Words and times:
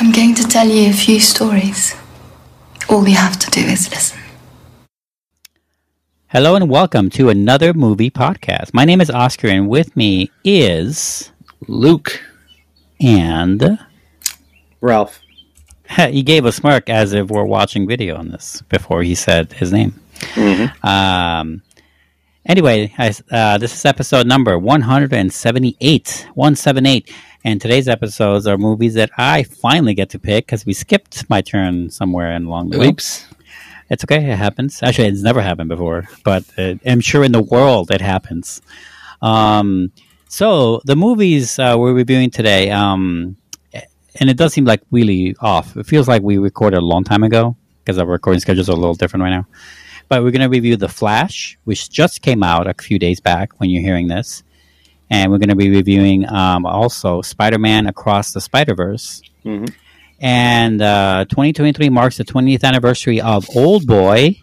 I'm 0.00 0.12
going 0.12 0.32
to 0.36 0.44
tell 0.44 0.68
you 0.68 0.90
a 0.90 0.92
few 0.92 1.18
stories. 1.18 1.96
All 2.88 3.08
you 3.08 3.16
have 3.16 3.36
to 3.40 3.50
do 3.50 3.58
is 3.58 3.90
listen. 3.90 4.20
Hello 6.28 6.54
and 6.54 6.70
welcome 6.70 7.10
to 7.10 7.30
another 7.30 7.74
movie 7.74 8.08
podcast. 8.08 8.72
My 8.72 8.84
name 8.84 9.00
is 9.00 9.10
Oscar, 9.10 9.48
and 9.48 9.68
with 9.68 9.96
me 9.96 10.30
is 10.44 11.32
Luke. 11.66 12.22
and 13.00 13.76
Ralf. 14.80 15.20
he 15.88 16.22
gave 16.22 16.44
a 16.44 16.52
smirk 16.52 16.88
as 16.88 17.12
if 17.12 17.28
we're 17.28 17.42
watching 17.42 17.88
video 17.88 18.14
on 18.16 18.28
this 18.28 18.62
before 18.68 19.02
he 19.02 19.16
said 19.16 19.52
his 19.52 19.72
name. 19.72 19.98
Um, 20.84 21.62
anyway, 22.46 22.94
I, 22.96 23.12
uh, 23.32 23.58
this 23.58 23.74
is 23.74 23.84
episode 23.84 24.28
number 24.28 24.56
178. 24.56 26.28
178. 26.34 27.12
And 27.44 27.60
today's 27.60 27.88
episodes 27.88 28.46
are 28.46 28.58
movies 28.58 28.94
that 28.94 29.10
I 29.16 29.44
finally 29.44 29.94
get 29.94 30.10
to 30.10 30.18
pick 30.18 30.46
because 30.46 30.66
we 30.66 30.72
skipped 30.72 31.28
my 31.30 31.40
turn 31.40 31.88
somewhere 31.90 32.34
along 32.34 32.70
the 32.70 32.78
way. 32.78 32.88
Oops. 32.88 33.26
It's 33.90 34.04
okay. 34.04 34.30
It 34.30 34.36
happens. 34.36 34.82
Actually, 34.82 35.08
it's 35.08 35.22
never 35.22 35.40
happened 35.40 35.68
before, 35.68 36.08
but 36.24 36.44
uh, 36.58 36.74
I'm 36.84 37.00
sure 37.00 37.24
in 37.24 37.32
the 37.32 37.42
world 37.42 37.90
it 37.90 38.00
happens. 38.00 38.60
Um, 39.22 39.92
so 40.28 40.80
the 40.84 40.96
movies 40.96 41.58
uh, 41.58 41.76
we're 41.78 41.94
reviewing 41.94 42.30
today, 42.30 42.70
um, 42.70 43.36
and 44.20 44.28
it 44.28 44.36
does 44.36 44.52
seem 44.52 44.64
like 44.64 44.82
really 44.90 45.34
off. 45.40 45.76
It 45.76 45.86
feels 45.86 46.08
like 46.08 46.22
we 46.22 46.38
recorded 46.38 46.78
a 46.78 46.84
long 46.84 47.04
time 47.04 47.22
ago 47.22 47.56
because 47.82 47.98
our 47.98 48.06
recording 48.06 48.40
schedules 48.40 48.68
are 48.68 48.72
a 48.72 48.76
little 48.76 48.94
different 48.94 49.22
right 49.22 49.30
now. 49.30 49.46
But 50.08 50.22
we're 50.22 50.32
going 50.32 50.42
to 50.42 50.48
review 50.48 50.76
The 50.76 50.88
Flash, 50.88 51.58
which 51.64 51.88
just 51.90 52.20
came 52.20 52.42
out 52.42 52.66
a 52.66 52.74
few 52.74 52.98
days 52.98 53.20
back 53.20 53.58
when 53.60 53.70
you're 53.70 53.82
hearing 53.82 54.08
this. 54.08 54.42
And 55.10 55.30
we're 55.32 55.38
going 55.38 55.48
to 55.48 55.56
be 55.56 55.70
reviewing 55.70 56.28
um, 56.28 56.66
also 56.66 57.22
Spider 57.22 57.58
Man 57.58 57.86
Across 57.86 58.32
the 58.32 58.40
Spider 58.40 58.74
Verse. 58.74 59.22
Mhm. 59.44 59.72
And 60.20 60.82
uh, 60.82 61.24
2023 61.28 61.88
marks 61.90 62.16
the 62.18 62.24
20th 62.24 62.64
anniversary 62.64 63.20
of 63.20 63.46
Oldboy, 63.46 64.36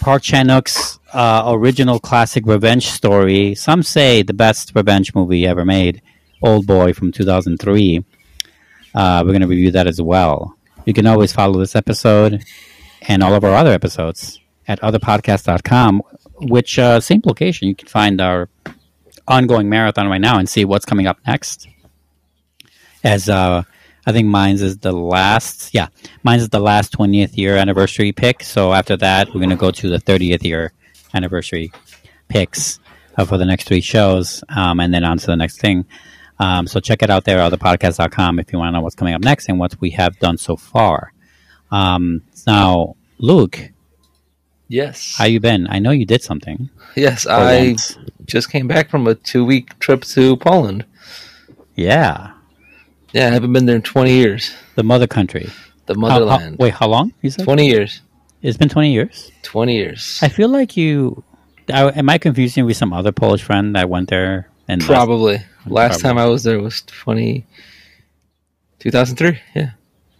Park 0.00 0.22
Chan 0.22 0.46
Wook's 0.48 0.98
uh, 1.12 1.44
original 1.46 1.98
classic 1.98 2.44
revenge 2.46 2.86
story. 2.86 3.54
Some 3.54 3.82
say 3.82 4.22
the 4.22 4.34
best 4.34 4.72
revenge 4.74 5.14
movie 5.14 5.46
ever 5.46 5.64
made, 5.64 6.02
Oldboy 6.44 6.94
from 6.94 7.12
2003. 7.12 8.04
Uh, 8.94 9.22
we're 9.24 9.30
going 9.32 9.40
to 9.42 9.46
review 9.48 9.70
that 9.72 9.86
as 9.86 10.00
well. 10.00 10.54
You 10.84 10.92
can 10.94 11.06
always 11.06 11.32
follow 11.32 11.58
this 11.58 11.76
episode 11.76 12.42
and 13.02 13.22
all 13.22 13.34
of 13.34 13.44
our 13.44 13.54
other 13.54 13.72
episodes 13.72 14.38
at 14.68 14.80
otherpodcast.com, 14.80 16.02
which 16.42 16.78
uh, 16.78 17.00
same 17.00 17.22
location. 17.24 17.68
You 17.68 17.74
can 17.74 17.88
find 17.88 18.20
our 18.20 18.48
ongoing 19.30 19.68
marathon 19.68 20.08
right 20.08 20.20
now 20.20 20.38
and 20.38 20.48
see 20.48 20.64
what's 20.64 20.84
coming 20.84 21.06
up 21.06 21.18
next. 21.26 21.68
As 23.02 23.28
uh, 23.28 23.62
I 24.06 24.12
think 24.12 24.28
mine's 24.28 24.60
is 24.60 24.78
the 24.78 24.92
last, 24.92 25.72
yeah, 25.72 25.88
mine's 26.22 26.42
is 26.42 26.48
the 26.50 26.60
last 26.60 26.92
20th 26.96 27.36
year 27.36 27.56
anniversary 27.56 28.12
pick. 28.12 28.42
So 28.42 28.72
after 28.74 28.96
that, 28.98 29.28
we're 29.28 29.40
going 29.40 29.50
to 29.50 29.56
go 29.56 29.70
to 29.70 29.88
the 29.88 29.98
30th 29.98 30.42
year 30.44 30.72
anniversary 31.14 31.72
picks 32.28 32.78
uh, 33.16 33.24
for 33.24 33.38
the 33.38 33.46
next 33.46 33.66
three 33.68 33.80
shows, 33.80 34.44
um, 34.50 34.80
and 34.80 34.92
then 34.92 35.04
on 35.04 35.18
to 35.18 35.26
the 35.26 35.36
next 35.36 35.58
thing. 35.60 35.86
Um, 36.38 36.66
so 36.66 36.80
check 36.80 37.02
it 37.02 37.10
out 37.10 37.24
there, 37.24 37.38
otherpodcast.com, 37.38 38.38
if 38.38 38.52
you 38.52 38.58
want 38.58 38.68
to 38.68 38.72
know 38.78 38.82
what's 38.82 38.94
coming 38.94 39.14
up 39.14 39.20
next 39.22 39.48
and 39.48 39.58
what 39.58 39.78
we 39.80 39.90
have 39.90 40.18
done 40.18 40.38
so 40.38 40.56
far. 40.56 41.12
Um, 41.70 42.22
now, 42.46 42.96
Luke, 43.18 43.70
Yes. 44.68 45.16
how 45.18 45.24
you 45.26 45.40
been? 45.40 45.66
I 45.68 45.80
know 45.80 45.90
you 45.90 46.06
did 46.06 46.22
something. 46.22 46.70
yes, 46.96 47.26
I 47.26 47.68
once. 47.68 47.98
Just 48.30 48.50
came 48.50 48.66
back 48.68 48.88
from 48.90 49.06
a 49.06 49.14
two 49.14 49.44
week 49.44 49.78
trip 49.78 50.02
to 50.04 50.36
Poland. 50.36 50.84
Yeah, 51.74 52.32
Yeah, 53.12 53.28
I 53.28 53.30
haven't 53.30 53.52
been 53.52 53.66
there 53.66 53.76
in 53.76 53.82
20 53.82 54.12
years. 54.12 54.52
the 54.76 54.82
mother 54.82 55.06
country. 55.06 55.48
The 55.86 55.94
How- 55.94 56.00
how- 56.08 56.18
motherland. 56.20 56.56
wait, 56.58 56.74
how 56.74 56.86
long? 56.88 57.12
You 57.22 57.30
said 57.30 57.44
20 57.44 57.66
years. 57.66 58.00
it's 58.42 58.56
been 58.56 58.68
twenty 58.68 58.92
years. 58.92 59.30
20 59.42 59.74
years. 59.74 60.18
I 60.22 60.28
feel 60.28 60.48
like 60.48 60.76
you. 60.76 61.22
I, 61.72 61.88
am 61.90 62.08
I 62.08 62.18
confusing 62.18 62.62
you 62.62 62.66
with 62.66 62.76
some 62.76 62.92
other 62.92 63.12
Polish 63.12 63.42
friend 63.42 63.74
that 63.76 63.88
went 63.88 64.08
there? 64.10 64.48
And 64.68 64.80
Probably. 64.82 65.42
Last 65.66 66.00
Probably. 66.00 66.02
time 66.02 66.18
I 66.18 66.26
was 66.26 66.42
there 66.44 66.60
was 66.60 66.82
20. 66.82 67.44
2003. 68.78 69.38
Yeah. 69.54 69.70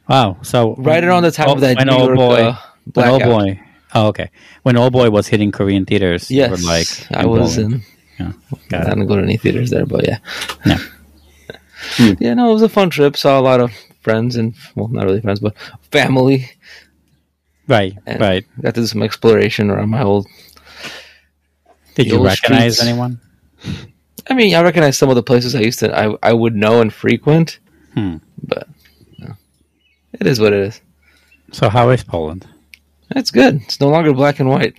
Wow. 0.09 0.38
So 0.43 0.75
Right 0.76 1.03
around 1.04 1.22
the 1.22 1.31
time 1.31 1.49
oh, 1.49 1.54
of 1.54 1.60
that 1.60 1.76
when 1.78 1.87
New 1.87 1.93
old 1.94 2.15
boy, 2.16 2.43
uh, 2.43 2.56
when 2.94 3.09
old 3.09 3.22
boy. 3.22 3.60
Oh, 3.94 4.09
okay. 4.09 4.31
When 4.62 4.76
old 4.76 4.93
boy 4.93 5.10
was 5.10 5.26
hitting 5.28 5.50
Korean 5.50 5.84
theaters, 5.87 6.31
Yes. 6.31 6.50
were 6.50 6.66
like 6.66 6.88
I 7.12 7.26
was 7.26 7.59
in. 7.59 7.82
Yeah, 8.70 8.81
I 8.81 8.84
didn't 8.91 9.06
go 9.06 9.16
to 9.16 9.22
any 9.22 9.36
theaters 9.36 9.70
there, 9.70 9.86
but 9.86 10.06
yeah. 10.06 10.19
Yeah. 10.66 10.78
Yeah, 11.98 12.34
no, 12.34 12.50
it 12.50 12.53
was 12.53 12.62
a 12.62 12.69
fun 12.69 12.91
trip. 12.91 13.16
Saw 13.16 13.41
a 13.41 13.42
lot 13.42 13.58
of 13.60 13.72
friends 14.03 14.36
and, 14.36 14.54
well, 14.76 14.88
not 14.88 15.06
really 15.06 15.22
friends, 15.22 15.41
but 15.41 15.56
family. 15.91 16.50
Right, 17.66 17.97
And 18.06 18.20
right. 18.20 18.44
Got 18.60 18.75
to 18.75 18.82
do 18.82 18.86
some 18.86 19.03
exploration 19.03 19.70
around 19.70 19.88
my 19.88 20.03
old 20.03 20.26
Did 21.94 22.06
you 22.08 22.16
old 22.16 22.26
recognize 22.26 22.76
streets. 22.76 22.82
anyone? 22.91 23.19
I 24.28 24.34
mean, 24.34 24.54
I 24.54 24.62
recognize 24.62 24.98
some 24.98 25.08
of 25.08 25.14
the 25.16 25.22
places 25.22 25.54
I 25.54 25.60
used 25.60 25.78
to 25.81 25.97
I 25.98 26.14
I 26.22 26.32
would 26.34 26.54
know 26.54 26.81
and 26.82 26.92
frequent, 26.92 27.58
Hmm. 27.94 28.16
but 28.42 28.69
no. 29.19 29.34
it 30.12 30.26
is 30.26 30.38
what 30.38 30.52
it 30.52 30.60
is. 30.60 30.81
So 31.52 31.69
how 31.70 31.91
is 31.91 32.04
Poland? 32.04 32.47
It's 33.16 33.31
good. 33.31 33.56
It's 33.62 33.81
no 33.81 33.88
longer 33.88 34.12
black 34.12 34.38
and 34.38 34.48
white. 34.50 34.75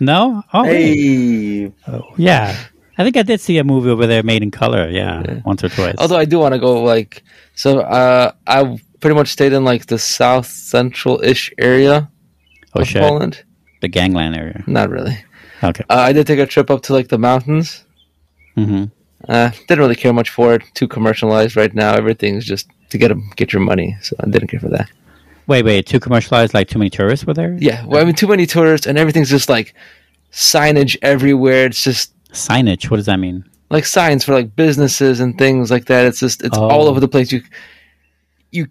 No. 0.00 0.42
Oh, 0.52 0.62
really? 0.64 1.62
Hey, 1.64 1.72
Oh, 1.88 2.02
yeah. 2.16 2.56
I 2.98 3.04
think 3.04 3.16
I 3.16 3.22
did 3.22 3.40
see 3.40 3.56
a 3.58 3.64
movie 3.64 3.88
over 3.90 4.06
there 4.06 4.22
made 4.22 4.42
in 4.42 4.50
color. 4.50 4.88
Yeah, 4.90 5.22
Yeah. 5.26 5.40
once 5.44 5.62
or 5.64 5.68
twice. 5.68 5.94
Although 5.98 6.16
I 6.18 6.24
do 6.26 6.38
want 6.38 6.54
to 6.54 6.58
go 6.60 6.82
like 6.82 7.22
so. 7.54 7.80
Uh, 7.80 8.32
I 8.46 8.78
pretty 9.00 9.14
much 9.14 9.28
stayed 9.28 9.52
in 9.52 9.64
like 9.64 9.86
the 9.86 9.98
south 9.98 10.46
central 10.46 11.20
ish 11.22 11.50
area 11.58 12.10
oh 12.74 12.80
of 12.80 12.88
shit, 12.88 13.00
Poland. 13.02 13.42
the 13.80 13.88
gangland 13.88 14.36
area. 14.36 14.62
Not 14.66 14.90
really. 14.90 15.16
Okay. 15.62 15.84
Uh, 15.88 15.94
I 16.08 16.12
did 16.12 16.26
take 16.26 16.38
a 16.40 16.46
trip 16.46 16.70
up 16.70 16.82
to 16.84 16.92
like 16.92 17.08
the 17.08 17.18
mountains. 17.18 17.84
Mm-hmm. 18.56 18.84
Uh, 19.28 19.50
didn't 19.68 19.78
really 19.80 19.94
care 19.96 20.12
much 20.12 20.30
for 20.30 20.54
it. 20.54 20.62
Too 20.74 20.88
commercialized 20.88 21.56
right 21.56 21.74
now. 21.74 21.94
Everything's 21.94 22.44
just 22.44 22.68
to 22.90 22.98
get 22.98 23.10
'em- 23.10 23.30
get 23.36 23.52
your 23.52 23.60
money. 23.62 23.96
So 24.02 24.16
I 24.20 24.28
didn't 24.28 24.48
care 24.48 24.60
for 24.60 24.68
that. 24.70 24.90
Wait, 25.50 25.64
wait. 25.64 25.84
Too 25.86 25.98
commercialized? 26.00 26.54
Like 26.54 26.68
too 26.68 26.78
many 26.78 26.90
tourists 26.90 27.26
were 27.26 27.34
there? 27.34 27.56
Yeah. 27.58 27.84
Well, 27.84 28.00
I 28.00 28.04
mean, 28.04 28.14
too 28.14 28.28
many 28.28 28.46
tourists 28.46 28.86
and 28.86 28.96
everything's 28.96 29.28
just 29.30 29.48
like 29.48 29.74
signage 30.32 30.96
everywhere. 31.02 31.66
It's 31.66 31.82
just 31.82 32.14
Signage. 32.32 32.88
What 32.90 32.98
does 32.98 33.06
that 33.06 33.18
mean? 33.18 33.44
like 33.72 33.84
signs 33.84 34.24
for 34.24 34.32
like 34.32 34.54
businesses 34.56 35.20
and 35.20 35.36
things 35.38 35.70
like 35.70 35.86
that. 35.86 36.06
It's 36.06 36.20
just 36.20 36.42
it's 36.44 36.56
Oh. 36.58 36.68
all 36.68 36.86
over 36.88 37.00
the 37.00 37.08
place. 37.08 37.30
You 37.32 37.42
you 38.52 38.66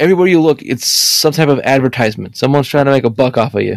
everywhere 0.00 0.26
you 0.28 0.40
look, 0.40 0.62
it's 0.62 0.86
some 0.86 1.32
type 1.32 1.48
of 1.48 1.60
advertisement. 1.60 2.36
Someone's 2.36 2.68
trying 2.68 2.84
to 2.86 2.90
make 2.92 3.04
a 3.04 3.10
buck 3.10 3.36
off 3.38 3.54
of 3.54 3.62
you. 3.62 3.76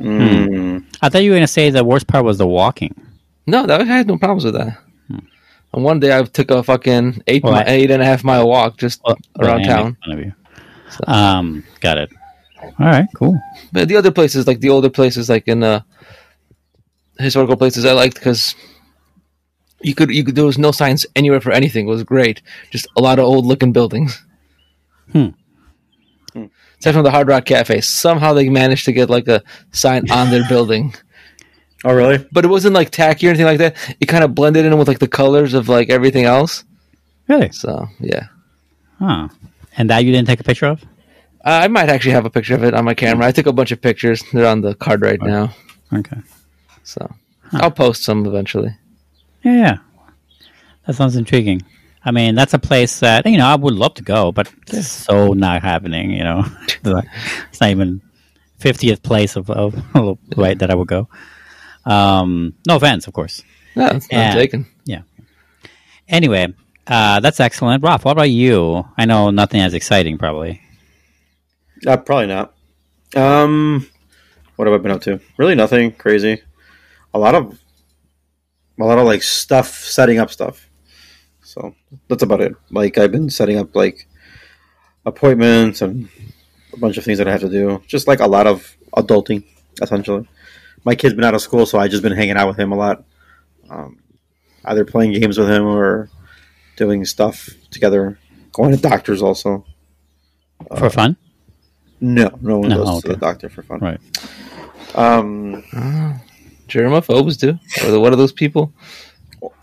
mm, 0.00 0.84
I 1.02 1.08
thought 1.08 1.22
you 1.24 1.30
were 1.30 1.36
gonna 1.36 1.46
say 1.46 1.70
the 1.70 1.84
worst 1.84 2.06
part 2.06 2.24
was 2.24 2.38
the 2.38 2.46
walking. 2.46 2.94
No, 3.46 3.66
that 3.66 3.80
I 3.80 3.84
had 3.84 4.06
no 4.06 4.16
problems 4.18 4.44
with 4.44 4.54
that. 4.54 4.78
And 5.74 5.84
one 5.84 6.00
day 6.00 6.16
I 6.16 6.22
took 6.22 6.50
a 6.50 6.62
fucking 6.62 7.22
eight 7.26 7.42
Well, 7.44 7.52
mi- 7.52 7.58
I- 7.60 7.64
eight 7.68 7.90
and 7.90 8.00
a 8.00 8.04
half 8.04 8.24
mile 8.24 8.48
walk 8.48 8.78
just 8.78 9.00
Well, 9.04 9.18
around 9.38 9.60
well, 9.62 9.70
I 9.70 9.74
town. 9.82 9.96
Make 10.88 11.08
fun 11.08 11.28
of 11.28 11.40
you. 11.42 11.60
Um, 11.60 11.64
got 11.80 11.98
it. 11.98 12.10
All 12.62 12.86
right, 12.86 13.06
cool. 13.14 13.38
But 13.72 13.88
the 13.88 13.96
other 13.96 14.10
places, 14.10 14.46
like 14.46 14.60
the 14.60 14.70
older 14.70 14.90
places, 14.90 15.28
like 15.28 15.46
in 15.46 15.62
uh, 15.62 15.80
historical 17.18 17.56
places, 17.56 17.84
I 17.84 17.92
liked 17.92 18.14
because 18.14 18.54
you 19.80 19.94
could 19.94 20.10
you 20.10 20.24
could 20.24 20.34
there 20.34 20.44
was 20.44 20.58
no 20.58 20.72
signs 20.72 21.06
anywhere 21.14 21.40
for 21.40 21.52
anything. 21.52 21.86
It 21.86 21.90
was 21.90 22.02
great. 22.02 22.42
Just 22.70 22.88
a 22.96 23.00
lot 23.00 23.18
of 23.18 23.24
old 23.26 23.46
looking 23.46 23.72
buildings. 23.72 24.24
Hmm. 25.12 25.28
Except 26.76 26.94
from 26.94 27.02
the 27.04 27.10
Hard 27.10 27.26
Rock 27.28 27.44
Cafe, 27.44 27.80
somehow 27.80 28.34
they 28.34 28.48
managed 28.48 28.84
to 28.84 28.92
get 28.92 29.10
like 29.10 29.26
a 29.26 29.42
sign 29.72 30.08
on 30.12 30.30
their 30.30 30.46
building, 30.48 30.94
oh, 31.84 31.92
really? 31.92 32.24
but 32.30 32.44
it 32.44 32.48
wasn't 32.48 32.74
like 32.74 32.90
tacky 32.90 33.26
or 33.26 33.30
anything 33.30 33.46
like 33.46 33.58
that. 33.58 33.96
It 34.00 34.06
kind 34.06 34.22
of 34.22 34.34
blended 34.34 34.64
in 34.64 34.78
with 34.78 34.86
like 34.86 35.00
the 35.00 35.08
colors 35.08 35.54
of 35.54 35.68
like 35.68 35.90
everything 35.90 36.24
else. 36.24 36.62
Really? 37.26 37.50
So 37.50 37.88
yeah, 37.98 38.26
Huh. 39.00 39.28
And 39.78 39.88
that 39.90 40.04
you 40.04 40.12
didn't 40.12 40.26
take 40.28 40.40
a 40.40 40.44
picture 40.44 40.66
of? 40.66 40.82
uh, 41.44 41.60
I 41.64 41.68
might 41.68 41.88
actually 41.88 42.12
have 42.12 42.26
a 42.26 42.30
picture 42.30 42.54
of 42.54 42.64
it 42.64 42.74
on 42.74 42.84
my 42.84 42.94
camera. 42.94 43.26
I 43.26 43.32
took 43.32 43.46
a 43.46 43.52
bunch 43.52 43.70
of 43.72 43.80
pictures. 43.80 44.22
They're 44.32 44.46
on 44.46 44.60
the 44.60 44.74
card 44.74 45.00
right 45.02 45.20
now, 45.22 45.54
Okay. 45.92 46.18
so 46.82 47.08
I'll 47.52 47.70
post 47.70 48.02
some 48.04 48.26
eventually. 48.26 48.76
Yeah, 49.44 49.52
yeah. 49.56 49.76
That 50.86 50.94
sounds 50.96 51.16
intriguing. 51.16 51.62
I 52.04 52.10
mean, 52.10 52.34
that's 52.34 52.54
a 52.54 52.58
place 52.58 53.00
that 53.00 53.24
you 53.26 53.38
know 53.38 53.46
I 53.46 53.54
would 53.56 53.74
love 53.74 53.94
to 53.94 54.02
go, 54.02 54.32
but 54.32 54.52
it's 54.66 54.88
so 54.88 55.32
not 55.32 55.62
happening. 55.62 56.10
You 56.10 56.24
know, 56.24 56.44
it's 56.84 57.60
not 57.60 57.70
even 57.70 58.02
fiftieth 58.58 59.02
place 59.02 59.36
of, 59.36 59.48
of 59.50 59.74
right 60.36 60.58
that 60.58 60.70
I 60.70 60.74
would 60.74 60.88
go. 60.88 61.08
Um, 61.84 62.54
no 62.66 62.76
offense, 62.76 63.06
of 63.06 63.12
course. 63.14 63.42
Yeah, 63.76 63.94
it's 63.96 64.10
not 64.10 64.18
Yeah. 64.18 64.34
taken. 64.34 64.66
Yeah. 64.84 65.02
Anyway, 66.08 66.52
uh, 66.88 67.20
that's 67.20 67.40
excellent, 67.40 67.82
Rob. 67.82 68.02
What 68.02 68.12
about 68.12 68.30
you? 68.30 68.84
I 68.96 69.04
know 69.04 69.30
nothing 69.30 69.60
as 69.60 69.74
exciting, 69.74 70.18
probably. 70.18 70.60
Uh, 71.86 71.96
probably 71.96 72.26
not. 72.26 72.54
Um, 73.14 73.86
what 74.56 74.66
have 74.66 74.74
I 74.74 74.82
been 74.82 74.92
up 74.92 75.02
to? 75.02 75.20
Really, 75.36 75.54
nothing 75.54 75.92
crazy. 75.92 76.42
A 77.14 77.18
lot 77.18 77.34
of, 77.34 77.58
a 78.80 78.84
lot 78.84 78.98
of 78.98 79.06
like 79.06 79.22
stuff, 79.22 79.68
setting 79.68 80.18
up 80.18 80.30
stuff. 80.30 80.68
So 81.42 81.74
that's 82.08 82.22
about 82.22 82.40
it. 82.40 82.54
Like 82.70 82.98
I've 82.98 83.12
been 83.12 83.30
setting 83.30 83.58
up 83.58 83.74
like 83.74 84.06
appointments 85.06 85.80
and 85.82 86.08
a 86.72 86.76
bunch 86.76 86.96
of 86.98 87.04
things 87.04 87.18
that 87.18 87.28
I 87.28 87.32
have 87.32 87.40
to 87.40 87.48
do. 87.48 87.82
Just 87.86 88.06
like 88.06 88.20
a 88.20 88.26
lot 88.26 88.46
of 88.46 88.76
adulting, 88.96 89.44
essentially. 89.80 90.28
My 90.84 90.94
kid's 90.94 91.14
been 91.14 91.24
out 91.24 91.34
of 91.34 91.40
school, 91.40 91.66
so 91.66 91.78
I've 91.78 91.90
just 91.90 92.02
been 92.02 92.12
hanging 92.12 92.36
out 92.36 92.48
with 92.48 92.58
him 92.58 92.72
a 92.72 92.76
lot, 92.76 93.04
um, 93.68 93.98
either 94.64 94.84
playing 94.84 95.12
games 95.12 95.38
with 95.38 95.50
him 95.50 95.66
or 95.66 96.08
doing 96.78 97.04
stuff 97.04 97.50
together. 97.70 98.18
Going 98.52 98.70
to 98.74 98.80
doctors 98.80 99.20
also. 99.22 99.66
For 100.76 100.88
fun? 100.90 101.16
No, 102.00 102.30
no 102.40 102.58
one 102.60 102.68
No, 102.70 102.84
goes 102.84 103.02
to 103.02 103.08
the 103.08 103.16
doctor 103.16 103.48
for 103.50 103.62
fun. 103.62 103.80
Right. 103.80 104.00
Um, 104.94 105.62
Germaphobes 106.68 107.38
do. 107.38 107.58
Or 107.84 107.90
the, 107.90 108.00
what 108.00 108.12
are 108.12 108.16
those 108.16 108.32
people? 108.32 108.72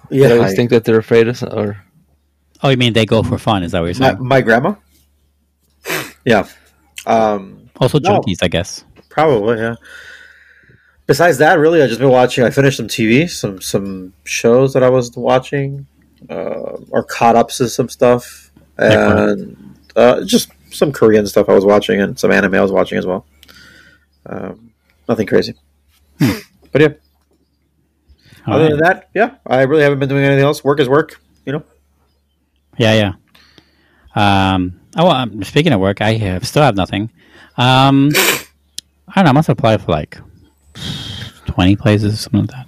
yeah, 0.10 0.28
that 0.28 0.38
always 0.38 0.54
I- 0.54 0.56
think 0.56 0.70
that 0.70 0.84
they're 0.86 1.00
afraid 1.00 1.28
of, 1.28 1.42
or 1.44 1.82
Oh, 2.64 2.70
you 2.70 2.78
mean 2.78 2.94
they 2.94 3.06
go 3.06 3.22
for 3.24 3.38
fun? 3.38 3.64
Is 3.64 3.72
that 3.74 3.80
what 3.80 3.88
you're 3.88 3.94
saying? 3.96 4.18
my 4.20 4.42
grandma. 4.42 4.76
Yeah. 6.26 6.48
Um, 7.06 7.70
also, 7.80 8.00
no. 8.00 8.20
junkies, 8.22 8.40
I 8.42 8.48
guess. 8.48 8.84
Probably, 9.10 9.58
yeah. 9.60 9.76
Besides 11.06 11.38
that, 11.38 11.60
really, 11.60 11.84
I 11.84 11.88
just 11.88 12.00
been 12.00 12.10
watching. 12.10 12.44
I 12.44 12.50
finished 12.50 12.78
some 12.78 12.88
TV, 12.88 13.30
some 13.30 13.62
some 13.62 14.14
shows 14.24 14.74
that 14.74 14.82
I 14.82 14.90
was 14.90 15.12
watching, 15.16 15.86
uh, 16.30 16.78
or 16.90 17.04
caught 17.04 17.36
up 17.36 17.50
to 17.50 17.70
some 17.70 17.90
stuff, 17.90 18.52
and 18.78 19.76
uh, 19.96 20.24
just 20.24 20.52
some 20.72 20.92
Korean 20.92 21.26
stuff 21.28 21.50
I 21.50 21.54
was 21.54 21.66
watching, 21.66 22.02
and 22.02 22.20
some 22.20 22.32
anime 22.32 22.56
I 22.56 22.62
was 22.62 22.72
watching 22.72 22.98
as 22.98 23.06
well. 23.06 23.26
Um, 24.26 24.72
nothing 25.08 25.28
crazy, 25.28 25.56
but 26.20 26.82
yeah. 26.82 26.88
All 28.48 28.54
other 28.54 28.64
right. 28.64 28.70
than 28.72 28.80
that, 28.80 29.10
yeah, 29.16 29.36
I 29.48 29.64
really 29.64 29.82
haven't 29.82 30.00
been 30.00 30.10
doing 30.10 30.24
anything 30.24 30.44
else. 30.44 30.64
Work 30.64 30.80
is 30.80 30.88
work, 30.88 31.20
you 31.46 31.54
know. 31.54 31.64
Yeah, 32.78 33.14
yeah. 34.16 34.54
Um, 34.54 34.80
oh, 34.98 35.10
um, 35.10 35.44
speaking 35.44 35.74
of 35.74 35.80
work, 35.80 36.00
I 36.02 36.14
have 36.14 36.46
still 36.46 36.62
have 36.62 36.76
nothing. 36.76 37.10
Um, 37.58 38.12
I 38.14 39.16
don't 39.16 39.26
know. 39.26 39.30
I 39.30 39.32
must 39.32 39.50
apply 39.50 39.78
for 39.78 39.92
like 39.92 40.20
twenty 41.46 41.76
places, 41.76 42.14
or 42.14 42.18
something 42.18 42.42
like 42.42 42.50
that, 42.52 42.68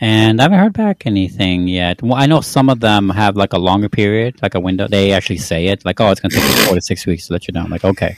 and 0.00 0.40
I 0.40 0.44
haven't 0.44 0.58
heard 0.58 0.72
back 0.72 1.06
anything 1.06 1.68
yet. 1.68 2.02
Well, 2.02 2.14
I 2.14 2.26
know 2.26 2.40
some 2.40 2.70
of 2.70 2.80
them 2.80 3.10
have 3.10 3.36
like 3.36 3.52
a 3.52 3.58
longer 3.58 3.88
period, 3.88 4.40
like 4.42 4.54
a 4.54 4.60
window. 4.60 4.88
They 4.88 5.12
actually 5.12 5.38
say 5.38 5.66
it, 5.66 5.84
like, 5.84 6.00
"Oh, 6.00 6.10
it's 6.10 6.20
going 6.20 6.30
to 6.30 6.36
take 6.36 6.48
you 6.48 6.62
four 6.64 6.74
to 6.74 6.80
six 6.80 7.06
weeks 7.06 7.26
to 7.26 7.34
let 7.34 7.46
you 7.46 7.52
know." 7.52 7.62
I'm 7.62 7.70
like, 7.70 7.84
okay, 7.84 8.16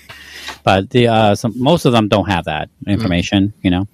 but 0.62 0.90
the 0.90 1.08
uh, 1.08 1.34
some, 1.34 1.52
most 1.56 1.84
of 1.84 1.92
them 1.92 2.08
don't 2.08 2.28
have 2.28 2.44
that 2.44 2.70
information, 2.86 3.52
you 3.62 3.70
know. 3.70 3.88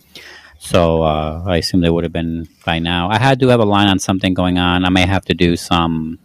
So 0.59 1.03
uh, 1.03 1.45
I 1.47 1.59
assume 1.59 1.81
they 1.81 1.91
would 1.91 2.05
have 2.05 2.13
been 2.13 2.47
by 2.65 2.79
now. 2.79 3.09
I 3.11 3.19
had 3.19 3.41
to 3.41 3.49
have 3.49 3.61
a 3.61 3.65
line 3.65 3.89
on 3.89 3.99
something 3.99 4.35
going 4.35 4.59
on. 4.59 4.85
I 4.85 4.91
may 4.91 5.07
have 5.07 5.25
to 5.27 5.35
do 5.35 5.57
some 5.57 6.19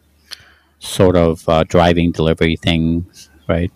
sort 0.79 1.15
of 1.15 1.47
uh, 1.47 1.63
driving 1.63 2.11
delivery 2.11 2.57
things, 2.57 3.29
right? 3.47 3.71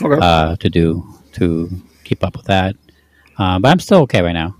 Okay. 0.00 0.18
Uh, 0.20 0.56
to 0.56 0.70
do 0.70 1.04
to 1.32 1.70
keep 2.04 2.22
up 2.22 2.36
with 2.36 2.46
that. 2.46 2.76
Uh, 3.38 3.58
but 3.58 3.68
I'm 3.68 3.80
still 3.80 4.02
okay 4.02 4.22
right 4.22 4.32
now. 4.32 4.54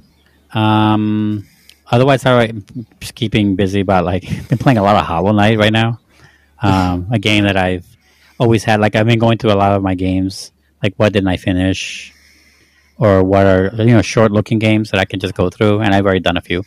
Um, 0.53 1.47
otherwise, 1.93 2.25
I'm 2.27 2.65
just 2.99 3.15
keeping 3.15 3.55
busy 3.55 3.81
about 3.81 4.05
like 4.05 4.23
been 4.49 4.59
playing 4.59 4.79
a 4.79 4.83
lot 4.83 4.97
of 4.97 5.05
Hollow 5.05 5.33
Knight 5.33 5.59
right 5.59 5.73
now. 5.73 6.01
Um, 6.61 7.09
a 7.11 7.19
game 7.19 7.45
that 7.45 7.57
I've 7.57 7.87
always 8.39 8.65
had. 8.65 8.81
Like 8.81 8.97
I've 8.97 9.07
been 9.07 9.19
going 9.19 9.39
through 9.39 9.53
a 9.53 9.61
lot 9.61 9.73
of 9.73 9.83
my 9.83 9.95
games. 9.95 10.53
Like 10.83 10.95
what 10.97 11.13
didn't 11.13 11.29
I 11.29 11.37
finish, 11.37 12.13
or 12.99 13.23
what 13.23 13.47
are 13.47 13.71
you 13.77 13.95
know 13.95 14.03
short 14.03 14.33
looking 14.33 14.59
games 14.59 14.91
that 14.91 15.01
I 15.01 15.05
can 15.05 15.21
just 15.21 15.35
go 15.35 15.51
through, 15.51 15.81
and 15.81 15.95
I've 15.95 16.05
already 16.05 16.21
done 16.21 16.37
a 16.37 16.41
few. 16.41 16.65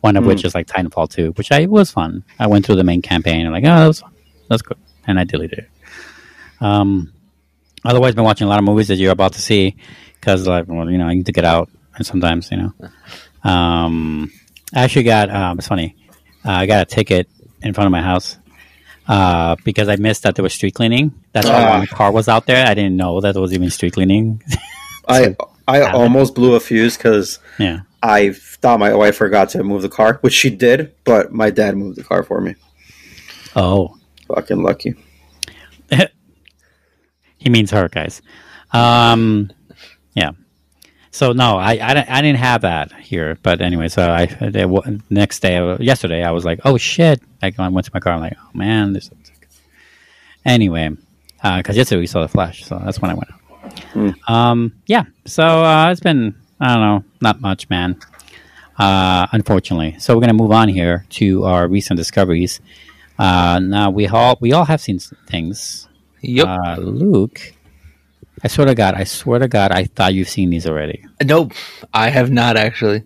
One 0.00 0.16
of 0.16 0.24
which 0.24 0.44
is 0.44 0.54
like 0.54 0.68
Titanfall 0.68 1.10
2, 1.10 1.32
which 1.32 1.50
I 1.50 1.66
was 1.66 1.90
fun. 1.90 2.22
I 2.38 2.46
went 2.46 2.64
through 2.64 2.76
the 2.76 2.84
main 2.84 3.02
campaign 3.02 3.44
and 3.44 3.52
like, 3.52 3.64
oh, 3.64 3.66
that 3.66 3.86
was 3.88 4.00
fun. 4.00 4.12
That's 4.48 4.62
good, 4.62 4.78
and 5.08 5.18
I 5.18 5.24
deleted 5.24 5.58
it. 5.58 5.70
Um, 6.60 7.12
otherwise, 7.84 8.14
been 8.14 8.22
watching 8.22 8.46
a 8.46 8.48
lot 8.48 8.60
of 8.60 8.64
movies 8.64 8.88
that 8.88 8.96
you're 8.96 9.10
about 9.10 9.32
to 9.32 9.42
see 9.42 9.76
because, 10.14 10.46
like, 10.46 10.66
well, 10.68 10.88
you 10.88 10.98
know, 10.98 11.06
I 11.06 11.14
need 11.14 11.26
to 11.26 11.32
get 11.32 11.44
out, 11.44 11.68
and 11.96 12.06
sometimes, 12.06 12.48
you 12.52 12.58
know, 12.58 13.50
um, 13.50 14.30
I 14.74 14.84
actually 14.84 15.04
got. 15.04 15.30
Um, 15.30 15.58
it's 15.58 15.68
funny. 15.68 15.96
Uh, 16.44 16.52
I 16.52 16.66
got 16.66 16.82
a 16.82 16.84
ticket 16.86 17.28
in 17.62 17.74
front 17.74 17.86
of 17.86 17.90
my 17.92 18.02
house 18.02 18.38
uh, 19.08 19.56
because 19.64 19.88
I 19.88 19.96
missed 19.96 20.22
that 20.22 20.34
there 20.36 20.42
was 20.42 20.52
street 20.54 20.74
cleaning. 20.74 21.12
That's 21.32 21.48
why 21.48 21.64
Ah. 21.64 21.78
my 21.78 21.86
car 21.86 22.12
was 22.12 22.28
out 22.28 22.46
there. 22.46 22.66
I 22.66 22.74
didn't 22.74 22.96
know 22.96 23.20
that 23.20 23.32
there 23.32 23.42
was 23.42 23.52
even 23.52 23.70
street 23.70 23.94
cleaning. 23.94 24.42
I 25.08 25.36
I 25.66 25.82
almost 25.82 26.34
blew 26.34 26.54
a 26.54 26.60
fuse 26.60 26.96
because 26.96 27.38
yeah. 27.58 27.80
I 28.02 28.32
thought 28.32 28.78
my 28.78 28.94
wife 28.94 29.16
forgot 29.16 29.48
to 29.50 29.64
move 29.64 29.82
the 29.82 29.88
car, 29.88 30.18
which 30.20 30.32
she 30.34 30.50
did, 30.50 30.94
but 31.04 31.32
my 31.32 31.50
dad 31.50 31.76
moved 31.76 31.96
the 31.96 32.04
car 32.04 32.22
for 32.22 32.40
me. 32.40 32.54
Oh, 33.56 33.96
Fucking 34.28 34.62
lucky. 34.62 34.94
he 37.38 37.48
means 37.50 37.70
her, 37.70 37.88
guys. 37.88 38.20
Um, 38.72 39.50
yeah. 40.14 40.32
So 41.10 41.32
no, 41.32 41.56
I, 41.56 41.70
I, 41.82 41.94
didn't- 41.94 42.10
I 42.10 42.22
didn't 42.22 42.38
have 42.38 42.60
that 42.62 42.92
here. 42.92 43.38
But 43.42 43.60
anyway, 43.60 43.88
so 43.88 44.10
I 44.10 44.26
the 44.26 45.02
next 45.10 45.40
day, 45.40 45.56
uh, 45.56 45.76
yesterday, 45.80 46.22
I 46.22 46.30
was 46.32 46.44
like, 46.44 46.60
oh 46.64 46.76
shit! 46.78 47.20
Like 47.42 47.58
I 47.58 47.68
went 47.68 47.86
to 47.86 47.90
my 47.94 48.00
car, 48.00 48.12
I'm 48.12 48.20
like, 48.20 48.36
oh 48.38 48.50
man, 48.54 48.92
this. 48.92 49.10
Anyway, 50.44 50.90
because 51.42 51.76
yesterday 51.76 52.00
we 52.00 52.06
saw 52.06 52.22
the 52.22 52.28
Flash, 52.28 52.64
so 52.64 52.80
that's 52.84 53.00
when 53.00 53.10
I 53.10 53.14
went. 53.14 53.30
out. 53.30 54.30
Um, 54.32 54.74
yeah. 54.86 55.04
So 55.26 55.42
uh, 55.64 55.90
it's 55.90 56.00
been 56.00 56.34
I 56.60 56.74
don't 56.74 56.80
know, 56.82 57.04
not 57.20 57.40
much, 57.40 57.68
man. 57.68 57.98
Uh, 58.78 59.26
unfortunately, 59.32 59.96
so 59.98 60.14
we're 60.14 60.20
gonna 60.20 60.32
move 60.32 60.52
on 60.52 60.68
here 60.68 61.04
to 61.10 61.44
our 61.44 61.66
recent 61.68 61.96
discoveries. 61.96 62.60
Uh, 63.18 63.58
now 63.62 63.90
we 63.90 64.06
all 64.06 64.36
we 64.40 64.52
all 64.52 64.64
have 64.64 64.80
seen 64.80 64.98
things. 64.98 65.88
Yep. 66.22 66.46
Uh, 66.46 66.76
Luke, 66.78 67.54
I 68.42 68.48
swear 68.48 68.66
to 68.66 68.74
God, 68.74 68.94
I 68.94 69.04
swear 69.04 69.38
to 69.40 69.48
God, 69.48 69.72
I 69.72 69.84
thought 69.84 70.14
you've 70.14 70.28
seen 70.28 70.50
these 70.50 70.66
already. 70.66 71.04
nope, 71.22 71.52
I 71.92 72.10
have 72.10 72.30
not 72.30 72.56
actually. 72.56 73.02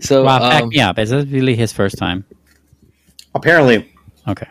So 0.00 0.24
Wow, 0.24 0.40
back 0.40 0.62
um, 0.64 0.68
me 0.68 0.80
up. 0.80 0.98
Is 0.98 1.10
this 1.10 1.26
really 1.26 1.56
his 1.56 1.72
first 1.72 1.98
time? 1.98 2.24
Apparently, 3.34 3.92
Okay. 4.28 4.46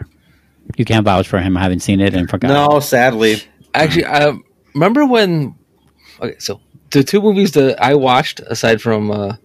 You 0.78 0.86
can't 0.86 1.06
vouch 1.06 1.28
for 1.28 1.40
him 1.40 1.56
having 1.56 1.80
seen 1.80 2.00
it 2.00 2.14
and 2.14 2.30
forgot. 2.30 2.48
no. 2.48 2.80
Sadly, 2.80 3.38
actually, 3.74 4.06
I 4.06 4.34
remember 4.74 5.06
when. 5.06 5.56
Okay, 6.22 6.36
so 6.40 6.60
the 6.92 7.04
two 7.04 7.22
movies 7.22 7.52
that 7.52 7.82
I 7.82 7.94
watched, 7.96 8.40
aside 8.40 8.82
from 8.82 9.12
uh, 9.12 9.36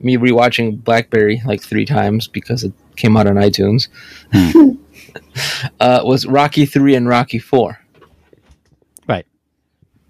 me 0.00 0.16
rewatching 0.16 0.82
Blackberry 0.82 1.42
like 1.44 1.62
three 1.62 1.84
times 1.84 2.28
because 2.28 2.64
it 2.64 2.72
came 2.96 3.16
out 3.16 3.26
on 3.26 3.36
iTunes, 3.36 3.88
uh, 5.80 6.00
was 6.04 6.26
Rocky 6.26 6.64
three 6.66 6.94
and 6.94 7.08
Rocky 7.08 7.38
four. 7.38 7.80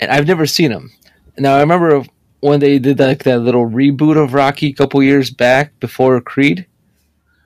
Right. 0.01 0.09
and 0.09 0.11
I've 0.11 0.27
never 0.27 0.47
seen 0.47 0.71
them. 0.71 0.91
Now 1.39 1.57
I 1.57 1.61
remember 1.61 2.05
when 2.41 2.61
they 2.61 2.79
did 2.79 2.99
like 2.99 3.25
that 3.25 3.39
little 3.41 3.69
reboot 3.69 4.17
of 4.23 4.35
Rocky 4.35 4.69
a 4.69 4.73
couple 4.73 5.03
years 5.03 5.31
back 5.31 5.79
before 5.81 6.21
Creed, 6.21 6.67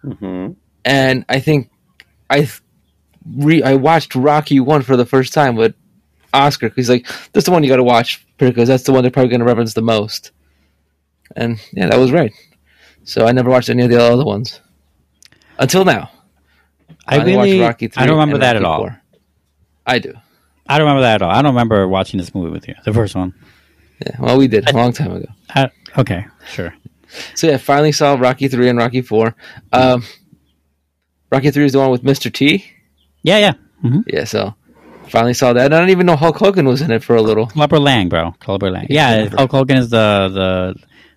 hmm 0.02 0.52
and 0.84 1.24
I 1.28 1.38
think 1.40 1.70
I 2.28 2.48
re 3.36 3.62
I 3.62 3.74
watched 3.74 4.14
Rocky 4.14 4.58
one 4.60 4.82
for 4.82 4.96
the 4.96 5.06
first 5.06 5.32
time 5.32 5.54
with 5.56 5.74
Oscar. 6.34 6.68
'cause 6.68 6.76
He's 6.76 6.90
like, 6.90 7.06
"That's 7.32 7.46
the 7.46 7.52
one 7.52 7.62
you 7.62 7.68
got 7.68 7.76
to 7.76 7.84
watch 7.84 8.26
because 8.38 8.66
that's 8.68 8.82
the 8.82 8.92
one 8.92 9.02
they're 9.02 9.10
probably 9.10 9.30
going 9.30 9.40
to 9.40 9.46
reference 9.46 9.74
the 9.74 9.82
most." 9.82 10.32
And 11.36 11.58
yeah, 11.72 11.86
that 11.88 11.98
was 11.98 12.10
right. 12.10 12.32
So 13.04 13.26
I 13.26 13.32
never 13.32 13.50
watched 13.50 13.68
any 13.70 13.82
of 13.84 13.90
the 13.90 14.00
other 14.02 14.24
ones 14.24 14.60
until 15.58 15.84
now. 15.84 16.10
I 17.06 17.18
only 17.18 17.36
watched 17.36 17.46
really, 17.52 17.60
Rocky 17.60 17.90
I 17.96 18.06
don't 18.06 18.16
remember 18.16 18.34
and 18.36 18.42
that 18.42 18.56
at 18.56 18.64
all. 18.64 18.78
4. 18.78 19.00
I 19.86 19.98
do. 19.98 20.14
I 20.68 20.78
don't 20.78 20.86
remember 20.86 21.02
that 21.02 21.16
at 21.16 21.22
all. 21.22 21.30
I 21.30 21.42
don't 21.42 21.52
remember 21.54 21.86
watching 21.88 22.18
this 22.18 22.34
movie 22.34 22.50
with 22.50 22.68
you, 22.68 22.74
the 22.84 22.92
first 22.92 23.14
one. 23.14 23.34
Yeah, 24.04 24.16
well, 24.18 24.38
we 24.38 24.48
did 24.48 24.68
a 24.68 24.72
long 24.72 24.92
time 24.92 25.12
ago. 25.12 25.26
I, 25.50 25.70
okay, 25.98 26.26
sure. 26.46 26.74
So 27.34 27.46
yeah, 27.48 27.56
finally 27.58 27.92
saw 27.92 28.14
Rocky 28.14 28.48
three 28.48 28.68
and 28.68 28.78
Rocky 28.78 29.02
four. 29.02 29.34
Um, 29.72 30.02
Rocky 31.30 31.50
three 31.50 31.64
is 31.66 31.72
the 31.72 31.78
one 31.78 31.90
with 31.90 32.02
Mr. 32.02 32.32
T. 32.32 32.64
Yeah, 33.22 33.38
yeah. 33.38 33.52
hmm 33.80 34.00
Yeah, 34.06 34.24
so 34.24 34.54
finally 35.08 35.34
saw 35.34 35.52
that. 35.52 35.72
I 35.72 35.78
don't 35.78 35.90
even 35.90 36.06
know 36.06 36.16
Hulk 36.16 36.36
Hogan 36.38 36.66
was 36.66 36.80
in 36.82 36.90
it 36.90 37.02
for 37.02 37.16
a 37.16 37.22
little. 37.22 37.46
Clubber 37.46 37.78
Lang, 37.78 38.08
bro. 38.08 38.32
Clubber 38.40 38.70
Lang. 38.70 38.86
Yeah, 38.88 39.22
Clubber. 39.28 39.36
Hulk 39.36 39.50
Hogan 39.52 39.76
is 39.78 39.90
the 39.90 40.28
the 40.32 40.74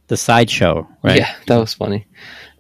the 0.08 0.18
sideshow, 0.18 0.88
right? 1.04 1.18
Yeah, 1.20 1.34
that 1.48 1.58
was 1.58 1.74
funny. 1.74 2.08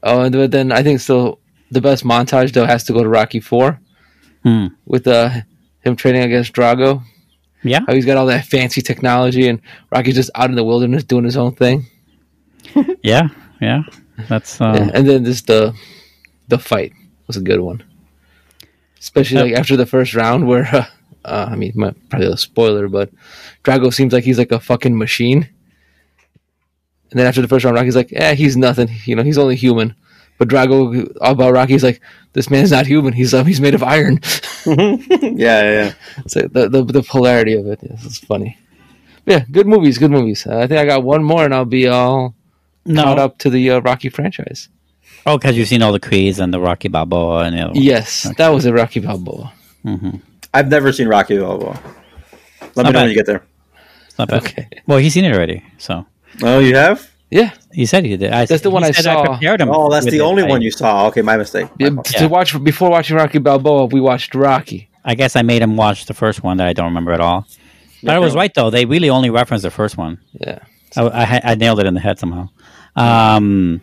Oh, 0.04 0.22
and 0.22 0.34
but 0.34 0.51
then 0.51 0.72
I 0.72 0.82
think 0.84 1.00
still 1.00 1.39
the 1.72 1.82
best 1.82 2.04
montage 2.04 2.54
though 2.54 2.65
has 2.65 2.84
to 2.86 2.94
go 2.94 3.04
to 3.04 3.10
Rocky 3.10 3.39
four 3.39 3.80
Hmm. 4.44 4.68
with 4.86 5.08
uh, 5.08 5.30
him 5.86 5.96
training 5.96 6.24
against 6.24 6.54
Drago. 6.54 7.04
Yeah. 7.63 7.80
How 7.88 7.94
he's 7.94 8.06
got 8.06 8.18
all 8.18 8.25
that 8.27 8.46
fancy 8.46 8.82
technology, 8.82 9.48
and 9.48 9.62
Rocky's 9.92 10.15
just 10.15 10.32
out 10.36 10.50
in 10.50 10.56
the 10.56 10.63
wilderness 10.63 11.04
doing 11.04 11.24
his 11.24 11.38
own 11.38 11.54
thing. 11.54 11.86
Yeah, 13.04 13.30
yeah. 13.62 13.84
That's 14.27 14.60
uh, 14.60 14.74
Yeah, 14.75 14.89
and 14.94 15.08
then 15.08 15.24
just 15.24 15.48
the 15.48 15.74
the 16.48 16.58
fight 16.58 16.92
was 17.27 17.38
a 17.38 17.42
good 17.42 17.62
one, 17.62 17.84
especially 19.00 19.51
like 19.51 19.60
after 19.60 19.77
the 19.77 19.86
first 19.86 20.13
round 20.13 20.48
where 20.48 20.68
uh, 20.75 20.86
uh, 21.25 21.48
I 21.51 21.56
mean 21.56 21.72
my, 21.75 21.94
probably 22.10 22.27
a 22.27 22.36
spoiler, 22.38 22.89
but 22.89 23.12
Drago 23.63 23.94
seems 23.94 24.12
like 24.12 24.24
he's 24.24 24.39
like 24.39 24.51
a 24.51 24.60
fucking 24.60 24.98
machine. 24.98 25.48
And 27.12 27.20
then 27.20 27.27
after 27.27 27.42
the 27.42 27.48
first 27.48 27.63
round, 27.63 27.75
Rocky's 27.75 27.96
like, 27.96 28.12
"Yeah, 28.12 28.34
he's 28.34 28.58
nothing. 28.58 28.89
You 29.06 29.15
know, 29.15 29.24
he's 29.24 29.38
only 29.38 29.56
human." 29.56 29.96
But 30.38 30.50
Drago 30.50 31.15
about 31.22 31.54
Rocky's 31.54 31.84
like, 31.84 32.01
this 32.34 32.50
man's 32.50 32.72
not 32.72 32.86
human. 32.86 33.13
He's 33.13 33.34
um, 33.34 33.46
he's 33.46 33.62
made 33.62 33.74
of 33.74 33.84
iron. 33.84 34.20
yeah, 34.65 34.96
yeah, 35.38 35.72
yeah. 35.72 35.94
so 36.27 36.42
the, 36.42 36.68
the 36.70 36.84
the 36.84 37.04
polarity 37.04 37.54
of 37.54 37.65
it 37.68 37.80
is 37.84 38.06
it's 38.06 38.20
funny. 38.20 38.58
Yeah, 39.25 39.46
good 39.51 39.65
movies, 39.68 39.98
good 39.98 40.12
movies. 40.12 40.46
Uh, 40.46 40.58
I 40.60 40.68
think 40.68 40.80
I 40.80 40.86
got 40.86 41.04
one 41.04 41.24
more, 41.24 41.46
and 41.46 41.54
I'll 41.56 41.65
be 41.65 41.88
all 41.88 42.36
No. 42.86 43.04
caught 43.04 43.20
up 43.20 43.38
to 43.39 43.50
the 43.50 43.72
uh, 43.72 43.80
Rocky 43.80 44.10
franchise. 44.10 44.70
Oh, 45.25 45.38
because 45.38 45.58
you've 45.58 45.68
seen 45.68 45.82
all 45.82 45.92
the 45.92 46.00
Creeds 46.00 46.39
and 46.39 46.54
the 46.54 46.60
Rocky 46.60 46.88
Balboa 46.89 47.46
and 47.46 47.56
the 47.56 47.62
other 47.62 47.74
one. 47.74 47.82
Yes, 47.82 48.27
that 48.38 48.50
was 48.50 48.65
a 48.65 48.74
Rocky 48.74 49.00
Balboa. 49.00 49.51
Mhm. 49.84 50.22
I've 50.54 50.68
never 50.70 50.92
seen 50.94 51.08
Rocky 51.08 51.38
Balboa. 51.39 51.80
Let 51.80 51.82
me 51.82 52.68
Not 52.75 52.86
know 52.86 52.92
bad. 52.92 53.01
when 53.01 53.10
you 53.10 53.15
get 53.15 53.25
there. 53.25 53.44
It's 54.06 54.18
not 54.20 54.27
bad. 54.30 54.44
Okay. 54.44 54.68
Well, 54.86 55.00
he's 55.00 55.13
seen 55.13 55.25
it 55.25 55.34
already, 55.34 55.63
so 55.80 56.06
Oh, 56.44 56.60
you 56.60 56.75
have? 56.75 57.10
Yeah, 57.32 57.51
he 57.74 57.86
said 57.86 58.05
he 58.05 58.15
did. 58.17 58.32
I, 58.32 58.46
That's 58.46 58.62
the 58.62 58.70
one 58.70 58.84
I 58.84 58.91
said 58.91 59.03
saw. 59.03 59.25
prepared 59.25 59.60
him 59.60 59.70
Oh, 59.72 59.89
that's 59.89 60.05
the 60.05 60.22
only 60.22 60.44
I- 60.44 60.48
one 60.48 60.62
you 60.62 60.72
saw. 60.72 61.08
Okay, 61.08 61.22
my 61.22 61.38
mistake. 61.38 61.67
My 61.79 61.86
Yeah, 61.88 61.89
fault. 61.89 62.05
to 62.05 62.27
watch 62.27 62.63
before 62.63 62.89
watching 62.91 63.17
Rocky 63.17 63.39
Balboa, 63.39 63.86
we 63.88 64.00
watched 64.00 64.36
Rocky. 64.36 64.89
I 65.03 65.15
guess 65.15 65.36
I 65.36 65.41
made 65.41 65.62
him 65.62 65.75
watch 65.75 66.05
the 66.05 66.13
first 66.13 66.44
one 66.44 66.58
that 66.58 66.67
I 66.67 66.74
don't 66.74 66.86
remember 66.86 67.12
at 67.12 67.20
all. 67.22 67.48
But 68.03 68.15
I 68.15 68.20
was 68.20 68.36
right 68.36 68.53
though. 68.53 68.70
They 68.70 68.86
really 68.86 69.10
only 69.10 69.29
referenced 69.32 69.63
the 69.63 69.72
first 69.72 69.98
one. 69.98 70.20
Yeah, 70.39 70.60
I, 70.96 71.01
I, 71.03 71.41
I 71.51 71.55
nailed 71.55 71.79
it 71.79 71.88
in 71.88 71.96
the 71.96 72.00
head 72.00 72.20
somehow. 72.20 72.50
Um, 72.96 73.82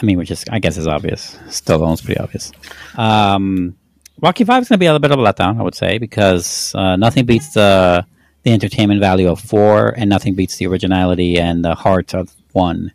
I 0.00 0.06
mean, 0.06 0.16
which 0.18 0.30
is 0.30 0.44
I 0.50 0.58
guess 0.58 0.76
is 0.78 0.86
obvious. 0.86 1.38
Still, 1.50 1.78
Stallone's 1.80 2.00
pretty 2.00 2.20
obvious. 2.20 2.50
Um, 2.96 3.76
Rocky 4.20 4.44
Five 4.44 4.62
is 4.62 4.68
going 4.68 4.76
to 4.76 4.80
be 4.80 4.86
a 4.86 4.92
little 4.92 5.00
bit 5.00 5.10
of 5.10 5.18
a 5.18 5.22
letdown, 5.22 5.58
I 5.58 5.62
would 5.62 5.74
say, 5.74 5.98
because 5.98 6.74
uh, 6.74 6.96
nothing 6.96 7.26
beats 7.26 7.52
the 7.54 8.06
the 8.44 8.52
entertainment 8.52 9.00
value 9.00 9.28
of 9.28 9.40
four, 9.40 9.88
and 9.96 10.08
nothing 10.08 10.34
beats 10.34 10.56
the 10.56 10.66
originality 10.66 11.38
and 11.38 11.64
the 11.64 11.74
heart 11.74 12.14
of 12.14 12.32
one, 12.52 12.92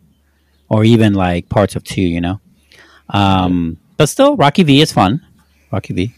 or 0.68 0.84
even 0.84 1.14
like 1.14 1.48
parts 1.48 1.76
of 1.76 1.84
two. 1.84 2.02
You 2.02 2.20
know, 2.20 2.40
um, 3.10 3.76
but 3.96 4.08
still, 4.08 4.36
Rocky 4.36 4.62
V 4.62 4.80
is 4.80 4.92
fun. 4.92 5.24
Rocky 5.70 5.94
V. 5.94 6.14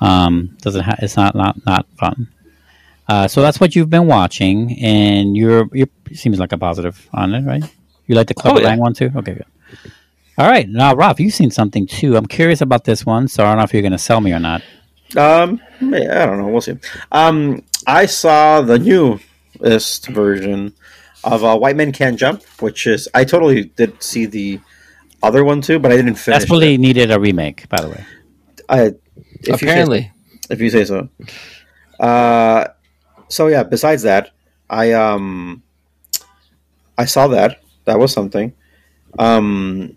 Um, 0.00 0.56
doesn't 0.62 0.82
ha- 0.82 0.96
it's 1.00 1.16
not 1.16 1.34
not 1.34 1.64
not 1.66 1.86
fun. 1.98 2.28
Uh, 3.08 3.26
so 3.26 3.42
that's 3.42 3.58
what 3.58 3.74
you've 3.74 3.90
been 3.90 4.06
watching, 4.06 4.78
and 4.80 5.36
you're 5.36 5.68
you 5.72 5.86
seems 6.12 6.38
like 6.38 6.52
a 6.52 6.58
positive 6.58 7.08
on 7.12 7.34
it, 7.34 7.42
right? 7.44 7.64
You 8.06 8.14
like 8.14 8.28
the 8.28 8.34
Clubber 8.34 8.60
Oh, 8.60 8.62
yeah. 8.62 8.76
One 8.76 8.94
too? 8.94 9.10
Okay, 9.14 9.34
good. 9.34 9.46
All 10.38 10.48
right, 10.48 10.68
now 10.68 10.94
Rob, 10.94 11.20
you've 11.20 11.34
seen 11.34 11.50
something 11.50 11.86
too. 11.86 12.16
I'm 12.16 12.26
curious 12.26 12.60
about 12.60 12.84
this 12.84 13.04
one, 13.04 13.28
so 13.28 13.44
I 13.44 13.48
don't 13.48 13.58
know 13.58 13.64
if 13.64 13.72
you're 13.72 13.82
going 13.82 13.92
to 13.92 13.98
sell 13.98 14.20
me 14.20 14.32
or 14.32 14.38
not. 14.38 14.62
Um, 15.16 15.60
yeah, 15.80 16.22
I 16.22 16.26
don't 16.26 16.38
know. 16.38 16.48
We'll 16.48 16.60
see. 16.60 16.76
Um, 17.12 17.62
I 17.90 18.06
saw 18.06 18.60
the 18.60 18.78
newest 18.78 20.06
version 20.06 20.74
of 21.24 21.42
uh, 21.42 21.58
White 21.58 21.74
Men 21.74 21.90
Can't 21.90 22.16
Jump, 22.16 22.44
which 22.60 22.86
is 22.86 23.08
I 23.12 23.24
totally 23.24 23.64
did 23.64 24.00
see 24.00 24.26
the 24.26 24.60
other 25.24 25.44
one 25.44 25.60
too, 25.60 25.80
but 25.80 25.90
I 25.90 25.96
didn't 25.96 26.14
finish. 26.14 26.40
Desperately 26.40 26.74
it. 26.74 26.78
needed 26.78 27.10
a 27.10 27.18
remake, 27.18 27.68
by 27.68 27.80
the 27.80 27.88
way. 27.88 28.04
I 28.68 28.80
if 28.82 28.94
you 29.40 29.52
say 29.52 29.56
so. 29.56 29.66
apparently. 29.66 30.12
if 30.48 30.60
you 30.60 30.70
say 30.70 30.84
so. 30.84 31.08
Uh, 31.98 32.68
so 33.28 33.48
yeah. 33.48 33.64
Besides 33.64 34.02
that, 34.02 34.30
I 34.70 34.92
um, 34.92 35.64
I 36.96 37.06
saw 37.06 37.26
that. 37.28 37.60
That 37.86 37.98
was 37.98 38.12
something. 38.12 38.54
Um, 39.18 39.96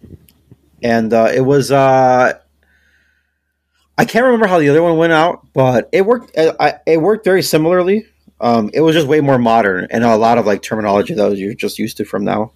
and 0.82 1.14
uh, 1.14 1.32
it 1.32 1.42
was 1.42 1.72
uh, 1.72 2.40
I 3.98 4.06
can't 4.06 4.26
remember 4.26 4.48
how 4.48 4.60
the 4.60 4.70
other 4.70 4.82
one 4.82 4.98
went 4.98 5.14
out, 5.14 5.48
but 5.54 5.90
it 5.92 6.06
worked. 6.06 6.38
I, 6.38 6.80
it 6.86 6.98
worked 6.98 7.26
very 7.26 7.44
similarly. 7.44 8.06
Um, 8.42 8.72
it 8.74 8.82
was 8.82 8.96
just 8.96 9.08
way 9.08 9.22
more 9.22 9.38
modern 9.38 9.88
and 9.90 10.04
a 10.04 10.18
lot 10.18 10.38
of 10.38 10.46
like 10.46 10.62
terminology 10.62 11.14
that 11.14 11.38
you're 11.38 11.54
just 11.54 11.80
used 11.80 11.98
to 11.98 12.06
from 12.06 12.24
now, 12.24 12.52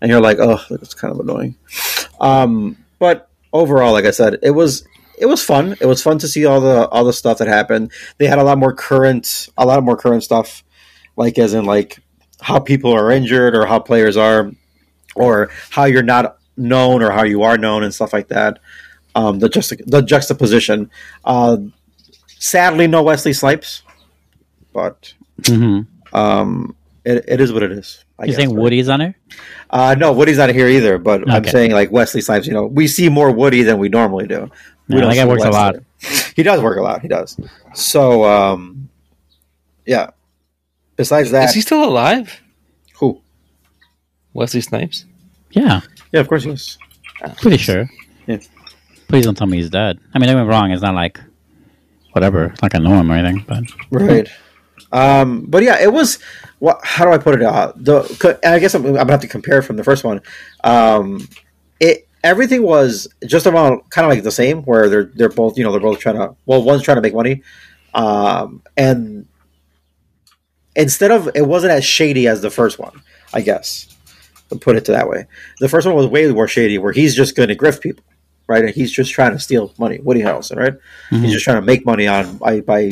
and 0.00 0.10
you're 0.10 0.20
like, 0.20 0.38
oh, 0.40 0.60
it's 0.70 0.94
kind 0.94 1.12
of 1.12 1.20
annoying. 1.20 1.56
Um, 2.20 2.76
but 2.98 3.28
overall, 3.52 3.92
like 3.92 4.06
I 4.06 4.10
said, 4.10 4.38
it 4.42 4.50
was 4.50 4.86
it 5.18 5.26
was 5.26 5.44
fun. 5.44 5.76
It 5.80 5.86
was 5.86 6.02
fun 6.02 6.18
to 6.18 6.28
see 6.28 6.46
all 6.46 6.60
the 6.60 6.88
all 6.88 7.04
the 7.04 7.12
stuff 7.12 7.38
that 7.38 7.48
happened. 7.48 7.92
They 8.16 8.26
had 8.26 8.38
a 8.38 8.44
lot 8.44 8.58
more 8.58 8.72
current, 8.72 9.48
a 9.56 9.66
lot 9.66 9.82
more 9.82 9.96
current 9.96 10.22
stuff, 10.24 10.64
like 11.16 11.38
as 11.38 11.54
in 11.54 11.64
like 11.64 11.98
how 12.40 12.58
people 12.60 12.92
are 12.92 13.10
injured 13.10 13.54
or 13.54 13.66
how 13.66 13.78
players 13.78 14.16
are, 14.16 14.50
or 15.14 15.50
how 15.70 15.84
you're 15.84 16.02
not 16.02 16.38
known 16.56 17.02
or 17.02 17.10
how 17.10 17.24
you 17.24 17.42
are 17.42 17.58
known 17.58 17.84
and 17.84 17.94
stuff 17.94 18.12
like 18.12 18.28
that. 18.28 18.58
Um, 19.18 19.38
the 19.40 19.48
just 19.48 19.72
the 19.86 20.00
juxtaposition. 20.02 20.90
Uh, 21.24 21.56
sadly, 22.38 22.86
no 22.86 23.02
Wesley 23.02 23.32
Snipes, 23.32 23.82
but 24.72 25.12
hmm 25.46 25.80
um, 26.12 26.74
it, 27.04 27.24
it 27.28 27.40
is 27.40 27.52
what 27.52 27.62
it 27.62 27.72
is. 27.72 28.04
I 28.18 28.24
You 28.24 28.26
guess, 28.28 28.36
saying 28.36 28.50
right? 28.54 28.62
Woody's 28.62 28.88
on 28.88 28.98
there? 29.00 29.14
Uh, 29.70 29.94
no, 29.98 30.12
Woody's 30.12 30.38
not 30.38 30.50
here 30.50 30.68
either. 30.68 30.98
But 30.98 31.30
I'm 31.30 31.44
saying 31.44 31.72
like 31.72 31.90
Wesley 31.92 32.20
Snipes. 32.20 32.46
You 32.46 32.52
know, 32.54 32.66
we 32.66 32.86
see 32.86 33.08
more 33.08 33.30
Woody 33.30 33.62
than 33.62 33.78
we 33.78 33.88
normally 33.88 34.26
do. 34.26 34.50
We 34.88 34.96
Yeah, 34.96 35.06
that 35.06 35.14
guy 35.16 35.22
see 35.22 35.28
works 35.28 35.44
a 35.44 35.50
lot. 35.50 35.74
He 36.38 36.44
does 36.44 36.60
work 36.62 36.78
a 36.78 36.82
lot. 36.82 37.02
He 37.02 37.08
does. 37.08 37.36
So, 37.74 38.24
um, 38.24 38.88
yeah. 39.84 40.10
Besides 40.96 41.32
that, 41.32 41.48
Is 41.48 41.54
he 41.54 41.60
still 41.60 41.82
alive? 41.84 42.40
who? 42.94 43.20
Wesley 44.32 44.60
Snipes. 44.60 45.04
Yeah, 45.50 45.80
Yeah, 46.12 46.20
of 46.20 46.28
course 46.28 46.44
he 46.44 46.50
is. 46.50 46.78
pretty 47.42 47.56
sure. 47.58 47.90
Please 49.08 49.24
don't 49.24 49.34
tell 49.34 49.46
me 49.46 49.56
he's 49.56 49.70
dead. 49.70 49.98
I 50.14 50.18
mean, 50.18 50.28
get 50.28 50.36
me 50.36 50.42
wrong. 50.42 50.70
It's 50.70 50.82
not 50.82 50.94
like 50.94 51.20
whatever. 52.12 52.46
It's 52.46 52.62
like 52.62 52.74
I 52.74 52.78
know 52.78 52.94
him 52.94 53.10
or 53.10 53.14
anything, 53.14 53.44
but 53.46 53.64
Right. 53.90 54.28
Um, 54.92 55.46
but 55.46 55.62
yeah, 55.62 55.80
it 55.80 55.92
was. 55.92 56.18
What? 56.58 56.80
How 56.82 57.04
do 57.04 57.12
I 57.12 57.18
put 57.18 57.34
it? 57.34 57.42
Uh, 57.42 57.72
the 57.76 58.38
I 58.44 58.58
guess 58.58 58.74
I'm, 58.74 58.84
I'm 58.86 58.94
gonna 58.94 59.10
have 59.12 59.20
to 59.20 59.28
compare 59.28 59.62
from 59.62 59.76
the 59.76 59.84
first 59.84 60.04
one. 60.04 60.20
Um, 60.64 61.28
it 61.80 62.08
everything 62.24 62.62
was 62.62 63.08
just 63.26 63.46
about 63.46 63.88
kind 63.90 64.04
of 64.04 64.10
like 64.10 64.22
the 64.22 64.30
same, 64.30 64.62
where 64.62 64.88
they're 64.88 65.04
they're 65.14 65.28
both 65.28 65.58
you 65.58 65.64
know 65.64 65.70
they're 65.72 65.80
both 65.80 65.98
trying 65.98 66.16
to 66.16 66.34
well 66.46 66.62
one's 66.62 66.82
trying 66.82 66.96
to 66.96 67.02
make 67.02 67.14
money, 67.14 67.42
um, 67.94 68.62
and 68.76 69.26
instead 70.74 71.10
of 71.10 71.28
it 71.34 71.46
wasn't 71.46 71.72
as 71.72 71.84
shady 71.84 72.26
as 72.26 72.40
the 72.40 72.50
first 72.50 72.78
one, 72.78 73.02
I 73.32 73.40
guess. 73.40 73.94
Put 74.60 74.76
it 74.76 74.86
to 74.86 74.92
that 74.92 75.10
way, 75.10 75.26
the 75.60 75.68
first 75.68 75.86
one 75.86 75.94
was 75.94 76.06
way 76.06 76.26
more 76.32 76.48
shady, 76.48 76.78
where 76.78 76.92
he's 76.92 77.14
just 77.14 77.36
going 77.36 77.50
to 77.50 77.54
grift 77.54 77.82
people, 77.82 78.02
right? 78.48 78.64
And 78.64 78.74
he's 78.74 78.90
just 78.90 79.12
trying 79.12 79.32
to 79.32 79.38
steal 79.38 79.72
money. 79.78 80.00
Woody 80.00 80.22
Harrelson, 80.22 80.56
right? 80.56 80.74
He's 81.10 81.32
just 81.32 81.44
trying 81.44 81.60
to 81.60 81.66
make 81.66 81.86
money 81.86 82.08
on 82.08 82.38
by, 82.38 82.60
by 82.60 82.90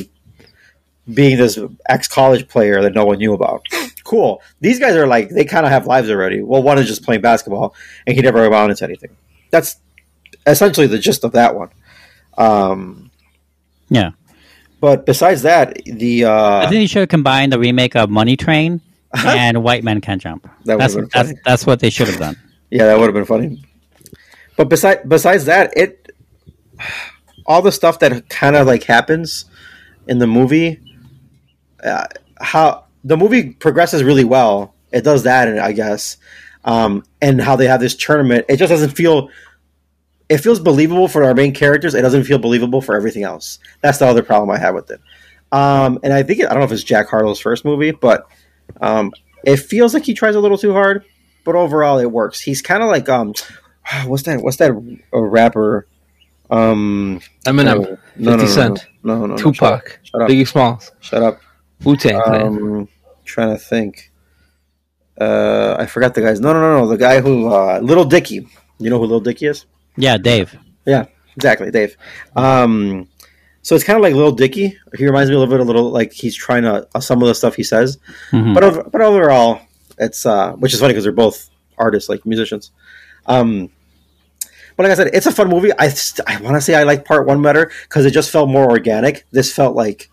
being 1.13 1.39
this 1.39 1.59
ex 1.89 2.07
college 2.07 2.47
player 2.47 2.83
that 2.83 2.95
no 2.95 3.05
one 3.05 3.19
knew 3.19 3.33
about. 3.33 3.65
Cool. 4.05 4.41
These 4.61 4.79
guys 4.79 4.95
are 4.95 5.07
like 5.07 5.31
they 5.31 5.45
kind 5.45 5.67
of 5.67 5.73
have 5.73 5.87
lives 5.87 6.09
already. 6.11 6.41
Well, 6.41 6.63
one 6.63 6.79
is 6.79 6.87
just 6.87 7.03
playing 7.03 7.23
basketball, 7.23 7.75
and 8.07 8.15
he 8.15 8.23
never 8.23 8.45
amounted 8.45 8.77
to 8.77 8.85
anything. 8.85 9.17
That's 9.51 9.81
essentially 10.47 10.87
the 10.87 10.99
gist 10.99 11.25
of 11.25 11.33
that 11.33 11.57
one. 11.57 11.71
Um, 12.39 13.11
yeah. 13.89 14.11
but 14.81 15.07
besides 15.07 15.43
that, 15.43 15.77
the 15.85 16.27
I 16.27 16.65
uh, 16.65 16.69
think 16.69 16.83
you 16.83 16.89
should 16.89 17.09
combine 17.09 17.51
the 17.51 17.59
remake 17.59 17.97
of 17.97 18.11
Money 18.11 18.37
Train 18.37 18.81
and 19.13 19.63
White 19.65 19.83
Men 19.83 20.01
Can't 20.01 20.21
Jump. 20.21 20.49
That 20.67 20.79
that's, 20.79 20.97
that's, 21.13 21.33
that's 21.45 21.67
what 21.67 21.81
they 21.81 21.91
should 21.91 22.09
have 22.09 22.19
done. 22.19 22.37
yeah, 22.71 22.87
that 22.87 22.99
would 22.99 23.07
have 23.07 23.15
been 23.15 23.25
funny. 23.25 23.66
But 24.57 24.69
besides 24.69 25.03
besides 25.07 25.45
that, 25.47 25.77
it 25.77 26.11
all 27.47 27.63
the 27.63 27.73
stuff 27.73 27.99
that 28.01 28.29
kind 28.29 28.57
of 28.57 28.67
like 28.67 28.85
happens 28.85 29.45
in 30.09 30.19
the 30.19 30.27
movie, 30.27 30.81
uh, 31.85 32.07
how 32.41 32.85
the 33.05 33.17
movie 33.17 33.51
progresses 33.51 34.03
really 34.03 34.25
well. 34.25 34.75
It 34.93 35.05
does 35.05 35.25
that, 35.25 35.49
and 35.49 35.61
I 35.61 35.73
guess, 35.73 36.17
um, 36.65 37.05
and 37.21 37.41
how 37.41 37.57
they 37.57 37.67
have 37.67 37.81
this 37.81 37.95
tournament. 37.95 38.47
It 38.49 38.57
just 38.57 38.71
doesn't 38.71 38.91
feel. 38.91 39.31
It 40.29 40.39
feels 40.39 40.59
believable 40.59 41.07
for 41.07 41.23
our 41.23 41.35
main 41.35 41.55
characters. 41.55 41.95
It 41.95 42.03
doesn't 42.03 42.25
feel 42.25 42.39
believable 42.39 42.81
for 42.81 42.97
everything 42.97 43.23
else. 43.23 43.61
That's 43.81 43.99
the 43.99 44.07
other 44.07 44.25
problem 44.25 44.51
I 44.51 44.59
have 44.59 44.75
with 44.75 44.91
it. 44.91 45.01
Um, 45.53 46.01
and 46.03 46.13
I 46.13 46.25
think 46.25 46.41
it, 46.41 46.47
I 46.47 46.49
don't 46.51 46.59
know 46.59 46.65
if 46.65 46.73
it's 46.73 46.83
Jack 46.83 47.09
Harlow's 47.09 47.39
first 47.39 47.65
movie, 47.65 47.93
but 47.93 48.27
um, 48.81 49.13
it 49.45 49.59
feels 49.59 49.95
like 49.95 50.05
he 50.05 50.15
tries 50.15 50.35
a 50.35 50.41
little 50.41 50.59
too 50.59 50.73
hard. 50.73 51.05
But 51.45 51.55
overall, 51.55 51.99
it 51.99 52.11
works. 52.11 52.41
He's 52.41 52.61
kind 52.61 52.83
of 52.83 52.89
like 52.89 53.09
um, 53.09 53.35
what's 54.07 54.23
that? 54.25 54.41
What's 54.43 54.57
that 54.59 54.71
a 55.13 55.21
rapper? 55.23 55.87
Um, 56.51 57.21
Eminem, 57.45 57.65
no, 57.65 57.77
no, 57.77 57.87
50 57.87 58.23
no, 58.23 58.37
no, 58.37 58.47
Cent, 58.47 58.87
no, 59.03 59.15
no, 59.15 59.21
no, 59.21 59.27
no, 59.27 59.37
Tupac, 59.37 59.99
Shut 60.05 60.23
up. 60.23 60.29
Biggie 60.29 60.47
Smalls, 60.47 60.93
Shut 61.01 61.23
up. 61.23 61.41
Wu 61.83 61.97
Tang 61.97 62.21
Um, 62.25 62.89
trying 63.25 63.51
to 63.51 63.59
think. 63.59 64.13
Uh, 65.21 65.75
I 65.79 65.87
forgot 65.87 66.15
the 66.15 66.21
guy's. 66.21 66.41
No, 66.41 66.53
no, 66.53 66.61
no, 66.61 66.81
no. 66.81 66.87
The 66.89 66.97
guy 66.99 67.21
who 67.21 67.49
uh, 67.53 67.81
Little 67.83 68.05
Dicky. 68.05 68.47
You 68.79 68.91
know 68.91 68.99
who 68.99 69.03
Little 69.05 69.21
Dicky 69.21 69.47
is? 69.47 69.65
Yeah, 69.97 70.19
Dave. 70.19 70.57
Yeah, 70.85 71.07
exactly, 71.35 71.71
Dave. 71.71 71.97
Um, 72.37 73.09
so 73.63 73.75
it's 73.75 73.83
kind 73.85 73.97
of 73.97 74.03
like 74.03 74.15
Little 74.15 74.33
Dicky. 74.33 74.79
He 74.97 75.05
reminds 75.07 75.31
me 75.31 75.37
a 75.37 75.39
little 75.41 75.53
bit, 75.53 75.61
a 75.61 75.65
little 75.65 75.91
like 75.91 76.13
he's 76.13 76.37
trying 76.37 76.63
to 76.63 76.87
uh, 76.95 77.01
some 77.01 77.23
of 77.23 77.29
the 77.29 77.35
stuff 77.35 77.57
he 77.57 77.63
says, 77.65 77.99
Mhm. 78.31 78.55
but 78.55 78.63
over, 78.63 78.85
but 78.85 79.01
overall, 79.01 79.61
it's 79.99 80.25
uh, 80.27 80.53
which 80.53 80.75
is 80.75 80.81
funny 80.81 80.93
because 80.93 81.05
they're 81.05 81.13
both 81.13 81.49
artists, 81.79 82.09
like 82.09 82.25
musicians. 82.27 82.71
Um, 83.27 83.71
but 84.77 84.85
like 84.85 84.93
I 84.93 84.95
said, 84.95 85.11
it's 85.13 85.27
a 85.27 85.33
fun 85.33 85.49
movie. 85.49 85.73
I 85.73 85.93
I 86.27 86.41
want 86.41 86.57
to 86.57 86.61
say 86.61 86.75
I 86.75 86.83
like 86.83 87.05
part 87.05 87.27
one 87.27 87.43
better 87.43 87.71
because 87.83 88.05
it 88.05 88.13
just 88.13 88.31
felt 88.31 88.49
more 88.49 88.71
organic. 88.71 89.27
This 89.31 89.53
felt 89.53 89.75
like, 89.75 90.11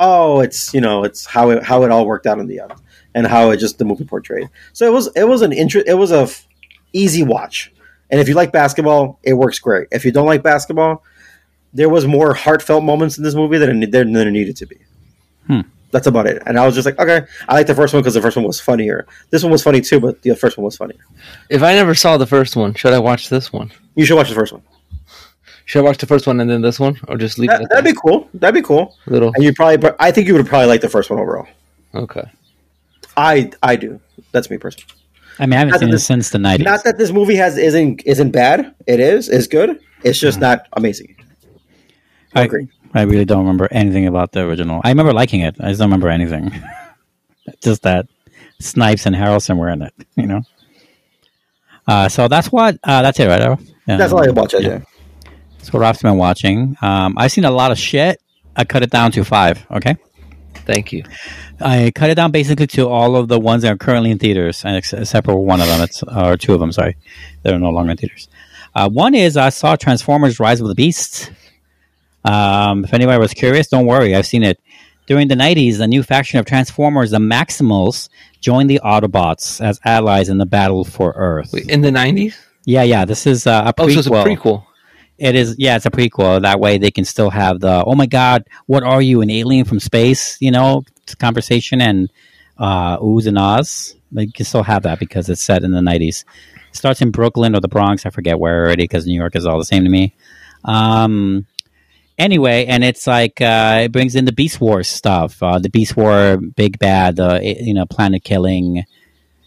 oh, 0.00 0.40
it's 0.40 0.72
you 0.72 0.80
know, 0.80 1.04
it's 1.04 1.26
how 1.26 1.50
it 1.50 1.62
how 1.62 1.82
it 1.84 1.90
all 1.90 2.06
worked 2.06 2.26
out 2.26 2.38
in 2.38 2.46
the 2.46 2.60
end 2.60 2.72
and 3.14 3.26
how 3.26 3.50
it 3.50 3.58
just 3.58 3.78
the 3.78 3.84
movie 3.84 4.04
portrayed. 4.04 4.48
So 4.72 4.86
it 4.86 4.92
was 4.92 5.08
it 5.16 5.24
was 5.24 5.42
an 5.42 5.52
interest. 5.52 5.86
It 5.86 5.94
was 5.94 6.12
a 6.12 6.22
f- 6.22 6.46
easy 6.92 7.22
watch. 7.22 7.72
And 8.10 8.20
if 8.20 8.28
you 8.28 8.34
like 8.34 8.52
basketball, 8.52 9.18
it 9.22 9.34
works 9.34 9.58
great. 9.58 9.88
If 9.90 10.04
you 10.04 10.12
don't 10.12 10.26
like 10.26 10.42
basketball, 10.42 11.02
there 11.72 11.88
was 11.88 12.06
more 12.06 12.34
heartfelt 12.34 12.84
moments 12.84 13.18
in 13.18 13.24
this 13.24 13.34
movie 13.34 13.58
than 13.58 13.82
it, 13.82 13.90
than 13.90 14.12
there 14.12 14.30
needed 14.30 14.56
to 14.56 14.66
be. 14.66 14.76
Hmm. 15.46 15.60
That's 15.92 16.06
about 16.06 16.26
it. 16.26 16.42
And 16.46 16.58
I 16.58 16.66
was 16.66 16.74
just 16.74 16.84
like, 16.86 16.98
okay, 16.98 17.24
I 17.48 17.54
like 17.54 17.66
the 17.68 17.74
first 17.74 17.94
one 17.94 18.02
because 18.02 18.14
the 18.14 18.20
first 18.20 18.36
one 18.36 18.44
was 18.44 18.60
funnier. 18.60 19.06
This 19.30 19.42
one 19.42 19.52
was 19.52 19.62
funny 19.62 19.80
too, 19.80 20.00
but 20.00 20.20
the 20.22 20.34
first 20.34 20.58
one 20.58 20.64
was 20.64 20.76
funnier. 20.76 20.98
If 21.48 21.62
I 21.62 21.74
never 21.74 21.94
saw 21.94 22.16
the 22.16 22.26
first 22.26 22.56
one, 22.56 22.74
should 22.74 22.92
I 22.92 22.98
watch 22.98 23.28
this 23.28 23.52
one? 23.52 23.70
You 23.94 24.04
should 24.04 24.16
watch 24.16 24.28
the 24.28 24.34
first 24.34 24.52
one. 24.52 24.62
Should 25.64 25.80
I 25.80 25.82
watch 25.82 25.98
the 25.98 26.06
first 26.06 26.26
one 26.26 26.40
and 26.40 26.48
then 26.50 26.60
this 26.62 26.78
one, 26.78 26.96
or 27.08 27.16
just 27.16 27.38
leave 27.38 27.50
it 27.50 27.54
That, 27.54 27.62
at 27.62 27.68
that'd 27.70 27.84
that? 27.84 27.94
be 27.94 27.98
cool. 28.00 28.28
That'd 28.34 28.54
be 28.54 28.62
cool. 28.66 28.96
Little 29.06 29.32
And 29.34 29.42
you 29.44 29.52
probably, 29.54 29.90
I 29.98 30.10
think 30.12 30.26
you 30.28 30.34
would 30.34 30.46
probably 30.46 30.66
like 30.68 30.80
the 30.80 30.88
first 30.88 31.08
one 31.10 31.18
overall. 31.18 31.46
okay. 31.94 32.22
I, 33.16 33.50
I 33.62 33.76
do. 33.76 33.98
That's 34.32 34.50
me 34.50 34.58
personally. 34.58 34.92
I 35.38 35.46
mean, 35.46 35.54
I 35.54 35.58
haven't 35.58 35.72
Not 35.72 35.80
seen 35.80 35.88
that 35.88 35.92
it 35.92 35.96
this- 35.96 36.06
since 36.06 36.30
the 36.30 36.38
nineties. 36.38 36.64
Not 36.66 36.84
that 36.84 36.98
this 36.98 37.10
movie 37.12 37.36
has 37.36 37.56
isn't 37.58 38.02
isn't 38.06 38.30
bad. 38.30 38.74
It 38.86 39.00
is. 39.00 39.28
It's 39.28 39.46
good. 39.46 39.80
It's 40.04 40.18
just 40.18 40.36
mm-hmm. 40.36 40.42
not 40.42 40.66
amazing. 40.74 41.16
I 42.34 42.40
I 42.40 42.44
agree. 42.44 42.68
I 42.94 43.02
really 43.02 43.24
don't 43.24 43.40
remember 43.40 43.68
anything 43.70 44.06
about 44.06 44.32
the 44.32 44.40
original. 44.40 44.80
I 44.84 44.90
remember 44.90 45.12
liking 45.12 45.40
it. 45.40 45.56
I 45.60 45.68
just 45.68 45.80
don't 45.80 45.88
remember 45.88 46.08
anything. 46.08 46.52
just 47.62 47.82
that 47.82 48.06
Snipes 48.60 49.06
and 49.06 49.14
Harrelson 49.14 49.58
were 49.58 49.68
in 49.68 49.82
it. 49.82 49.92
You 50.16 50.26
know. 50.26 50.42
Uh, 51.86 52.08
so 52.08 52.26
that's 52.26 52.50
what. 52.50 52.78
Uh, 52.82 53.02
that's 53.02 53.20
it, 53.20 53.26
right? 53.28 53.40
Arrow? 53.40 53.58
Yeah. 53.86 53.96
That's 53.98 54.12
all 54.12 54.26
I 54.26 54.30
watch. 54.32 54.54
Yeah. 54.54 54.80
That's 55.58 55.72
what 55.72 55.80
Rob's 55.80 56.02
been 56.02 56.16
watching. 56.16 56.76
Um, 56.80 57.14
I've 57.18 57.32
seen 57.32 57.44
a 57.44 57.50
lot 57.50 57.70
of 57.70 57.78
shit. 57.78 58.20
I 58.56 58.64
cut 58.64 58.82
it 58.82 58.90
down 58.90 59.12
to 59.12 59.24
five. 59.24 59.64
Okay. 59.70 59.96
Thank 60.54 60.92
you. 60.92 61.04
I 61.60 61.92
cut 61.94 62.10
it 62.10 62.16
down 62.16 62.32
basically 62.32 62.66
to 62.68 62.88
all 62.88 63.14
of 63.16 63.28
the 63.28 63.38
ones 63.38 63.62
that 63.62 63.72
are 63.72 63.76
currently 63.76 64.10
in 64.10 64.18
theaters, 64.18 64.64
and 64.64 64.76
ex- 64.76 64.92
except 64.92 65.26
for 65.26 65.36
one 65.36 65.60
of 65.60 65.68
them, 65.68 65.82
it's 65.82 66.02
or 66.02 66.36
two 66.36 66.54
of 66.54 66.60
them. 66.60 66.72
Sorry, 66.72 66.96
that 67.42 67.54
are 67.54 67.58
no 67.58 67.70
longer 67.70 67.92
in 67.92 67.96
theaters. 67.96 68.28
Uh, 68.74 68.88
one 68.88 69.14
is 69.14 69.36
I 69.36 69.50
saw 69.50 69.76
Transformers: 69.76 70.40
Rise 70.40 70.60
of 70.60 70.68
the 70.68 70.74
Beast. 70.74 71.30
Um, 72.26 72.84
if 72.84 72.92
anybody 72.92 73.18
was 73.18 73.32
curious, 73.32 73.68
don't 73.68 73.86
worry, 73.86 74.14
I've 74.14 74.26
seen 74.26 74.42
it. 74.42 74.60
During 75.06 75.28
the 75.28 75.36
'90s, 75.36 75.78
a 75.78 75.86
new 75.86 76.02
faction 76.02 76.40
of 76.40 76.46
Transformers, 76.46 77.12
the 77.12 77.18
Maximals, 77.18 78.08
joined 78.40 78.68
the 78.68 78.80
Autobots 78.84 79.64
as 79.64 79.78
allies 79.84 80.28
in 80.28 80.38
the 80.38 80.46
battle 80.46 80.84
for 80.84 81.12
Earth. 81.16 81.52
Wait, 81.52 81.70
in 81.70 81.80
the 81.80 81.92
nineties? 81.92 82.36
Yeah, 82.64 82.82
yeah, 82.82 83.04
this 83.04 83.26
is 83.26 83.46
uh, 83.46 83.62
a 83.66 83.72
prequel. 83.72 83.84
Oh, 83.84 83.88
so 83.88 83.98
it's 83.98 84.06
a 84.08 84.10
prequel. 84.10 84.64
It 85.18 85.34
is, 85.34 85.54
yeah, 85.56 85.76
it's 85.76 85.86
a 85.86 85.90
prequel. 85.90 86.42
That 86.42 86.60
way 86.60 86.78
they 86.78 86.90
can 86.90 87.04
still 87.04 87.30
have 87.30 87.60
the, 87.60 87.84
oh 87.86 87.94
my 87.94 88.06
God, 88.06 88.44
what 88.66 88.82
are 88.82 89.00
you, 89.00 89.22
an 89.22 89.30
alien 89.30 89.64
from 89.64 89.80
space? 89.80 90.36
You 90.40 90.50
know, 90.50 90.84
conversation 91.18 91.80
and 91.80 92.12
uh, 92.58 92.98
oohs 92.98 93.26
and 93.26 93.38
ahs. 93.38 93.94
They 94.12 94.26
can 94.26 94.44
still 94.44 94.62
have 94.62 94.82
that 94.82 94.98
because 94.98 95.28
it's 95.28 95.42
set 95.42 95.62
in 95.62 95.72
the 95.72 95.80
90s. 95.80 96.24
It 96.70 96.76
starts 96.76 97.00
in 97.00 97.12
Brooklyn 97.12 97.54
or 97.54 97.60
the 97.60 97.68
Bronx. 97.68 98.04
I 98.04 98.10
forget 98.10 98.38
where 98.38 98.64
already 98.64 98.84
because 98.84 99.06
New 99.06 99.18
York 99.18 99.36
is 99.36 99.46
all 99.46 99.58
the 99.58 99.64
same 99.64 99.84
to 99.84 99.90
me. 99.90 100.14
Um, 100.64 101.46
anyway, 102.18 102.66
and 102.66 102.84
it's 102.84 103.06
like, 103.06 103.40
uh, 103.40 103.82
it 103.84 103.92
brings 103.92 104.14
in 104.14 104.24
the 104.24 104.32
Beast 104.32 104.60
Wars 104.60 104.88
stuff. 104.88 105.42
Uh, 105.42 105.58
the 105.58 105.70
Beast 105.70 105.96
War, 105.96 106.38
big 106.38 106.78
bad, 106.78 107.20
uh, 107.20 107.40
you 107.42 107.74
know, 107.74 107.86
planet 107.86 108.24
killing 108.24 108.84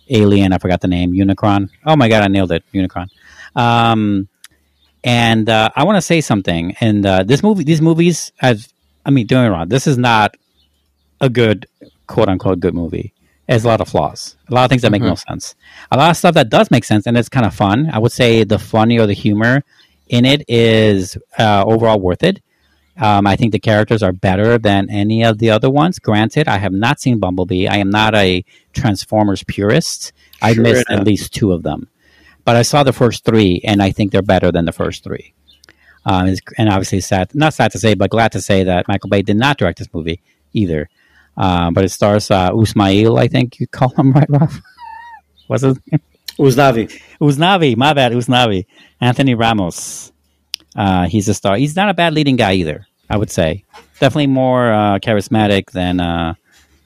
alien. 0.09 0.53
I 0.53 0.57
forgot 0.57 0.81
the 0.81 0.87
name. 0.87 1.13
Unicron. 1.13 1.69
Oh 1.85 1.95
my 1.95 2.09
God, 2.09 2.23
I 2.23 2.27
nailed 2.27 2.51
it. 2.51 2.63
Unicron. 2.73 3.07
Um, 3.55 4.27
and 5.03 5.49
uh, 5.49 5.69
I 5.75 5.83
want 5.83 5.97
to 5.97 6.01
say 6.01 6.21
something. 6.21 6.75
And 6.81 7.05
uh, 7.05 7.23
this 7.23 7.43
movie, 7.43 7.63
these 7.63 7.81
movies, 7.81 8.31
I've, 8.41 8.67
I 9.05 9.11
mean, 9.11 9.27
don't 9.27 9.43
get 9.43 9.49
me 9.49 9.55
wrong, 9.55 9.69
this 9.69 9.87
is 9.87 9.97
not 9.97 10.35
a 11.21 11.29
good, 11.29 11.67
quote 12.07 12.29
unquote, 12.29 12.59
good 12.59 12.73
movie. 12.73 13.13
It 13.47 13.53
has 13.53 13.65
a 13.65 13.67
lot 13.67 13.81
of 13.81 13.87
flaws, 13.87 14.35
a 14.47 14.53
lot 14.53 14.65
of 14.65 14.69
things 14.69 14.83
that 14.83 14.91
make 14.91 15.01
no 15.01 15.15
sense, 15.15 15.55
a 15.91 15.97
lot 15.97 16.11
of 16.11 16.17
stuff 16.17 16.35
that 16.35 16.49
does 16.49 16.69
make 16.69 16.83
sense, 16.83 17.07
and 17.07 17.17
it's 17.17 17.29
kind 17.29 17.47
of 17.47 17.55
fun. 17.55 17.89
I 17.91 17.97
would 17.97 18.11
say 18.11 18.43
the 18.43 18.59
funny 18.59 18.99
or 18.99 19.07
the 19.07 19.13
humor 19.13 19.63
in 20.07 20.23
it 20.25 20.43
is 20.47 21.17
uh, 21.39 21.63
overall 21.65 21.99
worth 21.99 22.21
it. 22.21 22.41
Um, 22.99 23.25
I 23.25 23.35
think 23.35 23.53
the 23.53 23.59
characters 23.59 24.03
are 24.03 24.11
better 24.11 24.57
than 24.57 24.89
any 24.89 25.23
of 25.23 25.37
the 25.37 25.49
other 25.51 25.69
ones. 25.69 25.99
Granted, 25.99 26.47
I 26.47 26.57
have 26.57 26.73
not 26.73 26.99
seen 26.99 27.17
Bumblebee. 27.19 27.67
I 27.67 27.77
am 27.77 27.89
not 27.89 28.13
a 28.15 28.43
Transformers 28.73 29.43
purist. 29.43 30.11
I 30.41 30.53
Sure 30.53 30.63
missed 30.63 30.89
enough. 30.89 31.01
at 31.01 31.07
least 31.07 31.33
two 31.33 31.51
of 31.53 31.63
them, 31.63 31.87
but 32.45 32.55
I 32.55 32.61
saw 32.61 32.83
the 32.83 32.93
first 32.93 33.23
three, 33.25 33.61
and 33.63 33.81
I 33.81 33.91
think 33.91 34.11
they're 34.11 34.21
better 34.21 34.51
than 34.51 34.65
the 34.65 34.71
first 34.71 35.03
three. 35.03 35.33
Um, 36.05 36.33
and 36.57 36.69
obviously, 36.69 36.99
sad 37.01 37.33
not 37.35 37.53
sad 37.53 37.71
to 37.73 37.79
say, 37.79 37.93
but 37.93 38.09
glad 38.09 38.31
to 38.33 38.41
say 38.41 38.63
that 38.63 38.87
Michael 38.87 39.09
Bay 39.09 39.21
did 39.21 39.37
not 39.37 39.57
direct 39.57 39.79
this 39.79 39.93
movie 39.93 40.21
either. 40.53 40.89
Um, 41.37 41.73
but 41.73 41.85
it 41.85 41.89
stars 41.89 42.29
uh, 42.31 42.51
Usmail, 42.51 43.19
I 43.19 43.27
think 43.27 43.59
you 43.59 43.67
call 43.71 43.89
him, 43.89 44.11
right, 44.11 44.29
Rob? 44.29 44.51
What's 45.47 45.63
his 45.63 45.77
name? 45.91 46.01
Uznavi. 46.37 47.01
Usnavi, 47.21 47.75
my 47.75 47.93
bad, 47.93 48.11
Usnavi. 48.13 48.65
Anthony 49.01 49.35
Ramos. 49.35 50.11
Uh, 50.75 51.07
he's 51.07 51.27
a 51.27 51.33
star. 51.33 51.57
He's 51.57 51.75
not 51.75 51.89
a 51.89 51.93
bad 51.93 52.13
leading 52.13 52.35
guy 52.37 52.53
either, 52.53 52.87
I 53.09 53.17
would 53.17 53.31
say. 53.31 53.63
Definitely 53.99 54.27
more 54.27 54.71
uh, 54.71 54.99
charismatic 54.99 55.71
than 55.71 55.99
uh, 55.99 56.35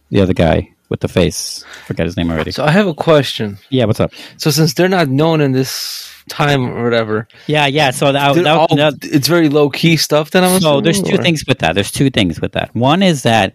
the 0.10 0.22
other 0.22 0.34
guy 0.34 0.70
with 0.90 1.00
the 1.02 1.08
face. 1.08 1.64
Forget 1.86 2.06
his 2.06 2.18
name 2.18 2.30
already. 2.32 2.52
So 2.52 2.64
I 2.64 2.72
have 2.72 2.88
a 2.88 2.94
question. 2.94 3.58
yeah, 3.70 3.86
what's 3.86 4.00
up? 4.00 4.12
So 4.38 4.50
since 4.52 4.74
they're 4.74 4.90
not 4.90 5.08
known 5.10 5.42
in 5.42 5.52
this 5.52 6.10
time 6.30 6.66
or 6.70 6.84
whatever, 6.84 7.28
Yeah, 7.48 7.66
yeah. 7.68 7.92
So 7.92 8.12
that, 8.12 8.34
that, 8.36 8.48
all- 8.48 8.76
that- 8.76 8.96
it's 9.04 9.28
very 9.28 9.50
low 9.50 9.70
key 9.70 9.98
stuff. 9.98 10.32
Then 10.32 10.44
I'm 10.44 10.62
so 10.62 10.82
there's 10.82 11.02
two 11.02 11.16
or- 11.16 11.24
things 11.24 11.44
with 11.48 11.60
that. 11.60 11.74
There's 11.74 11.92
two 11.92 12.10
things 12.10 12.40
with 12.42 12.54
that. 12.54 12.74
One 12.76 13.04
is 13.04 13.24
that 13.24 13.54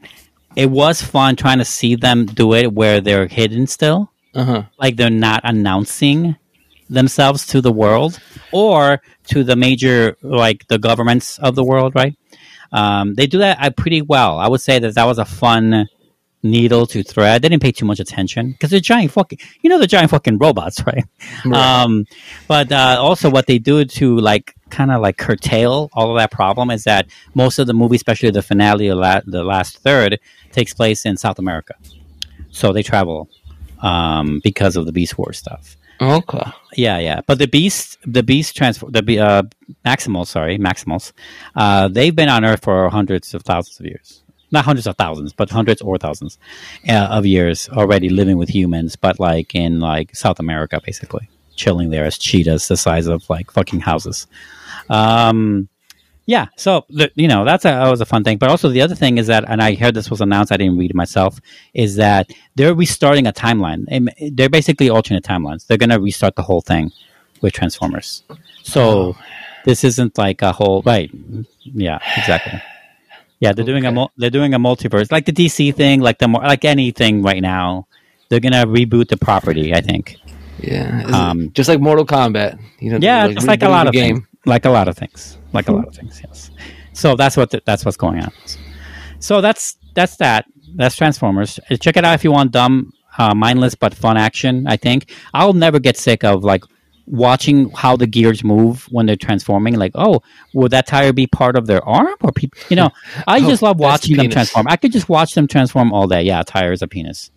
it 0.57 0.71
was 0.71 1.01
fun 1.01 1.37
trying 1.37 1.59
to 1.59 1.65
see 1.65 1.95
them 1.95 2.27
do 2.27 2.53
it 2.55 2.73
where 2.73 3.01
they're 3.01 3.27
hidden 3.27 3.67
still. 3.67 4.11
Uh-huh. 4.35 4.63
like 4.79 4.97
they're 4.97 5.11
not 5.11 5.41
announcing 5.43 6.37
themselves 6.91 7.47
to 7.47 7.61
the 7.61 7.73
world 7.73 8.21
or 8.53 9.01
to 9.25 9.43
the 9.43 9.57
major 9.57 10.17
like 10.23 10.67
the 10.69 10.79
governments 10.79 11.39
of 11.39 11.55
the 11.55 11.65
world 11.65 11.95
right 11.95 12.15
um, 12.73 13.15
they 13.15 13.27
do 13.27 13.39
that 13.39 13.59
uh, 13.61 13.71
pretty 13.71 14.03
well. 14.03 14.39
I 14.39 14.49
would 14.49 14.61
say 14.61 14.79
that 14.79 14.95
that 14.95 15.05
was 15.05 15.19
a 15.19 15.25
fun 15.25 15.89
needle 16.43 16.87
to 16.87 17.03
thread. 17.03 17.43
They 17.43 17.49
didn't 17.49 17.63
pay 17.63 17.73
too 17.73 17.85
much 17.85 17.99
attention 17.99 18.53
because 18.53 18.71
they're 18.71 18.79
giant 18.79 19.11
fucking 19.11 19.39
you 19.63 19.69
know 19.71 19.79
they're 19.79 19.89
giant 19.89 20.11
fucking 20.11 20.39
robots 20.39 20.81
right, 20.87 21.05
Right. 21.45 21.83
um 21.83 22.07
but 22.47 22.71
uh, 22.71 22.97
also 23.01 23.29
what 23.29 23.47
they 23.49 23.59
do 23.59 23.85
to 23.85 24.19
like 24.21 24.55
kind 24.71 24.93
of 24.93 25.01
like 25.01 25.17
curtail 25.17 25.91
all 25.95 26.11
of 26.13 26.17
that 26.17 26.31
problem 26.31 26.71
is 26.71 26.85
that 26.85 27.09
most 27.35 27.59
of 27.59 27.67
the 27.67 27.75
movie 27.75 27.97
especially 27.97 28.31
the 28.31 28.41
finale 28.43 28.87
the, 28.89 28.95
la- 28.95 29.21
the 29.27 29.43
last 29.43 29.79
third 29.79 30.21
takes 30.53 30.73
place 30.73 31.05
in 31.05 31.17
south 31.17 31.41
america. 31.41 31.75
So 32.51 32.73
they 32.73 32.85
travel 32.85 33.29
um, 33.83 34.41
because 34.45 34.77
of 34.77 34.87
the 34.87 34.93
beast 34.93 35.19
Wars 35.19 35.39
stuff 35.39 35.77
Okay. 36.01 36.43
yeah, 36.77 36.99
yeah. 36.99 37.21
But 37.27 37.39
the 37.39 37.47
beast, 37.49 37.99
the 38.05 38.23
beast 38.23 38.57
transfer, 38.57 38.87
the 38.91 39.19
uh, 39.19 39.43
Maximals, 39.85 40.29
sorry, 40.29 40.59
Maximals, 40.59 41.13
uh, 41.57 41.89
they've 41.89 42.15
been 42.15 42.29
on 42.29 42.45
Earth 42.45 42.63
for 42.63 42.89
hundreds 42.89 43.35
of 43.35 43.43
thousands 43.43 43.81
of 43.81 43.87
years. 43.87 44.23
Not 44.51 44.65
hundreds 44.65 44.87
of 44.87 44.97
thousands, 44.97 45.33
but 45.33 45.51
hundreds 45.51 45.83
or 45.83 45.99
thousands 45.99 46.39
uh, 46.89 47.09
of 47.11 47.27
years 47.27 47.69
already 47.69 48.09
living 48.09 48.39
with 48.39 48.49
humans, 48.49 48.97
but 48.97 49.21
like 49.21 49.55
in 49.55 49.81
like 49.81 50.17
South 50.17 50.41
America, 50.41 50.81
basically 50.85 51.29
chilling 51.55 51.91
there 51.91 52.07
as 52.07 52.17
cheetahs, 52.17 52.69
the 52.69 52.77
size 52.77 53.07
of 53.07 53.29
like 53.29 53.51
fucking 53.51 53.81
houses. 53.81 54.27
Um, 54.89 55.69
yeah, 56.29 56.49
so 56.57 56.85
you 56.91 57.27
know 57.27 57.47
that's 57.47 57.65
a, 57.65 57.69
that 57.69 57.91
was 57.91 58.03
a 58.03 58.05
fun 58.05 58.23
thing. 58.23 58.37
But 58.37 58.51
also 58.51 58.69
the 58.69 58.83
other 58.83 58.95
thing 58.95 59.17
is 59.17 59.29
that, 59.29 59.47
and 59.49 59.63
I 59.63 59.75
heard 59.75 59.95
this 59.95 60.11
was 60.11 60.21
announced. 60.21 60.53
I 60.53 60.59
didn't 60.59 60.77
read 60.77 60.91
it 60.91 60.95
myself. 60.95 61.41
Is 61.73 61.97
that 61.97 62.31
they're 62.55 62.75
restarting 62.75 63.27
a 63.27 63.33
timeline? 63.33 63.87
They're 64.37 64.51
basically 64.51 64.91
alternate 64.91 65.25
timelines. 65.25 65.67
They're 65.67 65.79
going 65.79 65.89
to 65.89 65.99
restart 65.99 66.37
the 66.37 66.43
whole 66.43 66.61
thing 66.61 66.93
with 67.41 67.55
Transformers. 67.55 68.25
So 68.63 69.17
this 69.65 69.85
isn't 69.85 70.19
like 70.19 70.43
a 70.43 70.53
whole 70.53 70.83
right. 70.83 71.11
Yeah, 71.65 71.99
exactly. 72.19 72.61
Yeah, 73.41 73.55
they're 73.55 73.65
doing 73.65 73.87
a 73.87 73.93
mul- 73.93 74.13
they're 74.19 74.29
doing 74.29 74.53
a 74.53 74.59
multiverse 74.59 75.11
like 75.11 75.25
the 75.25 75.33
DC 75.33 75.75
thing, 75.77 76.03
like 76.03 76.19
the 76.19 76.29
like 76.29 76.67
anything 76.67 77.23
right 77.23 77.41
now. 77.41 77.87
They're 78.29 78.41
gonna 78.41 78.67
reboot 78.67 79.09
the 79.09 79.17
property. 79.17 79.73
I 79.73 79.81
think. 79.81 80.19
Yeah. 80.61 81.07
Um, 81.07 81.53
just 81.53 81.71
like 81.71 81.81
Mortal 81.81 82.05
Kombat. 82.05 82.61
You 82.81 82.91
know. 82.91 82.99
Yeah, 83.01 83.29
they're, 83.29 83.35
just 83.37 83.47
like 83.47 83.63
a 83.63 83.71
lot 83.71 83.87
of 83.87 83.95
things. 83.95 84.21
Like 84.45 84.67
a 84.67 84.71
lot 84.71 84.89
of 84.89 84.99
things. 84.99 85.38
Like 85.53 85.69
a 85.69 85.73
lot 85.73 85.89
of 85.89 85.95
things. 85.95 86.21
Yes. 86.25 86.51
So 86.93 87.17
that's 87.17 87.37
what 87.37 87.51
the, 87.51 87.63
that's 87.65 87.85
what's 87.85 87.97
going 87.97 88.21
on. 88.21 88.33
So 89.21 89.41
that's 89.41 89.77
that's 89.95 90.17
that. 90.17 90.45
That's 90.75 90.95
Transformers. 90.97 91.59
Uh, 91.71 91.77
Check 91.77 91.97
it 91.97 92.05
out 92.05 92.15
if 92.15 92.25
you 92.25 92.31
want 92.33 92.53
dumb, 92.53 92.93
uh, 93.17 93.35
mindless 93.35 93.75
but 93.75 93.95
fun 93.95 94.17
action. 94.17 94.67
I 94.67 94.77
think 94.77 95.11
I'll 95.33 95.55
never 95.55 95.79
get 95.79 95.97
sick 95.97 96.23
of 96.25 96.45
like 96.45 96.63
watching 97.07 97.71
how 97.71 97.97
the 97.97 98.07
gears 98.07 98.45
move 98.45 98.85
when 98.91 99.07
they're 99.07 99.17
transforming. 99.17 99.75
Like, 99.77 99.93
oh, 99.95 100.21
would 100.53 100.73
that 100.73 100.87
tire 100.87 101.13
be 101.15 101.27
part 101.27 101.57
of 101.57 101.67
their 101.67 101.83
arm 101.89 102.15
or 102.21 102.31
people? 102.33 102.61
You 102.69 102.77
know, 102.77 102.91
I 103.27 103.39
Oh, 103.39 103.49
just 103.49 103.63
love 103.63 103.81
watching 103.81 104.17
them 104.19 104.29
transform. 104.29 104.67
I 104.69 104.77
could 104.77 104.93
just 104.93 105.09
watch 105.09 105.33
them 105.35 105.47
transform 105.49 105.93
all 105.95 106.07
day. 106.07 106.23
Yeah, 106.23 106.43
tire 106.43 106.73
is 106.73 106.83
a 106.83 106.87
penis. 106.87 107.31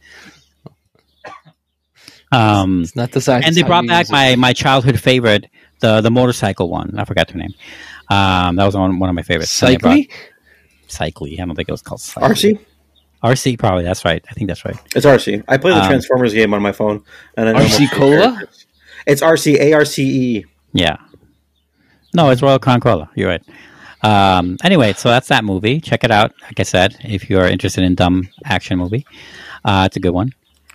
Um, 2.34 2.84
It's 2.84 2.96
not 2.96 3.12
the 3.12 3.20
size. 3.22 3.44
and 3.46 3.56
they 3.56 3.64
brought 3.64 3.86
back 3.88 4.06
it. 4.06 4.12
my, 4.12 4.36
my 4.36 4.54
childhood 4.54 5.00
favorite, 5.00 5.48
the 5.80 6.00
the 6.02 6.12
motorcycle 6.12 6.70
one. 6.70 6.98
I 6.98 7.04
forgot 7.06 7.30
her 7.32 7.38
name. 7.38 7.54
Um, 8.12 8.56
that 8.58 8.66
was 8.66 8.76
one, 8.76 9.00
one 9.00 9.10
of 9.10 9.16
my 9.16 9.22
favorites. 9.22 9.62
And 9.62 9.72
they 9.72 9.78
brought- 9.78 9.94
Cycly. 9.94 10.10
Cycly. 10.88 11.40
I 11.40 11.46
don't 11.46 11.56
think 11.56 11.70
it 11.70 11.72
was 11.72 11.82
called 11.82 12.02
Cycly. 12.02 12.30
Arcee. 12.30 12.60
Arcee, 13.24 13.58
probably. 13.58 13.84
That's 13.84 14.04
right. 14.04 14.24
I 14.30 14.34
think 14.34 14.48
that's 14.48 14.66
right. 14.66 14.76
It's 14.96 15.06
Arcee. 15.06 15.44
I 15.48 15.58
play 15.58 15.72
the 15.72 15.82
Um, 15.82 15.88
Transformers 15.88 16.34
game 16.34 16.54
on 16.54 16.62
my 16.62 16.72
phone. 16.72 17.04
And 17.38 17.48
I 17.50 17.54
RC 17.54 17.56
most 17.64 17.74
of 17.74 17.80
the 17.80 17.88
Cola? 17.96 18.18
characters. 18.34 18.66
It's 19.08 19.22
Arcee 19.22 19.56
A 19.60 19.74
R 19.74 19.86
C 19.86 20.04
E. 20.38 20.46
Yeah. 20.74 20.98
No, 22.14 22.30
it's 22.30 22.42
Royal 22.42 22.60
Crown 22.60 22.80
Cola. 22.82 23.10
You're 23.16 23.30
right. 23.30 23.44
Um, 24.04 24.58
anyway, 24.64 24.94
so 24.94 25.10
that's 25.10 25.28
that 25.30 25.44
movie. 25.46 25.80
Check 25.80 26.04
it 26.04 26.12
out. 26.12 26.34
Like 26.44 26.60
I 26.60 26.64
said, 26.64 26.98
if 27.04 27.30
you're 27.30 27.46
interested 27.48 27.84
in 27.84 27.96
dumb 27.96 28.28
action 28.44 28.78
movie, 28.78 29.06
uh, 29.64 29.84
it's 29.88 29.96
a 29.96 30.00
good 30.00 30.12
one. 30.14 30.32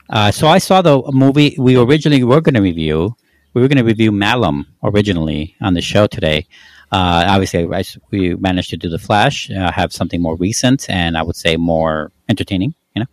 Uh, 0.08 0.30
so 0.30 0.46
I 0.46 0.58
saw 0.58 0.80
the 0.82 1.02
movie 1.12 1.56
we 1.58 1.76
originally 1.76 2.22
were 2.22 2.40
going 2.40 2.54
to 2.54 2.62
review. 2.62 3.16
We 3.54 3.60
were 3.62 3.68
going 3.68 3.78
to 3.78 3.84
review 3.84 4.12
Malum 4.12 4.66
originally 4.82 5.56
on 5.60 5.74
the 5.74 5.80
show 5.82 6.06
today. 6.06 6.46
Uh, 6.92 7.24
obviously, 7.26 7.66
I, 7.72 7.84
we 8.10 8.34
managed 8.36 8.70
to 8.70 8.76
do 8.76 8.88
the 8.88 8.98
Flash, 8.98 9.50
uh, 9.50 9.72
have 9.72 9.92
something 9.92 10.22
more 10.22 10.36
recent, 10.36 10.88
and 10.88 11.16
I 11.16 11.22
would 11.22 11.36
say 11.36 11.56
more 11.56 12.12
entertaining. 12.28 12.74
You 12.94 13.00
know, 13.00 13.06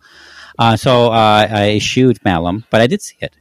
uh, 0.58 0.76
so 0.76 1.10
uh, 1.12 1.46
I 1.50 1.76
eschewed 1.76 2.24
Malum, 2.24 2.64
but 2.70 2.80
I 2.80 2.86
did 2.86 3.02
see 3.02 3.16
it. 3.20 3.34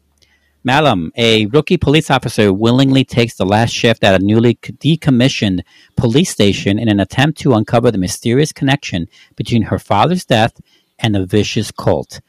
Malum, 0.66 1.12
a 1.18 1.46
rookie 1.48 1.78
police 1.78 2.10
officer, 2.10 2.52
willingly 2.54 3.04
takes 3.04 3.36
the 3.36 3.46
last 3.46 3.72
shift 3.72 4.04
at 4.04 4.20
a 4.20 4.24
newly 4.24 4.56
decommissioned 4.56 5.62
police 5.98 6.30
station 6.30 6.80
in 6.80 6.88
an 6.88 7.02
attempt 7.02 7.38
to 7.40 7.54
uncover 7.54 7.92
the 7.92 7.98
mysterious 7.98 8.54
connection 8.54 9.08
between 9.36 9.64
her 9.64 9.78
father's 9.78 10.24
death 10.24 10.60
and 11.00 11.18
a 11.18 11.26
vicious 11.26 11.70
cult. 11.70 12.22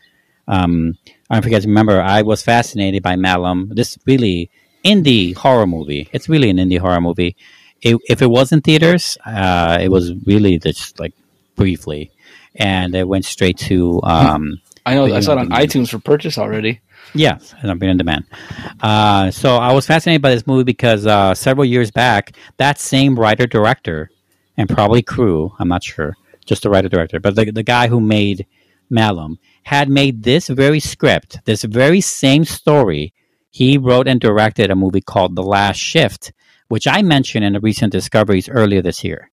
Um, 0.49 0.99
I 1.31 1.37
don't 1.37 1.43
forget 1.43 1.63
to 1.63 1.69
remember, 1.69 2.01
I 2.01 2.23
was 2.23 2.43
fascinated 2.43 3.03
by 3.03 3.17
Malum. 3.17 3.71
This 3.73 3.97
really 4.05 4.51
indie 4.85 5.35
horror 5.35 5.67
movie. 5.67 6.09
It's 6.13 6.29
really 6.29 6.51
an 6.51 6.59
indie 6.59 6.79
horror 6.79 7.01
movie. 7.01 7.37
It, 7.85 7.99
if 8.09 8.23
it 8.23 8.27
was 8.27 8.51
in 8.51 8.63
theaters, 8.63 9.19
uh, 9.27 9.79
it 9.81 9.91
was 9.91 10.13
really 10.25 10.59
just 10.59 10.99
like 10.99 11.13
briefly, 11.55 12.11
and 12.57 12.95
it 12.95 13.07
went 13.07 13.27
straight 13.27 13.59
to. 13.59 14.01
Um, 14.03 14.61
I 14.87 14.95
know. 14.95 15.05
I 15.05 15.21
saw 15.21 15.33
it 15.33 15.39
on 15.39 15.51
iTunes 15.51 15.91
for 15.91 15.99
purchase 15.99 16.39
already. 16.39 16.81
Yes, 17.15 17.55
and 17.61 17.71
I've 17.71 17.79
been 17.79 17.91
in 17.91 17.99
demand. 17.99 18.25
Uh, 18.81 19.31
so 19.31 19.57
I 19.57 19.73
was 19.73 19.87
fascinated 19.87 20.23
by 20.23 20.31
this 20.31 20.47
movie 20.47 20.65
because 20.65 21.07
uh, 21.07 21.35
several 21.35 21.65
years 21.65 21.91
back, 21.91 22.33
that 22.57 22.79
same 22.81 23.19
writer 23.19 23.47
director 23.47 24.11
and 24.57 24.69
probably 24.69 25.03
crew, 25.03 25.53
I'm 25.59 25.69
not 25.69 25.85
sure, 25.85 26.17
just 26.47 26.63
the 26.63 26.71
writer 26.71 26.89
director, 26.89 27.21
but 27.21 27.37
the, 27.37 27.51
the 27.51 27.63
guy 27.63 27.89
who 27.89 28.01
made 28.01 28.47
Malum 28.91 29.39
had 29.65 29.89
made 29.89 30.23
this 30.23 30.49
very 30.49 30.81
script, 30.81 31.41
this 31.45 31.65
very 31.65 32.01
same 32.01 32.45
story. 32.45 33.13
He 33.51 33.79
wrote 33.79 34.09
and 34.09 34.21
directed 34.21 34.71
a 34.71 34.77
movie 34.77 35.01
called 35.01 35.37
The 35.37 35.43
Last 35.43 35.79
Shift, 35.79 36.33
which 36.75 36.89
I 36.89 37.03
mentioned 37.03 37.45
in 37.45 37.53
the 37.53 37.61
recent 37.61 37.93
discoveries 37.93 38.49
earlier 38.49 38.83
this 38.83 39.05
year. 39.05 39.31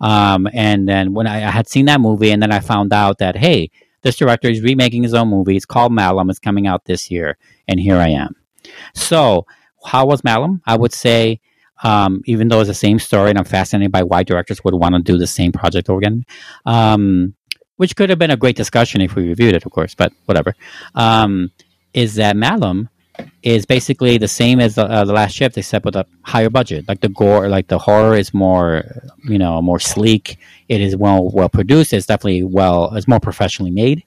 Um, 0.00 0.48
and 0.52 0.88
then 0.88 1.14
when 1.14 1.28
I, 1.28 1.36
I 1.46 1.50
had 1.52 1.68
seen 1.68 1.86
that 1.86 2.00
movie, 2.00 2.32
and 2.32 2.42
then 2.42 2.50
I 2.50 2.58
found 2.58 2.92
out 2.92 3.18
that 3.18 3.36
hey, 3.36 3.70
this 4.02 4.16
director 4.16 4.48
is 4.48 4.62
remaking 4.62 5.04
his 5.04 5.14
own 5.14 5.28
movie. 5.28 5.54
It's 5.56 5.64
called 5.64 5.92
Malum. 5.92 6.28
It's 6.28 6.40
coming 6.40 6.66
out 6.66 6.86
this 6.86 7.08
year, 7.08 7.38
and 7.68 7.78
here 7.78 7.98
I 7.98 8.08
am. 8.08 8.34
So, 8.94 9.46
how 9.84 10.06
was 10.06 10.24
Malum? 10.24 10.60
I 10.66 10.76
would 10.76 10.92
say, 10.92 11.40
um, 11.84 12.20
even 12.24 12.48
though 12.48 12.58
it's 12.58 12.68
the 12.68 12.74
same 12.74 12.98
story, 12.98 13.30
and 13.30 13.38
I'm 13.38 13.44
fascinated 13.44 13.92
by 13.92 14.02
why 14.02 14.24
directors 14.24 14.64
would 14.64 14.74
want 14.74 14.96
to 14.96 15.02
do 15.02 15.16
the 15.16 15.28
same 15.28 15.52
project 15.52 15.88
over 15.88 15.98
again, 15.98 16.24
um, 16.66 17.34
which 17.76 17.94
could 17.94 18.10
have 18.10 18.18
been 18.18 18.32
a 18.32 18.36
great 18.36 18.56
discussion 18.56 19.00
if 19.02 19.14
we 19.14 19.28
reviewed 19.28 19.54
it, 19.54 19.64
of 19.64 19.70
course, 19.70 19.94
but 19.94 20.12
whatever. 20.24 20.56
Um, 20.96 21.52
is 21.94 22.16
that 22.16 22.34
Malum 22.36 22.88
is 23.42 23.66
basically 23.66 24.18
the 24.18 24.28
same 24.28 24.60
as 24.60 24.74
the, 24.74 24.84
uh, 24.84 25.04
the 25.04 25.12
last 25.12 25.34
shift, 25.34 25.58
except 25.58 25.84
with 25.84 25.96
a 25.96 26.06
higher 26.22 26.50
budget. 26.50 26.86
Like 26.88 27.00
the 27.00 27.08
gore, 27.08 27.48
like 27.48 27.68
the 27.68 27.78
horror 27.78 28.14
is 28.16 28.32
more, 28.32 28.84
you 29.24 29.38
know, 29.38 29.60
more 29.62 29.80
sleek. 29.80 30.38
It 30.68 30.80
is 30.80 30.96
well 30.96 31.30
well 31.30 31.48
produced. 31.48 31.92
It's 31.92 32.06
definitely 32.06 32.44
well. 32.44 32.94
It's 32.94 33.08
more 33.08 33.20
professionally 33.20 33.70
made, 33.70 34.04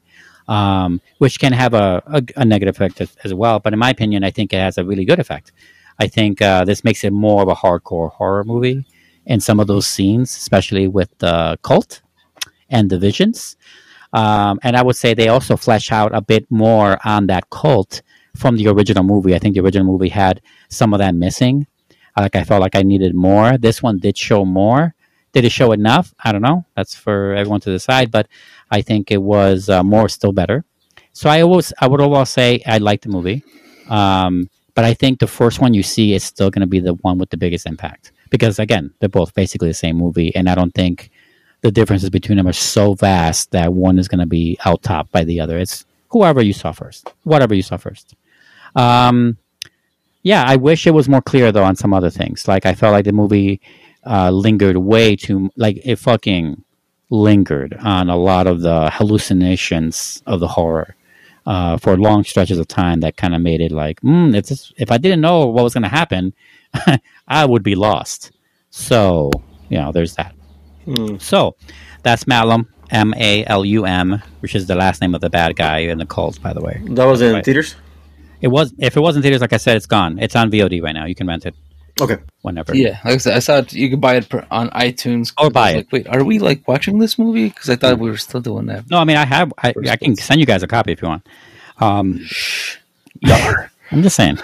um, 0.48 1.02
which 1.18 1.40
can 1.40 1.54
have 1.54 1.74
a, 1.74 2.02
a, 2.08 2.24
a 2.38 2.46
negative 2.46 2.76
effect 2.76 3.02
as, 3.02 3.16
as 3.24 3.34
well. 3.34 3.60
But 3.60 3.74
in 3.74 3.80
my 3.80 3.90
opinion, 3.90 4.24
I 4.24 4.32
think 4.32 4.54
it 4.54 4.58
has 4.58 4.78
a 4.78 4.86
really 4.86 5.06
good 5.06 5.20
effect. 5.20 5.52
I 6.00 6.08
think 6.08 6.42
uh, 6.42 6.66
this 6.66 6.84
makes 6.84 7.04
it 7.04 7.14
more 7.14 7.42
of 7.42 7.48
a 7.48 7.56
hardcore 7.56 8.12
horror 8.12 8.44
movie 8.44 8.86
in 9.26 9.40
some 9.40 9.60
of 9.60 9.68
those 9.68 9.88
scenes, 9.88 10.36
especially 10.36 10.88
with 10.88 11.10
the 11.20 11.58
cult 11.62 12.02
and 12.70 12.90
the 12.90 13.00
visions. 13.00 13.58
Um, 14.14 14.60
and 14.64 14.78
I 14.78 14.82
would 14.82 14.96
say 14.96 15.14
they 15.14 15.28
also 15.28 15.58
flesh 15.58 15.92
out 15.92 16.16
a 16.16 16.22
bit 16.22 16.50
more 16.50 16.98
on 17.04 17.28
that 17.28 17.50
cult 17.50 18.02
from 18.36 18.58
the 18.58 18.68
original 18.68 19.04
movie. 19.04 19.36
I 19.36 19.40
think 19.40 19.56
the 19.56 19.62
original 19.62 19.86
movie 19.86 20.10
had 20.10 20.42
some 20.70 20.94
of 20.94 21.00
that 21.00 21.16
missing. 21.16 21.68
Like 22.18 22.36
I 22.36 22.44
felt 22.44 22.62
like 22.62 22.76
I 22.76 22.84
needed 22.84 23.14
more. 23.14 23.58
This 23.58 23.84
one 23.84 24.00
did 24.00 24.18
show 24.18 24.46
more. 24.46 24.94
Did 25.34 25.44
it 25.44 25.52
show 25.52 25.74
enough? 25.74 26.14
I 26.24 26.32
don't 26.32 26.42
know. 26.42 26.66
That's 26.76 26.96
for 26.96 27.34
everyone 27.34 27.60
to 27.62 27.72
decide. 27.72 28.10
But 28.10 28.28
I 28.72 28.82
think 28.82 29.12
it 29.12 29.22
was 29.22 29.70
uh, 29.70 29.84
more 29.84 30.08
still 30.08 30.32
better. 30.32 30.64
So 31.12 31.30
I 31.30 31.42
always 31.42 31.74
I 31.80 31.88
would 31.88 32.02
overall 32.02 32.26
say 32.26 32.62
I 32.66 32.78
liked 32.78 33.04
the 33.04 33.10
movie. 33.10 33.44
Um, 33.90 34.50
but 34.76 34.86
I 34.86 34.94
think 34.94 35.20
the 35.20 35.28
first 35.28 35.60
one 35.60 35.74
you 35.74 35.84
see 35.84 36.14
is 36.14 36.24
still 36.24 36.50
going 36.50 36.62
to 36.62 36.68
be 36.68 36.80
the 36.80 36.94
one 36.96 37.18
with 37.18 37.30
the 37.30 37.38
biggest 37.38 37.66
impact 37.66 38.12
because 38.30 38.60
again 38.60 38.94
they're 39.00 39.10
both 39.10 39.34
basically 39.34 39.70
the 39.70 39.74
same 39.74 39.96
movie, 39.98 40.36
and 40.36 40.50
I 40.50 40.56
don't 40.56 40.74
think 40.74 41.12
the 41.62 41.72
differences 41.72 42.10
between 42.10 42.38
them 42.38 42.48
are 42.48 42.54
so 42.54 42.94
vast 42.94 43.52
that 43.52 43.74
one 43.74 43.98
is 43.98 44.08
going 44.08 44.20
to 44.20 44.26
be 44.26 44.58
out 44.66 44.84
top 44.84 45.10
by 45.12 45.24
the 45.24 45.40
other. 45.40 45.58
It's 45.58 45.86
whoever 46.10 46.42
you 46.42 46.54
saw 46.54 46.72
first, 46.72 47.14
whatever 47.24 47.56
you 47.56 47.62
saw 47.62 47.78
first. 47.78 48.16
Um, 48.76 49.38
yeah, 50.24 50.44
I 50.46 50.56
wish 50.56 50.88
it 50.88 50.92
was 50.92 51.08
more 51.08 51.22
clear 51.22 51.52
though 51.52 51.64
on 51.64 51.76
some 51.76 51.94
other 51.94 52.10
things. 52.10 52.48
Like 52.48 52.66
I 52.66 52.74
felt 52.74 52.94
like 52.94 53.06
the 53.06 53.12
movie 53.14 53.62
uh, 54.06 54.32
lingered 54.32 54.78
way 54.78 55.16
too, 55.16 55.50
like 55.56 55.80
it 55.86 55.98
fucking 55.98 56.64
lingered 57.12 57.76
on 57.82 58.10
a 58.10 58.16
lot 58.18 58.48
of 58.48 58.62
the 58.62 58.90
hallucinations 58.92 60.24
of 60.26 60.40
the 60.40 60.48
horror 60.48 60.96
uh, 61.46 61.78
for 61.78 61.96
long 61.98 62.24
stretches 62.24 62.58
of 62.58 62.68
time. 62.68 63.02
That 63.02 63.18
kind 63.18 63.36
of 63.36 63.42
made 63.42 63.62
it 63.62 63.72
like, 63.72 64.02
mm, 64.02 64.36
if 64.36 64.48
this, 64.48 64.74
if 64.78 64.92
I 64.92 64.98
didn't 64.98 65.22
know 65.22 65.46
what 65.48 65.64
was 65.64 65.74
going 65.74 65.84
to 65.84 65.90
happen, 65.90 66.34
I 67.28 67.46
would 67.46 67.64
be 67.64 67.76
lost. 67.76 68.32
So 68.72 69.32
you 69.70 69.78
know, 69.78 69.92
there's 69.92 70.16
that. 70.16 70.34
So 71.20 71.56
that's 72.04 72.28
Malum, 72.28 72.68
M 72.92 73.14
A 73.18 73.44
L 73.46 73.66
U 73.66 73.86
M, 73.86 74.22
which 74.42 74.54
is 74.54 74.68
the 74.68 74.76
last 74.76 75.02
name 75.02 75.16
of 75.16 75.22
the 75.22 75.30
bad 75.30 75.56
guy 75.56 75.80
in 75.80 75.98
the 75.98 76.06
cult, 76.06 76.40
by 76.42 76.54
the 76.54 76.62
way. 76.62 76.80
That 76.90 77.06
was 77.06 77.22
in 77.22 77.34
Right. 77.34 77.46
theaters. 77.46 77.76
It 78.46 78.50
was 78.50 78.74
if 78.78 78.96
it 78.96 79.00
wasn't 79.00 79.24
theaters, 79.24 79.42
like 79.42 79.54
I 79.54 79.58
said, 79.58 79.76
it's 79.76 79.88
gone. 79.88 80.20
It's 80.20 80.36
on 80.36 80.52
VOD 80.52 80.82
right 80.84 80.94
now. 80.94 81.06
You 81.06 81.16
can 81.16 81.26
rent 81.28 81.46
it 81.48 81.56
Okay. 82.00 82.18
whenever. 82.44 82.76
Yeah, 82.76 83.00
like 83.04 83.16
I 83.16 83.18
said, 83.18 83.36
I 83.36 83.40
saw 83.40 83.58
it, 83.58 83.74
you 83.74 83.90
could 83.90 84.02
buy 84.02 84.16
it 84.18 84.30
per, 84.30 84.46
on 84.52 84.70
iTunes. 84.70 85.34
Or 85.42 85.50
buy 85.50 85.62
I 85.62 85.66
was 85.66 85.76
Like, 85.78 85.92
Wait, 85.92 86.08
are 86.08 86.24
we 86.24 86.38
like 86.40 86.68
watching 86.68 87.00
this 87.00 87.18
movie? 87.18 87.48
Because 87.50 87.70
I 87.72 87.76
thought 87.76 87.98
we 87.98 88.10
were 88.10 88.18
still 88.18 88.42
doing 88.42 88.68
that. 88.68 88.88
No, 88.92 88.98
I 89.00 89.04
mean 89.06 89.18
I 89.18 89.26
have. 89.26 89.52
I, 89.58 89.74
I 89.90 89.96
can 89.96 90.16
send 90.16 90.40
you 90.40 90.46
guys 90.46 90.62
a 90.62 90.68
copy 90.68 90.92
if 90.92 91.02
you 91.02 91.08
want. 91.08 91.26
Um, 91.80 92.22
I'm 93.92 94.04
just 94.04 94.16
saying. 94.16 94.38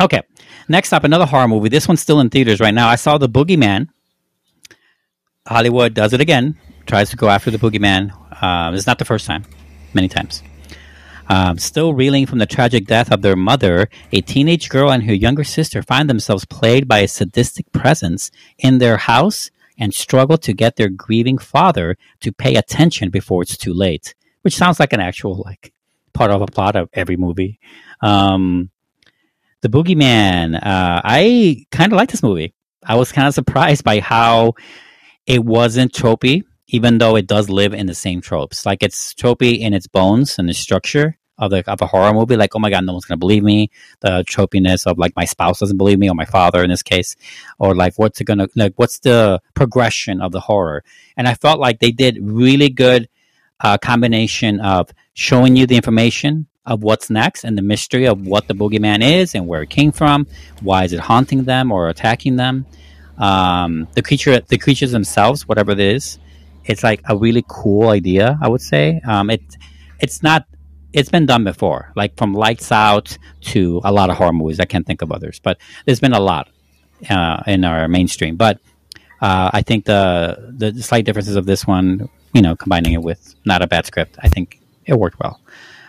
Okay. 0.00 0.22
Next 0.68 0.92
up, 0.92 1.02
another 1.04 1.26
horror 1.26 1.48
movie. 1.48 1.68
This 1.68 1.88
one's 1.88 2.00
still 2.00 2.20
in 2.20 2.30
theaters 2.30 2.60
right 2.60 2.74
now. 2.74 2.88
I 2.88 2.96
saw 2.96 3.18
the 3.18 3.28
Boogeyman. 3.28 3.88
Hollywood 5.46 5.94
does 5.94 6.12
it 6.12 6.20
again. 6.20 6.56
Tries 6.86 7.10
to 7.10 7.16
go 7.16 7.28
after 7.28 7.50
the 7.50 7.58
Boogeyman. 7.58 8.12
Uh, 8.40 8.70
it's 8.74 8.86
not 8.86 8.98
the 8.98 9.04
first 9.04 9.26
time. 9.26 9.44
Many 9.92 10.08
times. 10.08 10.42
Um, 11.28 11.58
still 11.58 11.94
reeling 11.94 12.26
from 12.26 12.38
the 12.38 12.46
tragic 12.46 12.86
death 12.86 13.10
of 13.10 13.22
their 13.22 13.36
mother, 13.36 13.88
a 14.12 14.20
teenage 14.20 14.68
girl 14.68 14.90
and 14.90 15.04
her 15.04 15.14
younger 15.14 15.44
sister 15.44 15.82
find 15.82 16.08
themselves 16.08 16.44
plagued 16.44 16.88
by 16.88 17.00
a 17.00 17.08
sadistic 17.08 17.70
presence 17.72 18.30
in 18.58 18.78
their 18.78 18.96
house 18.96 19.50
and 19.78 19.92
struggle 19.94 20.38
to 20.38 20.52
get 20.52 20.76
their 20.76 20.88
grieving 20.88 21.38
father 21.38 21.96
to 22.20 22.32
pay 22.32 22.56
attention 22.56 23.10
before 23.10 23.42
it's 23.42 23.56
too 23.56 23.72
late. 23.72 24.14
Which 24.42 24.56
sounds 24.56 24.78
like 24.78 24.92
an 24.92 25.00
actual 25.00 25.42
like 25.44 25.72
part 26.12 26.30
of 26.30 26.42
a 26.42 26.46
plot 26.46 26.76
of 26.76 26.88
every 26.92 27.16
movie. 27.16 27.58
Um, 28.00 28.70
the 29.64 29.70
Boogeyman. 29.70 30.54
Uh, 30.56 31.00
I 31.02 31.66
kind 31.72 31.92
of 31.92 31.96
like 31.96 32.10
this 32.10 32.22
movie. 32.22 32.54
I 32.86 32.96
was 32.96 33.10
kind 33.10 33.26
of 33.26 33.34
surprised 33.34 33.82
by 33.82 34.00
how 34.00 34.52
it 35.26 35.42
wasn't 35.42 35.92
tropey, 35.92 36.44
even 36.74 36.98
though 36.98 37.14
it 37.14 37.28
does 37.28 37.48
live 37.48 37.72
in 37.72 37.86
the 37.86 37.94
same 37.94 38.20
tropes. 38.20 38.66
Like 38.66 38.82
it's 38.82 39.14
tropey 39.14 39.60
in 39.60 39.74
its 39.74 39.86
bones 39.86 40.40
and 40.40 40.48
the 40.48 40.54
structure 40.54 41.16
of 41.38 41.52
the 41.52 41.62
of 41.70 41.80
a 41.80 41.86
horror 41.86 42.12
movie. 42.12 42.36
Like, 42.36 42.56
oh 42.56 42.58
my 42.58 42.68
god, 42.68 42.84
no 42.84 42.92
one's 42.92 43.04
gonna 43.04 43.18
believe 43.18 43.44
me. 43.44 43.70
The 44.00 44.24
tropiness 44.28 44.84
of 44.84 44.98
like 44.98 45.14
my 45.14 45.24
spouse 45.24 45.60
doesn't 45.60 45.76
believe 45.76 46.00
me, 46.00 46.10
or 46.10 46.16
my 46.16 46.24
father 46.24 46.64
in 46.64 46.70
this 46.70 46.82
case, 46.82 47.14
or 47.60 47.76
like 47.76 47.96
what's 47.96 48.20
it 48.20 48.24
gonna 48.24 48.48
like? 48.56 48.72
What's 48.74 48.98
the 48.98 49.40
progression 49.54 50.20
of 50.20 50.32
the 50.32 50.40
horror? 50.40 50.82
And 51.16 51.28
I 51.28 51.34
felt 51.34 51.60
like 51.60 51.78
they 51.78 51.92
did 51.92 52.18
really 52.20 52.70
good 52.70 53.08
uh, 53.60 53.78
combination 53.78 54.58
of 54.58 54.90
showing 55.12 55.54
you 55.54 55.68
the 55.68 55.76
information 55.76 56.48
of 56.66 56.82
what's 56.82 57.08
next 57.08 57.44
and 57.44 57.56
the 57.56 57.62
mystery 57.62 58.06
of 58.06 58.26
what 58.26 58.48
the 58.48 58.54
boogeyman 58.54 59.00
is 59.00 59.36
and 59.36 59.46
where 59.46 59.62
it 59.62 59.70
came 59.70 59.92
from. 59.92 60.26
Why 60.60 60.82
is 60.84 60.92
it 60.92 60.98
haunting 60.98 61.44
them 61.44 61.70
or 61.70 61.88
attacking 61.88 62.34
them? 62.34 62.66
Um, 63.16 63.86
the 63.94 64.02
creature, 64.02 64.40
the 64.40 64.58
creatures 64.58 64.90
themselves, 64.90 65.46
whatever 65.46 65.70
it 65.70 65.78
is, 65.78 66.18
it's 66.64 66.82
like 66.82 67.00
a 67.08 67.16
really 67.16 67.44
cool 67.48 67.88
idea. 67.90 68.38
I 68.40 68.48
would 68.48 68.62
say 68.62 69.00
um, 69.06 69.30
it. 69.30 69.42
It's 70.00 70.22
not. 70.22 70.46
It's 70.92 71.08
been 71.08 71.26
done 71.26 71.44
before, 71.44 71.92
like 71.96 72.16
from 72.16 72.34
Lights 72.34 72.70
Out 72.70 73.18
to 73.52 73.80
a 73.84 73.90
lot 73.92 74.10
of 74.10 74.16
horror 74.16 74.32
movies. 74.32 74.60
I 74.60 74.64
can't 74.64 74.86
think 74.86 75.02
of 75.02 75.10
others, 75.10 75.40
but 75.40 75.58
there's 75.84 76.00
been 76.00 76.12
a 76.12 76.20
lot 76.20 76.48
uh, 77.10 77.42
in 77.46 77.64
our 77.64 77.88
mainstream. 77.88 78.36
But 78.36 78.60
uh, 79.20 79.50
I 79.52 79.62
think 79.62 79.86
the 79.86 80.52
the 80.56 80.82
slight 80.82 81.04
differences 81.04 81.36
of 81.36 81.46
this 81.46 81.66
one, 81.66 82.08
you 82.32 82.42
know, 82.42 82.54
combining 82.54 82.92
it 82.92 83.02
with 83.02 83.34
not 83.44 83.62
a 83.62 83.66
bad 83.66 83.86
script, 83.86 84.16
I 84.22 84.28
think 84.28 84.60
it 84.86 84.94
worked 84.94 85.18
well. 85.18 85.40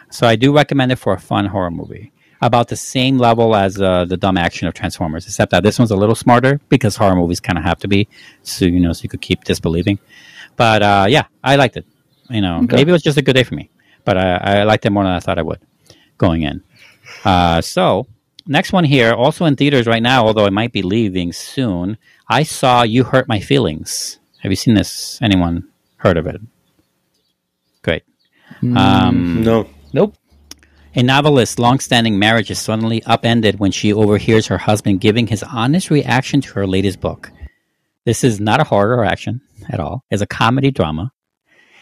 So 0.09 0.27
I 0.27 0.35
do 0.35 0.55
recommend 0.55 0.91
it 0.91 0.97
for 0.97 1.13
a 1.13 1.19
fun 1.19 1.45
horror 1.45 1.71
movie. 1.71 2.11
about 2.41 2.67
the 2.67 2.75
same 2.75 3.17
level 3.17 3.55
as 3.55 3.81
uh, 3.81 4.05
the 4.05 4.17
dumb 4.17 4.37
action 4.37 4.67
of 4.67 4.73
Transformers, 4.73 5.25
except 5.25 5.51
that 5.51 5.63
this 5.63 5.79
one's 5.79 5.91
a 5.91 5.95
little 5.95 6.15
smarter 6.15 6.59
because 6.69 6.95
horror 6.95 7.15
movies 7.15 7.39
kind 7.39 7.57
of 7.57 7.63
have 7.63 7.79
to 7.79 7.87
be, 7.87 8.07
so 8.43 8.65
you 8.65 8.79
know, 8.79 8.93
so 8.93 9.03
you 9.03 9.09
could 9.09 9.21
keep 9.21 9.43
disbelieving. 9.43 9.99
But 10.55 10.81
uh, 10.83 11.05
yeah, 11.09 11.25
I 11.43 11.55
liked 11.57 11.77
it. 11.77 11.85
You 12.29 12.41
know, 12.41 12.57
Okay. 12.63 12.75
maybe 12.77 12.89
it 12.89 12.93
was 12.93 13.03
just 13.03 13.17
a 13.17 13.21
good 13.21 13.33
day 13.35 13.43
for 13.43 13.55
me, 13.55 13.69
but 14.03 14.17
I, 14.17 14.35
I 14.59 14.63
liked 14.63 14.85
it 14.85 14.89
more 14.89 15.03
than 15.03 15.13
I 15.13 15.19
thought 15.19 15.37
I 15.37 15.43
would 15.43 15.59
going 16.17 16.41
in. 16.43 16.63
Uh, 17.23 17.61
so 17.61 18.07
next 18.47 18.71
one 18.73 18.83
here, 18.83 19.13
also 19.13 19.45
in 19.45 19.55
theaters 19.55 19.85
right 19.85 20.01
now, 20.01 20.25
although 20.25 20.45
it 20.45 20.53
might 20.53 20.71
be 20.71 20.81
leaving 20.81 21.31
soon. 21.33 21.97
I 22.27 22.43
saw 22.43 22.81
"You 22.83 23.03
Hurt 23.03 23.27
My 23.27 23.39
Feelings." 23.39 24.17
Have 24.41 24.51
you 24.51 24.55
seen 24.55 24.73
this? 24.75 25.19
Anyone 25.21 25.67
heard 25.97 26.17
of 26.17 26.25
it? 26.27 26.39
Great. 27.83 28.03
Um, 28.61 29.43
No. 29.43 29.67
Nope. 29.93 30.15
a 30.95 31.03
novelist's 31.03 31.57
long-standing 31.59 32.17
marriage 32.19 32.49
is 32.51 32.59
suddenly 32.59 33.03
upended 33.03 33.59
when 33.59 33.71
she 33.71 33.91
overhears 33.93 34.47
her 34.47 34.57
husband 34.57 35.01
giving 35.01 35.27
his 35.27 35.43
honest 35.43 35.89
reaction 35.89 36.41
to 36.41 36.53
her 36.53 36.65
latest 36.67 36.99
book. 37.01 37.31
This 38.05 38.23
is 38.23 38.39
not 38.39 38.61
a 38.61 38.63
horror 38.63 38.97
or 38.97 39.05
action 39.05 39.41
at 39.69 39.79
all. 39.79 40.03
It's 40.09 40.21
a 40.21 40.27
comedy 40.27 40.71
drama. 40.71 41.11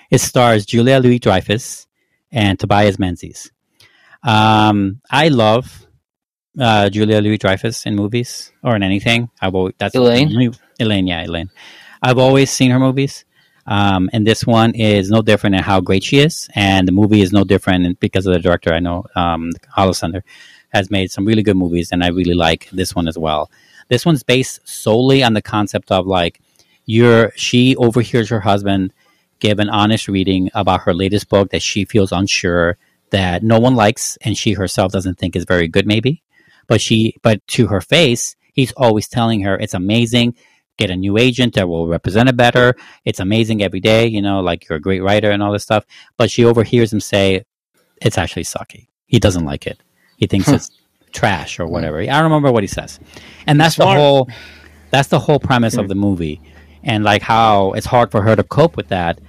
It 0.09 0.19
stars 0.19 0.65
Julia 0.65 0.99
Louis-Dreyfus 0.99 1.87
and 2.31 2.59
Tobias 2.59 2.97
Menzies. 2.97 3.51
Um, 4.23 5.01
I 5.11 5.27
love 5.27 5.85
uh, 6.59 6.89
Julia 6.89 7.19
Louis-Dreyfus 7.19 7.85
in 7.85 7.95
movies 7.95 8.51
or 8.63 8.75
in 8.75 8.83
anything. 8.83 9.29
I've 9.41 9.53
always, 9.55 9.73
that's 9.77 9.95
Elaine? 9.95 10.53
Elaine, 10.79 11.07
yeah, 11.07 11.25
Elaine. 11.25 11.49
I've 12.01 12.17
always 12.17 12.49
seen 12.49 12.71
her 12.71 12.79
movies. 12.79 13.25
Um, 13.65 14.09
and 14.11 14.27
this 14.27 14.45
one 14.45 14.75
is 14.75 15.09
no 15.09 15.21
different 15.21 15.55
in 15.55 15.63
how 15.63 15.79
great 15.79 16.03
she 16.03 16.19
is, 16.19 16.49
and 16.53 16.85
the 16.85 16.91
movie 16.91 17.21
is 17.21 17.31
no 17.31 17.45
different 17.45 17.99
because 17.99 18.25
of 18.25 18.33
the 18.33 18.39
director. 18.39 18.73
I 18.73 18.79
know 18.79 19.05
um, 19.15 19.51
Alessander 19.77 20.21
has 20.69 20.91
made 20.91 21.11
some 21.11 21.25
really 21.25 21.43
good 21.43 21.55
movies, 21.55 21.91
and 21.91 22.03
I 22.03 22.09
really 22.09 22.33
like 22.33 22.69
this 22.71 22.93
one 22.93 23.07
as 23.07 23.17
well. 23.17 23.49
This 23.89 24.05
one's 24.05 24.23
based 24.23 24.67
solely 24.67 25.23
on 25.23 25.33
the 25.33 25.41
concept 25.41 25.91
of 25.91 26.07
like 26.07 26.39
you're 26.85 27.31
she 27.35 27.75
overhears 27.75 28.29
her 28.29 28.41
husband 28.41 28.93
give 29.39 29.59
an 29.59 29.69
honest 29.69 30.07
reading 30.07 30.49
about 30.53 30.81
her 30.81 30.93
latest 30.93 31.29
book 31.29 31.51
that 31.51 31.61
she 31.61 31.85
feels 31.85 32.11
unsure 32.11 32.77
that 33.11 33.43
no 33.43 33.59
one 33.59 33.75
likes 33.75 34.17
and 34.21 34.37
she 34.37 34.53
herself 34.53 34.91
doesn't 34.91 35.17
think 35.17 35.35
is 35.35 35.45
very 35.45 35.67
good 35.67 35.85
maybe. 35.85 36.23
But 36.67 36.81
she 36.81 37.15
but 37.21 37.45
to 37.49 37.67
her 37.67 37.81
face 37.81 38.35
he's 38.53 38.71
always 38.73 39.07
telling 39.07 39.41
her 39.41 39.55
it's 39.55 39.73
amazing. 39.73 40.35
Get 40.77 40.89
a 40.89 40.95
new 40.95 41.17
agent 41.17 41.53
that 41.53 41.69
will 41.69 41.87
represent 41.87 42.29
it 42.29 42.37
better. 42.37 42.75
It's 43.05 43.19
amazing 43.19 43.61
every 43.61 43.79
day 43.79 44.07
you 44.07 44.21
know 44.21 44.41
like 44.41 44.67
you're 44.67 44.77
a 44.77 44.81
great 44.81 45.03
writer 45.03 45.29
and 45.31 45.43
all 45.43 45.53
this 45.53 45.63
stuff. 45.63 45.85
But 46.17 46.31
she 46.31 46.45
overhears 46.45 46.91
him 46.91 46.99
say 46.99 47.45
it's 48.01 48.17
actually 48.17 48.43
sucky. 48.43 48.87
He 49.05 49.19
doesn't 49.19 49.45
like 49.45 49.67
it. 49.67 49.79
He 50.17 50.27
thinks 50.27 50.47
it's 50.47 50.71
trash 51.13 51.59
or 51.59 51.65
mm. 51.65 51.69
whatever. 51.69 51.99
I 51.99 52.05
don't 52.05 52.23
remember 52.23 52.51
what 52.51 52.63
he 52.63 52.67
says. 52.67 52.99
And 53.47 53.59
that's 53.59 53.75
the 53.75 53.87
whole 53.87 54.29
that's 54.91 55.07
the 55.07 55.19
whole 55.19 55.39
premise 55.39 55.75
of 55.75 55.85
mm. 55.85 55.89
the 55.89 55.95
movie. 55.95 56.41
And 56.83 57.03
like 57.03 57.21
how 57.21 57.73
it's 57.73 57.85
hard 57.85 58.11
for 58.11 58.21
her 58.21 58.35
to 58.35 58.43
cope 58.43 58.75
with 58.75 58.89
that 58.89 59.19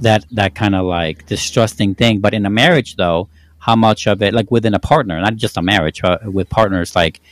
that 0.00 0.24
that 0.32 0.54
kind 0.54 0.74
of 0.74 0.86
like 0.86 1.26
distrusting 1.26 1.94
thing. 1.94 2.20
But 2.20 2.34
in 2.34 2.46
a 2.46 2.50
marriage 2.50 2.96
though 2.96 3.28
how 3.64 3.74
much 3.74 4.06
of 4.06 4.20
it 4.20 4.34
like 4.34 4.50
within 4.50 4.74
a 4.74 4.78
partner 4.78 5.18
not 5.22 5.36
just 5.36 5.56
a 5.56 5.62
marriage 5.62 6.02
but 6.02 6.30
with 6.30 6.50
partners 6.50 6.94
like 6.94 7.22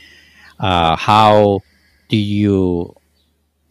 uh 0.59 0.95
how 0.95 1.61
do 2.09 2.17
you 2.17 2.95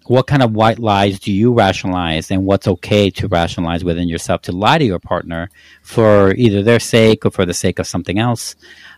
what 0.06 0.28
kind 0.28 0.42
of 0.42 0.52
white 0.52 0.78
lies 0.78 1.18
do 1.18 1.32
you 1.32 1.52
rationalize 1.52 2.30
and 2.30 2.44
what's 2.44 2.68
okay 2.68 3.10
to 3.10 3.26
rationalize 3.26 3.82
within 3.82 4.08
yourself 4.08 4.42
to 4.42 4.52
lie 4.52 4.78
to 4.78 4.84
your 4.84 5.00
partner 5.00 5.50
for 5.82 6.34
either 6.34 6.62
their 6.62 6.78
sake 6.78 7.26
or 7.26 7.32
for 7.32 7.44
the 7.44 7.54
sake 7.54 7.80
of 7.80 7.86
something 7.86 8.20
else 8.20 8.54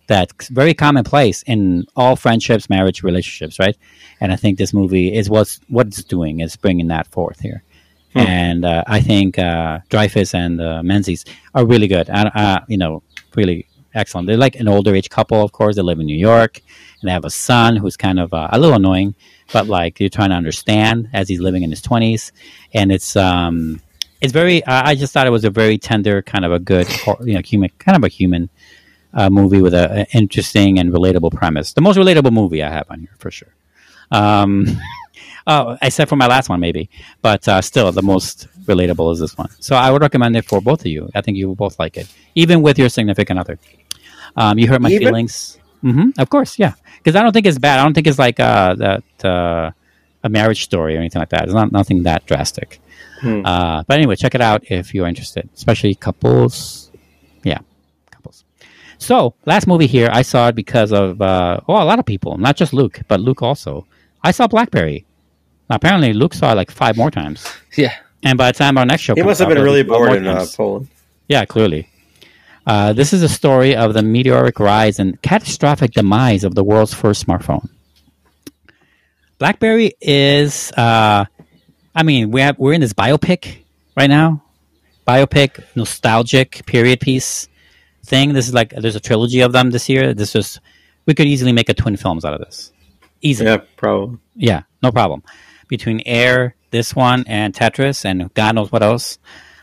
that's 0.07 0.49
very 0.49 0.75
commonplace 0.75 1.43
in 1.43 1.87
all 1.97 2.17
friendships 2.17 2.69
marriage 2.69 3.03
relationships 3.03 3.59
right? 3.59 3.77
And 4.21 4.33
i 4.33 4.37
think 4.37 4.59
this 4.59 4.73
movie 4.73 5.15
is 5.15 5.29
what's 5.29 5.61
what 5.69 5.87
it's 5.87 6.05
doing 6.05 6.41
is 6.41 6.57
bringing 6.57 6.89
that 6.89 7.07
forth 7.09 7.41
here. 7.41 7.63
And 8.15 8.65
uh, 8.65 8.85
i 8.87 9.01
think 9.01 9.39
uh, 9.39 9.81
dreyfus 9.89 10.35
and 10.35 10.61
uh, 10.61 10.83
menzies 10.83 11.25
are 11.55 11.65
really 11.67 11.89
good. 11.89 12.09
Uh, 12.09 12.31
uh, 12.35 12.61
you 12.69 12.79
know 12.79 13.03
really 13.35 13.67
excellent. 13.95 14.27
They're 14.27 14.37
like 14.37 14.57
an 14.57 14.69
older 14.69 14.95
age 14.95 15.09
couple 15.09 15.43
of 15.43 15.53
course. 15.53 15.77
They 15.77 15.83
live 15.83 16.01
in 16.01 16.07
new 16.07 16.17
york 16.17 16.61
and 17.01 17.09
they 17.09 17.13
have 17.13 17.25
a 17.25 17.31
son 17.31 17.77
who's 17.77 17.97
kind 17.97 18.19
of 18.19 18.33
uh, 18.33 18.49
a 18.51 18.59
little 18.59 18.77
annoying 18.77 19.15
but 19.53 19.67
like 19.67 20.01
you're 20.01 20.09
trying 20.09 20.31
to 20.31 20.37
understand 20.37 21.09
as 21.13 21.29
he's 21.29 21.41
living 21.41 21.63
in 21.63 21.71
his 21.71 21.83
20s 21.83 22.33
and 22.73 22.91
it's 22.91 23.15
um 23.17 23.81
it's 24.21 24.33
very 24.33 24.65
i 24.67 24.91
I 24.91 24.95
just 24.95 25.13
thought 25.13 25.27
it 25.27 25.31
was 25.31 25.45
a 25.45 25.51
very 25.51 25.79
tender 25.79 26.23
kind 26.23 26.45
of 26.45 26.53
a 26.53 26.59
good 26.59 26.89
you 27.25 27.35
know 27.35 27.41
human 27.41 27.71
kind 27.79 27.97
of 27.97 28.05
a 28.05 28.09
human 28.09 28.49
uh, 29.15 29.31
movie 29.31 29.63
with 29.63 29.75
a, 29.75 30.01
a 30.01 30.17
interesting 30.17 30.79
and 30.79 30.93
relatable 30.93 31.33
premise. 31.33 31.73
The 31.73 31.81
most 31.81 31.97
relatable 31.97 32.33
movie 32.33 32.63
i 32.63 32.71
have 32.71 32.87
on 32.91 33.01
here 33.01 33.15
for 33.19 33.31
sure. 33.31 33.55
Um 34.11 34.67
oh 35.47 35.77
except 35.83 36.09
for 36.09 36.17
my 36.17 36.27
last 36.27 36.49
one 36.49 36.61
maybe. 36.61 36.91
But 37.23 37.47
uh, 37.49 37.61
still 37.63 37.91
the 37.93 38.03
most 38.03 38.49
relatable 38.65 39.13
is 39.13 39.21
this 39.21 39.37
one. 39.37 39.51
So 39.61 39.77
i 39.77 39.91
would 39.91 40.03
recommend 40.03 40.37
it 40.37 40.45
for 40.45 40.61
both 40.61 40.81
of 40.81 40.87
you. 40.87 41.11
I 41.15 41.21
think 41.21 41.37
you 41.37 41.49
will 41.49 41.55
both 41.55 41.79
like 41.79 41.97
it 41.97 42.09
even 42.35 42.63
with 42.63 42.79
your 42.79 42.89
significant 42.89 43.39
other. 43.39 43.59
Um, 44.37 44.59
you 44.59 44.67
hurt 44.67 44.83
my 44.83 44.91
Even? 44.91 45.07
feelings. 45.09 45.59
Hmm 45.81 46.11
of 46.19 46.29
course 46.31 46.59
yeah. 46.59 46.75
Because 46.99 47.17
i 47.17 47.23
don't 47.23 47.33
think 47.33 47.47
it's 47.47 47.59
bad. 47.59 47.79
I 47.79 47.85
don't 47.85 47.95
think 47.95 48.07
it's 48.07 48.19
like 48.19 48.41
uh, 48.41 48.75
that 48.75 49.05
uh, 49.25 49.71
a 50.23 50.29
marriage 50.29 50.65
story 50.65 50.97
or 50.97 51.01
anything 51.01 51.21
like 51.21 51.29
that. 51.31 51.45
It's 51.45 51.53
not 51.53 51.71
nothing 51.73 52.03
that 52.05 52.27
drastic. 52.27 52.81
Hmm. 53.21 53.47
uh, 53.47 53.83
but 53.87 53.97
anyway 53.99 54.17
check 54.17 54.35
it 54.35 54.41
out 54.43 54.65
if 54.71 54.93
you're 54.93 55.07
interested 55.07 55.49
especially 55.55 55.95
couples 55.95 56.84
so 58.99 59.35
last 59.47 59.67
movie 59.67 59.87
here 59.87 60.09
i 60.13 60.23
saw 60.23 60.49
it 60.49 60.55
because 60.55 60.93
of 60.93 61.21
uh, 61.21 61.61
well 61.67 61.83
a 61.83 61.85
lot 61.85 61.99
of 61.99 62.05
people 62.07 62.37
not 62.39 62.57
just 62.57 62.73
luke 62.73 63.01
but 63.09 63.21
luke 63.21 63.43
also 63.43 63.87
i 64.23 64.31
saw 64.31 64.47
blackberry 64.47 65.05
apparently 65.71 66.13
luke 66.13 66.35
saw 66.35 66.53
it 66.53 66.55
like 66.57 66.71
five 66.71 66.97
more 66.97 67.11
times 67.11 67.47
Yeah. 67.77 67.95
and 68.23 68.37
by 68.39 68.53
the 68.53 68.59
time 68.59 68.79
our 68.79 68.87
next 68.87 69.03
show 69.03 69.15
He 69.15 69.21
comes 69.21 69.31
must 69.31 69.41
have 69.41 69.49
out, 69.49 69.55
been 69.55 69.65
really 69.65 69.83
be 69.83 69.89
12 69.89 70.01
bored 70.07 70.17
in 70.19 70.27
uh. 70.27 70.47
Poland. 70.57 70.89
Yeah, 71.29 71.45
clearly. 71.47 71.89
Uh, 72.67 72.93
this 72.93 73.13
is 73.13 73.23
a 73.23 73.29
story 73.29 73.75
of 73.75 73.95
the 73.95 74.03
meteoric 74.03 74.61
rise 74.61 74.99
and 74.99 75.21
catastrophic 75.23 75.93
demise 75.93 76.45
of 76.45 76.55
the 76.55 76.63
world's 76.63 76.93
first 76.95 77.27
smartphone. 77.27 77.69
BlackBerry 79.39 79.93
is, 80.01 80.71
uh, 80.73 81.25
I 81.95 82.03
mean, 82.03 82.31
we 82.31 82.41
have, 82.43 82.59
we're 82.59 82.73
in 82.75 82.81
this 82.81 82.93
biopic 82.93 83.59
right 83.97 84.09
now, 84.09 84.43
biopic, 85.07 85.63
nostalgic 85.75 86.65
period 86.67 87.01
piece 87.01 87.49
thing. 88.05 88.33
This 88.33 88.49
is 88.49 88.55
like 88.55 88.71
there's 88.71 88.97
a 88.97 89.01
trilogy 89.01 89.41
of 89.41 89.53
them 89.53 89.71
this 89.71 89.89
year. 89.89 90.15
This 90.15 90.35
is 90.35 90.61
we 91.07 91.15
could 91.15 91.27
easily 91.27 91.53
make 91.53 91.69
a 91.69 91.75
twin 91.75 91.97
films 91.97 92.25
out 92.25 92.35
of 92.35 92.41
this, 92.41 92.73
easily. 93.21 93.51
Yeah, 93.51 93.59
probably. 93.77 94.19
Yeah, 94.35 94.63
no 94.83 94.93
problem. 94.93 95.23
Between 95.69 96.03
Air, 96.07 96.55
this 96.71 96.95
one, 96.95 97.25
and 97.27 97.55
Tetris, 97.55 98.05
and 98.05 98.33
God 98.35 98.55
knows 98.55 98.71
what 98.71 98.83
else. 98.83 99.19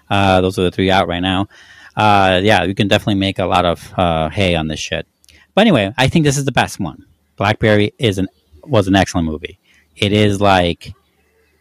Uh, 0.10 0.42
those 0.42 0.60
are 0.60 0.64
the 0.64 0.72
three 0.72 0.92
out 0.92 1.08
right 1.08 1.22
now. 1.22 1.48
Uh, 1.96 2.42
yeah, 2.44 2.64
you 2.64 2.76
can 2.76 2.88
definitely 2.88 3.16
make 3.16 3.40
a 3.40 3.46
lot 3.46 3.66
of 3.66 3.94
uh, 3.98 4.30
hay 4.30 4.56
on 4.56 4.68
this 4.68 4.80
shit. 4.80 5.08
But 5.54 5.62
anyway, 5.62 5.94
I 5.98 6.08
think 6.08 6.26
this 6.26 6.38
is 6.38 6.46
the 6.46 6.52
best 6.52 6.80
one. 6.80 7.06
Blackberry 7.36 7.94
is 7.98 8.18
an 8.18 8.28
was 8.64 8.88
an 8.88 8.96
excellent 8.96 9.28
movie. 9.28 9.60
It 9.96 10.14
is 10.14 10.40
like 10.40 10.94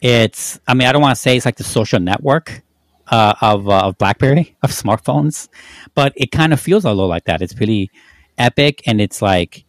it's. 0.00 0.60
I 0.66 0.74
mean, 0.74 0.88
I 0.88 0.92
don't 0.92 1.02
want 1.02 1.14
to 1.14 1.20
say 1.20 1.36
it's 1.36 1.46
like 1.46 1.56
the 1.56 1.64
social 1.64 2.00
network 2.00 2.62
uh, 3.10 3.34
of 3.40 3.68
uh, 3.68 3.86
of 3.86 3.98
BlackBerry 3.98 4.56
of 4.62 4.70
smartphones, 4.70 5.48
but 5.94 6.12
it 6.16 6.30
kind 6.32 6.52
of 6.52 6.60
feels 6.60 6.84
a 6.84 6.88
little 6.88 7.08
like 7.08 7.24
that. 7.24 7.42
It's 7.42 7.58
really 7.58 7.90
epic, 8.38 8.82
and 8.86 9.00
it's 9.00 9.20
like 9.20 9.64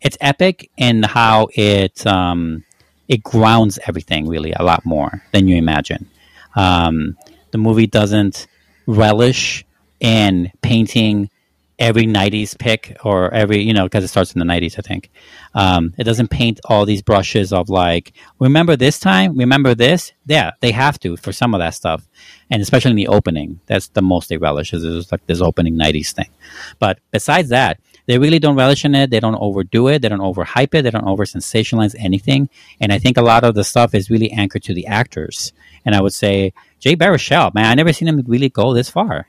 it's 0.00 0.16
epic 0.20 0.70
in 0.76 1.02
how 1.02 1.48
it 1.54 2.06
um, 2.06 2.64
it 3.08 3.22
grounds 3.22 3.78
everything 3.86 4.28
really 4.28 4.52
a 4.52 4.62
lot 4.62 4.84
more 4.84 5.22
than 5.32 5.48
you 5.48 5.56
imagine. 5.56 6.08
Um, 6.54 7.16
the 7.50 7.58
movie 7.58 7.86
doesn't 7.86 8.46
relish 8.86 9.64
in 10.00 10.50
painting 10.62 11.30
every 11.78 12.06
90s 12.06 12.58
pick 12.58 12.96
or 13.04 13.32
every 13.34 13.62
you 13.62 13.74
know 13.74 13.84
because 13.84 14.02
it 14.02 14.08
starts 14.08 14.34
in 14.34 14.38
the 14.38 14.46
90s 14.46 14.78
i 14.78 14.82
think. 14.82 15.10
Um, 15.54 15.94
it 15.98 16.04
doesn't 16.04 16.28
paint 16.28 16.60
all 16.64 16.86
these 16.86 17.02
brushes 17.02 17.52
of 17.52 17.68
like 17.68 18.12
remember 18.38 18.76
this 18.76 18.98
time? 18.98 19.36
Remember 19.36 19.74
this? 19.74 20.12
Yeah 20.26 20.52
they 20.60 20.72
have 20.72 20.98
to 21.00 21.16
for 21.16 21.32
some 21.32 21.54
of 21.54 21.60
that 21.60 21.74
stuff. 21.74 22.06
And 22.50 22.62
especially 22.62 22.92
in 22.92 22.96
the 22.96 23.08
opening 23.08 23.60
that's 23.66 23.88
the 23.88 24.02
most 24.02 24.28
they 24.28 24.36
relish 24.38 24.72
is 24.72 25.12
like 25.12 25.26
this 25.26 25.40
opening 25.40 25.74
90s 25.74 26.12
thing. 26.12 26.30
But 26.78 26.98
besides 27.10 27.50
that 27.50 27.80
they 28.06 28.18
really 28.18 28.38
don't 28.38 28.56
relish 28.56 28.84
in 28.84 28.94
it. 28.94 29.10
They 29.10 29.18
don't 29.18 29.34
overdo 29.34 29.88
it. 29.88 30.00
They 30.00 30.08
don't 30.08 30.20
overhype 30.20 30.74
it. 30.74 30.82
They 30.82 30.90
don't 30.90 31.08
over 31.08 31.24
sensationalize 31.24 31.94
anything. 31.98 32.48
And 32.80 32.92
i 32.92 32.98
think 32.98 33.16
a 33.16 33.22
lot 33.22 33.44
of 33.44 33.54
the 33.54 33.64
stuff 33.64 33.94
is 33.94 34.10
really 34.10 34.30
anchored 34.30 34.62
to 34.64 34.74
the 34.74 34.86
actors. 34.86 35.52
And 35.84 35.94
i 35.94 36.00
would 36.00 36.14
say 36.14 36.52
jay 36.78 36.94
baruchel 36.94 37.54
man 37.54 37.66
i 37.66 37.74
never 37.74 37.92
seen 37.92 38.08
him 38.08 38.22
really 38.26 38.50
go 38.50 38.74
this 38.74 38.90
far 38.90 39.26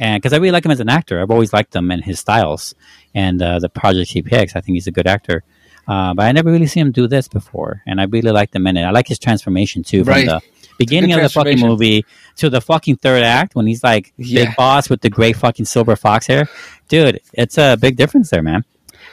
and 0.00 0.20
because 0.20 0.32
I 0.32 0.38
really 0.38 0.50
like 0.50 0.64
him 0.64 0.72
as 0.72 0.80
an 0.80 0.88
actor, 0.88 1.20
I've 1.20 1.30
always 1.30 1.52
liked 1.52 1.74
him 1.76 1.90
and 1.92 2.02
his 2.02 2.18
styles 2.18 2.74
and 3.14 3.40
uh, 3.40 3.58
the 3.60 3.68
projects 3.68 4.10
he 4.10 4.22
picks. 4.22 4.56
I 4.56 4.60
think 4.60 4.74
he's 4.74 4.88
a 4.88 4.90
good 4.90 5.06
actor, 5.06 5.44
uh, 5.86 6.14
but 6.14 6.24
I 6.26 6.32
never 6.32 6.50
really 6.50 6.66
seen 6.66 6.86
him 6.86 6.92
do 6.92 7.06
this 7.06 7.28
before, 7.28 7.82
and 7.86 8.00
I 8.00 8.04
really 8.04 8.32
liked 8.32 8.54
him 8.56 8.66
in 8.66 8.76
it. 8.76 8.82
I 8.82 8.90
like 8.90 9.06
his 9.06 9.18
transformation 9.20 9.84
too, 9.84 10.02
from 10.04 10.14
Right. 10.14 10.26
the 10.26 10.40
beginning 10.78 11.12
of 11.12 11.20
the 11.22 11.28
fucking 11.28 11.60
movie 11.60 12.04
to 12.36 12.48
the 12.50 12.60
fucking 12.60 12.96
third 12.96 13.22
act 13.22 13.54
when 13.54 13.66
he's 13.66 13.84
like 13.84 14.12
Yeah. 14.16 14.46
big 14.46 14.56
boss 14.56 14.88
with 14.90 15.02
the 15.02 15.10
gray 15.10 15.32
fucking 15.34 15.66
silver 15.66 15.94
fox 15.94 16.26
hair. 16.26 16.48
Dude, 16.88 17.20
it's 17.34 17.58
a 17.58 17.76
big 17.76 17.96
difference 17.96 18.30
there, 18.30 18.42
man. 18.42 18.64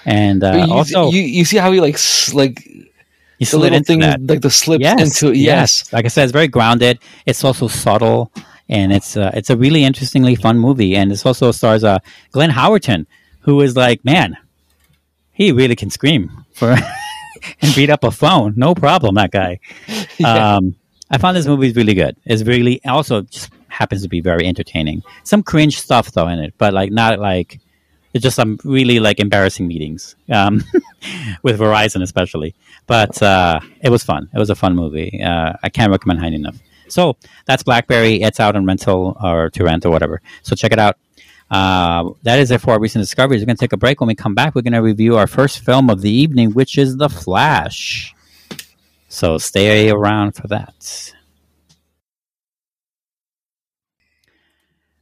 And 0.06 0.42
uh, 0.44 0.66
you, 0.68 0.74
also, 0.74 1.12
you 1.12 1.22
you 1.22 1.44
see 1.46 1.58
how 1.58 1.72
he 1.74 1.82
like 1.82 2.00
like 2.34 2.64
he 2.64 2.86
the 3.40 3.46
slid 3.46 3.62
little 3.64 3.78
into 3.78 3.88
thing 3.88 4.00
that. 4.00 4.26
like 4.26 4.42
the 4.42 4.50
slips 4.50 4.82
yes, 4.82 5.02
into 5.22 5.38
yes. 5.38 5.92
Like 5.92 6.06
I 6.06 6.08
said, 6.08 6.24
it's 6.24 6.32
very 6.32 6.48
grounded. 6.48 7.00
It's 7.26 7.44
also 7.44 7.68
subtle, 7.68 8.32
and 8.70 8.92
it's 8.92 9.16
uh, 9.18 9.32
it's 9.34 9.50
a 9.50 9.58
really 9.58 9.84
interestingly 9.84 10.36
fun 10.36 10.60
movie. 10.60 10.96
And 10.96 11.12
it 11.12 11.26
also 11.26 11.52
stars 11.52 11.84
uh, 11.84 12.00
Glenn 12.32 12.50
Howerton, 12.50 13.06
who 13.42 13.62
is 13.62 13.76
like, 13.76 14.04
man, 14.04 14.38
he 15.32 15.52
really 15.52 15.76
can 15.76 15.90
scream 15.90 16.46
for 16.54 16.76
and 17.62 17.76
beat 17.76 17.90
up 17.90 18.04
a 18.04 18.12
phone, 18.12 18.54
no 18.58 18.76
problem. 18.76 19.16
That 19.16 19.32
guy. 19.32 19.60
Yeah. 20.20 20.56
Um, 20.56 20.76
I 21.12 21.20
found 21.20 21.38
this 21.38 21.46
movie 21.46 21.68
is 21.68 21.76
really 21.76 21.94
good. 21.94 22.18
It's 22.26 22.44
really 22.44 22.84
also 22.84 23.22
just 23.22 23.52
happens 23.68 24.02
to 24.02 24.10
be 24.10 24.20
very 24.20 24.48
entertaining. 24.48 25.04
Some 25.24 25.44
cringe 25.44 25.80
stuff 25.80 26.12
though 26.12 26.28
in 26.28 26.40
it, 26.40 26.56
but 26.58 26.74
like 26.74 26.92
not 26.92 27.20
like 27.20 27.60
it's 28.14 28.24
just 28.24 28.36
some 28.36 28.58
really 28.64 29.00
like 29.00 29.20
embarrassing 29.20 29.68
meetings 29.68 30.16
um, 30.30 30.64
with 31.44 31.60
Verizon 31.60 32.02
especially. 32.02 32.56
But 32.88 33.22
uh, 33.22 33.60
it 33.82 33.90
was 33.90 34.04
fun. 34.04 34.30
It 34.34 34.40
was 34.40 34.50
a 34.50 34.56
fun 34.56 34.76
movie. 34.76 35.22
Uh, 35.24 35.54
I 35.62 35.70
can't 35.70 35.92
recommend 35.92 36.20
highly 36.20 36.36
enough. 36.36 36.58
So 36.90 37.18
that's 37.46 37.64
BlackBerry. 37.64 38.22
It's 38.22 38.40
out 38.40 38.56
on 38.56 38.66
rental 38.66 39.18
or 39.24 39.50
to 39.52 39.64
rent 39.64 39.86
or 39.86 39.90
whatever. 39.92 40.22
So 40.44 40.56
check 40.56 40.72
it 40.72 40.80
out. 40.80 40.98
Uh, 41.50 42.12
that 42.24 42.40
is 42.40 42.52
it 42.52 42.60
for 42.60 42.72
our 42.72 42.80
recent 42.80 43.02
discoveries. 43.02 43.42
We're 43.42 43.46
going 43.46 43.58
to 43.58 43.62
take 43.62 43.74
a 43.74 43.78
break. 43.78 44.02
When 44.02 44.08
we 44.08 44.16
come 44.16 44.36
back, 44.36 44.54
we're 44.54 44.62
going 44.62 44.74
to 44.74 44.82
review 44.82 45.16
our 45.16 45.28
first 45.28 45.60
film 45.60 45.90
of 45.90 46.02
the 46.02 46.12
evening, 46.12 46.52
which 46.52 46.78
is 46.78 46.98
The 46.98 47.10
Flash. 47.10 48.14
So 49.08 49.38
stay 49.38 49.90
around 49.90 50.34
for 50.34 50.48
that. 50.48 51.14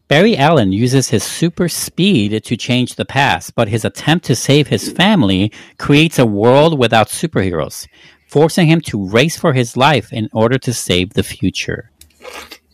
Barry 0.08 0.38
Allen 0.38 0.72
uses 0.72 1.10
his 1.10 1.24
super 1.24 1.68
speed 1.68 2.44
to 2.44 2.56
change 2.56 2.94
the 2.94 3.06
past, 3.06 3.56
but 3.56 3.68
his 3.68 3.84
attempt 3.84 4.26
to 4.28 4.36
save 4.36 4.68
his 4.68 4.92
family 4.92 5.52
creates 5.80 6.20
a 6.20 6.28
world 6.28 6.78
without 6.78 7.08
superheroes, 7.08 7.88
forcing 8.36 8.68
him 8.68 8.82
to 8.82 9.08
race 9.08 9.40
for 9.40 9.54
his 9.54 9.78
life 9.78 10.12
in 10.12 10.28
order 10.34 10.58
to 10.58 10.74
save 10.74 11.14
the 11.14 11.24
future. 11.24 11.90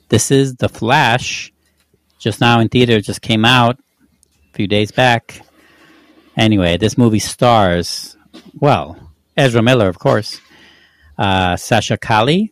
This 0.10 0.32
is 0.32 0.56
The 0.56 0.68
Flash, 0.68 1.54
just 2.18 2.42
now 2.42 2.60
in 2.62 2.68
theater, 2.68 3.00
just 3.00 3.22
came 3.22 3.46
out 3.46 3.78
a 3.78 4.54
few 4.56 4.66
days 4.66 4.92
back. 4.92 5.40
Anyway, 6.36 6.78
this 6.78 6.98
movie 6.98 7.20
stars, 7.20 8.18
well, 8.60 9.14
Ezra 9.38 9.62
Miller, 9.62 9.88
of 9.88 10.00
course, 10.00 10.42
uh, 11.20 11.56
Sasha 11.58 11.96
Calle, 11.96 12.48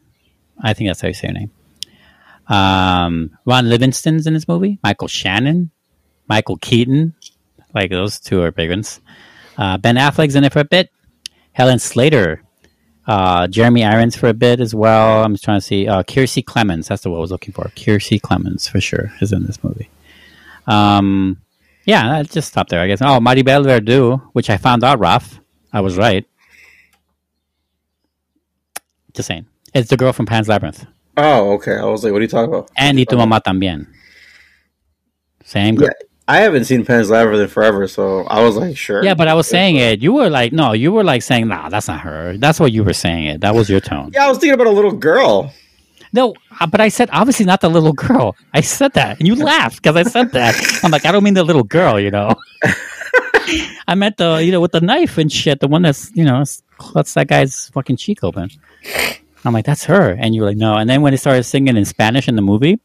I 0.61 0.73
think 0.75 0.91
that's 0.91 1.01
how 1.01 1.07
you 1.07 1.15
say 1.15 1.29
her 1.29 1.33
name. 1.33 1.51
Um, 2.47 3.31
Ron 3.43 3.69
Livingston's 3.69 4.27
in 4.27 4.35
this 4.35 4.47
movie. 4.47 4.77
Michael 4.83 5.07
Shannon, 5.07 5.71
Michael 6.27 6.57
Keaton, 6.57 7.15
like 7.73 7.89
those 7.89 8.19
two 8.19 8.43
are 8.43 8.51
big 8.51 8.69
ones. 8.69 9.01
Uh, 9.57 9.79
ben 9.79 9.95
Affleck's 9.95 10.35
in 10.35 10.43
it 10.43 10.53
for 10.53 10.59
a 10.59 10.63
bit. 10.63 10.91
Helen 11.53 11.79
Slater, 11.79 12.43
uh, 13.09 13.47
Jeremy 13.47 13.83
Irons 13.83 14.15
for 14.15 14.27
a 14.29 14.35
bit 14.35 14.59
as 14.59 14.75
well. 14.75 15.23
I'm 15.23 15.33
just 15.33 15.43
trying 15.43 15.59
to 15.59 15.65
see. 15.65 15.87
Uh, 15.87 16.03
Kiersey 16.03 16.43
Clemons, 16.43 16.87
that's 16.87 17.01
the 17.01 17.09
one 17.09 17.17
I 17.17 17.21
was 17.21 17.31
looking 17.31 17.55
for. 17.55 17.63
Kiersey 17.75 18.21
Clemons 18.21 18.69
for 18.69 18.79
sure 18.79 19.11
is 19.19 19.33
in 19.33 19.47
this 19.47 19.63
movie. 19.63 19.89
Um, 20.67 21.41
yeah, 21.85 22.17
I 22.17 22.23
just 22.23 22.49
stop 22.49 22.69
there, 22.69 22.79
I 22.79 22.85
guess. 22.85 23.01
Oh, 23.01 23.19
Maribel 23.19 23.65
Verdú, 23.65 24.21
which 24.33 24.51
I 24.51 24.57
found 24.57 24.83
out, 24.83 24.99
Ralf. 24.99 25.39
I 25.73 25.81
was 25.81 25.97
right. 25.97 26.23
Just 29.15 29.27
saying. 29.27 29.47
It's 29.73 29.89
the 29.89 29.97
girl 29.97 30.13
from 30.13 30.27
Pan's 30.27 30.47
Labyrinth. 30.47 30.85
Oh, 31.17 31.53
okay. 31.53 31.77
I 31.77 31.85
was 31.85 32.03
like, 32.03 32.13
what 32.13 32.19
are 32.19 32.21
you 32.21 32.27
talking 32.27 32.53
about? 32.53 32.69
And 32.77 32.99
Y 32.99 33.05
tu 33.05 33.15
mamá 33.15 33.41
también. 33.41 33.87
Same 35.43 35.73
girl. 35.73 35.87
Yeah, 35.87 36.07
I 36.29 36.41
haven't 36.41 36.65
seen 36.65 36.85
Pan's 36.85 37.09
Labyrinth 37.09 37.41
in 37.41 37.47
forever, 37.47 37.87
so 37.87 38.21
I 38.25 38.43
was 38.43 38.55
like, 38.55 38.77
sure. 38.77 39.03
Yeah, 39.03 39.15
but 39.15 39.27
I 39.27 39.33
was 39.33 39.47
saying 39.47 39.77
it. 39.77 39.99
You 39.99 40.13
were 40.13 40.29
like, 40.29 40.53
no, 40.53 40.73
you 40.73 40.91
were 40.91 41.03
like 41.03 41.23
saying, 41.23 41.47
nah, 41.47 41.69
that's 41.69 41.87
not 41.87 42.01
her. 42.01 42.37
That's 42.37 42.59
what 42.59 42.71
you 42.71 42.83
were 42.83 42.93
saying 42.93 43.25
it. 43.25 43.41
That 43.41 43.55
was 43.55 43.67
your 43.67 43.79
tone. 43.79 44.11
Yeah, 44.13 44.27
I 44.27 44.29
was 44.29 44.37
thinking 44.37 44.53
about 44.53 44.67
a 44.67 44.69
little 44.69 44.91
girl. 44.91 45.51
No, 46.13 46.35
uh, 46.59 46.67
but 46.67 46.81
I 46.81 46.89
said 46.89 47.09
obviously 47.11 47.47
not 47.47 47.61
the 47.61 47.69
little 47.69 47.93
girl. 47.93 48.35
I 48.53 48.61
said 48.61 48.93
that, 48.93 49.17
and 49.17 49.27
you 49.27 49.33
laughed 49.43 49.77
because 49.81 49.95
I 49.95 50.03
said 50.03 50.31
that. 50.33 50.55
I'm 50.83 50.91
like, 50.91 51.07
I 51.07 51.11
don't 51.11 51.23
mean 51.23 51.33
the 51.33 51.43
little 51.43 51.63
girl, 51.63 51.99
you 51.99 52.11
know. 52.11 52.35
I 53.87 53.95
meant 53.95 54.17
the, 54.17 54.35
you 54.35 54.51
know, 54.51 54.61
with 54.61 54.71
the 54.71 54.81
knife 54.81 55.17
and 55.17 55.31
shit. 55.31 55.59
The 55.61 55.67
one 55.67 55.81
that's, 55.81 56.15
you 56.15 56.25
know, 56.25 56.43
cuts 56.77 57.15
that 57.15 57.27
guy's 57.27 57.69
fucking 57.69 57.97
cheek 57.97 58.23
open. 58.23 58.51
I'm 59.43 59.53
like, 59.53 59.65
that's 59.65 59.85
her, 59.85 60.11
and 60.11 60.35
you 60.35 60.41
were 60.41 60.47
like, 60.49 60.57
no. 60.57 60.75
And 60.75 60.87
then 60.87 61.01
when 61.01 61.15
it 61.15 61.17
started 61.17 61.41
singing 61.41 61.75
in 61.75 61.85
Spanish 61.85 62.27
in 62.27 62.35
the 62.35 62.43
movie, 62.43 62.79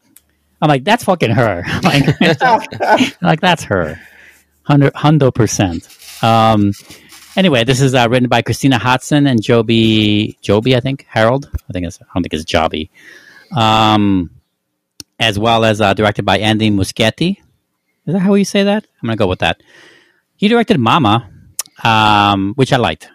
I'm 0.61 0.69
like, 0.69 0.85
that's 0.85 1.05
fucking 1.05 1.31
her. 1.31 1.63
Like, 1.83 2.21
like 3.23 3.41
that's 3.41 3.65
her, 3.65 4.01
hundred 4.67 5.33
percent. 5.33 5.87
Um, 6.23 6.73
anyway, 7.37 7.65
this 7.65 7.81
is 7.81 7.95
uh, 7.95 8.09
written 8.11 8.29
by 8.29 8.43
Christina 8.43 8.79
Hodson 8.79 9.27
and 9.27 9.43
Joby 9.43 10.39
Joby, 10.41 10.77
I 10.77 10.81
think 10.81 11.07
Harold. 11.09 11.51
I 11.69 11.73
think 11.73 11.87
it's 11.87 12.01
I 12.01 12.07
don't 12.15 12.23
think 12.23 12.35
it's 12.35 12.45
Joby. 12.45 12.91
Um, 13.55 14.31
as 15.21 15.39
well 15.39 15.65
as 15.65 15.81
uh, 15.81 15.95
directed 15.95 16.25
by 16.25 16.39
Andy 16.39 16.71
Muschietti. 16.71 17.39
Is 18.07 18.15
that 18.15 18.21
how 18.21 18.35
you 18.35 18.45
say 18.45 18.65
that? 18.65 18.87
I'm 19.03 19.07
gonna 19.07 19.17
go 19.17 19.27
with 19.27 19.41
that. 19.41 19.63
He 20.37 20.49
directed 20.49 20.79
Mama, 20.79 21.31
um, 21.83 22.55
which 22.55 22.73
I 22.73 22.77
liked, 22.77 23.09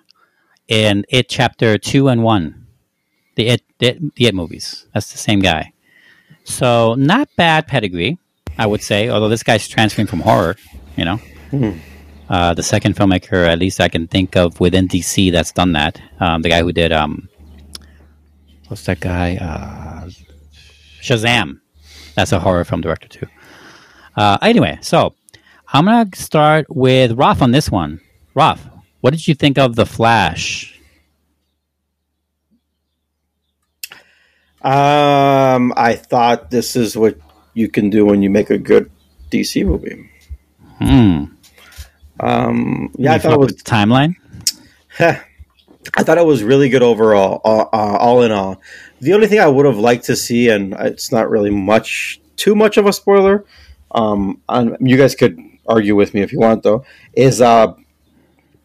in 0.67 1.05
It 1.09 1.29
Chapter 1.29 1.77
Two 1.77 2.07
and 2.07 2.23
One, 2.23 2.67
the 3.35 3.47
It, 3.47 3.61
the, 3.79 3.97
the 4.15 4.25
It 4.27 4.35
movies. 4.35 4.87
That's 4.93 5.11
the 5.11 5.17
same 5.17 5.39
guy. 5.41 5.73
So 6.49 6.95
not 6.95 7.29
bad 7.37 7.67
pedigree, 7.67 8.17
I 8.57 8.65
would 8.65 8.81
say. 8.81 9.09
Although 9.09 9.29
this 9.29 9.43
guy's 9.43 9.67
transferring 9.67 10.07
from 10.07 10.19
horror, 10.21 10.55
you 10.97 11.05
know. 11.05 11.19
Uh, 12.29 12.53
the 12.53 12.63
second 12.63 12.95
filmmaker, 12.95 13.47
at 13.47 13.57
least 13.59 13.79
I 13.81 13.89
can 13.89 14.07
think 14.07 14.35
of 14.35 14.59
within 14.59 14.87
DC, 14.87 15.31
that's 15.31 15.51
done 15.51 15.73
that. 15.73 15.99
Um, 16.19 16.41
the 16.41 16.49
guy 16.49 16.61
who 16.61 16.71
did 16.71 16.91
um, 16.91 17.27
what's 18.67 18.85
that 18.85 18.99
guy? 18.99 19.37
Uh, 19.37 20.09
Shazam. 21.01 21.59
That's 22.15 22.31
a 22.31 22.39
horror 22.39 22.65
film 22.65 22.81
director 22.81 23.07
too. 23.07 23.27
Uh, 24.15 24.37
anyway, 24.41 24.77
so 24.81 25.15
I'm 25.71 25.85
gonna 25.85 26.09
start 26.15 26.65
with 26.69 27.13
Ralf 27.13 27.41
on 27.41 27.51
this 27.51 27.71
one. 27.71 28.01
Ralf, 28.35 28.67
what 29.01 29.11
did 29.11 29.27
you 29.27 29.33
think 29.35 29.57
of 29.57 29.75
the 29.75 29.85
Flash? 29.85 30.78
Um, 34.61 35.73
I 35.77 35.95
thought 35.95 36.51
this 36.51 36.75
is 36.75 36.97
what 36.97 37.17
you 37.53 37.69
can 37.69 37.89
do 37.89 38.05
when 38.05 38.21
you 38.21 38.29
make 38.29 38.49
a 38.49 38.57
good 38.57 38.91
DC 39.31 39.65
movie. 39.65 40.09
Hmm. 40.79 41.25
Um, 42.19 42.91
yeah, 42.97 43.13
I 43.13 43.19
thought 43.19 43.33
it 43.33 43.39
was. 43.39 43.55
the 43.55 43.63
timeline. 43.63 44.15
I 44.99 46.03
thought 46.03 46.17
it 46.17 46.25
was 46.25 46.43
really 46.43 46.69
good 46.69 46.83
overall. 46.83 47.41
Uh, 47.45 47.65
uh, 47.73 47.97
all 47.97 48.21
in 48.23 48.31
all, 48.31 48.61
the 48.99 49.13
only 49.13 49.27
thing 49.27 49.39
I 49.39 49.47
would 49.47 49.65
have 49.65 49.77
liked 49.77 50.05
to 50.05 50.15
see, 50.15 50.49
and 50.49 50.73
it's 50.73 51.11
not 51.11 51.29
really 51.29 51.49
much, 51.49 52.19
too 52.35 52.55
much 52.55 52.77
of 52.77 52.85
a 52.85 52.93
spoiler. 52.93 53.45
Um, 53.91 54.41
and 54.49 54.77
you 54.81 54.97
guys 54.97 55.15
could 55.15 55.39
argue 55.67 55.95
with 55.95 56.13
me 56.13 56.21
if 56.21 56.33
you 56.33 56.39
want, 56.39 56.63
though. 56.63 56.83
Is 57.13 57.41
uh, 57.41 57.73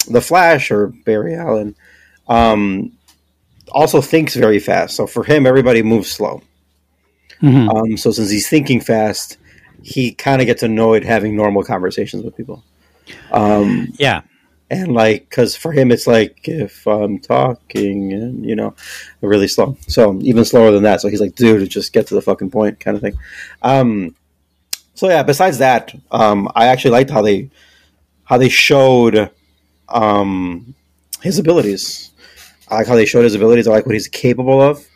the 0.09 0.21
Flash 0.21 0.71
or 0.71 0.89
Barry 0.89 1.35
Allen? 1.35 1.77
Um, 2.29 2.93
also 3.71 4.01
thinks 4.01 4.35
very 4.35 4.59
fast. 4.59 4.97
So 4.97 5.07
for 5.07 5.25
him, 5.25 5.47
everybody 5.47 5.83
moves 5.83 6.11
slow. 6.11 6.43
Mhm. 7.43 7.69
Um, 7.75 7.97
so 7.97 8.11
since 8.11 8.31
he's 8.31 8.49
thinking 8.49 8.81
fast, 8.81 9.37
he 9.83 10.13
kind 10.13 10.41
of 10.41 10.47
gets 10.47 10.63
annoyed 10.63 11.05
having 11.05 11.37
normal 11.37 11.63
conversations 11.63 12.23
with 12.25 12.37
people. 12.37 12.63
Um, 13.33 13.93
Yeah. 13.99 14.23
and 14.71 14.95
like, 14.95 15.29
because 15.29 15.55
for 15.57 15.73
him, 15.73 15.93
it's 15.93 16.07
like 16.07 16.49
if 16.49 16.87
I'm 16.87 17.19
talking 17.19 18.13
and 18.13 18.47
you 18.47 18.57
know, 18.57 18.75
really 19.21 19.49
slow. 19.49 19.77
So 19.89 20.19
even 20.23 20.45
slower 20.45 20.71
than 20.71 20.85
that. 20.85 21.01
So 21.01 21.09
he's 21.09 21.21
like, 21.21 21.35
dude, 21.35 21.69
just 21.69 21.93
get 21.93 22.07
to 22.09 22.15
the 22.15 22.23
fucking 22.23 22.51
point, 22.51 22.81
kind 22.81 22.97
of 22.97 23.03
thing. 23.03 23.17
Um, 23.63 24.15
so 24.95 25.09
yeah. 25.09 25.23
Besides 25.23 25.59
that, 25.59 25.95
um, 26.11 26.49
I 26.55 26.67
actually 26.67 26.93
liked 26.93 27.11
how 27.11 27.21
they 27.23 27.51
how 28.25 28.39
they 28.39 28.49
showed 28.49 29.31
um, 29.91 30.75
his 31.21 31.39
abilities. 31.39 32.11
I 32.75 32.79
like 32.79 32.87
how 32.87 32.97
they 32.97 33.07
showed 33.07 33.25
his 33.25 33.35
abilities. 33.35 33.67
I 33.67 33.71
like 33.71 33.87
what 33.87 33.95
he's 33.95 34.09
capable 34.09 34.61
of. 34.61 34.87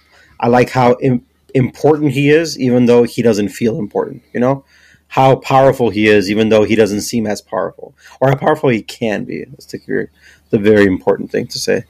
I 0.40 0.48
like 0.48 0.70
how 0.70 0.96
Im- 1.00 1.24
important 1.54 2.12
he 2.12 2.30
is, 2.30 2.58
even 2.58 2.86
though 2.86 3.04
he 3.04 3.22
doesn't 3.22 3.48
feel 3.48 3.78
important. 3.78 4.22
You 4.32 4.40
know 4.40 4.64
how 5.08 5.36
powerful 5.36 5.88
he 5.90 6.06
is, 6.06 6.30
even 6.30 6.50
though 6.50 6.64
he 6.64 6.76
doesn't 6.76 7.00
seem 7.00 7.26
as 7.26 7.40
powerful, 7.40 7.94
or 8.20 8.28
how 8.28 8.36
powerful 8.36 8.68
he 8.68 8.82
can 8.82 9.24
be. 9.24 9.44
That's 9.44 9.66
the, 9.66 10.08
the 10.50 10.58
very 10.58 10.86
important 10.86 11.30
thing 11.30 11.46
to 11.48 11.58
say. 11.58 11.84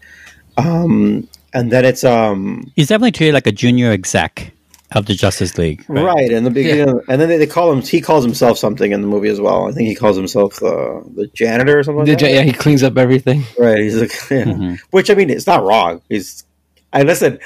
Um, 0.57 1.29
and 1.53 1.71
then 1.71 1.85
it's 1.85 2.05
um, 2.05 2.73
He's 2.77 2.89
definitely 2.89 3.13
treated 3.13 3.35
like 3.35 3.47
a 3.47 3.53
junior 3.53 3.91
exec 3.91 4.53
of 4.93 5.07
the 5.07 5.15
Justice 5.15 5.59
League. 5.59 5.85
right, 5.89 6.31
in 6.31 6.45
the 6.45 6.51
beginning, 6.51 7.01
and 7.09 7.21
then 7.21 7.29
they, 7.29 7.37
they 7.37 7.47
call 7.47 7.71
him. 7.73 7.83
He 7.83 8.01
calls 8.01 8.25
himself 8.25 8.57
something 8.59 8.91
in 8.93 9.03
the 9.03 9.07
movie 9.09 9.29
as 9.29 9.41
well. 9.41 9.69
I 9.69 9.73
think 9.73 9.89
he 9.89 9.95
calls 9.95 10.17
himself 10.17 10.57
the 10.57 11.03
the 11.15 11.27
janitor 11.29 11.79
or 11.79 11.83
something. 11.83 12.05
The 12.05 12.13
Like 12.13 12.21
ja- 12.23 12.29
that. 12.29 12.35
yeah, 12.35 12.43
he 12.43 12.53
cleans 12.53 12.83
up 12.83 12.97
everything. 12.97 13.45
Right. 13.59 13.79
He's 13.81 14.01
like, 14.01 14.11
yeah. 14.31 14.45
Mhm. 14.45 14.79
which 14.91 15.11
I 15.11 15.15
mean, 15.15 15.31
it's 15.31 15.47
not 15.47 15.63
wrong. 15.65 16.01
He's, 16.09 16.45
I 16.93 17.03
listen. 17.03 17.39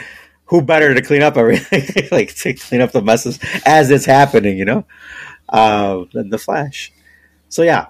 Who 0.47 0.61
better 0.61 0.95
to 0.95 1.01
clean 1.01 1.23
up 1.23 1.39
everything, 1.39 2.09
like 2.13 2.35
to 2.37 2.53
clean 2.53 2.83
up 2.83 2.93
the 2.93 3.01
messes 3.01 3.39
as 3.65 3.91
it's 3.91 4.05
happening, 4.05 4.59
you 4.59 4.67
know, 4.67 4.85
uh, 5.49 6.05
than 6.13 6.29
the 6.29 6.37
Flash. 6.37 6.93
So 7.49 7.63
yeah, 7.63 7.87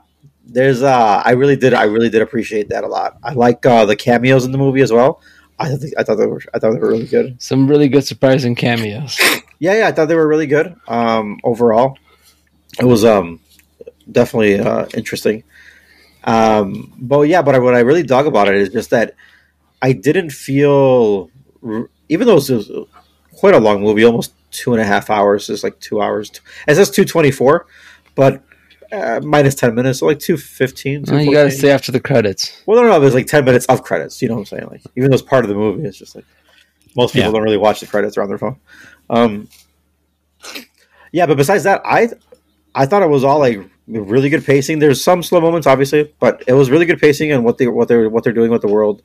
there's 0.46 0.80
uh, 0.80 1.22
I 1.24 1.32
really 1.32 1.56
did 1.56 1.74
I 1.74 1.84
really 1.84 2.08
did 2.08 2.22
appreciate 2.22 2.68
that 2.68 2.84
a 2.84 2.86
lot. 2.86 3.18
I 3.24 3.32
like 3.32 3.66
uh, 3.66 3.84
the 3.84 3.96
cameos 3.96 4.44
in 4.44 4.52
the 4.52 4.58
movie 4.58 4.80
as 4.80 4.92
well. 4.92 5.20
I 5.58 5.74
think 5.74 5.94
I 5.98 6.04
thought 6.04 6.16
they 6.16 6.26
were 6.26 6.40
I 6.54 6.60
thought 6.60 6.72
they 6.74 6.78
were 6.78 6.88
really 6.90 7.06
good. 7.06 7.42
Some 7.42 7.66
really 7.66 7.88
good 7.88 8.04
surprising 8.06 8.54
cameos. 8.54 9.18
Yeah, 9.62 9.74
yeah, 9.74 9.86
I 9.86 9.92
thought 9.92 10.06
they 10.08 10.16
were 10.16 10.26
really 10.26 10.48
good. 10.48 10.74
Um, 10.88 11.38
overall, 11.44 11.96
it 12.80 12.84
was 12.84 13.04
um 13.04 13.38
definitely 14.10 14.58
uh, 14.58 14.86
interesting. 14.92 15.44
Um, 16.24 16.92
but 16.98 17.20
yeah, 17.28 17.42
but 17.42 17.62
what 17.62 17.76
I 17.76 17.80
really 17.80 18.02
dug 18.02 18.26
about 18.26 18.48
it 18.48 18.56
is 18.56 18.70
just 18.70 18.90
that 18.90 19.14
I 19.80 19.92
didn't 19.92 20.30
feel, 20.30 21.30
even 22.08 22.26
though 22.26 22.38
it 22.38 22.48
was 22.50 22.70
quite 23.36 23.54
a 23.54 23.60
long 23.60 23.82
movie, 23.82 24.02
almost 24.02 24.32
two 24.50 24.72
and 24.72 24.82
a 24.82 24.84
half 24.84 25.10
hours. 25.10 25.48
It's 25.48 25.62
like 25.62 25.78
two 25.78 26.02
hours. 26.02 26.32
It 26.66 26.74
says 26.74 26.90
two 26.90 27.04
twenty 27.04 27.30
four, 27.30 27.66
but 28.16 28.42
uh, 28.90 29.20
minus 29.22 29.54
ten 29.54 29.76
minutes, 29.76 30.00
so 30.00 30.06
like 30.06 30.18
two 30.18 30.36
fifteen. 30.38 31.04
Well, 31.06 31.22
you 31.22 31.30
got 31.34 31.44
to 31.44 31.52
stay 31.52 31.70
after 31.70 31.92
the 31.92 32.00
credits. 32.00 32.60
Well, 32.66 32.82
no, 32.82 32.88
no, 32.88 32.98
there's 32.98 33.14
like 33.14 33.28
ten 33.28 33.44
minutes 33.44 33.66
of 33.66 33.84
credits. 33.84 34.20
You 34.20 34.26
know 34.26 34.34
what 34.34 34.40
I'm 34.40 34.46
saying? 34.46 34.66
Like 34.72 34.82
even 34.96 35.10
though 35.10 35.14
it's 35.14 35.22
part 35.22 35.44
of 35.44 35.50
the 35.50 35.54
movie, 35.54 35.86
it's 35.86 35.98
just 35.98 36.16
like 36.16 36.24
most 36.96 37.12
people 37.14 37.28
Yeah. 37.28 37.32
don't 37.32 37.42
really 37.44 37.56
watch 37.58 37.78
the 37.78 37.86
credits; 37.86 38.16
they're 38.16 38.24
on 38.24 38.28
their 38.28 38.38
phone. 38.38 38.56
Um, 39.10 39.48
yeah, 41.12 41.26
but 41.26 41.36
besides 41.36 41.64
that, 41.64 41.82
I 41.84 42.08
I 42.74 42.86
thought 42.86 43.02
it 43.02 43.08
was 43.08 43.24
all 43.24 43.38
like 43.38 43.60
really 43.86 44.30
good 44.30 44.44
pacing. 44.44 44.78
There's 44.78 45.02
some 45.02 45.22
slow 45.22 45.40
moments, 45.40 45.66
obviously, 45.66 46.12
but 46.18 46.42
it 46.46 46.54
was 46.54 46.70
really 46.70 46.86
good 46.86 47.00
pacing 47.00 47.32
and 47.32 47.44
what 47.44 47.58
they 47.58 47.66
what 47.66 47.88
they're 47.88 48.08
what 48.08 48.24
they're 48.24 48.32
doing 48.32 48.50
with 48.50 48.62
the 48.62 48.68
world. 48.68 49.02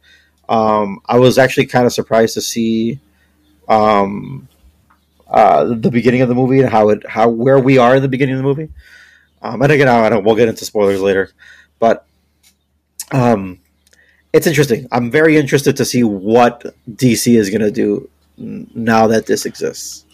Um, 0.49 1.01
I 1.05 1.19
was 1.19 1.37
actually 1.37 1.65
kind 1.65 1.85
of 1.85 1.93
surprised 1.93 2.35
to 2.35 2.41
see 2.41 2.99
um, 3.67 4.47
uh, 5.29 5.65
the 5.65 5.91
beginning 5.91 6.21
of 6.21 6.29
the 6.29 6.35
movie 6.35 6.61
and 6.61 6.69
how 6.69 6.89
it 6.89 7.07
how 7.07 7.27
where 7.29 7.59
we 7.59 7.77
are 7.77 7.95
in 7.95 8.01
the 8.01 8.07
beginning 8.07 8.35
of 8.35 8.39
the 8.39 8.47
movie. 8.47 8.69
Um, 9.41 9.61
and 9.61 9.71
again, 9.71 9.87
I 9.87 10.09
don't. 10.09 10.23
We'll 10.23 10.35
get 10.35 10.49
into 10.49 10.65
spoilers 10.65 11.01
later, 11.01 11.31
but 11.79 12.05
um, 13.11 13.59
it's 14.33 14.47
interesting. 14.47 14.87
I'm 14.91 15.11
very 15.11 15.37
interested 15.37 15.77
to 15.77 15.85
see 15.85 16.03
what 16.03 16.63
DC 16.89 17.35
is 17.35 17.49
going 17.49 17.61
to 17.61 17.71
do 17.71 18.09
now 18.37 19.07
that 19.07 19.25
this 19.25 19.45
exists. 19.45 20.05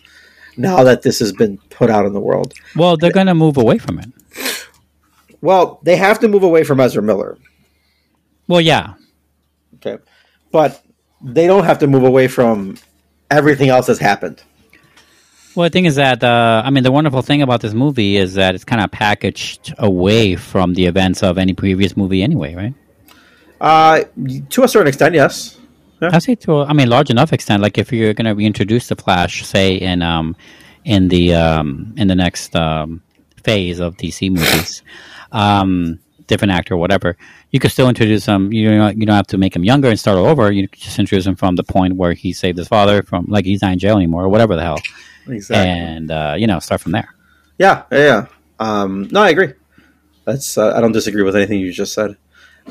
Now 0.56 0.84
that 0.84 1.02
this 1.02 1.20
has 1.20 1.34
been 1.34 1.58
put 1.70 1.90
out 1.90 2.06
in 2.06 2.14
the 2.14 2.20
world. 2.20 2.54
Well, 2.76 2.96
they're 2.96 3.12
going 3.12 3.28
to 3.28 3.36
move 3.36 3.58
away 3.58 3.78
from 3.80 4.00
it. 4.00 4.10
Well, 5.42 5.80
they 5.84 5.96
have 5.96 6.20
to 6.20 6.28
move 6.28 6.44
away 6.44 6.64
from 6.64 6.80
Ezra 6.80 7.02
Miller. 7.02 7.38
Well, 8.48 8.62
yeah. 8.62 8.94
Okay. 9.76 9.98
But 10.52 10.82
they 11.22 11.48
don't 11.48 11.64
have 11.64 11.80
to 11.80 11.88
move 11.88 12.04
away 12.04 12.28
from 12.28 12.78
everything 13.32 13.70
else 13.70 13.88
that's 13.88 14.00
happened. 14.00 14.44
Well, 15.56 15.66
the 15.66 15.70
thing 15.70 15.86
is 15.86 15.96
that 15.96 16.24
uh, 16.24 16.64
I 16.66 16.70
mean, 16.72 16.84
the 16.84 16.92
wonderful 16.92 17.22
thing 17.22 17.42
about 17.42 17.62
this 17.62 17.74
movie 17.74 18.18
is 18.18 18.36
that 18.36 18.56
it's 18.56 18.64
kind 18.64 18.84
of 18.84 18.92
packaged 18.92 19.74
away 19.78 20.36
from 20.36 20.74
the 20.74 20.86
events 20.86 21.22
of 21.24 21.38
any 21.38 21.54
previous 21.54 21.96
movie, 21.96 22.24
anyway, 22.24 22.56
right? 22.56 22.74
Uh, 23.62 24.04
to 24.50 24.64
a 24.64 24.68
certain 24.68 24.88
extent, 24.88 25.14
yes. 25.14 25.58
I 26.02 26.20
say 26.20 26.36
to, 26.36 26.52
a- 26.62 26.66
I 26.66 26.74
mean, 26.74 26.90
large 26.90 27.10
enough 27.10 27.32
extent. 27.34 27.62
Like 27.62 27.78
if 27.78 27.92
you're 27.94 28.14
going 28.14 28.26
to 28.26 28.34
reintroduce 28.34 28.88
the 28.90 28.96
Flash, 28.96 29.46
say 29.46 29.76
in 29.76 30.02
um, 30.02 30.36
in 30.86 31.08
the 31.08 31.34
um, 31.36 31.94
in 31.98 32.08
the 32.08 32.16
next 32.16 32.56
um, 32.56 33.02
phase 33.44 33.80
of 33.80 33.96
DC 33.98 34.30
movies, 34.30 34.84
um, 35.32 36.00
different 36.28 36.52
actor, 36.54 36.74
or 36.74 36.78
whatever, 36.78 37.16
you 37.52 37.60
could 37.60 37.72
still 37.72 37.88
introduce 37.88 38.26
him. 38.26 38.52
You 38.52 38.70
don't, 38.78 38.98
you 38.98 39.06
don't 39.06 39.16
have 39.16 39.28
to 39.28 39.38
make 39.38 39.56
him 39.56 39.64
younger 39.64 39.88
and 39.90 40.00
start 40.00 40.18
all 40.18 40.26
over. 40.26 40.52
You 40.52 40.68
just 40.68 41.00
introduce 41.00 41.26
him 41.26 41.36
from 41.36 41.56
the 41.56 41.64
point 41.64 41.96
where 41.96 42.14
he 42.14 42.34
saved 42.34 42.58
his 42.58 42.68
father 42.68 43.02
from, 43.04 43.26
like 43.30 43.46
he's 43.46 43.62
not 43.62 43.72
in 43.74 43.80
jail 43.80 43.96
anymore, 43.96 44.24
or 44.26 44.30
whatever 44.30 44.56
the 44.56 44.62
hell, 44.64 44.80
Exactly. 45.28 45.70
and 45.70 46.12
uh, 46.12 46.36
you 46.38 46.48
know, 46.48 46.60
start 46.60 46.82
from 46.82 46.92
there. 46.92 47.14
Yeah, 47.58 47.84
yeah, 47.92 47.98
yeah. 47.98 48.26
Um, 48.60 49.08
no, 49.12 49.22
I 49.22 49.30
agree. 49.30 49.54
That's 50.26 50.58
uh, 50.58 50.74
I 50.76 50.82
don't 50.82 50.92
disagree 50.94 51.24
with 51.24 51.36
anything 51.36 51.60
you 51.60 51.72
just 51.72 51.94
said. 51.94 52.18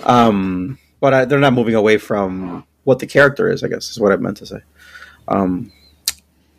Um, 0.05 0.79
but 1.01 1.14
I, 1.14 1.25
they're 1.25 1.39
not 1.39 1.53
moving 1.53 1.75
away 1.75 1.99
from 1.99 2.64
what 2.85 2.99
the 2.99 3.07
character 3.07 3.51
is. 3.51 3.62
I 3.62 3.68
guess 3.68 3.91
is 3.91 4.01
what 4.01 4.12
I 4.12 4.16
meant 4.16 4.39
to 4.39 4.47
say. 4.47 4.59
Um, 5.28 5.72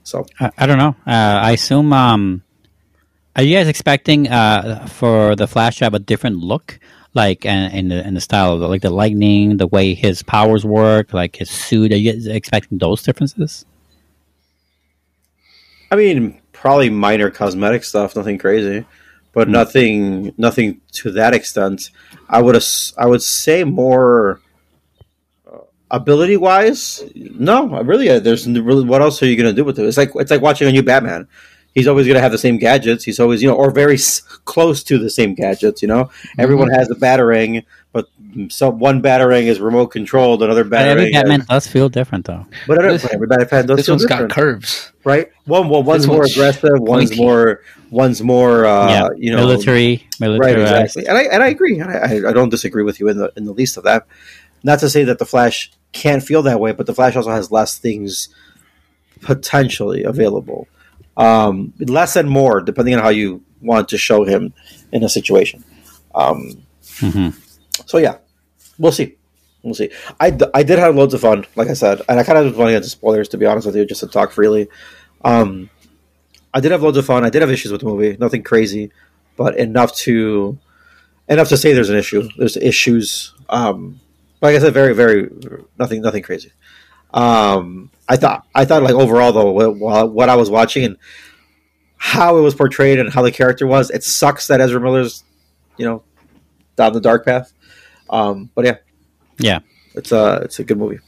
so 0.03 0.25
I, 0.39 0.51
I 0.57 0.65
don't 0.65 0.77
know. 0.77 0.95
Uh, 1.05 1.41
I 1.43 1.51
assume. 1.51 1.93
Um, 1.93 2.43
are 3.35 3.43
you 3.43 3.57
guys 3.57 3.67
expecting 3.67 4.27
uh, 4.27 4.85
for 4.87 5.35
the 5.35 5.47
Flash 5.47 5.77
to 5.77 5.85
have 5.85 5.95
a 5.95 5.99
different 5.99 6.37
look, 6.37 6.79
like 7.13 7.45
in, 7.45 7.71
in 7.71 7.87
the 7.87 8.07
in 8.07 8.13
the 8.13 8.21
style 8.21 8.53
of 8.53 8.59
the, 8.59 8.67
like 8.67 8.81
the 8.81 8.91
lightning, 8.91 9.57
the 9.57 9.67
way 9.67 9.93
his 9.93 10.21
powers 10.21 10.65
work, 10.65 11.13
like 11.13 11.37
his 11.37 11.49
suit? 11.49 11.91
Are 11.91 11.97
you 11.97 12.13
guys 12.13 12.27
expecting 12.27 12.77
those 12.77 13.01
differences? 13.01 13.65
I 15.91 15.95
mean, 15.95 16.41
probably 16.51 16.89
minor 16.89 17.29
cosmetic 17.29 17.83
stuff, 17.83 18.15
nothing 18.15 18.39
crazy, 18.39 18.85
but 19.31 19.47
nothing, 19.47 20.33
nothing 20.37 20.81
to 20.93 21.11
that 21.11 21.35
extent. 21.35 21.91
I 22.29 22.41
would, 22.41 22.55
ass- 22.55 22.93
I 22.97 23.05
would 23.05 23.21
say 23.21 23.63
more 23.63 24.41
ability 25.93 26.35
wise. 26.37 27.01
No, 27.15 27.81
really, 27.83 28.09
uh, 28.09 28.19
there's 28.19 28.45
really. 28.47 28.83
What 28.83 29.01
else 29.01 29.21
are 29.23 29.27
you 29.27 29.37
going 29.37 29.49
to 29.49 29.55
do 29.55 29.63
with 29.63 29.79
it? 29.79 29.85
It's 29.85 29.95
like 29.97 30.11
it's 30.15 30.31
like 30.31 30.41
watching 30.41 30.67
a 30.67 30.71
new 30.71 30.83
Batman. 30.83 31.27
He's 31.73 31.87
always 31.87 32.05
going 32.05 32.15
to 32.15 32.21
have 32.21 32.31
the 32.31 32.37
same 32.37 32.57
gadgets. 32.59 33.03
He's 33.03 33.19
always, 33.19 33.41
you 33.41 33.47
know, 33.49 33.55
or 33.55 33.71
very 33.71 33.95
s- 33.95 34.19
close 34.45 34.83
to 34.83 34.99
the 34.99 35.09
same 35.09 35.33
gadgets. 35.33 35.81
You 35.81 35.87
know, 35.87 36.11
everyone 36.37 36.69
has 36.69 36.91
a 36.91 36.93
batarang, 36.93 37.65
but 37.91 38.07
some 38.49 38.77
one 38.77 39.01
batarang 39.01 39.45
is 39.45 39.59
remote 39.59 39.87
controlled, 39.87 40.43
another 40.43 40.63
But 40.63 40.87
every. 40.87 41.11
Batman 41.11 41.41
is, 41.41 41.47
does 41.47 41.65
feel 41.67 41.89
different, 41.89 42.25
though. 42.25 42.45
but 42.67 42.77
I 42.79 42.87
don't- 42.89 43.13
every 43.13 43.25
Batman 43.25 43.65
does 43.65 43.77
This 43.77 43.85
feel 43.87 43.93
one's 43.95 44.03
different 44.05 44.29
got 44.29 44.35
curves. 44.35 44.91
right? 45.03 45.31
One, 45.45 45.67
well, 45.67 45.81
one's 45.81 46.05
more 46.05 46.19
one's 46.19 46.33
aggressive, 46.33 46.79
one's 46.79 47.17
more, 47.17 47.61
one's 47.89 48.21
more, 48.21 48.65
uh, 48.67 48.89
yeah, 48.89 49.09
you 49.17 49.31
know, 49.31 49.37
military, 49.37 50.07
military. 50.19 50.61
right? 50.61 50.81
Exactly, 50.83 51.07
and 51.07 51.17
I 51.17 51.23
and 51.23 51.41
I 51.41 51.47
agree. 51.47 51.81
I, 51.81 51.91
I, 51.97 52.29
I 52.29 52.33
don't 52.33 52.49
disagree 52.49 52.83
with 52.83 52.99
you 52.99 53.07
in 53.09 53.17
the 53.17 53.31
in 53.35 53.45
the 53.45 53.51
least 53.51 53.77
of 53.77 53.83
that. 53.85 54.05
Not 54.63 54.79
to 54.81 54.89
say 54.91 55.03
that 55.05 55.17
the 55.17 55.25
Flash 55.25 55.71
can't 55.93 56.23
feel 56.23 56.41
that 56.43 56.59
way, 56.59 56.71
but 56.73 56.85
the 56.85 56.93
Flash 56.93 57.15
also 57.15 57.31
has 57.31 57.51
less 57.51 57.77
things 57.77 58.29
potentially 59.21 60.03
available, 60.03 60.67
um, 61.15 61.73
less 61.79 62.15
and 62.15 62.29
more 62.29 62.61
depending 62.61 62.95
on 62.95 63.01
how 63.01 63.09
you 63.09 63.41
want 63.61 63.87
to 63.89 63.97
show 63.97 64.25
him 64.25 64.53
in 64.91 65.03
a 65.03 65.09
situation. 65.09 65.63
Um, 66.13 66.57
hmm 66.99 67.29
so 67.85 67.97
yeah, 67.97 68.17
we'll 68.77 68.91
see. 68.91 69.15
We'll 69.63 69.73
see. 69.73 69.89
I, 70.19 70.29
d- 70.29 70.45
I 70.53 70.63
did 70.63 70.77
have 70.77 70.95
loads 70.95 71.13
of 71.13 71.21
fun, 71.21 71.45
like 71.55 71.69
I 71.69 71.73
said, 71.73 72.01
and 72.09 72.19
I 72.19 72.23
kind 72.23 72.37
of 72.37 72.57
want 72.57 72.69
to 72.69 72.75
into 72.75 72.89
spoilers 72.89 73.29
to 73.29 73.37
be 73.37 73.45
honest 73.45 73.65
with 73.65 73.75
you, 73.75 73.85
just 73.85 74.01
to 74.01 74.07
talk 74.07 74.31
freely. 74.31 74.69
Um, 75.23 75.69
I 76.53 76.59
did 76.59 76.71
have 76.71 76.83
loads 76.83 76.97
of 76.97 77.05
fun. 77.05 77.23
I 77.23 77.29
did 77.29 77.41
have 77.41 77.49
issues 77.49 77.71
with 77.71 77.81
the 77.81 77.87
movie, 77.87 78.17
nothing 78.19 78.43
crazy, 78.43 78.91
but 79.37 79.57
enough 79.57 79.95
to 79.97 80.57
enough 81.27 81.49
to 81.49 81.57
say 81.57 81.73
there's 81.73 81.89
an 81.89 81.97
issue. 81.97 82.27
There's 82.37 82.57
issues. 82.57 83.33
Um, 83.49 83.99
like 84.43 84.55
I 84.55 84.59
said, 84.59 84.73
very 84.73 84.93
very 84.93 85.29
nothing 85.79 86.01
nothing 86.01 86.21
crazy. 86.21 86.51
Um, 87.13 87.89
I 88.09 88.17
thought 88.17 88.45
I 88.53 88.65
thought 88.65 88.83
like 88.83 88.93
overall 88.95 89.31
though, 89.31 89.51
what, 89.51 90.11
what 90.11 90.29
I 90.29 90.35
was 90.35 90.49
watching 90.49 90.83
and 90.83 90.97
how 91.97 92.37
it 92.37 92.41
was 92.41 92.53
portrayed 92.53 92.99
and 92.99 93.11
how 93.11 93.21
the 93.21 93.31
character 93.31 93.65
was, 93.65 93.89
it 93.89 94.03
sucks 94.03 94.47
that 94.47 94.59
Ezra 94.59 94.81
Miller's, 94.81 95.23
you 95.77 95.85
know, 95.85 96.03
down 96.75 96.91
the 96.93 96.99
dark 96.99 97.23
path. 97.25 97.53
Um, 98.09 98.49
but 98.55 98.65
yeah, 98.65 98.77
Yeah. 99.39 99.59
it's 99.95 100.11
a 100.11 100.41
it's 100.43 100.59
a 100.59 100.63
good 100.63 100.77
movie. 100.77 100.99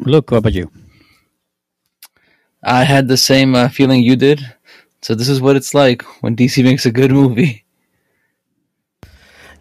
Luke, 0.00 0.30
what 0.30 0.38
about 0.38 0.52
you? 0.54 0.70
I 2.64 2.84
had 2.84 3.08
the 3.08 3.16
same 3.16 3.54
uh, 3.54 3.68
feeling 3.68 4.02
you 4.02 4.16
did. 4.16 4.40
So 5.02 5.14
this 5.14 5.28
is 5.28 5.40
what 5.40 5.56
it's 5.56 5.74
like 5.74 6.02
when 6.22 6.34
DC 6.36 6.62
makes 6.64 6.86
a 6.86 6.92
good 6.92 7.10
movie. 7.10 7.61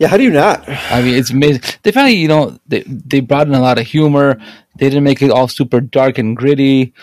Yeah, 0.01 0.07
how 0.07 0.17
do 0.17 0.23
you 0.23 0.31
not? 0.31 0.67
I 0.89 1.03
mean, 1.03 1.13
it's 1.13 1.29
amazing. 1.29 1.61
They 1.83 1.91
finally, 1.91 2.15
you 2.15 2.27
know, 2.27 2.57
they 2.67 2.81
they 2.87 3.19
brought 3.19 3.45
in 3.45 3.53
a 3.53 3.59
lot 3.61 3.77
of 3.77 3.85
humor. 3.85 4.41
They 4.79 4.89
didn't 4.89 5.03
make 5.03 5.21
it 5.21 5.29
all 5.29 5.47
super 5.47 5.79
dark 5.79 6.17
and 6.17 6.35
gritty. 6.35 6.93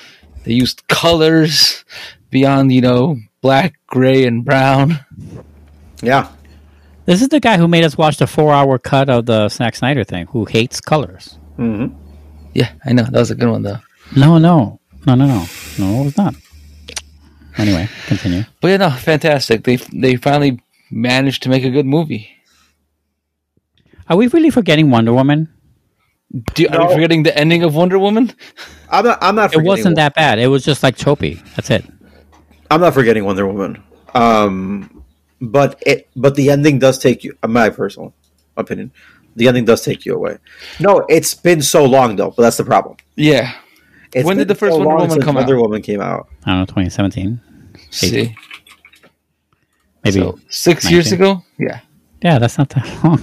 They 0.42 0.54
used 0.54 0.82
colors 0.88 1.84
beyond, 2.30 2.72
you 2.72 2.80
know, 2.80 3.16
black, 3.40 3.74
gray, 3.86 4.24
and 4.24 4.44
brown. 4.44 4.98
Yeah, 6.02 6.26
This 7.06 7.22
is 7.22 7.28
the 7.28 7.38
guy 7.38 7.56
who 7.56 7.68
made 7.68 7.84
us 7.84 7.96
watch 7.96 8.16
the 8.16 8.26
four-hour 8.26 8.78
cut 8.80 9.08
of 9.08 9.26
the 9.26 9.48
Snack 9.48 9.76
Snyder 9.76 10.02
thing. 10.02 10.26
Who 10.34 10.44
hates 10.44 10.80
colors? 10.80 11.38
hmm 11.56 11.86
Yeah, 12.54 12.72
I 12.84 12.92
know 12.94 13.04
that 13.04 13.12
was 13.14 13.30
a 13.30 13.36
good 13.36 13.48
one 13.48 13.62
though. 13.62 13.78
No, 14.16 14.38
no, 14.38 14.80
no, 15.06 15.14
no, 15.14 15.26
no, 15.26 15.44
no. 15.78 16.04
It's 16.08 16.16
not. 16.16 16.34
Anyway, 17.58 17.88
continue. 18.06 18.42
But 18.60 18.68
yeah, 18.68 18.76
no, 18.78 18.90
fantastic. 18.90 19.62
They 19.62 19.76
they 19.92 20.16
finally 20.16 20.58
managed 20.90 21.44
to 21.44 21.48
make 21.48 21.62
a 21.64 21.70
good 21.70 21.86
movie. 21.86 22.34
Are 24.08 24.16
we 24.16 24.26
really 24.28 24.50
forgetting 24.50 24.90
Wonder 24.90 25.12
Woman? 25.12 25.48
Do 26.54 26.62
you, 26.62 26.68
Are 26.68 26.88
we 26.88 26.94
forgetting 26.94 27.22
the 27.22 27.36
ending 27.36 27.62
of 27.62 27.74
Wonder 27.74 27.98
Woman? 27.98 28.32
I'm 28.90 29.04
not. 29.04 29.18
I'm 29.22 29.34
not. 29.34 29.54
It 29.54 29.62
wasn't 29.62 29.96
that 29.96 30.14
bad. 30.14 30.38
It 30.38 30.48
was 30.48 30.64
just 30.64 30.82
like 30.82 30.96
tropey. 30.96 31.42
That's 31.54 31.70
it. 31.70 31.84
I'm 32.70 32.80
not 32.80 32.94
forgetting 32.94 33.24
Wonder 33.24 33.46
Woman. 33.46 33.82
Um, 34.14 35.04
but 35.40 35.82
it. 35.86 36.08
But 36.16 36.34
the 36.34 36.50
ending 36.50 36.78
does 36.78 36.98
take 36.98 37.24
you. 37.24 37.36
My 37.46 37.70
personal 37.70 38.12
opinion. 38.56 38.92
The 39.36 39.48
ending 39.48 39.64
does 39.64 39.82
take 39.82 40.04
you 40.04 40.14
away. 40.14 40.38
No, 40.80 41.06
it's 41.08 41.32
been 41.32 41.62
so 41.62 41.84
long 41.84 42.16
though. 42.16 42.30
But 42.30 42.42
that's 42.42 42.56
the 42.56 42.64
problem. 42.64 42.96
Yeah. 43.16 43.52
It's 44.14 44.24
When 44.24 44.36
did 44.36 44.48
the 44.48 44.54
first 44.54 44.72
so 44.74 44.78
Wonder 44.78 44.94
Woman 44.96 45.10
since 45.10 45.24
come 45.24 45.34
Wonder 45.36 45.56
out? 45.56 45.62
Woman 45.62 45.82
came 45.82 46.00
out. 46.00 46.28
I 46.44 46.50
don't 46.50 46.60
know, 46.60 46.64
2017. 46.66 47.40
See, 47.90 48.34
Maybe. 50.04 50.20
so 50.20 50.38
six 50.48 50.90
years 50.90 51.12
ago. 51.12 51.42
Yeah. 51.58 51.80
yeah, 52.22 52.38
that's 52.38 52.58
not 52.58 52.70
that 52.70 52.86
long. 53.04 53.22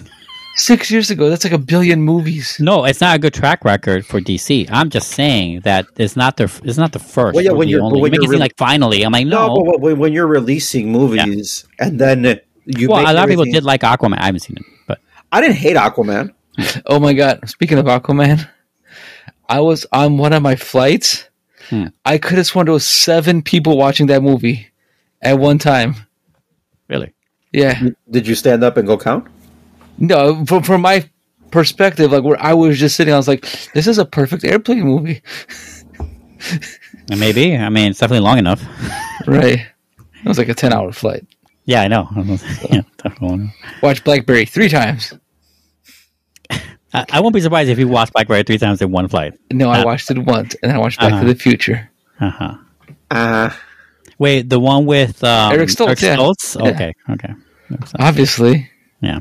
Six 0.58 0.90
years 0.90 1.12
ago, 1.12 1.30
that's 1.30 1.44
like 1.44 1.52
a 1.54 1.58
billion 1.58 2.02
movies. 2.02 2.58
No, 2.62 2.86
it's 2.86 3.02
not 3.02 3.16
a 3.16 3.20
good 3.20 3.34
track 3.34 3.66
record 3.66 4.06
for 4.06 4.22
DC. 4.22 4.70
I'm 4.72 4.90
just 4.90 5.10
saying 5.12 5.62
that 5.62 5.86
it's 5.98 6.16
not 6.16 6.38
the 6.38 6.46
it's 6.64 6.78
not 6.78 6.94
the 6.94 7.00
first. 7.00 7.36
Well, 7.36 7.44
yeah, 7.44 7.52
when 7.52 7.68
you're- 7.68 7.84
only. 7.84 8.02
when 8.02 8.14
you 8.14 8.20
make 8.20 8.26
you're 8.28 8.34
it 8.34 8.36
seem 8.36 8.40
like 8.40 8.58
finally. 8.58 9.04
I'm 9.04 9.12
like 9.12 9.28
no. 9.28 9.48
No, 9.54 9.64
but 9.66 9.82
when, 9.82 10.00
when 10.00 10.14
you're 10.14 10.28
releasing 10.28 10.92
movies 10.92 11.66
and 11.80 12.00
then 12.00 12.40
you 12.66 12.88
well, 12.90 13.02
make 13.02 13.10
a 13.10 13.14
lot 13.14 13.24
of 13.26 13.30
people 13.30 13.44
did 13.46 13.66
like 13.66 13.82
Aquaman. 13.82 14.18
I 14.20 14.26
haven't 14.28 14.40
seen 14.42 14.58
it, 14.58 14.64
but 14.88 15.02
I 15.32 15.42
didn't 15.42 15.58
hate 15.58 15.76
Aquaman. 15.76 16.34
Oh 16.86 17.02
my 17.02 17.12
god! 17.12 17.50
Speaking 17.50 17.78
of 17.78 17.86
Aquaman, 17.86 18.48
I 19.50 19.60
was 19.60 19.86
on 19.92 20.18
one 20.18 20.32
of 20.32 20.42
my 20.42 20.56
flights. 20.56 21.28
Hmm. 21.70 21.88
I 22.06 22.18
could 22.18 22.38
have 22.38 22.48
sworn 22.48 22.66
there 22.68 22.74
was 22.74 22.88
seven 22.88 23.42
people 23.42 23.76
watching 23.78 24.08
that 24.08 24.24
movie 24.24 24.68
at 25.22 25.38
one 25.38 25.58
time. 25.58 25.96
really, 26.88 27.12
Yeah, 27.52 27.90
Did 28.10 28.26
you 28.28 28.36
stand 28.36 28.64
up 28.64 28.78
and 28.78 28.88
go 28.88 28.98
count? 28.98 29.28
No, 29.98 30.46
from 30.46 30.64
from 30.64 30.82
my 30.82 31.10
perspective, 31.52 32.12
like 32.12 32.24
where 32.24 32.42
I 32.42 32.54
was 32.54 32.80
just 32.80 32.96
sitting, 32.96 33.14
I 33.14 33.18
was 33.18 33.28
like, 33.28 33.46
"This 33.74 33.88
is 33.88 33.98
a 33.98 34.06
perfect 34.06 34.44
airplane 34.44 34.82
movie." 34.84 35.22
Maybe. 37.10 37.56
I 37.56 37.70
mean, 37.70 37.92
it's 37.92 38.00
definitely 38.00 38.26
long 38.26 38.38
enough. 38.38 38.64
Right. 39.28 39.60
It 40.00 40.28
was 40.28 40.38
like 40.38 40.50
a 40.50 40.54
ten-hour 40.54 40.92
flight. 40.92 41.26
Yeah, 41.66 41.82
I 41.82 41.88
know. 41.88 42.08
yeah, 42.72 42.82
definitely. 43.04 43.54
Watched 43.82 44.04
Blackberry 44.04 44.46
three 44.46 44.70
times. 44.70 45.14
I, 46.94 47.06
I 47.12 47.20
won't 47.22 47.34
be 47.34 47.42
surprised 47.42 47.70
if 47.70 47.78
you 47.80 47.88
watched 47.88 48.14
Blackberry 48.14 48.44
three 48.44 48.58
times 48.58 48.82
in 48.82 48.92
one 48.92 49.08
flight. 49.08 49.34
No, 49.52 49.70
I 49.70 49.82
Uh, 49.82 49.86
watched 49.86 50.10
it 50.12 50.20
once, 50.20 50.56
and 50.62 50.70
then 50.72 50.78
I 50.78 50.80
watched 50.80 51.00
Back 51.00 51.14
uh-huh. 51.14 51.22
to 51.24 51.28
the 51.34 51.36
Future. 51.40 51.90
Uh 52.20 52.30
huh. 52.30 52.56
Uh, 53.12 53.50
Wait, 54.18 54.50
the 54.50 54.60
one 54.60 54.86
with 54.86 55.24
um, 55.24 55.52
Eric 55.54 55.70
Stoltz, 55.70 56.02
yeah. 56.02 56.16
Stoltz? 56.16 56.56
Yeah. 56.64 56.72
Okay, 56.72 56.94
okay. 57.10 57.34
Obviously, 58.00 58.70
Yeah. 59.02 59.20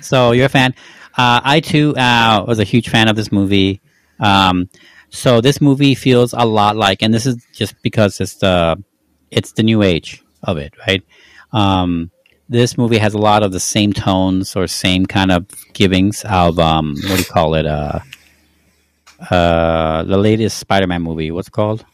So 0.00 0.32
you're 0.32 0.46
a 0.46 0.50
fan. 0.50 0.74
Uh, 1.16 1.40
I 1.42 1.60
too 1.60 1.96
uh, 1.96 2.44
was 2.46 2.58
a 2.58 2.64
huge 2.64 2.88
fan 2.88 3.08
of 3.08 3.16
this 3.16 3.32
movie. 3.32 3.80
Um, 4.20 4.68
so 5.10 5.40
this 5.40 5.60
movie 5.60 5.94
feels 5.94 6.32
a 6.32 6.44
lot 6.44 6.76
like, 6.76 7.02
and 7.02 7.12
this 7.12 7.26
is 7.26 7.44
just 7.52 7.74
because 7.82 8.20
it's 8.20 8.36
the 8.36 8.82
it's 9.30 9.52
the 9.52 9.62
new 9.62 9.82
age 9.82 10.22
of 10.42 10.58
it, 10.58 10.74
right? 10.86 11.02
Um, 11.52 12.10
this 12.48 12.78
movie 12.78 12.98
has 12.98 13.14
a 13.14 13.18
lot 13.18 13.42
of 13.42 13.52
the 13.52 13.60
same 13.60 13.92
tones 13.92 14.56
or 14.56 14.66
same 14.66 15.06
kind 15.06 15.30
of 15.30 15.46
givings 15.72 16.24
of 16.24 16.58
um, 16.58 16.94
what 17.02 17.16
do 17.16 17.18
you 17.18 17.24
call 17.24 17.54
it? 17.54 17.66
Uh, 17.66 18.00
uh, 19.30 20.04
the 20.04 20.16
latest 20.16 20.58
Spider-Man 20.58 21.02
movie. 21.02 21.30
What's 21.30 21.48
it 21.48 21.52
called? 21.52 21.84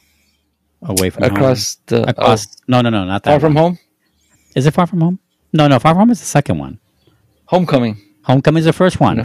Away 0.82 1.10
from 1.10 1.24
across 1.24 1.76
the 1.86 2.00
home. 2.00 2.08
across. 2.08 2.46
No, 2.68 2.82
no, 2.82 2.90
no, 2.90 3.04
not 3.04 3.22
that. 3.22 3.30
oh, 3.30 3.32
far 3.34 3.40
from 3.40 3.56
home, 3.56 3.78
Is 4.54 4.66
it 4.66 4.74
Far 4.74 4.86
From 4.86 5.00
Home? 5.00 5.18
No, 5.52 5.66
no. 5.66 5.78
Far 5.78 5.92
From 5.92 6.00
Home 6.00 6.10
is 6.10 6.20
the 6.20 6.26
second 6.26 6.58
one. 6.58 6.78
Homecoming. 7.46 8.00
Homecoming 8.22 8.60
is 8.60 8.64
the 8.64 8.72
first 8.72 9.00
one. 9.00 9.18
No. 9.18 9.24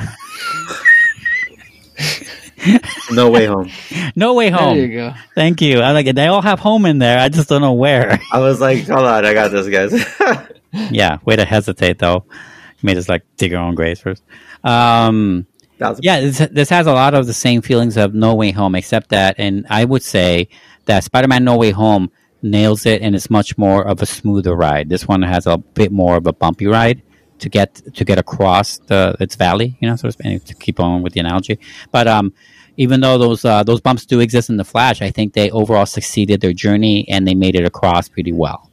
no 3.12 3.30
way 3.30 3.46
home. 3.46 3.70
No 4.16 4.34
way 4.34 4.50
home. 4.50 4.78
There 4.78 4.86
you 4.86 4.94
go. 4.94 5.14
Thank 5.36 5.62
you. 5.62 5.80
I 5.80 5.92
like 5.92 6.08
it. 6.08 6.16
they 6.16 6.28
all 6.28 6.42
have 6.42 6.60
home 6.60 6.86
in 6.86 7.00
there. 7.00 7.20
I 7.20 7.30
just 7.30 7.50
don't 7.50 7.62
know 7.62 7.74
where. 7.74 8.20
I 8.32 8.40
was 8.40 8.60
like, 8.60 8.88
hold 8.88 9.06
on, 9.06 9.26
I 9.26 9.34
got 9.34 9.52
this, 9.52 9.68
guys. 9.70 10.48
yeah, 10.92 11.20
way 11.26 11.36
to 11.36 11.46
hesitate 11.46 12.00
though. 12.00 12.26
You 12.28 12.88
made 12.88 12.98
us 12.98 13.10
like 13.10 13.24
dig 13.38 13.54
our 13.54 13.64
own 13.64 13.76
graves 13.76 14.02
first. 14.02 14.24
Um, 14.64 15.48
was- 15.80 16.00
yeah, 16.04 16.20
this, 16.20 16.38
this 16.52 16.70
has 16.70 16.88
a 16.88 16.94
lot 16.94 17.14
of 17.14 17.26
the 17.28 17.34
same 17.34 17.62
feelings 17.62 17.96
of 17.98 18.14
No 18.14 18.36
Way 18.36 18.52
Home, 18.52 18.76
except 18.76 19.10
that, 19.10 19.36
and 19.38 19.66
I 19.70 19.86
would 19.86 20.04
say 20.04 20.50
that 20.86 21.06
Spider-Man 21.06 21.46
No 21.46 21.58
Way 21.58 21.72
Home 21.72 22.12
nails 22.42 22.86
it, 22.86 23.02
and 23.02 23.16
it's 23.16 23.30
much 23.30 23.58
more 23.58 23.86
of 23.86 24.02
a 24.02 24.06
smoother 24.06 24.56
ride. 24.56 24.90
This 24.90 25.08
one 25.08 25.22
has 25.22 25.48
a 25.48 25.58
bit 25.58 25.92
more 25.92 26.18
of 26.18 26.28
a 26.28 26.34
bumpy 26.34 26.68
ride 26.68 27.02
to 27.40 27.50
get 27.50 27.76
to 27.94 28.06
get 28.06 28.18
across 28.18 28.78
the 28.78 29.16
its 29.20 29.36
valley, 29.36 29.78
you 29.80 29.90
know, 29.90 29.96
so 29.96 30.10
to, 30.10 30.40
to 30.40 30.54
keep 30.56 30.80
on 30.80 31.02
with 31.02 31.14
the 31.14 31.20
analogy. 31.20 31.60
But 31.92 32.08
um, 32.08 32.34
even 32.80 33.02
though 33.02 33.18
those 33.18 33.44
uh, 33.44 33.62
those 33.64 33.82
bumps 33.82 34.06
do 34.06 34.22
exist 34.22 34.50
in 34.50 34.56
the 34.56 34.64
Flash, 34.64 35.02
I 35.02 35.12
think 35.12 35.34
they 35.34 35.52
overall 35.52 35.86
succeeded 35.86 36.40
their 36.40 36.54
journey 36.54 37.06
and 37.10 37.28
they 37.28 37.36
made 37.36 37.56
it 37.56 37.66
across 37.66 38.08
pretty 38.08 38.32
well. 38.32 38.72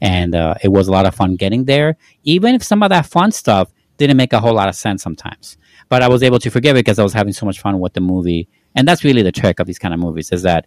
And 0.00 0.36
uh, 0.36 0.54
it 0.62 0.68
was 0.68 0.86
a 0.86 0.92
lot 0.92 1.06
of 1.06 1.14
fun 1.16 1.34
getting 1.34 1.64
there, 1.64 1.96
even 2.22 2.54
if 2.54 2.62
some 2.62 2.84
of 2.84 2.90
that 2.90 3.06
fun 3.06 3.32
stuff 3.32 3.72
didn't 3.96 4.16
make 4.16 4.32
a 4.32 4.38
whole 4.38 4.54
lot 4.54 4.68
of 4.68 4.76
sense 4.76 5.02
sometimes. 5.02 5.56
But 5.88 6.02
I 6.02 6.08
was 6.08 6.22
able 6.22 6.38
to 6.38 6.50
forgive 6.50 6.76
it 6.76 6.84
because 6.84 7.00
I 7.00 7.02
was 7.02 7.12
having 7.12 7.32
so 7.32 7.46
much 7.46 7.58
fun 7.60 7.80
with 7.80 7.94
the 7.94 8.00
movie, 8.00 8.48
and 8.76 8.86
that's 8.86 9.02
really 9.02 9.22
the 9.22 9.32
trick 9.32 9.58
of 9.58 9.66
these 9.66 9.78
kind 9.78 9.92
of 9.92 10.00
movies 10.00 10.32
is 10.32 10.42
that. 10.42 10.66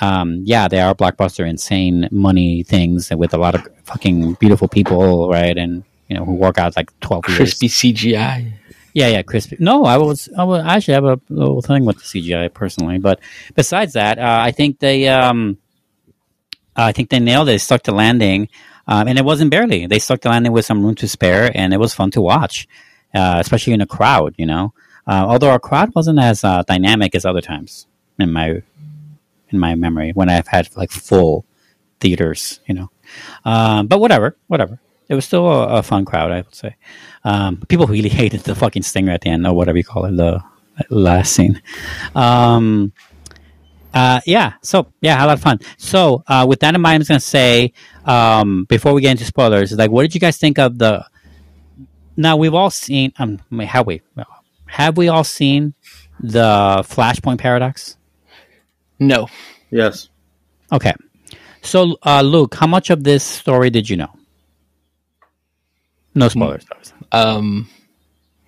Um, 0.00 0.42
yeah, 0.44 0.66
they 0.66 0.80
are 0.80 0.92
blockbuster, 0.92 1.48
insane 1.48 2.08
money 2.10 2.64
things 2.64 3.12
with 3.12 3.32
a 3.32 3.38
lot 3.38 3.54
of 3.54 3.68
fucking 3.84 4.34
beautiful 4.40 4.66
people, 4.66 5.30
right? 5.30 5.56
And 5.56 5.84
you 6.08 6.16
know 6.16 6.24
who 6.24 6.34
work 6.34 6.58
out 6.58 6.76
like 6.76 6.98
twelve 7.00 7.24
years. 7.28 7.38
Crispy 7.38 7.68
CGI. 7.68 8.54
Yeah, 8.94 9.08
yeah, 9.08 9.22
crispy. 9.22 9.56
No, 9.58 9.84
I 9.84 9.98
was, 9.98 10.28
I 10.38 10.44
was 10.44 10.62
I 10.62 10.76
actually 10.76 10.94
have 10.94 11.04
a 11.04 11.20
little 11.28 11.60
thing 11.60 11.84
with 11.84 11.96
the 11.98 12.04
CGI 12.04 12.54
personally, 12.54 12.98
but 12.98 13.18
besides 13.56 13.94
that, 13.94 14.20
uh, 14.20 14.38
I 14.40 14.52
think 14.52 14.78
they, 14.78 15.08
um, 15.08 15.58
I 16.76 16.92
think 16.92 17.10
they 17.10 17.18
nailed 17.18 17.48
it. 17.48 17.52
They 17.52 17.58
stuck 17.58 17.82
to 17.82 17.92
landing, 17.92 18.48
um, 18.86 19.08
and 19.08 19.18
it 19.18 19.24
wasn't 19.24 19.50
barely. 19.50 19.86
They 19.86 19.98
stuck 19.98 20.20
to 20.20 20.28
landing 20.28 20.52
with 20.52 20.64
some 20.64 20.84
room 20.84 20.94
to 20.96 21.08
spare, 21.08 21.50
and 21.52 21.74
it 21.74 21.78
was 21.78 21.92
fun 21.92 22.12
to 22.12 22.20
watch, 22.20 22.68
uh, 23.12 23.38
especially 23.40 23.72
in 23.72 23.80
a 23.80 23.86
crowd. 23.86 24.36
You 24.38 24.46
know, 24.46 24.74
uh, 25.08 25.26
although 25.26 25.50
our 25.50 25.58
crowd 25.58 25.92
wasn't 25.96 26.20
as 26.20 26.44
uh, 26.44 26.62
dynamic 26.62 27.16
as 27.16 27.24
other 27.24 27.40
times 27.40 27.88
in 28.20 28.32
my 28.32 28.62
in 29.48 29.58
my 29.58 29.74
memory 29.74 30.12
when 30.12 30.28
I've 30.28 30.46
had 30.46 30.68
like 30.76 30.92
full 30.92 31.44
theaters. 31.98 32.60
You 32.66 32.74
know, 32.74 32.90
um, 33.44 33.88
but 33.88 33.98
whatever, 33.98 34.36
whatever. 34.46 34.78
It 35.08 35.14
was 35.14 35.24
still 35.24 35.46
a, 35.46 35.78
a 35.78 35.82
fun 35.82 36.04
crowd, 36.04 36.32
I 36.32 36.36
would 36.42 36.54
say. 36.54 36.76
Um, 37.24 37.62
people 37.68 37.86
really 37.86 38.08
hated 38.08 38.40
the 38.40 38.54
fucking 38.54 38.82
stinger 38.82 39.12
at 39.12 39.20
the 39.22 39.30
end, 39.30 39.46
or 39.46 39.54
whatever 39.54 39.78
you 39.78 39.84
call 39.84 40.04
it, 40.06 40.16
the 40.16 40.42
last 40.90 41.32
scene. 41.32 41.60
Um, 42.14 42.92
uh, 43.92 44.20
yeah, 44.26 44.54
so 44.60 44.92
yeah, 45.00 45.24
a 45.24 45.26
lot 45.26 45.34
of 45.34 45.40
fun. 45.40 45.60
So 45.76 46.24
uh, 46.26 46.44
with 46.48 46.60
that 46.60 46.74
in 46.74 46.80
mind, 46.80 46.94
I'm 46.96 47.00
just 47.00 47.08
gonna 47.08 47.20
say 47.20 47.72
um, 48.04 48.64
before 48.64 48.92
we 48.92 49.00
get 49.00 49.12
into 49.12 49.24
spoilers, 49.24 49.72
like, 49.72 49.90
what 49.90 50.02
did 50.02 50.14
you 50.14 50.20
guys 50.20 50.36
think 50.36 50.58
of 50.58 50.78
the? 50.78 51.06
Now 52.16 52.36
we've 52.36 52.54
all 52.54 52.70
seen. 52.70 53.12
Um, 53.18 53.38
have 53.60 53.86
we? 53.86 54.02
Have 54.66 54.96
we 54.96 55.08
all 55.08 55.24
seen 55.24 55.74
the 56.18 56.82
Flashpoint 56.88 57.38
paradox? 57.38 57.96
No. 58.98 59.28
yes. 59.70 60.08
Okay, 60.72 60.94
so 61.62 61.96
uh, 62.02 62.22
Luke, 62.22 62.54
how 62.54 62.66
much 62.66 62.90
of 62.90 63.04
this 63.04 63.22
story 63.22 63.70
did 63.70 63.88
you 63.88 63.96
know? 63.96 64.10
No 66.14 66.28
spoilers. 66.28 66.64
Um, 67.12 67.68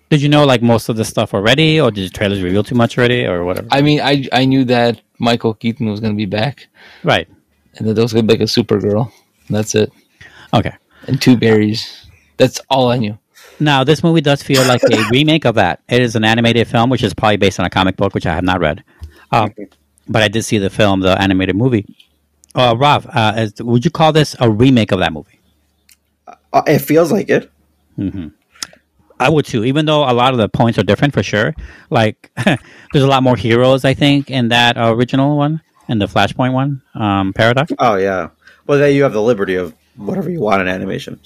Did 0.09 0.21
you 0.21 0.29
know 0.29 0.45
like 0.45 0.61
most 0.61 0.89
of 0.89 0.95
the 0.95 1.05
stuff 1.05 1.33
already, 1.33 1.79
or 1.81 1.91
did 1.91 2.09
the 2.09 2.13
trailers 2.13 2.41
reveal 2.41 2.63
too 2.63 2.75
much 2.75 2.97
already, 2.97 3.25
or 3.25 3.43
whatever? 3.43 3.67
I 3.71 3.81
mean, 3.81 3.99
I 3.99 4.27
I 4.31 4.45
knew 4.45 4.63
that 4.65 5.01
Michael 5.19 5.53
Keaton 5.53 5.89
was 5.89 5.99
going 5.99 6.13
to 6.13 6.17
be 6.17 6.25
back, 6.25 6.67
right. 7.03 7.27
and 7.75 7.87
that 7.87 7.93
there 7.93 8.03
was 8.03 8.13
going 8.13 8.27
to 8.27 8.33
be 8.33 8.39
like 8.39 8.49
a 8.49 8.51
Supergirl. 8.51 9.11
That's 9.49 9.75
it. 9.75 9.91
Okay. 10.53 10.73
And 11.07 11.21
two 11.21 11.37
Barrys. 11.37 12.05
That's 12.37 12.59
all 12.69 12.89
I 12.89 12.97
knew. 12.97 13.17
Now, 13.59 13.83
this 13.83 14.03
movie 14.03 14.21
does 14.21 14.43
feel 14.43 14.63
like 14.65 14.83
a 14.83 15.03
remake 15.11 15.45
of 15.45 15.55
that. 15.55 15.81
It 15.89 16.01
is 16.01 16.15
an 16.15 16.23
animated 16.23 16.67
film, 16.67 16.89
which 16.89 17.03
is 17.03 17.13
probably 17.13 17.37
based 17.37 17.59
on 17.59 17.65
a 17.65 17.69
comic 17.69 17.97
book, 17.97 18.13
which 18.13 18.25
I 18.25 18.35
have 18.35 18.43
not 18.43 18.59
read. 18.59 18.83
Um, 19.31 19.53
but 20.07 20.21
I 20.21 20.27
did 20.27 20.43
see 20.43 20.57
the 20.57 20.69
film, 20.69 21.01
the 21.01 21.19
animated 21.19 21.55
movie. 21.55 21.85
Uh, 22.53 22.75
Rob, 22.77 23.09
uh, 23.11 23.33
is, 23.37 23.53
would 23.61 23.83
you 23.83 23.91
call 23.91 24.13
this 24.13 24.35
a 24.39 24.49
remake 24.49 24.91
of 24.91 24.99
that 24.99 25.11
movie? 25.11 25.39
Uh, 26.27 26.61
it 26.67 26.79
feels 26.79 27.11
like 27.11 27.29
it. 27.29 27.51
I 29.19 29.29
would 29.29 29.45
too, 29.45 29.65
even 29.65 29.85
though 29.85 30.03
a 30.09 30.13
lot 30.13 30.33
of 30.33 30.37
the 30.37 30.47
points 30.47 30.77
are 30.77 30.83
different 30.83 31.13
for 31.13 31.23
sure. 31.23 31.55
Like, 31.89 32.29
there's 32.93 33.03
a 33.03 33.07
lot 33.07 33.23
more 33.23 33.35
heroes, 33.35 33.83
I 33.83 33.93
think, 33.95 34.29
in 34.29 34.49
that 34.49 34.75
original 34.77 35.37
one 35.37 35.61
and 35.87 35.99
the 35.99 36.05
Flashpoint 36.05 36.53
one, 36.53 36.81
um, 36.95 37.33
Paradox, 37.33 37.71
Oh 37.79 37.95
yeah. 37.95 38.29
Well, 38.67 38.77
then 38.77 38.93
you 38.93 39.03
have 39.03 39.13
the 39.13 39.21
liberty 39.21 39.55
of 39.55 39.73
whatever 39.95 40.29
you 40.29 40.39
want 40.41 40.61
in 40.61 40.67
animation. 40.67 41.19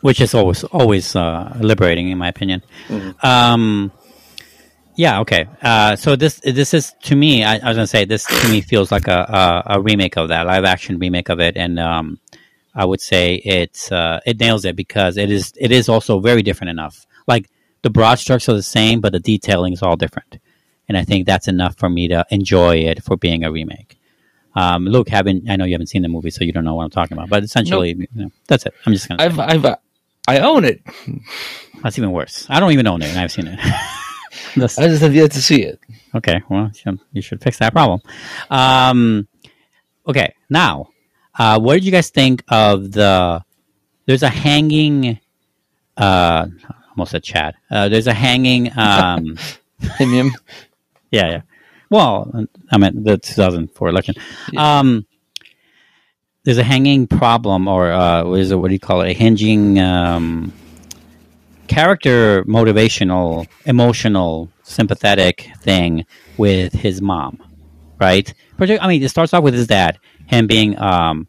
which 0.00 0.20
is 0.20 0.34
always 0.34 0.64
always 0.64 1.16
uh, 1.16 1.56
liberating, 1.60 2.10
in 2.10 2.18
my 2.18 2.28
opinion. 2.28 2.62
Um, 3.22 3.90
yeah, 4.96 5.20
okay. 5.20 5.46
Uh, 5.62 5.94
so 5.96 6.16
this 6.16 6.40
this 6.40 6.74
is 6.74 6.92
to 7.04 7.14
me. 7.14 7.44
I, 7.44 7.54
I 7.58 7.68
was 7.68 7.76
gonna 7.76 7.86
say 7.86 8.04
this 8.04 8.24
to 8.26 8.48
me 8.50 8.60
feels 8.60 8.90
like 8.90 9.06
a, 9.06 9.62
a, 9.68 9.76
a 9.76 9.80
remake 9.80 10.16
of 10.18 10.28
that 10.28 10.44
live 10.46 10.64
action 10.64 10.98
remake 10.98 11.28
of 11.30 11.38
it, 11.40 11.56
and 11.56 11.78
um, 11.78 12.18
I 12.78 12.84
would 12.84 13.00
say 13.00 13.34
it's 13.44 13.90
uh, 13.90 14.20
it 14.24 14.38
nails 14.40 14.64
it 14.64 14.76
because 14.76 15.16
it 15.16 15.30
is 15.30 15.52
it 15.60 15.70
is 15.72 15.88
also 15.88 16.20
very 16.20 16.42
different 16.42 16.70
enough. 16.70 17.06
Like 17.26 17.50
the 17.82 17.90
broad 17.90 18.18
strokes 18.18 18.48
are 18.48 18.54
the 18.54 18.62
same, 18.62 19.00
but 19.00 19.12
the 19.12 19.20
detailing 19.20 19.72
is 19.72 19.82
all 19.82 19.96
different, 19.96 20.38
and 20.88 20.96
I 20.96 21.04
think 21.04 21.26
that's 21.26 21.48
enough 21.48 21.76
for 21.76 21.88
me 21.88 22.08
to 22.08 22.24
enjoy 22.30 22.76
it 22.90 23.02
for 23.02 23.16
being 23.16 23.44
a 23.44 23.50
remake. 23.50 23.98
Um, 24.54 24.84
Luke, 24.86 25.08
haven't 25.08 25.50
I 25.50 25.56
know 25.56 25.64
you 25.64 25.74
haven't 25.74 25.88
seen 25.88 26.02
the 26.02 26.08
movie, 26.08 26.30
so 26.30 26.44
you 26.44 26.52
don't 26.52 26.64
know 26.64 26.74
what 26.76 26.84
I'm 26.84 26.90
talking 26.90 27.16
about. 27.16 27.28
But 27.28 27.42
essentially, 27.44 27.90
you 27.98 28.06
know, 28.24 28.30
that's 28.48 28.64
it. 28.66 28.74
I'm 28.86 28.92
just 28.92 29.08
gonna. 29.08 29.22
I've 29.22 29.38
I've 29.38 29.64
uh, 29.64 29.76
I 30.26 30.38
own 30.40 30.64
it. 30.64 30.80
That's 31.82 31.96
even 31.98 32.10
worse. 32.12 32.46
I 32.50 32.58
don't 32.60 32.72
even 32.72 32.86
own 32.88 33.02
it, 33.02 33.08
and 33.08 33.18
I've 33.18 33.30
seen 33.32 33.46
it. 33.46 33.58
I 34.78 34.88
just 34.88 35.02
have 35.02 35.14
yet 35.14 35.30
to 35.32 35.40
see 35.42 35.62
it. 35.62 35.78
okay, 36.14 36.42
well, 36.48 36.70
you- 36.84 36.98
you 37.12 37.22
should 37.22 37.40
fix 37.42 37.58
that 37.58 37.72
problem. 37.72 38.00
Um, 38.50 39.28
okay, 40.06 40.34
now, 40.50 40.88
uh, 41.38 41.58
what 41.60 41.74
did 41.74 41.84
you 41.84 41.92
guys 41.92 42.10
think 42.10 42.42
of 42.48 42.92
the? 42.92 43.42
There's 44.06 44.22
a 44.22 44.28
hanging. 44.28 45.20
Uh, 45.96 46.46
almost 46.90 47.14
a 47.14 47.20
Chad. 47.20 47.54
Uh, 47.70 47.88
there's 47.88 48.06
a 48.06 48.14
hanging. 48.14 48.70
Um, 48.76 49.38
yeah, 50.00 50.30
yeah. 51.10 51.42
Well, 51.90 52.46
I 52.70 52.78
mean 52.78 53.04
the 53.04 53.18
2004 53.18 53.88
election. 53.88 54.14
Um, 54.56 55.06
there's 56.44 56.58
a 56.58 56.62
hanging 56.62 57.06
problem, 57.06 57.68
or 57.68 57.92
uh, 57.92 58.24
what 58.24 58.40
is 58.40 58.50
it? 58.50 58.56
What 58.56 58.68
do 58.68 58.74
you 58.74 58.80
call 58.80 59.02
it? 59.02 59.10
A 59.10 59.12
hinging 59.12 59.78
um, 59.78 60.52
character, 61.66 62.42
motivational, 62.44 63.46
emotional, 63.64 64.50
sympathetic 64.62 65.50
thing 65.60 66.04
with 66.36 66.72
his 66.72 67.00
mom, 67.00 67.42
right? 68.00 68.32
I 68.58 68.88
mean, 68.88 69.02
it 69.02 69.08
starts 69.08 69.32
off 69.32 69.44
with 69.44 69.54
his 69.54 69.66
dad, 69.66 69.98
him 70.28 70.46
being 70.46 70.78
um, 70.78 71.26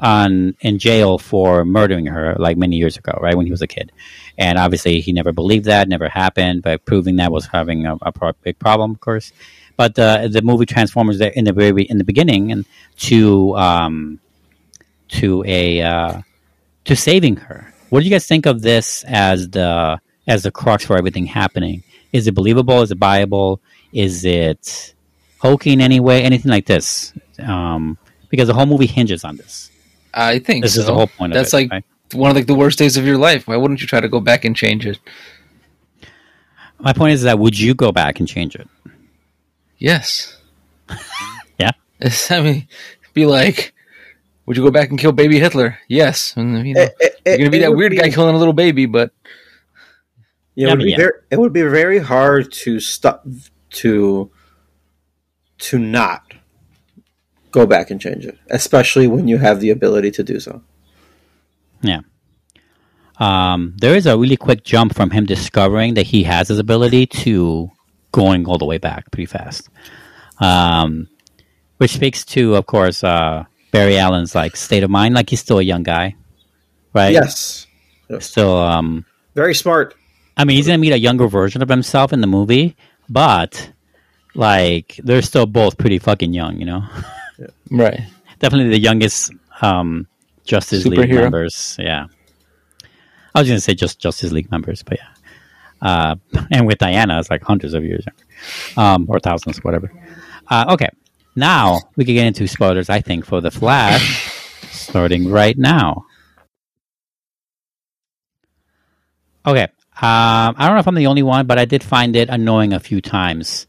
on 0.00 0.56
in 0.60 0.78
jail 0.78 1.18
for 1.18 1.64
murdering 1.64 2.06
her, 2.06 2.34
like 2.38 2.56
many 2.56 2.76
years 2.76 2.96
ago, 2.96 3.18
right 3.20 3.36
when 3.36 3.46
he 3.46 3.52
was 3.52 3.62
a 3.62 3.66
kid, 3.66 3.92
and 4.36 4.58
obviously 4.58 5.00
he 5.00 5.12
never 5.12 5.32
believed 5.32 5.66
that, 5.66 5.88
never 5.88 6.08
happened, 6.08 6.62
but 6.62 6.84
proving 6.84 7.16
that 7.16 7.30
was 7.30 7.46
having 7.46 7.86
a, 7.86 7.96
a 8.02 8.12
pro- 8.12 8.32
big 8.42 8.58
problem, 8.58 8.92
of 8.92 9.00
course. 9.00 9.32
But 9.76 9.98
uh, 9.98 10.28
the 10.28 10.42
movie 10.42 10.66
transforms 10.66 11.18
there 11.18 11.30
in 11.30 11.44
the 11.44 11.52
very 11.52 11.82
in 11.84 11.98
the 11.98 12.04
beginning 12.04 12.50
and 12.50 12.64
to 13.08 13.56
um, 13.56 14.18
to 15.08 15.44
a 15.46 15.82
uh, 15.82 16.22
to 16.84 16.96
saving 16.96 17.36
her. 17.36 17.72
What 17.90 18.00
do 18.00 18.06
you 18.06 18.10
guys 18.10 18.26
think 18.26 18.46
of 18.46 18.62
this 18.62 19.04
as 19.06 19.48
the 19.50 20.00
as 20.26 20.42
the 20.42 20.50
crux 20.50 20.84
for 20.84 20.96
everything 20.96 21.26
happening? 21.26 21.82
Is 22.12 22.26
it 22.26 22.34
believable? 22.34 22.82
Is 22.82 22.90
it 22.90 22.98
viable? 22.98 23.60
Is 23.92 24.24
it 24.24 24.94
hokey 25.38 25.72
in 25.72 25.80
any 25.80 26.00
way? 26.00 26.22
Anything 26.22 26.50
like 26.50 26.66
this? 26.66 27.12
Um, 27.38 27.98
because 28.28 28.48
the 28.48 28.54
whole 28.54 28.66
movie 28.66 28.86
hinges 28.86 29.24
on 29.24 29.36
this. 29.36 29.70
I 30.14 30.38
think 30.38 30.64
This 30.64 30.74
so. 30.74 30.80
is 30.80 30.86
the 30.86 30.94
whole 30.94 31.06
point. 31.06 31.32
That's 31.32 31.52
of 31.52 31.60
it, 31.60 31.62
like 31.64 31.70
right? 31.72 31.84
one 32.14 32.30
of 32.30 32.36
like 32.36 32.46
the 32.46 32.54
worst 32.54 32.78
days 32.78 32.96
of 32.96 33.04
your 33.06 33.18
life. 33.18 33.46
Why 33.46 33.56
wouldn't 33.56 33.80
you 33.80 33.86
try 33.86 34.00
to 34.00 34.08
go 34.08 34.20
back 34.20 34.44
and 34.44 34.56
change 34.56 34.86
it? 34.86 34.98
my 36.80 36.92
point 36.92 37.12
is 37.12 37.22
that 37.22 37.38
would 37.40 37.58
you 37.58 37.74
go 37.74 37.90
back 37.92 38.20
and 38.20 38.28
change 38.28 38.54
it? 38.54 38.68
Yes. 39.78 40.36
Yeah. 41.58 41.72
It's- 42.00 42.30
I 42.30 42.40
mean, 42.40 42.68
be 43.14 43.26
like, 43.26 43.74
would 44.46 44.56
you 44.56 44.62
go 44.62 44.70
back 44.70 44.90
and 44.90 44.98
kill 44.98 45.10
baby 45.10 45.40
Hitler? 45.40 45.76
Yes. 45.88 46.34
And, 46.36 46.66
you 46.66 46.74
know, 46.74 46.82
It- 46.82 46.94
it- 47.00 47.16
you're 47.26 47.38
gonna 47.38 47.50
be 47.50 47.58
that 47.58 47.74
weird 47.74 47.90
be- 47.90 47.98
guy 47.98 48.10
killing 48.10 48.34
a 48.34 48.38
little 48.38 48.52
baby, 48.54 48.86
but 48.86 49.10
Yeah, 50.54 50.68
Yeah, 50.68 50.72
it 50.72 50.76
would 50.76 50.84
be 50.84 50.90
yeah. 50.90 50.96
very, 50.96 51.12
it 51.30 51.38
would 51.40 51.52
be 51.52 51.62
very 51.62 51.98
hard 51.98 52.50
to 52.52 52.78
stop 52.80 53.26
to 53.70 54.30
to 55.58 55.78
not 55.78 56.27
go 57.50 57.66
back 57.66 57.90
and 57.90 58.00
change 58.00 58.26
it, 58.26 58.38
especially 58.50 59.06
when 59.06 59.28
you 59.28 59.38
have 59.38 59.60
the 59.60 59.70
ability 59.70 60.10
to 60.12 60.22
do 60.22 60.40
so. 60.40 60.62
Yeah. 61.82 62.00
Um, 63.18 63.74
there 63.78 63.96
is 63.96 64.06
a 64.06 64.16
really 64.16 64.36
quick 64.36 64.64
jump 64.64 64.94
from 64.94 65.10
him 65.10 65.26
discovering 65.26 65.94
that 65.94 66.06
he 66.06 66.22
has 66.24 66.48
his 66.48 66.58
ability 66.58 67.06
to 67.06 67.70
going 68.12 68.46
all 68.46 68.58
the 68.58 68.64
way 68.64 68.78
back 68.78 69.10
pretty 69.10 69.26
fast. 69.26 69.68
Um, 70.40 71.08
which 71.78 71.92
speaks 71.92 72.24
to, 72.26 72.54
of 72.56 72.66
course, 72.66 73.02
uh, 73.02 73.44
Barry 73.72 73.98
Allen's 73.98 74.34
like 74.34 74.56
state 74.56 74.82
of 74.82 74.90
mind. 74.90 75.14
Like 75.14 75.30
he's 75.30 75.40
still 75.40 75.58
a 75.58 75.62
young 75.62 75.82
guy, 75.82 76.14
right? 76.94 77.12
Yes, 77.12 77.66
Still, 78.20 78.56
um, 78.56 79.04
very 79.34 79.54
smart. 79.54 79.94
I 80.36 80.44
mean, 80.44 80.56
he's 80.56 80.66
gonna 80.66 80.78
meet 80.78 80.92
a 80.92 80.98
younger 80.98 81.28
version 81.28 81.62
of 81.62 81.68
himself 81.68 82.12
in 82.12 82.20
the 82.20 82.26
movie, 82.26 82.76
but 83.08 83.70
like 84.34 84.98
they're 85.02 85.22
still 85.22 85.46
both 85.46 85.76
pretty 85.76 85.98
fucking 85.98 86.32
young, 86.32 86.58
you 86.58 86.64
know. 86.64 86.84
right. 87.70 88.00
Definitely 88.38 88.70
the 88.70 88.78
youngest 88.78 89.32
um, 89.62 90.06
Justice 90.44 90.84
League 90.86 91.10
members. 91.10 91.76
Yeah, 91.78 92.06
I 93.34 93.40
was 93.40 93.48
gonna 93.48 93.60
say 93.60 93.74
just 93.74 94.00
Justice 94.00 94.32
League 94.32 94.50
members, 94.50 94.82
but 94.82 94.98
yeah. 94.98 95.08
Uh, 95.80 96.16
and 96.50 96.66
with 96.66 96.78
Diana, 96.78 97.18
it's 97.20 97.30
like 97.30 97.42
hundreds 97.42 97.74
of 97.74 97.84
years 97.84 98.04
younger, 98.06 98.80
um, 98.80 99.06
or 99.08 99.20
thousands, 99.20 99.58
whatever. 99.58 99.92
Uh, 100.48 100.66
okay, 100.70 100.88
now 101.36 101.78
we 101.96 102.04
can 102.04 102.14
get 102.14 102.26
into 102.26 102.46
spoilers. 102.48 102.90
I 102.90 103.00
think 103.00 103.24
for 103.24 103.40
the 103.40 103.50
Flash, 103.50 104.30
starting 104.70 105.30
right 105.30 105.56
now. 105.56 106.04
Okay, 109.46 109.62
um, 109.62 109.70
I 110.00 110.66
don't 110.66 110.74
know 110.74 110.80
if 110.80 110.88
I'm 110.88 110.94
the 110.94 111.06
only 111.06 111.22
one, 111.22 111.46
but 111.46 111.58
I 111.58 111.64
did 111.64 111.82
find 111.82 112.16
it 112.16 112.28
annoying 112.28 112.72
a 112.72 112.80
few 112.80 113.00
times 113.00 113.66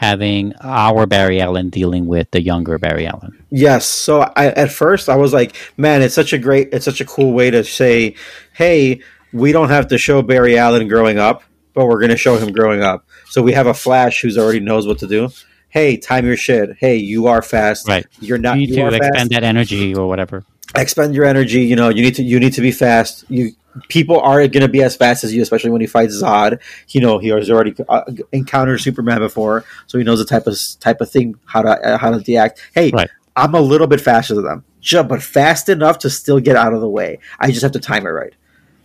having 0.00 0.54
our 0.62 1.04
Barry 1.04 1.42
Allen 1.42 1.68
dealing 1.68 2.06
with 2.06 2.30
the 2.30 2.40
younger 2.40 2.78
Barry 2.78 3.06
Allen. 3.06 3.36
Yes. 3.50 3.84
So 3.84 4.22
I, 4.34 4.46
at 4.46 4.72
first 4.72 5.10
I 5.10 5.16
was 5.16 5.34
like, 5.34 5.54
man, 5.76 6.00
it's 6.00 6.14
such 6.14 6.32
a 6.32 6.38
great, 6.38 6.70
it's 6.72 6.86
such 6.86 7.02
a 7.02 7.04
cool 7.04 7.34
way 7.34 7.50
to 7.50 7.62
say, 7.62 8.14
hey, 8.54 9.02
we 9.34 9.52
don't 9.52 9.68
have 9.68 9.88
to 9.88 9.98
show 9.98 10.22
Barry 10.22 10.56
Allen 10.56 10.88
growing 10.88 11.18
up, 11.18 11.42
but 11.74 11.84
we're 11.84 11.98
going 12.00 12.08
to 12.12 12.16
show 12.16 12.38
him 12.38 12.50
growing 12.50 12.82
up. 12.82 13.04
So 13.26 13.42
we 13.42 13.52
have 13.52 13.66
a 13.66 13.74
Flash 13.74 14.22
who's 14.22 14.38
already 14.38 14.60
knows 14.60 14.86
what 14.86 15.00
to 15.00 15.06
do. 15.06 15.28
Hey, 15.68 15.98
time 15.98 16.24
your 16.24 16.36
shit. 16.38 16.78
Hey, 16.78 16.96
you 16.96 17.26
are 17.26 17.42
fast. 17.42 17.86
Right. 17.86 18.06
You're 18.20 18.38
not. 18.38 18.54
you 18.58 18.68
need 18.68 18.70
You 18.70 18.88
to 18.88 18.96
expend 18.96 19.14
fast. 19.16 19.30
that 19.32 19.44
energy 19.44 19.94
or 19.94 20.08
whatever. 20.08 20.44
Expend 20.74 21.14
your 21.14 21.26
energy. 21.26 21.60
You 21.60 21.76
know, 21.76 21.90
you 21.90 22.00
need 22.00 22.14
to. 22.14 22.22
You 22.22 22.40
need 22.40 22.54
to 22.54 22.60
be 22.62 22.72
fast. 22.72 23.24
You 23.28 23.50
people 23.88 24.20
aren't 24.20 24.52
going 24.52 24.62
to 24.62 24.68
be 24.68 24.82
as 24.82 24.96
fast 24.96 25.24
as 25.24 25.32
you, 25.34 25.42
especially 25.42 25.70
when 25.70 25.80
he 25.80 25.86
fights 25.86 26.20
Zod. 26.22 26.60
You 26.88 27.00
know, 27.00 27.18
he 27.18 27.28
has 27.28 27.50
already 27.50 27.74
uh, 27.88 28.02
encountered 28.32 28.80
Superman 28.80 29.18
before, 29.18 29.64
so 29.86 29.98
he 29.98 30.04
knows 30.04 30.18
the 30.18 30.24
type 30.24 30.46
of 30.46 30.58
type 30.80 31.00
of 31.00 31.10
thing 31.10 31.34
how 31.46 31.62
to 31.62 31.68
uh, 31.70 31.98
how 31.98 32.10
to 32.10 32.22
react. 32.26 32.60
Hey, 32.74 32.90
Right. 32.90 33.08
I'm 33.36 33.54
a 33.54 33.60
little 33.60 33.86
bit 33.86 34.00
faster 34.00 34.34
than 34.34 34.44
them, 34.44 34.64
ju- 34.80 35.02
but 35.04 35.22
fast 35.22 35.68
enough 35.68 35.98
to 36.00 36.10
still 36.10 36.40
get 36.40 36.56
out 36.56 36.74
of 36.74 36.80
the 36.80 36.88
way. 36.88 37.20
I 37.38 37.50
just 37.50 37.62
have 37.62 37.72
to 37.72 37.80
time 37.80 38.04
it 38.06 38.10
right, 38.10 38.34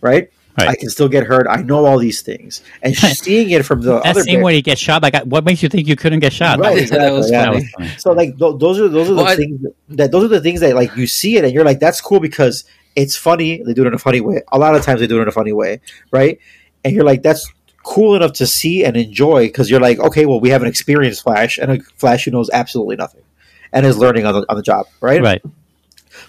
right? 0.00 0.30
Right. 0.58 0.68
I 0.70 0.74
can 0.76 0.88
still 0.88 1.08
get 1.10 1.24
hurt. 1.26 1.46
I 1.50 1.56
know 1.60 1.84
all 1.84 1.98
these 1.98 2.22
things, 2.22 2.62
and 2.80 2.96
seeing 2.96 3.50
it 3.50 3.66
from 3.66 3.82
the 3.82 4.00
That 4.00 4.06
other 4.06 4.22
scene 4.22 4.36
Bar- 4.36 4.44
where 4.44 4.54
he 4.54 4.62
gets 4.62 4.80
shot, 4.80 5.02
like, 5.02 5.14
what 5.24 5.44
makes 5.44 5.62
you 5.62 5.68
think 5.68 5.86
you 5.86 5.96
couldn't 5.96 6.20
get 6.20 6.32
shot? 6.32 6.58
Right, 6.60 6.76
That 6.76 6.82
exactly. 6.82 7.10
was 7.18 7.30
yeah. 7.30 7.40
That 7.42 7.46
funny. 7.48 7.56
was 7.58 7.70
funny. 7.72 7.88
So 7.98 8.12
like 8.12 8.38
th- 8.38 8.54
those 8.58 8.78
are 8.80 8.88
those 8.88 9.10
are 9.10 9.14
the 9.14 9.22
I- 9.24 9.36
things 9.36 9.66
that 9.90 10.12
those 10.12 10.24
are 10.24 10.28
the 10.28 10.40
things 10.40 10.60
that 10.60 10.74
like 10.74 10.96
you 10.96 11.06
see 11.06 11.36
it 11.36 11.44
and 11.44 11.52
you're 11.52 11.64
like 11.64 11.80
that's 11.80 12.00
cool 12.00 12.20
because 12.20 12.64
it's 12.96 13.14
funny. 13.14 13.62
They 13.62 13.74
do 13.74 13.84
it 13.84 13.88
in 13.88 13.94
a 13.94 13.98
funny 13.98 14.20
way. 14.20 14.42
A 14.50 14.58
lot 14.58 14.74
of 14.74 14.82
times 14.82 15.00
they 15.00 15.06
do 15.06 15.18
it 15.18 15.22
in 15.22 15.28
a 15.28 15.32
funny 15.32 15.52
way, 15.52 15.80
right? 16.10 16.40
And 16.84 16.94
you're 16.94 17.04
like 17.04 17.22
that's 17.22 17.48
cool 17.84 18.16
enough 18.16 18.32
to 18.32 18.46
see 18.46 18.84
and 18.84 18.96
enjoy 18.96 19.46
because 19.46 19.70
you're 19.70 19.80
like 19.80 20.00
okay, 20.00 20.26
well 20.26 20.40
we 20.40 20.50
have 20.50 20.62
an 20.62 20.68
experienced 20.68 21.22
Flash 21.22 21.58
and 21.58 21.70
a 21.70 21.80
Flash 21.94 22.24
who 22.24 22.32
knows 22.32 22.50
absolutely 22.50 22.96
nothing 22.96 23.22
and 23.72 23.86
is 23.86 23.98
learning 23.98 24.26
on 24.26 24.34
the 24.34 24.46
on 24.48 24.56
the 24.56 24.62
job, 24.62 24.86
right? 25.00 25.22
Right. 25.22 25.42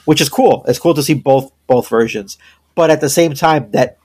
Which 0.06 0.22
is 0.22 0.30
cool. 0.30 0.64
It's 0.68 0.80
cool 0.80 0.94
to 0.94 1.02
see 1.02 1.16
both 1.16 1.52
both 1.66 1.90
versions, 1.90 2.38
but 2.76 2.92
at 2.92 3.02
the 3.02 3.10
same 3.10 3.34
time 3.34 3.72
that. 3.72 3.98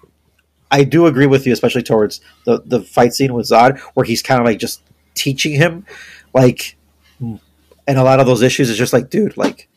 I 0.75 0.85
do 0.85 1.05
agree 1.05 1.27
with 1.27 1.47
you, 1.47 1.53
especially 1.53 1.83
towards 1.83 2.23
the, 2.47 2.63
the 2.65 2.81
fight 2.81 3.13
scene 3.13 3.35
with 3.35 3.45
Zod, 3.45 3.79
where 3.93 4.07
he's 4.07 4.23
kind 4.23 4.41
of 4.41 4.47
like 4.47 4.59
just 4.59 4.81
teaching 5.13 5.53
him, 5.53 5.85
like, 6.33 6.79
and 7.21 7.39
a 7.87 8.03
lot 8.03 8.21
of 8.21 8.27
those 8.27 8.41
issues 8.41 8.71
is 8.71 8.79
just 8.79 8.95
like, 8.95 9.11
dude, 9.11 9.37
like, 9.37 9.69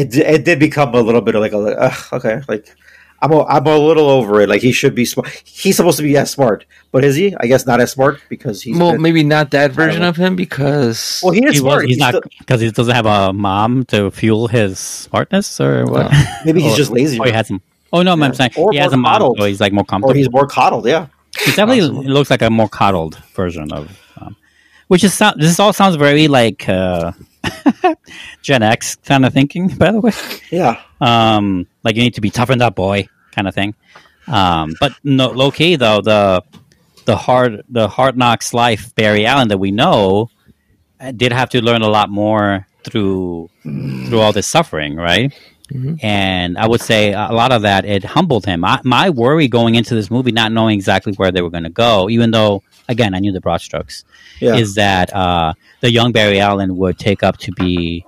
it 0.00 0.16
it 0.16 0.44
did 0.44 0.58
become 0.58 0.94
a 0.94 1.00
little 1.00 1.20
bit 1.20 1.34
of 1.34 1.40
like, 1.42 1.52
a, 1.52 1.58
uh, 1.58 1.94
okay, 2.14 2.40
like, 2.48 2.66
I'm 3.22 3.32
a, 3.32 3.44
I'm 3.44 3.66
a 3.66 3.76
little 3.76 4.08
over 4.08 4.40
it. 4.40 4.48
Like, 4.48 4.62
he 4.62 4.72
should 4.72 4.94
be 4.94 5.04
smart. 5.04 5.28
He's 5.44 5.76
supposed 5.76 5.98
to 5.98 6.02
be 6.02 6.16
as 6.16 6.30
smart, 6.30 6.64
but 6.92 7.04
is 7.04 7.16
he? 7.16 7.34
I 7.38 7.46
guess 7.46 7.66
not 7.66 7.78
as 7.80 7.92
smart 7.92 8.20
because 8.30 8.62
he's 8.62 8.78
well, 8.78 8.92
been- 8.92 9.02
maybe 9.02 9.22
not 9.22 9.50
that 9.50 9.72
version 9.72 10.02
of 10.02 10.16
him 10.16 10.36
because 10.36 11.20
well, 11.22 11.32
he 11.32 11.44
is 11.44 11.56
He 11.56 11.60
was, 11.60 11.72
smart. 11.72 11.82
he's 11.84 11.90
He's 11.96 11.98
not 11.98 12.10
still- 12.14 12.22
because 12.38 12.60
he 12.62 12.70
doesn't 12.70 12.94
have 12.94 13.06
a 13.06 13.32
mom 13.32 13.84
to 13.86 14.10
fuel 14.10 14.48
his 14.48 14.78
smartness, 14.78 15.60
or 15.60 15.84
what? 15.84 16.10
maybe 16.46 16.62
he's 16.62 16.72
Or- 16.74 16.76
just 16.76 16.90
lazy, 16.90 17.18
Or 17.18 17.26
he 17.26 17.32
has 17.32 17.48
some. 17.48 17.60
Oh 17.92 18.02
no, 18.02 18.14
Yeah. 18.16 18.24
I'm 18.24 18.34
saying 18.34 18.52
Or 18.56 18.72
he 18.72 18.78
has 18.78 18.92
a 18.92 18.96
mom, 18.96 19.12
coddled. 19.12 19.38
so 19.38 19.44
he's 19.44 19.60
like 19.60 19.72
more 19.72 19.82
or 19.82 19.84
comfortable. 19.84 20.14
he's 20.14 20.30
more 20.30 20.46
coddled. 20.46 20.86
Yeah, 20.86 21.06
It 21.46 21.56
definitely 21.56 21.80
Possible. 21.80 22.04
looks 22.04 22.30
like 22.30 22.40
a 22.42 22.48
more 22.48 22.68
coddled 22.68 23.16
version 23.34 23.70
of, 23.72 23.84
um, 24.20 24.34
which 24.88 25.02
is 25.04 25.12
sou- 25.12 25.34
this 25.36 25.58
all 25.60 25.72
sounds 25.74 25.96
very 25.96 26.26
like 26.28 26.68
uh, 26.68 27.12
Gen 28.42 28.62
X 28.62 28.96
kind 28.96 29.24
of 29.24 29.32
thinking. 29.32 29.68
By 29.78 29.92
the 29.92 30.00
way, 30.00 30.12
yeah. 30.50 30.82
um, 31.00 31.66
like 31.84 31.96
you 31.96 32.02
need 32.02 32.14
to 32.14 32.20
be 32.20 32.30
toughened 32.30 32.62
up, 32.62 32.74
boy, 32.74 33.08
kind 33.32 33.48
of 33.48 33.54
thing. 33.54 33.74
Um, 34.26 34.74
but 34.80 34.92
no, 35.02 35.30
low 35.30 35.50
key 35.50 35.76
though 35.76 36.00
the 36.00 36.42
the 37.06 37.16
hard 37.16 37.62
the 37.68 37.88
hard 37.88 38.16
knocks 38.16 38.54
life 38.54 38.94
Barry 38.94 39.26
Allen 39.26 39.48
that 39.48 39.58
we 39.58 39.70
know 39.70 40.30
uh, 41.00 41.10
did 41.12 41.32
have 41.32 41.50
to 41.50 41.62
learn 41.62 41.82
a 41.82 41.88
lot 41.88 42.10
more 42.10 42.66
through 42.84 43.48
through 43.62 44.20
all 44.20 44.32
this 44.32 44.46
suffering, 44.46 44.96
right? 44.96 45.32
Mhm. 45.72 46.02
And 46.02 46.58
I 46.58 46.66
would 46.66 46.80
say 46.80 47.12
a 47.12 47.30
lot 47.32 47.52
of 47.52 47.62
that 47.62 47.84
it 47.84 48.04
humbled 48.04 48.44
him. 48.44 48.64
I, 48.64 48.80
my 48.84 49.10
worry 49.10 49.48
going 49.48 49.76
into 49.76 49.94
this 49.94 50.10
movie, 50.10 50.32
not 50.32 50.52
knowing 50.52 50.74
exactly 50.76 51.12
where 51.14 51.30
they 51.30 51.42
were 51.42 51.50
going 51.50 51.64
to 51.64 51.70
go, 51.70 52.10
even 52.10 52.30
though 52.32 52.62
again 52.88 53.14
I 53.14 53.18
knew 53.18 53.32
the 53.32 53.40
broad 53.40 53.60
strokes, 53.60 54.04
Yeah. 54.40 54.56
is 54.56 54.74
that 54.74 55.14
uh, 55.14 55.54
the 55.80 55.90
young 55.90 56.12
Barry 56.12 56.40
Allen 56.40 56.76
would 56.76 56.98
take 56.98 57.22
up 57.22 57.36
to 57.38 57.52
be 57.52 58.04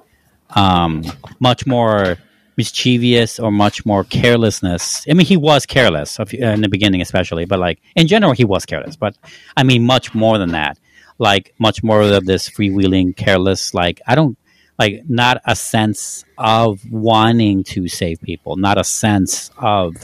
um, 0.51 1.05
much 1.41 1.67
more 1.67 2.19
mischievous 2.57 3.39
or 3.39 3.51
much 3.51 3.87
more 3.87 4.05
carelessness. 4.05 5.05
I 5.09 5.15
mean, 5.15 5.27
he 5.27 5.37
was 5.39 5.65
careless 5.67 6.19
of- 6.21 6.35
in 6.35 6.61
the 6.61 6.69
beginning, 6.69 7.01
especially, 7.01 7.45
but 7.47 7.59
like 7.59 7.81
in 7.97 8.07
general, 8.07 8.33
he 8.33 8.45
was 8.45 8.67
careless. 8.67 8.97
But 8.97 9.17
I 9.57 9.63
mean, 9.63 9.85
much 9.85 10.15
more 10.15 10.39
than 10.39 10.51
that. 10.51 10.79
Like 11.19 11.55
much 11.59 11.83
more 11.83 12.03
of 12.03 12.27
this 12.27 12.49
freewheeling, 12.49 13.17
careless. 13.17 13.75
Like 13.75 14.01
I 14.07 14.15
don't 14.15 14.37
like 14.79 15.03
not 15.09 15.41
a 15.45 15.55
sense 15.55 16.25
of 16.39 16.81
wanting 16.91 17.63
to 17.65 17.87
save 17.89 18.21
people, 18.21 18.57
not 18.57 18.79
a 18.79 18.85
sense 18.85 19.51
of. 19.59 19.95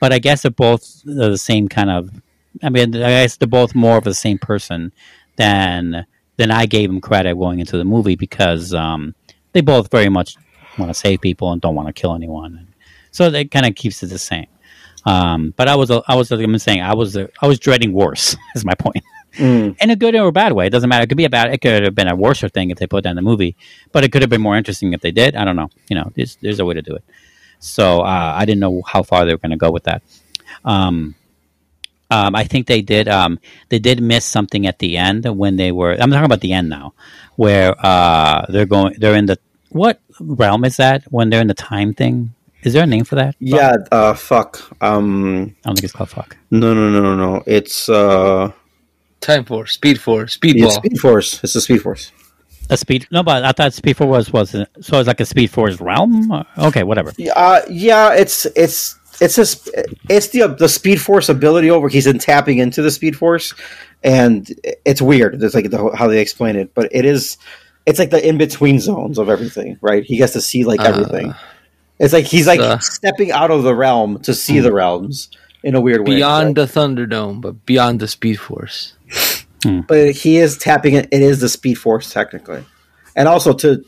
But 0.00 0.12
I 0.12 0.18
guess 0.18 0.42
they're 0.42 0.50
both 0.50 1.02
the 1.04 1.36
same 1.36 1.68
kind 1.68 1.90
of 1.90 2.10
I 2.62 2.68
mean, 2.68 2.94
I 2.96 3.22
guess 3.22 3.36
they're 3.36 3.48
both 3.48 3.74
more 3.74 3.96
of 3.96 4.04
the 4.04 4.14
same 4.14 4.38
person 4.38 4.92
than 5.36 6.06
than 6.36 6.50
I 6.50 6.66
gave 6.66 6.88
them 6.88 7.00
credit 7.00 7.36
going 7.36 7.60
into 7.60 7.78
the 7.78 7.84
movie 7.84 8.16
because 8.16 8.74
um, 8.74 9.14
they 9.52 9.62
both 9.62 9.90
very 9.90 10.08
much 10.08 10.36
want 10.78 10.90
to 10.90 10.94
save 10.94 11.20
people 11.20 11.52
and 11.52 11.60
don't 11.60 11.74
want 11.74 11.88
to 11.88 11.92
kill 11.92 12.14
anyone. 12.14 12.74
So 13.10 13.24
it 13.24 13.50
kind 13.50 13.66
of 13.66 13.74
keeps 13.74 14.02
it 14.02 14.08
the 14.08 14.18
same. 14.18 14.46
Um, 15.06 15.54
but 15.56 15.68
I 15.68 15.76
was, 15.76 15.90
I 15.90 16.14
was, 16.14 16.30
like 16.30 16.44
I'm 16.44 16.58
saying, 16.58 16.82
I 16.82 16.94
was, 16.94 17.16
I 17.16 17.46
was 17.46 17.58
dreading 17.58 17.92
worse. 17.92 18.36
Is 18.54 18.64
my 18.64 18.74
point. 18.74 19.02
Mm. 19.36 19.76
In 19.80 19.90
a 19.90 19.96
good 19.96 20.14
or 20.14 20.28
a 20.28 20.32
bad 20.32 20.52
way, 20.52 20.66
it 20.66 20.70
doesn't 20.70 20.88
matter. 20.88 21.04
It 21.04 21.08
could 21.08 21.16
be 21.16 21.24
a 21.24 21.30
bad. 21.30 21.52
It 21.52 21.60
could 21.60 21.82
have 21.82 21.94
been 21.94 22.08
a 22.08 22.16
worse 22.16 22.40
thing 22.40 22.70
if 22.70 22.78
they 22.78 22.86
put 22.86 23.06
in 23.06 23.16
the 23.16 23.22
movie, 23.22 23.56
but 23.92 24.02
it 24.02 24.10
could 24.10 24.22
have 24.22 24.30
been 24.30 24.40
more 24.40 24.56
interesting 24.56 24.92
if 24.92 25.00
they 25.00 25.10
did. 25.10 25.36
I 25.36 25.44
don't 25.44 25.56
know. 25.56 25.68
You 25.88 25.96
know, 25.96 26.10
there's, 26.14 26.36
there's 26.36 26.58
a 26.58 26.64
way 26.64 26.74
to 26.74 26.82
do 26.82 26.94
it. 26.94 27.04
So 27.58 28.00
uh, 28.00 28.34
I 28.34 28.44
didn't 28.44 28.60
know 28.60 28.82
how 28.86 29.02
far 29.02 29.24
they 29.24 29.32
were 29.32 29.38
going 29.38 29.50
to 29.50 29.56
go 29.56 29.70
with 29.70 29.84
that. 29.84 30.02
Um, 30.64 31.14
um, 32.10 32.34
I 32.34 32.44
think 32.44 32.66
they 32.66 32.82
did. 32.82 33.08
Um, 33.08 33.38
they 33.68 33.78
did 33.78 34.00
miss 34.02 34.24
something 34.24 34.66
at 34.66 34.78
the 34.78 34.96
end 34.96 35.24
when 35.24 35.56
they 35.56 35.72
were. 35.72 35.92
I'm 35.92 36.10
talking 36.10 36.24
about 36.24 36.40
the 36.40 36.52
end 36.52 36.68
now, 36.68 36.94
where 37.36 37.74
uh, 37.84 38.46
they're 38.48 38.66
going. 38.66 38.94
They're 38.98 39.16
in 39.16 39.26
the 39.26 39.38
what 39.70 40.00
realm 40.20 40.64
is 40.64 40.76
that? 40.76 41.04
When 41.10 41.30
they're 41.30 41.40
in 41.40 41.48
the 41.48 41.54
time 41.54 41.94
thing, 41.94 42.34
is 42.62 42.72
there 42.72 42.84
a 42.84 42.86
name 42.86 43.04
for 43.04 43.16
that? 43.16 43.36
Yeah, 43.38 43.76
uh, 43.92 44.14
fuck. 44.14 44.60
Um, 44.82 45.54
I 45.64 45.68
don't 45.68 45.76
think 45.76 45.84
it's 45.84 45.92
called 45.92 46.10
fuck. 46.10 46.36
no, 46.50 46.74
no, 46.74 46.90
no, 46.90 47.00
no, 47.00 47.14
no. 47.14 47.42
It's 47.46 47.88
uh, 47.88 48.52
Time 49.20 49.44
Force, 49.44 49.72
Speed 49.72 50.00
Force, 50.00 50.38
yeah, 50.42 50.52
Speedball. 50.52 50.72
Speed 50.72 50.98
Force. 51.00 51.44
It's 51.44 51.52
the 51.54 51.60
Speed 51.60 51.82
Force. 51.82 52.12
A 52.68 52.76
speed? 52.76 53.06
No, 53.12 53.22
but 53.22 53.44
I 53.44 53.52
thought 53.52 53.72
Speed 53.72 53.96
Force 53.96 54.08
was 54.10 54.32
was 54.32 54.50
so 54.80 54.98
it's 54.98 55.06
like 55.06 55.20
a 55.20 55.24
Speed 55.24 55.50
Force 55.50 55.80
realm. 55.80 56.44
Okay, 56.58 56.82
whatever. 56.82 57.12
Yeah, 57.16 57.32
uh, 57.34 57.62
yeah. 57.70 58.12
It's 58.14 58.44
it's 58.56 58.98
it's 59.20 59.36
just 59.36 59.70
it's 60.08 60.28
the 60.28 60.48
the 60.48 60.68
Speed 60.68 61.00
Force 61.00 61.28
ability 61.28 61.70
over. 61.70 61.88
He's 61.88 62.06
in 62.06 62.18
tapping 62.18 62.58
into 62.58 62.82
the 62.82 62.90
Speed 62.90 63.16
Force, 63.16 63.54
and 64.02 64.48
it's 64.84 65.00
weird. 65.02 65.42
It's 65.42 65.54
like 65.54 65.70
the, 65.70 65.94
how 65.96 66.08
they 66.08 66.20
explain 66.20 66.56
it, 66.56 66.74
but 66.74 66.88
it 66.92 67.04
is. 67.04 67.38
It's 67.86 67.98
like 67.98 68.10
the 68.10 68.26
in 68.26 68.36
between 68.36 68.80
zones 68.80 69.18
of 69.18 69.28
everything, 69.28 69.78
right? 69.80 70.02
He 70.04 70.16
gets 70.16 70.32
to 70.34 70.40
see 70.40 70.64
like 70.64 70.80
Uh, 70.80 70.84
everything. 70.84 71.34
It's 71.98 72.12
like 72.12 72.26
he's 72.26 72.46
like 72.46 72.60
uh, 72.60 72.78
stepping 72.78 73.30
out 73.32 73.50
of 73.50 73.62
the 73.62 73.74
realm 73.74 74.20
to 74.22 74.34
see 74.34 74.60
the 74.60 74.72
realms 74.72 75.30
in 75.62 75.74
a 75.74 75.80
weird 75.80 76.00
way. 76.00 76.16
Beyond 76.16 76.56
the 76.56 76.66
Thunderdome, 76.66 77.40
but 77.40 77.64
beyond 77.64 78.00
the 78.00 78.08
Speed 78.08 78.38
Force. 78.38 78.94
but 79.88 80.10
he 80.12 80.36
is 80.36 80.58
tapping 80.58 80.94
it. 80.94 81.08
It 81.10 81.22
is 81.22 81.40
the 81.40 81.48
Speed 81.48 81.76
Force 81.76 82.12
technically, 82.12 82.64
and 83.14 83.26
also 83.28 83.52
to 83.54 83.82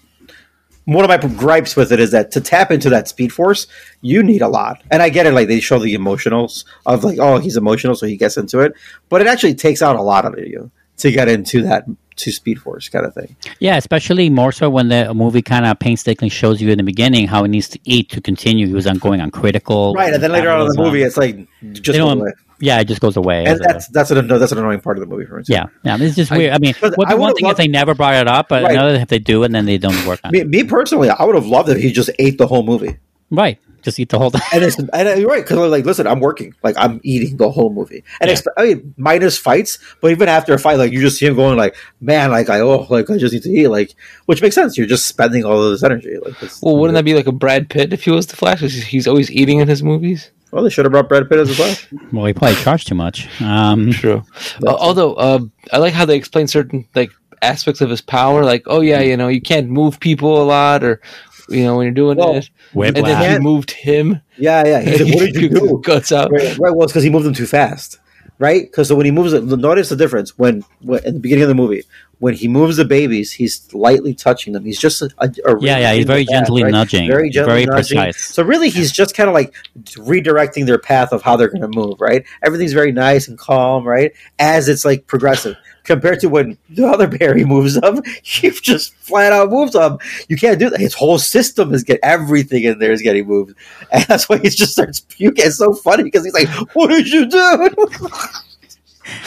one 0.88 1.04
of 1.04 1.08
my 1.10 1.18
gripes 1.36 1.76
with 1.76 1.92
it 1.92 2.00
is 2.00 2.12
that 2.12 2.30
to 2.30 2.40
tap 2.40 2.70
into 2.70 2.88
that 2.88 3.08
Speed 3.08 3.30
Force, 3.30 3.66
you 4.00 4.22
need 4.22 4.40
a 4.40 4.48
lot. 4.48 4.82
And 4.90 5.02
I 5.02 5.10
get 5.10 5.26
it, 5.26 5.34
like 5.34 5.46
they 5.46 5.60
show 5.60 5.78
the 5.78 5.94
emotionals 5.94 6.64
of 6.86 7.04
like, 7.04 7.18
oh, 7.18 7.36
he's 7.38 7.58
emotional, 7.58 7.94
so 7.94 8.06
he 8.06 8.16
gets 8.16 8.38
into 8.38 8.60
it, 8.60 8.72
but 9.10 9.20
it 9.20 9.26
actually 9.26 9.54
takes 9.54 9.82
out 9.82 9.96
a 9.96 10.02
lot 10.02 10.24
of 10.24 10.38
you 10.38 10.70
to 10.98 11.10
get 11.10 11.28
into 11.28 11.62
that 11.62 11.84
to 12.16 12.32
Speed 12.32 12.60
Force 12.60 12.88
kind 12.88 13.06
of 13.06 13.14
thing. 13.14 13.36
Yeah, 13.60 13.76
especially 13.76 14.28
more 14.28 14.50
so 14.50 14.68
when 14.68 14.88
the 14.88 15.14
movie 15.14 15.42
kind 15.42 15.64
of 15.66 15.78
painstakingly 15.78 16.30
shows 16.30 16.60
you 16.60 16.70
in 16.70 16.78
the 16.78 16.82
beginning 16.84 17.28
how 17.28 17.44
he 17.44 17.48
needs 17.48 17.68
to 17.68 17.78
eat 17.84 18.10
to 18.10 18.20
continue. 18.20 18.66
He 18.66 18.72
was 18.74 18.86
on 18.88 18.98
going 18.98 19.20
on 19.20 19.30
critical, 19.30 19.94
Right, 19.94 20.12
and 20.12 20.20
then 20.22 20.32
later 20.32 20.50
on 20.50 20.62
in 20.62 20.66
the 20.66 20.72
metabolism. 20.74 20.92
movie, 20.92 21.02
it's 21.04 21.16
like 21.16 21.36
They 21.62 21.72
just 21.80 21.84
goes 21.86 21.96
don't- 21.96 22.20
away. 22.22 22.32
yeah, 22.58 22.80
it 22.80 22.86
just 22.86 23.00
goes 23.00 23.16
away. 23.16 23.38
and 23.44 23.48
as 23.48 23.60
a- 23.60 23.62
that's 23.62 23.88
that's 23.88 24.10
an 24.10 24.26
that's 24.26 24.50
an 24.50 24.58
annoying 24.58 24.80
part 24.80 24.98
of 24.98 25.00
the 25.00 25.06
movie 25.06 25.26
for 25.26 25.36
me. 25.36 25.44
too. 25.44 25.52
yeah, 25.52 25.66
yeah, 25.84 25.96
it's 26.00 26.16
just 26.16 26.32
weird. 26.32 26.52
I 26.52 26.58
mean, 26.58 26.74
But 26.80 26.96
would 26.98 27.06
I 27.06 27.14
one 27.14 27.20
would've 27.20 27.36
thing 27.36 27.44
if 27.44 27.48
loved- 27.50 27.58
they 27.60 27.68
never 27.68 27.94
brought 27.94 28.14
it 28.14 28.26
up, 28.26 28.48
but 28.48 28.64
Right. 28.64 28.72
another 28.72 28.96
if 28.96 29.06
they 29.08 29.20
do 29.20 29.44
and 29.44 29.54
then 29.54 29.64
they 29.66 29.78
don't 29.78 30.04
work 30.04 30.18
on 30.24 30.32
Me, 30.32 30.40
it. 30.40 30.48
me 30.48 30.64
personally, 30.64 31.10
I 31.10 31.24
would 31.24 31.36
have 31.36 31.46
loved 31.46 31.68
if 31.68 31.78
he 31.80 31.92
just 31.92 32.10
ate 32.18 32.36
the 32.38 32.48
whole 32.48 32.64
movie. 32.64 32.96
Right, 33.30 33.58
just 33.82 33.98
eat 34.00 34.08
the 34.08 34.18
whole 34.18 34.30
time. 34.30 34.42
And 34.52 34.64
it's 34.64 34.78
and 34.78 35.20
you're 35.20 35.28
right 35.28 35.42
because 35.44 35.58
like, 35.70 35.84
listen, 35.84 36.06
I'm 36.06 36.20
working, 36.20 36.54
like 36.62 36.76
I'm 36.78 37.00
eating 37.02 37.36
the 37.36 37.50
whole 37.50 37.70
movie, 37.72 38.04
and 38.20 38.28
Yeah. 38.30 38.36
expe- 38.36 38.52
I 38.56 38.64
mean, 38.64 38.94
minus 38.96 39.38
fights, 39.38 39.78
but 40.00 40.10
even 40.10 40.28
after 40.28 40.54
a 40.54 40.58
fight, 40.58 40.78
like 40.78 40.92
you 40.92 41.00
just 41.00 41.18
see 41.18 41.26
him 41.26 41.36
going, 41.36 41.56
like, 41.56 41.76
man, 42.00 42.30
like 42.30 42.48
I 42.50 42.60
oh, 42.60 42.86
like 42.90 43.08
I 43.10 43.18
just 43.18 43.32
need 43.34 43.42
to 43.44 43.50
eat, 43.50 43.68
like, 43.68 43.94
which 44.26 44.42
makes 44.42 44.54
sense. 44.54 44.76
You're 44.78 44.86
just 44.86 45.06
spending 45.06 45.44
all 45.44 45.62
of 45.62 45.70
this 45.72 45.82
energy, 45.82 46.16
like. 46.24 46.42
It's, 46.42 46.60
Well, 46.62 46.76
wouldn't 46.76 46.94
that 46.94 47.04
be 47.04 47.14
like 47.14 47.26
a 47.26 47.32
Brad 47.32 47.68
Pitt 47.70 47.92
if 47.92 48.04
he 48.04 48.10
was 48.10 48.26
the 48.26 48.36
Flash? 48.36 48.60
He's 48.60 49.06
always 49.06 49.30
eating 49.30 49.58
in 49.60 49.68
his 49.68 49.82
movies. 49.82 50.30
Well, 50.50 50.64
they 50.64 50.70
should 50.70 50.86
have 50.86 50.92
brought 50.92 51.08
Brad 51.10 51.28
Pitt 51.28 51.38
as 51.40 51.58
well. 51.58 51.76
Well, 52.12 52.24
he 52.24 52.32
probably 52.32 52.56
charged 52.56 52.88
too 52.88 52.94
much. 52.94 53.28
Um, 53.42 53.92
True. 53.92 54.24
Uh, 54.66 54.74
although 54.74 55.12
uh, 55.14 55.40
I 55.72 55.78
like 55.78 55.92
how 55.92 56.06
they 56.06 56.16
explain 56.16 56.46
certain 56.46 56.86
like 56.94 57.10
aspects 57.42 57.80
of 57.82 57.90
his 57.90 58.00
power, 58.00 58.44
like 58.44 58.62
oh 58.66 58.80
yeah, 58.80 59.00
you 59.00 59.16
know 59.16 59.28
you 59.28 59.42
can't 59.42 59.68
move 59.68 60.00
people 60.00 60.42
a 60.42 60.44
lot, 60.44 60.82
or 60.82 61.00
you 61.48 61.64
know 61.64 61.76
when 61.76 61.84
you're 61.84 61.94
doing 61.94 62.18
Well, 62.18 62.34
it, 62.36 62.50
and 62.74 62.94
then 62.96 63.04
Whiplash. 63.04 63.32
he 63.32 63.38
moved 63.38 63.70
him. 63.70 64.20
Yeah, 64.36 64.66
yeah. 64.66 64.80
He's 64.82 65.00
like, 65.02 65.14
what 65.14 65.26
did 65.32 65.36
you 65.36 65.48
his 65.48 65.60
do? 65.60 65.80
Guts 65.84 66.12
out. 66.12 66.30
Right, 66.30 66.56
right. 66.58 66.72
Well, 66.72 66.84
it's 66.84 66.92
because 66.92 67.02
he 67.04 67.10
moved 67.10 67.26
them 67.26 67.34
too 67.34 67.46
fast, 67.46 67.98
right? 68.38 68.62
Because 68.62 68.88
so 68.88 68.96
when 68.96 69.06
he 69.06 69.12
moves 69.12 69.32
it, 69.32 69.44
notice 69.44 69.88
the 69.88 69.96
difference 69.96 70.36
when, 70.38 70.64
when 70.80 71.04
in 71.04 71.14
the 71.14 71.20
beginning 71.20 71.42
of 71.44 71.48
the 71.48 71.54
movie 71.54 71.82
when 72.20 72.34
he 72.34 72.48
moves 72.48 72.76
the 72.76 72.84
babies, 72.84 73.32
he's 73.32 73.72
lightly 73.72 74.12
touching 74.14 74.52
them. 74.52 74.64
He's 74.64 74.78
just 74.80 75.02
a, 75.02 75.08
a, 75.18 75.30
Yeah, 75.60 75.78
yeah, 75.78 75.92
he's 75.92 76.04
very 76.06 76.24
path, 76.24 76.46
gently 76.46 76.64
nudging. 76.64 77.06
very 77.08 77.30
gently 77.30 77.52
Very 77.52 77.66
nudging. 77.66 77.98
precise. 77.98 78.34
So 78.34 78.42
really, 78.42 78.70
he's 78.70 78.90
just 78.90 79.14
kind 79.14 79.28
of 79.28 79.34
like 79.34 79.54
redirecting 79.96 80.66
their 80.66 80.78
path 80.78 81.12
of 81.12 81.22
how 81.22 81.36
they're 81.36 81.48
going 81.48 81.62
to 81.62 81.68
move. 81.68 82.00
Right, 82.00 82.24
everything's 82.42 82.72
very 82.72 82.92
nice 82.92 83.28
and 83.28 83.38
calm. 83.38 83.86
Right, 83.86 84.12
as 84.38 84.68
it's 84.68 84.84
like 84.84 85.06
progressive. 85.06 85.56
Compared 85.84 86.20
to 86.20 86.28
when 86.28 86.58
the 86.68 86.86
other 86.86 87.06
Barry 87.18 87.44
moves 87.46 87.80
them, 87.80 88.02
he 88.22 88.50
just 88.50 88.92
flat 88.96 89.32
out 89.32 89.48
moves 89.48 89.72
them. 89.72 89.96
You 90.28 90.36
can't 90.36 90.58
do 90.58 90.68
that. 90.68 90.80
His 90.80 90.92
whole 90.92 91.18
system 91.18 91.72
is 91.72 91.82
get 91.82 91.98
everything 92.02 92.64
in 92.64 92.78
there 92.78 92.92
is 92.92 93.00
getting 93.00 93.26
moved, 93.26 93.54
and 93.92 94.04
that's 94.04 94.28
why 94.28 94.36
he 94.38 94.50
just 94.50 94.72
starts 94.72 95.00
puking. 95.00 95.46
It's 95.46 95.56
so 95.56 95.72
funny 95.72 96.02
because 96.02 96.24
he's 96.24 96.34
like, 96.34 96.48
"What 96.74 96.88
did 96.88 97.08
you 97.08 97.26
do?" 97.26 97.70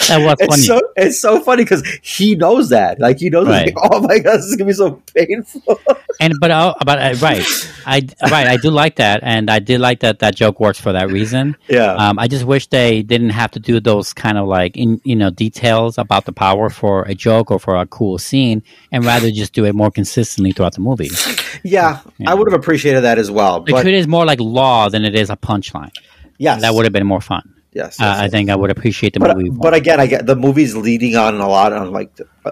That 0.07 0.17
was 0.25 0.35
funny. 0.39 0.53
It's 0.53 0.65
so 0.67 0.81
it's 0.97 1.19
so 1.19 1.39
funny 1.39 1.63
because 1.63 1.83
he 2.01 2.35
knows 2.35 2.69
that. 2.69 2.99
Like 2.99 3.19
he 3.19 3.29
knows, 3.29 3.47
Right. 3.47 3.73
like, 3.75 3.75
oh 3.91 3.99
my 4.01 4.19
god, 4.19 4.37
this 4.37 4.45
is 4.45 4.55
gonna 4.55 4.67
be 4.67 4.73
so 4.73 5.01
painful. 5.15 5.79
and 6.19 6.33
but 6.39 6.51
uh, 6.51 6.73
but 6.85 6.99
uh, 6.99 7.15
right, 7.21 7.45
I 7.85 8.01
right, 8.23 8.47
I 8.47 8.57
do 8.57 8.69
like 8.71 8.95
that, 8.97 9.21
and 9.23 9.49
I 9.49 9.59
did 9.59 9.79
like 9.81 10.01
that 10.01 10.19
that 10.19 10.35
joke 10.35 10.59
works 10.59 10.79
for 10.79 10.91
that 10.93 11.09
reason. 11.09 11.55
yeah, 11.69 11.93
Um, 11.93 12.19
I 12.19 12.27
just 12.27 12.45
wish 12.45 12.67
they 12.67 13.01
didn't 13.03 13.29
have 13.31 13.51
to 13.51 13.59
do 13.59 13.79
those 13.79 14.13
kind 14.13 14.37
of 14.37 14.47
like 14.47 14.77
in 14.77 14.99
you 15.03 15.15
know 15.15 15.29
details 15.29 15.97
about 15.97 16.25
the 16.25 16.33
power 16.33 16.69
for 16.69 17.03
a 17.03 17.13
joke 17.15 17.51
or 17.51 17.59
for 17.59 17.75
a 17.75 17.85
cool 17.87 18.17
scene, 18.17 18.63
and 18.91 19.05
rather 19.05 19.31
just 19.31 19.53
do 19.53 19.65
it 19.65 19.73
more 19.75 19.91
consistently 19.91 20.51
throughout 20.51 20.73
the 20.73 20.81
movie. 20.81 21.09
yeah, 21.63 21.99
Yeah. 22.17 22.29
I 22.31 22.33
would 22.33 22.51
have 22.51 22.59
appreciated 22.59 23.01
that 23.01 23.17
as 23.17 23.29
well. 23.31 23.63
It 23.67 23.71
But 23.71 23.87
is 23.87 24.07
more 24.07 24.25
like 24.25 24.39
law 24.39 24.89
than 24.89 25.05
it 25.05 25.15
is 25.15 25.29
a 25.29 25.35
punchline. 25.37 25.91
yes, 26.37 26.61
That 26.61 26.73
would 26.73 26.85
have 26.85 26.93
been 26.93 27.07
more 27.07 27.21
fun. 27.21 27.53
Yes, 27.73 27.99
Uh, 27.99 28.05
yes, 28.05 28.19
I 28.19 28.27
think 28.29 28.49
I 28.49 28.55
would 28.55 28.71
appreciate 28.71 29.13
the 29.13 29.19
But 29.19 29.37
movie. 29.37 29.49
but 29.49 29.73
again, 29.73 29.99
I 29.99 30.07
get 30.07 30.25
the 30.25 30.35
movie's 30.35 30.75
leading 30.75 31.15
on 31.15 31.39
a 31.39 31.47
lot 31.47 31.73
on 31.73 31.91
like 31.91 32.15
the 32.15 32.27
uh, 32.45 32.51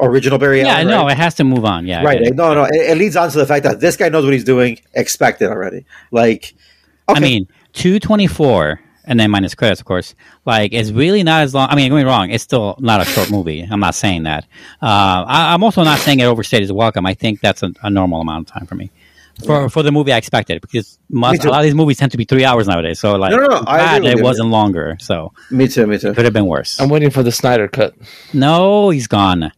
original 0.00 0.38
Barry 0.38 0.60
yeah, 0.60 0.74
Allen. 0.74 0.88
no, 0.88 1.02
right? 1.04 1.12
it 1.12 1.16
has 1.18 1.34
to 1.36 1.44
move 1.44 1.64
on. 1.64 1.86
Yeah, 1.86 2.02
right. 2.04 2.20
it. 2.20 2.34
No, 2.34 2.54
no, 2.54 2.64
it, 2.64 2.74
it 2.74 2.98
leads 2.98 3.16
on 3.16 3.30
to 3.30 3.38
the 3.38 3.46
fact 3.46 3.64
that 3.64 3.80
this 3.80 3.96
guy 3.96 4.08
knows 4.08 4.24
what 4.24 4.32
he's 4.32 4.44
doing. 4.44 4.78
Expect 4.94 5.42
it 5.42 5.50
already. 5.50 5.84
Like, 6.10 6.54
okay. 7.08 7.18
I 7.18 7.20
mean, 7.20 7.48
two 7.72 7.98
twenty 7.98 8.26
four, 8.26 8.80
and 9.04 9.18
then 9.18 9.30
minus 9.30 9.54
credits, 9.54 9.80
of 9.80 9.86
course. 9.86 10.14
Like, 10.44 10.72
it's 10.72 10.90
really 10.92 11.22
not 11.22 11.42
as 11.42 11.54
long. 11.54 11.68
I 11.70 11.74
mean, 11.74 11.90
don't 11.90 11.98
get 11.98 12.04
me 12.04 12.10
wrong, 12.10 12.30
it's 12.30 12.44
still 12.44 12.76
not 12.78 13.00
a 13.00 13.04
short 13.04 13.30
movie. 13.30 13.62
I'm 13.68 13.80
not 13.80 13.94
saying 13.94 14.22
that. 14.24 14.44
Uh, 14.80 15.24
I, 15.26 15.52
I'm 15.54 15.64
also 15.64 15.82
not 15.82 15.98
saying 15.98 16.20
it 16.20 16.24
overstayed 16.24 16.62
its 16.62 16.72
welcome. 16.72 17.04
I 17.06 17.14
think 17.14 17.40
that's 17.40 17.62
a, 17.62 17.72
a 17.82 17.90
normal 17.90 18.20
amount 18.20 18.48
of 18.48 18.54
time 18.54 18.66
for 18.66 18.74
me. 18.76 18.90
For, 19.44 19.68
for 19.68 19.82
the 19.82 19.92
movie 19.92 20.12
I 20.12 20.16
expected 20.16 20.60
because 20.60 20.98
most, 21.08 21.42
too. 21.42 21.48
a 21.48 21.50
lot 21.50 21.60
of 21.60 21.64
these 21.64 21.74
movies 21.74 21.98
tend 21.98 22.12
to 22.12 22.18
be 22.18 22.24
three 22.24 22.44
hours 22.44 22.66
nowadays. 22.68 23.00
So 23.00 23.16
like, 23.16 23.32
No, 23.32 23.38
no, 23.38 23.46
no, 23.46 23.64
I 23.66 23.98
glad 23.98 24.04
it 24.18 24.22
wasn't 24.22 24.50
longer. 24.50 24.96
So 25.00 25.32
me 25.50 25.68
too, 25.68 25.86
me 25.86 25.98
too. 25.98 26.14
could 26.14 26.24
have 26.24 26.34
been 26.34 26.46
worse. 26.46 26.80
I'm 26.80 26.88
waiting 26.88 27.10
for 27.10 27.22
the 27.22 27.32
Snyder 27.32 27.68
cut. 27.68 27.94
No, 28.32 28.90
he's 28.90 29.06
gone. 29.06 29.52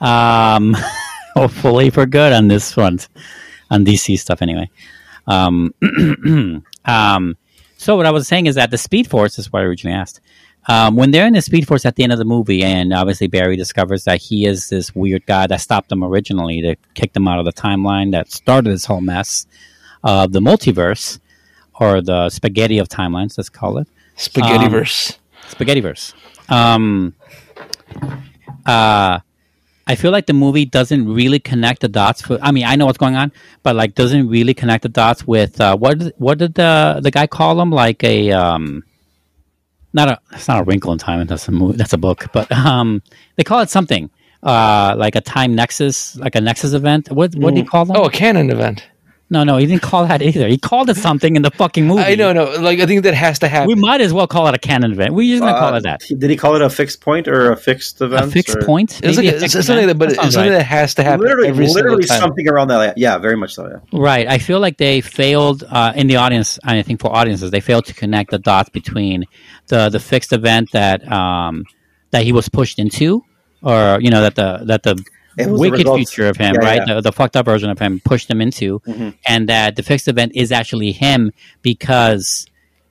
Um, 0.00 0.76
hopefully 1.34 1.90
for 1.90 2.06
good 2.06 2.32
on 2.32 2.48
this 2.48 2.72
front, 2.72 3.08
on 3.70 3.84
DC 3.84 4.18
stuff 4.18 4.42
anyway. 4.42 4.70
Um, 5.26 5.74
um, 6.84 7.36
so 7.76 7.96
what 7.96 8.06
I 8.06 8.10
was 8.10 8.26
saying 8.26 8.46
is 8.46 8.56
that 8.56 8.70
the 8.70 8.78
Speed 8.78 9.08
Force 9.08 9.38
is 9.38 9.52
what 9.52 9.62
I 9.62 9.64
originally 9.64 9.96
asked. 9.96 10.20
Um, 10.68 10.96
when 10.96 11.10
they're 11.12 11.26
in 11.26 11.32
the 11.32 11.40
Speed 11.40 11.66
Force 11.66 11.86
at 11.86 11.96
the 11.96 12.02
end 12.02 12.12
of 12.12 12.18
the 12.18 12.26
movie, 12.26 12.62
and 12.62 12.92
obviously 12.92 13.26
Barry 13.26 13.56
discovers 13.56 14.04
that 14.04 14.20
he 14.20 14.44
is 14.44 14.68
this 14.68 14.94
weird 14.94 15.24
guy 15.24 15.46
that 15.46 15.60
stopped 15.62 15.88
them 15.88 16.04
originally, 16.04 16.60
that 16.62 16.78
kicked 16.94 17.14
them 17.14 17.26
out 17.26 17.38
of 17.38 17.46
the 17.46 17.52
timeline, 17.54 18.12
that 18.12 18.30
started 18.30 18.70
this 18.70 18.84
whole 18.84 19.00
mess 19.00 19.46
of 20.04 20.32
the 20.32 20.40
multiverse, 20.40 21.18
or 21.80 22.02
the 22.02 22.28
spaghetti 22.28 22.78
of 22.78 22.88
timelines, 22.88 23.38
let's 23.38 23.48
call 23.48 23.78
it. 23.78 23.88
Spaghetti 24.16 24.68
verse. 24.68 25.18
Spaghettiverse. 25.48 26.12
Um, 26.50 27.14
uh, 28.66 29.20
I 29.86 29.94
feel 29.94 30.10
like 30.10 30.26
the 30.26 30.34
movie 30.34 30.66
doesn't 30.66 31.08
really 31.08 31.38
connect 31.38 31.80
the 31.80 31.88
dots. 31.88 32.20
For, 32.20 32.38
I 32.42 32.52
mean, 32.52 32.64
I 32.66 32.76
know 32.76 32.84
what's 32.84 32.98
going 32.98 33.16
on, 33.16 33.32
but 33.62 33.74
like 33.74 33.94
doesn't 33.94 34.28
really 34.28 34.52
connect 34.52 34.82
the 34.82 34.90
dots 34.90 35.26
with 35.26 35.60
uh, 35.60 35.76
what 35.76 35.98
did- 35.98 36.12
what 36.18 36.36
did 36.38 36.54
the 36.54 37.00
the 37.02 37.10
guy 37.10 37.26
call 37.26 37.58
him? 37.60 37.70
Like 37.70 38.04
a 38.04 38.32
um, 38.32 38.84
not 39.92 40.08
a 40.08 40.20
it's 40.32 40.48
not 40.48 40.60
a 40.60 40.64
wrinkle 40.64 40.92
in 40.92 40.98
time. 40.98 41.26
That's 41.26 41.48
a 41.48 41.52
movie. 41.52 41.76
That's 41.76 41.92
a 41.92 41.98
book, 41.98 42.26
but 42.32 42.50
um, 42.52 43.02
they 43.36 43.44
call 43.44 43.60
it 43.60 43.70
something 43.70 44.10
uh, 44.42 44.94
like 44.96 45.16
a 45.16 45.20
time 45.20 45.54
nexus, 45.54 46.16
like 46.16 46.34
a 46.34 46.40
nexus 46.40 46.72
event. 46.72 47.10
What 47.10 47.34
what 47.34 47.54
do 47.54 47.60
you 47.60 47.66
call 47.66 47.84
them? 47.84 47.96
Oh, 47.96 48.04
a 48.04 48.10
canon 48.10 48.50
event. 48.50 48.86
No, 49.30 49.44
no, 49.44 49.58
he 49.58 49.66
didn't 49.66 49.82
call 49.82 50.06
that 50.06 50.22
either. 50.22 50.48
He 50.48 50.56
called 50.56 50.88
it 50.88 50.96
something 50.96 51.36
in 51.36 51.42
the 51.42 51.50
fucking 51.50 51.86
movie. 51.86 52.02
I 52.02 52.14
know, 52.14 52.32
no. 52.32 52.44
Like 52.60 52.80
I 52.80 52.86
think 52.86 53.02
that 53.02 53.12
has 53.12 53.40
to 53.40 53.48
happen. 53.48 53.68
We 53.68 53.74
might 53.74 54.00
as 54.00 54.10
well 54.10 54.26
call 54.26 54.48
it 54.48 54.54
a 54.54 54.58
canon 54.58 54.92
event. 54.92 55.12
We're 55.12 55.30
just 55.30 55.42
gonna 55.42 55.58
call 55.58 55.74
Uh, 55.74 55.76
it 55.76 55.82
that. 55.82 56.00
Did 56.08 56.30
he 56.30 56.36
call 56.36 56.54
it 56.56 56.62
a 56.62 56.70
fixed 56.70 57.02
point 57.02 57.28
or 57.28 57.52
a 57.52 57.56
fixed 57.56 58.00
event? 58.00 58.24
A 58.24 58.30
fixed 58.30 58.56
or- 58.56 58.62
point. 58.64 59.00
it's 59.02 59.16
like 59.18 59.26
Maybe 59.26 59.28
a 59.28 59.32
fixed 59.40 59.54
it's 59.56 59.66
something 59.66 59.84
event? 59.84 59.98
that, 59.98 60.06
but 60.06 60.16
That 60.16 60.24
it's 60.24 60.34
something 60.34 60.50
right. 60.52 60.58
that 60.58 60.64
has 60.64 60.94
to 60.94 61.02
happen 61.02 61.26
Literally, 61.26 61.48
every 61.48 61.66
literally 61.68 62.04
time. 62.04 62.20
something 62.20 62.48
around 62.48 62.68
that. 62.68 62.96
Yeah, 62.96 63.18
very 63.18 63.36
much 63.36 63.54
so. 63.54 63.68
Yeah. 63.68 63.98
Right. 64.00 64.26
I 64.26 64.38
feel 64.38 64.60
like 64.60 64.78
they 64.78 65.02
failed 65.02 65.62
uh, 65.68 65.92
in 65.94 66.06
the 66.06 66.16
audience. 66.16 66.58
I 66.64 66.80
think 66.80 67.00
for 67.00 67.14
audiences, 67.14 67.50
they 67.50 67.60
failed 67.60 67.84
to 67.86 67.94
connect 67.94 68.30
the 68.30 68.38
dots 68.38 68.70
between 68.70 69.24
the 69.66 69.90
the 69.90 70.00
fixed 70.00 70.32
event 70.32 70.70
that 70.72 71.06
um, 71.12 71.64
that 72.12 72.22
he 72.24 72.32
was 72.32 72.48
pushed 72.48 72.78
into, 72.78 73.22
or 73.62 73.98
you 74.00 74.08
know 74.10 74.22
that 74.22 74.36
the 74.36 74.60
that 74.64 74.84
the 74.84 74.92
It 74.92 74.96
was 74.96 75.04
the 75.04 75.17
wicked 75.46 75.86
future 75.86 76.28
of 76.28 76.36
him, 76.36 76.54
Yeah, 76.54 76.66
right? 76.66 76.82
yeah. 76.86 76.94
The, 76.94 77.00
the 77.02 77.12
fucked 77.12 77.36
up 77.36 77.44
version 77.46 77.70
of 77.70 77.78
him 77.78 78.00
pushed 78.04 78.30
him 78.30 78.40
into, 78.40 78.80
Mhm. 78.80 79.14
and 79.26 79.48
that 79.48 79.76
the 79.76 79.82
fixed 79.82 80.08
event 80.08 80.32
is 80.34 80.50
actually 80.52 80.92
him 80.92 81.32
because, 81.62 82.46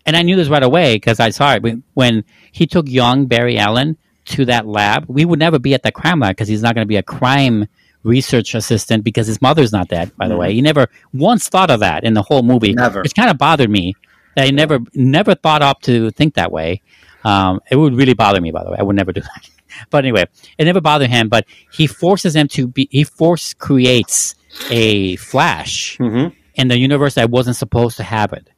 and 0.05 0.15
I 0.15 0.21
knew 0.21 0.35
this 0.35 0.47
right 0.49 0.63
away 0.63 0.95
because 0.95 1.19
I 1.19 1.29
saw 1.31 1.53
it 1.55 1.63
when, 1.63 1.83
when 1.93 2.23
he 2.51 2.65
took 2.67 2.87
young 2.89 3.25
Barry 3.25 3.57
Allen 3.57 3.97
to 4.25 4.45
that 4.45 4.65
lab. 4.67 5.05
We 5.07 5.25
would 5.25 5.39
never 5.39 5.59
be 5.59 5.73
at 5.73 5.83
that 5.83 5.93
crime 5.93 6.19
lab 6.19 6.31
because 6.31 6.47
he's 6.47 6.61
not 6.61 6.75
going 6.75 6.85
to 6.85 6.87
be 6.89 6.97
a 6.97 7.03
crime 7.03 7.65
research 8.03 8.55
assistant 8.55 9.03
because 9.03 9.27
his 9.27 9.41
mother's 9.41 9.71
not 9.71 9.87
dead. 9.89 10.11
By 10.17 10.27
the 10.27 10.37
way, 10.37 10.53
he 10.53 10.61
never 10.61 10.87
once 11.13 11.49
thought 11.49 11.69
of 11.71 11.79
that 11.81 12.03
in 12.03 12.13
the 12.13 12.21
whole 12.21 12.43
movie, 12.43 12.73
Never. 12.73 13.01
which 13.01 13.15
kind 13.15 13.29
of 13.29 13.37
bothered 13.37 13.69
me. 13.69 13.93
That 14.35 14.45
he 14.45 14.51
never 14.51 14.79
never 14.93 15.33
thought 15.33 15.61
up 15.63 15.81
to 15.83 16.11
think 16.11 16.35
that 16.35 16.51
way. 16.51 16.81
Um, 17.23 17.59
it 17.71 17.75
would 17.75 17.95
really 17.95 18.13
bother 18.13 18.39
me. 18.39 18.51
By 18.51 18.63
the 18.63 18.69
way, 18.71 18.77
I 18.79 18.83
would 18.83 18.95
never 18.95 19.11
do 19.11 19.21
that. 19.21 19.49
But 19.89 20.05
anyway, 20.05 20.25
it 20.57 20.65
never 20.65 20.81
bothered 20.81 21.09
him. 21.09 21.29
But 21.29 21.45
he 21.71 21.87
forces 21.87 22.35
him 22.35 22.47
to 22.49 22.67
be. 22.67 22.87
He 22.91 23.03
force 23.03 23.53
creates 23.53 24.35
a 24.69 25.15
Flash 25.17 25.97
Mm-hmm. 25.97 26.33
in 26.55 26.67
the 26.67 26.77
universe 26.79 27.15
that 27.15 27.29
wasn't 27.29 27.55
supposed 27.55 27.97
to 27.97 28.03
have 28.03 28.33
it, 28.33 28.49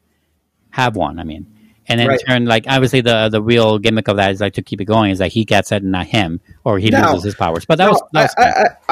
have 0.69 0.95
one. 0.95 1.19
I 1.19 1.23
mean, 1.23 1.45
and 1.87 1.99
then 1.99 2.07
Right. 2.07 2.19
in 2.19 2.25
turn, 2.25 2.45
like 2.45 2.65
obviously 2.67 3.01
the 3.01 3.29
the 3.29 3.41
real 3.41 3.79
gimmick 3.79 4.07
of 4.07 4.17
that 4.17 4.31
is 4.31 4.39
like 4.39 4.53
to 4.53 4.61
keep 4.61 4.79
it 4.81 4.85
going 4.85 5.11
is 5.11 5.17
that 5.19 5.31
he 5.31 5.43
gets 5.45 5.71
it 5.71 5.81
and 5.83 5.91
not 5.91 6.05
him, 6.05 6.39
or 6.63 6.77
he 6.79 6.89
Now- 6.89 7.09
loses 7.11 7.23
his 7.25 7.35
powers. 7.35 7.65
But 7.65 7.77
that 7.79 7.89
was, 7.89 8.01
that 8.13 8.23
was 8.23 8.35
I, 8.37 8.43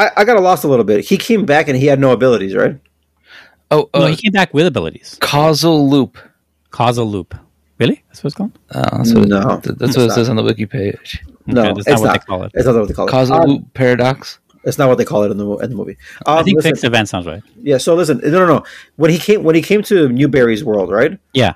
I, 0.02 0.06
I, 0.08 0.12
I 0.18 0.26
got 0.26 0.42
lost 0.42 0.64
a 0.64 0.68
little 0.68 0.86
bit. 0.86 1.06
He 1.06 1.18
came 1.18 1.46
back 1.46 1.68
and 1.68 1.78
he 1.78 1.86
had 1.86 2.00
no 2.00 2.12
abilities, 2.12 2.56
right? 2.56 2.78
Oh, 3.70 3.90
no, 3.94 4.02
uh, 4.04 4.08
he 4.08 4.16
came 4.16 4.32
back 4.32 4.54
with 4.54 4.66
abilities. 4.66 5.18
causal 5.20 5.90
loop. 5.90 6.18
Causal 6.72 7.06
loop. 7.06 7.36
Really? 7.80 8.02
That's 8.08 8.24
what 8.24 8.28
it's 8.30 8.36
called. 8.36 8.58
Uh, 8.72 8.98
that's 8.98 9.14
what, 9.14 9.28
No, 9.28 9.60
th- 9.60 9.76
that's 9.78 9.96
what 9.98 10.08
it 10.08 10.12
says 10.14 10.30
on 10.30 10.36
the 10.38 10.42
wiki 10.44 10.66
page. 10.66 11.22
No, 11.48 11.62
Okay, 11.62 11.70
that's 11.70 11.80
it's 11.80 11.88
not 11.90 12.00
what 12.02 12.06
not. 12.08 12.14
they 12.14 12.26
call 12.26 12.44
it. 12.44 12.52
It's 12.54 12.66
not 12.66 12.76
what 12.76 12.88
they 12.88 12.94
call 12.94 13.08
it. 13.08 13.12
Causal 13.12 13.36
Um, 13.38 13.50
loop 13.50 13.74
paradox. 13.74 14.40
It's 14.64 14.78
not 14.78 14.90
what 14.90 14.98
they 14.98 15.06
call 15.06 15.24
it 15.24 15.32
in 15.32 15.38
the 15.38 15.46
mo- 15.46 15.58
in 15.60 15.70
the 15.70 15.76
movie. 15.76 15.98
Um, 16.26 16.40
I 16.40 16.44
think 16.44 16.58
listen, 16.58 16.72
fixed 16.72 16.84
event 16.84 17.08
sounds 17.08 17.26
right. 17.26 17.42
yeah. 17.62 17.78
So 17.78 17.96
listen, 17.96 18.20
no, 18.24 18.30
no, 18.32 18.46
no. 18.46 18.64
When 18.98 19.10
he 19.12 19.18
came, 19.18 19.44
when 19.44 19.56
he 19.56 19.62
came 19.62 19.82
to 19.84 20.10
new 20.10 20.28
Barry's 20.28 20.64
world, 20.64 20.92
right? 20.92 21.18
Yeah, 21.34 21.54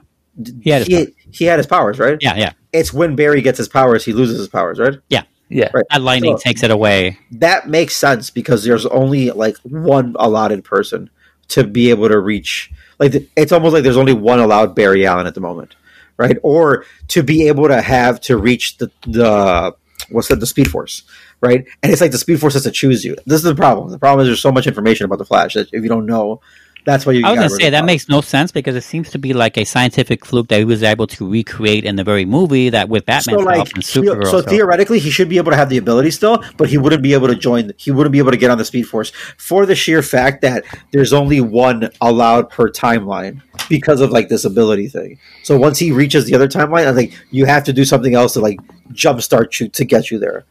he 0.64 0.70
had 0.70 0.88
his 0.88 0.88
he, 0.88 1.08
he 1.32 1.46
had 1.46 1.60
his 1.60 1.68
powers, 1.68 2.00
right? 2.00 2.18
yeah, 2.22 2.36
yeah. 2.36 2.54
It's 2.72 2.94
when 2.94 3.16
Barry 3.18 3.42
gets 3.42 3.58
his 3.58 3.68
powers, 3.68 4.06
he 4.06 4.14
loses 4.14 4.38
his 4.38 4.48
powers, 4.48 4.80
right? 4.80 4.94
Yeah. 5.10 5.24
Yeah. 5.50 5.70
Right. 5.74 5.84
That 5.90 6.02
lightning 6.02 6.38
So- 6.38 6.44
takes 6.44 6.64
it 6.64 6.72
away. 6.72 7.18
That 7.34 7.68
makes 7.68 7.98
sense 7.98 8.30
because 8.30 8.64
there's 8.64 8.86
only 8.86 9.32
like 9.32 9.58
one 9.64 10.16
allotted 10.18 10.64
person 10.64 11.10
to 11.50 11.66
be 11.66 11.90
able 11.90 12.08
to 12.08 12.18
reach. 12.18 12.72
Like 12.98 13.30
it's 13.36 13.52
almost 13.52 13.74
like 13.74 13.84
there's 13.84 13.98
only 13.98 14.14
one 14.14 14.40
allowed 14.40 14.74
Barry 14.74 15.06
Allen 15.06 15.28
at 15.28 15.34
the 15.36 15.42
moment, 15.42 15.76
right? 16.16 16.38
Or 16.44 16.86
to 17.10 17.24
be 17.24 17.50
able 17.50 17.68
to 17.68 17.82
have 17.82 18.22
to 18.22 18.38
reach 18.38 18.78
the 18.78 18.90
the 19.06 19.76
what's 20.12 20.28
the 20.28 20.46
Speed 20.46 20.70
Force, 20.70 21.04
right? 21.42 21.66
And 21.82 21.92
it's 21.92 22.02
like 22.02 22.12
the 22.12 22.18
Speed 22.18 22.40
Force 22.40 22.54
has 22.54 22.64
to 22.64 22.72
choose 22.72 23.04
you. 23.04 23.16
This 23.26 23.38
is 23.38 23.44
the 23.44 23.56
problem. 23.56 23.90
The 23.90 24.00
problem 24.00 24.22
is 24.22 24.30
there's 24.30 24.42
so 24.42 24.52
much 24.52 24.68
information 24.68 25.06
about 25.06 25.20
the 25.20 25.26
Flash 25.26 25.54
that 25.56 25.68
if 25.74 25.84
you 25.84 25.90
don't 25.90 26.06
know, 26.06 26.42
that's 26.86 27.06
why 27.06 27.14
you. 27.14 27.26
I 27.26 27.32
was 27.32 27.38
going 27.38 27.50
to 27.50 27.56
say 27.56 27.70
that 27.70 27.86
makes 27.86 28.10
no 28.10 28.22
sense 28.22 28.52
because 28.52 28.76
it 28.76 28.82
seems 28.82 29.12
to 29.12 29.20
be 29.20 29.34
like 29.34 29.58
a 29.58 29.66
scientific 29.66 30.26
fluke 30.26 30.48
that 30.48 30.60
he 30.60 30.66
was 30.66 30.84
able 30.84 31.08
to 31.08 31.30
recreate 31.30 31.86
in 31.86 31.96
the 31.96 32.04
very 32.04 32.26
movie 32.26 32.70
that 32.70 32.90
with 32.90 33.04
so 33.22 33.36
like 33.36 33.74
and 33.76 33.84
so, 33.84 34.22
so 34.22 34.42
theoretically 34.42 35.00
he 35.00 35.10
should 35.10 35.30
be 35.30 35.38
able 35.38 35.52
to 35.52 35.58
have 35.58 35.70
the 35.70 35.78
ability 35.78 36.12
still 36.12 36.44
but 36.58 36.70
he 36.70 36.78
wouldn't 36.78 37.04
be 37.04 37.14
able 37.14 37.28
to 37.28 37.36
join 37.36 37.72
he 37.78 37.92
wouldn't 37.92 38.12
be 38.12 38.20
able 38.20 38.32
to 38.32 38.38
get 38.38 38.50
on 38.50 38.58
the 38.58 38.66
speed 38.66 38.84
force 38.84 39.12
for 39.38 39.66
the 39.66 39.76
sheer 39.76 40.02
fact 40.02 40.42
that 40.42 40.64
there's 40.92 41.14
only 41.14 41.42
one 41.42 41.90
allowed 42.00 42.50
per 42.50 42.70
timeline 42.70 43.42
because 43.72 44.02
of 44.02 44.12
like 44.12 44.30
this 44.30 44.46
ability 44.46 44.88
thing 44.88 45.18
so 45.44 45.58
once 45.58 45.80
he 45.80 45.92
reaches 45.92 46.26
the 46.26 46.36
other 46.36 46.48
timeline 46.48 46.86
i 46.86 46.94
think 46.94 47.18
you 47.32 47.46
have 47.46 47.64
to 47.64 47.74
do 47.74 47.84
something 47.84 48.14
else 48.14 48.34
to 48.34 48.40
like 48.40 48.60
jumpstart 48.92 49.60
you 49.60 49.68
to 49.70 49.84
get 49.84 50.12
you 50.12 50.20
there 50.20 50.46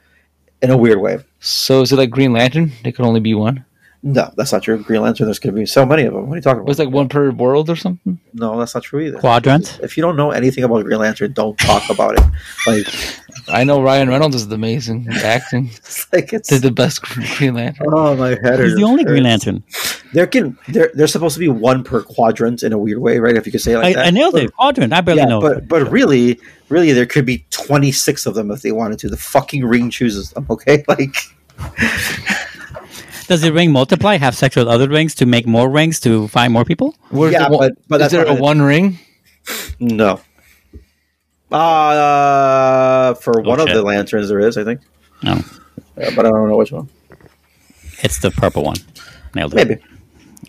in 0.62 0.70
a 0.70 0.76
weird 0.76 1.00
way 1.00 1.18
So 1.40 1.80
is 1.80 1.90
it 1.90 1.96
like 1.96 2.10
Green 2.10 2.34
Lantern? 2.34 2.72
There 2.82 2.92
could 2.92 3.06
only 3.06 3.20
be 3.20 3.34
one. 3.34 3.64
No 4.02 4.32
that's 4.36 4.52
not 4.52 4.62
true 4.62 4.78
green 4.82 5.02
lantern 5.02 5.26
there's 5.26 5.38
going 5.38 5.54
to 5.54 5.60
be 5.60 5.66
so 5.66 5.84
many 5.84 6.04
of 6.04 6.14
them 6.14 6.26
what 6.26 6.34
are 6.34 6.36
you 6.36 6.42
talking 6.42 6.60
about 6.62 6.70
It's 6.70 6.78
like 6.78 6.88
one 6.90 7.08
per 7.08 7.30
world 7.30 7.68
or 7.68 7.76
something. 7.76 8.18
no 8.32 8.58
that's 8.58 8.74
not 8.74 8.82
true 8.82 9.00
either 9.00 9.18
quadrant. 9.18 9.78
if 9.82 9.96
you 9.96 10.02
don't 10.02 10.16
know 10.16 10.30
anything 10.30 10.64
about 10.64 10.84
green 10.84 10.98
lantern 11.00 11.32
don't 11.32 11.58
talk 11.58 11.88
about 11.90 12.18
it 12.18 12.24
like 12.66 12.86
I 13.48 13.64
know 13.64 13.82
Ryan 13.82 14.08
Reynolds 14.08 14.36
is 14.36 14.46
amazing 14.52 15.08
acting. 15.10 15.66
it's 15.74 16.12
like 16.12 16.32
it's 16.32 16.48
Did 16.50 16.62
the 16.62 16.70
best 16.70 17.02
Green 17.38 17.54
Lantern. 17.54 17.86
oh 17.90 18.14
my 18.14 18.30
head 18.30 18.60
He's 18.60 18.76
the 18.76 18.84
only 18.84 19.02
Green. 19.02 19.22
Lantern. 19.24 19.64
There 20.12 20.26
can 20.26 20.56
there 20.68 20.90
there's 20.94 21.10
supposed 21.10 21.34
to 21.34 21.40
be 21.40 21.48
one 21.48 21.82
per 21.82 22.02
quadrant 22.02 22.62
in 22.62 22.72
a 22.72 22.78
weird 22.78 22.98
way, 22.98 23.18
right? 23.18 23.36
If 23.36 23.46
you 23.46 23.52
could 23.52 23.60
say 23.62 23.72
it 23.72 23.78
like 23.78 23.96
I, 23.96 24.00
that. 24.00 24.06
I 24.06 24.10
nailed 24.10 24.32
But- 24.34 24.44
it. 24.44 24.54
Quadrant. 24.54 24.92
I 24.92 25.00
barely 25.00 25.22
Yeah, 25.22 25.26
know. 25.28 25.40
but 25.40 25.66
but 25.68 25.90
really, 25.90 26.38
really, 26.68 26.92
there 26.92 27.06
could 27.06 27.24
be 27.26 27.44
twenty 27.50 27.90
six 27.92 28.26
of 28.26 28.34
them 28.34 28.50
if 28.50 28.62
they 28.62 28.72
wanted 28.72 28.98
to. 29.00 29.08
The 29.08 29.16
fucking 29.16 29.64
ring 29.64 29.90
chooses 29.90 30.30
them. 30.30 30.46
Okay, 30.50 30.84
like 30.86 31.16
Does 33.30 33.42
the 33.42 33.52
ring 33.52 33.70
multiply? 33.70 34.16
Have 34.18 34.34
sex 34.34 34.56
with 34.56 34.66
other 34.66 34.88
rings 34.88 35.14
to 35.14 35.24
make 35.26 35.46
more 35.46 35.70
rings 35.70 36.00
to 36.00 36.26
find 36.26 36.52
more 36.52 36.64
people? 36.64 36.96
Where's 37.10 37.32
Yeah, 37.32 37.46
the 37.48 37.56
one, 37.56 37.68
but- 37.68 37.78
but 37.88 37.94
is 37.96 38.00
that's 38.10 38.12
there 38.12 38.26
a 38.26 38.34
it. 38.34 38.40
one 38.40 38.60
ring? 38.60 38.98
no. 39.78 40.20
Uh 41.52 43.14
for 43.14 43.40
one 43.42 43.60
of 43.60 43.68
the 43.68 43.82
lanterns 43.82 44.28
there 44.28 44.40
is, 44.40 44.56
I 44.58 44.64
think, 44.64 44.80
No, 45.22 45.42
Yeah, 45.96 46.10
but 46.16 46.26
I 46.26 46.30
don't 46.30 46.48
know 46.48 46.56
which 46.56 46.72
one. 46.72 46.88
it's 48.02 48.18
the 48.20 48.30
purple 48.32 48.64
one. 48.64 48.76
Nailed 49.34 49.54
it. 49.54 49.56
Maybe. 49.56 49.80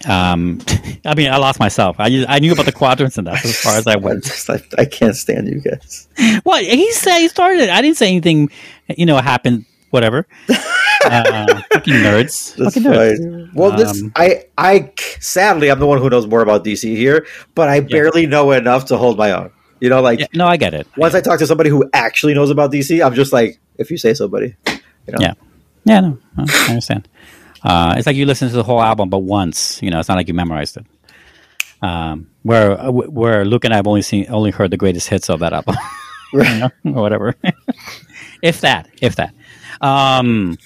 Um, 0.08 0.60
I 1.06 1.14
mean, 1.14 1.30
I 1.32 1.38
lost 1.38 1.60
myself. 1.60 1.98
I 2.00 2.26
I 2.28 2.40
knew 2.40 2.52
about 2.54 2.66
the 2.66 2.72
quadrants 2.72 3.18
and 3.20 3.28
that's 3.28 3.46
as 3.46 3.60
far 3.62 3.76
as 3.78 3.86
I 3.88 3.94
I, 3.98 3.98
went. 3.98 4.24
just, 4.24 4.50
I, 4.50 4.60
I 4.78 4.86
can't 4.86 5.16
stand 5.16 5.48
you 5.48 5.60
guys. 5.62 6.08
What 6.44 6.64
he 6.64 6.92
said, 6.94 7.20
he 7.20 7.28
started 7.28 7.62
it. 7.62 7.70
I 7.70 7.82
didn't 7.82 7.98
say 7.98 8.08
anything. 8.08 8.50
You 8.88 9.06
know, 9.06 9.18
happened. 9.18 9.66
Whatever. 9.92 10.26
uh, 11.06 11.62
fucking 11.74 11.94
nerds. 11.96 12.56
That's 12.58 12.76
fucking 12.76 12.84
nerds. 12.84 13.18
fine. 13.18 13.52
Well, 13.54 13.76
this 13.78 14.02
Um, 14.02 14.12
I 14.16 14.46
I 14.58 14.92
sadly 15.20 15.70
I'm 15.70 15.80
the 15.80 15.88
one 15.88 16.00
who 16.00 16.10
knows 16.10 16.28
more 16.28 16.42
about 16.42 16.64
DC 16.64 16.96
here, 16.96 17.26
but 17.56 17.70
I 17.70 17.80
barely 17.82 18.26
know 18.28 18.52
enough 18.52 18.86
to 18.86 18.98
hold 18.98 19.18
my 19.18 19.32
own. 19.32 19.52
You 19.80 19.90
know, 19.90 20.02
like 20.02 20.20
Yeah, 20.20 20.28
no, 20.34 20.48
I 20.48 20.58
get 20.58 20.74
it. 20.74 20.88
once 20.98 21.16
I 21.16 21.22
talk 21.22 21.40
to 21.40 21.48
somebody 21.48 21.70
who 21.70 21.90
actually 21.94 22.34
knows 22.34 22.50
about 22.50 22.72
DC, 22.72 23.04
I'm 23.04 23.16
just 23.16 23.34
like, 23.34 23.60
if 23.78 23.90
you 23.90 23.98
say 23.98 24.14
so, 24.14 24.28
buddy. 24.28 24.56
You 24.68 25.14
know? 25.14 25.18
Yeah. 25.20 25.34
Yeah, 25.84 26.00
no, 26.02 26.18
no, 26.38 26.46
I 26.48 26.70
understand. 26.70 27.08
Uh, 27.64 27.96
it's 27.98 28.06
like 28.06 28.16
you 28.16 28.26
listen 28.28 28.50
to 28.50 28.56
the 28.56 28.64
whole 28.64 28.82
album, 28.82 29.10
but 29.10 29.20
once. 29.20 29.82
You 29.82 29.90
know, 29.90 30.00
it's 30.00 30.08
not 30.10 30.16
like 30.16 30.28
you 30.28 30.36
memorized 30.36 30.78
it. 30.78 30.86
Um, 31.82 32.30
where 32.44 32.80
uh, 32.80 32.92
where 32.92 33.44
Luke 33.46 33.66
and 33.66 33.74
I 33.74 33.78
have 33.78 33.88
only 33.88 34.04
seen 34.04 34.28
only 34.30 34.52
heard 34.52 34.70
the 34.70 34.78
greatest 34.78 35.10
hits 35.10 35.30
of 35.30 35.40
that 35.40 35.54
album, 35.54 35.76
you 36.34 36.44
know, 36.44 36.70
or 36.86 37.02
whatever. 37.02 37.36
if 38.44 38.62
that, 38.62 38.90
if 39.02 39.16
that. 39.16 39.34
Um, 39.82 40.58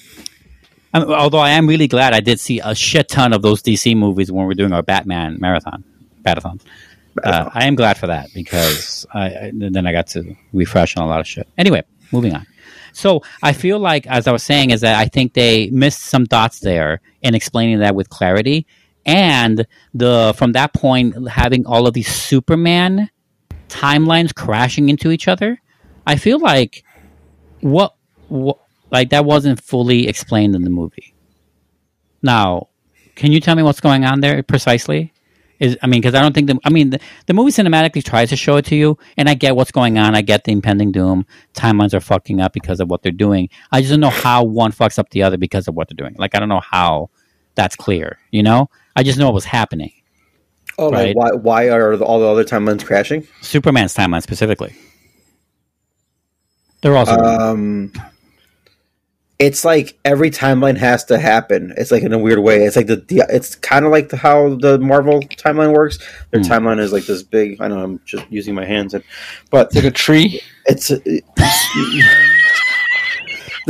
I 0.95 0.99
mean, 0.99 1.11
although 1.11 1.39
I 1.39 1.49
am 1.51 1.67
really 1.67 1.89
glad 1.89 2.13
I 2.13 2.21
did 2.21 2.39
see 2.39 2.61
a 2.63 2.73
shit 2.73 3.09
ton 3.09 3.33
of 3.33 3.41
those 3.41 3.61
DC 3.61 3.97
movies 3.97 4.31
when 4.31 4.47
we're 4.47 4.53
doing 4.53 4.71
our 4.71 4.81
Batman 4.81 5.37
marathon, 5.41 5.83
marathon. 6.23 6.61
Uh, 7.21 7.49
I 7.53 7.65
am 7.65 7.75
glad 7.75 7.97
for 7.97 8.07
that 8.07 8.29
because 8.33 9.05
I, 9.13 9.25
I, 9.25 9.51
then 9.53 9.85
I 9.87 9.91
got 9.91 10.07
to 10.07 10.37
refresh 10.53 10.95
on 10.95 11.03
a 11.03 11.07
lot 11.07 11.19
of 11.19 11.27
shit. 11.27 11.49
Anyway, 11.57 11.83
moving 12.13 12.33
on. 12.33 12.47
So 12.93 13.23
I 13.43 13.51
feel 13.51 13.77
like, 13.77 14.07
as 14.07 14.25
I 14.25 14.31
was 14.31 14.43
saying, 14.43 14.69
is 14.69 14.79
that 14.81 14.95
I 14.95 15.07
think 15.07 15.33
they 15.33 15.69
missed 15.69 15.99
some 15.99 16.23
dots 16.23 16.61
there 16.61 17.01
in 17.21 17.35
explaining 17.35 17.79
that 17.79 17.93
with 17.93 18.09
clarity, 18.09 18.65
and 19.05 19.67
the 19.93 20.33
from 20.37 20.53
that 20.53 20.73
point 20.73 21.27
having 21.27 21.65
all 21.65 21.87
of 21.87 21.93
these 21.93 22.07
Superman 22.07 23.09
timelines 23.67 24.33
crashing 24.33 24.87
into 24.87 25.11
each 25.11 25.27
other. 25.27 25.61
I 26.07 26.15
feel 26.15 26.39
like 26.39 26.85
what, 27.59 27.95
what 28.29 28.59
like 28.91 29.09
that 29.09 29.25
wasn't 29.25 29.61
fully 29.61 30.07
explained 30.07 30.55
in 30.55 30.63
the 30.63 30.69
movie. 30.69 31.13
Now, 32.21 32.69
can 33.15 33.31
you 33.31 33.39
tell 33.39 33.55
me 33.55 33.63
what's 33.63 33.79
going 33.81 34.03
on 34.05 34.19
there 34.21 34.41
precisely? 34.43 35.11
Is 35.59 35.77
I 35.81 35.87
mean, 35.87 36.01
because 36.01 36.15
I 36.15 36.21
don't 36.21 36.33
think 36.33 36.47
the 36.47 36.59
I 36.65 36.69
mean 36.69 36.89
the, 36.89 36.99
the 37.27 37.33
movie 37.33 37.51
cinematically 37.51 38.03
tries 38.03 38.29
to 38.29 38.35
show 38.35 38.57
it 38.57 38.65
to 38.65 38.75
you, 38.75 38.97
and 39.15 39.29
I 39.29 39.35
get 39.35 39.55
what's 39.55 39.71
going 39.71 39.97
on. 39.97 40.13
I 40.13 40.21
get 40.21 40.43
the 40.43 40.51
impending 40.51 40.91
doom. 40.91 41.25
Timelines 41.53 41.93
are 41.93 42.01
fucking 42.01 42.41
up 42.41 42.51
because 42.51 42.81
of 42.81 42.89
what 42.89 43.03
they're 43.03 43.11
doing. 43.13 43.47
I 43.71 43.79
just 43.79 43.91
don't 43.91 44.01
know 44.01 44.09
how 44.09 44.43
one 44.43 44.73
fucks 44.73 44.99
up 44.99 45.11
the 45.11 45.23
other 45.23 45.37
because 45.37 45.69
of 45.69 45.75
what 45.75 45.87
they're 45.87 45.95
doing. 45.95 46.15
Like 46.17 46.35
I 46.35 46.39
don't 46.39 46.49
know 46.49 46.59
how 46.59 47.09
that's 47.55 47.77
clear. 47.77 48.19
You 48.31 48.43
know, 48.43 48.69
I 48.97 49.03
just 49.03 49.17
know 49.17 49.29
it 49.29 49.33
was 49.33 49.45
happening. 49.45 49.93
Oh, 50.77 50.91
Right. 50.91 51.15
like 51.15 51.15
why? 51.15 51.31
Why 51.67 51.69
are 51.69 51.95
the- 51.95 52.03
all 52.03 52.19
the 52.19 52.27
other 52.27 52.43
timelines 52.43 52.83
crashing? 52.83 53.25
Superman's 53.41 53.93
timeline 53.95 54.23
specifically. 54.23 54.75
They're 56.81 56.97
also 56.97 57.13
Um, 57.17 57.93
it's 59.37 59.65
like 59.65 59.97
every 60.05 60.31
timeline 60.31 60.77
has 60.77 61.03
to 61.05 61.17
happen. 61.19 61.73
It's 61.77 61.91
like 61.91 62.03
in 62.03 62.13
a 62.13 62.17
weird 62.17 62.39
way. 62.39 62.63
It's 62.65 62.75
like 62.77 62.87
the, 62.87 62.95
the 62.97 63.23
it's 63.29 63.55
kind 63.55 63.83
of 63.85 63.91
like 63.91 64.09
the, 64.09 64.17
how 64.17 64.55
the 64.55 64.79
Marvel 64.79 65.19
timeline 65.21 65.73
works. 65.73 65.97
Their 66.31 66.41
Hmm. 66.41 66.51
timeline 66.51 66.79
is 66.79 66.93
like 66.93 67.05
this 67.05 67.21
big. 67.23 67.59
I 67.61 67.67
know 67.67 67.83
I'm 67.83 67.99
just 68.05 68.25
using 68.31 68.55
my 68.55 68.63
hands, 68.65 68.93
and 68.93 69.03
but 69.49 69.67
It's 69.67 69.75
like 69.75 69.83
a 69.85 69.91
tree. 69.91 70.41
it's 70.67 70.87
the 70.87 71.21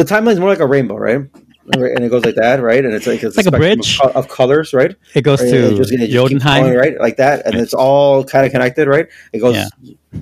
timeline 0.04 0.34
is 0.34 0.40
more 0.40 0.50
like 0.50 0.60
a 0.60 0.68
rainbow, 0.68 0.98
right? 0.98 1.22
And 1.74 2.04
it 2.04 2.10
goes 2.10 2.24
like 2.24 2.36
that, 2.36 2.62
right? 2.62 2.86
And 2.86 2.94
it's 2.94 3.08
like 3.08 3.24
it's, 3.24 3.36
Like 3.38 3.48
a 3.48 3.52
bridge? 3.52 4.00
of, 4.00 4.14
co- 4.14 4.20
of 4.20 4.28
colors, 4.28 4.72
right? 4.74 4.96
It 5.16 5.22
goes 5.24 5.42
Right, 5.42 5.50
to 5.50 5.74
it 5.74 5.76
just- 5.78 5.92
it 5.92 6.14
going, 6.14 6.40
right? 6.76 7.00
Like 7.00 7.18
that, 7.18 7.46
and 7.46 7.56
it's 7.56 7.74
all 7.74 8.24
kind 8.24 8.46
of 8.46 8.52
connected, 8.52 8.88
right? 8.88 9.08
It 9.34 9.40
goes 9.40 9.56
Yeah. 9.56 9.68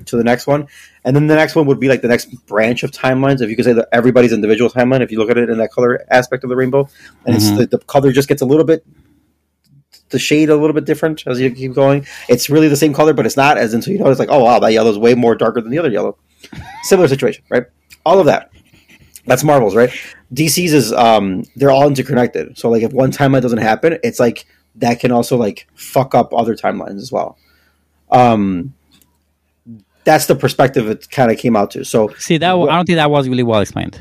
to 0.06 0.16
the 0.16 0.24
next 0.24 0.46
one, 0.46 0.68
and 1.04 1.14
then 1.14 1.26
the 1.26 1.34
next 1.34 1.54
one 1.54 1.66
would 1.66 1.78
be 1.78 1.88
like 1.88 2.00
the 2.00 2.08
next 2.08 2.26
branch 2.46 2.82
of 2.82 2.92
timelines. 2.92 3.42
If 3.42 3.50
you 3.50 3.56
could 3.56 3.66
say 3.66 3.74
that 3.74 3.88
everybody's 3.92 4.32
individual 4.32 4.70
timeline, 4.70 5.02
if 5.02 5.12
you 5.12 5.18
look 5.18 5.30
at 5.30 5.36
it 5.36 5.50
in 5.50 5.58
that 5.58 5.70
color 5.70 6.02
aspect 6.10 6.44
of 6.44 6.50
the 6.50 6.56
rainbow, 6.56 6.88
and 7.26 7.34
Mhm. 7.34 7.38
it's 7.38 7.50
the, 7.58 7.66
the 7.66 7.78
color 7.84 8.10
just 8.10 8.28
gets 8.28 8.40
a 8.40 8.46
little 8.46 8.64
bit, 8.64 8.86
the 10.10 10.18
shade 10.18 10.48
a 10.48 10.56
little 10.56 10.72
bit 10.74 10.86
different 10.86 11.24
as 11.26 11.40
you 11.40 11.50
keep 11.50 11.74
going. 11.74 12.06
It's 12.28 12.48
really 12.48 12.68
the 12.68 12.76
same 12.76 12.94
color, 12.94 13.12
but 13.12 13.26
it's 13.26 13.36
not. 13.36 13.58
As 13.58 13.72
so 13.72 13.90
you 13.90 13.98
notice 13.98 14.18
like, 14.18 14.30
oh 14.30 14.44
wow, 14.44 14.58
that 14.60 14.72
yellow 14.72 14.90
is 14.90 14.98
way 14.98 15.14
more 15.14 15.34
darker 15.34 15.60
than 15.60 15.70
the 15.70 15.78
other 15.78 15.90
yellow. 15.90 16.16
Similar 16.84 17.08
situation, 17.08 17.44
right? 17.50 17.64
All 18.06 18.18
of 18.18 18.26
that. 18.26 18.50
That's 19.26 19.42
Marvel's, 19.44 19.74
right? 19.74 19.90
DC's 20.32 20.72
is 20.74 20.92
um 20.92 21.44
they're 21.56 21.70
all 21.70 21.86
interconnected. 21.86 22.58
So 22.58 22.68
like 22.70 22.82
if 22.82 22.92
one 22.92 23.10
timeline 23.12 23.42
doesn't 23.42 23.58
happen, 23.58 23.98
it's 24.02 24.20
like 24.20 24.46
that 24.76 25.00
can 25.00 25.12
also 25.12 25.36
like 25.36 25.66
fuck 25.74 26.14
up 26.14 26.34
other 26.34 26.54
timelines 26.54 26.98
as 26.98 27.10
well. 27.12 27.38
Um 28.10 28.74
that's 30.04 30.26
the 30.26 30.34
perspective 30.34 30.88
it 30.90 31.10
kind 31.10 31.30
of 31.32 31.38
came 31.38 31.56
out 31.56 31.70
to. 31.72 31.84
So 31.84 32.08
See 32.18 32.36
that 32.38 32.50
I 32.50 32.52
don't 32.76 32.84
think 32.86 32.96
that 32.96 33.10
was 33.10 33.28
really 33.28 33.42
well 33.42 33.60
explained 33.60 33.98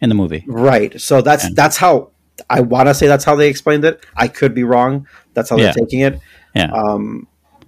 in 0.00 0.08
the 0.08 0.14
movie. 0.14 0.44
right. 0.46 0.98
So 1.00 1.20
that's 1.22 1.44
Yeah. 1.44 1.50
that's 1.54 1.76
how 1.76 2.10
I 2.50 2.60
want 2.60 2.88
to 2.88 2.94
say 2.94 3.06
that's 3.06 3.24
how 3.24 3.36
they 3.36 3.48
explained 3.48 3.84
it. 3.84 4.04
I 4.16 4.28
could 4.28 4.54
be 4.54 4.64
wrong. 4.64 5.06
That's 5.34 5.50
how 5.50 5.56
Yeah. 5.56 5.64
they're 5.66 5.84
taking 5.84 6.00
it. 6.00 6.20
Yeah, 6.54 6.70
Um 6.72 7.26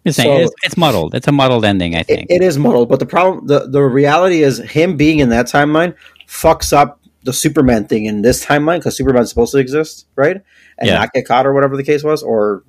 saying, 0.09 0.39
so- 0.39 0.45
it's, 0.47 0.55
it's 0.65 0.77
muddled. 0.77 1.15
It's 1.15 1.29
a 1.29 1.33
muddled 1.33 1.65
ending. 1.65 1.95
I 1.95 2.01
it, 2.01 2.07
think. 2.07 2.27
it 2.31 2.43
is 2.43 2.57
muddled, 2.59 2.89
but 2.89 2.99
the 3.01 3.07
problem 3.07 3.47
the 3.47 3.69
the 3.69 3.83
reality 3.83 4.43
is 4.43 4.59
him 4.59 4.97
being 4.97 5.19
in 5.21 5.29
that 5.29 5.47
timeline 5.47 5.95
fucks 6.31 6.73
up 6.73 7.01
the 7.25 7.33
Superman 7.33 7.87
thing 7.87 8.07
in 8.07 8.23
this 8.23 8.45
timeline 8.47 8.79
because 8.79 8.97
Superman's 8.97 9.29
supposed 9.29 9.53
to 9.53 9.59
exist, 9.59 10.07
right? 10.17 10.37
And 10.79 10.89
Yeah. 10.89 10.95
not 10.99 11.13
get 11.13 11.27
caught 11.27 11.45
or 11.47 11.53
whatever 11.53 11.77
the 11.77 11.83
case 11.83 12.03
was, 12.05 12.23
or 12.23 12.63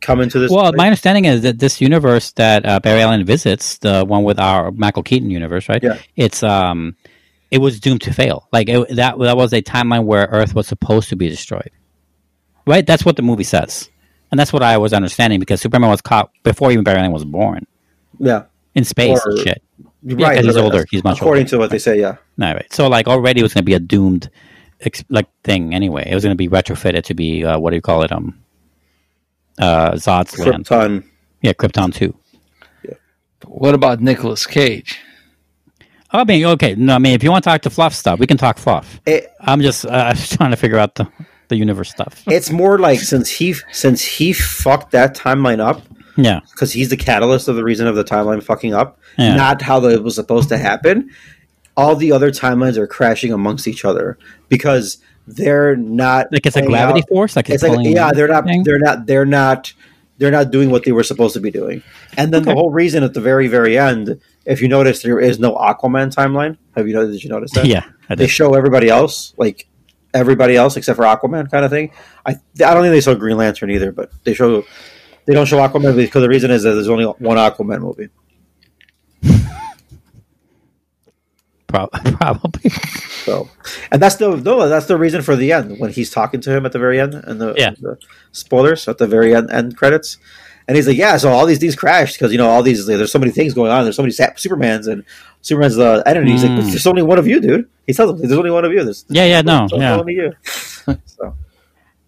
come 0.00 0.20
into 0.20 0.38
this. 0.38 0.50
well, 0.50 0.72
my 0.74 0.86
understanding 0.86 1.24
is 1.24 1.42
that 1.42 1.58
this 1.58 1.80
universe 1.80 2.32
that 2.32 2.66
uh, 2.66 2.80
Barry 2.80 3.00
Allen 3.00 3.24
visits, 3.24 3.78
the 3.78 4.04
one 4.04 4.24
with 4.24 4.38
our 4.38 4.70
Michael 4.72 5.02
Keaton 5.02 5.30
universe, 5.30 5.68
right? 5.68 5.82
Yeah. 5.82 5.98
It's 6.16 6.42
um, 6.42 6.96
it 7.50 7.58
was 7.58 7.80
doomed 7.80 8.02
to 8.02 8.12
fail. 8.12 8.46
Like 8.52 8.68
it, 8.68 8.96
that 8.96 9.18
that 9.18 9.36
was 9.36 9.52
a 9.54 9.62
timeline 9.62 10.04
where 10.04 10.26
Earth 10.30 10.54
was 10.54 10.66
supposed 10.66 11.08
to 11.10 11.16
be 11.16 11.28
destroyed. 11.28 11.70
Right. 12.66 12.86
That's 12.86 13.04
what 13.06 13.16
the 13.16 13.22
movie 13.22 13.44
says, 13.44 13.88
and 14.30 14.38
that's 14.38 14.52
what 14.52 14.62
I 14.62 14.76
was 14.76 14.92
understanding 14.92 15.40
because 15.40 15.62
Superman 15.62 15.88
was 15.88 16.02
caught 16.02 16.30
before 16.42 16.70
even 16.72 16.84
Barry 16.84 16.98
Allen 16.98 17.12
was 17.12 17.24
born 17.24 17.66
yeah, 18.18 18.44
in 18.74 18.84
space 18.84 19.18
Or- 19.24 19.30
and 19.30 19.38
shit. 19.40 19.62
Right. 20.02 20.36
'cause 20.36 20.44
he's 20.46 20.56
older. 20.56 20.84
He's 20.90 21.04
much 21.04 21.18
according 21.18 21.42
older. 21.42 21.50
to 21.50 21.58
what 21.58 21.70
they 21.70 21.78
say. 21.78 21.98
Yeah, 22.00 22.16
No, 22.36 22.52
right. 22.52 22.72
So 22.72 22.88
like 22.88 23.06
already 23.08 23.40
it 23.40 23.42
was 23.42 23.54
going 23.54 23.62
to 23.62 23.66
be 23.66 23.74
a 23.74 23.80
doomed 23.80 24.30
like 25.08 25.26
thing 25.44 25.74
anyway. 25.74 26.08
It 26.08 26.14
was 26.14 26.22
going 26.24 26.36
to 26.36 26.36
be 26.36 26.48
retrofitted 26.48 27.02
to 27.04 27.14
be 27.14 27.44
uh, 27.44 27.58
what 27.58 27.70
do 27.70 27.76
you 27.76 27.82
call 27.82 28.02
it? 28.02 28.12
Um, 28.12 28.38
uh, 29.58 29.92
Zod's 29.92 30.38
land. 30.38 30.66
Krypton. 30.66 31.04
Yeah, 31.42 31.52
Krypton 31.52 31.92
two. 31.94 32.16
Yeah. 32.84 32.94
What 33.46 33.74
about 33.74 34.00
Nicolas 34.00 34.46
Cage? 34.46 34.98
I 36.10 36.24
mean, 36.24 36.44
okay. 36.46 36.74
No, 36.74 36.94
I 36.94 36.98
mean, 36.98 37.12
if 37.14 37.22
you 37.22 37.30
want 37.30 37.44
to 37.44 37.50
talk 37.50 37.62
to 37.62 37.70
fluff 37.70 37.92
stuff, 37.92 38.18
we 38.18 38.26
can 38.26 38.36
talk 38.38 38.56
fluff. 38.56 39.00
It, 39.04 39.30
I'm 39.40 39.60
just 39.60 39.84
uh, 39.84 39.88
I 39.90 40.10
was 40.10 40.30
trying 40.30 40.50
to 40.52 40.56
figure 40.56 40.78
out 40.78 40.94
the 40.94 41.08
the 41.48 41.56
universe 41.56 41.90
stuff. 41.90 42.22
it's 42.26 42.50
more 42.50 42.78
like 42.78 43.00
since 43.00 43.30
he 43.30 43.54
since 43.72 44.02
he 44.02 44.32
fucked 44.34 44.90
that 44.92 45.16
timeline 45.16 45.60
up 45.60 45.80
Yeah, 46.20 46.40
because 46.50 46.72
he's 46.72 46.88
the 46.90 46.96
catalyst 46.96 47.46
of 47.48 47.54
the 47.56 47.62
reason 47.64 47.86
of 47.86 47.94
the 47.94 48.02
timeline 48.04 48.42
fucking 48.42 48.74
up, 48.74 48.98
Yeah. 49.16 49.36
not 49.36 49.62
how 49.62 49.84
it 49.84 50.02
was 50.02 50.16
supposed 50.16 50.48
to 50.50 50.58
happen. 50.58 51.10
All 51.76 51.94
the 51.94 52.10
other 52.10 52.32
timelines 52.32 52.76
are 52.76 52.88
crashing 52.88 53.32
amongst 53.32 53.68
each 53.68 53.84
other 53.84 54.18
because 54.48 54.98
they're 55.28 55.76
not 55.76 56.26
like 56.32 56.44
it's 56.44 56.56
a 56.56 56.62
gravity 56.62 57.00
out- 57.02 57.08
force. 57.08 57.36
Like 57.36 57.48
it's, 57.50 57.62
It's 57.62 57.72
like 57.76 57.86
yeah, 57.86 58.10
they're 58.12 58.26
not 58.28 58.44
they're 58.64 58.78
not 58.80 59.06
they're 59.06 59.24
not 59.24 59.72
they're 60.18 60.32
not 60.32 60.50
doing 60.50 60.70
what 60.70 60.84
they 60.84 60.90
were 60.90 61.04
supposed 61.04 61.34
to 61.34 61.40
be 61.40 61.52
doing. 61.52 61.82
And 62.16 62.34
then 62.34 62.42
the 62.42 62.52
whole 62.54 62.70
reason 62.70 63.04
at 63.04 63.14
the 63.14 63.20
very 63.20 63.46
very 63.46 63.78
end, 63.78 64.20
if 64.44 64.60
you 64.60 64.66
notice, 64.66 65.02
there 65.02 65.20
is 65.20 65.38
no 65.38 65.54
Aquaman 65.54 66.12
timeline. 66.12 66.56
Have 66.74 66.88
you 66.88 66.94
noticed? 66.94 67.12
Did 67.12 67.22
you 67.24 67.30
notice 67.30 67.52
that? 67.52 67.64
Yeah, 67.74 67.84
I 68.10 68.16
they 68.16 68.26
show 68.26 68.54
everybody 68.54 68.88
else 68.88 69.34
like 69.36 69.68
everybody 70.14 70.56
else 70.56 70.76
except 70.76 70.96
for 70.96 71.04
Aquaman 71.04 71.48
kind 71.48 71.64
of 71.64 71.70
thing. 71.70 71.92
I 72.26 72.32
I 72.32 72.74
don't 72.74 72.82
think 72.82 72.92
they 72.92 73.00
show 73.00 73.14
Green 73.14 73.36
Lantern 73.36 73.70
either, 73.70 73.92
but 73.92 74.10
they 74.24 74.34
show 74.34 74.64
they 75.28 75.34
don't 75.34 75.46
show 75.46 75.58
Aquaman 75.58 75.94
because 75.94 76.22
the 76.22 76.28
reason 76.28 76.50
is 76.50 76.62
that 76.62 76.72
there's 76.72 76.88
only 76.88 77.04
one 77.04 77.36
Aquaman 77.36 77.80
movie. 77.82 78.08
Pro- 81.66 81.86
probably. 82.04 82.70
So, 82.70 83.48
and 83.92 84.00
that's 84.00 84.16
the 84.16 84.36
no, 84.36 84.68
that's 84.68 84.86
the 84.86 84.96
reason 84.96 85.20
for 85.20 85.36
the 85.36 85.52
end 85.52 85.78
when 85.78 85.92
he's 85.92 86.10
talking 86.10 86.40
to 86.40 86.50
him 86.56 86.64
at 86.64 86.72
the 86.72 86.78
very 86.78 86.98
end 86.98 87.12
and 87.14 87.38
the, 87.40 87.54
Yeah. 87.58 87.70
the 87.78 87.98
spoilers 88.32 88.88
at 88.88 88.96
the 88.98 89.06
very 89.06 89.34
end, 89.34 89.50
end 89.50 89.76
credits. 89.76 90.16
And 90.66 90.76
he's 90.76 90.86
like, 90.86 90.96
"Yeah, 90.96 91.16
so 91.18 91.30
all 91.30 91.44
these 91.46 91.58
things 91.58 91.76
crashed 91.76 92.14
because 92.14 92.32
you 92.32 92.38
know 92.38 92.48
all 92.48 92.62
these 92.62 92.86
there's 92.86 93.12
so 93.12 93.18
many 93.18 93.32
things 93.32 93.52
going 93.54 93.70
on. 93.70 93.84
There's 93.84 93.96
so 93.96 94.02
many 94.02 94.12
Supermans 94.12 94.86
and 94.90 95.02
Superman's 95.42 95.76
the 95.76 96.02
entity. 96.06 96.32
He's 96.32 96.42
like, 96.42 96.52
Mm. 96.52 96.68
there's 96.70 96.86
only 96.86 97.02
one 97.02 97.18
of 97.18 97.26
you, 97.26 97.40
dude. 97.40 97.68
He 97.86 97.92
tells 97.94 98.10
him, 98.12 98.18
"There's 98.26 98.32
only 98.38 98.50
one 98.50 98.64
of 98.66 98.72
you. 98.72 98.84
There's, 98.84 99.04
Yeah, 99.08 99.24
yeah, 99.24 99.40
no, 99.42 99.66
there's 99.68 99.80
yeah. 99.80 99.96
only 99.96 100.14
you." 100.14 100.32
so, 101.06 101.34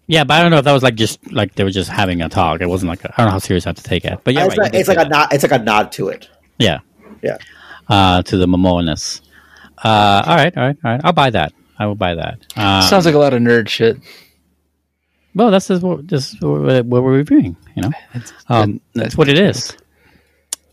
Yeah, 0.07 0.23
but 0.25 0.33
I 0.33 0.41
don't 0.41 0.51
know 0.51 0.57
if 0.57 0.65
that 0.65 0.73
was 0.73 0.83
like 0.83 0.95
just 0.95 1.31
like 1.31 1.55
they 1.55 1.63
were 1.63 1.69
just 1.71 1.89
having 1.89 2.21
a 2.21 2.27
talk. 2.29 2.59
It 2.61 2.67
wasn't 2.67 2.89
like 2.89 3.05
I 3.05 3.09
I 3.09 3.13
don't 3.17 3.25
know 3.27 3.31
how 3.33 3.39
serious 3.39 3.65
I 3.65 3.69
have 3.69 3.77
to 3.77 3.83
take 3.83 4.03
it. 4.03 4.19
But 4.23 4.33
yeah, 4.33 4.45
it's, 4.45 4.57
right, 4.57 4.65
like, 4.65 4.73
it's 4.73 4.89
like 4.89 4.97
a 4.97 5.07
nod. 5.07 5.29
It's 5.31 5.43
like 5.43 5.53
a 5.53 5.63
nod 5.63 5.91
to 5.93 6.09
it. 6.09 6.29
yeah, 6.59 6.79
Yeah. 7.21 7.37
uh, 7.87 8.21
to 8.23 8.37
the 8.37 8.45
Momoa-ness. 8.45 9.21
Uh, 9.83 10.23
all 10.25 10.35
right, 10.35 10.55
all 10.57 10.63
right, 10.63 10.77
all 10.83 10.91
right. 10.91 11.01
I'll 11.03 11.13
buy 11.13 11.29
that. 11.29 11.53
I 11.79 11.85
will 11.87 11.95
buy 11.95 12.15
that. 12.15 12.39
Uh, 12.55 12.81
Sounds 12.87 13.05
like 13.05 13.15
a 13.15 13.19
lot 13.19 13.33
of 13.33 13.41
nerd 13.41 13.67
shit. 13.69 13.97
well, 15.33 15.49
that's 15.49 15.67
just 15.69 15.81
what, 15.81 16.05
just 16.07 16.41
what 16.43 16.85
what 16.85 17.03
we're 17.03 17.13
reviewing. 17.13 17.55
You 17.75 17.83
know, 17.83 17.91
um, 18.49 18.81
that's 18.93 19.15
what 19.17 19.29
it 19.29 19.39
is. 19.39 19.75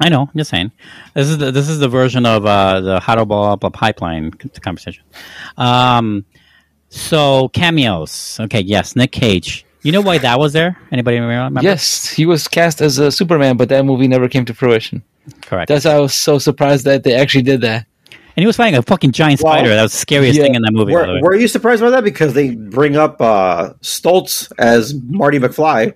I 0.01 0.09
know. 0.11 0.22
I'm 0.22 0.37
just 0.37 0.51
saying. 0.51 0.70
This 1.14 1.29
is 1.29 1.39
the 1.39 1.51
this 1.53 1.68
is 1.68 1.79
the 1.79 1.89
version 1.89 2.26
of 2.26 2.45
uh, 2.45 2.81
the 2.81 3.01
how 3.01 3.14
to 3.14 3.24
blow 3.24 3.53
up 3.53 3.64
a 3.64 3.70
pipeline 3.70 4.33
c- 4.41 4.49
conversation. 4.61 5.05
Um, 5.57 6.24
so 6.89 7.49
cameos. 7.51 8.39
Okay, 8.41 8.61
yes, 8.61 8.97
Nick 8.97 9.12
Cage. 9.12 9.64
You 9.82 9.93
know 9.93 10.01
why 10.01 10.18
that 10.18 10.39
was 10.39 10.53
there? 10.53 10.76
Anybody 10.91 11.18
remember? 11.20 11.61
Yes, 11.62 12.11
he 12.11 12.26
was 12.26 12.49
cast 12.49 12.80
as 12.82 12.99
a 12.99 13.11
Superman, 13.12 13.57
but 13.57 13.68
that 13.68 13.84
movie 13.84 14.09
never 14.09 14.28
came 14.28 14.45
to 14.47 14.55
fruition. 14.55 15.03
correct. 15.43 15.68
That's 15.68 15.84
why 15.84 15.93
I 15.93 15.99
was 16.01 16.14
so 16.14 16.39
surprised 16.39 16.84
that 16.84 17.05
they 17.05 17.14
actually 17.14 17.43
did 17.43 17.61
that. 17.61 17.86
and 18.11 18.43
he 18.43 18.47
was 18.47 18.57
fighting 18.57 18.76
a 18.78 18.82
fucking 18.82 19.12
giant 19.12 19.41
Well, 19.43 19.53
spider. 19.55 19.68
That 19.74 19.82
was 19.84 19.93
the 19.93 19.99
scariest 19.99 20.36
yeah. 20.39 20.45
thing 20.45 20.55
in 20.57 20.62
that 20.62 20.72
movie. 20.72 20.93
by 20.95 21.03
the 21.03 21.07
Were, 21.09 21.14
way. 21.14 21.20
were 21.22 21.34
you 21.36 21.49
surprised 21.49 21.80
by 21.82 21.91
that? 21.91 22.03
Because 22.05 22.34
they 22.34 22.55
bring 22.55 22.97
up 22.97 23.20
uh, 23.20 23.74
Stoltz 23.82 24.51
as 24.59 24.95
Marty 24.95 25.39
McFly. 25.39 25.95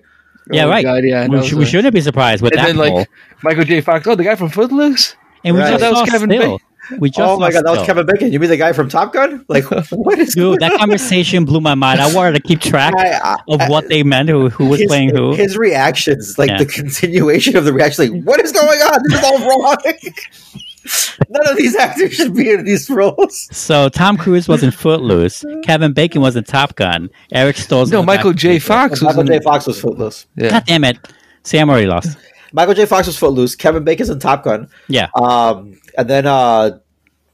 yeah, 0.51 0.65
Oh, 0.65 0.69
right. 0.69 0.83
God, 0.83 1.03
yeah, 1.03 1.27
we, 1.27 1.45
sh- 1.45 1.53
we 1.53 1.65
shouldn't 1.65 1.93
be 1.93 2.01
surprised 2.01 2.41
with 2.41 2.53
And 2.53 2.59
that 2.61 2.67
then 2.67 2.77
like. 2.77 3.09
Michael 3.43 3.65
J. 3.65 3.81
Fox, 3.81 4.07
oh, 4.07 4.15
the 4.15 4.23
guy 4.23 4.35
from 4.35 4.49
Footloose. 4.49 5.15
And 5.43 5.55
we 5.55 5.61
Right. 5.61 5.71
just 5.71 5.81
That 5.81 5.91
was 5.91 6.09
Kevin 6.09 6.29
still. 6.29 6.59
We 6.99 7.09
just 7.09 7.19
Oh 7.21 7.39
my 7.39 7.51
god, 7.51 7.65
that 7.65 7.71
was 7.77 7.85
Kevin 7.85 8.05
Bacon. 8.05 8.31
You 8.31 8.39
mean 8.39 8.49
the 8.49 8.57
guy 8.57 8.73
from 8.73 8.89
Top 8.89 9.13
Gun? 9.13 9.45
Like, 9.47 9.63
what 9.91 10.19
is 10.19 10.35
Dude, 10.35 10.59
that 10.59 10.77
conversation 10.79 11.45
blew 11.45 11.61
my 11.61 11.75
mind. 11.75 12.01
I 12.01 12.13
wanted 12.13 12.33
to 12.33 12.41
keep 12.41 12.59
track 12.61 12.93
I- 12.97 13.13
I- 13.13 13.37
of 13.47 13.69
what 13.69 13.87
they 13.89 14.03
meant, 14.03 14.29
who, 14.29 14.49
who 14.49 14.67
was 14.67 14.79
his, 14.81 14.87
playing 14.87 15.15
who. 15.15 15.33
His 15.33 15.57
reactions, 15.57 16.37
like 16.37 16.49
Yeah. 16.49 16.57
the 16.57 16.65
continuation 16.65 17.55
of 17.55 17.65
the 17.65 17.73
reaction, 17.73 18.13
like, 18.13 18.23
what 18.25 18.39
is 18.41 18.51
going 18.51 18.79
on? 18.79 18.99
This 19.07 19.19
is 19.19 19.23
all 19.25 19.39
wrong. 19.39 19.77
None 21.29 21.47
of 21.49 21.55
these 21.55 21.75
actors 21.77 22.13
should 22.13 22.35
be 22.35 22.49
in 22.51 22.65
these 22.65 22.89
roles. 22.89 23.47
So 23.55 23.87
Tom 23.87 24.17
Cruise 24.17 24.49
was 24.49 24.63
in 24.63 24.71
Footloose. 24.71 25.45
Kevin 25.63 25.93
Bacon 25.93 26.21
was 26.21 26.35
in 26.35 26.43
Top 26.43 26.75
Gun. 26.75 27.09
Eric 27.31 27.55
Stoltz. 27.55 27.89
No, 27.91 28.03
Michael 28.03 28.33
J. 28.33 28.59
Fox 28.59 29.01
was 29.01 29.03
Michael 29.15 29.23
J. 29.23 29.39
Fox 29.39 29.65
was 29.65 29.79
Footloose. 29.79 30.27
Yeah. 30.35 30.49
God 30.49 30.65
damn 30.65 30.83
it! 30.83 30.97
See, 31.43 31.57
I'm 31.57 31.69
already 31.69 31.87
lost. 31.87 32.17
Michael 32.53 32.73
J. 32.75 32.85
Fox 32.85 33.07
was 33.07 33.17
Footloose. 33.17 33.55
Kevin 33.55 33.83
Bacon's 33.83 34.09
in 34.09 34.19
Top 34.19 34.43
Gun. 34.45 34.69
Yeah, 34.87 35.09
Um, 35.15 35.77
and 35.97 36.09
then 36.09 36.25
uh, 36.25 36.77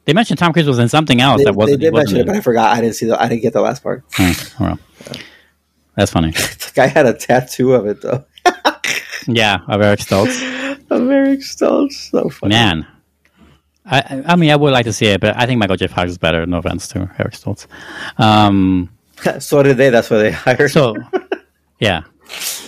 they 0.05 0.13
mentioned 0.13 0.39
Tom 0.39 0.53
Cruise 0.53 0.65
was 0.65 0.79
in 0.79 0.89
something 0.89 1.21
else 1.21 1.39
they, 1.39 1.43
that 1.45 1.53
wasn't. 1.55 1.81
did 1.81 1.93
wasn't 1.93 2.13
mention 2.17 2.21
it, 2.21 2.31
but 2.31 2.35
I 2.37 2.41
forgot. 2.41 2.75
I 2.75 2.81
didn't 2.81 2.95
see 2.95 3.05
the. 3.05 3.21
I 3.21 3.27
didn't 3.29 3.41
get 3.43 3.53
the 3.53 3.61
last 3.61 3.83
part. 3.83 4.03
Hmm, 4.13 4.63
well. 4.63 4.79
That's 5.95 6.11
funny. 6.11 6.31
The 6.69 6.71
guy 6.75 6.87
had 6.87 7.05
a 7.07 7.13
tattoo 7.13 7.73
of 7.73 7.85
it 7.87 8.01
though. 8.01 8.25
Yeah, 9.27 9.59
of 9.67 9.81
Eric 9.81 9.99
Stoltz. 9.99 10.79
of 10.89 11.09
Eric 11.09 11.41
Stoltz. 11.41 12.09
So 12.09 12.29
funny. 12.29 12.51
Man, 12.55 12.87
I, 13.85 13.99
I- 13.99 14.23
I 14.27 14.35
mean, 14.37 14.49
I 14.49 14.55
would 14.55 14.71
like 14.71 14.85
to 14.85 14.93
see 14.93 15.07
it, 15.07 15.19
but 15.19 15.35
I 15.37 15.45
think 15.45 15.59
Michael 15.59 15.75
J. 15.75 15.87
Fox 15.87 16.09
is 16.11 16.17
better. 16.17 16.45
No 16.45 16.59
offense 16.59 16.87
to 16.89 16.99
Eric 17.19 17.33
Stoltz. 17.33 17.67
Um, 18.17 18.89
so 19.39 19.61
did 19.61 19.75
they. 19.77 19.89
That's 19.89 20.09
why 20.09 20.17
they 20.17 20.31
hired. 20.31 20.71
so, 20.71 20.95
yeah, 21.79 22.03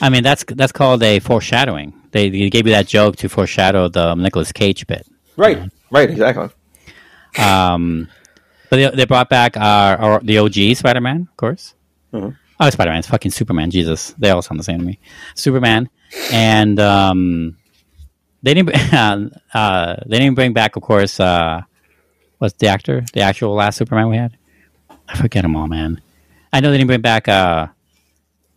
I 0.02 0.10
mean 0.10 0.24
that's 0.24 0.44
that's 0.50 0.74
called 0.74 1.02
a 1.04 1.20
foreshadowing. 1.20 1.94
They, 2.12 2.30
they 2.30 2.50
gave 2.50 2.68
you 2.68 2.74
that 2.74 2.88
joke 2.88 3.16
to 3.18 3.30
foreshadow 3.30 3.88
the 3.88 4.16
Nicolas 4.16 4.52
Cage 4.52 4.86
bit. 4.88 5.08
right, 5.38 5.60
right, 5.92 6.10
exactly. 6.10 6.50
Um, 7.38 8.10
But 8.70 8.76
they, 8.78 8.90
they 8.98 9.06
brought 9.06 9.30
back 9.30 9.58
our, 9.58 9.98
our 9.98 10.20
the 10.22 10.38
OG 10.38 10.76
Spider 10.78 11.02
Man, 11.02 11.28
of 11.30 11.38
course. 11.38 11.74
Mhm. 12.14 12.36
Oh, 12.60 12.70
Spider 12.70 12.92
Man! 12.92 13.00
It's 13.00 13.08
fucking 13.08 13.32
Superman. 13.32 13.72
Jesus, 13.72 14.14
they 14.18 14.30
all 14.30 14.42
sound 14.42 14.60
the 14.60 14.64
same 14.64 14.80
to 14.80 14.86
me. 14.86 15.00
Superman, 15.36 15.90
and 16.32 16.80
um, 16.80 17.58
they 18.44 18.54
didn't. 18.54 18.94
uh, 19.54 19.96
they 20.06 20.20
didn't 20.20 20.36
bring 20.36 20.54
back, 20.54 20.76
of 20.76 20.84
course. 20.84 21.20
Uh, 21.20 21.62
what's 22.38 22.54
the 22.56 22.68
actor? 22.68 23.04
The 23.14 23.22
actual 23.22 23.56
last 23.56 23.78
Superman 23.78 24.10
we 24.10 24.18
had? 24.18 24.38
I 25.08 25.18
forget 25.18 25.42
them 25.44 25.56
all, 25.56 25.68
man. 25.68 26.02
I 26.54 26.60
know 26.60 26.70
they 26.72 26.78
didn't 26.78 26.88
bring 26.88 27.02
back 27.02 27.28
uh, 27.28 27.68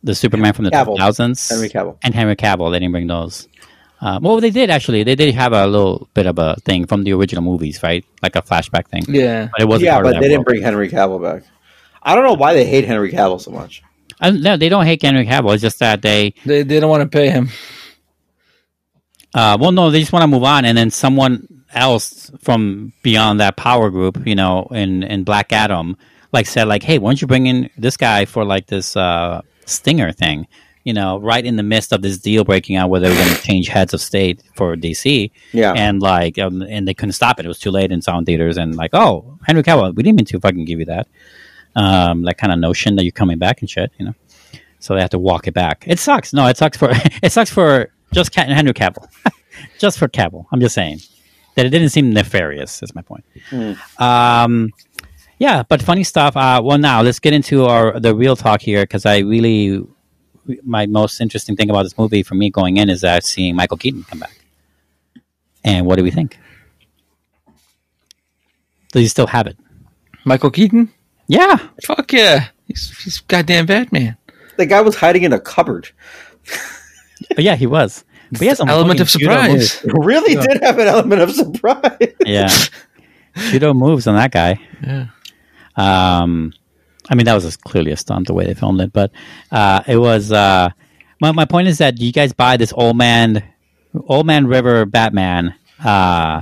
the 0.05 0.15
Superman 0.15 0.53
from 0.53 0.65
the 0.67 0.71
Cavill. 0.71 0.97
2000s 0.97 1.51
Henry 1.51 1.69
Cavill. 1.69 1.97
and 2.05 2.15
Henry 2.15 2.37
Cavill. 2.37 2.71
They 2.71 2.79
didn't 2.79 2.93
bring 2.93 3.07
those. 3.09 3.49
Uh, 4.01 4.19
well, 4.23 4.39
they 4.41 4.51
did 4.51 4.71
actually. 4.71 5.03
They 5.03 5.15
did 5.15 5.35
have 5.35 5.53
a 5.53 5.67
little 5.67 6.09
bit 6.15 6.27
of 6.27 6.39
a 6.39 6.57
thing 6.65 6.87
from 6.87 7.05
the 7.05 7.13
original 7.15 7.43
movies, 7.43 7.83
right? 7.83 8.05
Like 8.23 8.37
a 8.37 8.43
flashback 8.43 8.87
thing. 8.89 9.05
Yeah. 9.09 9.49
But 9.51 9.63
it 9.63 9.65
wasn't 9.69 9.87
Yeah, 9.87 9.95
part 9.95 10.05
but 10.05 10.09
of 10.11 10.15
that 10.15 10.21
they 10.21 10.29
didn't 10.29 10.41
world. 10.41 10.47
bring 10.47 10.63
Henry 10.63 10.89
Cavill 10.91 11.23
back. 11.23 11.43
I 12.03 12.15
don't 12.15 12.25
know 12.25 12.35
why 12.35 12.53
they 12.55 12.67
hate 12.67 12.85
Henry 12.85 13.11
Cavill 13.11 13.41
so 13.41 13.51
much. 13.51 13.83
Uh, 14.21 14.31
no, 14.31 14.57
they 14.59 14.69
don't 14.69 14.85
hate 14.85 15.01
Henry 15.03 15.25
Cavill. 15.27 15.55
It's 15.55 15.63
just 15.63 15.79
that 15.79 16.03
they, 16.03 16.35
They 16.45 16.63
they 16.63 16.79
don't 16.81 16.91
want 16.91 17.03
to 17.03 17.09
pay 17.19 17.31
him. 17.31 17.49
uh, 19.35 19.57
well, 19.61 19.73
no, 19.73 19.91
they 19.91 20.01
just 20.01 20.13
want 20.13 20.23
to 20.23 20.27
move 20.29 20.45
on, 20.45 20.65
and 20.65 20.77
then 20.79 20.91
someone 20.91 21.49
else 21.73 22.31
from 22.41 22.93
beyond 23.03 23.41
that 23.41 23.57
power 23.57 23.91
group, 23.91 24.27
you 24.27 24.35
know, 24.35 24.69
in 24.71 25.03
in 25.03 25.25
Black 25.25 25.53
Adam, 25.53 25.97
like 26.33 26.47
said, 26.47 26.69
like, 26.69 26.83
hey, 26.83 26.99
why 26.99 27.11
don't 27.11 27.21
you 27.21 27.27
bring 27.27 27.47
in 27.47 27.71
this 27.77 27.97
guy 27.97 28.25
for 28.27 28.45
like 28.45 28.67
this 28.67 28.97
uh, 28.97 29.41
Stinger 29.67 30.13
thing? 30.13 30.47
You 30.85 30.93
know, 30.93 31.19
right 31.19 31.45
in 31.45 31.57
the 31.57 31.63
midst 31.63 31.93
of 31.93 32.03
this 32.03 32.19
deal 32.19 32.45
breaking 32.45 32.77
out, 32.77 32.91
where 32.91 33.01
they 33.01 33.09
were 33.09 33.15
going 33.17 33.35
to 33.35 33.41
change 33.43 33.69
heads 33.69 33.95
of 33.95 34.03
state 34.03 34.43
for 34.55 34.77
DC, 34.77 35.31
Yeah. 35.53 35.73
and 35.75 36.03
like, 36.03 36.39
um, 36.39 36.61
and 36.61 36.87
they 36.87 36.93
couldn't 36.93 37.13
stop 37.15 37.41
it. 37.41 37.47
It 37.47 37.49
was 37.49 37.59
too 37.59 37.71
late 37.71 37.91
in 37.91 38.03
sound 38.03 38.27
theaters, 38.27 38.59
and 38.59 38.77
like, 38.77 38.91
oh, 38.93 39.39
Henry 39.47 39.63
Cavill, 39.63 39.95
we 39.95 40.03
didn't 40.03 40.17
mean 40.17 40.27
to 40.27 40.41
fucking 40.41 40.67
give 40.67 40.81
you 40.81 40.85
that, 40.85 41.09
um, 41.75 42.23
that 42.25 42.37
kind 42.37 42.53
of 42.53 42.59
notion 42.59 42.97
that 42.97 43.05
you're 43.05 43.13
coming 43.13 43.39
back 43.39 43.61
and 43.63 43.71
shit, 43.71 43.93
you 43.99 44.05
know. 44.05 44.15
So 44.79 44.95
they 44.95 45.01
have 45.01 45.09
to 45.11 45.19
walk 45.19 45.47
it 45.49 45.55
back. 45.55 45.85
It 45.87 45.99
sucks. 45.99 46.35
No, 46.35 46.47
it 46.49 46.59
sucks 46.59 46.77
for 46.77 46.91
it 47.23 47.33
sucks 47.33 47.49
for 47.49 47.91
just 48.13 48.35
Henry 48.35 48.75
Cavill, 48.75 49.09
just 49.79 49.99
for 49.99 50.07
Cavill. 50.09 50.45
I'm 50.53 50.61
just 50.61 50.75
saying 50.75 50.99
that 51.55 51.65
it 51.65 51.71
didn't 51.71 51.89
seem 51.89 52.13
nefarious. 52.13 52.83
Is 52.83 52.95
my 52.95 53.01
point. 53.01 53.25
Um, 53.99 54.71
yeah, 55.39 55.63
but 55.69 55.83
funny 55.83 56.05
stuff. 56.05 56.37
Uh, 56.37 56.61
well, 56.65 56.79
now 56.79 57.03
let's 57.03 57.19
get 57.19 57.33
into 57.33 57.65
our 57.65 57.99
the 57.99 58.15
real 58.15 58.37
talk 58.37 58.61
here 58.61 58.83
because 58.83 59.07
I 59.07 59.19
really 59.19 59.85
my 60.63 60.87
most 60.87 61.21
interesting 61.21 61.57
thing 61.57 61.71
about 61.71 61.85
this 61.85 61.97
movie 61.97 62.23
for 62.23 62.35
me 62.35 62.51
going 62.51 62.77
in 62.77 62.91
is 62.91 63.01
that 63.01 63.25
seeing 63.25 63.57
Michael 63.57 63.77
Keaton 63.77 64.05
come 64.05 64.21
back. 64.21 64.37
And 65.65 65.87
what 65.87 65.97
do 65.97 66.03
we 66.05 66.11
think? 66.11 66.39
Does 68.93 69.03
he 69.03 69.09
still 69.09 69.27
have 69.27 69.47
it? 69.47 69.57
Michael 70.25 70.51
Keaton? 70.51 70.93
Yeah. 71.27 71.57
Fuck 71.85 72.13
yeah. 72.13 72.49
He's 72.67 72.97
he's 73.03 73.19
goddamn 73.21 73.67
Batman. 73.67 74.17
The 74.57 74.67
guy 74.67 74.81
was 74.83 74.95
hiding 74.97 75.23
in 75.25 75.33
a 75.33 75.41
cupboard. 75.41 75.89
Oh, 77.37 77.41
yeah, 77.41 77.57
he 77.57 77.67
was. 77.67 78.05
But 78.31 78.41
he 78.43 78.47
has 78.49 78.59
some 78.59 78.69
Element 78.69 79.01
of 79.01 79.09
surprise. 79.11 79.83
moves. 79.85 79.85
Really 80.07 80.35
did 80.35 80.63
have 80.63 80.79
an 80.79 80.87
element 80.89 81.23
of 81.23 81.33
surprise. 81.33 82.15
Yeah. 82.25 82.49
judo 83.51 83.73
moves 83.75 84.07
on 84.07 84.15
that 84.17 84.31
guy. 84.31 84.61
Yeah. 84.83 85.07
Um, 85.77 86.53
I 87.09 87.15
mean, 87.15 87.27
that 87.27 87.35
was 87.35 87.57
clearly 87.57 87.93
a 87.93 87.97
stunt 87.97 88.27
the 88.27 88.35
way 88.35 88.47
they 88.47 88.55
filmed 88.55 88.81
it, 88.81 88.93
but 88.93 89.11
uh, 89.51 89.83
it 89.87 89.99
was. 89.99 90.33
Uh, 90.33 90.71
my 91.21 91.33
my 91.33 91.45
point 91.45 91.69
is 91.69 91.79
that 91.79 92.01
you 92.01 92.13
guys 92.13 92.33
buy 92.33 92.57
this 92.57 92.73
old 92.73 92.97
man, 92.97 93.43
old 94.09 94.27
man 94.27 94.47
River 94.47 94.87
Batman, 94.87 95.55
uh, 95.85 96.41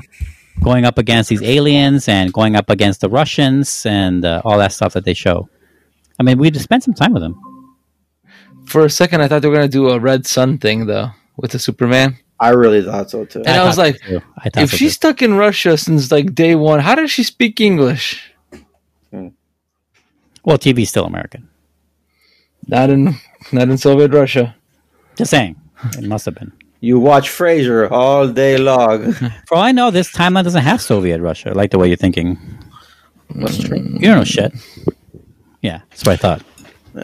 going 0.63 0.85
up 0.85 0.99
against 0.99 1.31
these 1.31 1.43
aliens 1.43 2.09
and 2.09 2.33
going 2.33 2.57
up 2.57 2.71
against 2.71 3.01
the 3.01 3.09
Russians 3.09 3.85
and 3.87 4.25
uh, 4.25 4.43
all 4.45 4.59
that 4.59 4.73
stuff 4.73 4.93
that 4.95 5.05
they 5.05 5.15
show. 5.15 5.49
I 6.19 6.23
mean, 6.23 6.39
we 6.39 6.51
just 6.51 6.65
spent 6.65 6.85
some 6.85 6.95
time 6.95 7.13
with 7.13 7.23
him. 7.23 7.37
For 8.67 8.85
a 8.85 8.91
second, 8.91 9.23
I 9.23 9.29
thought 9.29 9.43
they 9.43 9.49
were 9.49 9.57
gonna 9.57 9.69
do 9.69 9.91
a 9.91 9.99
Red 9.99 10.27
Sun 10.27 10.59
thing 10.59 10.87
though 10.87 11.11
with 11.37 11.51
the 11.53 11.59
Superman, 11.59 12.17
I 12.43 12.51
really 12.51 12.83
thought 12.83 13.09
so 13.09 13.25
too. 13.25 13.39
and 13.47 13.49
I, 13.49 13.65
was 13.65 13.79
like, 13.79 14.03
so. 14.03 14.21
I 14.37 14.51
if 14.57 14.71
so, 14.71 14.77
she's 14.77 14.93
too. 14.93 14.95
stuck 14.95 15.23
in 15.23 15.35
Russia 15.35 15.77
since 15.77 16.11
like 16.11 16.35
day 16.35 16.57
one, 16.57 16.81
how 16.81 16.97
does 16.97 17.09
she 17.09 17.23
speak 17.23 17.61
English? 17.61 18.32
Well, 20.45 20.59
TV's 20.59 20.89
still 20.89 21.05
American. 21.05 21.49
Not 22.67 22.91
in 22.91 23.15
not 23.53 23.69
in 23.69 23.77
Soviet 23.79 24.13
Russia. 24.13 24.55
Just 25.17 25.31
saying, 25.31 25.57
it 25.99 26.05
must 26.05 26.25
have 26.27 26.35
been. 26.35 26.53
You 26.81 26.99
watch 26.99 27.29
Frasier 27.29 27.91
all 27.91 28.27
day 28.29 28.57
long. 28.57 29.13
For 29.47 29.55
all 29.57 29.63
I 29.63 29.73
know, 29.73 29.91
this 29.91 30.11
timeline 30.13 30.45
doesn't 30.45 30.63
have 30.63 30.81
Soviet 30.81 31.21
Russia, 31.21 31.51
I 31.51 31.53
like 31.53 31.71
the 31.71 31.79
way 31.79 31.89
you're 31.89 31.97
thinking. 31.97 32.39
That's 33.35 33.59
true. 33.63 33.79
You 33.79 34.01
don't 34.01 34.19
know 34.19 34.25
shit. 34.25 34.53
Yeah, 35.61 35.81
that's 35.91 36.05
what 36.05 36.13
I 36.13 36.17
thought. 36.17 36.43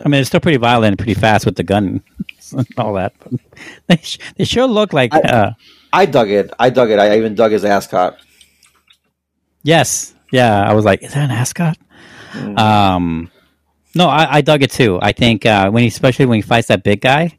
I 0.05 0.09
mean, 0.09 0.21
it's 0.21 0.29
still 0.29 0.41
pretty 0.41 0.59
violent 0.59 0.93
and 0.93 0.99
pretty 0.99 1.15
fast 1.15 1.47
with 1.47 1.57
the 1.57 1.63
gun 1.63 2.03
and 2.53 2.67
all 2.79 2.93
that. 2.95 3.15
But 3.21 3.41
they, 3.87 3.97
sh- 4.03 4.19
they 4.37 4.45
sure 4.45 4.67
look 4.67 4.93
like. 4.93 5.15
I- 5.15 5.21
uh, 5.21 5.53
I 5.93 6.05
dug 6.07 6.31
it. 6.31 6.53
I 6.59 6.69
dug 6.71 6.91
it. 6.91 6.99
I 6.99 7.17
even 7.17 7.35
dug 7.35 7.53
his 7.53 7.65
ascot. 7.65 8.19
yes. 9.63 10.15
Yeah, 10.31 10.61
I 10.69 10.75
was 10.75 10.85
like, 10.85 11.03
is 11.03 11.15
that 11.15 11.25
an 11.25 11.31
ascot? 11.31 11.79
Um, 12.57 13.31
no, 13.95 14.09
I, 14.09 14.37
I 14.37 14.41
dug 14.43 14.63
it 14.63 14.71
too. 14.71 14.99
I 15.01 15.13
think 15.13 15.47
uh, 15.47 15.71
when 15.71 15.83
he, 15.83 15.89
especially 15.89 16.27
when 16.27 16.37
he 16.37 16.43
fights 16.43 16.69
that 16.69 16.83
big 16.83 17.01
guy, 17.01 17.39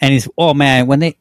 and 0.00 0.12
he's 0.12 0.28
oh 0.36 0.54
man, 0.54 0.86
when 0.86 0.98
they 1.00 1.16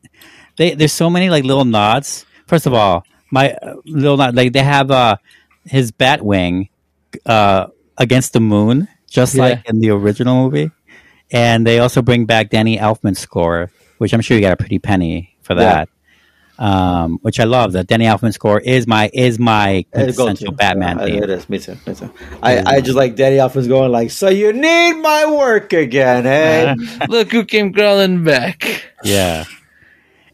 they 0.57 0.73
there's 0.75 0.93
so 0.93 1.09
many 1.09 1.29
like 1.29 1.43
little 1.43 1.65
nods. 1.65 2.25
First 2.47 2.65
of 2.65 2.73
all, 2.73 3.05
my 3.31 3.53
uh, 3.53 3.75
little 3.85 4.17
nod 4.17 4.35
like 4.35 4.53
they 4.53 4.63
have 4.63 4.91
uh 4.91 5.17
his 5.65 5.91
bat 5.91 6.21
wing 6.21 6.69
uh 7.25 7.67
against 7.97 8.33
the 8.33 8.39
moon, 8.39 8.87
just 9.07 9.35
Yeah. 9.35 9.41
like 9.43 9.69
in 9.69 9.79
the 9.79 9.91
original 9.91 10.43
movie, 10.43 10.71
and 11.31 11.65
they 11.65 11.79
also 11.79 12.01
bring 12.01 12.25
back 12.25 12.49
Danny 12.49 12.77
Elfman's 12.77 13.19
score, 13.19 13.71
which 13.99 14.13
I'm 14.13 14.21
sure 14.21 14.35
you 14.35 14.41
got 14.41 14.53
a 14.53 14.57
pretty 14.57 14.79
penny 14.79 15.35
for 15.43 15.53
Yeah. 15.55 15.85
That. 16.57 16.63
Um, 16.63 17.19
which 17.21 17.39
I 17.39 17.45
love. 17.45 17.71
The 17.73 17.83
Danny 17.83 18.05
Elfman 18.05 18.33
score 18.33 18.59
is 18.59 18.87
my 18.87 19.09
is 19.13 19.39
my 19.39 19.69
It 19.69 19.91
goes 19.93 20.15
quintessential 20.15 20.51
to- 20.51 20.57
Batman 20.57 20.99
Yeah, 20.99 21.05
theme. 21.05 21.23
It 21.23 21.29
is. 21.29 21.49
Me 21.49 21.59
too. 21.59 21.77
Me 21.87 21.95
too. 21.95 22.11
I, 22.43 22.59
I 22.75 22.81
just 22.81 22.95
like 22.95 23.15
Danny 23.15 23.37
Elfman's 23.37 23.67
going 23.67 23.91
like, 23.91 24.11
so 24.11 24.29
you 24.29 24.53
need 24.53 24.93
my 24.93 25.31
work 25.31 25.73
again, 25.73 26.25
eh? 26.27 26.75
Look 27.09 27.31
who 27.31 27.45
came 27.45 27.73
crawling 27.73 28.23
back. 28.23 28.83
Yeah. 29.03 29.45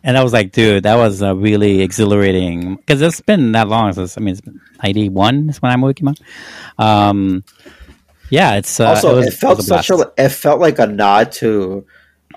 And 0.03 0.17
I 0.17 0.23
was 0.23 0.31
like, 0.31 0.51
dude, 0.53 0.83
that 0.83 0.95
was 0.95 1.21
uh, 1.21 1.35
really 1.35 1.81
exhilarating 1.81 2.75
because 2.77 3.01
it's 3.01 3.19
been 3.19 3.51
that 3.53 3.67
long 3.67 3.91
since 3.93 4.17
I 4.17 4.21
mean, 4.21 4.33
it's 4.33 4.41
been 4.41 4.61
ninety 4.81 5.09
one 5.09 5.49
is 5.49 5.61
when 5.61 5.71
that 5.71 5.79
movie 5.79 5.95
came 5.95 6.07
out. 6.07 6.19
Um, 6.77 7.43
yeah, 8.29 8.55
it's 8.55 8.79
uh, 8.79 8.87
also, 8.89 9.13
it, 9.13 9.25
was- 9.25 9.37
felt 9.37 9.57
was 9.57 9.67
such 9.67 9.89
a. 9.89 10.11
It 10.17 10.29
felt 10.29 10.59
like 10.61 10.79
a 10.79 10.87
nod 10.87 11.31
to 11.33 11.85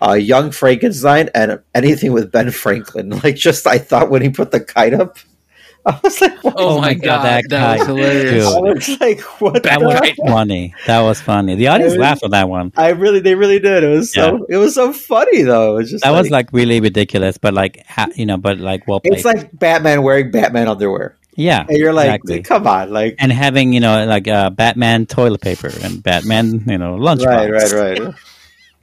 uh, 0.03 0.13
Young 0.15 0.51
Frankenstein 0.51 1.29
and 1.35 1.61
anything 1.75 2.13
with 2.13 2.31
Ben 2.33 2.51
Franklin. 2.51 3.11
Like, 3.25 3.37
just 3.37 3.67
I 3.67 3.79
thought 3.79 4.11
when 4.11 4.23
he 4.23 4.31
put 4.31 4.51
the 4.51 4.61
kite 4.61 4.95
up, 4.95 5.19
I 5.87 5.99
was 6.03 6.21
like. 6.21 6.33
Oh, 6.45 6.53
Oh 6.57 6.75
my 6.81 6.89
my 6.89 6.95
god, 6.95 7.03
God, 7.05 7.25
that, 7.25 7.45
that 7.51 7.79
was 7.79 7.81
guy. 7.81 7.87
hilarious. 7.87 8.45
Dude. 8.45 8.55
I 8.55 8.61
was 8.61 9.01
like, 9.01 9.21
what? 9.41 9.63
that 9.63 9.81
was 9.81 9.95
heck? 9.95 10.17
funny. 10.17 10.75
That 10.87 11.01
was 11.01 11.21
funny. 11.21 11.55
The 11.55 11.69
audience 11.69 11.95
It 11.95 11.99
was- 11.99 12.03
laughed 12.03 12.23
on 12.25 12.31
that 12.33 12.49
one. 12.49 12.73
I 12.77 12.91
really, 12.91 13.21
they 13.21 13.35
really 13.35 13.59
did. 13.61 13.83
It 13.83 13.89
was 13.89 14.13
so, 14.13 14.45
it 14.49 14.57
was 14.59 14.75
so 14.75 14.93
funny 14.93 15.43
though. 15.43 15.75
It 15.75 15.77
was 15.83 15.91
just 15.91 16.05
That 16.05 16.11
was 16.11 16.31
like 16.31 16.53
really 16.53 16.81
ridiculous, 16.81 17.39
but 17.39 17.55
like 17.55 17.85
ha- 17.87 18.09
you 18.15 18.27
know, 18.27 18.37
but 18.37 18.59
like 18.59 18.87
well 18.87 19.01
played. 19.01 19.15
it's 19.15 19.25
like 19.25 19.51
Batman 19.59 20.03
wearing 20.03 20.31
Batman 20.31 20.69
underwear, 20.69 21.17
yeah, 21.35 21.65
and 21.67 21.79
you're 21.79 21.93
like, 21.95 22.07
exactly. 22.23 22.43
come 22.43 22.67
on, 22.67 22.91
like, 22.93 23.17
and 23.19 23.33
having 23.33 23.73
you 23.73 23.81
know 23.81 24.05
like 24.05 24.29
uh, 24.29 24.51
Batman 24.51 25.07
toilet 25.07 25.41
paper 25.41 25.71
and 25.83 26.03
Batman 26.03 26.63
you 26.67 26.77
know 26.79 26.97
lunchbox. 26.97 27.27
right, 27.27 27.51
right, 27.51 27.99
right. 28.01 28.15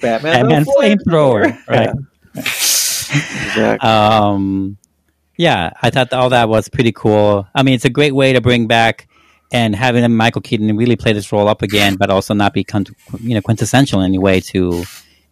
Batman, 0.02 0.48
Batman 0.50 0.66
flamethrower. 0.66 1.58
Right. 1.68 1.90
Exactly. 3.10 3.88
um 3.90 4.78
yeah 5.38 5.72
i 5.82 5.90
thought 5.90 6.12
all 6.14 6.30
that 6.30 6.50
was 6.50 6.68
pretty 6.68 6.92
cool 6.92 7.48
i 7.56 7.64
mean 7.64 7.74
it's 7.76 7.86
a 7.86 7.90
great 7.90 8.14
way 8.14 8.34
to 8.34 8.42
bring 8.42 8.68
back 8.68 9.08
and 9.52 9.76
having 9.76 10.16
michael 10.16 10.42
keaton 10.42 10.76
really 10.76 10.96
play 10.98 11.14
this 11.14 11.32
role 11.32 11.48
up 11.48 11.62
again 11.62 11.96
but 11.96 12.10
also 12.10 12.34
not 12.34 12.54
be 12.54 12.64
con- 12.64 12.86
you 13.22 13.34
know 13.34 13.42
quintessential 13.42 14.02
in 14.02 14.06
any 14.06 14.18
way 14.18 14.40
to 14.42 14.84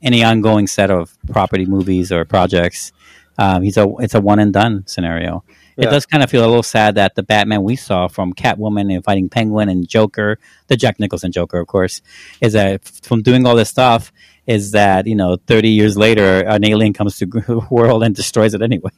any 0.02 0.24
ongoing 0.24 0.68
set 0.68 0.90
of 0.90 1.16
property 1.32 1.66
movies 1.66 2.12
or 2.12 2.24
projects 2.26 2.92
um, 3.38 3.62
he's 3.64 3.76
a 3.78 3.86
it's 4.00 4.16
a 4.16 4.22
one 4.22 4.40
and 4.40 4.54
done 4.54 4.84
scenario 4.88 5.44
it 5.78 5.88
does 5.90 6.06
kind 6.06 6.24
of 6.24 6.30
feel 6.30 6.46
a 6.46 6.48
little 6.48 6.64
sad 6.64 6.96
that 6.96 7.16
the 7.16 7.24
batman 7.24 7.62
we 7.64 7.76
saw 7.76 8.08
from 8.08 8.34
catwoman 8.34 8.94
and 8.94 9.04
fighting 9.04 9.28
penguin 9.28 9.68
and 9.68 9.90
joker 9.90 10.40
the 10.68 10.78
jack 10.78 10.98
nicholson 11.02 11.32
joker 11.34 11.60
of 11.60 11.68
course 11.68 12.02
is 12.40 12.54
that 12.54 12.82
from 12.86 13.22
doing 13.22 13.46
all 13.46 13.56
this 13.56 13.70
stuff 13.70 14.14
is 14.48 14.72
that 14.72 15.08
you 15.08 15.16
know 15.16 15.38
30 15.48 15.70
years 15.70 15.98
later 15.98 16.42
an 16.42 16.64
alien 16.66 16.94
comes 16.94 17.18
to 17.20 17.26
the 17.26 17.66
world 17.70 18.04
and 18.04 18.16
destroys 18.16 18.54
it 18.54 18.62
anyway. 18.62 18.92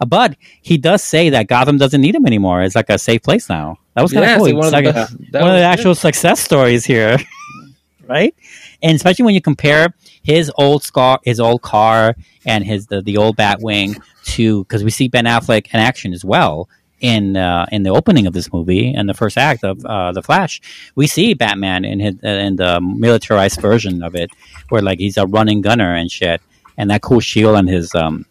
Uh, 0.00 0.04
but 0.06 0.36
he 0.62 0.78
does 0.78 1.02
say 1.02 1.30
that 1.30 1.46
gotham 1.48 1.78
doesn't 1.78 2.00
need 2.00 2.14
him 2.14 2.26
anymore. 2.26 2.62
It's 2.62 2.74
like 2.76 2.90
a 2.90 2.98
safe 2.98 3.22
place 3.22 3.48
now. 3.48 3.78
That 3.94 4.02
was 4.02 4.12
kind 4.12 4.24
of 4.24 4.30
Yeah, 4.30 4.36
cool 4.38 4.46
it's 4.46 4.54
like 4.54 4.58
one 4.62 4.66
of 4.66 4.72
the 4.72 4.92
like 4.92 4.96
a- 4.96 5.40
one 5.44 5.50
of 5.50 5.56
the 5.56 5.60
good. 5.60 5.64
actual 5.64 5.94
success 5.94 6.40
stories 6.40 6.84
here 6.84 7.16
right? 8.06 8.34
And 8.82 8.96
especially 8.96 9.24
when 9.24 9.34
you 9.34 9.40
compare 9.40 9.94
his 10.22 10.50
old 10.56 10.82
scar 10.82 11.20
his 11.22 11.38
old 11.40 11.62
car 11.62 12.14
and 12.46 12.64
his 12.64 12.86
the, 12.86 13.02
the 13.02 13.16
old 13.16 13.36
batwing 13.36 14.00
to 14.24 14.64
because 14.64 14.82
we 14.84 14.90
see 14.90 15.08
ben 15.08 15.24
affleck 15.26 15.66
in 15.72 15.80
action 15.80 16.12
as 16.12 16.24
well 16.24 16.68
in 17.00 17.36
uh, 17.36 17.66
in 17.72 17.82
the 17.82 17.90
opening 17.90 18.26
of 18.26 18.32
this 18.32 18.52
movie 18.52 18.92
and 18.94 19.08
the 19.08 19.14
first 19.14 19.36
act 19.38 19.64
of 19.64 19.84
uh, 19.84 20.12
the 20.12 20.22
Flash, 20.22 20.60
we 20.94 21.06
see 21.06 21.34
Batman 21.34 21.84
in 21.84 22.00
his, 22.00 22.14
uh, 22.24 22.28
in 22.28 22.56
the 22.56 22.80
militarized 22.80 23.60
version 23.60 24.02
of 24.02 24.14
it, 24.14 24.30
where 24.68 24.82
like 24.82 24.98
he's 24.98 25.16
a 25.16 25.26
running 25.26 25.60
gunner 25.62 25.94
and 25.94 26.10
shit, 26.10 26.40
and 26.76 26.90
that 26.90 27.02
cool 27.02 27.20
shield 27.20 27.56
and 27.56 27.68
his 27.68 27.94
um 27.94 28.26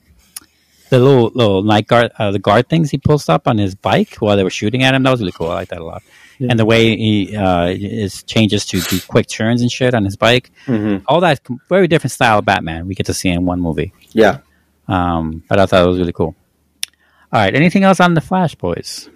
the 0.90 1.00
little 1.00 1.32
little 1.36 1.62
night 1.64 1.88
guard 1.88 2.12
uh, 2.18 2.32
the 2.32 2.40
guard 2.40 2.68
things 2.70 2.90
he 2.90 2.98
pulls 2.98 3.30
up 3.30 3.48
on 3.48 3.58
his 3.58 3.76
bike 3.76 4.16
while 4.16 4.36
they 4.38 4.44
were 4.44 4.50
shooting 4.50 4.84
at 4.84 4.94
him. 4.96 5.04
That 5.04 5.12
was 5.12 5.20
really 5.22 5.32
cool. 5.32 5.50
I 5.52 5.56
like 5.56 5.70
that 5.70 5.82
a 5.82 5.86
lot. 5.86 6.02
And 6.42 6.58
the 6.58 6.66
way 6.66 6.96
he 6.96 7.36
uh, 7.36 7.68
is 7.68 8.24
changes 8.24 8.66
to 8.68 8.80
do 8.80 9.00
quick 9.08 9.28
turns 9.28 9.62
and 9.62 9.70
shit 9.70 9.94
on 9.94 10.06
his 10.06 10.16
bike, 10.16 10.52
Mhm. 10.68 11.04
all 11.06 11.20
that 11.20 11.42
very 11.68 11.88
different 11.90 12.14
style 12.14 12.40
of 12.40 12.46
Batman 12.46 12.88
we 12.88 12.96
get 12.96 13.08
to 13.08 13.14
see 13.14 13.28
in 13.28 13.46
one 13.46 13.60
movie. 13.60 13.92
Yeah. 14.14 14.38
Um, 14.88 15.44
but 15.50 15.60
I 15.60 15.66
thought 15.66 15.84
it 15.84 15.90
was 15.90 16.00
really 16.00 16.14
cool. 16.14 16.36
All 17.32 17.40
right, 17.40 17.54
anything 17.54 17.84
else 17.84 18.00
on 18.00 18.14
the 18.16 18.22
Flash, 18.22 18.56
boys? 18.56 19.10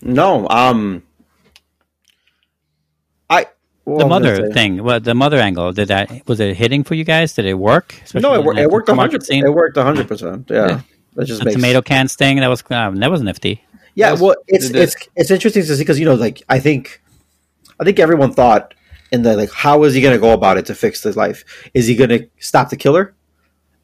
No. 0.00 0.48
Um. 0.48 1.04
I. 3.30 3.46
what 3.84 3.98
the 3.98 4.06
mother 4.06 4.36
say? 4.36 4.52
thing, 4.52 4.82
well, 4.82 4.98
the 4.98 5.14
mother 5.14 5.38
angle. 5.38 5.72
Did 5.72 5.88
that 5.88 6.26
was 6.26 6.40
it 6.40 6.56
hitting 6.56 6.82
for 6.82 6.94
you 6.94 7.04
guys? 7.04 7.34
Did 7.34 7.46
it 7.46 7.54
work? 7.54 7.94
No, 7.94 8.02
Especially 8.04 8.34
it, 8.34 8.38
in 8.38 8.44
wor- 8.44 8.54
that 8.54 8.62
it 8.62 8.70
worked 8.70 8.88
a 8.88 8.94
hundred. 8.94 9.24
It 9.28 9.54
worked 9.54 9.76
a 9.76 9.82
hundred 9.84 10.08
percent. 10.08 10.50
Yeah. 10.50 10.66
Yeah. 10.66 10.80
That 11.14 11.26
just 11.26 11.40
The 11.40 11.44
makes 11.46 11.56
tomato 11.56 11.82
can 11.82 12.08
thing 12.08 12.38
that 12.38 12.48
was 12.48 12.64
um, 12.70 12.96
that 12.96 13.10
was 13.10 13.22
nifty. 13.22 13.62
Yeah, 13.94 14.10
Yes, 14.10 14.20
well, 14.20 14.34
it's 14.48 14.70
it 14.70 14.76
it's 14.76 14.96
it's 15.14 15.30
interesting 15.30 15.62
to 15.62 15.76
see 15.76 15.82
because 15.82 15.98
you 15.98 16.06
know, 16.06 16.14
like 16.14 16.42
I 16.48 16.58
think, 16.58 17.02
I 17.78 17.84
think 17.84 17.98
everyone 17.98 18.32
thought 18.32 18.74
in 19.12 19.22
the 19.22 19.36
like, 19.36 19.52
how 19.52 19.84
is 19.84 19.94
he 19.94 20.00
going 20.00 20.14
to 20.14 20.20
go 20.20 20.32
about 20.32 20.56
it 20.56 20.66
to 20.66 20.74
fix 20.74 21.02
his 21.02 21.16
life? 21.16 21.44
Is 21.74 21.86
he 21.86 21.94
going 21.94 22.10
to 22.10 22.28
stop 22.38 22.70
the 22.70 22.76
killer? 22.76 23.14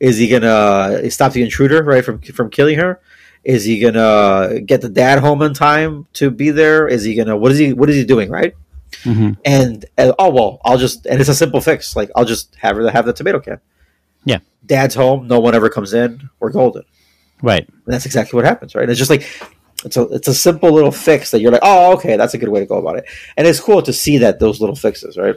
Is 0.00 0.18
he 0.18 0.28
going 0.28 0.42
to 0.42 1.10
stop 1.10 1.32
the 1.32 1.42
intruder 1.42 1.82
right 1.82 2.04
from 2.04 2.20
from 2.20 2.50
killing 2.50 2.78
her? 2.78 3.00
Is 3.44 3.64
he 3.64 3.78
going 3.80 3.94
to 3.94 4.60
get 4.64 4.80
the 4.80 4.88
dad 4.88 5.20
home 5.20 5.42
in 5.42 5.54
time 5.54 6.06
to 6.14 6.30
be 6.30 6.50
there? 6.50 6.86
Is 6.88 7.04
he 7.04 7.14
to 7.16 7.36
what 7.36 7.52
is 7.52 7.58
he 7.58 7.72
what 7.72 7.88
is 7.90 7.96
he 7.96 8.04
doing 8.04 8.30
right? 8.30 8.54
hmm 9.02 9.32
And, 9.44 9.84
and 9.96 10.12
oh 10.18 10.30
well, 10.30 10.60
I'll 10.64 10.78
just 10.78 11.06
and 11.06 11.20
it's 11.20 11.28
a 11.28 11.34
simple 11.34 11.60
fix. 11.60 11.94
Like 11.96 12.10
I'll 12.16 12.24
just 12.24 12.54
have 12.56 12.76
her 12.76 12.90
have 12.90 13.06
the 13.06 13.12
tomato 13.12 13.40
can. 13.40 13.60
Yeah. 14.24 14.38
dad's 14.66 14.94
home. 14.94 15.28
No 15.28 15.40
one 15.40 15.54
ever 15.54 15.68
comes 15.70 15.94
in. 15.94 16.28
We're 16.40 16.50
golden. 16.50 16.84
Right. 17.42 17.66
And 17.68 17.94
that's 17.94 18.06
exactly 18.06 18.36
what 18.36 18.44
happens, 18.44 18.74
right? 18.74 18.88
It's 18.88 18.98
just 18.98 19.10
like 19.10 19.26
it's 19.84 19.96
a 19.96 20.02
it's 20.08 20.28
a 20.28 20.34
simple 20.34 20.72
little 20.72 20.90
fix 20.90 21.30
that 21.30 21.40
you're 21.40 21.52
like, 21.52 21.62
oh, 21.62 21.92
okay, 21.94 22.16
that's 22.16 22.34
a 22.34 22.38
good 22.38 22.48
way 22.48 22.60
to 22.60 22.66
go 22.66 22.78
about 22.78 22.96
it, 22.98 23.04
and 23.36 23.46
it's 23.46 23.60
cool 23.60 23.80
to 23.82 23.92
see 23.92 24.18
that 24.18 24.40
those 24.40 24.60
little 24.60 24.74
fixes, 24.74 25.16
right? 25.16 25.36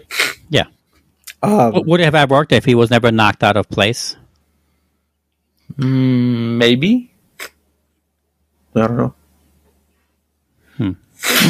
Yeah. 0.49 0.65
Um, 1.43 1.73
Would 1.85 2.01
it 2.01 2.13
have 2.13 2.29
worked 2.31 2.51
if 2.51 2.65
he 2.65 2.73
was 2.75 2.89
never 2.89 3.11
knocked 3.11 3.43
out 3.43 3.55
of 3.57 3.69
place? 3.69 4.15
Mm, 5.81 6.57
maybe. 6.57 7.11
I 8.75 8.87
don't 8.87 8.97
know. 8.97 9.15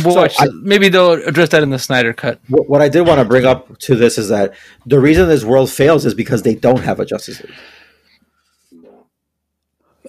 We'll 0.04 0.14
So 0.14 0.22
watch 0.22 0.36
I- 0.38 0.48
maybe 0.64 0.90
they'll 0.90 1.14
address 1.14 1.50
that 1.50 1.64
in 1.64 1.70
the 1.70 1.80
Snyder 1.80 2.12
cut. 2.12 2.42
What, 2.50 2.70
what 2.70 2.82
I 2.82 2.90
did 2.90 3.08
want 3.08 3.20
to 3.20 3.26
bring 3.26 3.46
up 3.46 3.78
to 3.80 3.96
this 3.96 4.18
is 4.18 4.28
that 4.28 4.54
the 4.86 5.00
reason 5.00 5.30
this 5.30 5.46
world 5.46 5.70
fails 5.70 6.06
is 6.06 6.14
because 6.14 6.42
they 6.44 6.56
don't 6.56 6.82
have 6.82 7.00
a 7.00 7.06
Justice 7.06 7.42
League. 7.42 8.84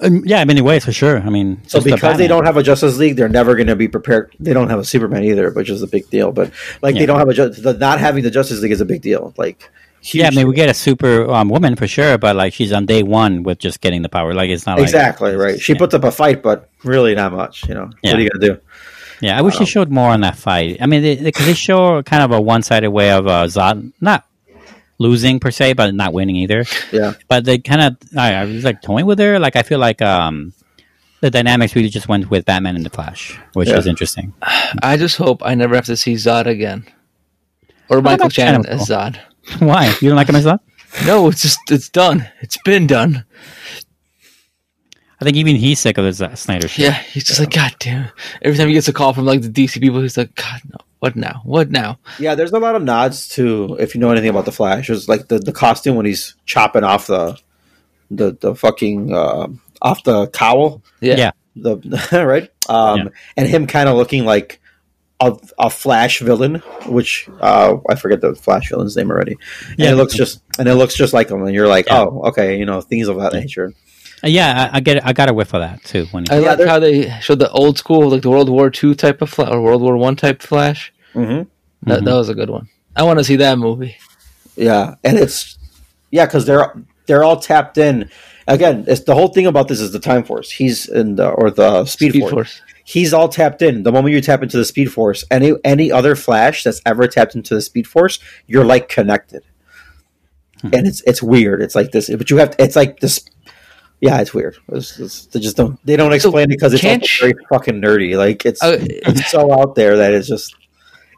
Um, 0.01 0.23
yeah, 0.25 0.41
in 0.43 0.49
many 0.49 0.61
ways, 0.63 0.85
for 0.85 0.91
sure. 0.93 1.19
I 1.21 1.29
mean, 1.31 1.63
So 1.69 1.81
because 1.81 2.19
they 2.19 2.27
don't 2.27 2.45
have 2.45 2.57
a 2.57 2.63
Justice 2.65 2.97
League, 2.99 3.15
they're 3.17 3.29
never 3.29 3.55
going 3.55 3.69
to 3.69 3.77
be 3.77 3.87
prepared. 3.87 4.35
They 4.41 4.53
don't 4.53 4.69
have 4.69 4.81
a 4.81 4.85
Superman 4.85 5.23
either, 5.25 5.51
which 5.53 5.71
is 5.71 5.81
a 5.83 5.87
big 5.87 6.11
deal. 6.11 6.33
But 6.33 6.51
like 6.83 6.95
Yeah. 6.97 7.01
they 7.03 7.07
don't 7.07 7.19
have 7.21 7.29
a 7.29 7.35
ju- 7.35 7.51
the 7.51 7.75
not 7.75 8.01
having 8.01 8.25
the 8.25 8.31
Justice 8.33 8.61
League 8.63 8.73
is 8.73 8.81
a 8.81 8.85
big 8.85 9.01
deal. 9.03 9.33
Like 9.37 9.71
Yeah, 10.05 10.27
I 10.27 10.31
mean, 10.31 10.49
we 10.49 10.55
get 10.55 10.69
a 10.69 10.75
super 10.75 11.31
um, 11.31 11.49
woman 11.49 11.77
for 11.77 11.87
sure, 11.87 12.19
but 12.19 12.35
like 12.35 12.53
she's 12.55 12.73
on 12.73 12.87
day 12.87 13.03
one 13.05 13.45
with 13.45 13.59
just 13.59 13.81
getting 13.81 14.03
the 14.03 14.09
power. 14.09 14.35
Like 14.35 14.51
it's 14.51 14.67
not 14.67 14.79
like 14.79 14.85
exactly 14.89 15.35
right. 15.37 15.61
She 15.61 15.73
yeah. 15.75 15.79
puts 15.79 15.95
up 15.95 16.03
a 16.05 16.11
fight, 16.11 16.43
but 16.43 16.69
really 16.83 17.15
not 17.15 17.33
much. 17.33 17.69
You 17.69 17.75
know, 17.75 17.91
Yeah. 18.03 18.11
what 18.13 18.19
are 18.19 18.23
you 18.23 18.31
going 18.31 18.41
to 18.41 18.55
do? 18.55 18.61
Yeah, 19.21 19.39
I 19.39 19.43
wish 19.43 19.57
they 19.59 19.65
showed 19.65 19.91
more 19.91 20.11
on 20.11 20.23
that 20.23 20.37
fight. 20.37 20.79
I 20.81 20.87
mean, 20.87 21.03
because 21.03 21.23
they, 21.23 21.31
'cause 21.33 21.47
they 21.47 21.55
show 21.55 22.03
kind 22.03 22.25
of 22.25 22.33
a 22.33 22.41
one-sided 22.41 22.91
way 22.91 23.13
of 23.13 23.29
uh, 23.29 23.45
Zod 23.45 23.93
not 24.01 24.27
losing 24.99 25.39
per 25.39 25.53
se, 25.53 25.75
but 25.75 25.95
not 25.95 26.13
winning 26.13 26.35
either. 26.37 26.65
Yeah, 26.91 27.13
But 27.29 27.45
they 27.45 27.59
kind 27.59 27.81
of, 27.83 27.97
I, 28.19 28.35
I 28.35 28.45
was 28.45 28.65
like 28.65 28.83
toying 28.83 29.07
with 29.07 29.21
her. 29.21 29.39
Like 29.39 29.55
I 29.55 29.63
feel 29.63 29.79
like 29.79 30.03
um, 30.03 30.53
the 31.21 31.31
dynamics 31.31 31.77
really 31.77 31.89
just 31.89 32.09
went 32.09 32.29
with 32.31 32.45
Batman 32.45 32.75
and 32.75 32.85
the 32.85 32.91
Flash, 32.91 33.39
which 33.53 33.69
Yeah. 33.69 33.79
is 33.79 33.87
interesting. 33.87 34.35
I 34.83 34.97
just 34.97 35.17
hope 35.17 35.43
I 35.45 35.55
never 35.55 35.77
have 35.77 35.87
to 35.87 35.97
see 35.97 36.15
Zod 36.15 36.47
again, 36.47 36.85
or 37.89 38.03
Michael 38.03 38.25
that's 38.27 38.37
kind 38.37 38.65
Shannon 38.65 38.67
as 38.67 38.89
Zod. 38.89 39.21
Why 39.59 39.95
you 40.01 40.09
don't 40.09 40.17
like 40.17 40.29
him 40.29 40.37
as 40.37 40.47
Zod? 40.47 40.61
No, 41.07 41.29
it's 41.29 41.43
just 41.43 41.59
it's 41.71 41.89
done. 41.89 42.29
It's 42.41 42.59
been 42.65 42.87
done. 42.87 43.25
I 45.21 45.25
think 45.25 45.37
even 45.37 45.55
he's 45.57 45.79
sick 45.79 45.99
of 45.99 46.05
the 46.05 46.13
Z- 46.13 46.35
Snyder 46.37 46.67
shit. 46.69 46.85
Yeah, 46.85 46.93
he's 46.95 47.25
just 47.25 47.39
like 47.39 47.51
God 47.53 47.75
damn. 47.79 48.09
Every 48.43 48.57
time 48.59 48.69
he 48.69 48.75
gets 48.75 48.89
a 48.89 48.93
call 48.93 49.13
from 49.13 49.25
like 49.25 49.43
the 49.43 49.49
DC 49.49 49.81
people, 49.81 50.01
he's 50.01 50.17
like, 50.17 50.35
God 50.35 50.61
no, 50.69 50.79
what 50.99 51.15
now? 51.17 51.41
What 51.45 51.71
now? 51.71 51.99
Yeah, 52.19 52.35
there's 52.35 52.53
a 52.53 52.59
lot 52.59 52.75
of 52.75 52.83
nods 52.83 53.29
to 53.31 53.77
if 53.79 53.95
you 53.95 54.01
know 54.01 54.11
anything 54.11 54.31
about 54.31 54.47
the 54.47 54.53
Flash. 54.53 54.91
It's 54.91 55.09
like 55.09 55.29
the, 55.29 55.39
the 55.39 55.53
costume 55.53 55.97
when 55.97 56.07
he's 56.07 56.35
chopping 56.45 56.83
off 56.85 57.07
the 57.07 57.39
the 58.11 58.37
the 58.41 58.55
fucking 58.57 59.15
uh, 59.15 59.47
off 59.81 60.03
the 60.05 60.27
cowl, 60.29 60.83
Yeah, 61.01 61.17
Yeah. 61.17 61.31
the 61.55 61.77
right, 62.27 62.51
um, 62.69 62.99
Yeah. 62.99 63.09
and 63.37 63.49
him 63.49 63.67
kind 63.69 63.89
of 63.89 63.97
looking 63.97 64.25
like 64.25 64.61
a, 65.27 65.37
a 65.59 65.71
Flash 65.71 66.21
villain, 66.21 66.57
which 66.89 67.29
uh, 67.41 67.77
I 67.89 67.95
forget 67.95 68.21
the 68.21 68.35
Flash 68.35 68.69
villain's 68.71 68.97
name 68.97 69.11
already. 69.11 69.39
And 69.71 69.79
Yeah. 69.79 69.93
it 69.93 69.95
looks 69.95 70.15
just 70.15 70.43
and 70.59 70.69
it 70.69 70.75
looks 70.75 70.95
just 70.95 71.13
like 71.13 71.31
him, 71.31 71.43
and 71.43 71.55
you're 71.55 71.69
like, 71.69 71.87
Yeah. 71.87 72.01
oh, 72.03 72.23
okay, 72.29 72.59
you 72.59 72.67
know, 72.67 72.81
things 72.81 73.09
of 73.09 73.17
that 73.19 73.33
nature. 73.33 73.73
Uh, 74.25 74.29
yeah, 74.29 74.69
I, 74.73 74.77
I 74.77 74.81
get, 74.81 74.99
it. 74.99 75.03
I 75.05 75.13
got 75.13 75.29
a 75.29 75.35
whiff 75.35 75.53
of 75.55 75.61
that 75.63 75.83
too. 75.85 76.07
When 76.13 76.25
I 76.31 76.39
like 76.39 76.61
how 76.61 76.79
they 76.79 77.11
showed 77.21 77.39
the 77.41 77.51
old 77.51 77.79
school, 77.79 78.09
like 78.11 78.23
the 78.23 78.31
World 78.31 78.49
War 78.49 78.71
II 78.83 78.95
type 78.95 79.21
of 79.23 79.31
Flash 79.31 79.51
or 79.51 79.61
World 79.61 79.83
War 79.83 79.97
One 79.97 80.17
type 80.17 80.43
Flash. 80.43 80.93
hmm 81.13 81.43
That, 81.85 82.05
that 82.05 82.15
was 82.15 82.29
a 82.29 82.35
good 82.35 82.51
one. 82.51 82.69
I 82.95 83.03
want 83.05 83.19
to 83.19 83.25
see 83.25 83.37
that 83.37 83.59
movie. 83.59 83.97
Yeah, 84.57 84.95
and 85.03 85.19
it's 85.19 85.59
yeah 86.11 86.27
because 86.27 86.45
they're 86.47 86.73
they're 87.07 87.25
all 87.25 87.39
tapped 87.41 87.79
in. 87.79 88.11
Again, 88.47 88.85
it's 88.87 89.03
the 89.05 89.15
whole 89.15 89.29
thing 89.29 89.47
about 89.47 89.69
this 89.69 89.81
is 89.81 89.93
the 89.93 89.99
Time 90.01 90.25
Force. 90.25 90.51
He's 90.51 90.89
in 90.89 91.17
the 91.17 91.29
or 91.31 91.51
the 91.51 91.85
Speed, 91.87 92.11
Speed 92.11 92.21
Force. 92.21 92.33
Force. 92.33 92.61
He's 92.85 93.13
all 93.13 93.29
tapped 93.29 93.63
in. 93.63 93.83
The 93.83 93.93
moment 93.93 94.15
you 94.15 94.21
tap 94.21 94.43
into 94.43 94.57
the 94.57 94.65
Speed 94.65 94.93
Force, 94.93 95.25
any 95.31 95.53
any 95.65 95.93
other 95.93 96.17
Flash 96.17 96.65
that's 96.65 96.83
ever 96.85 97.07
tapped 97.07 97.35
into 97.35 97.55
the 97.55 97.63
Speed 97.63 97.87
Force, 97.87 98.19
you're 98.47 98.65
like 98.65 98.89
connected. 98.89 99.43
And 100.65 100.87
it's 100.87 101.03
it's 101.07 101.23
weird. 101.23 101.61
It's 101.63 101.75
like 101.75 101.91
this, 101.91 102.09
but 102.09 102.31
you 102.31 102.37
have 102.37 102.57
to, 102.57 102.63
it's 102.63 102.77
like 102.77 103.01
this. 103.01 103.25
Yeah, 104.01 104.21
it's 104.21 104.35
weird. 104.35 104.57
It's, 104.69 104.99
it's, 104.99 105.27
they 105.27 105.41
just 105.41 105.57
don't 105.57 105.79
they 105.85 105.97
don't 105.97 106.13
explain 106.13 106.45
it 106.45 106.49
because 106.51 106.73
it's 106.75 106.83
very 107.21 107.35
fucking 107.49 107.81
nerdy. 107.81 108.17
Like 108.17 108.47
it's 108.47 108.63
Uh, 108.63 108.79
it's 108.81 109.31
so 109.31 109.53
out 109.53 109.75
there 109.75 109.97
that 109.97 110.13
it's 110.13 110.29
just. 110.29 110.57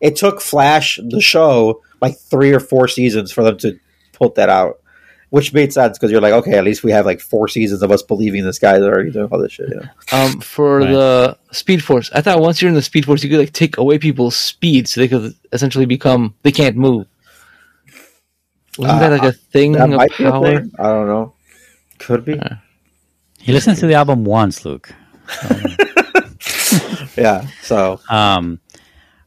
It 0.01 0.17
took 0.17 0.43
Flash 0.43 0.99
the 1.03 1.21
show 1.21 1.81
like 2.03 2.19
three 2.19 2.53
or 2.53 2.61
four 2.61 2.89
seasons 2.89 3.33
for 3.33 3.43
them 3.43 3.57
to 3.59 3.79
put 4.13 4.35
that 4.35 4.51
out, 4.51 4.81
which 5.35 5.53
made 5.53 5.73
sense 5.73 5.99
because 5.99 6.13
you're 6.13 6.21
like, 6.21 6.33
okay, 6.33 6.57
at 6.57 6.63
least 6.63 6.85
we 6.85 6.93
have 6.93 7.05
like 7.05 7.19
four 7.21 7.49
seasons 7.49 7.83
of 7.83 7.91
us 7.91 8.03
believing 8.05 8.45
this 8.45 8.61
guy's 8.61 8.83
already 8.83 9.11
doing 9.11 9.29
all 9.33 9.39
this 9.41 9.51
shit. 9.51 9.69
You 9.69 9.77
know? 9.81 9.89
Um, 10.13 10.39
for 10.41 10.79
Right. 10.79 10.91
the 10.93 11.39
Speed 11.51 11.83
Force, 11.83 12.09
I 12.15 12.21
thought 12.21 12.39
once 12.41 12.63
you're 12.63 12.69
in 12.69 12.77
the 12.77 12.83
Speed 12.83 13.05
Force, 13.05 13.25
you 13.25 13.31
could 13.31 13.41
like 13.41 13.53
take 13.53 13.77
away 13.77 13.99
people's 13.99 14.37
speed, 14.37 14.87
so 14.87 15.01
they 15.01 15.09
could 15.09 15.35
essentially 15.53 15.87
become 15.87 16.35
they 16.45 16.53
can't 16.53 16.77
move. 16.77 17.09
Wasn't 18.79 19.01
that 19.01 19.11
like 19.11 19.25
a 19.25 19.33
thing 19.33 19.73
That 19.73 19.91
of 19.91 19.97
might 19.97 20.17
be 20.17 20.25
a 20.25 20.31
power? 20.31 20.45
thing. 20.61 20.71
I 20.79 20.83
don't 20.85 21.09
know. 21.09 21.35
Could 21.99 22.25
be. 22.25 22.41
he 23.41 23.53
listened 23.53 23.79
to 23.79 23.89
the 23.89 23.95
album 23.95 24.25
once, 24.25 24.65
Luke. 24.65 24.95
Yeah. 27.17 27.47
So 27.63 28.01
Um, 28.09 28.61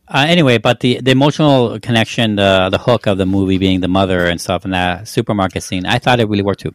uh, 0.07 0.25
anyway, 0.27 0.57
but 0.57 0.79
the, 0.79 0.99
the 1.01 1.11
emotional 1.11 1.79
connection, 1.79 2.35
the 2.35 2.69
the 2.71 2.77
hook 2.77 3.07
of 3.07 3.17
the 3.17 3.25
movie 3.25 3.57
being 3.57 3.81
the 3.81 3.88
mother 3.88 4.25
and 4.27 4.39
stuff, 4.39 4.63
and 4.65 4.73
that 4.73 5.07
supermarket 5.07 5.63
scene, 5.63 5.85
I 5.85 5.99
thought 5.99 6.19
it 6.19 6.27
really 6.29 6.43
worked 6.43 6.61
too. 6.61 6.73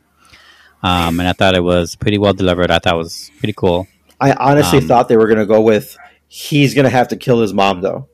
Um, 0.82 1.20
and 1.20 1.28
I 1.28 1.32
thought 1.32 1.54
it 1.54 1.62
was 1.62 1.94
pretty 1.96 2.18
well 2.18 2.34
delivered. 2.34 2.70
I 2.70 2.78
thought 2.78 2.94
it 2.94 2.98
was 2.98 3.30
pretty 3.38 3.54
cool. 3.56 3.86
I 4.20 4.32
honestly 4.32 4.78
Um, 4.78 4.88
thought 4.88 5.08
they 5.08 5.16
were 5.16 5.28
gonna 5.28 5.46
go 5.46 5.60
with 5.60 5.96
he's 6.28 6.74
gonna 6.74 6.90
have 6.90 7.08
to 7.08 7.16
kill 7.16 7.40
his 7.40 7.52
mom 7.54 7.80
though. 7.82 8.08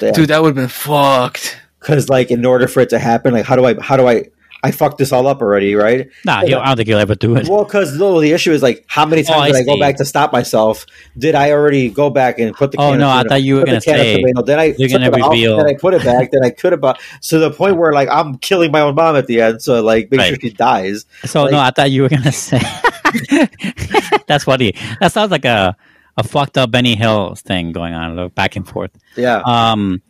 Dude, 0.00 0.28
that 0.28 0.40
would 0.42 0.48
have 0.48 0.54
been 0.54 0.68
fucked. 0.68 1.58
because 1.80 2.08
like 2.08 2.30
in 2.30 2.44
order 2.44 2.68
for 2.68 2.80
it 2.80 2.90
to 2.90 2.98
happen, 2.98 3.32
like 3.34 3.44
how 3.44 3.56
do 3.56 3.64
I 3.64 3.74
how 3.80 3.96
do 3.96 4.06
I 4.08 4.26
I 4.64 4.70
fucked 4.70 4.98
this 4.98 5.10
all 5.10 5.26
up 5.26 5.40
already, 5.42 5.74
right? 5.74 6.08
Nah, 6.24 6.38
I 6.38 6.46
don't 6.46 6.76
think 6.76 6.88
he'll 6.88 6.98
ever 6.98 7.16
do 7.16 7.34
it. 7.36 7.48
Well, 7.48 7.64
because 7.64 7.98
the 7.98 8.30
issue 8.32 8.52
is 8.52 8.62
like, 8.62 8.84
how 8.86 9.04
many 9.04 9.22
Oh, 9.22 9.32
times 9.32 9.56
I 9.56 9.60
did 9.62 9.68
I 9.68 9.74
go 9.74 9.80
back 9.80 9.96
to 9.96 10.04
stop 10.04 10.32
myself? 10.32 10.86
Did 11.18 11.34
I 11.34 11.50
already 11.50 11.88
go 11.90 12.10
back 12.10 12.38
and 12.38 12.54
put 12.54 12.70
the? 12.70 12.78
Oh, 12.80 12.94
no, 12.94 13.08
I 13.08 13.24
thought 13.24 13.42
you 13.42 13.56
were 13.56 13.64
gonna 13.64 13.80
can 13.80 13.94
of 13.96 14.00
say 14.00 14.16
tomato, 14.20 14.42
Then 14.42 14.60
I 14.60 14.64
you're 14.78 14.88
gonna 14.88 15.06
it 15.08 15.20
off, 15.20 15.32
reveal- 15.32 15.56
Then 15.56 15.66
I 15.66 15.74
put 15.74 15.94
it 15.94 16.04
back. 16.04 16.30
then 16.30 16.44
I 16.44 16.50
could 16.50 16.72
have. 16.72 16.96
So 17.20 17.40
the 17.40 17.50
point 17.50 17.76
where 17.76 17.92
like 17.92 18.08
I'm 18.08 18.38
killing 18.38 18.70
my 18.70 18.80
own 18.82 18.94
mom 18.94 19.16
at 19.16 19.26
the 19.26 19.40
end. 19.40 19.62
So 19.62 19.82
like 19.82 20.10
make 20.12 20.20
sure 20.20 20.36
she 20.40 20.50
dies. 20.50 21.06
So 21.24 21.46
no, 21.46 21.58
I 21.58 21.70
thought 21.72 21.90
you 21.90 22.02
were 22.02 22.08
gonna 22.08 22.30
say. 22.32 22.60
That's 24.26 24.44
funny. 24.44 24.74
That 25.00 25.12
sounds 25.12 25.30
like 25.30 25.44
a 25.44 25.76
a 26.16 26.22
fucked 26.22 26.58
up 26.58 26.70
Benny 26.70 26.94
Hill 26.94 27.34
thing 27.34 27.72
going 27.72 27.94
on, 27.94 28.16
like, 28.16 28.34
back 28.34 28.56
and 28.56 28.68
forth. 28.68 28.90
Yeah. 29.16 29.42
Um, 29.44 30.02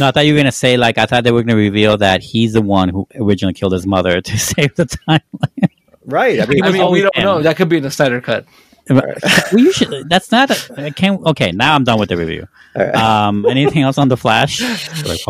no, 0.00 0.08
I 0.08 0.10
thought 0.10 0.26
you 0.26 0.34
were 0.34 0.38
gonna 0.38 0.52
say 0.52 0.76
like 0.76 0.98
I 0.98 1.06
thought 1.06 1.24
they 1.24 1.32
were 1.32 1.42
gonna 1.42 1.56
reveal 1.56 1.96
that 1.98 2.22
he's 2.22 2.52
the 2.54 2.62
one 2.62 2.88
who 2.88 3.06
originally 3.14 3.54
killed 3.54 3.72
his 3.72 3.86
mother 3.86 4.20
to 4.20 4.38
save 4.38 4.74
the 4.74 4.86
timeline. 4.86 5.70
right. 6.04 6.40
I 6.40 6.46
mean, 6.46 6.64
I 6.64 6.70
mean, 6.70 6.90
we 6.90 7.02
don't 7.02 7.16
him. 7.16 7.24
know. 7.24 7.42
That 7.42 7.56
could 7.56 7.68
be 7.68 7.76
in 7.76 7.82
the 7.82 7.90
Snyder 7.90 8.20
cut. 8.20 8.46
well, 8.90 9.14
you 9.52 9.72
should. 9.72 10.10
That's 10.10 10.30
not. 10.30 10.50
A, 10.50 10.84
I 10.86 10.90
can't. 10.90 11.24
Okay, 11.24 11.52
now 11.52 11.74
I'm 11.74 11.84
done 11.84 11.98
with 11.98 12.10
the 12.10 12.18
review. 12.18 12.46
All 12.76 12.84
right. 12.84 12.94
Um, 12.94 13.46
anything 13.46 13.80
else 13.82 13.96
on 13.96 14.08
the 14.08 14.16
Flash? 14.16 14.62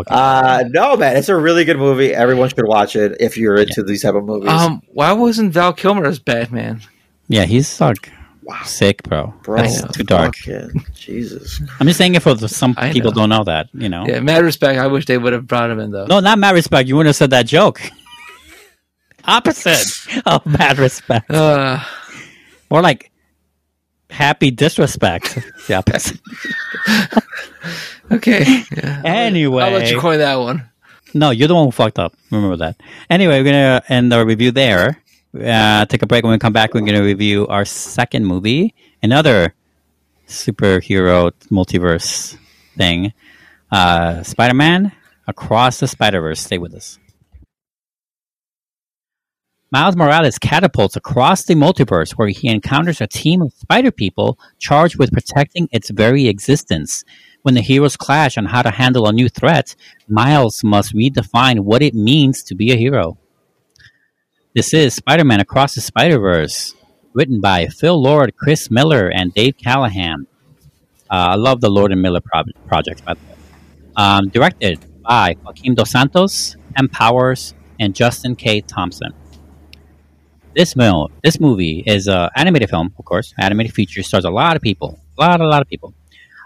Uh, 0.07 0.63
no, 0.69 0.95
man, 0.97 1.15
it's 1.15 1.29
a 1.29 1.35
really 1.35 1.63
good 1.63 1.77
movie. 1.77 2.13
Everyone 2.13 2.49
should 2.49 2.65
watch 2.65 2.95
it 2.95 3.17
if 3.19 3.37
you're 3.37 3.55
into 3.55 3.83
these 3.83 4.01
type 4.01 4.15
of 4.15 4.25
movies. 4.25 4.49
Um, 4.49 4.81
why 4.87 5.11
wasn't 5.13 5.53
Val 5.53 5.73
Kilmer 5.73 6.05
as 6.05 6.19
Batman? 6.19 6.81
yeah, 7.27 7.45
he's 7.45 7.67
like 8.45 8.65
sick, 8.65 9.03
bro. 9.03 9.33
Bro, 9.43 9.57
That's 9.57 9.81
too 9.95 10.03
dark. 10.03 10.35
fucking 10.35 10.85
Jesus. 10.93 11.61
I'm 11.79 11.87
just 11.87 11.97
saying 11.97 12.15
it 12.15 12.21
for 12.21 12.33
the, 12.33 12.47
some 12.47 12.75
I 12.77 12.91
people 12.91 13.11
know. 13.11 13.15
don't 13.21 13.29
know 13.29 13.43
that. 13.45 13.69
You 13.73 13.89
know. 13.89 14.05
Yeah, 14.07 14.19
mad 14.19 14.43
respect. 14.43 14.79
I 14.79 14.87
wish 14.87 15.05
they 15.05 15.17
would 15.17 15.33
have 15.33 15.47
brought 15.47 15.69
him 15.69 15.79
in 15.79 15.91
though. 15.91 16.05
No, 16.05 16.19
not 16.19 16.37
mad 16.39 16.53
respect. 16.53 16.87
You 16.87 16.95
wouldn't 16.95 17.09
have 17.09 17.15
said 17.15 17.31
that 17.31 17.45
joke. 17.47 17.81
Opposite 19.25 20.21
of 20.25 20.45
mad 20.45 20.77
respect. 20.77 21.29
Uh, 21.31 21.79
More 22.69 22.81
like 22.81 23.11
happy 24.11 24.51
disrespect. 24.51 25.39
The 25.67 25.73
opposite. 25.75 26.19
okay. 28.11 28.63
Yeah. 28.75 29.01
Anyway. 29.03 29.63
I'll 29.63 29.71
let 29.71 29.89
you 29.91 29.99
coin 29.99 30.19
that 30.19 30.35
one. 30.35 30.69
No, 31.13 31.31
you're 31.31 31.47
the 31.47 31.55
one 31.55 31.65
who 31.65 31.71
fucked 31.71 31.97
up. 31.97 32.13
Remember 32.29 32.57
that. 32.57 32.75
Anyway, 33.09 33.39
we're 33.39 33.45
gonna 33.45 33.81
end 33.89 34.13
our 34.13 34.25
review 34.25 34.51
there. 34.51 35.01
Uh, 35.35 35.85
take 35.85 36.01
a 36.01 36.07
break. 36.07 36.23
When 36.23 36.31
we 36.31 36.39
come 36.39 36.53
back, 36.53 36.73
we're 36.73 36.81
gonna 36.81 37.03
review 37.03 37.45
our 37.47 37.65
second 37.65 38.25
movie, 38.25 38.73
another 39.03 39.53
superhero 40.27 41.31
multiverse 41.51 42.37
thing, 42.77 43.11
uh, 43.71 44.23
Spider-Man 44.23 44.93
Across 45.27 45.81
the 45.81 45.87
Spider-Verse. 45.87 46.39
Stay 46.39 46.57
with 46.57 46.73
us. 46.73 46.99
Miles 49.71 49.97
Morales 49.97 50.39
catapults 50.39 50.95
across 50.95 51.43
the 51.43 51.55
multiverse 51.55 52.11
where 52.11 52.29
he 52.29 52.47
encounters 52.47 53.01
a 53.01 53.07
team 53.07 53.41
of 53.41 53.51
spider 53.51 53.91
people 53.91 54.39
charged 54.57 54.97
with 54.97 55.11
protecting 55.11 55.67
its 55.73 55.89
very 55.89 56.27
existence. 56.27 57.03
When 57.41 57.55
the 57.55 57.61
heroes 57.61 57.97
clash 57.97 58.37
on 58.37 58.45
how 58.45 58.61
to 58.61 58.71
handle 58.71 59.05
a 59.05 59.11
new 59.11 59.27
threat, 59.27 59.75
Miles 60.07 60.63
must 60.63 60.95
redefine 60.95 61.61
what 61.61 61.81
it 61.81 61.93
means 61.93 62.41
to 62.43 62.55
be 62.55 62.71
a 62.71 62.77
hero. 62.77 63.17
This 64.55 64.73
is 64.73 64.95
Spider 64.95 65.25
Man 65.25 65.41
Across 65.41 65.75
the 65.75 65.81
Spider 65.81 66.17
Verse, 66.17 66.75
written 67.11 67.41
by 67.41 67.67
Phil 67.67 68.01
Lord, 68.01 68.37
Chris 68.37 68.71
Miller, 68.71 69.09
and 69.09 69.33
Dave 69.33 69.57
Callaham. 69.57 70.27
Uh, 71.11 71.31
I 71.31 71.35
love 71.35 71.59
the 71.59 71.69
Lord 71.69 71.91
and 71.91 72.01
Miller 72.01 72.21
pro- 72.21 72.43
project, 72.65 73.03
by 73.03 73.15
the 73.15 73.19
way. 73.19 73.35
Um, 73.97 74.29
directed 74.29 74.79
by 75.03 75.35
Joaquim 75.43 75.75
Dos 75.75 75.91
Santos, 75.91 76.55
M. 76.77 76.87
Powers, 76.87 77.53
and 77.81 77.93
Justin 77.93 78.37
K. 78.37 78.61
Thompson. 78.61 79.11
This 80.55 80.73
this 81.21 81.37
movie 81.41 81.83
is 81.85 82.07
an 82.07 82.29
animated 82.37 82.69
film, 82.69 82.93
of 82.97 83.03
course. 83.03 83.33
Animated 83.37 83.73
feature 83.73 84.03
stars 84.03 84.23
a 84.23 84.29
lot 84.29 84.55
of 84.55 84.61
people, 84.61 85.01
a 85.17 85.21
lot, 85.21 85.41
a 85.41 85.45
lot 85.45 85.63
of 85.63 85.67
people. 85.67 85.93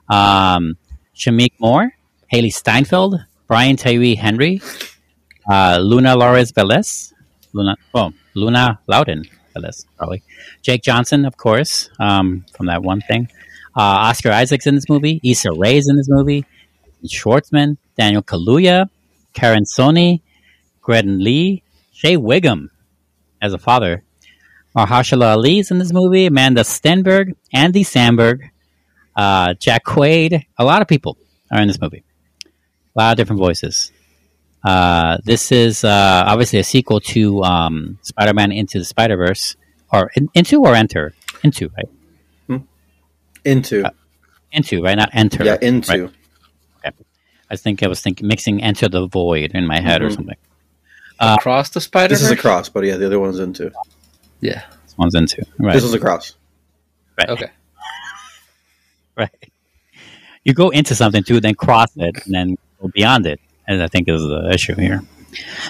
Um, 0.10 0.78
Shameik 1.16 1.54
Moore, 1.60 1.92
Hailee 2.34 2.52
Steinfeld, 2.52 3.24
Brian 3.46 3.76
Tyree 3.76 4.16
Henry, 4.16 4.64
uh, 5.48 5.78
Luna 5.80 6.16
Lores 6.16 6.52
Velez, 6.52 7.14
Luna, 7.54 7.76
oh, 7.94 8.12
Luna 8.36 8.80
Lauren 8.88 9.24
Velez, 9.56 9.86
probably. 9.98 10.22
Jake 10.62 10.84
Johnson, 10.84 11.26
of 11.26 11.38
course, 11.38 11.90
um, 12.00 12.46
from 12.56 12.68
that 12.68 12.84
one 12.84 13.02
thing. 13.02 13.28
Uh, 13.76 14.10
Oscar 14.10 14.32
Isaac's 14.32 14.68
in 14.68 14.76
this 14.76 14.90
movie. 14.90 15.20
Issa 15.24 15.50
Rae's 15.56 15.88
in 15.90 15.96
this 15.96 16.10
movie. 16.10 16.46
Schwartzman, 17.06 17.78
Daniel 17.98 18.22
Kaluuya, 18.22 18.90
Karan 19.34 19.64
Soni, 19.64 20.22
Greta 20.82 21.08
Lee, 21.08 21.64
Shea 21.92 22.18
Whigham 22.18 22.72
as 23.42 23.54
a 23.54 23.58
father. 23.58 24.04
Mahershala 24.76 25.36
Ali's 25.36 25.72
in 25.72 25.80
this 25.80 25.94
movie. 25.94 26.30
Amandla 26.30 26.64
Stenberg, 26.64 27.36
Andy 27.54 27.84
Samberg, 27.84 28.50
uh, 29.16 29.54
Jack 29.56 29.86
Quaid. 29.86 30.44
A 30.58 30.66
lot 30.66 30.82
of 30.82 30.88
people 30.88 31.18
are 31.52 31.62
in 31.62 31.68
this 31.68 31.80
movie. 31.80 32.04
A 32.96 33.00
lot 33.00 33.12
of 33.12 33.18
different 33.18 33.40
voices. 33.40 33.92
Uh, 34.64 35.18
this 35.24 35.52
is 35.52 35.84
uh, 35.84 36.24
obviously 36.28 36.60
a 36.60 36.64
sequel 36.64 37.00
to 37.00 37.42
um, 37.44 37.98
Spider-Man 38.02 38.52
Into 38.52 38.80
the 38.80 38.86
Spider-Verse, 38.86 39.56
or 39.94 40.12
in, 40.16 40.30
Into 40.34 40.62
or 40.62 40.76
Enter? 40.76 41.14
Into, 41.44 41.70
right? 41.78 42.62
Into. 43.46 43.90
Into, 44.52 44.84
right? 44.84 44.98
Not 44.98 45.10
Enter. 45.14 45.44
yeah, 45.46 45.58
into. 45.62 46.12
right? 46.84 46.94
I 47.50 47.56
think 47.56 47.82
I 47.84 47.88
was 47.88 48.02
thinking 48.02 48.28
mixing 48.28 48.62
Enter 48.62 48.90
the 48.90 49.08
Void 49.08 49.52
in 49.54 49.66
my 49.66 49.80
head 49.80 50.02
or 50.02 50.10
Mhm. 50.10 50.16
something. 50.16 50.38
Across 51.20 51.70
the 51.72 51.82
Spider. 51.82 52.14
This 52.14 52.22
is 52.22 52.32
a 52.32 52.36
cross, 52.38 52.70
but 52.70 52.84
yeah, 52.84 52.98
the 52.98 53.06
other 53.06 53.20
one's 53.20 53.40
into. 53.40 53.72
Yeah. 54.42 54.64
This 54.86 54.98
one's 54.98 55.16
Into, 55.16 55.46
right? 55.58 55.74
This 55.74 55.84
is 55.84 55.94
a 55.94 56.00
cross. 56.00 56.36
right. 57.18 57.30
Okay. 57.30 57.50
right. 59.18 59.52
You 60.44 60.54
go 60.54 60.70
into 60.70 60.96
something 60.96 61.24
too, 61.24 61.40
then 61.40 61.56
cross 61.56 61.90
it, 61.98 62.26
and 62.26 62.34
then 62.34 62.58
go 62.82 62.90
beyond 62.94 63.26
it. 63.26 63.40
And 63.70 63.82
I 63.82 63.88
think 63.88 64.10
is 64.10 64.22
the 64.22 64.50
issue 64.52 64.76
here. 64.76 65.02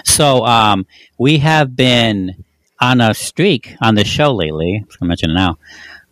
So 0.04 0.44
um, 0.46 0.86
we 1.18 1.38
have 1.38 1.76
been 1.76 2.44
on 2.80 3.00
a 3.00 3.12
streak 3.14 3.76
on 3.82 3.94
the 3.94 4.04
show 4.04 4.34
lately. 4.34 4.76
I'm 4.76 4.84
going 4.84 4.98
to 5.00 5.04
mention 5.04 5.30
it 5.30 5.34
now, 5.34 5.58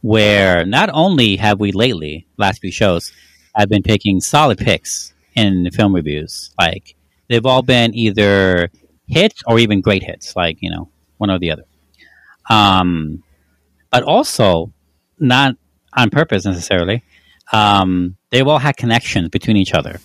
where 0.02 0.66
not 0.66 0.90
only 0.92 1.36
have 1.36 1.58
we 1.58 1.72
lately, 1.72 2.26
last 2.36 2.60
few 2.60 2.70
shows, 2.70 3.12
I've 3.56 3.68
been 3.68 3.82
picking 3.82 4.20
solid 4.20 4.58
picks 4.58 5.14
in 5.34 5.70
film 5.70 5.94
reviews. 5.94 6.50
Like 6.58 6.94
they've 7.28 7.46
all 7.46 7.62
been 7.62 7.94
either 7.94 8.70
hits 9.06 9.42
or 9.46 9.58
even 9.58 9.80
great 9.80 10.02
hits, 10.02 10.36
like 10.36 10.58
you 10.60 10.70
know 10.70 10.90
one 11.16 11.30
or 11.30 11.38
the 11.38 11.50
other. 11.52 11.64
Um, 12.50 13.22
but 13.90 14.02
also 14.02 14.72
not 15.18 15.56
on 15.92 16.10
purpose 16.10 16.44
necessarily. 16.44 17.02
Um, 17.52 18.16
they've 18.30 18.46
all 18.46 18.58
had 18.58 18.76
connections 18.76 19.30
between 19.30 19.56
each 19.56 19.72
other. 19.72 20.00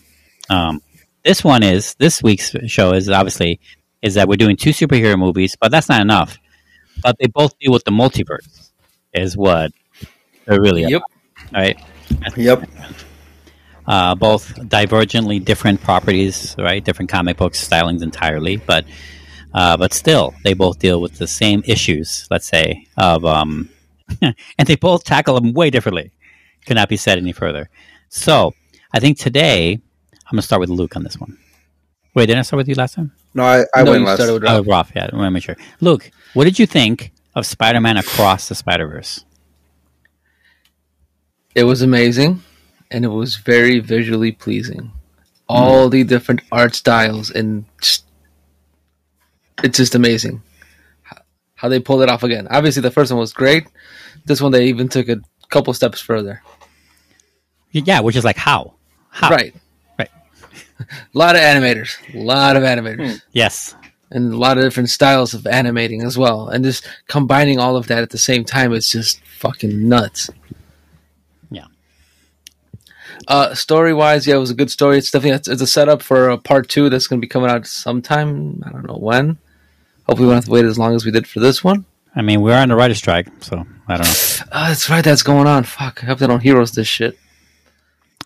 Um, 0.50 0.82
this 1.24 1.44
one 1.44 1.64
is 1.64 1.96
this 1.96 2.22
week's 2.22 2.56
show 2.68 2.94
is 2.94 3.10
obviously 3.10 3.60
is 4.02 4.16
that 4.16 4.28
we're 4.28 4.36
doing 4.36 4.58
two 4.58 4.72
superhero 4.72 5.18
movies, 5.18 5.56
but 5.60 5.72
that's 5.72 5.90
not 5.90 6.02
enough. 6.02 6.38
But 7.02 7.18
they 7.20 7.28
both 7.28 7.58
deal 7.60 7.72
with 7.72 7.86
the 7.86 7.92
multiverse, 7.92 8.70
is 9.14 9.36
what 9.38 9.72
they're 10.46 10.62
really 10.62 10.84
Yep. 10.84 11.02
about, 11.02 11.54
right? 11.54 11.80
Yep. 12.38 12.70
uh, 13.88 14.16
both 14.16 14.54
divergently 14.56 15.44
different 15.44 15.82
properties, 15.82 16.56
right? 16.58 16.84
Different 16.84 17.10
comic 17.10 17.38
book 17.38 17.54
stylings 17.54 18.02
entirely, 18.04 18.58
but 18.58 18.86
uh, 19.54 19.78
but 19.78 19.94
still, 19.94 20.34
they 20.44 20.54
both 20.54 20.80
deal 20.80 21.00
with 21.00 21.18
the 21.18 21.28
same 21.28 21.62
issues. 21.66 22.28
Let's 22.32 22.48
say 22.48 22.88
of, 22.98 23.24
um, 23.24 23.70
and 24.22 24.36
they 24.68 24.76
both 24.76 25.04
tackle 25.04 25.40
them 25.40 25.54
way 25.54 25.70
differently. 25.70 26.12
Cannot 26.66 26.90
be 26.90 26.98
said 26.98 27.18
any 27.20 27.34
further. 27.34 27.70
So 28.10 28.54
I 28.92 29.00
think 29.00 29.18
today 29.20 29.80
I'm 30.26 30.32
gonna 30.36 30.42
start 30.42 30.60
with 30.60 30.70
Luke 30.70 30.96
on 30.96 31.04
this 31.04 31.20
one. 31.20 31.38
Wait, 32.16 32.28
didn't 32.28 32.40
I 32.40 32.42
start 32.44 32.60
with 32.60 32.68
you 32.68 32.76
last 32.76 32.96
time? 32.96 33.12
No, 33.34 33.44
I, 33.44 33.64
I 33.76 33.84
no, 33.84 33.92
went 33.92 34.02
you 34.02 34.08
last. 34.08 34.18
started 34.18 34.34
with 34.34 34.44
Oh, 34.46 34.58
Rob. 34.58 34.68
Roth. 34.68 34.92
Yeah, 34.96 35.10
I 35.12 35.16
want 35.16 35.26
to 35.28 35.32
make 35.32 35.44
sure. 35.44 35.58
Luke, 35.82 36.12
what 36.34 36.44
did 36.44 36.60
you 36.60 36.66
think 36.68 37.12
of 37.36 37.46
Spider-Man 37.46 37.98
Across 37.98 38.50
the 38.50 38.56
Spider-Verse? 38.56 39.26
It 41.56 41.64
was 41.64 41.82
amazing, 41.82 42.42
and 42.92 43.04
it 43.06 43.10
was 43.10 43.36
very 43.38 43.80
visually 43.80 44.32
pleasing. 44.32 44.92
All 45.50 45.86
hmm. 45.86 45.90
the 45.92 46.04
different 46.04 46.42
art 46.52 46.74
styles 46.76 47.30
and 47.32 47.66
just, 47.82 48.06
it's 49.64 49.78
just 49.78 49.94
amazing 49.96 50.42
how- 51.04 51.22
how 51.56 51.70
they 51.70 51.80
pulled 51.80 52.02
it 52.02 52.10
off 52.10 52.24
again. 52.24 52.48
Obviously, 52.50 52.82
the 52.82 52.92
first 52.92 53.12
one 53.12 53.20
was 53.20 53.34
great. 53.34 53.68
This 54.26 54.42
one 54.42 54.52
they 54.52 54.68
even 54.68 54.88
took 54.88 55.10
a 55.10 55.20
couple 55.50 55.74
steps 55.74 56.00
further. 56.00 56.42
Yeah, 57.72 58.00
which 58.02 58.16
is 58.16 58.24
like 58.24 58.38
how? 58.38 58.76
How? 59.10 59.30
Right, 59.30 59.54
Right. 59.54 59.56
A 60.80 60.86
lot 61.14 61.36
of 61.36 61.42
animators, 61.42 61.96
a 62.14 62.20
lot 62.20 62.56
of 62.56 62.64
animators, 62.64 63.22
Yes. 63.32 63.76
and 64.12 64.34
a 64.34 64.38
lot 64.38 64.58
of 64.58 64.64
different 64.64 64.90
styles 64.90 65.34
of 65.34 65.46
animating 65.48 66.02
as 66.04 66.18
well. 66.18 66.50
And 66.50 66.64
just 66.64 66.88
combining 67.08 67.60
all 67.60 67.76
of 67.78 67.88
that 67.88 68.04
at 68.04 68.10
the 68.12 68.18
same 68.18 68.44
time 68.44 68.74
is 68.74 68.90
just 68.90 69.22
fucking 69.40 69.88
nuts. 69.88 70.30
Yeah. 71.52 71.66
Uh, 73.28 73.54
story 73.56 73.94
wise, 73.94 74.28
yeah, 74.28 74.36
it 74.36 74.40
was 74.40 74.52
a 74.52 74.56
good 74.56 74.72
story. 74.72 74.98
It's 74.98 75.12
definitely 75.12 75.38
it's, 75.38 75.48
it's 75.48 75.62
a 75.62 75.68
setup 75.68 76.02
for 76.02 76.30
a 76.30 76.38
part 76.38 76.70
two 76.70 76.90
that's 76.90 77.08
going 77.08 77.20
to 77.20 77.26
be 77.26 77.30
coming 77.30 77.50
out 77.50 77.66
sometime. 77.68 78.62
I 78.66 78.72
don't 78.72 78.88
know 78.88 78.98
when. 78.98 79.38
Hopefully, 80.08 80.26
we 80.28 80.34
won't 80.34 80.38
have 80.44 80.46
to 80.46 80.52
wait 80.52 80.66
as 80.66 80.78
long 80.78 80.96
as 80.96 81.06
we 81.06 81.12
did 81.12 81.28
for 81.28 81.40
this 81.40 81.64
one. 81.64 81.86
I 82.16 82.22
mean, 82.22 82.42
we're 82.42 82.58
on 82.58 82.70
the 82.70 82.76
writer's 82.76 82.98
strike, 82.98 83.28
so 83.40 83.66
I 83.88 83.98
don't 83.98 84.06
know. 84.06 84.46
Uh, 84.52 84.68
that's 84.68 84.90
right, 84.90 85.04
that's 85.04 85.24
going 85.24 85.48
on. 85.48 85.64
Fuck, 85.64 86.04
I 86.04 86.08
hope 86.08 86.20
they 86.20 86.28
don't 86.28 86.42
heroes 86.42 86.74
this 86.74 86.88
shit. 86.88 87.18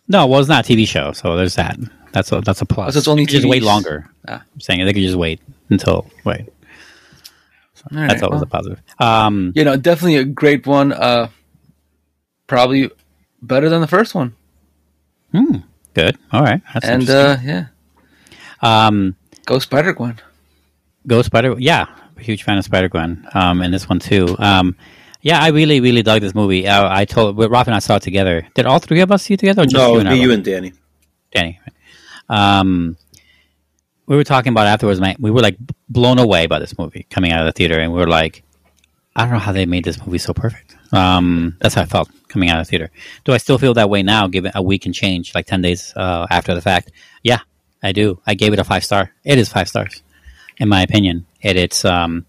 No, 0.07 0.25
well, 0.25 0.39
it's 0.39 0.49
not 0.49 0.67
a 0.67 0.73
TV 0.73 0.87
show, 0.87 1.11
so 1.11 1.35
there's 1.35 1.55
that. 1.55 1.77
That's 2.11 2.31
a 2.31 2.41
that's 2.41 2.61
a 2.61 2.65
plus. 2.65 2.93
So 2.93 2.99
it's 2.99 3.07
only 3.07 3.23
They 3.25 3.31
could 3.31 3.41
just 3.41 3.47
wait 3.47 3.63
longer. 3.63 4.09
Ah. 4.27 4.43
I'm 4.53 4.59
saying 4.59 4.85
they 4.85 4.93
could 4.93 5.03
just 5.03 5.17
wait 5.17 5.41
until 5.69 6.09
wait. 6.23 6.47
All 7.91 7.99
right, 7.99 8.09
That's 8.09 8.21
always 8.23 8.41
well, 8.41 8.43
a 8.43 8.47
positive. 8.47 8.81
Um, 8.99 9.53
you 9.55 9.63
know, 9.63 9.77
definitely 9.77 10.17
a 10.17 10.25
great 10.25 10.67
one. 10.67 10.91
Uh, 10.91 11.29
probably 12.47 12.91
better 13.41 13.69
than 13.69 13.79
the 13.79 13.87
first 13.87 14.13
one. 14.13 14.35
hmm, 15.31 15.57
good. 15.93 16.17
All 16.33 16.41
right. 16.41 16.61
That's 16.73 16.85
and 16.85 17.09
uh, 17.09 17.37
yeah, 17.41 17.67
um, 18.61 19.15
go 19.45 19.59
Spider 19.59 19.93
Gwen. 19.93 20.19
Go 21.05 21.21
Spider. 21.21 21.55
Yeah, 21.57 21.85
a 22.17 22.21
huge 22.21 22.43
fan 22.43 22.57
of 22.57 22.65
Spider 22.65 22.89
Gwen. 22.89 23.25
Um, 23.33 23.61
and 23.61 23.73
this 23.73 23.87
one 23.87 23.99
too. 23.99 24.35
Um, 24.39 24.75
Yeah, 25.21 25.41
I 25.41 25.49
really, 25.49 25.79
really 25.81 26.03
dug 26.03 26.21
this 26.21 26.35
movie. 26.35 26.67
Uh, 26.67 26.87
I 26.89 27.05
told 27.05 27.37
Ralf 27.37 27.67
and 27.67 27.75
I 27.75 27.79
saw 27.79 27.95
it 27.95 28.03
together. 28.03 28.47
Did 28.53 28.65
all 28.65 28.79
three 28.79 29.01
of 29.01 29.11
us 29.11 29.23
see 29.23 29.33
it 29.33 29.39
together? 29.39 29.63
Or 29.63 29.65
just 29.65 29.75
no, 29.75 29.93
you 29.93 29.99
and 29.99 30.09
would 30.09 30.15
be 30.15 30.21
you 30.21 30.31
and 30.31 30.43
Danny. 30.43 30.73
Danny. 31.31 31.59
Um, 32.29 32.97
we 34.05 34.15
were 34.15 34.23
talking 34.23 34.51
about 34.51 34.67
afterwards. 34.67 34.99
Man, 34.99 35.15
we 35.19 35.31
were 35.31 35.41
like 35.41 35.57
blown 35.89 36.17
away 36.17 36.47
by 36.47 36.59
this 36.59 36.77
movie 36.77 37.05
coming 37.09 37.31
out 37.31 37.41
of 37.41 37.45
the 37.47 37.57
theater, 37.57 37.79
and 37.79 37.91
we 37.93 37.99
were 37.99 38.07
like, 38.07 38.43
I 39.15 39.23
don't 39.23 39.33
know 39.33 39.39
how 39.39 39.51
they 39.51 39.65
made 39.65 39.83
this 39.83 40.03
movie 40.05 40.17
so 40.17 40.33
perfect. 40.33 40.75
Um, 40.93 41.57
that's 41.59 41.75
how 41.75 41.81
I 41.81 41.85
felt 41.85 42.09
coming 42.29 42.49
out 42.49 42.59
of 42.59 42.67
the 42.67 42.69
theater. 42.69 42.91
Do 43.25 43.33
I 43.33 43.37
still 43.37 43.57
feel 43.57 43.73
that 43.73 43.89
way 43.89 44.03
now, 44.03 44.27
given 44.27 44.51
a 44.55 44.61
week 44.61 44.85
and 44.85 44.95
change, 44.95 45.35
like 45.35 45.45
ten 45.45 45.61
days 45.61 45.93
uh, 45.95 46.27
after 46.29 46.53
the 46.53 46.61
fact? 46.61 46.91
Yeah, 47.23 47.39
I 47.83 47.91
do. 47.91 48.21
I 48.25 48.33
gave 48.35 48.53
it 48.53 48.59
a 48.59 48.63
five 48.63 48.83
star. 48.83 49.11
It 49.23 49.37
is 49.37 49.49
five 49.49 49.67
stars, 49.67 50.01
in 50.57 50.69
my 50.69 50.81
opinion. 50.81 51.25
It 51.41 51.57
it's 51.57 51.83
um, 51.83 52.25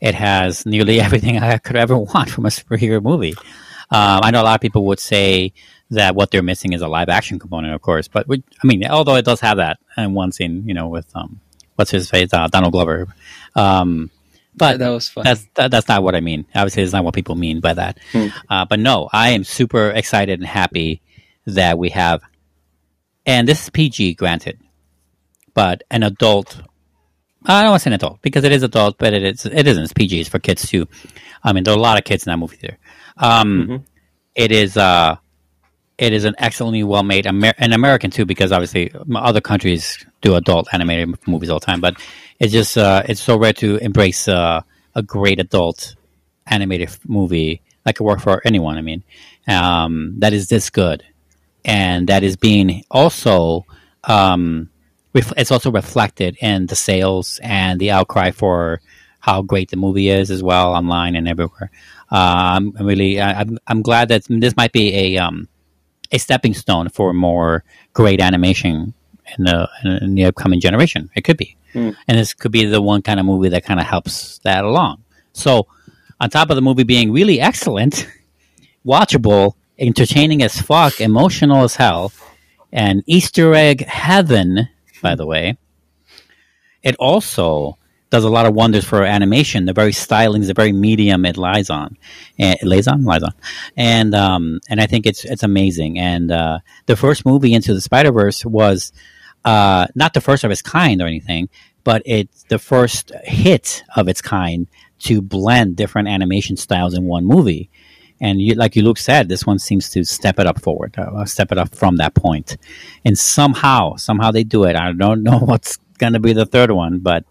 it 0.00 0.14
has 0.14 0.66
nearly 0.66 1.00
everything 1.06 1.38
I 1.38 1.58
could 1.58 1.76
ever 1.76 1.96
want 1.96 2.30
from 2.30 2.46
a 2.46 2.50
superhero 2.50 3.02
movie. 3.02 3.34
Um, 3.90 4.20
I 4.24 4.30
know 4.30 4.42
a 4.42 4.44
lot 4.44 4.54
of 4.54 4.60
people 4.62 4.86
would 4.86 5.00
say 5.00 5.52
that 5.92 6.14
what 6.14 6.30
they're 6.30 6.42
missing 6.42 6.72
is 6.72 6.82
a 6.82 6.88
live 6.88 7.08
action 7.08 7.38
component, 7.38 7.74
of 7.74 7.80
course. 7.82 8.08
But 8.08 8.26
we, 8.28 8.42
I 8.62 8.66
mean, 8.66 8.84
although 8.86 9.16
it 9.16 9.24
does 9.24 9.40
have 9.40 9.58
that 9.58 9.78
in 9.96 10.14
one 10.14 10.32
scene, 10.32 10.64
you 10.66 10.74
know, 10.74 10.88
with 10.88 11.06
um, 11.14 11.40
what's 11.76 11.90
his 11.90 12.10
face, 12.10 12.32
uh, 12.32 12.48
Donald 12.48 12.72
Glover. 12.72 13.08
Um, 13.54 14.10
but 14.54 14.78
that 14.78 14.88
was 14.90 15.08
fun. 15.08 15.24
that's 15.24 15.46
that, 15.54 15.70
that's 15.70 15.88
not 15.88 16.02
what 16.02 16.14
I 16.14 16.20
mean. 16.20 16.44
Obviously, 16.54 16.82
it's 16.82 16.92
not 16.92 17.04
what 17.04 17.14
people 17.14 17.34
mean 17.36 17.60
by 17.60 17.72
that. 17.74 17.98
Uh, 18.48 18.64
but 18.66 18.78
no, 18.80 19.08
I 19.12 19.30
am 19.30 19.44
super 19.44 19.88
excited 19.90 20.40
and 20.40 20.46
happy 20.46 21.00
that 21.46 21.78
we 21.78 21.88
have, 21.90 22.20
and 23.24 23.48
this 23.48 23.62
is 23.64 23.70
PG, 23.70 24.14
granted, 24.14 24.58
but 25.54 25.82
an 25.90 26.02
adult. 26.02 26.60
I 27.44 27.62
don't 27.62 27.70
want 27.72 27.80
to 27.80 27.84
say 27.84 27.90
an 27.90 27.94
adult 27.94 28.22
because 28.22 28.44
it 28.44 28.52
is 28.52 28.62
adult, 28.62 28.98
but 28.98 29.12
it 29.14 29.24
is 29.24 29.46
it 29.46 29.66
isn't. 29.66 29.82
It's 29.84 29.92
PG. 29.92 30.20
It's 30.20 30.28
for 30.28 30.38
kids 30.38 30.68
too. 30.68 30.86
I 31.42 31.52
mean, 31.52 31.64
there 31.64 31.74
are 31.74 31.76
a 31.76 31.80
lot 31.80 31.98
of 31.98 32.04
kids 32.04 32.26
in 32.26 32.30
that 32.30 32.36
movie 32.38 32.56
theater. 32.56 32.78
Um, 33.16 33.84
It 34.34 34.52
is 34.52 34.76
uh, 34.76 35.16
it 36.02 36.12
is 36.12 36.24
an 36.24 36.34
excellently 36.38 36.82
well 36.82 37.04
made 37.04 37.26
Amer- 37.26 37.54
an 37.58 37.72
American 37.72 38.10
too 38.10 38.24
because 38.24 38.50
obviously 38.50 38.92
other 39.14 39.40
countries 39.40 40.04
do 40.20 40.34
adult 40.34 40.66
animated 40.72 41.14
movies 41.28 41.48
all 41.48 41.60
the 41.60 41.66
time, 41.66 41.80
but 41.80 41.94
it's 42.40 42.52
just 42.52 42.76
uh, 42.76 43.04
it's 43.08 43.20
so 43.20 43.38
rare 43.38 43.52
to 43.52 43.76
embrace 43.76 44.26
uh, 44.26 44.62
a 44.96 45.02
great 45.02 45.38
adult 45.38 45.94
animated 46.48 46.90
movie 47.06 47.62
that 47.84 47.94
could 47.94 48.02
work 48.02 48.20
for 48.20 48.42
anyone. 48.44 48.76
I 48.78 48.82
mean, 48.82 49.04
um, 49.46 50.14
that 50.18 50.32
is 50.32 50.48
this 50.48 50.70
good, 50.70 51.04
and 51.64 52.08
that 52.08 52.24
is 52.24 52.34
being 52.34 52.82
also 52.90 53.64
um, 54.02 54.70
ref- 55.14 55.34
it's 55.36 55.52
also 55.52 55.70
reflected 55.70 56.36
in 56.40 56.66
the 56.66 56.74
sales 56.74 57.38
and 57.44 57.80
the 57.80 57.92
outcry 57.92 58.32
for 58.32 58.80
how 59.20 59.40
great 59.40 59.70
the 59.70 59.76
movie 59.76 60.08
is 60.08 60.32
as 60.32 60.42
well 60.42 60.74
online 60.74 61.14
and 61.14 61.28
everywhere. 61.28 61.70
Uh, 62.10 62.58
I'm 62.58 62.72
really 62.72 63.20
I, 63.20 63.42
I'm 63.42 63.58
I'm 63.68 63.82
glad 63.82 64.08
that 64.08 64.24
this 64.28 64.56
might 64.56 64.72
be 64.72 64.92
a 64.96 65.18
um, 65.18 65.46
a 66.12 66.18
stepping 66.18 66.54
stone 66.54 66.88
for 66.88 67.12
more 67.12 67.64
great 67.94 68.20
animation 68.20 68.94
in 69.38 69.44
the 69.44 69.68
in 69.84 70.14
the 70.14 70.26
upcoming 70.26 70.60
generation. 70.60 71.10
It 71.16 71.22
could 71.22 71.36
be, 71.36 71.56
hmm. 71.72 71.90
and 72.06 72.18
this 72.18 72.34
could 72.34 72.52
be 72.52 72.66
the 72.66 72.82
one 72.82 73.02
kind 73.02 73.18
of 73.18 73.26
movie 73.26 73.48
that 73.48 73.64
kind 73.64 73.80
of 73.80 73.86
helps 73.86 74.38
that 74.44 74.64
along. 74.64 75.02
So, 75.32 75.66
on 76.20 76.30
top 76.30 76.50
of 76.50 76.56
the 76.56 76.62
movie 76.62 76.84
being 76.84 77.12
really 77.12 77.40
excellent, 77.40 78.06
watchable, 78.86 79.54
entertaining 79.78 80.42
as 80.42 80.60
fuck, 80.60 81.00
emotional 81.00 81.64
as 81.64 81.76
hell, 81.76 82.12
and 82.72 83.02
Easter 83.06 83.54
egg 83.54 83.84
heaven, 83.86 84.68
by 85.02 85.14
the 85.14 85.26
way, 85.26 85.56
it 86.82 86.94
also 86.96 87.78
does 88.12 88.24
a 88.24 88.28
lot 88.28 88.44
of 88.44 88.54
wonders 88.54 88.84
for 88.84 89.02
animation. 89.02 89.64
The 89.64 89.72
very 89.72 89.90
stylings, 89.90 90.46
the 90.46 90.54
very 90.54 90.70
medium 90.70 91.24
it 91.24 91.38
lies 91.38 91.70
on, 91.70 91.96
and 92.38 92.58
it 92.60 92.66
lays 92.66 92.86
on, 92.86 93.04
lies 93.04 93.22
on, 93.22 93.32
and 93.74 94.14
um, 94.14 94.60
and 94.68 94.80
I 94.82 94.86
think 94.86 95.06
it's 95.06 95.24
it's 95.24 95.42
amazing. 95.42 95.98
And 95.98 96.30
uh, 96.30 96.58
the 96.84 96.94
first 96.94 97.24
movie 97.24 97.54
into 97.54 97.72
the 97.72 97.80
Spider 97.80 98.12
Verse 98.12 98.44
was 98.44 98.92
uh, 99.46 99.86
not 99.94 100.12
the 100.12 100.20
first 100.20 100.44
of 100.44 100.50
its 100.50 100.60
kind 100.60 101.00
or 101.00 101.06
anything, 101.06 101.48
but 101.84 102.02
it's 102.04 102.44
the 102.44 102.58
first 102.58 103.12
hit 103.24 103.82
of 103.96 104.08
its 104.08 104.20
kind 104.20 104.66
to 105.00 105.22
blend 105.22 105.76
different 105.76 106.06
animation 106.06 106.58
styles 106.58 106.92
in 106.92 107.04
one 107.04 107.24
movie. 107.24 107.70
And 108.20 108.40
you, 108.40 108.54
like 108.54 108.76
you 108.76 108.82
Luke 108.82 108.98
said, 108.98 109.28
this 109.28 109.46
one 109.46 109.58
seems 109.58 109.88
to 109.90 110.04
step 110.04 110.38
it 110.38 110.46
up 110.46 110.60
forward, 110.60 110.96
uh, 110.98 111.24
step 111.24 111.50
it 111.50 111.58
up 111.58 111.74
from 111.74 111.96
that 111.96 112.14
point. 112.14 112.56
And 113.06 113.18
somehow, 113.18 113.96
somehow 113.96 114.30
they 114.30 114.44
do 114.44 114.64
it. 114.64 114.76
I 114.76 114.92
don't 114.92 115.24
know 115.24 115.38
what's 115.40 115.78
going 115.98 116.12
to 116.12 116.20
be 116.20 116.34
the 116.34 116.46
third 116.46 116.70
one, 116.70 116.98
but 116.98 117.24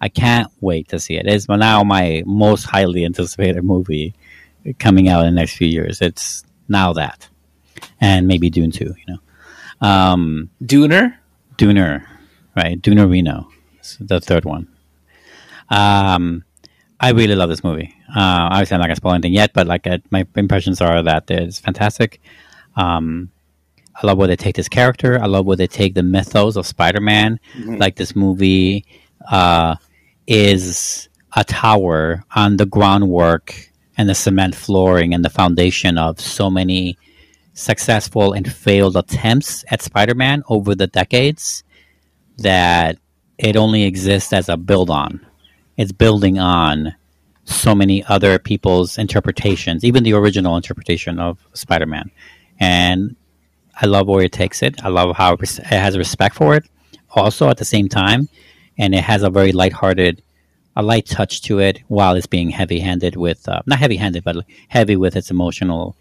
I 0.00 0.08
can't 0.08 0.50
wait 0.60 0.88
to 0.88 0.98
see 0.98 1.16
it. 1.16 1.26
It's 1.26 1.48
now 1.48 1.82
my 1.84 2.22
most 2.26 2.64
highly 2.64 3.04
anticipated 3.04 3.62
movie 3.62 4.14
coming 4.78 5.08
out 5.08 5.24
in 5.24 5.34
the 5.34 5.40
next 5.40 5.56
few 5.56 5.68
years. 5.68 6.02
It's 6.02 6.44
now 6.68 6.92
that, 6.94 7.28
and 8.00 8.26
maybe 8.26 8.50
Dune 8.50 8.70
too. 8.70 8.94
You 9.06 9.14
know, 9.14 9.88
um, 9.88 10.50
Dooner. 10.62 11.14
Dooner, 11.56 12.06
right? 12.54 12.80
Dooner 12.80 13.10
Reno, 13.10 13.48
the 14.00 14.20
third 14.20 14.44
one. 14.44 14.68
Um, 15.70 16.44
I 17.00 17.10
really 17.12 17.34
love 17.34 17.48
this 17.48 17.64
movie. 17.64 17.94
Uh, 18.08 18.48
obviously, 18.50 18.74
I'm 18.74 18.80
not 18.80 18.86
gonna 18.86 18.96
spoil 18.96 19.12
anything 19.14 19.32
yet, 19.32 19.52
but 19.54 19.66
like 19.66 19.86
my 20.10 20.26
impressions 20.36 20.80
are 20.80 21.02
that 21.02 21.30
it's 21.30 21.58
fantastic. 21.58 22.20
Um, 22.76 23.30
I 23.94 24.06
love 24.06 24.18
where 24.18 24.28
they 24.28 24.36
take 24.36 24.56
this 24.56 24.68
character. 24.68 25.18
I 25.18 25.24
love 25.24 25.46
where 25.46 25.56
they 25.56 25.66
take 25.66 25.94
the 25.94 26.02
mythos 26.02 26.56
of 26.56 26.66
Spider-Man. 26.66 27.40
Like 27.78 27.96
this 27.96 28.14
movie 28.14 28.84
uh, 29.30 29.76
is 30.26 31.08
a 31.34 31.44
tower 31.44 32.24
on 32.34 32.56
the 32.56 32.66
groundwork 32.66 33.70
and 33.96 34.08
the 34.08 34.14
cement 34.14 34.54
flooring 34.54 35.14
and 35.14 35.24
the 35.24 35.30
foundation 35.30 35.98
of 35.98 36.20
so 36.20 36.50
many 36.50 36.98
successful 37.54 38.32
and 38.32 38.52
failed 38.52 38.96
attempts 38.96 39.64
at 39.70 39.82
Spider-Man 39.82 40.42
over 40.48 40.74
the 40.74 40.86
decades 40.86 41.64
that 42.38 42.98
it 43.38 43.56
only 43.56 43.84
exists 43.84 44.32
as 44.32 44.48
a 44.48 44.56
build 44.56 44.90
on. 44.90 45.24
It's 45.76 45.92
building 45.92 46.38
on 46.38 46.94
so 47.44 47.74
many 47.74 48.04
other 48.04 48.38
people's 48.38 48.98
interpretations, 48.98 49.84
even 49.84 50.02
the 50.02 50.12
original 50.14 50.56
interpretation 50.56 51.18
of 51.18 51.38
Spider-Man. 51.54 52.10
And 52.58 53.16
I 53.80 53.86
love 53.86 54.06
where 54.06 54.24
it 54.24 54.32
takes 54.32 54.62
it. 54.62 54.82
I 54.84 54.88
love 54.88 55.16
how 55.16 55.34
it 55.34 55.56
has 55.58 55.96
respect 55.96 56.34
for 56.34 56.56
it. 56.56 56.64
Also, 57.10 57.48
at 57.48 57.58
the 57.58 57.64
same 57.64 57.88
time, 57.88 58.28
and 58.78 58.94
it 58.94 59.02
has 59.02 59.22
a 59.22 59.30
very 59.30 59.52
lighthearted, 59.52 60.22
a 60.76 60.82
light 60.82 61.06
touch 61.06 61.42
to 61.42 61.58
it, 61.60 61.80
while 61.88 62.14
it's 62.16 62.26
being 62.26 62.50
heavy-handed 62.50 63.16
with 63.16 63.48
uh, 63.48 63.62
not 63.66 63.78
heavy-handed, 63.78 64.24
but 64.24 64.44
heavy 64.68 64.96
with 64.96 65.16
its 65.16 65.30
emotional, 65.30 65.96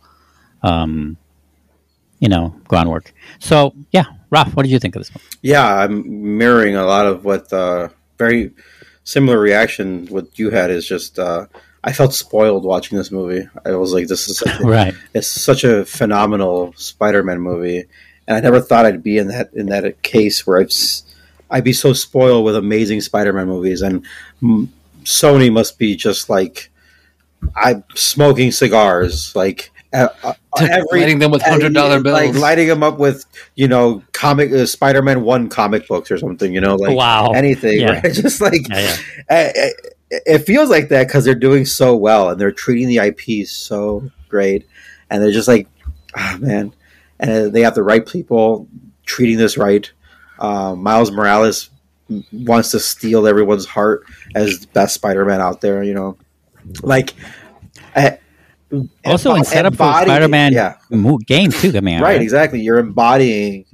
um, 0.64 1.18
you 2.19 2.30
know, 2.30 2.56
groundwork. 2.68 3.14
So, 3.39 3.73
yeah, 3.91 4.06
Ralf, 4.30 4.56
what 4.56 4.64
did 4.64 4.72
you 4.72 4.80
think 4.80 4.95
of 4.95 5.02
this 5.02 5.14
one? 5.14 5.22
Yeah, 5.41 5.65
I'm 5.65 6.38
mirroring 6.38 6.76
a 6.76 6.85
lot 6.85 7.06
of 7.06 7.23
what 7.26 7.52
uh, 7.53 7.89
very 8.18 8.52
similar 9.03 9.39
reaction. 9.39 10.07
What 10.07 10.38
you 10.39 10.49
had 10.49 10.72
is 10.72 10.88
just 10.88 11.19
uh, 11.19 11.45
I 11.84 11.93
felt 11.93 12.14
spoiled 12.14 12.64
watching 12.64 12.97
this 12.97 13.11
movie. 13.11 13.47
I 13.65 13.72
was 13.76 13.93
like, 13.93 14.07
this 14.07 14.27
is 14.27 14.39
such 14.39 14.60
a, 14.60 14.64
Right. 14.64 14.93
it's 15.14 15.27
such 15.27 15.64
a 15.64 15.85
phenomenal 15.85 16.73
Spider-Man 16.77 17.39
movie, 17.39 17.85
and 18.27 18.38
I 18.38 18.39
never 18.41 18.60
thought 18.60 18.85
I'd 18.85 19.03
be 19.03 19.18
in 19.19 19.27
that 19.27 19.53
in 19.53 19.68
that 19.68 20.02
case 20.02 20.45
where 20.47 20.60
I've 20.60 20.68
s- 20.68 21.03
I'd 21.49 21.63
be 21.63 21.73
so 21.73 21.93
spoiled 21.93 22.45
with 22.45 22.55
amazing 22.55 23.01
Spider-Man 23.01 23.47
movies, 23.47 23.81
and 23.81 24.05
Sony 25.03 25.51
must 25.51 25.77
be 25.77 25.95
just 25.95 26.30
like 26.30 26.69
I'm 27.55 27.84
smoking 27.93 28.51
cigars, 28.51 29.35
like 29.35 29.72
uh, 29.93 30.07
uh, 30.23 30.34
every 30.59 31.01
Lighting 31.01 31.19
them 31.19 31.31
with 31.31 31.43
$100 31.43 32.03
bills. 32.03 32.05
like 32.05 32.34
lighting 32.35 32.67
them 32.67 32.81
up 32.84 32.97
with 32.97 33.26
you 33.55 33.67
know 33.67 34.03
comic 34.13 34.51
uh, 34.51 34.65
Spider-Man 34.65 35.22
one 35.23 35.47
comic 35.49 35.88
books 35.88 36.09
or 36.11 36.17
something, 36.17 36.53
you 36.53 36.61
know, 36.61 36.76
like 36.76 36.95
Wow. 36.95 37.31
anything, 37.31 37.80
Yeah. 37.81 37.99
right? 38.01 38.03
Just 38.13 38.41
like 38.41 38.67
Yeah, 38.69 38.95
yeah. 39.30 39.51
uh, 39.57 39.67
it, 40.11 40.39
feels 40.39 40.69
like 40.69 40.89
that 40.89 41.07
because 41.07 41.23
they're 41.26 41.35
doing 41.35 41.65
so 41.65 41.95
well 41.95 42.30
and 42.30 42.39
they're 42.41 42.51
treating 42.51 42.88
the 42.88 42.97
IP 42.97 43.47
so 43.47 44.09
great, 44.30 44.67
and 45.09 45.22
they're 45.22 45.31
just 45.31 45.47
like, 45.47 45.67
ah, 46.15 46.38
man, 46.39 46.73
and 47.19 47.53
they 47.53 47.61
have 47.61 47.76
the 47.76 47.84
right 47.84 48.05
people 48.05 48.67
treating 49.05 49.38
this 49.38 49.57
right. 49.57 49.91
Uh, 50.40 50.76
Miles 50.76 51.12
Morales 51.12 51.70
wants 52.32 52.72
to 52.72 52.80
steal 52.80 53.26
everyone's 53.28 53.66
heart 53.66 54.06
as 54.36 54.60
the 54.60 54.68
best 54.68 54.94
Spider-Man 54.95 55.41
out 55.41 55.62
there. 55.62 55.82
You 55.84 55.94
know, 55.94 56.18
like 56.84 57.14
Also, 59.06 59.36
in 59.36 59.41
embo- 59.41 59.45
setup 59.45 59.74
for 59.76 59.84
Spider-Man 60.03 60.53
yeah, 60.53 60.76
game 61.26 61.52
too 61.52 61.72
coming 61.72 61.95
out. 61.95 62.03
right, 62.03 62.22
exactly. 62.22 62.62
You're 62.62 62.80
embodying 62.80 63.66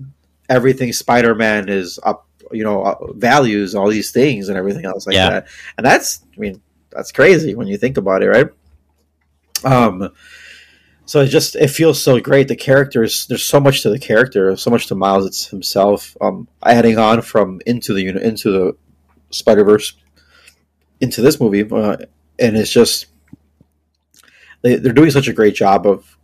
everything 0.49 0.93
Spider-Man 0.93 1.69
is 1.69 1.99
up, 2.03 2.27
you 2.51 2.63
know, 2.63 2.83
uh, 2.83 3.13
values 3.13 3.73
all 3.73 3.89
these 3.89 4.11
things 4.11 4.49
and 4.49 4.57
everything 4.57 4.85
else 4.85 5.07
like 5.07 5.15
Yeah. 5.15 5.29
that. 5.29 5.47
And 5.77 5.85
that's, 5.85 6.21
I 6.35 6.39
mean, 6.39 6.61
that's 6.91 7.11
crazy 7.11 7.55
when 7.55 7.67
you 7.67 7.77
think 7.77 7.97
about 7.97 8.21
it, 8.21 8.27
right? 8.27 8.47
Um, 9.63 10.09
so 11.05 11.21
it 11.21 11.27
just 11.27 11.55
it 11.55 11.69
feels 11.69 12.01
so 12.01 12.19
great. 12.19 12.47
The 12.47 12.55
characters, 12.55 13.25
there's 13.27 13.43
so 13.43 13.59
much 13.59 13.81
to 13.81 13.89
the 13.89 13.99
character, 13.99 14.55
so 14.55 14.69
much 14.69 14.87
to 14.87 14.95
Miles 14.95 15.25
it's 15.25 15.47
himself. 15.47 16.15
Um, 16.21 16.47
adding 16.63 16.97
on 16.97 17.21
from 17.21 17.61
into 17.65 17.93
the 17.93 18.07
into 18.07 18.51
the 18.51 18.77
Spider 19.29 19.63
Verse 19.63 19.93
into 20.99 21.21
this 21.21 21.39
movie, 21.39 21.69
uh, 21.69 21.97
and 22.39 22.55
it's 22.55 22.71
just 22.71 23.07
they, 24.61 24.75
they're 24.75 24.93
doing 24.93 25.11
such 25.11 25.27
a 25.27 25.33
great 25.33 25.55
job 25.55 25.85
of 25.85 26.17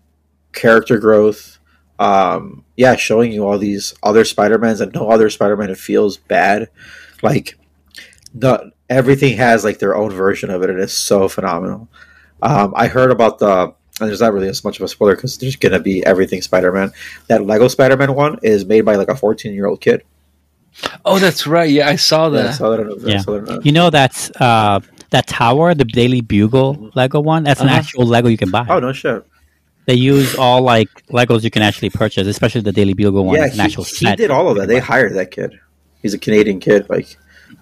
character 0.53 0.97
growth. 0.99 1.59
Um, 1.99 2.63
yeah, 2.75 2.95
showing 2.95 3.31
you 3.31 3.47
all 3.47 3.57
these 3.57 3.95
other 4.03 4.23
Spider 4.23 4.59
Mans 4.59 4.81
and 4.81 4.93
no 4.93 5.09
other 5.09 5.29
Spider 5.29 5.57
Man 5.57 5.71
It 5.71 5.79
feels 5.79 6.17
bad. 6.17 6.69
Like 7.23 7.57
the 8.33 8.71
everything 8.89 9.37
has 9.37 9.63
like 9.63 9.79
their 9.79 9.95
own 9.95 10.11
version 10.11 10.49
of 10.49 10.61
it, 10.61 10.69
and 10.69 10.79
it's 10.79 10.93
so 10.93 11.27
phenomenal. 11.27 11.89
Um, 12.41 12.73
I 12.75 12.87
heard 12.87 13.09
about 13.09 13.39
the 13.39 13.73
and 13.99 14.09
there's 14.09 14.21
not 14.21 14.33
really 14.33 14.47
as 14.49 14.63
much 14.63 14.79
of 14.79 14.83
a 14.83 14.87
spoiler 14.87 15.15
because 15.15 15.37
there's 15.37 15.55
gonna 15.55 15.79
be 15.79 16.05
everything 16.05 16.41
Spider 16.41 16.71
Man. 16.71 16.91
That 17.27 17.45
Lego 17.45 17.67
Spider 17.67 17.97
Man 17.97 18.13
one 18.13 18.39
is 18.43 18.65
made 18.65 18.81
by 18.81 18.95
like 18.95 19.07
a 19.09 19.15
14 19.15 19.53
year 19.53 19.65
old 19.67 19.81
kid. 19.81 20.03
Oh, 21.05 21.17
that's 21.17 21.47
right. 21.47 21.69
Yeah, 21.69 21.87
I 21.89 21.95
saw 21.95 22.29
that. 22.29 22.55
so 22.55 22.71
I 22.73 22.77
don't 22.77 22.87
know 22.89 22.95
Yeah. 22.99 23.15
that's 23.15 23.27
what 23.27 23.49
or. 23.49 23.61
You 23.63 23.71
know 23.71 23.89
that's 23.89 24.29
uh, 24.39 24.79
that 25.09 25.25
tower, 25.27 25.73
the 25.73 25.85
Daily 25.85 26.21
Bugle 26.21 26.91
Lego 26.95 27.19
one. 27.19 27.43
That's 27.43 27.61
an 27.61 27.67
Uh-huh. 27.67 27.77
actual 27.77 28.05
Lego 28.05 28.27
you 28.29 28.37
can 28.37 28.51
buy. 28.51 28.65
Oh 28.69 28.79
no 28.79 28.93
shit! 28.93 29.25
They 29.85 29.95
use 29.95 30.35
all 30.35 30.61
like 30.61 30.89
Legos 31.07 31.43
you 31.43 31.49
can 31.49 31.61
actually 31.63 31.89
purchase, 31.89 32.27
especially 32.27 32.61
the 32.61 32.71
Daily 32.73 32.93
Bugle 32.93 33.25
one. 33.25 33.37
yeah, 33.37 33.45
an 33.45 33.51
he, 33.51 33.59
actual 33.59 33.85
he 33.85 34.15
did 34.15 34.29
all 34.29 34.49
of 34.49 34.57
that. 34.57 34.67
They 34.67 34.79
hired 34.79 35.13
that 35.15 35.31
kid. 35.31 35.59
He's 36.03 36.13
a 36.13 36.19
Canadian 36.19 36.59
kid. 36.59 36.87
Like, 36.89 37.17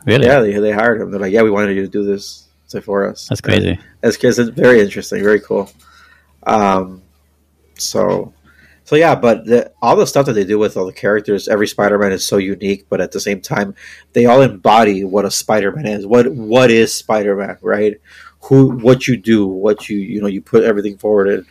Really? 0.06 0.26
yeah, 0.26 0.40
they, 0.42 0.54
they 0.60 0.72
hired 0.72 1.00
him. 1.02 1.12
They're 1.12 1.20
like, 1.22 1.32
yeah, 1.32 1.44
we 1.44 1.50
wanted 1.52 1.76
you 1.78 1.84
to 1.84 1.88
do 1.88 2.04
this 2.04 2.48
for 2.84 3.08
us. 3.10 3.28
That's 3.30 3.40
crazy. 3.40 3.80
That's 4.02 4.18
because 4.18 4.38
it's 4.40 4.50
very 4.50 4.82
interesting, 4.82 5.24
very 5.24 5.40
cool. 5.40 5.72
Um, 6.46 7.02
so, 7.78 8.34
so 8.84 8.96
yeah, 8.96 9.16
but 9.16 9.46
the, 9.46 9.72
all 9.82 9.96
the 9.96 10.06
stuff 10.08 10.26
that 10.28 10.34
they 10.34 10.44
do 10.46 10.60
with 10.60 10.78
all 10.78 10.86
the 10.86 10.94
characters, 10.94 11.48
every 11.48 11.68
Spider-Man 11.68 12.12
is 12.12 12.26
so 12.26 12.38
unique, 12.38 12.86
but 12.90 13.02
at 13.02 13.12
the 13.12 13.20
same 13.20 13.42
time, 13.42 13.76
they 14.14 14.26
all 14.26 14.42
embody 14.42 15.04
what 15.04 15.26
a 15.26 15.32
Spider-Man 15.32 15.88
is. 15.88 16.06
What 16.06 16.32
what 16.32 16.72
is 16.72 16.94
Spider-Man, 16.94 17.58
right? 17.62 18.00
Who, 18.44 18.78
what 18.78 19.08
you 19.08 19.18
do, 19.18 19.48
what 19.48 19.90
you 19.90 19.98
you 19.98 20.22
know, 20.22 20.28
you 20.28 20.42
put 20.42 20.64
everything 20.64 20.98
forward 20.98 21.28
in. 21.30 21.46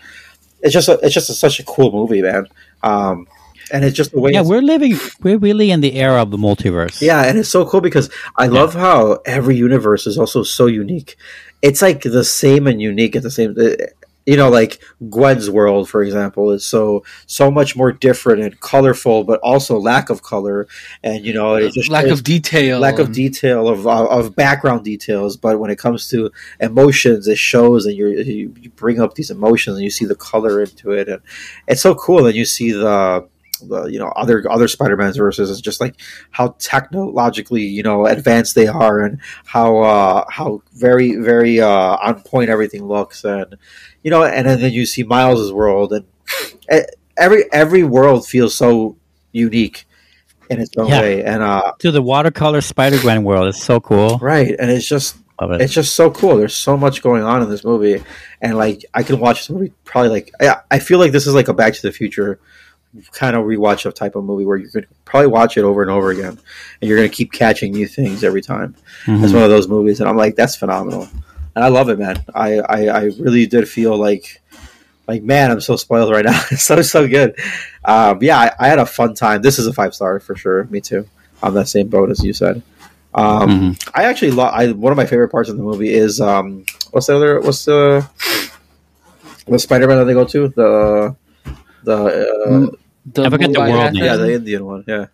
It's 0.63 0.73
just 0.73 0.89
a, 0.89 0.99
it's 1.03 1.13
just 1.13 1.29
a, 1.29 1.35
such 1.35 1.59
a 1.61 1.65
cool 1.65 1.93
movie, 1.93 2.23
man. 2.23 2.47
Um, 2.83 3.27
and 3.73 3.85
it's 3.85 3.97
just 3.97 4.13
the 4.13 4.21
way 4.21 4.33
Yeah, 4.33 4.43
we're 4.43 4.63
living. 4.63 4.97
We're 5.23 5.39
really 5.39 5.71
in 5.71 5.81
the 5.81 5.95
era 5.95 6.23
of 6.23 6.31
the 6.31 6.37
multiverse. 6.37 7.01
yeah, 7.03 7.25
and 7.25 7.39
it's 7.39 7.49
so 7.49 7.67
cool 7.67 7.81
because 7.81 8.11
I 8.37 8.47
love 8.47 8.75
how 8.75 9.21
every 9.27 9.57
universe 9.57 10.07
is 10.07 10.17
also 10.19 10.43
so 10.43 10.67
unique. 10.67 11.17
It's 11.63 11.83
like 11.83 12.03
the 12.03 12.25
same 12.25 12.67
and 12.67 12.81
unique 12.81 13.17
at 13.17 13.23
the 13.23 13.31
same. 13.31 13.57
You 14.27 14.37
know, 14.37 14.49
like 14.49 14.83
Gwen's 15.11 15.51
world, 15.51 15.89
for 15.89 16.03
example, 16.03 16.51
is 16.51 16.65
so 16.65 17.05
so 17.27 17.51
much 17.51 17.77
more 17.77 17.93
different 17.93 18.43
and 18.43 18.59
colorful, 18.61 19.25
but 19.25 19.39
also 19.41 19.79
lack 19.79 20.09
of 20.09 20.23
color, 20.23 20.67
and 21.03 21.25
you 21.25 21.35
know, 21.35 21.57
it 21.57 21.75
just 21.75 21.91
Lack 21.91 22.07
of 22.07 22.25
detail. 22.25 22.79
lack 22.79 22.99
of 22.99 23.13
detail 23.13 23.69
of 23.69 23.87
of 23.87 24.35
background 24.35 24.85
details. 24.85 25.37
But 25.37 25.59
when 25.61 25.71
it 25.71 25.79
comes 25.79 26.09
to 26.09 26.31
emotions, 26.59 27.29
it 27.29 27.37
shows, 27.39 27.85
and 27.85 27.95
you're, 27.97 28.15
you 28.15 28.55
you 28.61 28.71
bring 28.71 29.01
up 29.01 29.15
these 29.15 29.31
emotions, 29.31 29.77
and 29.77 29.85
you 29.85 29.91
see 29.91 30.07
the 30.07 30.15
color 30.15 30.63
into 30.63 30.93
it, 30.93 31.09
and 31.09 31.21
it's 31.69 31.83
so 31.83 31.95
cool. 31.95 32.27
And 32.27 32.35
you 32.35 32.47
see 32.47 32.73
the 32.73 33.29
the 33.69 33.85
you 33.85 33.99
know 33.99 34.09
other 34.17 34.51
other 34.51 34.69
Spider-Mans 34.69 35.17
versus 35.17 35.51
it's 35.51 35.61
just 35.61 35.81
like 35.81 35.95
how 36.31 36.57
technologically 36.59 37.63
you 37.63 37.83
know 37.83 38.07
advanced 38.07 38.55
they 38.55 38.67
are 38.67 39.01
and 39.01 39.21
how 39.45 39.79
uh 39.79 40.25
how 40.29 40.63
very 40.73 41.17
very 41.17 41.61
uh 41.61 41.97
on 41.97 42.21
point 42.23 42.51
everything 42.51 42.85
looks 42.85 43.25
and 43.25 43.57
you 44.05 44.11
know 44.13 44.23
and, 44.23 44.47
then 44.47 44.73
you 44.73 44.87
see 44.87 45.03
Miles's 45.03 45.53
world 45.53 45.93
and 45.93 46.05
eh, 46.69 46.85
every 47.17 47.45
every 47.53 47.83
world 47.83 48.25
feels 48.27 48.55
so 48.55 48.97
unique 49.33 49.85
in 50.51 50.61
its 50.61 50.71
own 50.77 50.89
Yeah. 50.89 51.01
way 51.01 51.25
and 51.25 51.43
uh 51.43 51.73
To 51.81 51.91
the 51.91 52.03
watercolor 52.03 52.61
Spider 52.61 52.99
Gwen 53.01 53.25
world, 53.25 53.49
it's 53.49 53.63
so 53.63 53.81
cool. 53.81 54.19
right 54.19 54.55
and 54.59 54.71
it's 54.71 54.87
just 54.87 55.17
it. 55.41 55.61
it's 55.61 55.73
just 55.75 55.97
so 55.97 56.11
cool. 56.13 56.37
There's 56.37 56.55
so 56.55 56.77
much 56.77 57.03
going 57.03 57.25
on 57.25 57.43
in 57.43 57.51
this 57.51 57.65
movie, 57.65 58.05
and 58.41 58.57
like 58.57 58.85
I 58.95 59.03
can 59.03 59.19
watch 59.19 59.39
this 59.41 59.51
movie 59.51 59.73
probably 59.85 60.11
like 60.11 60.31
I, 60.41 60.57
I 60.71 60.79
feel 60.79 61.01
like 61.01 61.11
this 61.11 61.27
is 61.27 61.35
like 61.35 61.49
a 61.49 61.55
Back 61.55 61.75
to 61.75 61.83
the 61.83 61.91
Future 61.91 62.39
kind 63.11 63.35
of 63.35 63.45
rewatch 63.45 63.85
of 63.85 63.95
type 63.95 64.15
of 64.15 64.23
movie 64.23 64.45
where 64.45 64.57
you 64.57 64.69
could 64.69 64.87
probably 65.05 65.27
watch 65.27 65.57
it 65.57 65.63
over 65.65 65.83
and 65.83 65.91
over 65.91 66.11
again, 66.11 66.39
and 66.81 66.89
you're 66.89 66.97
gonna 66.97 67.09
keep 67.09 67.33
catching 67.33 67.73
new 67.73 67.89
things 67.89 68.23
every 68.23 68.43
time. 68.43 68.77
Mhm. 69.07 69.25
It's 69.25 69.33
one 69.33 69.43
of 69.43 69.51
those 69.51 69.67
movies, 69.67 69.99
and 69.99 70.09
I'm 70.09 70.17
like, 70.17 70.37
that's 70.37 70.55
phenomenal, 70.55 71.09
and 71.55 71.65
I 71.65 71.69
love 71.69 71.89
it, 71.89 71.99
man. 71.99 72.25
I 72.35 72.59
I, 72.61 72.87
I 72.87 73.03
really 73.19 73.47
did 73.47 73.69
feel 73.69 73.97
like. 73.97 74.41
Like 75.07 75.23
man, 75.23 75.51
I'm 75.51 75.61
so 75.61 75.77
spoiled 75.77 76.11
right 76.11 76.25
now. 76.25 76.41
It's 76.51 76.63
so 76.63 76.81
so 76.81 77.07
good. 77.07 77.37
Um, 77.85 78.21
yeah, 78.23 78.39
I, 78.39 78.53
I 78.59 78.69
had 78.69 78.79
a 78.79 78.87
fun 78.87 79.13
time. 79.13 79.43
This 79.43 79.59
is 79.59 79.67
a 79.67 79.73
five 79.75 79.95
star 79.95 80.19
for 80.19 80.35
sure. 80.35 80.65
Me 80.71 80.81
too. 80.81 81.07
On 81.43 81.53
that 81.53 81.69
same 81.69 81.89
boat 81.89 82.09
as 82.11 82.25
you 82.25 82.33
said. 82.33 82.63
Um, 83.13 83.77
Mhm. 83.77 83.91
I 83.95 84.05
actually 84.05 84.31
lo- 84.31 84.45
I 84.49 84.73
one 84.73 84.93
of 84.93 84.97
my 84.97 85.05
favorite 85.05 85.29
parts 85.29 85.51
of 85.51 85.59
the 85.59 85.63
movie 85.63 85.93
is 85.93 86.23
um 86.23 86.65
what's 86.91 87.09
the 87.09 87.17
other 87.17 87.39
what's 87.43 87.67
the 87.67 88.09
the 89.47 89.59
Spider 89.59 89.87
Man 89.89 89.99
that 89.99 90.05
they 90.07 90.15
go 90.15 90.25
to 90.25 90.49
the 90.49 91.15
the 91.83 91.97
uh, 91.97 92.77
the 93.13 93.25
I 93.25 93.29
forget 93.29 93.53
the 93.53 93.61
world 93.61 93.93
name. 93.93 94.05
yeah 94.05 94.17
the 94.17 94.33
Indian 94.33 94.65
one 94.65 94.85
yeah 94.89 95.07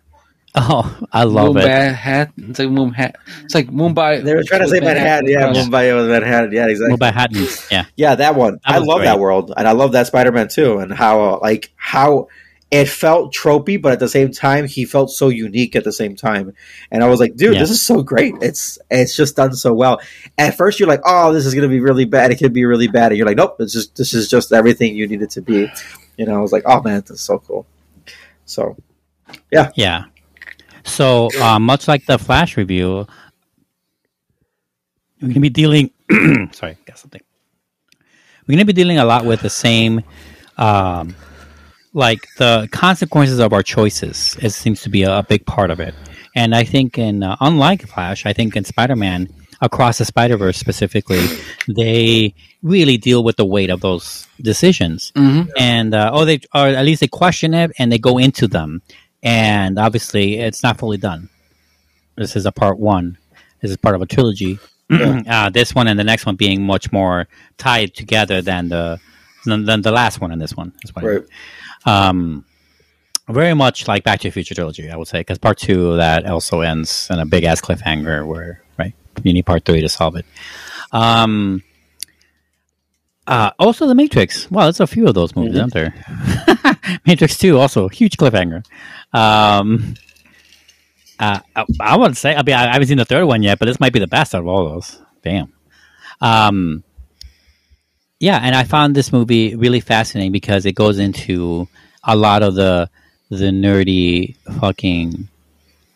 Oh, 0.55 0.99
I 1.13 1.23
love 1.23 1.55
it. 1.55 1.61
Mumbai 1.63 1.93
hat. 1.93 2.31
It's 2.37 2.59
like 2.59 2.67
Mumbai. 2.67 3.13
It's 3.45 3.55
like 3.55 3.69
Mumbai. 3.69 4.21
they 4.23 4.35
were 4.35 4.43
trying 4.43 4.61
to 4.61 4.67
say 4.67 4.81
Manhattan 4.81 5.29
yeah 5.29 5.47
across. 5.49 5.57
Mumbai 5.65 5.95
was 5.95 6.07
Manhattan 6.09 6.51
yeah 6.51 6.67
exactly 6.67 6.97
Mumbai 6.97 7.13
Hatton. 7.13 7.47
Yeah. 7.71 7.85
yeah 7.95 8.15
that 8.15 8.35
one 8.35 8.53
That 8.65 8.75
I 8.75 8.77
love 8.79 8.97
great. 8.97 9.05
that 9.05 9.19
world 9.19 9.53
and 9.55 9.65
I 9.67 9.71
love 9.71 9.93
that 9.93 10.07
Spider 10.07 10.31
Man 10.33 10.49
too 10.49 10.79
and 10.79 10.91
how 10.93 11.39
like 11.39 11.71
how 11.77 12.27
it 12.69 12.89
felt 12.89 13.33
tropey 13.33 13.81
but 13.81 13.93
at 13.93 13.99
the 13.99 14.09
same 14.09 14.31
time 14.31 14.65
he 14.65 14.83
felt 14.83 15.09
so 15.11 15.29
unique 15.29 15.75
at 15.77 15.85
the 15.85 15.91
same 15.93 16.15
time 16.17 16.53
and 16.91 17.01
I 17.03 17.07
was 17.07 17.19
like 17.21 17.35
dude 17.37 17.53
Yeah. 17.53 17.59
this 17.61 17.69
is 17.69 17.81
so 17.81 18.01
great 18.03 18.33
it's 18.41 18.77
it's 18.89 19.15
just 19.15 19.37
done 19.37 19.53
so 19.55 19.73
well 19.73 20.01
at 20.37 20.55
first 20.57 20.79
you're 20.81 20.87
like 20.89 21.01
oh 21.05 21.31
this 21.33 21.45
is 21.45 21.53
gonna 21.55 21.67
be 21.69 21.79
really 21.79 22.05
bad 22.05 22.31
it 22.31 22.35
could 22.39 22.53
be 22.53 22.65
really 22.65 22.87
bad 22.89 23.11
and 23.13 23.17
you're 23.17 23.27
like 23.27 23.37
nope 23.37 23.55
it's 23.59 23.71
just 23.73 23.95
this 23.95 24.13
is 24.13 24.29
just 24.29 24.51
everything 24.51 24.95
you 24.97 25.07
need 25.07 25.21
it 25.21 25.31
to 25.31 25.41
be 25.41 25.69
you 26.17 26.25
know 26.25 26.35
I 26.37 26.41
was 26.41 26.51
like 26.51 26.63
oh 26.65 26.81
man 26.81 26.99
this 27.01 27.11
is 27.11 27.21
so 27.21 27.39
cool 27.39 27.65
so 28.45 28.75
yeah, 29.49 29.71
Yeah. 29.75 30.05
So, 30.83 31.29
uh, 31.41 31.59
much 31.59 31.87
like 31.87 32.05
the 32.05 32.17
Flash 32.17 32.57
review, 32.57 33.07
we're 35.21 35.27
going 35.27 35.33
to 35.35 35.39
be 35.39 35.49
dealing. 35.49 35.91
sorry, 36.51 36.77
got 36.85 36.97
something. 36.97 37.21
We're 38.47 38.53
going 38.55 38.59
to 38.59 38.65
be 38.65 38.73
dealing 38.73 38.97
a 38.97 39.05
lot 39.05 39.25
with 39.25 39.41
the 39.41 39.49
same, 39.49 40.01
um, 40.57 41.15
like 41.93 42.19
the 42.37 42.67
consequences 42.71 43.39
of 43.39 43.53
our 43.53 43.63
choices. 43.63 44.35
It 44.41 44.49
seems 44.51 44.81
to 44.81 44.89
be 44.89 45.03
a, 45.03 45.19
a 45.19 45.23
big 45.23 45.45
part 45.45 45.69
of 45.69 45.79
it. 45.79 45.93
And 46.35 46.55
I 46.55 46.63
think, 46.63 46.97
in 46.97 47.23
uh, 47.23 47.35
unlike 47.39 47.87
Flash, 47.87 48.25
I 48.25 48.33
think 48.33 48.55
in 48.55 48.63
Spider 48.63 48.95
Man, 48.95 49.27
across 49.61 49.99
the 49.99 50.05
Spider 50.05 50.37
Verse 50.37 50.57
specifically, 50.57 51.23
they 51.67 52.33
really 52.63 52.97
deal 52.97 53.23
with 53.23 53.35
the 53.35 53.45
weight 53.45 53.69
of 53.69 53.81
those 53.81 54.27
decisions 54.41 55.11
Mhm. 55.15 55.49
and 55.57 55.93
uh, 55.93 56.09
oh, 56.13 56.25
they 56.25 56.39
or 56.55 56.67
at 56.67 56.83
least 56.85 57.01
they 57.01 57.07
question 57.07 57.53
it 57.53 57.71
and 57.77 57.91
they 57.91 57.99
go 57.99 58.17
into 58.17 58.47
them. 58.47 58.81
And 59.23 59.77
obviously, 59.77 60.39
it's 60.39 60.63
not 60.63 60.77
fully 60.77 60.97
done. 60.97 61.29
This 62.15 62.35
is 62.35 62.45
a 62.45 62.51
part 62.51 62.79
one. 62.79 63.17
This 63.61 63.71
is 63.71 63.77
part 63.77 63.95
of 63.95 64.01
a 64.01 64.05
trilogy. 64.05 64.59
uh, 64.89 65.49
this 65.49 65.73
one 65.73 65.87
and 65.87 65.99
the 65.99 66.03
next 66.03 66.25
one 66.25 66.35
being 66.35 66.63
much 66.63 66.91
more 66.91 67.27
tied 67.57 67.93
together 67.93 68.41
than 68.41 68.69
the 68.69 68.99
than, 69.45 69.65
than 69.65 69.81
the 69.81 69.91
last 69.91 70.19
one 70.19 70.31
and 70.31 70.41
this 70.41 70.55
one. 70.55 70.73
Is 70.83 70.93
what 70.95 71.05
I 71.05 71.07
mean. 71.07 71.15
right 71.85 72.09
Um, 72.09 72.45
very 73.29 73.53
much 73.53 73.87
like 73.87 74.03
Back 74.03 74.19
to 74.21 74.27
the 74.27 74.31
Future 74.31 74.55
trilogy, 74.55 74.89
I 74.89 74.95
would 74.97 75.07
say, 75.07 75.21
because 75.21 75.37
part 75.37 75.57
two 75.57 75.95
that 75.97 76.25
also 76.25 76.61
ends 76.61 77.07
in 77.09 77.19
a 77.19 77.25
big 77.25 77.43
ass 77.43 77.61
cliffhanger 77.61 78.25
where 78.25 78.61
right 78.77 78.93
you 79.23 79.33
need 79.33 79.45
part 79.45 79.65
three 79.65 79.81
to 79.81 79.89
solve 79.89 80.15
it. 80.15 80.25
Um, 80.91 81.63
uh, 83.27 83.51
also 83.59 83.87
the 83.87 83.95
Matrix. 83.95 84.49
Well, 84.51 84.65
there's 84.65 84.79
a 84.79 84.87
few 84.87 85.07
of 85.07 85.13
those 85.13 85.35
movies, 85.35 85.57
aren't 85.57 85.73
there? 85.73 85.93
Matrix 87.05 87.37
Two 87.37 87.59
also 87.59 87.87
huge 87.87 88.17
cliffhanger. 88.17 88.65
Um, 89.13 89.95
uh, 91.19 91.39
I, 91.55 91.65
I 91.79 91.97
would 91.97 92.17
say 92.17 92.35
I 92.35 92.43
mean 92.43 92.55
I 92.55 92.73
haven't 92.73 92.87
seen 92.87 92.97
the 92.97 93.05
third 93.05 93.25
one 93.25 93.43
yet, 93.43 93.59
but 93.59 93.65
this 93.65 93.79
might 93.79 93.93
be 93.93 93.99
the 93.99 94.07
best 94.07 94.33
out 94.33 94.41
of 94.41 94.47
all 94.47 94.69
those. 94.69 94.99
Damn. 95.21 95.53
Um, 96.19 96.83
yeah, 98.19 98.39
and 98.41 98.55
I 98.55 98.63
found 98.63 98.95
this 98.95 99.11
movie 99.11 99.55
really 99.55 99.79
fascinating 99.79 100.31
because 100.31 100.65
it 100.65 100.73
goes 100.73 100.99
into 100.99 101.67
a 102.03 102.15
lot 102.15 102.43
of 102.43 102.55
the 102.55 102.89
the 103.29 103.45
nerdy 103.45 104.35
fucking 104.59 105.27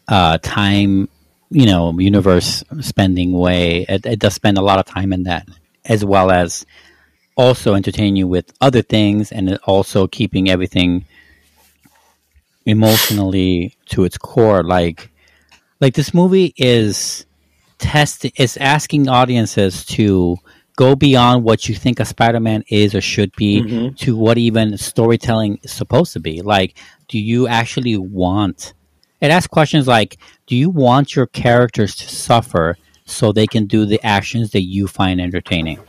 uh, 0.07 0.37
time, 0.41 1.09
you 1.49 1.65
know, 1.65 1.97
universe 1.99 2.63
spending 2.81 3.33
way. 3.33 3.85
It, 3.87 4.05
it 4.05 4.19
does 4.19 4.33
spend 4.33 4.57
a 4.57 4.61
lot 4.61 4.79
of 4.79 4.85
time 4.85 5.13
in 5.13 5.23
that, 5.23 5.47
as 5.85 6.03
well 6.03 6.31
as 6.31 6.65
also 7.35 7.75
entertain 7.75 8.15
you 8.15 8.27
with 8.27 8.51
other 8.61 8.81
things, 8.81 9.31
and 9.31 9.57
also 9.65 10.07
keeping 10.07 10.49
everything 10.49 11.05
emotionally 12.65 13.75
to 13.87 14.03
its 14.03 14.17
core. 14.17 14.63
Like, 14.63 15.11
like 15.81 15.93
this 15.93 16.13
movie 16.13 16.53
is 16.57 17.25
test 17.77 18.25
is 18.39 18.57
asking 18.57 19.07
audiences 19.09 19.85
to 19.85 20.37
go 20.77 20.95
beyond 20.95 21.43
what 21.43 21.69
you 21.69 21.75
think 21.75 21.99
a 21.99 22.05
Spider-Man 22.05 22.63
is 22.69 22.93
or 22.95 23.01
should 23.01 23.33
be 23.37 23.61
Mhm. 23.61 23.97
to 23.99 24.15
what 24.17 24.37
even 24.37 24.77
storytelling 24.77 25.59
is 25.63 25.71
supposed 25.71 26.11
to 26.13 26.19
be. 26.19 26.41
Like, 26.41 26.77
do 27.07 27.17
you 27.19 27.47
actually 27.47 27.97
want? 27.97 28.73
It 29.21 29.31
asks 29.31 29.47
questions 29.47 29.87
like, 29.87 30.17
do 30.47 30.55
you 30.55 30.69
want 30.69 31.15
your 31.15 31.27
characters 31.27 31.95
to 31.95 32.09
suffer 32.09 32.77
so 33.05 33.31
they 33.31 33.47
can 33.47 33.65
do 33.67 33.85
the 33.85 34.03
actions 34.05 34.51
that 34.51 34.63
you 34.63 34.87
find 34.87 35.21
entertaining? 35.21 35.79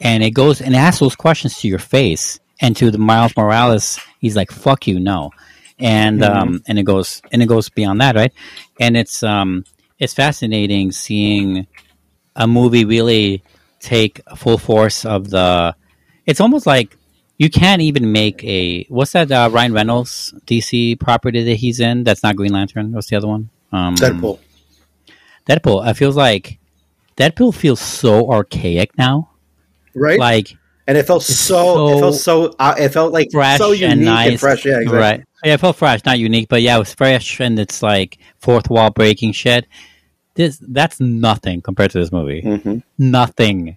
and 0.00 0.22
it 0.22 0.30
goes 0.30 0.60
and 0.60 0.76
asks 0.76 1.00
those 1.00 1.16
questions 1.16 1.58
to 1.58 1.66
your 1.66 1.80
face 1.80 2.38
and 2.60 2.76
to 2.76 2.88
the 2.92 2.98
Miles 2.98 3.32
Morales. 3.36 3.98
He's 4.20 4.36
like, 4.36 4.52
"Fuck 4.52 4.86
you, 4.86 5.00
no," 5.00 5.32
and 5.78 6.22
um, 6.22 6.62
and 6.66 6.78
it 6.78 6.84
goes 6.84 7.22
and 7.32 7.42
it 7.42 7.46
goes 7.46 7.68
beyond 7.68 8.00
that, 8.00 8.16
right? 8.16 8.32
And 8.80 8.96
it's 8.96 9.22
um, 9.22 9.64
it's 9.98 10.14
fascinating 10.14 10.92
seeing 10.92 11.66
a 12.36 12.46
movie 12.46 12.84
really 12.84 13.42
take 13.80 14.20
full 14.36 14.58
force 14.58 15.04
of 15.04 15.30
the. 15.30 15.74
It's 16.26 16.40
almost 16.40 16.66
like 16.66 16.96
you 17.38 17.48
can't 17.48 17.82
even 17.82 18.12
make 18.12 18.44
a 18.44 18.84
what's 18.84 19.12
that 19.12 19.30
uh, 19.30 19.48
Ryan 19.52 19.72
Reynolds 19.72 20.34
DC 20.46 20.98
property 20.98 21.44
that 21.44 21.54
he's 21.54 21.80
in? 21.80 22.04
That's 22.04 22.22
not 22.22 22.36
Green 22.36 22.52
Lantern. 22.52 22.92
What's 22.92 23.08
the 23.08 23.16
other 23.16 23.28
one? 23.28 23.50
Um, 23.72 23.94
Deadpool. 23.94 24.38
Deadpool. 25.48 25.88
It 25.88 25.94
feels 25.94 26.16
like 26.16 26.58
Deadpool 27.16 27.54
feels 27.54 27.80
so 27.80 28.30
archaic 28.30 28.96
now. 28.98 29.30
Right? 29.94 30.18
Like 30.18 30.56
and 30.88 30.96
it 30.96 31.06
felt 31.06 31.22
so, 31.22 31.34
so 31.34 31.88
it 31.88 32.00
felt 32.00 32.14
so 32.14 32.54
uh, 32.58 32.74
it 32.78 32.88
felt 32.88 33.12
like 33.12 33.30
fresh 33.30 33.58
so 33.58 33.72
unique 33.72 33.90
and 33.90 34.04
nice, 34.04 34.30
and 34.30 34.40
fresh. 34.40 34.64
Yeah, 34.64 34.78
exactly. 34.78 34.98
right. 34.98 35.24
Yeah, 35.44 35.54
it 35.54 35.60
felt 35.60 35.76
fresh, 35.76 36.04
not 36.04 36.18
unique, 36.18 36.48
but 36.48 36.62
yeah, 36.62 36.76
it 36.76 36.80
was 36.80 36.94
fresh, 36.94 37.40
and 37.40 37.58
it's 37.58 37.82
like 37.82 38.18
fourth 38.40 38.68
wall 38.70 38.90
breaking 38.90 39.32
shit. 39.32 39.66
This 40.34 40.58
that's 40.60 41.00
nothing 41.00 41.62
compared 41.62 41.90
to 41.92 41.98
this 41.98 42.12
movie. 42.12 42.42
Mhm. 42.42 42.82
Nothing. 42.98 43.76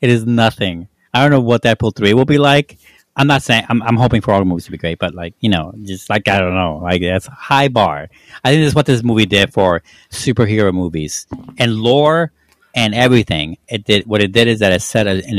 It 0.00 0.10
is 0.10 0.26
nothing. 0.26 0.88
I 1.14 1.22
don't 1.22 1.30
know 1.30 1.40
what 1.40 1.62
Deadpool 1.62 1.94
three 1.96 2.12
will 2.14 2.24
be 2.24 2.38
like. 2.38 2.78
I'm 3.18 3.26
not 3.26 3.42
saying 3.42 3.64
I'm, 3.68 3.82
I'm 3.82 3.96
hoping 3.96 4.20
for 4.20 4.32
all 4.32 4.40
the 4.40 4.44
movies 4.44 4.66
to 4.66 4.70
be 4.72 4.76
great, 4.78 4.98
but 4.98 5.14
like 5.14 5.34
you 5.40 5.48
know, 5.48 5.72
just 5.82 6.10
like 6.10 6.28
I 6.28 6.38
don't 6.38 6.54
know, 6.54 6.80
like 6.82 7.00
that's 7.02 7.26
high 7.26 7.68
bar. 7.68 8.08
I 8.44 8.50
think 8.50 8.60
this 8.62 8.68
is 8.68 8.74
what 8.74 8.86
this 8.86 9.02
movie 9.02 9.26
did 9.26 9.52
for 9.52 9.82
superhero 10.10 10.72
movies 10.74 11.26
and 11.56 11.76
lore 11.76 12.32
and 12.74 12.94
everything. 12.94 13.56
It 13.68 13.84
did 13.84 14.06
what 14.06 14.22
it 14.22 14.32
did 14.32 14.48
is 14.48 14.58
that 14.58 14.72
it 14.72 14.82
set 14.82 15.06
an 15.06 15.38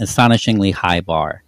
astonishingly 0.00 0.72
high 0.72 1.00
bar, 1.00 1.44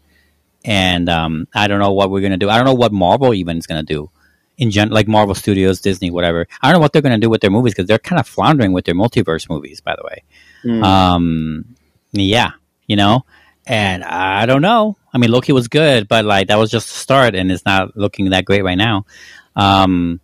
and 0.65 1.09
um, 1.09 1.47
I 1.55 1.69
don't 1.69 1.79
know 1.79 1.93
what 1.93 2.11
we're 2.11 2.21
gonna 2.21 2.37
do. 2.37 2.49
I 2.51 2.57
don't 2.57 2.67
know 2.67 2.75
what 2.75 2.93
Marvel 2.93 3.33
even 3.35 3.57
is 3.59 3.67
gonna 3.67 3.83
do 3.83 4.11
in 4.59 4.71
gen, 4.71 4.91
like 4.91 5.09
Marvel 5.09 5.35
Studios, 5.35 5.81
Disney, 5.81 6.11
whatever. 6.11 6.47
I 6.61 6.69
don't 6.69 6.75
know 6.79 6.83
what 6.83 6.93
they're 6.93 7.03
gonna 7.03 7.19
do 7.19 7.31
with 7.31 7.41
their 7.41 7.51
movies 7.51 7.73
because 7.75 7.87
they're 7.89 7.99
kind 7.99 8.21
of 8.21 8.27
floundering 8.27 8.73
with 8.73 8.85
their 8.85 8.95
multiverse 8.95 9.49
movies. 9.49 9.81
By 9.81 9.97
the 9.97 10.03
way, 10.05 10.23
Mm. 10.65 10.85
um, 10.85 11.65
yeah, 12.13 12.51
you 12.87 12.97
know, 12.97 13.25
and 13.67 14.05
I 14.05 14.45
don't 14.47 14.61
know. 14.63 14.97
I 15.15 15.19
mean, 15.19 15.31
Loki 15.33 15.53
was 15.53 15.69
good, 15.69 16.07
but 16.09 16.25
like 16.25 16.49
that 16.49 16.59
was 16.59 16.71
just 16.71 16.89
the 16.89 16.95
start, 16.95 17.35
and 17.35 17.51
it's 17.51 17.65
not 17.65 17.97
looking 17.97 18.29
that 18.31 18.45
great 18.45 18.63
right 18.63 18.77
now. 18.79 19.07
Um, 19.57 20.21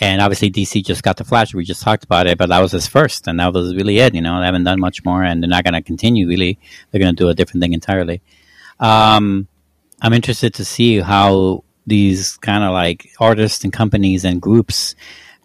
and 0.00 0.22
obviously, 0.22 0.50
DC 0.50 0.84
just 0.84 1.02
got 1.02 1.16
the 1.16 1.24
Flash. 1.24 1.52
We 1.52 1.64
just 1.64 1.82
talked 1.82 2.04
about 2.04 2.26
it, 2.28 2.38
but 2.38 2.48
that 2.48 2.60
was 2.60 2.72
his 2.72 2.86
first, 2.86 3.26
and 3.26 3.38
that 3.40 3.52
was 3.52 3.74
really 3.74 3.98
it. 3.98 4.14
You 4.14 4.22
know, 4.22 4.38
they 4.38 4.46
haven't 4.46 4.64
done 4.64 4.80
much 4.80 5.04
more, 5.04 5.22
and 5.24 5.42
they're 5.42 5.50
not 5.50 5.64
going 5.64 5.74
to 5.74 5.82
continue. 5.82 6.26
Really, 6.28 6.58
they're 6.90 7.00
going 7.00 7.14
to 7.14 7.20
do 7.24 7.28
a 7.28 7.34
different 7.34 7.60
thing 7.62 7.72
entirely. 7.74 8.22
Um, 8.80 9.48
I'm 10.02 10.12
interested 10.12 10.54
to 10.54 10.64
see 10.64 11.00
how 11.00 11.64
these 11.86 12.36
kind 12.38 12.62
of 12.64 12.72
like 12.72 13.10
artists 13.18 13.64
and 13.64 13.72
companies 13.72 14.24
and 14.24 14.40
groups 14.40 14.94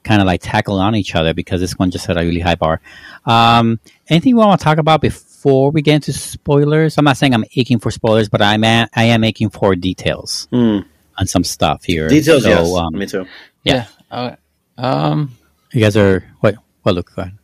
kind 0.03 0.21
of 0.21 0.27
like 0.27 0.41
tackle 0.43 0.79
on 0.79 0.95
each 0.95 1.15
other 1.15 1.33
because 1.33 1.61
this 1.61 1.73
one 1.79 1.89
just 1.89 2.05
had 2.05 2.17
a 2.17 2.21
really 2.21 2.41
high 2.41 2.55
bar. 2.55 2.81
Um, 3.25 3.79
anything 4.09 4.29
you 4.31 4.35
want 4.35 4.59
to 4.59 4.63
talk 4.63 4.77
about 4.77 4.99
before 5.01 5.71
we 5.71 5.81
get 5.81 5.95
into 5.95 6.11
spoilers? 6.13 6.97
I'm 6.97 7.05
not 7.05 7.15
saying 7.17 7.33
I'm 7.33 7.45
aching 7.55 7.79
for 7.79 7.89
spoilers, 7.91 8.27
but 8.29 8.41
I'm 8.41 8.63
a- 8.65 8.89
I 8.93 9.05
am 9.05 9.23
aching 9.23 9.49
for 9.49 9.75
details 9.75 10.47
Mm. 10.51 10.83
on 11.17 11.27
some 11.27 11.43
stuff 11.45 11.85
here. 11.85 12.09
Details, 12.09 12.43
So, 12.43 12.49
yes, 12.49 12.73
um, 12.75 12.93
me 12.97 13.05
too. 13.07 13.25
Yeah. 13.63 13.85
Yeah. 14.11 14.19
Okay. 14.25 14.35
Um. 14.77 15.31
you 15.71 15.79
guys 15.81 15.95
are 15.95 16.23
what? 16.41 16.55
What? 16.83 16.95
Look, 16.95 17.15
go 17.15 17.21
ahead. 17.23 17.37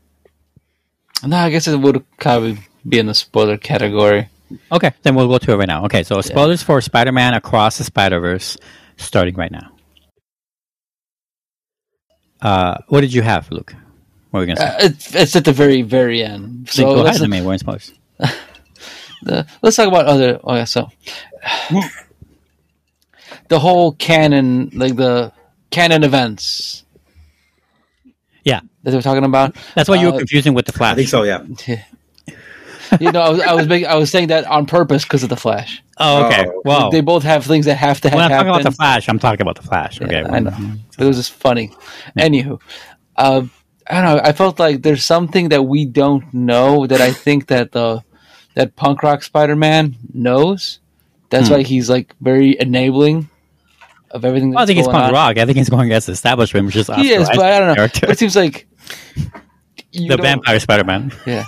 No, 1.26 1.38
I 1.38 1.50
guess 1.50 1.68
it 1.68 1.78
would 1.80 2.04
kind 2.18 2.46
of 2.46 2.60
be 2.88 3.00
in 3.00 3.06
the 3.08 3.14
spoiler 3.14 3.58
category. 3.58 4.30
Okay, 4.72 4.92
then 5.04 5.16
we'll 5.16 5.28
go 5.28 5.38
to 5.38 5.52
it 5.52 5.56
right 5.58 5.68
now. 5.68 5.86
Okay, 5.86 6.04
so 6.04 6.22
spoilers 6.22 6.64
for 6.64 6.82
Spider-Man 6.82 7.34
Across 7.36 7.78
the 7.78 7.84
Spider-Verse, 7.84 8.58
starting 8.98 9.36
right 9.36 9.52
now. 9.52 9.70
Uh, 12.42 12.78
what 12.88 13.02
did 13.02 13.14
you 13.14 13.22
have, 13.22 13.52
Luke? 13.52 13.74
What 14.32 14.40
were 14.40 14.46
we 14.46 14.54
gonna 14.54 14.58
say? 14.60 14.66
Uh, 14.68 14.78
it's, 14.86 15.16
it's 15.16 15.36
at 15.36 15.46
the 15.46 15.52
very, 15.54 15.82
very 15.82 16.24
end. 16.24 16.70
So 16.70 16.82
So 16.84 16.96
go 16.96 17.02
let's, 17.02 17.18
ahead, 17.20 17.28
I 17.28 17.32
mean, 17.32 17.44
we're 17.46 17.54
in 17.54 17.60
spoilers. 17.60 17.92
the, 19.24 19.46
let's 19.62 19.76
talk 19.76 19.88
about 19.88 20.06
other. 20.06 20.40
Oh 20.44 20.56
yeah, 20.56 20.64
so 20.66 20.90
the 23.50 23.60
whole 23.60 23.92
canon, 23.94 24.70
like 24.74 24.96
the 24.96 25.32
canon 25.72 26.04
events 26.04 26.84
Yeah, 28.44 28.62
that 28.84 28.92
they 28.92 28.98
were 28.98 29.02
talking 29.04 29.24
about. 29.26 29.56
that's 29.76 29.90
why 29.90 29.96
you 29.96 30.08
were 30.08 30.14
Uh, 30.14 30.18
confusing 30.20 30.54
with 30.54 30.66
the 30.66 30.72
Flash. 30.74 30.94
I 30.94 30.96
think 30.96 31.10
so. 31.10 31.24
Yeah. 31.24 31.46
you 33.00 33.12
know, 33.12 33.22
I 33.22 33.30
was 33.30 33.42
I 33.42 33.54
was, 33.54 33.68
making, 33.68 33.88
I 33.88 33.96
was 33.96 34.10
saying 34.12 34.28
that 34.28 34.46
on 34.46 34.66
purpose 34.66 35.04
because 35.04 35.24
of 35.24 35.30
the 35.30 35.36
Flash. 35.38 35.84
Oh, 35.98 36.26
okay. 36.26 36.46
Oh. 36.48 36.62
Well, 36.66 36.92
They 36.92 37.02
both 37.02 37.24
have 37.24 37.46
things 37.46 37.66
that 37.66 37.76
have 37.76 38.00
to 38.02 38.10
have 38.10 38.16
when 38.16 38.24
I'm 38.26 38.30
talking 38.32 38.48
happened. 38.48 38.62
about 38.62 38.70
the 38.72 38.76
Flash, 38.76 39.10
I'm 39.10 39.20
talking 39.20 39.42
about 39.42 39.56
the 39.58 39.64
Flash. 39.64 40.02
Okay, 40.02 40.22
Yeah, 40.22 40.28
I 40.32 40.40
know. 40.40 40.52
But 40.98 41.04
it 41.06 41.08
was 41.08 41.18
just 41.18 41.34
funny. 41.34 41.72
Anywho, 42.18 42.60
uh, 43.18 43.44
I 43.90 44.02
don't 44.02 44.16
know. 44.18 44.22
I 44.24 44.32
felt 44.34 44.60
like 44.60 44.82
there's 44.84 45.04
something 45.04 45.50
that 45.50 45.64
we 45.64 45.86
don't 45.86 46.32
know 46.34 46.86
that 46.88 47.02
I 47.02 47.12
think 47.12 47.48
that 47.48 47.72
the 47.72 48.04
that 48.56 48.76
punk 48.76 49.04
rock 49.04 49.24
Spider 49.24 49.56
Man 49.56 49.96
knows. 50.14 50.80
That's 51.30 51.48
Hmm. 51.48 51.56
why 51.56 51.62
he's 51.64 51.90
like 51.90 52.16
very 52.22 52.60
enabling 52.60 53.30
of 54.12 54.26
everything. 54.26 54.52
Well, 54.52 54.64
I 54.64 54.66
think 54.66 54.80
it's 54.80 54.88
going 54.88 54.96
punk 54.98 55.08
on. 55.10 55.14
rock. 55.14 55.38
I 55.38 55.46
think 55.46 55.58
he's 55.58 55.70
going 55.70 55.86
against 55.86 56.08
the 56.08 56.14
establishment, 56.14 56.66
which 56.66 56.76
is 56.76 56.88
He 56.96 57.12
is, 57.12 57.28
but 57.30 57.40
I 57.40 57.60
don't 57.60 57.68
know. 57.70 57.76
character. 57.76 58.02
But 58.02 58.12
it 58.12 58.20
seems 58.20 58.36
like 58.36 58.68
the 59.94 60.18
vampire 60.18 60.60
Spider-Man. 60.60 61.12
Yeah. 61.28 61.46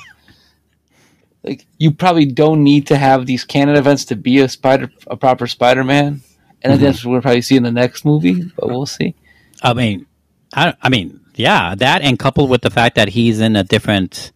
Like 1.44 1.66
you 1.78 1.92
probably 1.92 2.26
don't 2.26 2.64
need 2.64 2.88
to 2.88 2.98
have 2.98 3.26
these 3.26 3.44
canon 3.44 3.76
events 3.76 4.06
to 4.06 4.16
be 4.16 4.40
a 4.40 4.48
spider, 4.50 4.92
a 5.08 5.18
proper 5.18 5.48
Spider-Man, 5.48 6.22
and 6.62 6.74
I 6.74 6.78
think 6.78 6.82
that's 6.82 7.04
what 7.04 7.12
we'll 7.14 7.22
probably 7.22 7.42
see 7.42 7.56
in 7.56 7.64
the 7.64 7.72
next 7.72 8.06
movie. 8.06 8.44
But 8.56 8.68
we'll 8.70 8.86
see. 8.86 9.16
I 9.64 9.74
mean, 9.74 10.06
I, 10.54 10.76
I 10.82 10.90
mean, 10.90 11.20
yeah, 11.36 11.74
that 11.76 12.02
and 12.04 12.20
coupled 12.20 12.50
with 12.52 12.62
the 12.62 12.70
fact 12.70 12.96
that 12.96 13.08
he's 13.10 13.40
in 13.40 13.56
a 13.56 13.64
different, 13.64 14.32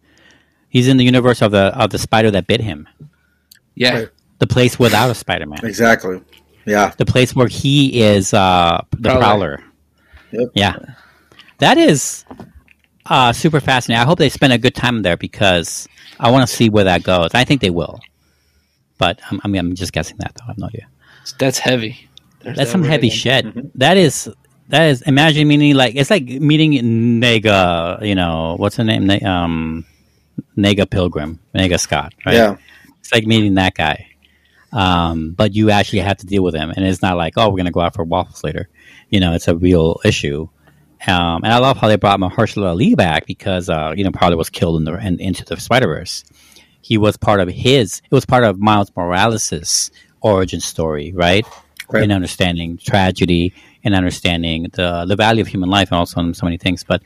he's 0.68 0.88
in 0.88 0.96
the 0.96 1.04
universe 1.04 1.42
of 1.42 1.52
the 1.52 1.66
of 1.80 1.90
the 1.90 1.98
spider 1.98 2.30
that 2.32 2.48
bit 2.48 2.60
him, 2.60 2.88
Yeah, 3.76 3.94
Right. 3.98 4.08
the 4.38 4.46
place 4.48 4.76
without 4.78 5.08
a 5.10 5.14
Spider-Man, 5.14 5.60
Exactly. 5.64 6.20
Yeah. 6.64 6.92
the 6.98 7.06
place 7.06 7.36
where 7.36 7.46
he 7.46 8.00
is 8.02 8.34
uh, 8.34 8.82
the 8.90 9.10
Prowler. 9.10 9.18
Prowler. 9.58 9.64
Yep. 10.32 10.48
Yeah, 10.54 10.76
that 11.58 11.78
is 11.78 12.24
uh, 13.06 13.32
super 13.32 13.60
fascinating. 13.60 14.02
I 14.02 14.04
hope 14.06 14.18
they 14.18 14.28
spend 14.28 14.52
a 14.52 14.58
good 14.58 14.74
time 14.74 15.02
there 15.02 15.16
because 15.16 15.86
I 16.18 16.30
want 16.30 16.48
to 16.48 16.54
see 16.54 16.68
where 16.70 16.84
that 16.84 17.02
goes. 17.02 17.30
I 17.34 17.44
think 17.44 17.60
they 17.60 17.70
will, 17.70 18.00
but 18.98 19.20
I'm, 19.30 19.40
I 19.44 19.48
mean, 19.48 19.58
I'm 19.60 19.74
just 19.74 19.92
guessing 19.92 20.16
that 20.18 20.34
though. 20.34 20.44
I 20.44 20.48
have 20.48 20.58
no 20.58 20.66
idea. 20.66 20.86
that's 21.38 21.58
heavy. 21.58 22.08
There's 22.42 22.56
That's 22.56 22.68
that 22.70 22.72
some 22.72 22.82
heavy 22.84 23.08
again. 23.08 23.52
shit. 23.52 23.78
That 23.78 23.96
is 23.96 24.30
that 24.68 24.84
is 24.88 25.02
imagine 25.02 25.48
meeting 25.48 25.74
like 25.74 25.96
it's 25.96 26.10
like 26.10 26.24
meeting 26.24 26.72
Nega, 27.20 28.04
you 28.06 28.14
know, 28.14 28.54
what's 28.58 28.76
her 28.76 28.84
name? 28.84 29.06
Ne- 29.06 29.20
um 29.22 29.84
Nega 30.56 30.88
Pilgrim, 30.88 31.40
Nega 31.54 31.78
Scott, 31.80 32.14
right? 32.24 32.34
Yeah. 32.34 32.56
It's 33.00 33.12
like 33.12 33.26
meeting 33.26 33.54
that 33.54 33.74
guy. 33.74 34.08
Um, 34.72 35.32
but 35.32 35.54
you 35.54 35.70
actually 35.70 36.00
have 36.00 36.18
to 36.18 36.26
deal 36.26 36.42
with 36.42 36.54
him 36.54 36.70
and 36.70 36.84
it's 36.84 37.00
not 37.02 37.16
like, 37.16 37.34
oh, 37.36 37.48
we're 37.48 37.56
gonna 37.56 37.70
go 37.72 37.80
out 37.80 37.94
for 37.94 38.04
waffles 38.04 38.44
later. 38.44 38.68
You 39.10 39.20
know, 39.20 39.32
it's 39.32 39.48
a 39.48 39.56
real 39.56 40.00
issue. 40.04 40.48
Um, 41.06 41.44
and 41.44 41.52
I 41.52 41.58
love 41.58 41.76
how 41.76 41.88
they 41.88 41.96
brought 41.96 42.18
Mahershala 42.18 42.68
Ali 42.68 42.94
back 42.94 43.26
because 43.26 43.68
uh, 43.68 43.94
you 43.96 44.04
know, 44.04 44.10
Prowler 44.10 44.36
was 44.36 44.50
killed 44.50 44.78
in 44.78 44.84
the 44.84 44.94
in, 44.94 45.20
into 45.20 45.44
the 45.44 45.58
Spider 45.58 45.86
Verse. 45.86 46.24
He 46.80 46.98
was 46.98 47.16
part 47.16 47.40
of 47.40 47.48
his 47.48 48.00
it 48.10 48.14
was 48.14 48.26
part 48.26 48.44
of 48.44 48.58
Miles 48.58 48.90
Morales' 48.96 49.90
origin 50.20 50.60
story, 50.60 51.12
right? 51.14 51.46
Right. 51.88 52.02
in 52.02 52.10
understanding 52.10 52.78
tragedy 52.78 53.54
and 53.84 53.94
understanding 53.94 54.66
the 54.72 55.04
the 55.06 55.14
value 55.14 55.42
of 55.42 55.46
human 55.46 55.70
life 55.70 55.90
and 55.92 55.98
also 55.98 56.32
so 56.32 56.44
many 56.44 56.58
things. 56.58 56.82
But 56.82 57.02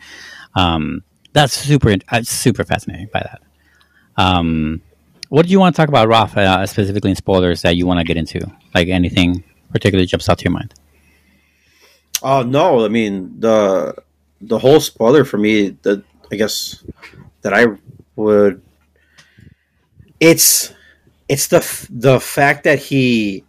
um, 0.55 1.03
that's 1.33 1.53
super 1.53 1.95
uh, 2.09 2.23
super 2.23 2.65
fascinating 2.65 3.09
by 3.13 3.21
that. 3.21 3.43
Um, 4.17 4.81
what 5.29 5.47
do 5.47 5.53
you 5.53 5.61
want 5.61 5.77
to 5.77 5.81
talk 5.81 5.89
about, 5.89 6.09
Ralf, 6.09 6.37
uh, 6.37 6.67
specifically 6.67 7.11
in 7.11 7.17
spoilers 7.17 7.63
that 7.63 7.77
you 7.77 7.87
want 7.87 7.99
to 8.01 8.05
get 8.05 8.17
into? 8.17 8.41
Like 8.75 8.89
anything 8.89 9.45
particularly 9.71 10.07
jumps 10.07 10.29
out 10.29 10.39
to 10.39 10.45
your 10.45 10.53
mind? 10.53 10.75
Oh 12.23 12.43
no! 12.43 12.85
I 12.85 12.89
mean 12.89 13.41
the 13.41 13.95
the 14.41 14.59
whole 14.59 14.81
spoiler 14.81 15.25
for 15.25 15.39
me. 15.39 15.71
That 15.83 16.03
I 16.31 16.37
guess 16.37 16.83
that 17.43 17.55
I 17.55 17.67
would. 18.17 18.63
It's 20.19 20.73
it's 21.29 21.47
the 21.49 21.87
the 21.91 22.21
fact 22.21 22.65
that 22.65 22.79
he 22.79 23.45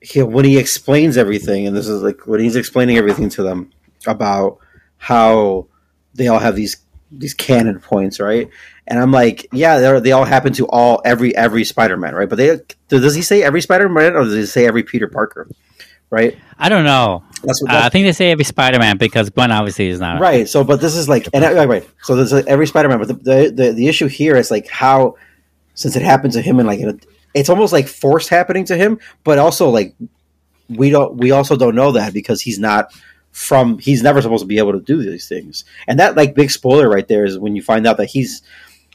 he 0.00 0.22
when 0.22 0.44
he 0.44 0.58
explains 0.58 1.16
everything, 1.16 1.66
and 1.66 1.76
this 1.76 1.88
is 1.88 2.02
like 2.02 2.26
when 2.26 2.40
he's 2.40 2.56
explaining 2.56 2.96
everything 2.96 3.28
to 3.30 3.42
them 3.42 3.70
about 4.06 4.58
how 4.98 5.66
they 6.14 6.28
all 6.28 6.38
have 6.38 6.56
these 6.56 6.76
these 7.10 7.34
canon 7.34 7.78
points, 7.78 8.18
right? 8.18 8.48
And 8.86 8.98
I'm 8.98 9.12
like, 9.12 9.46
yeah, 9.52 10.00
they 10.00 10.12
all 10.12 10.24
happen 10.24 10.52
to 10.54 10.66
all 10.68 11.00
every 11.04 11.34
every 11.36 11.64
Spider 11.64 11.96
Man, 11.96 12.14
right? 12.14 12.28
But 12.28 12.38
they 12.38 12.58
does 12.88 13.14
he 13.14 13.22
say 13.22 13.42
every 13.42 13.60
Spider 13.60 13.88
Man 13.88 14.14
or 14.16 14.24
does 14.24 14.34
he 14.34 14.46
say 14.46 14.66
every 14.66 14.82
Peter 14.82 15.08
Parker, 15.08 15.48
right? 16.10 16.36
I 16.58 16.68
don't 16.68 16.84
know. 16.84 17.22
That's 17.42 17.62
what 17.62 17.72
Uh, 17.72 17.80
I 17.84 17.88
think 17.88 18.06
they 18.06 18.12
say 18.12 18.30
every 18.30 18.44
Spider-Man 18.44 18.98
because 18.98 19.30
Gwen 19.30 19.50
obviously 19.52 19.88
is 19.88 20.00
not. 20.00 20.20
right 20.20 20.48
so 20.48 20.64
but 20.64 20.80
this 20.80 20.94
is 20.94 21.08
like 21.08 21.28
and 21.32 21.44
uh, 21.44 21.66
right 21.66 21.88
so 22.02 22.16
there's 22.16 22.32
like 22.32 22.46
every 22.46 22.66
spider-man 22.66 22.98
but 22.98 23.08
the, 23.08 23.14
the 23.14 23.50
the 23.54 23.72
the 23.72 23.88
issue 23.88 24.06
here 24.06 24.36
is 24.36 24.50
like 24.50 24.68
how 24.68 25.16
since 25.74 25.96
it 25.96 26.02
happened 26.02 26.32
to 26.34 26.42
him 26.42 26.58
and 26.58 26.68
like 26.68 26.80
it's 27.34 27.48
almost 27.48 27.72
like 27.72 27.88
forced 27.88 28.28
happening 28.28 28.64
to 28.66 28.76
him, 28.76 28.98
but 29.24 29.38
also 29.38 29.70
like 29.70 29.94
we 30.68 30.90
don't 30.90 31.16
we 31.16 31.30
also 31.30 31.56
don't 31.56 31.74
know 31.74 31.92
that 31.92 32.12
because 32.12 32.40
he's 32.42 32.58
not 32.58 32.92
from 33.30 33.78
he's 33.78 34.02
never 34.02 34.20
supposed 34.20 34.42
to 34.42 34.46
be 34.46 34.58
able 34.58 34.72
to 34.72 34.80
do 34.80 35.02
these 35.02 35.28
things. 35.28 35.64
And 35.86 35.98
that 35.98 36.16
like 36.16 36.34
big 36.34 36.50
spoiler 36.50 36.88
right 36.88 37.06
there 37.08 37.24
is 37.24 37.38
when 37.38 37.56
you 37.56 37.62
find 37.62 37.86
out 37.86 37.96
that 37.96 38.06
he's 38.06 38.42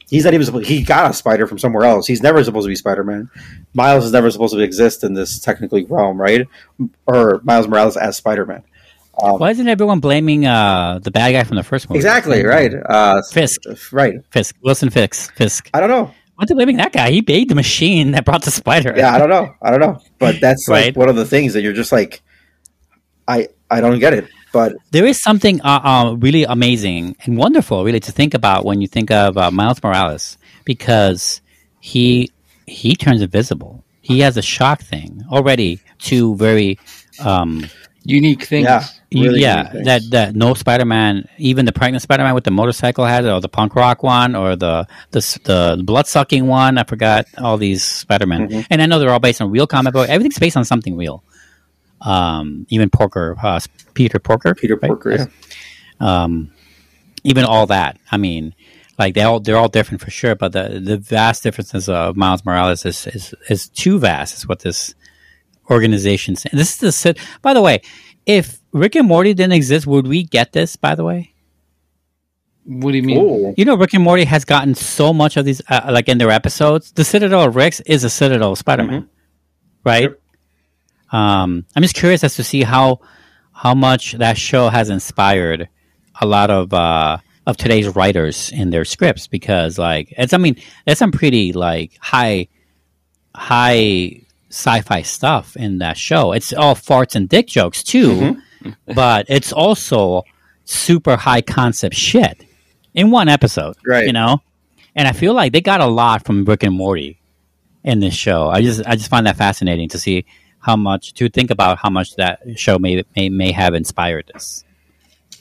he's 0.08 0.24
not 0.24 0.34
even 0.34 0.44
supposed 0.46 0.66
he 0.66 0.82
got 0.82 1.10
a 1.10 1.14
spider 1.14 1.46
from 1.46 1.58
somewhere 1.58 1.84
else. 1.84 2.06
He's 2.06 2.22
never 2.22 2.42
supposed 2.44 2.64
to 2.64 2.68
be 2.68 2.76
Spider 2.76 3.04
Man. 3.04 3.30
Miles 3.74 4.04
is 4.04 4.12
never 4.12 4.30
supposed 4.30 4.54
to 4.54 4.60
exist 4.60 5.04
in 5.04 5.14
this 5.14 5.38
technically 5.38 5.84
realm, 5.84 6.20
right? 6.20 6.46
Or 7.06 7.40
Miles 7.44 7.68
Morales 7.68 7.96
as 7.96 8.16
Spider 8.16 8.46
Man. 8.46 8.62
Um, 9.20 9.38
Why 9.38 9.50
isn't 9.50 9.66
everyone 9.66 9.98
blaming 10.00 10.46
uh, 10.46 11.00
the 11.02 11.10
bad 11.10 11.32
guy 11.32 11.42
from 11.44 11.56
the 11.56 11.64
first 11.64 11.88
movie? 11.90 11.98
exactly 11.98 12.44
right. 12.44 12.72
Uh, 12.72 13.20
Fisk. 13.32 13.60
right. 13.92 14.14
Fisk. 14.30 14.54
Wilson 14.62 14.90
Fisk. 14.90 15.34
Fisk. 15.34 15.70
I 15.74 15.80
don't 15.80 15.88
know. 15.88 16.04
Why 16.36 16.44
are 16.44 16.46
they 16.46 16.54
blaming 16.54 16.76
that 16.76 16.92
guy? 16.92 17.10
He 17.10 17.24
made 17.26 17.48
the 17.48 17.56
machine 17.56 18.12
that 18.12 18.24
brought 18.24 18.44
the 18.44 18.52
spider. 18.52 18.94
Yeah, 18.96 19.12
I 19.12 19.18
don't 19.18 19.28
know. 19.28 19.54
I 19.60 19.70
don't 19.72 19.80
know. 19.80 20.00
But 20.20 20.40
that's 20.40 20.68
like 20.68 20.94
one 20.96 21.08
of 21.08 21.16
the 21.16 21.24
things 21.24 21.54
that 21.54 21.62
you're 21.62 21.72
just 21.72 21.90
like, 21.90 22.22
I 23.26 23.48
I 23.68 23.80
don't 23.80 23.98
get 23.98 24.14
it. 24.14 24.28
But 24.52 24.72
There 24.90 25.04
is 25.06 25.22
something 25.22 25.60
uh, 25.62 25.80
uh, 25.84 26.14
really 26.18 26.44
amazing 26.44 27.16
and 27.24 27.36
wonderful, 27.36 27.84
really, 27.84 28.00
to 28.00 28.12
think 28.12 28.34
about 28.34 28.64
when 28.64 28.80
you 28.80 28.88
think 28.88 29.10
of 29.10 29.36
uh, 29.36 29.50
Miles 29.50 29.82
Morales, 29.82 30.38
because 30.64 31.40
he 31.80 32.30
he 32.66 32.94
turns 32.96 33.22
invisible. 33.22 33.84
He 34.00 34.20
has 34.20 34.36
a 34.36 34.42
shock 34.42 34.80
thing 34.80 35.22
already. 35.30 35.80
Two 35.98 36.34
very 36.36 36.78
um, 37.20 37.66
Unique 38.04 38.44
things. 38.44 38.64
yeah, 38.64 38.84
really 39.12 39.40
yeah, 39.40 39.56
unique 39.58 39.72
things. 39.72 39.84
that 39.86 40.02
that 40.12 40.34
no 40.34 40.54
Spider-Man, 40.54 41.28
even 41.36 41.66
the 41.66 41.72
pregnant 41.72 42.00
Spider-Man 42.02 42.34
with 42.34 42.44
the 42.44 42.50
motorcycle 42.50 43.04
has 43.04 43.26
it, 43.26 43.28
or 43.30 43.40
the 43.42 43.48
punk 43.50 43.74
rock 43.74 44.02
one, 44.02 44.34
or 44.34 44.56
the 44.56 44.86
the 45.10 45.20
the 45.44 45.82
blood 45.84 46.06
sucking 46.06 46.46
one. 46.46 46.78
I 46.78 46.84
forgot 46.84 47.26
all 47.36 47.58
these 47.58 47.82
Spider-Man, 47.84 48.48
Mhm. 48.48 48.66
and 48.70 48.80
I 48.80 48.86
know 48.86 48.98
they're 48.98 49.10
all 49.10 49.20
based 49.20 49.42
on 49.42 49.50
real 49.50 49.66
comic 49.66 49.92
book. 49.92 50.08
Everything's 50.08 50.38
based 50.38 50.56
on 50.56 50.64
something 50.64 50.96
real. 50.96 51.22
Um, 52.00 52.66
even 52.70 52.90
Porker, 52.90 53.36
uh, 53.42 53.60
Peter 53.94 54.18
Porker, 54.18 54.54
Peter 54.54 54.76
right? 54.76 54.88
Porker. 54.88 55.12
Yeah. 55.12 55.26
Um, 56.00 56.52
even 57.24 57.44
all 57.44 57.66
that. 57.66 57.98
I 58.12 58.16
mean, 58.16 58.54
like 58.98 59.14
they 59.14 59.22
all 59.22 59.40
they're 59.40 59.56
all 59.56 59.68
different 59.68 60.00
for 60.00 60.10
sure, 60.10 60.34
but 60.34 60.52
the 60.52 60.80
the 60.82 60.96
vast 60.98 61.42
differences 61.42 61.88
of 61.88 62.16
Miles 62.16 62.44
Morales 62.44 62.84
is 62.86 63.06
is, 63.08 63.34
is 63.48 63.68
too 63.68 63.98
vast. 63.98 64.36
Is 64.38 64.46
what 64.48 64.60
this 64.60 64.94
organization. 65.70 66.36
say- 66.36 66.50
This 66.52 66.70
is 66.74 66.76
the 66.78 66.92
sit. 66.92 67.18
By 67.42 67.52
the 67.54 67.62
way, 67.62 67.80
if 68.26 68.58
Rick 68.72 68.94
and 68.96 69.06
Morty 69.08 69.34
didn't 69.34 69.52
exist, 69.54 69.86
would 69.86 70.06
we 70.06 70.22
get 70.22 70.52
this? 70.52 70.76
By 70.76 70.94
the 70.94 71.04
way, 71.04 71.34
What 72.64 72.92
do 72.92 72.96
you 72.98 73.02
mean? 73.02 73.18
Ooh. 73.18 73.54
you 73.56 73.64
know, 73.64 73.76
Rick 73.76 73.94
and 73.94 74.04
Morty 74.04 74.24
has 74.24 74.44
gotten 74.44 74.74
so 74.74 75.12
much 75.12 75.36
of 75.36 75.44
these, 75.44 75.60
uh, 75.68 75.90
like 75.90 76.08
in 76.08 76.18
their 76.18 76.30
episodes. 76.30 76.92
The 76.92 77.04
Citadel 77.04 77.42
of 77.44 77.56
Ricks 77.56 77.80
is 77.80 78.04
a 78.04 78.10
Citadel 78.10 78.52
of 78.52 78.58
Spider-Man, 78.58 79.08
right? 79.84 80.10
Um, 81.10 81.64
I'm 81.74 81.82
just 81.82 81.94
curious 81.94 82.24
as 82.24 82.36
to 82.36 82.44
see 82.44 82.62
how 82.62 83.00
how 83.52 83.74
much 83.74 84.12
that 84.12 84.38
show 84.38 84.68
has 84.68 84.90
inspired 84.90 85.68
a 86.20 86.26
lot 86.26 86.50
of 86.50 86.72
uh, 86.72 87.18
of 87.46 87.56
today's 87.56 87.88
writers 87.88 88.52
in 88.52 88.70
their 88.70 88.84
scripts 88.84 89.26
because, 89.26 89.78
like, 89.78 90.12
it's 90.16 90.32
I 90.32 90.38
mean, 90.38 90.56
it's 90.86 90.98
some 90.98 91.12
pretty 91.12 91.52
like 91.52 91.92
high 92.00 92.48
high 93.34 94.22
sci-fi 94.50 95.02
stuff 95.02 95.56
in 95.56 95.78
that 95.78 95.96
show. 95.96 96.32
It's 96.32 96.52
all 96.52 96.74
farts 96.74 97.14
and 97.14 97.28
dick 97.28 97.46
jokes 97.46 97.82
too, 97.82 98.40
but 98.86 99.26
it's 99.28 99.52
also 99.52 100.24
super 100.64 101.16
high 101.16 101.42
concept 101.42 101.94
shit 101.94 102.44
in 102.94 103.10
one 103.10 103.28
episode. 103.28 103.76
Right. 103.86 104.06
You 104.06 104.12
know? 104.12 104.42
And 104.94 105.06
I 105.06 105.12
feel 105.12 105.32
like 105.32 105.52
they 105.52 105.60
got 105.60 105.80
a 105.80 105.86
lot 105.86 106.26
from 106.26 106.44
Rick 106.44 106.64
and 106.64 106.74
Morty 106.74 107.20
in 107.84 108.00
this 108.00 108.14
show. 108.14 108.48
I 108.48 108.62
just 108.62 108.82
I 108.86 108.96
just 108.96 109.10
find 109.10 109.26
that 109.26 109.36
fascinating 109.36 109.88
to 109.90 109.98
see 109.98 110.26
how 110.60 110.76
much 110.76 111.14
to 111.14 111.28
think 111.28 111.50
about 111.50 111.78
how 111.78 111.90
much 111.90 112.16
that 112.16 112.40
show 112.56 112.78
may 112.78 113.04
may, 113.16 113.28
may 113.28 113.52
have 113.52 113.74
inspired 113.74 114.30
this 114.32 114.64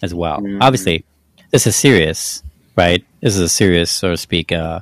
as 0.01 0.13
well. 0.13 0.39
Mm. 0.39 0.61
Obviously, 0.61 1.05
this 1.51 1.67
is 1.67 1.75
serious, 1.75 2.43
right? 2.75 3.03
This 3.21 3.35
is 3.35 3.41
a 3.41 3.49
serious, 3.49 3.91
so 3.91 4.11
to 4.11 4.17
speak, 4.17 4.51
uh, 4.51 4.81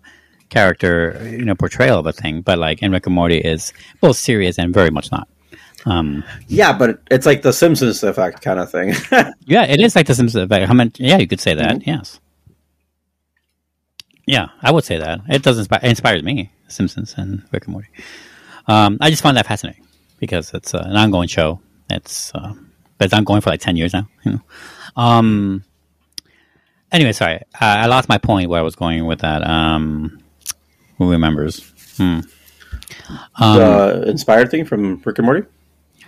character 0.50 1.20
you 1.30 1.46
know 1.46 1.56
portrayal 1.56 2.00
of 2.00 2.06
a 2.06 2.14
thing. 2.14 2.42
But 2.42 2.60
like 2.60 2.82
in 2.82 2.92
Rick 2.92 3.06
and 3.06 3.16
Morty 3.16 3.38
is 3.38 3.74
both 4.02 4.18
serious 4.18 4.60
and 4.60 4.74
very 4.74 4.92
much 4.92 5.12
not. 5.12 5.28
Um, 5.86 6.24
Yeah, 6.48 6.76
but 6.78 7.00
it's 7.12 7.26
like 7.26 7.44
the 7.44 7.54
Simpsons 7.54 8.04
effect 8.04 8.42
kind 8.42 8.60
of 8.60 8.72
thing. 8.72 8.94
yeah, 9.46 9.66
it 9.66 9.80
is 9.80 9.96
like 9.96 10.08
the 10.08 10.16
Simpsons 10.16 10.44
effect. 10.44 10.68
How 10.68 10.74
much? 10.74 11.00
Yeah, 11.00 11.18
you 11.18 11.28
could 11.28 11.42
say 11.42 11.54
that. 11.54 11.78
Mm-hmm. 11.78 11.90
Yes. 11.90 12.20
Yeah, 14.26 14.48
I 14.64 14.72
would 14.72 14.84
say 14.84 14.98
that. 14.98 15.20
It 15.30 15.44
does 15.44 15.60
inspire. 15.60 15.80
It 15.84 15.90
inspires 15.90 16.24
me. 16.24 16.52
Simpsons 16.68 17.14
and 17.16 17.44
Rick 17.52 17.66
and 17.66 17.74
Morty. 17.74 17.90
Um, 18.68 18.98
I 19.00 19.12
just 19.12 19.22
find 19.22 19.38
that 19.38 19.46
fascinating 19.46 19.85
because 20.20 20.54
it's 20.54 20.74
uh, 20.74 20.84
an 20.86 20.96
ongoing 20.96 21.28
show. 21.28 21.60
It's 21.90 22.32
uh, 22.36 22.54
but 22.98 23.06
it's 23.06 23.14
ongoing 23.14 23.42
for 23.42 23.50
like 23.50 23.62
ten 23.62 23.76
years 23.76 23.94
now. 23.94 24.08
You 24.24 24.32
know. 24.34 24.42
Um. 24.96 25.64
Anyway, 26.92 27.12
sorry, 27.12 27.42
I, 27.60 27.84
I 27.84 27.86
lost 27.88 28.08
my 28.08 28.18
point 28.18 28.50
where 28.50 28.60
I 28.60 28.64
was 28.64 28.76
going 28.76 29.06
with 29.06 29.20
that. 29.20 29.46
Um, 29.46 30.20
who 30.98 31.12
remembers? 31.12 31.60
Hmm. 31.98 32.20
Um, 33.36 33.58
the 33.58 34.06
inspired 34.08 34.50
thing 34.52 34.66
from 34.66 35.02
Rick 35.04 35.18
and 35.20 35.26
Morty. 35.26 35.44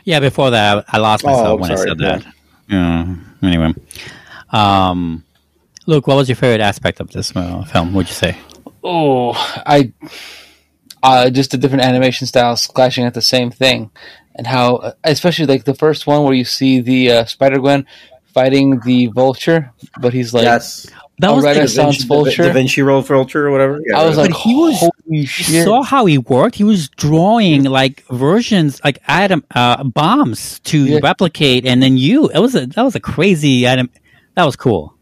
yeah, 0.06 0.20
before 0.20 0.52
that, 0.52 0.86
I 0.88 0.98
lost 1.00 1.26
Oh, 1.26 1.30
myself 1.30 1.48
I'm 1.56 1.60
when 1.60 1.72
I 1.72 1.76
sorry, 1.76 1.90
said 1.90 1.98
that. 2.00 2.26
Yeah. 2.70 3.16
Anyway, 3.44 3.74
um, 4.52 5.24
Luke, 5.88 6.08
what 6.08 6.16
was 6.16 6.30
your 6.30 6.36
favorite 6.36 6.62
aspect 6.62 7.00
of 7.00 7.10
this 7.12 7.36
uh, 7.36 7.64
film? 7.66 7.94
Would 7.94 8.08
you 8.08 8.14
say? 8.14 8.38
Oh, 8.84 9.34
I 9.66 9.92
uh, 11.08 11.30
just 11.30 11.52
the 11.52 11.58
different 11.58 11.84
animation 11.86 12.28
styles 12.28 12.68
clashing 12.68 13.06
at 13.06 13.14
the 13.14 13.22
same 13.22 13.50
thing, 13.52 13.92
and 14.36 14.46
how, 14.48 14.94
especially 15.04 15.46
like 15.46 15.64
the 15.66 15.74
first 15.76 16.08
one 16.08 16.24
where 16.24 16.34
you 16.34 16.46
see 16.46 16.82
the 16.82 17.12
uh, 17.12 17.26
Spider 17.26 17.60
Gwen 17.60 17.86
fighting 18.34 18.80
the 18.86 19.08
Vulture, 19.08 19.72
but 20.00 20.14
he's 20.14 20.34
like, 20.34 20.44
yes, 20.44 20.86
That 21.20 21.32
A 21.32 21.36
was 21.36 21.44
like, 21.44 21.56
Da 21.58 21.66
Vinci- 21.66 22.06
Vulture. 22.08 22.44
Da 22.44 22.54
Vinci 22.54 22.82
Roll 22.84 23.02
Vulture 23.02 23.48
or 23.48 23.52
whatever. 23.52 23.80
Yeah, 23.88 24.00
I 24.00 24.06
was 24.06 24.18
right. 24.18 24.30
like, 24.30 24.40
he 24.40 24.54
was- 24.54 24.80
holy 24.80 24.92
you 25.10 25.26
shit! 25.26 25.64
saw 25.66 25.82
how 25.82 26.06
he 26.06 26.18
worked. 26.20 26.56
He 26.56 26.64
was 26.64 26.90
drawing 26.90 27.64
like 27.64 28.04
versions, 28.12 28.80
like 28.84 29.00
atom 29.08 29.44
uh, 29.56 29.84
bombs 29.86 30.60
to 30.70 30.78
Yeah. 30.86 31.00
replicate, 31.02 31.66
and 31.66 31.82
then 31.82 31.98
you. 31.98 32.28
It 32.30 32.40
was 32.40 32.54
a 32.56 32.68
that 32.68 32.84
was 32.84 32.96
a 32.96 33.00
crazy 33.00 33.66
atom. 33.66 33.90
That 34.36 34.46
was 34.46 34.56
cool. 34.56 34.94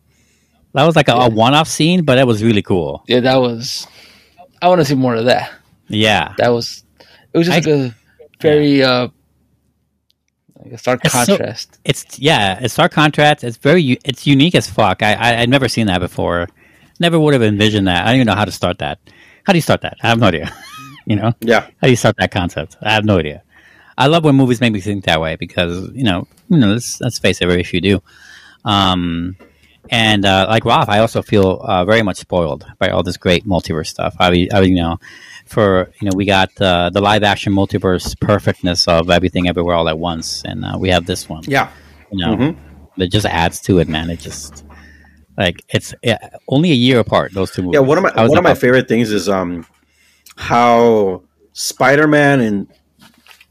That 0.73 0.86
was 0.86 0.95
like 0.95 1.07
a, 1.10 1.14
a 1.14 1.30
one-off 1.30 1.68
scene, 1.68 2.03
but 2.06 2.15
that 2.15 2.27
was 2.27 2.44
really 2.44 2.61
cool. 2.61 3.03
yeah, 3.07 3.22
that 3.22 3.38
was. 3.38 3.88
I 4.61 4.69
want 4.69 4.80
to 4.82 4.86
see 4.86 4.95
more 4.95 5.15
of 5.15 5.26
that. 5.26 5.52
Yeah, 5.88 6.34
That 6.38 6.49
was. 6.49 6.84
It 7.34 7.38
was 7.38 7.48
just 7.48 7.68
I- 7.68 7.72
like 7.72 7.80
a 7.91 7.95
very 8.41 8.82
uh, 8.84 9.07
like 10.64 10.74
a 10.74 10.78
stark 10.78 11.02
It's 11.03 11.14
so- 11.14 11.26
contrast. 11.38 11.80
it's 11.86 12.20
yeah, 12.20 12.60
it's 12.62 12.74
stark 12.74 12.91
contrast. 12.91 13.44
It's 13.44 13.57
very 13.57 13.99
it's 14.06 14.26
unique 14.26 14.56
as 14.56 14.70
fuck. 14.70 15.03
I, 15.03 15.14
I 15.14 15.40
I'd 15.41 15.49
never 15.49 15.68
seen 15.68 15.88
that 15.88 15.99
before. 15.99 16.48
Never 16.99 17.20
would 17.20 17.34
have 17.34 17.44
envisioned 17.44 17.88
that. 17.88 18.03
I 18.06 18.07
don't 18.07 18.16
even 18.16 18.28
know 18.28 18.36
how 18.36 18.45
to 18.45 18.52
start 18.52 18.78
that. 18.80 18.99
How 19.44 19.53
do 19.53 19.57
you 19.57 19.62
start 19.62 19.82
that? 19.82 19.98
I 20.02 20.07
have 20.07 20.20
no 20.20 20.28
idea. 20.28 20.52
you 21.06 21.16
know, 21.18 21.34
yeah, 21.41 21.62
how 21.62 21.88
do 21.88 21.90
you 21.90 21.95
start 21.98 22.16
that 22.20 22.32
concept? 22.32 22.78
I 22.82 22.94
have 22.94 23.06
no 23.06 23.18
idea. 23.20 23.44
I 23.98 24.07
love 24.07 24.24
when 24.24 24.36
movies 24.36 24.60
make 24.62 24.74
me 24.74 24.82
think 24.82 25.06
that 25.06 25.20
way 25.22 25.36
because 25.36 25.90
you 25.94 26.03
know, 26.03 26.28
you 26.49 26.57
know, 26.57 26.68
let's 26.68 26.99
let's 27.02 27.20
face 27.20 27.41
it, 27.41 27.48
very 27.48 27.64
few 27.64 27.82
do. 27.82 28.02
Um, 28.64 29.36
and 29.91 30.26
uh, 30.26 30.48
like 30.49 30.66
Ralf, 30.66 30.90
I 30.90 30.99
also 30.99 31.22
feel 31.22 31.60
uh, 31.62 31.86
very 31.86 32.02
much 32.02 32.18
spoiled 32.18 32.66
by 32.80 32.90
all 32.90 33.03
this 33.03 33.18
great 33.18 33.45
multiverse 33.45 33.88
stuff. 33.88 34.16
I, 34.20 34.32
mean- 34.32 34.49
I 34.52 34.62
mean, 34.62 34.76
you 34.78 34.82
know, 34.82 34.98
for 35.46 35.92
you 36.02 36.10
know, 36.10 36.16
we 36.16 36.26
got 36.26 36.50
uh, 36.62 36.90
the 36.90 37.02
live 37.02 37.24
action 37.24 37.54
multiverse 37.54 38.20
perfectness 38.20 38.88
of 38.88 39.10
everything 39.10 39.48
everywhere 39.48 39.76
all 39.76 39.88
at 39.90 39.98
once, 40.00 40.44
and 40.46 40.66
uh, 40.66 40.78
we 40.80 40.90
have 40.90 41.06
this 41.06 41.30
one. 41.30 41.44
yeah. 41.48 41.70
You 42.12 42.20
know, 42.26 42.36
Mhm. 42.38 42.58
it 42.98 43.12
just 43.12 43.26
adds 43.26 43.60
to 43.62 43.80
it, 43.80 43.88
man. 43.88 44.10
It 44.10 44.20
just 44.20 44.64
like 45.38 45.64
it's 45.70 45.94
yeah, 46.04 46.18
only 46.48 46.72
a 46.72 46.76
year 46.76 47.00
apart. 47.00 47.34
Those 47.34 47.52
two 47.52 47.62
movies. 47.64 47.76
Yeah, 47.76 47.82
one 47.82 47.98
of 47.98 48.04
my 48.04 48.28
one 48.28 48.38
of 48.38 48.44
my 48.44 48.54
favorite 48.54 48.88
things 48.88 49.12
is 49.12 49.28
um 49.28 49.66
how 50.38 51.24
Spider 51.54 52.08
Man 52.08 52.40
and 52.42 52.68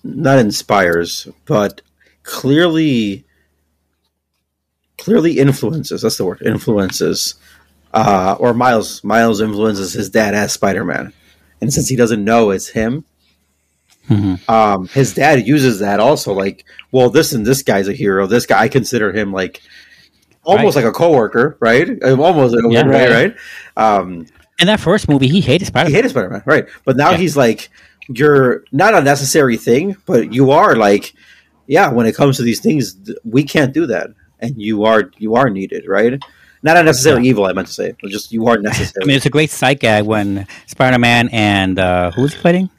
not 0.03 0.39
inspires, 0.39 1.29
but 1.47 1.81
clearly 2.23 3.25
clearly 4.99 5.39
influences. 5.39 6.03
That's 6.03 6.17
the 6.17 6.25
word. 6.25 6.43
Influences. 6.45 7.35
Uh, 7.93 8.37
or 8.41 8.53
Miles 8.55 9.05
Miles 9.05 9.41
influences 9.41 9.93
his 9.93 10.11
dad 10.11 10.35
as 10.35 10.53
Spider 10.53 10.85
Man, 10.85 11.13
and 11.61 11.73
since 11.73 11.89
he 11.89 11.97
doesn't 11.97 12.25
know 12.25 12.51
it's 12.51 12.69
him, 12.69 13.05
Mhm. 14.11 14.49
um, 14.49 14.89
his 14.89 15.15
dad 15.15 15.47
uses 15.47 15.79
that 15.79 15.99
also. 16.01 16.33
Like, 16.35 16.65
well, 16.93 17.09
this 17.11 17.33
and 17.33 17.47
this 17.47 17.63
guy's 17.63 17.89
a 17.89 17.93
hero. 17.95 18.27
This 18.27 18.45
guy, 18.47 18.61
I 18.63 18.69
consider 18.69 19.13
him 19.13 19.33
like 19.33 19.63
almost 20.45 20.77
Right. 20.77 20.85
like 20.85 20.95
a 20.95 20.97
coworker, 20.97 21.57
right? 21.61 22.03
Almost 22.03 22.55
in 22.55 22.65
a 22.67 22.71
Yeah. 22.73 22.83
weird 22.83 22.95
way, 22.95 23.09
Right. 23.09 23.35
right? 23.77 23.97
Um, 23.99 24.27
in 24.61 24.67
that 24.67 24.79
first 24.81 25.09
movie, 25.09 25.29
he 25.29 25.41
hated 25.41 25.67
Spider. 25.67 25.89
he 25.89 25.97
hated 25.97 26.11
Spider 26.11 26.29
Man, 26.29 26.43
right? 26.45 26.67
But 26.85 26.97
now 26.97 27.13
Yeah. 27.13 27.17
he's 27.17 27.37
like, 27.37 27.71
you're 28.09 28.65
not 28.73 28.95
a 28.95 29.01
necessary 29.01 29.57
thing, 29.57 29.97
but 30.07 30.33
you 30.35 30.51
are 30.51 30.77
like, 30.77 31.15
yeah. 31.67 31.91
When 31.91 32.05
it 32.07 32.15
comes 32.15 32.37
to 32.37 32.43
these 32.43 32.61
things, 32.61 32.95
we 33.25 33.43
can't 33.43 33.73
do 33.73 33.87
that, 33.87 34.11
and 34.39 34.55
you 34.61 34.85
are 34.85 35.11
you 35.17 35.35
are 35.35 35.49
needed, 35.49 35.85
right? 35.89 36.23
Not 36.65 36.79
unnecessary 36.79 37.27
evil. 37.29 37.45
I 37.45 37.53
meant 37.53 37.69
to 37.69 37.75
say, 37.75 37.95
But 38.01 38.11
just 38.11 38.33
you 38.33 38.47
are 38.49 38.57
necessary. 38.57 38.95
I 39.03 39.07
mean, 39.07 39.17
it's 39.17 39.27
a 39.27 39.31
great 39.31 39.51
sight 39.51 39.81
gag 39.81 40.05
when 40.07 40.47
Spider 40.67 40.99
Man 40.99 41.29
and 41.31 41.79
uh, 41.79 42.11
who 42.13 42.23
was 42.23 42.35
fighting? 42.35 42.71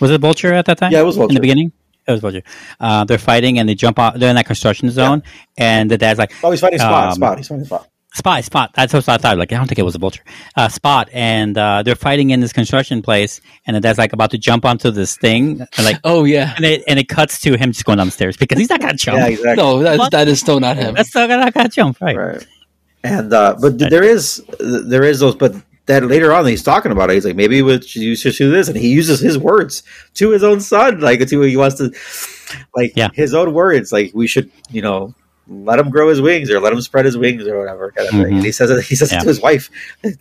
Was 0.00 0.10
it 0.10 0.20
Vulture 0.20 0.52
at 0.52 0.66
that 0.66 0.76
time? 0.78 0.92
Yeah, 0.92 1.00
it 1.00 1.04
was 1.04 1.16
Vulture. 1.16 1.30
in 1.30 1.34
the 1.36 1.40
beginning. 1.40 1.72
It 2.06 2.10
was 2.12 2.20
Vulture. 2.20 2.42
Uh, 2.78 3.04
they're 3.04 3.16
fighting 3.18 3.58
and 3.58 3.66
they 3.68 3.74
jump 3.74 3.98
out. 3.98 4.18
They're 4.18 4.28
in 4.30 4.36
that 4.36 4.46
construction 4.46 4.90
zone, 4.90 5.22
and 5.56 5.90
the 5.90 5.96
dad's 5.96 6.18
like, 6.18 6.32
oh, 6.44 6.50
he's 6.50 6.60
fighting 6.60 6.78
Spot. 6.78 7.08
um, 7.08 7.14
Spot. 7.14 7.38
He's 7.38 7.48
fighting 7.48 7.64
Spot. 7.64 7.88
Spot, 8.14 8.44
Spot. 8.44 8.70
That's 8.74 8.92
what 8.92 9.08
I 9.08 9.16
thought. 9.16 9.38
Like, 9.38 9.52
I 9.52 9.56
don't 9.56 9.66
think 9.66 9.78
it 9.78 9.84
was 9.84 9.94
a 9.94 9.98
vulture. 9.98 10.22
Uh, 10.54 10.68
Spot, 10.68 11.08
and 11.14 11.56
uh, 11.56 11.82
they're 11.82 11.94
fighting 11.94 12.28
in 12.30 12.40
this 12.40 12.52
construction 12.52 13.00
place, 13.00 13.40
and 13.66 13.74
the 13.74 13.80
dad's 13.80 13.96
like 13.98 14.12
about 14.12 14.32
to 14.32 14.38
jump 14.38 14.66
onto 14.66 14.90
this 14.90 15.16
thing, 15.16 15.60
and 15.78 15.84
like, 15.86 15.98
Oh 16.04 16.24
yeah. 16.24 16.52
and 16.56 16.64
it 16.66 16.82
and 16.86 16.98
it 16.98 17.08
cuts 17.08 17.40
to 17.40 17.56
him 17.56 17.72
just 17.72 17.86
going 17.86 17.96
downstairs 17.96 18.36
because 18.36 18.58
he's 18.58 18.68
not 18.68 18.80
gonna 18.80 18.92
jump. 18.94 19.16
Yeah, 19.16 19.28
exactly. 19.28 19.64
No, 19.64 19.82
that's, 19.82 20.10
that 20.10 20.28
is 20.28 20.40
still 20.40 20.60
not 20.60 20.76
him. 20.76 20.94
That's 20.94 21.08
still 21.08 21.26
not 21.26 21.54
gonna 21.54 21.70
jump, 21.70 22.02
right? 22.02 22.16
right. 22.16 22.46
And 23.04 23.32
uh, 23.32 23.56
but 23.60 23.78
th- 23.78 23.90
there 23.90 24.04
is 24.04 24.42
there 24.60 25.02
is 25.04 25.20
those, 25.20 25.34
but 25.34 25.54
that 25.86 26.04
later 26.04 26.32
on 26.32 26.46
he's 26.46 26.62
talking 26.62 26.92
about 26.92 27.10
it. 27.10 27.14
He's 27.14 27.24
like, 27.24 27.34
maybe 27.36 27.60
we 27.62 27.80
should 27.82 28.02
you 28.02 28.14
should 28.14 28.34
do 28.36 28.50
this, 28.50 28.68
and 28.68 28.76
he 28.76 28.88
uses 28.92 29.18
his 29.20 29.36
words 29.36 29.82
to 30.14 30.30
his 30.30 30.44
own 30.44 30.60
son, 30.60 31.00
like 31.00 31.26
to 31.26 31.40
he 31.40 31.56
wants 31.56 31.76
to, 31.76 31.90
like 32.76 32.92
Yeah. 32.94 33.08
his 33.12 33.34
own 33.34 33.52
words, 33.54 33.90
like 33.92 34.12
we 34.14 34.26
should, 34.26 34.50
you 34.70 34.82
know. 34.82 35.14
Let 35.48 35.80
him 35.80 35.90
grow 35.90 36.08
his 36.08 36.20
wings, 36.20 36.48
or 36.52 36.60
let 36.60 36.72
him 36.72 36.80
spread 36.80 37.04
his 37.04 37.18
wings, 37.18 37.44
or 37.48 37.58
whatever 37.58 37.90
kind 37.90 38.06
of 38.08 38.14
thing. 38.14 38.22
Mhm. 38.22 38.36
And 38.36 38.44
he 38.44 38.52
says 38.52 38.70
it. 38.70 38.84
He 38.84 38.94
says 38.94 39.10
Yeah. 39.10 39.18
it 39.18 39.22
to 39.22 39.28
his 39.28 39.40
wife 39.40 39.70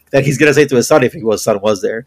that 0.10 0.26
he's 0.26 0.40
gonna 0.40 0.54
say 0.54 0.66
to 0.66 0.76
his 0.76 0.88
son 0.88 1.04
if 1.04 1.14
his 1.14 1.44
son 1.44 1.62
was 1.62 1.84
there. 1.84 2.06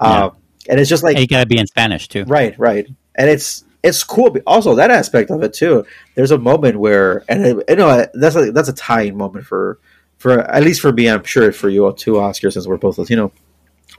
Yeah. 0.00 0.24
Um, 0.26 0.36
and 0.68 0.78
it's 0.78 0.90
just 0.90 1.02
like 1.02 1.14
And 1.16 1.22
you 1.22 1.26
gotta 1.26 1.46
be 1.46 1.58
in 1.58 1.66
Spanish 1.66 2.08
too. 2.08 2.24
Right, 2.24 2.54
right, 2.58 2.86
and 3.14 3.30
it's 3.30 3.64
it's 3.86 4.02
cool. 4.04 4.36
Also, 4.46 4.74
that 4.74 4.90
aspect 4.90 5.30
of 5.30 5.42
it 5.42 5.54
too. 5.54 5.86
There's 6.14 6.30
a 6.32 6.38
moment 6.38 6.78
where, 6.78 7.24
and 7.28 7.44
it, 7.46 7.64
you 7.68 7.76
know, 7.76 8.06
that's 8.14 8.36
a 8.36 8.52
that's 8.52 8.68
a 8.68 8.72
tying 8.74 9.16
moment 9.16 9.46
for 9.46 9.78
for 10.18 10.40
at 10.40 10.62
least 10.62 10.80
for 10.80 10.92
me. 10.92 11.08
I'm 11.08 11.24
sure 11.24 11.52
for 11.52 11.68
you 11.68 11.92
too, 11.96 12.18
Oscar, 12.18 12.50
since 12.50 12.66
we're 12.66 12.76
both 12.76 12.98
Latino. 12.98 13.32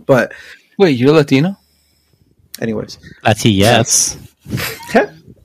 But 0.06 0.34
Wait, 0.78 0.98
you're 0.98 1.12
Latino? 1.12 1.58
anyways, 2.62 2.98
That's 3.24 3.42
he. 3.42 3.52
Yes. 3.52 4.18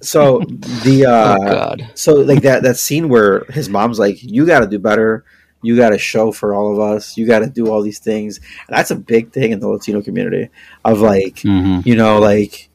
so 0.01 0.41
the 0.85 1.07
uh, 1.09 1.37
oh 1.41 1.45
God. 1.45 1.91
so 1.95 2.15
like 2.15 2.43
that 2.43 2.63
that 2.63 2.77
scene 2.77 3.09
where 3.09 3.45
his 3.51 3.69
mom's 3.69 3.99
like, 3.99 4.23
"You 4.23 4.47
got 4.47 4.61
to 4.61 4.67
do 4.67 4.79
better. 4.79 5.25
You 5.63 5.77
got 5.77 5.91
to 5.91 5.99
show 5.99 6.33
for 6.33 6.55
all 6.55 6.73
of 6.73 6.81
us. 6.81 7.17
You 7.17 7.27
got 7.27 7.41
to 7.41 7.47
do 7.47 7.69
all 7.69 7.83
these 7.83 7.99
things." 7.99 8.39
And 8.69 8.77
that's 8.77 8.91
a 8.91 8.97
big 8.97 9.33
thing 9.33 9.53
in 9.53 9.61
the 9.61 9.69
Latino 9.69 10.03
community 10.03 10.51
of 10.85 11.01
like, 11.01 11.41
hmm 11.41 11.81
you 11.85 11.97
know, 11.97 12.19
like 12.19 12.69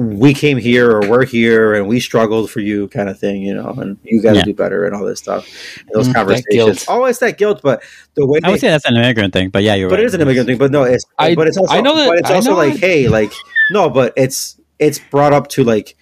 we 0.00 0.32
came 0.32 0.56
here 0.56 0.90
or 0.90 1.00
we're 1.06 1.26
here 1.26 1.74
and 1.74 1.86
we 1.86 2.00
struggled 2.00 2.50
for 2.50 2.60
you 2.60 2.88
kind 2.88 3.10
of 3.10 3.18
thing, 3.18 3.42
you 3.42 3.52
know, 3.52 3.68
and 3.76 3.98
you 4.02 4.22
got 4.22 4.30
to 4.32 4.38
Yeah. 4.38 4.44
do 4.44 4.54
better 4.54 4.86
and 4.86 4.94
all 4.94 5.04
this 5.04 5.18
stuff. 5.18 5.46
And 5.80 5.88
those 5.92 6.06
Mm, 6.08 6.12
that 6.12 6.16
conversations. 6.16 6.50
guilt. 6.50 6.84
Oh, 6.88 7.12
that 7.12 7.36
guilt, 7.36 7.60
but 7.62 7.82
the 8.14 8.26
way 8.26 8.40
I 8.42 8.48
would 8.48 8.56
they- 8.56 8.60
say 8.60 8.68
that's 8.70 8.86
an 8.86 8.96
immigrant 8.96 9.34
thing, 9.34 9.50
but 9.50 9.62
yeah, 9.62 9.74
you're 9.74 9.90
but 9.90 9.96
right. 9.96 10.02
it 10.04 10.06
is 10.06 10.14
an 10.14 10.22
immigrant 10.22 10.46
thing. 10.48 10.56
But 10.56 10.70
no, 10.70 10.84
it's 10.84 11.04
I- 11.18 11.34
but 11.34 11.48
it's 11.48 11.58
also 11.58 11.74
I 11.74 11.82
know 11.82 11.94
that- 11.96 12.08
but 12.08 12.18
it's 12.20 12.30
also 12.30 12.54
like, 12.56 12.76
it. 12.76 12.80
hey, 12.80 13.08
like 13.08 13.30
no, 13.72 13.90
but 13.90 14.14
it's 14.16 14.56
it's 14.78 14.98
brought 15.10 15.34
up 15.34 15.48
to 15.48 15.64
like 15.64 15.96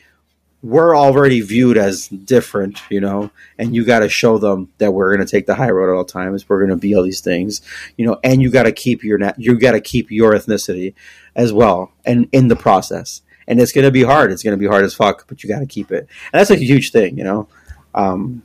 we're 0.62 0.96
already 0.96 1.40
viewed 1.40 1.76
as 1.78 2.06
different, 2.08 2.78
you 2.90 3.00
know, 3.00 3.30
and 3.58 3.74
you 3.74 3.84
got 3.84 4.00
to 4.00 4.08
show 4.08 4.38
them 4.38 4.68
that 4.78 4.92
we're 4.92 5.14
going 5.14 5.24
to 5.24 5.30
take 5.30 5.46
the 5.46 5.54
high 5.54 5.70
road 5.70 5.92
at 5.92 5.96
all 5.96 6.04
times. 6.04 6.48
We're 6.48 6.58
going 6.58 6.70
to 6.70 6.76
be 6.76 6.94
all 6.96 7.02
these 7.04 7.20
things, 7.20 7.62
you 7.96 8.04
know, 8.06 8.18
and 8.24 8.42
you 8.42 8.50
got 8.50 8.64
to 8.64 8.72
keep 8.72 9.02
your 9.02 9.18
you 9.38 9.58
got 9.58 9.72
to 9.72 9.80
keep 9.80 10.10
your 10.12 10.32
ethnicity 10.34 10.94
as 11.34 11.52
well, 11.52 11.90
and 12.04 12.28
in 12.30 12.46
the 12.46 12.56
process, 12.56 13.22
and 13.48 13.60
it's 13.60 13.72
going 13.72 13.84
to 13.84 13.90
be 13.90 14.04
hard. 14.04 14.30
It's 14.30 14.44
going 14.44 14.52
to 14.56 14.60
be 14.60 14.68
hard 14.68 14.84
as 14.84 14.94
fuck, 14.94 15.26
but 15.26 15.42
you 15.42 15.48
got 15.48 15.58
to 15.60 15.66
keep 15.66 15.90
it, 15.90 16.06
and 16.32 16.38
that's 16.40 16.50
a 16.50 16.56
huge 16.56 16.92
thing, 16.92 17.18
you 17.18 17.24
know. 17.24 17.48
Um, 17.94 18.42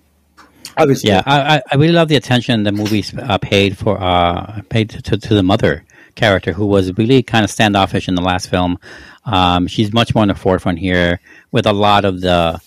obviously, 0.78 1.10
Yeah, 1.12 1.22
I, 1.26 1.58
I- 1.58 1.62
I 1.72 1.76
really 1.76 1.94
love 1.94 2.08
the 2.08 2.16
attention 2.16 2.64
the 2.64 2.72
movie 2.72 3.04
uh, 3.20 3.38
paid 3.38 3.78
for 3.78 4.02
uh, 4.02 4.62
paid 4.70 4.90
to, 4.92 5.18
to, 5.18 5.34
the 5.36 5.44
mother 5.44 5.86
character 6.16 6.54
who 6.54 6.66
was 6.66 6.96
really 6.98 7.22
kind 7.24 7.44
of 7.44 7.52
standoffish 7.52 8.08
in 8.08 8.16
the 8.16 8.22
last 8.22 8.50
film. 8.50 8.80
Um, 9.26 9.68
she's 9.68 9.94
much 9.94 10.14
more 10.16 10.24
in 10.24 10.28
the 10.30 10.36
forefront 10.36 10.80
here 10.80 11.20
with 11.52 11.66
a 11.66 11.74
lot 11.74 12.06
of 12.06 12.22
the 12.22 12.60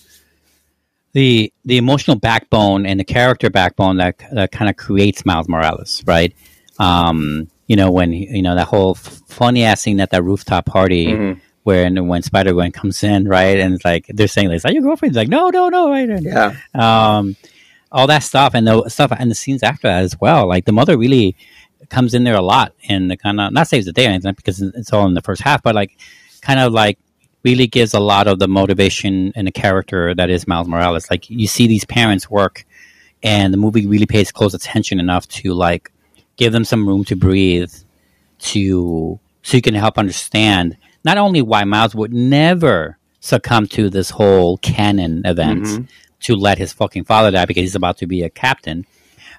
the 1.13 1.51
the 1.65 1.77
emotional 1.77 2.17
backbone 2.17 2.85
and 2.85 2.99
the 2.99 3.03
character 3.03 3.49
backbone 3.49 3.97
that 3.97 4.17
that 4.31 4.51
kind 4.51 4.69
of 4.69 4.75
creates 4.75 5.25
Miles 5.25 5.47
Morales, 5.47 6.03
right? 6.05 6.35
Um, 6.79 7.47
you 7.67 7.75
know 7.75 7.91
when 7.91 8.11
you 8.13 8.41
know 8.41 8.55
that 8.55 8.67
whole 8.67 8.91
f- 8.91 9.21
funny 9.27 9.63
ass 9.63 9.81
scene 9.81 9.99
at 9.99 10.11
that 10.11 10.23
rooftop 10.23 10.65
party. 10.65 11.07
Mhm. 11.07 11.41
When 11.67 12.07
when 12.07 12.21
Spider 12.21 12.53
Gwen 12.53 12.71
comes 12.71 13.03
in, 13.03 13.27
right, 13.27 13.59
and 13.59 13.73
it's 13.73 13.83
like 13.83 14.05
they're 14.07 14.29
saying, 14.29 14.49
"Is 14.51 14.63
that 14.63 14.73
your 14.73 14.83
girlfriend?" 14.83 15.11
He's 15.11 15.17
like, 15.17 15.27
"No, 15.27 15.49
no, 15.49 15.67
no," 15.67 15.89
right? 15.89 16.09
And- 16.09 16.23
yeah, 16.23 16.55
um, 16.73 17.35
all 17.91 18.07
that 18.07 18.23
stuff 18.23 18.53
and 18.53 18.65
the 18.65 18.87
stuff 18.87 19.11
and 19.11 19.29
the 19.29 19.35
scenes 19.35 19.63
after 19.63 19.89
that 19.89 20.01
as 20.01 20.15
well. 20.21 20.47
Like 20.47 20.63
the 20.63 20.71
mother 20.71 20.97
really 20.97 21.35
comes 21.89 22.13
in 22.13 22.23
there 22.23 22.35
a 22.35 22.41
lot 22.41 22.71
and 22.87 23.11
the 23.11 23.17
kind 23.17 23.41
of 23.41 23.51
not 23.51 23.67
saves 23.67 23.85
the 23.85 23.91
day 23.91 24.05
or 24.05 24.11
anything 24.11 24.33
because 24.33 24.61
it's 24.61 24.93
all 24.93 25.05
in 25.07 25.13
the 25.13 25.21
first 25.21 25.41
half, 25.41 25.61
but 25.61 25.75
like 25.75 25.97
kind 26.39 26.61
of 26.61 26.71
like 26.71 26.97
really 27.43 27.67
gives 27.67 27.93
a 27.93 27.99
lot 27.99 28.27
of 28.27 28.39
the 28.39 28.47
motivation 28.47 29.33
and 29.35 29.45
the 29.45 29.51
character 29.51 30.15
that 30.15 30.29
is 30.29 30.47
Miles 30.47 30.69
Morales. 30.69 31.11
Like 31.11 31.29
you 31.29 31.47
see 31.47 31.67
these 31.67 31.83
parents 31.83 32.29
work, 32.29 32.65
and 33.23 33.53
the 33.53 33.57
movie 33.57 33.85
really 33.85 34.05
pays 34.05 34.31
close 34.31 34.53
attention 34.53 35.01
enough 35.01 35.27
to 35.39 35.53
like 35.53 35.91
give 36.37 36.53
them 36.53 36.63
some 36.63 36.87
room 36.87 37.03
to 37.03 37.17
breathe, 37.17 37.73
to 38.39 39.19
so 39.43 39.57
you 39.57 39.61
can 39.61 39.73
help 39.75 39.97
understand 39.97 40.77
not 41.07 41.17
only 41.17 41.41
why 41.41 41.63
Miles 41.63 41.95
would 41.95 42.13
never 42.13 42.97
succumb 43.21 43.65
to 43.67 43.89
this 43.89 44.09
whole 44.11 44.57
canon 44.57 45.21
event 45.25 45.63
Mhm. 45.63 45.87
to 46.25 46.35
let 46.35 46.57
his 46.57 46.73
fucking 46.73 47.05
father 47.05 47.31
die 47.31 47.45
because 47.45 47.61
he's 47.63 47.75
about 47.75 47.97
to 47.99 48.07
be 48.07 48.21
a 48.23 48.29
captain, 48.29 48.85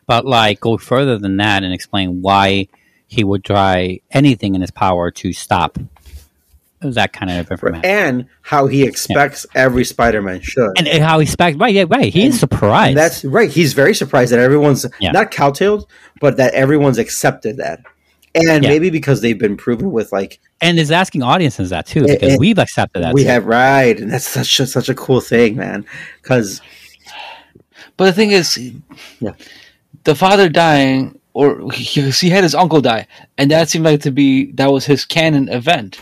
but 0.07 0.25
like 0.25 0.61
go 0.61 0.79
further 0.79 1.19
than 1.19 1.37
that 1.37 1.63
and 1.63 1.73
explain 1.75 2.23
why 2.23 2.67
he 3.07 3.23
would 3.25 3.45
try 3.45 4.01
anything 4.11 4.55
in 4.55 4.61
his 4.63 4.71
power 4.71 5.11
to 5.11 5.33
stop 5.33 5.79
that 6.81 7.13
kind 7.13 7.31
of 7.31 7.51
information. 7.51 7.85
and 7.85 8.27
how 8.43 8.67
he 8.69 8.85
expects 8.85 9.45
every 9.55 9.85
Spider-Man 9.85 10.41
should. 10.41 10.71
And, 10.79 10.87
and 10.87 11.03
how 11.03 11.19
he 11.19 11.25
expects, 11.25 11.59
right? 11.59 11.75
Yeah, 11.75 11.85
right. 11.89 12.13
He's 12.13 12.35
is 12.35 12.41
surprised. 12.41 12.91
And 12.91 12.97
that's 12.97 13.25
right. 13.25 13.51
He's 13.51 13.73
very 13.73 13.95
surprised 13.95 14.31
that 14.33 14.39
everyone's 14.39 14.87
Yeah. 15.01 15.11
not 15.11 15.33
cowtailed, 15.33 15.87
but 16.21 16.37
that 16.37 16.55
everyone's 16.55 16.99
accepted 16.99 17.57
that. 17.57 17.81
And 18.35 18.63
Yeah. 18.63 18.71
maybe 18.71 18.91
because 18.91 19.23
they've 19.23 19.39
been 19.39 19.57
proven 19.57 19.91
with 19.91 20.13
like 20.13 20.39
and 20.61 20.79
is 20.79 20.91
asking 20.91 21.23
audiences 21.23 21.71
that 21.71 21.87
too 21.87 22.07
because 22.07 22.35
it- 22.35 22.41
we've 22.41 22.59
accepted 22.59 23.03
that. 23.03 23.15
we 23.15 23.23
too. 23.23 23.29
have 23.29 23.47
right, 23.47 23.99
and 23.99 24.11
that's 24.13 24.27
such 24.29 24.59
a, 24.61 24.67
such 24.67 24.89
a 24.89 24.95
cool 24.95 25.21
thing, 25.21 25.57
man. 25.57 25.85
Because 26.23 26.61
But 27.97 28.07
the 28.07 28.13
thing 28.13 28.31
is, 28.31 28.59
Yeah. 29.21 29.33
the 30.05 30.15
father 30.15 30.49
dying, 30.49 31.19
or 31.35 31.71
he, 31.73 32.11
he 32.11 32.31
had 32.31 32.43
his 32.45 32.55
uncle 32.55 32.81
die, 32.81 33.07
and 33.37 33.51
that 33.51 33.69
seemed 33.69 33.85
like 33.85 34.01
to 34.03 34.11
be 34.11 34.53
that 34.53 34.71
was 34.73 34.85
his 34.87 35.05
canon 35.05 35.49
event. 35.49 35.99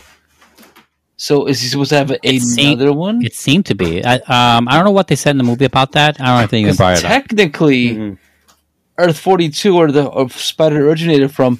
So 1.19 1.47
is 1.47 1.59
he 1.61 1.67
supposed 1.67 1.89
to 1.89 1.97
have 1.97 2.11
a, 2.11 2.19
It 2.21 2.41
seemed- 2.41 2.79
another 2.79 2.93
one? 2.93 3.25
It 3.25 3.33
seemed 3.35 3.65
to 3.67 3.75
be. 3.75 4.03
I, 4.05 4.15
um, 4.27 4.67
I 4.67 4.75
don't 4.75 4.85
know 4.85 4.91
what 4.91 5.07
they 5.07 5.15
said 5.15 5.31
in 5.31 5.37
the 5.39 5.43
movie 5.43 5.65
about 5.65 5.93
that. 5.93 6.21
I 6.21 6.25
don't 6.27 6.37
know 6.37 6.43
if 6.43 6.51
they 6.51 6.59
even 6.59 6.69
'Cause 6.71 6.77
brought 6.77 6.97
it 6.99 7.05
up. 7.05 7.11
technically, 7.11 7.89
Mhm. 7.95 8.17
Earth 8.99 9.17
Forty 9.19 9.49
Two, 9.49 9.75
or 9.77 9.91
the 9.91 10.05
or 10.05 10.29
Spider 10.29 10.87
originated 10.87 11.31
from, 11.31 11.59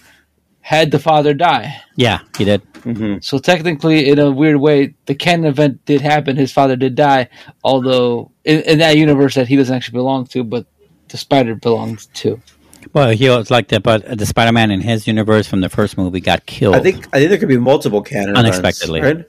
had 0.68 0.92
the 0.92 1.00
father 1.00 1.34
die. 1.34 1.80
Yeah, 1.96 2.20
he 2.38 2.44
did. 2.44 2.62
mhm. 2.84 3.24
So 3.24 3.40
technically, 3.40 4.10
in 4.10 4.20
a 4.20 4.30
weird 4.30 4.58
way, 4.58 4.96
the 5.06 5.16
canon 5.16 5.46
event 5.46 5.86
did 5.86 6.02
happen. 6.02 6.36
His 6.36 6.52
father 6.52 6.76
did 6.76 6.94
die, 6.96 7.30
although 7.64 8.32
in, 8.44 8.60
in 8.64 8.80
that 8.80 8.98
universe 8.98 9.36
that 9.36 9.48
he 9.48 9.56
doesn't 9.56 9.74
actually 9.74 9.98
belong 10.04 10.26
to, 10.28 10.44
but 10.44 10.66
the 11.08 11.16
spider 11.18 11.56
belongs 11.56 12.08
to. 12.16 12.42
Well, 12.92 13.12
he 13.12 13.30
was 13.30 13.50
like 13.50 13.70
that, 13.70 13.84
but 13.84 14.18
the 14.18 14.26
Spider-Man 14.26 14.72
in 14.72 14.82
his 14.82 15.08
universe 15.08 15.48
from 15.48 15.62
the 15.62 15.70
first 15.70 15.98
movie 15.98 16.20
got 16.20 16.46
killed. 16.46 16.76
I 16.76 16.80
think 16.82 17.08
I 17.14 17.20
think 17.20 17.30
there 17.30 17.40
could 17.40 17.48
be 17.48 17.58
multiple 17.58 18.02
canon 18.02 18.32
events, 18.36 18.58
Unexpectedly. 18.60 19.02
right? 19.02 19.26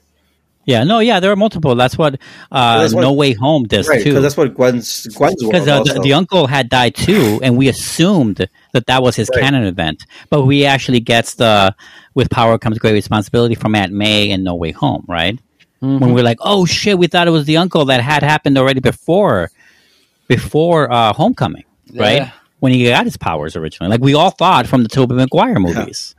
Yeah, 0.69 0.83
no, 0.83 0.99
yeah, 0.99 1.19
there 1.19 1.31
are 1.31 1.35
multiple. 1.35 1.73
That's 1.73 1.97
what 1.97 2.13
uh, 2.51 2.81
That's 2.81 2.93
what- 2.93 3.01
No 3.01 3.13
Way 3.13 3.33
Home 3.33 3.63
does 3.63 3.87
Right, 3.87 4.03
too. 4.03 4.09
because 4.11 4.21
that's 4.21 4.37
what 4.37 4.53
Gwen's 4.53 5.07
Gwen's 5.07 5.43
because 5.43 5.67
uh, 5.67 5.81
the, 5.83 5.99
the 6.03 6.13
uncle 6.13 6.45
had 6.45 6.69
died 6.69 6.93
too, 6.93 7.39
and 7.41 7.57
we 7.57 7.67
assumed 7.69 8.47
that 8.73 8.85
that 8.85 9.01
was 9.01 9.15
his 9.15 9.29
Right. 9.33 9.41
canon 9.43 9.63
event. 9.63 10.05
But 10.29 10.43
we 10.45 10.65
actually 10.65 10.99
gets 10.99 11.35
the 11.35 11.73
with 12.13 12.29
power 12.29 12.57
comes 12.59 12.77
great 12.77 12.93
responsibility 12.93 13.55
from 13.55 13.73
Aunt 13.73 13.91
May 13.91 14.29
and 14.31 14.43
No 14.43 14.53
Way 14.55 14.71
Home, 14.71 15.05
right? 15.07 15.39
When 15.79 16.13
we're 16.13 16.23
like, 16.31 16.37
oh 16.41 16.65
shit, 16.65 16.99
we 16.99 17.07
thought 17.07 17.27
it 17.27 17.31
was 17.31 17.45
the 17.45 17.57
uncle 17.57 17.85
that 17.85 18.01
had 18.01 18.21
happened 18.21 18.57
already 18.57 18.81
before, 18.81 19.49
before 20.27 20.91
uh, 20.91 21.13
Homecoming, 21.13 21.63
right? 21.95 22.31
When 22.59 22.73
he 22.73 22.83
got 22.83 23.05
his 23.05 23.15
powers 23.17 23.55
originally, 23.55 23.89
like 23.89 24.01
we 24.01 24.13
all 24.13 24.31
thought 24.31 24.67
from 24.67 24.83
the 24.83 24.89
Tobey 24.89 25.15
Maguire 25.15 25.57
movies. 25.59 26.15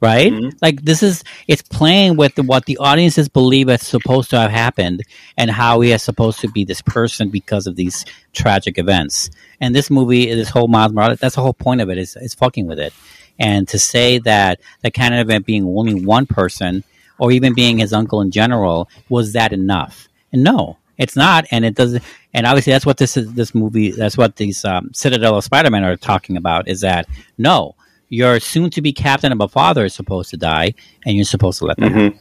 Right, 0.00 0.30
Mhm. 0.30 0.52
like 0.60 0.82
this 0.82 1.02
is 1.02 1.24
it's 1.48 1.62
playing 1.62 2.16
with 2.18 2.36
what 2.38 2.66
the 2.66 2.76
audiences 2.76 3.28
believe 3.28 3.70
is 3.70 3.80
supposed 3.80 4.28
to 4.30 4.38
have 4.38 4.50
happened, 4.50 5.02
and 5.38 5.50
how 5.50 5.80
he 5.80 5.92
is 5.92 6.02
supposed 6.02 6.40
to 6.40 6.48
be 6.48 6.64
this 6.64 6.82
person 6.82 7.30
because 7.30 7.66
of 7.66 7.76
these 7.76 8.04
tragic 8.34 8.76
events. 8.76 9.30
And 9.62 9.74
this 9.74 9.90
movie, 9.90 10.26
this 10.34 10.50
whole 10.50 10.68
Miles 10.68 10.92
Morales, 10.92 11.20
that's 11.20 11.36
the 11.36 11.40
whole 11.42 11.54
point 11.54 11.80
of 11.80 11.88
it 11.88 11.96
is 11.96 12.16
is 12.20 12.34
fucking 12.34 12.66
with 12.66 12.78
it. 12.78 12.92
And 13.38 13.66
to 13.68 13.78
say 13.78 14.18
that 14.18 14.60
the 14.82 14.90
canon 14.90 15.20
event 15.20 15.46
being 15.46 15.64
only 15.64 15.94
one 15.94 16.26
person, 16.26 16.84
or 17.18 17.32
even 17.32 17.54
being 17.54 17.78
his 17.78 17.92
uncle 17.94 18.20
in 18.20 18.30
general, 18.30 18.88
was 19.08 19.32
that 19.32 19.52
enough? 19.54 20.08
And 20.32 20.42
no, 20.44 20.76
it's 20.98 21.16
not, 21.16 21.46
and 21.50 21.64
it 21.64 21.76
doesn't. 21.76 22.02
And 22.34 22.46
obviously, 22.46 22.72
that's 22.72 22.84
what 22.84 22.98
this 22.98 23.16
is. 23.16 23.32
This 23.32 23.54
movie. 23.54 23.92
That's 23.92 24.18
what 24.18 24.36
these 24.36 24.64
um, 24.66 24.90
Citadel 24.92 25.38
of 25.38 25.44
Spider-Man 25.44 25.84
are 25.84 25.96
talking 25.96 26.36
about. 26.36 26.68
Is 26.68 26.80
that 26.82 27.08
no, 27.38 27.74
your 28.08 28.40
soon-to-be 28.40 28.92
captain 28.92 29.32
of 29.32 29.40
a 29.40 29.48
father 29.48 29.84
is 29.84 29.94
supposed 29.94 30.30
to 30.30 30.36
die, 30.36 30.74
and 31.04 31.16
you're 31.16 31.24
supposed 31.24 31.58
to 31.58 31.64
let 31.66 31.76
them. 31.78 31.92
Mhm. 31.92 32.18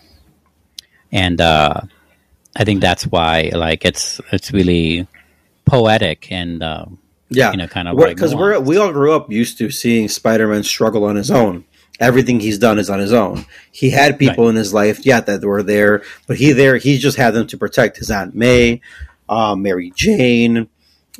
And 1.12 1.40
uh, 1.42 1.82
I 2.56 2.64
think 2.64 2.82
that's 2.82 3.04
why, 3.06 3.52
like, 3.54 3.86
it's 3.86 4.20
it's 4.32 4.52
really 4.52 5.08
poetic 5.66 6.32
and 6.32 6.64
uh, 6.64 6.86
Yeah, 7.30 7.52
you 7.52 7.58
know, 7.58 7.68
kind 7.68 7.88
of 7.88 7.98
because 7.98 8.34
like 8.34 8.40
we're 8.40 8.60
we 8.60 8.78
all 8.78 8.92
grew 8.92 9.14
up 9.14 9.32
used 9.32 9.58
to 9.60 9.70
seeing 9.70 10.08
Spider-Man 10.10 10.64
struggle 10.64 11.06
on 11.06 11.16
his 11.16 11.32
own. 11.32 11.66
Everything 12.00 12.40
he's 12.40 12.58
done 12.58 12.80
is 12.80 12.90
on 12.90 13.00
his 13.00 13.14
own. 13.14 13.46
He 13.72 13.92
had 13.92 14.18
people 14.18 14.50
in 14.50 14.56
his 14.56 14.74
life, 14.74 15.06
yeah, 15.06 15.22
that 15.22 15.44
were 15.44 15.62
there, 15.62 16.02
but 16.28 16.38
he 16.38 16.52
there 16.52 16.78
he 16.78 16.98
just 16.98 17.18
had 17.18 17.32
them 17.32 17.46
to 17.48 17.58
protect 17.58 17.98
his 17.98 18.10
Aunt 18.10 18.34
May, 18.34 18.82
um, 19.30 19.62
Mary 19.62 19.92
Jane, 19.96 20.68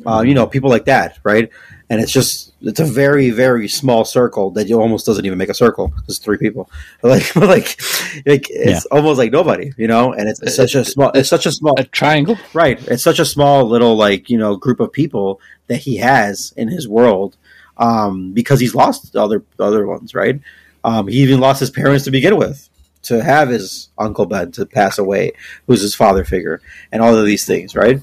uh, 0.04 0.22
you 0.26 0.34
know, 0.34 0.46
people 0.46 0.70
like 0.70 0.86
that, 0.86 1.20
right? 1.22 1.48
And 1.90 2.00
it's 2.00 2.12
just 2.12 2.54
it's 2.62 2.80
a 2.80 2.84
very 2.84 3.30
very 3.30 3.68
small 3.68 4.04
circle 4.04 4.50
that 4.52 4.68
you 4.68 4.80
almost 4.80 5.04
doesn't 5.04 5.24
even 5.26 5.36
make 5.36 5.50
a 5.50 5.54
circle. 5.54 5.92
There's 6.06 6.18
three 6.18 6.38
people, 6.38 6.70
like 7.02 7.36
like 7.36 7.78
like 8.26 8.46
it's 8.50 8.86
almost 8.86 9.18
like 9.18 9.32
nobody, 9.32 9.72
you 9.76 9.86
know. 9.86 10.12
And 10.12 10.28
it's, 10.28 10.40
it's 10.40 10.56
such 10.56 10.74
a 10.74 10.84
small 10.84 11.10
it's 11.14 11.28
such 11.28 11.46
a 11.46 11.52
small 11.52 11.74
A 11.78 11.84
triangle. 11.84 12.38
Right. 12.54 12.80
It's 12.88 13.02
such 13.02 13.18
a 13.18 13.24
small 13.24 13.64
little 13.64 13.96
like, 13.96 14.30
you 14.30 14.38
know, 14.38 14.56
group 14.56 14.80
of 14.80 14.92
people 14.92 15.40
that 15.66 15.78
he 15.78 15.98
has 15.98 16.54
in 16.56 16.68
his 16.68 16.88
world. 16.88 17.36
Um, 17.76 18.32
because 18.32 18.60
he's 18.60 18.74
lost 18.74 19.16
other 19.16 19.42
other 19.58 19.86
ones, 19.86 20.14
right? 20.14 20.40
Um, 20.84 21.08
he 21.08 21.22
even 21.22 21.40
lost 21.40 21.60
his 21.60 21.70
parents 21.70 22.04
to 22.04 22.10
begin 22.10 22.36
with, 22.36 22.68
to 23.04 23.22
have 23.22 23.48
his 23.48 23.88
Uncle 23.98 24.26
Ben 24.26 24.52
to 24.52 24.66
pass 24.66 24.98
away, 24.98 25.32
who's 25.66 25.80
his 25.80 25.94
father 25.94 26.24
figure, 26.24 26.60
and 26.92 27.02
all 27.02 27.16
of 27.16 27.24
these 27.24 27.46
things, 27.46 27.74
right? 27.74 28.00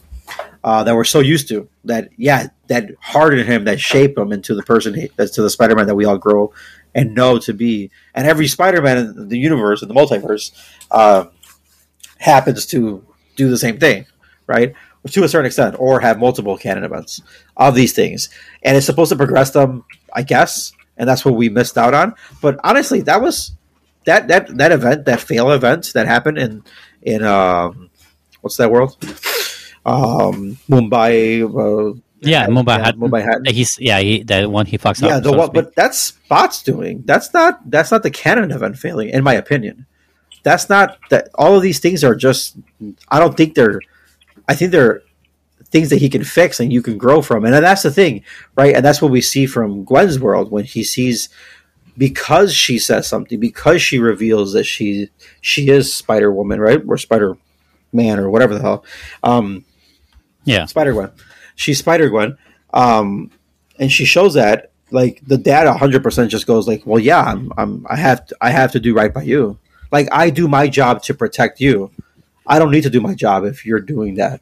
Uh, 0.63 0.83
that 0.83 0.95
we're 0.95 1.03
so 1.03 1.19
used 1.19 1.47
to 1.49 1.69
that, 1.85 2.09
yeah, 2.17 2.47
that 2.71 2.89
hardened 3.01 3.49
him, 3.49 3.65
that 3.65 3.81
shaped 3.81 4.17
him 4.17 4.31
into 4.31 4.55
the 4.55 4.63
person, 4.63 4.93
he, 4.93 5.09
to 5.09 5.41
the 5.41 5.49
Spider 5.49 5.75
Man 5.75 5.87
that 5.87 5.95
we 5.95 6.05
all 6.05 6.17
grow 6.17 6.53
and 6.95 7.13
know 7.13 7.37
to 7.39 7.53
be. 7.53 7.91
And 8.15 8.25
every 8.25 8.47
Spider 8.47 8.81
Man 8.81 8.97
in 8.97 9.27
the 9.27 9.37
universe, 9.37 9.81
in 9.81 9.89
the 9.89 9.93
multiverse, 9.93 10.51
uh, 10.89 11.25
happens 12.17 12.65
to 12.67 13.05
do 13.35 13.49
the 13.49 13.57
same 13.57 13.77
thing, 13.77 14.05
right? 14.47 14.73
To 15.05 15.23
a 15.25 15.27
certain 15.27 15.47
extent, 15.47 15.75
or 15.79 15.99
have 15.99 16.17
multiple 16.17 16.57
canon 16.57 16.85
events 16.85 17.21
of 17.57 17.75
these 17.75 17.91
things, 17.91 18.29
and 18.63 18.77
it's 18.77 18.85
supposed 18.85 19.09
to 19.09 19.17
progress 19.17 19.51
them, 19.51 19.83
I 20.13 20.21
guess, 20.21 20.71
and 20.95 21.09
that's 21.09 21.25
what 21.25 21.35
we 21.35 21.49
missed 21.49 21.77
out 21.77 21.93
on. 21.93 22.15
But 22.41 22.57
honestly, 22.63 23.01
that 23.01 23.21
was 23.21 23.51
that 24.05 24.29
that 24.29 24.55
that 24.59 24.71
event, 24.71 25.05
that 25.05 25.19
fail 25.19 25.51
event 25.51 25.91
that 25.93 26.07
happened 26.07 26.37
in 26.37 26.63
in 27.01 27.23
um, 27.23 27.89
what's 28.39 28.55
that 28.57 28.71
world? 28.71 28.95
Um, 29.85 30.57
Mumbai. 30.69 31.41
Uh, 31.43 31.99
yeah, 32.21 32.47
Mumbai 32.47 32.77
yeah, 32.77 32.85
had 32.85 32.95
Mumbattan. 32.95 33.49
He's 33.49 33.77
yeah, 33.79 33.99
he, 33.99 34.23
that 34.23 34.49
one 34.49 34.65
he 34.65 34.77
fucks 34.77 35.01
Yeah, 35.01 35.17
up. 35.17 35.23
the 35.23 35.31
so 35.31 35.49
but 35.49 35.75
that's 35.75 35.97
Spot's 35.97 36.63
doing. 36.63 37.03
That's 37.05 37.33
not 37.33 37.69
that's 37.69 37.91
not 37.91 38.03
the 38.03 38.11
canon 38.11 38.51
of 38.51 38.61
unfailing, 38.61 39.09
in 39.09 39.23
my 39.23 39.33
opinion. 39.33 39.85
That's 40.43 40.69
not 40.69 40.97
that. 41.09 41.29
All 41.35 41.55
of 41.55 41.61
these 41.61 41.79
things 41.79 42.03
are 42.03 42.15
just. 42.15 42.57
I 43.09 43.19
don't 43.19 43.35
think 43.35 43.55
they're. 43.55 43.81
I 44.47 44.55
think 44.55 44.71
they're 44.71 45.01
things 45.65 45.89
that 45.89 45.99
he 45.99 46.09
can 46.09 46.23
fix 46.23 46.59
and 46.59 46.71
you 46.71 46.81
can 46.81 46.97
grow 46.97 47.21
from, 47.21 47.45
and 47.45 47.53
that's 47.53 47.83
the 47.83 47.91
thing, 47.91 48.23
right? 48.57 48.75
And 48.75 48.83
that's 48.83 49.01
what 49.01 49.11
we 49.11 49.21
see 49.21 49.45
from 49.45 49.83
Gwen's 49.85 50.19
world 50.19 50.51
when 50.51 50.65
he 50.65 50.83
sees 50.83 51.29
because 51.97 52.53
she 52.53 52.79
says 52.79 53.07
something, 53.07 53.39
because 53.39 53.81
she 53.81 53.99
reveals 53.99 54.53
that 54.53 54.65
she 54.65 55.09
she 55.41 55.69
is 55.69 55.93
Spider 55.95 56.31
Woman, 56.31 56.59
right, 56.59 56.81
or 56.87 56.97
Spider 56.97 57.37
Man, 57.93 58.19
or 58.19 58.29
whatever 58.29 58.53
the 58.53 58.61
hell. 58.61 58.85
Um, 59.23 59.65
yeah, 60.43 60.65
Spider 60.65 60.93
Gwen. 60.93 61.11
She's 61.61 61.77
Spider 61.79 62.09
Gwen, 62.09 62.37
um, 62.73 63.29
and 63.77 63.91
she 63.91 64.05
shows 64.05 64.33
that 64.33 64.71
like 64.89 65.21
the 65.25 65.37
dad 65.37 65.67
hundred 65.77 66.01
percent 66.03 66.31
just 66.31 66.47
goes 66.47 66.67
like, 66.67 66.81
"Well, 66.85 66.99
yeah, 66.99 67.21
I'm, 67.21 67.51
I'm, 67.57 67.85
I 67.89 67.95
have, 67.95 68.25
to, 68.27 68.35
I 68.41 68.49
have 68.49 68.71
to 68.71 68.79
do 68.79 68.93
right 68.95 69.13
by 69.13 69.21
you. 69.21 69.59
Like 69.91 70.07
I 70.11 70.31
do 70.31 70.47
my 70.47 70.67
job 70.67 71.03
to 71.03 71.13
protect 71.13 71.59
you. 71.61 71.91
I 72.47 72.57
don't 72.59 72.71
need 72.71 72.83
to 72.83 72.89
do 72.89 72.99
my 72.99 73.13
job 73.13 73.45
if 73.45 73.65
you're 73.65 73.79
doing 73.79 74.15
that, 74.15 74.41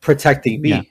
protecting 0.00 0.62
me 0.62 0.70
Yeah. 0.70 0.82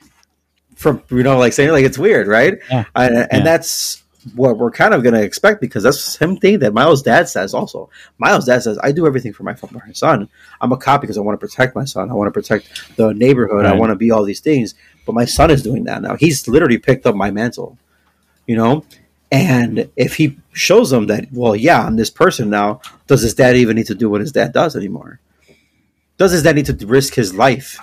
from 0.75 1.01
you 1.09 1.23
know, 1.23 1.37
like 1.37 1.53
saying 1.53 1.71
like 1.71 1.85
it's 1.85 1.97
weird, 1.97 2.27
right? 2.27 2.59
Yeah. 2.69 2.85
And, 2.95 3.15
and 3.17 3.27
Yeah. 3.31 3.43
that's 3.43 4.03
what 4.35 4.57
we're 4.57 4.71
kind 4.71 4.93
of 4.93 5.01
going 5.01 5.15
to 5.15 5.23
expect 5.23 5.61
because 5.61 5.81
that's 5.83 6.03
the 6.03 6.11
same 6.11 6.37
thing 6.37 6.59
that 6.59 6.73
Miles' 6.73 7.01
dad 7.01 7.29
says. 7.29 7.53
Also, 7.53 7.89
Miles' 8.17 8.45
dad 8.45 8.61
says, 8.61 8.77
"I 8.83 8.91
do 8.91 9.07
everything 9.07 9.33
for 9.33 9.43
my, 9.43 9.53
for 9.55 9.69
my 9.71 9.91
son. 9.93 10.29
I'm 10.61 10.71
a 10.73 10.77
cop 10.77 11.01
because 11.01 11.17
I 11.17 11.21
want 11.21 11.39
to 11.39 11.45
protect 11.45 11.73
my 11.75 11.85
son. 11.85 12.09
I 12.11 12.13
want 12.13 12.27
to 12.27 12.31
protect 12.31 12.95
the 12.97 13.13
neighborhood. 13.13 13.65
I 13.65 13.73
want 13.73 13.89
to 13.91 13.95
be 13.95 14.11
all 14.11 14.23
these 14.23 14.41
things." 14.41 14.75
But 15.09 15.15
my 15.15 15.25
son 15.25 15.49
is 15.49 15.63
doing 15.63 15.85
that 15.85 16.03
now. 16.03 16.15
He's 16.15 16.47
literally 16.47 16.77
picked 16.77 17.07
up 17.07 17.15
my 17.15 17.31
mantle, 17.31 17.79
you 18.45 18.55
know. 18.55 18.85
And 19.31 19.89
if 19.95 20.17
he 20.17 20.37
shows 20.53 20.91
them 20.91 21.07
that, 21.07 21.29
well, 21.31 21.55
yeah, 21.55 21.83
I'm 21.83 21.95
this 21.95 22.11
person 22.11 22.51
now. 22.51 22.81
Does 23.07 23.23
his 23.23 23.33
dad 23.33 23.55
even 23.55 23.75
need 23.75 23.87
to 23.87 23.95
do 23.95 24.07
what 24.07 24.21
his 24.21 24.31
dad 24.31 24.53
does 24.53 24.75
anymore? 24.75 25.19
Does 26.19 26.31
his 26.31 26.43
dad 26.43 26.57
need 26.57 26.67
to 26.67 26.85
risk 26.85 27.15
his 27.15 27.33
life 27.33 27.79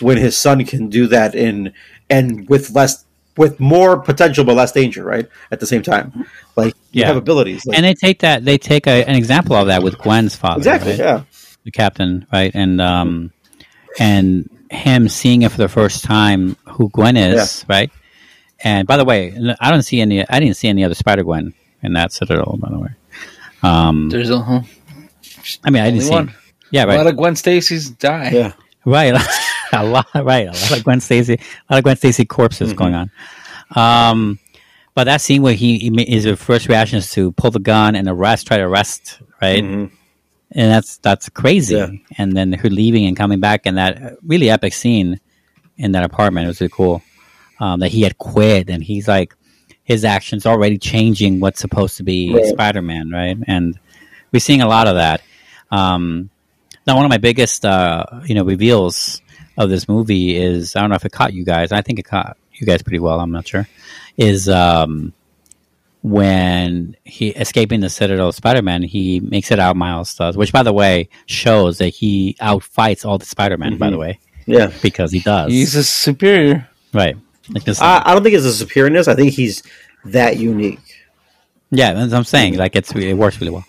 when 0.00 0.16
his 0.16 0.38
son 0.38 0.64
can 0.64 0.88
do 0.88 1.06
that 1.08 1.34
in 1.34 1.74
and 2.08 2.48
with 2.48 2.70
less 2.70 3.04
with 3.36 3.60
more 3.60 3.98
potential 3.98 4.42
but 4.42 4.56
less 4.56 4.72
danger, 4.72 5.04
right? 5.04 5.28
At 5.50 5.60
the 5.60 5.66
same 5.66 5.82
time, 5.82 6.24
like 6.56 6.72
you 6.92 7.02
Yeah. 7.02 7.08
have 7.08 7.16
abilities, 7.16 7.66
like, 7.66 7.76
and 7.76 7.84
they 7.84 7.92
take 7.92 8.20
that 8.20 8.46
they 8.46 8.56
take 8.56 8.86
a, 8.86 9.06
an 9.06 9.16
example 9.16 9.54
of 9.54 9.66
that 9.66 9.82
with 9.82 9.98
Gwen's 9.98 10.34
father, 10.34 10.60
exactly, 10.60 10.92
right? 10.92 10.98
yeah, 10.98 11.22
the 11.66 11.72
captain, 11.72 12.26
right? 12.32 12.52
And 12.54 12.80
um, 12.80 13.32
and 13.98 14.48
him 14.74 15.08
seeing 15.08 15.42
it 15.42 15.50
for 15.50 15.58
the 15.58 15.68
first 15.68 16.04
time, 16.04 16.56
who 16.66 16.88
Gwen 16.90 17.16
is, 17.16 17.64
right? 17.68 17.90
And 18.62 18.86
by 18.86 18.96
the 18.96 19.04
way, 19.04 19.34
I 19.60 19.70
don't 19.70 19.82
see 19.82 20.00
any. 20.00 20.26
I 20.28 20.40
didn't 20.40 20.56
see 20.56 20.68
any 20.68 20.84
other 20.84 20.94
Spider 20.94 21.22
Gwen 21.24 21.54
in 21.82 21.92
that 21.94 22.12
Citadel. 22.12 22.56
By 22.58 22.70
the 22.70 22.78
way, 22.78 22.90
um, 23.62 24.08
There's 24.10 24.30
a 24.30 24.38
huh? 24.40 24.60
I 25.64 25.70
mean, 25.70 25.82
I 25.82 25.90
didn't 25.90 26.00
only 26.02 26.04
see. 26.06 26.10
one. 26.10 26.34
Yeah, 26.70 26.84
right. 26.84 26.94
A 26.94 26.96
lot 26.98 27.04
right, 27.04 27.10
of 27.12 27.16
Gwen 27.18 27.36
Stacy's 27.36 27.90
die. 27.90 28.30
yeah. 28.30 28.52
right. 28.84 29.14
a 29.72 29.84
lot, 29.84 30.06
right. 30.14 30.46
A 30.48 30.52
lot 30.52 30.76
of 30.78 30.84
Gwen 30.84 31.00
Stacy. 31.00 31.34
A 31.34 31.72
lot 31.74 31.78
of 31.78 31.84
Gwen 31.84 31.96
Stacy 31.96 32.24
corpses 32.24 32.70
Mm-hmm. 32.70 32.78
going 32.78 32.94
on. 32.94 33.10
Um, 33.74 34.38
but 34.94 35.04
that 35.04 35.20
scene 35.20 35.42
where 35.42 35.54
he, 35.54 35.78
he 35.78 35.90
ma- 35.90 36.04
his 36.06 36.26
first 36.40 36.68
reaction 36.68 36.98
is 36.98 37.10
to 37.12 37.32
pull 37.32 37.50
the 37.50 37.58
gun 37.58 37.96
and 37.96 38.08
arrest, 38.08 38.46
try 38.46 38.56
to 38.58 38.62
arrest, 38.62 39.20
right? 39.42 39.62
Mhm. 39.62 39.90
And 40.54 40.70
that's 40.70 40.98
that's 40.98 41.28
crazy. 41.28 41.74
Yeah. 41.74 41.90
And 42.16 42.36
then 42.36 42.52
her 42.52 42.70
leaving 42.70 43.06
and 43.06 43.16
coming 43.16 43.40
back, 43.40 43.66
and 43.66 43.76
that 43.78 44.16
really 44.22 44.50
epic 44.50 44.72
scene 44.72 45.20
in 45.76 45.92
that 45.92 46.04
apartment 46.04 46.44
it 46.44 46.48
was 46.48 46.60
really 46.60 46.72
cool. 46.74 47.02
Um, 47.60 47.80
that 47.80 47.90
he 47.90 48.02
had 48.02 48.18
quit, 48.18 48.68
and 48.68 48.82
he's 48.82 49.06
like, 49.06 49.34
his 49.84 50.04
actions 50.04 50.46
already 50.46 50.78
changing 50.78 51.40
what's 51.40 51.60
supposed 51.60 51.98
to 51.98 52.02
be 52.02 52.34
Right. 52.34 52.46
Spider 52.46 52.82
Man, 52.82 53.10
right? 53.10 53.36
And 53.46 53.78
we're 54.32 54.40
seeing 54.40 54.62
a 54.62 54.68
lot 54.68 54.88
of 54.88 54.96
that. 54.96 55.22
Um, 55.70 56.30
now, 56.86 56.96
one 56.96 57.04
of 57.04 57.10
my 57.10 57.18
biggest, 57.18 57.64
uh, 57.64 58.04
you 58.24 58.34
know, 58.34 58.44
reveals 58.44 59.22
of 59.56 59.70
this 59.70 59.88
movie 59.88 60.36
is 60.36 60.74
I 60.74 60.80
don't 60.80 60.90
know 60.90 60.96
if 60.96 61.04
it 61.04 61.12
caught 61.12 61.32
you 61.32 61.44
guys. 61.44 61.72
I 61.72 61.82
think 61.82 61.98
it 61.98 62.04
caught 62.04 62.36
you 62.52 62.66
guys 62.66 62.82
pretty 62.82 62.98
well. 62.98 63.20
I'm 63.20 63.30
not 63.30 63.46
sure. 63.46 63.68
Is 64.16 64.48
um, 64.48 65.12
when 66.04 66.94
he 67.04 67.30
escaping 67.30 67.80
the 67.80 67.88
Citadel 67.88 68.28
of 68.28 68.34
Spider-Man, 68.34 68.82
he 68.82 69.20
makes 69.20 69.50
it 69.50 69.58
out. 69.58 69.74
Miles 69.74 70.14
does, 70.14 70.36
which 70.36 70.52
by 70.52 70.62
the 70.62 70.72
way 70.72 71.08
shows 71.24 71.78
that 71.78 71.88
he 71.88 72.36
outfights 72.42 73.06
all 73.06 73.16
the 73.16 73.24
Spider-Man. 73.24 73.78
By 73.78 73.88
the 73.88 73.96
way, 73.96 74.20
yeah. 74.44 74.70
because 74.82 75.10
he 75.12 75.20
does. 75.20 75.50
He's 75.50 75.74
a 75.74 75.82
superior. 75.82 76.68
right. 76.92 77.16
Like 77.48 77.64
just- 77.64 77.80
I, 77.80 78.02
I 78.04 78.12
don't 78.12 78.22
think 78.22 78.34
it's 78.34 78.44
a 78.44 78.64
superiorness. 78.64 79.08
I 79.08 79.14
think 79.14 79.32
he's 79.32 79.62
that 80.04 80.36
unique. 80.36 80.78
yeah, 81.70 81.94
that's 81.94 82.12
what 82.12 82.18
I'm 82.18 82.24
saying. 82.24 82.58
Like 82.58 82.76
it's 82.76 82.94
it 82.94 83.14
works 83.14 83.40
really 83.40 83.52
well. 83.52 83.64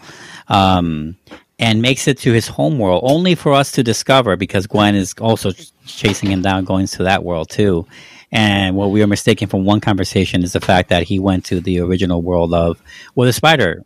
Um, 0.50 1.16
and 1.58 1.82
makes 1.82 2.06
it 2.10 2.18
to 2.20 2.34
his 2.34 2.50
home 2.50 2.80
world 2.80 3.02
only 3.06 3.34
for 3.36 3.54
us 3.54 3.72
to 3.72 3.84
discover 3.84 4.36
because 4.36 4.68
Gwen 4.68 4.94
is 4.94 5.14
also 5.22 5.52
ch- 5.54 5.72
chasing 5.86 6.30
him 6.30 6.42
down, 6.42 6.66
going 6.66 6.86
to 6.88 7.04
that 7.04 7.24
world 7.24 7.50
too. 7.50 7.88
And 8.32 8.76
what 8.76 8.92
we 8.92 9.00
were 9.02 9.08
mistaken 9.08 9.48
from 9.48 9.66
one 9.66 9.80
conversation 9.82 10.44
is 10.44 10.54
the 10.54 10.60
fact 10.60 10.90
that 10.90 11.04
he 11.04 11.20
went 11.20 11.46
to 11.46 11.60
the 11.62 11.80
original 11.80 12.22
world 12.22 12.54
of 12.54 12.82
well, 13.14 13.26
the 13.26 13.34
spider 13.34 13.84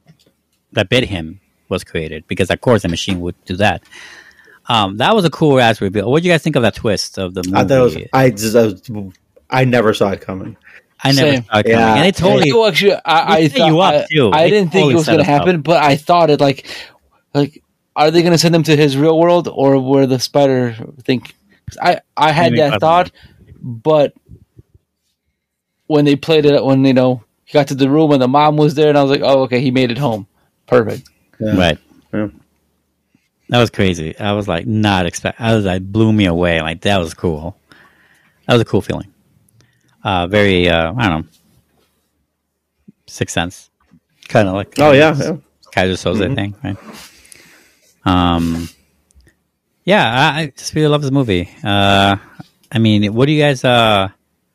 that 0.74 0.90
bit 0.90 1.04
him 1.04 1.40
was 1.68 1.84
created 1.84 2.28
because 2.28 2.50
of 2.50 2.62
course 2.62 2.82
the 2.82 2.88
machine 2.90 3.20
would 3.22 3.36
do 3.46 3.56
that. 3.58 3.84
Um, 4.68 4.98
that 4.98 5.16
was 5.16 5.26
a 5.26 5.30
cool 5.30 5.60
ass 5.60 5.82
reveal. 5.82 6.10
What 6.10 6.22
do 6.22 6.28
you 6.28 6.34
guys 6.34 6.44
think 6.44 6.56
of 6.56 6.62
that 6.64 6.76
twist 6.76 7.18
of 7.18 7.34
the 7.34 7.44
movie? 7.44 7.58
I 7.58 7.64
thought 7.64 7.72
it 7.72 7.82
was. 7.82 7.98
I 8.14 8.30
just. 8.30 8.56
I, 8.56 8.64
was, 8.66 9.14
I 9.50 9.66
never 9.66 9.94
saw 9.94 10.12
it 10.12 10.22
coming. 10.22 10.58
I 11.04 11.12
never 11.12 11.32
Same. 11.32 11.44
saw 11.46 11.58
it 11.60 11.64
coming. 11.64 11.78
Yeah. 11.80 11.96
and 11.96 12.06
it 12.08 12.16
totally 12.16 12.54
Well, 12.54 12.68
actually, 12.68 12.94
I, 12.94 13.36
I 13.38 13.48
thought 13.48 13.68
you 13.68 13.80
up, 13.80 13.94
I, 13.94 14.06
too. 14.12 14.32
I 14.32 14.44
They 14.44 14.50
didn't 14.52 14.72
think 14.72 14.92
it 14.92 14.96
was 14.96 15.08
going 15.08 15.18
to 15.18 15.24
us 15.24 15.28
up. 15.28 15.40
happen, 15.40 15.62
but 15.62 15.82
I 15.84 15.96
thought 15.96 16.30
it 16.30 16.40
like, 16.40 16.68
like, 17.34 17.64
are 17.96 18.12
they 18.12 18.22
going 18.22 18.32
to 18.34 18.38
send 18.38 18.54
him 18.54 18.64
to 18.64 18.76
his 18.76 18.96
real 18.96 19.18
world 19.18 19.48
or 19.48 19.80
where 19.80 20.06
the 20.06 20.20
spider 20.20 20.76
think? 21.04 21.36
I 21.82 22.02
I 22.16 22.32
had 22.32 22.54
that 22.54 22.80
possibly. 22.80 22.80
thought, 22.80 23.12
but 23.62 24.14
when 25.88 26.06
they 26.06 26.16
played 26.16 26.46
it, 26.46 26.64
when 26.64 26.84
you 26.86 26.94
know 26.94 27.24
he 27.46 27.54
got 27.54 27.68
to 27.70 27.76
the 27.76 27.90
room 27.90 28.12
and 28.12 28.22
the 28.22 28.28
mom 28.28 28.58
was 28.58 28.76
there, 28.76 28.90
and 28.90 28.98
I 28.98 29.02
was 29.02 29.12
like, 29.12 29.22
oh 29.24 29.44
okay, 29.44 29.60
he 29.60 29.72
made 29.72 29.92
it 29.92 29.98
home, 29.98 30.28
perfect. 30.68 31.10
Yeah. 31.40 31.58
right. 31.58 31.78
That 33.50 33.60
was 33.60 33.72
crazy. 33.72 34.18
I 34.20 34.34
was 34.34 34.48
like 34.48 34.68
not 34.68 35.06
expect. 35.06 35.42
I 35.42 35.56
was 35.56 35.66
like 35.66 35.82
blew 35.84 36.14
me 36.14 36.26
away. 36.26 36.62
Like 36.62 36.82
that 36.82 36.98
was 36.98 37.14
cool. 37.14 37.58
That 38.46 38.54
was 38.54 38.62
a 38.62 38.66
cool 38.66 38.82
feeling. 38.82 39.12
Uh, 40.04 40.28
very. 40.28 40.70
Uh, 40.70 40.94
I 40.96 41.10
don't 41.10 41.22
know. 41.22 41.28
Sixth 43.08 43.34
Sense. 43.34 43.70
Kind 44.28 44.48
of 44.48 44.54
like. 44.54 44.76
Oh 44.78 44.92
yeah, 44.92 45.16
yeah. 45.18 45.38
Keyser 45.76 45.98
Söze 45.98 46.36
thing, 46.36 46.56
right? 46.64 46.78
Um, 48.06 48.70
yeah, 49.84 50.32
I, 50.34 50.42
I 50.42 50.46
just 50.56 50.74
really 50.74 50.88
love 50.88 51.02
this 51.02 51.12
movie. 51.12 51.50
Uh, 51.64 52.18
I 52.72 52.80
mean, 52.80 53.14
what 53.14 53.26
do 53.26 53.32
you 53.32 53.42
guys? 53.42 53.64
Uh, 53.64 54.10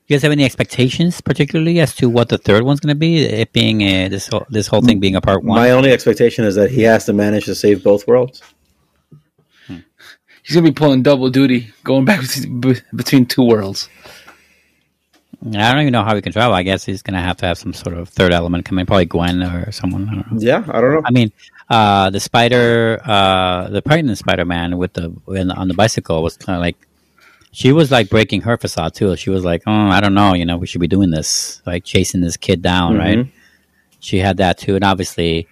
you 0.07 0.17
guys 0.17 0.23
have 0.23 0.33
any 0.33 0.45
expectations, 0.45 1.21
particularly 1.21 1.81
as 1.81 1.95
to 1.97 2.11
what 2.11 2.29
the 2.29 2.37
third 2.37 2.63
one's 2.63 2.81
going 2.81 2.95
to 2.95 2.99
be? 2.99 3.25
It 3.25 3.53
being 3.53 3.81
a, 3.81 4.09
this 4.09 4.29
whole 4.29 4.47
this 4.51 4.67
whole 4.67 4.83
thing 4.83 5.01
being 5.01 5.17
a 5.17 5.21
part 5.21 5.43
one. 5.43 5.59
My 5.59 5.71
only 5.71 5.91
expectation 5.91 6.45
is 6.45 6.55
that 6.57 6.71
he 6.71 6.83
has 6.83 7.07
to 7.07 7.13
manage 7.13 7.47
to 7.47 7.55
save 7.55 7.83
both 7.83 8.07
worlds. 8.07 8.43
He's 10.45 10.55
gonna 10.55 10.69
be 10.69 10.73
pulling 10.73 11.03
double 11.03 11.31
duty, 11.31 11.73
going 11.85 12.05
back 12.05 12.21
between, 12.95 13.25
two 13.25 13.45
worlds. 13.45 13.89
I 15.47 15.73
don't 15.73 15.81
even 15.81 15.93
know 15.93 16.05
how 16.05 16.15
he 16.15 16.21
can 16.21 16.33
travel. 16.33 16.55
I 16.55 16.63
guess 16.63 16.85
he's 16.85 17.03
going 17.03 17.15
to 17.15 17.21
have 17.21 17.37
to 17.39 17.47
have 17.47 17.59
some 17.59 17.75
sort 17.75 17.97
of 17.97 18.09
third 18.09 18.33
element 18.33 18.65
coming, 18.65 18.87
probably 18.87 19.05
Gwen 19.05 19.43
or 19.43 19.71
someone. 19.73 20.09
I 20.09 20.15
don't 20.15 20.33
know. 20.33 20.39
Yeah, 20.41 20.65
I 20.69 20.81
don't 20.81 20.95
know. 20.95 21.03
I 21.05 21.11
mean, 21.11 21.33
uh, 21.69 22.09
the 22.09 22.21
spider, 22.21 22.99
uh, 23.05 23.69
the 23.69 23.83
pregnant 23.83 24.17
Spider 24.17 24.45
Man 24.45 24.79
with 24.79 24.95
the 24.95 25.15
in, 25.29 25.51
on 25.51 25.69
the 25.69 25.75
bicycle 25.75 26.23
was 26.23 26.37
kind 26.37 26.57
of 26.57 26.61
like 26.61 26.77
she 27.55 27.73
was 27.73 27.91
like 27.91 28.11
breaking 28.11 28.43
her 28.43 28.57
facade 28.59 28.95
too. 28.95 29.17
She 29.17 29.31
was 29.31 29.45
like, 29.45 29.63
"Oh, 29.67 29.73
I 29.73 30.01
don't 30.01 30.13
know, 30.15 30.35
you 30.35 30.45
know, 30.45 30.57
we 30.59 30.67
should 30.67 30.81
be 30.81 30.89
doing 30.89 31.11
this, 31.11 31.63
like 31.67 31.85
chasing 31.85 32.21
this 32.21 32.37
kid 32.37 32.61
down, 32.61 32.99
right?" 32.99 33.27
She 34.01 34.19
had 34.19 34.37
that 34.39 34.59
too, 34.59 34.75
and 34.75 34.85
obviously, 34.85 35.49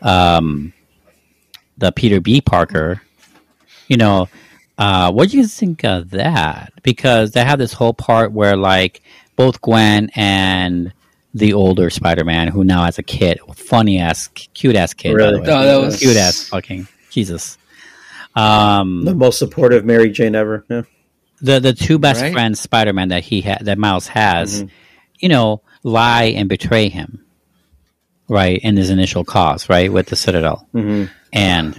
um, 0.00 0.72
the 1.76 1.92
Peter 1.92 2.20
B. 2.20 2.40
Parker, 2.40 3.02
you 3.88 3.96
know, 3.96 4.28
uh, 4.78 5.12
what 5.12 5.30
do 5.30 5.36
you 5.36 5.46
think 5.46 5.84
of 5.84 6.10
that? 6.10 6.72
Because 6.82 7.32
they 7.32 7.44
have 7.44 7.58
this 7.58 7.72
whole 7.74 7.92
part 7.92 8.32
where 8.32 8.56
like 8.56 9.02
both 9.36 9.60
Gwen 9.60 10.10
and 10.14 10.92
the 11.34 11.54
older 11.54 11.90
Spider-Man, 11.90 12.48
who 12.48 12.62
now 12.62 12.84
has 12.84 12.98
a 12.98 13.02
kid, 13.02 13.40
funny 13.54 13.98
ass, 13.98 14.28
cute 14.28 14.76
ass 14.76 14.92
kid, 14.94 15.16
by 15.16 15.26
the 15.26 15.32
Really? 15.32 15.40
way. 15.40 15.46
Oh, 15.48 15.80
that 15.80 15.86
was- 15.86 15.98
cute 15.98 16.16
ass, 16.16 16.48
fucking 16.48 16.86
Jesus. 17.10 17.56
Um, 18.36 19.04
The 19.04 19.14
most 19.14 19.38
supportive 19.38 19.84
Mary 19.84 20.10
Jane 20.10 20.34
ever. 20.34 20.64
Yeah. 20.70 20.82
The 21.42 21.60
the 21.60 21.72
two 21.74 21.98
best 21.98 22.22
Right. 22.22 22.32
friends 22.32 22.60
Spider-Man 22.60 23.08
that 23.08 23.22
he 23.24 23.40
had 23.42 23.64
that 23.66 23.76
Miles 23.78 24.06
has, 24.08 24.64
you 25.18 25.28
know, 25.28 25.60
lie 25.82 26.24
and 26.36 26.48
betray 26.48 26.88
him, 26.88 27.24
right? 28.28 28.58
In 28.62 28.76
his 28.76 28.88
initial 28.90 29.24
cause, 29.24 29.68
right, 29.68 29.92
with 29.92 30.06
the 30.06 30.16
Citadel, 30.16 30.66
Mhm. 30.74 31.10
and 31.32 31.78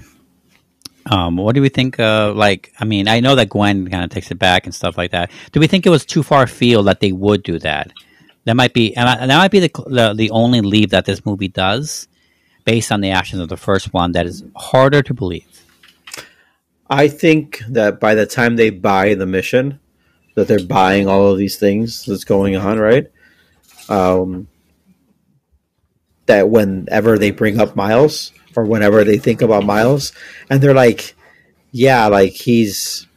um, 1.06 1.35
what 1.35 1.53
do 1.56 1.61
we 1.61 1.68
think? 1.69 1.99
Uh, 1.99 2.34
like, 2.34 2.72
I 2.80 2.85
mean, 2.85 3.07
I 3.10 3.19
know 3.19 3.35
that 3.35 3.49
Gwen 3.49 3.90
kind 3.90 4.03
of 4.06 4.10
takes 4.10 4.31
it 4.31 4.40
back 4.40 4.65
and 4.65 4.73
stuff 4.73 4.98
like 4.98 5.11
that. 5.11 5.31
Do 5.52 5.60
we 5.60 5.68
think 5.68 5.85
it 5.85 5.90
was 5.90 6.06
too 6.06 6.23
far 6.23 6.44
afield 6.44 6.88
that 6.88 7.02
they 7.02 7.11
would 7.11 7.44
do 7.44 7.60
that? 7.60 7.91
That 8.45 8.56
might 8.56 8.73
be, 8.73 8.95
and 8.95 9.07
that 9.30 9.38
might 9.38 9.52
be 9.52 9.60
the, 9.60 9.72
the 9.88 10.14
the 10.14 10.31
only 10.31 10.61
leap 10.61 10.90
that 10.91 11.06
this 11.06 11.26
movie 11.26 11.48
does, 11.49 12.07
based 12.65 12.91
on 12.91 13.02
the 13.02 13.11
actions 13.11 13.41
of 13.41 13.49
the 13.49 13.57
first 13.57 13.94
one. 13.94 14.14
That 14.14 14.26
is 14.26 14.44
harder 14.56 15.02
to 15.02 15.14
believe. 15.14 15.52
I 16.89 17.07
think 17.07 17.60
that 17.69 17.99
by 17.99 18.15
the 18.15 18.26
time 18.26 18.55
they 18.55 18.69
buy 18.69 19.15
the 19.15 19.26
mission, 19.26 19.80
that 20.35 20.47
they're 20.47 20.65
buying 20.65 21.07
all 21.07 21.31
of 21.31 21.38
these 21.38 21.57
things 21.57 22.05
that's 22.05 22.26
going 22.26 22.55
on, 22.55 22.80
right? 22.80 23.11
Um, 23.89 24.47
that 26.26 26.49
whenever 26.49 27.18
they 27.18 27.31
bring 27.31 27.60
up 27.60 27.76
Miles 27.76 28.31
or 28.55 28.65
whenever 28.65 29.03
they 29.03 29.18
think 29.18 29.41
about 29.41 29.65
Miles, 29.65 30.14
and 30.49 30.61
they're 30.61 30.73
like, 30.73 31.15
yeah, 31.72 32.07
like 32.07 32.34
he's. 32.34 33.07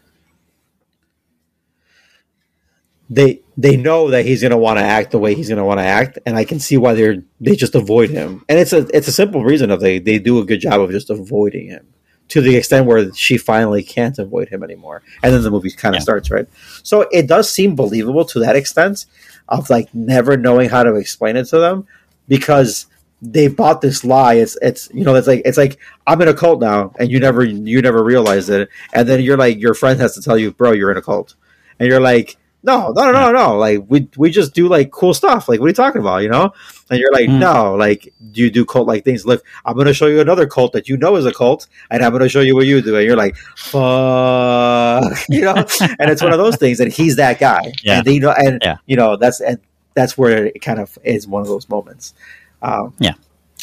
They 3.08 3.40
they 3.56 3.76
know 3.76 4.10
that 4.10 4.26
he's 4.26 4.42
gonna 4.42 4.58
want 4.58 4.80
to 4.80 4.84
act 4.84 5.12
the 5.12 5.18
way 5.18 5.34
he's 5.34 5.48
gonna 5.48 5.64
want 5.64 5.78
to 5.78 5.84
act, 5.84 6.18
and 6.26 6.36
I 6.36 6.44
can 6.44 6.58
see 6.58 6.76
why 6.76 6.94
they're 6.94 7.22
they 7.40 7.54
just 7.54 7.76
avoid 7.76 8.10
him, 8.10 8.44
and 8.48 8.58
it's 8.58 8.72
a 8.72 8.88
it's 8.92 9.06
a 9.06 9.12
simple 9.12 9.44
reason 9.44 9.70
of 9.70 9.80
they 9.80 10.00
they 10.00 10.18
do 10.18 10.40
a 10.40 10.44
good 10.44 10.60
job 10.60 10.80
of 10.80 10.90
just 10.90 11.08
avoiding 11.10 11.68
him 11.68 11.86
to 12.28 12.40
the 12.40 12.56
extent 12.56 12.86
where 12.86 13.12
she 13.14 13.36
finally 13.38 13.82
can't 13.82 14.18
avoid 14.18 14.48
him 14.48 14.62
anymore. 14.64 15.02
And 15.22 15.32
then 15.32 15.42
the 15.42 15.50
movie 15.50 15.70
kind 15.70 15.94
of 15.94 16.00
Yeah. 16.00 16.04
starts, 16.04 16.30
right? 16.30 16.46
So 16.82 17.02
it 17.12 17.26
does 17.28 17.48
seem 17.48 17.74
believable 17.76 18.24
to 18.26 18.40
that 18.40 18.56
extent 18.56 19.06
of 19.48 19.70
like 19.70 19.94
never 19.94 20.36
knowing 20.36 20.68
how 20.68 20.82
to 20.82 20.94
explain 20.96 21.36
it 21.36 21.44
to 21.46 21.58
them 21.58 21.86
because 22.28 22.86
they 23.22 23.48
bought 23.48 23.80
this 23.80 24.04
lie. 24.04 24.34
It's 24.34 24.58
it's 24.60 24.88
you 24.92 25.04
know 25.04 25.14
it's 25.14 25.26
like 25.26 25.42
it's 25.44 25.56
like 25.56 25.78
I'm 26.06 26.20
in 26.20 26.28
a 26.28 26.34
cult 26.34 26.60
now 26.60 26.92
and 26.98 27.10
you 27.10 27.18
never 27.20 27.44
you 27.44 27.80
never 27.80 28.02
realized 28.04 28.50
it. 28.50 28.68
And 28.92 29.08
then 29.08 29.22
you're 29.22 29.36
like 29.38 29.58
your 29.58 29.74
friend 29.74 29.98
has 30.00 30.14
to 30.16 30.22
tell 30.22 30.36
you, 30.36 30.52
bro, 30.52 30.72
you're 30.72 30.90
in 30.90 30.96
a 30.96 31.02
cult. 31.02 31.34
And 31.78 31.88
you're 31.88 32.00
like, 32.00 32.36
no, 32.66 32.92
no, 32.92 33.12
no, 33.12 33.12
no, 33.12 33.32
no. 33.32 33.56
Like 33.56 33.84
we 33.88 34.08
we 34.16 34.30
just 34.30 34.52
do 34.54 34.68
like 34.68 34.90
cool 34.90 35.14
stuff. 35.14 35.48
Like 35.48 35.60
what 35.60 35.66
are 35.66 35.68
you 35.68 35.74
talking 35.74 36.00
about? 36.00 36.18
You 36.22 36.28
know? 36.28 36.52
And 36.90 36.98
you're 37.00 37.12
like, 37.12 37.28
Mm. 37.28 37.38
no, 37.38 37.74
like 37.74 38.12
do 38.32 38.42
you 38.42 38.50
do 38.50 38.64
cult 38.64 38.86
like 38.86 39.04
things. 39.04 39.24
Look, 39.26 39.42
I'm 39.64 39.74
going 39.74 39.86
to 39.86 39.94
show 39.94 40.06
you 40.06 40.20
another 40.20 40.46
cult 40.46 40.72
that 40.72 40.88
you 40.88 40.96
know 40.96 41.16
is 41.16 41.26
a 41.26 41.32
cult, 41.32 41.66
and 41.90 42.04
I'm 42.04 42.10
going 42.12 42.22
to 42.22 42.28
show 42.28 42.40
you 42.40 42.54
what 42.54 42.66
you 42.66 42.80
do. 42.82 42.94
And 42.96 43.04
you're 43.06 43.16
like, 43.16 43.36
fuck, 43.56 45.18
you 45.28 45.42
know. 45.42 45.54
and 45.98 46.10
it's 46.10 46.22
one 46.22 46.32
of 46.32 46.38
those 46.38 46.56
things, 46.56 46.80
and 46.80 46.92
he's 46.92 47.16
that 47.16 47.38
guy. 47.38 47.72
Yeah. 47.82 47.98
And 47.98 48.06
you 48.06 48.20
know, 48.20 48.34
and 48.36 48.60
Yeah. 48.62 48.76
you 48.86 48.96
know 48.96 49.16
that's 49.16 49.40
and 49.40 49.58
that's 49.94 50.16
where 50.18 50.46
it 50.46 50.60
kind 50.60 50.78
of 50.78 50.98
is 51.04 51.26
one 51.26 51.42
of 51.42 51.48
those 51.48 51.68
moments. 51.68 52.14
Um, 52.62 52.94
Yeah. 52.98 53.14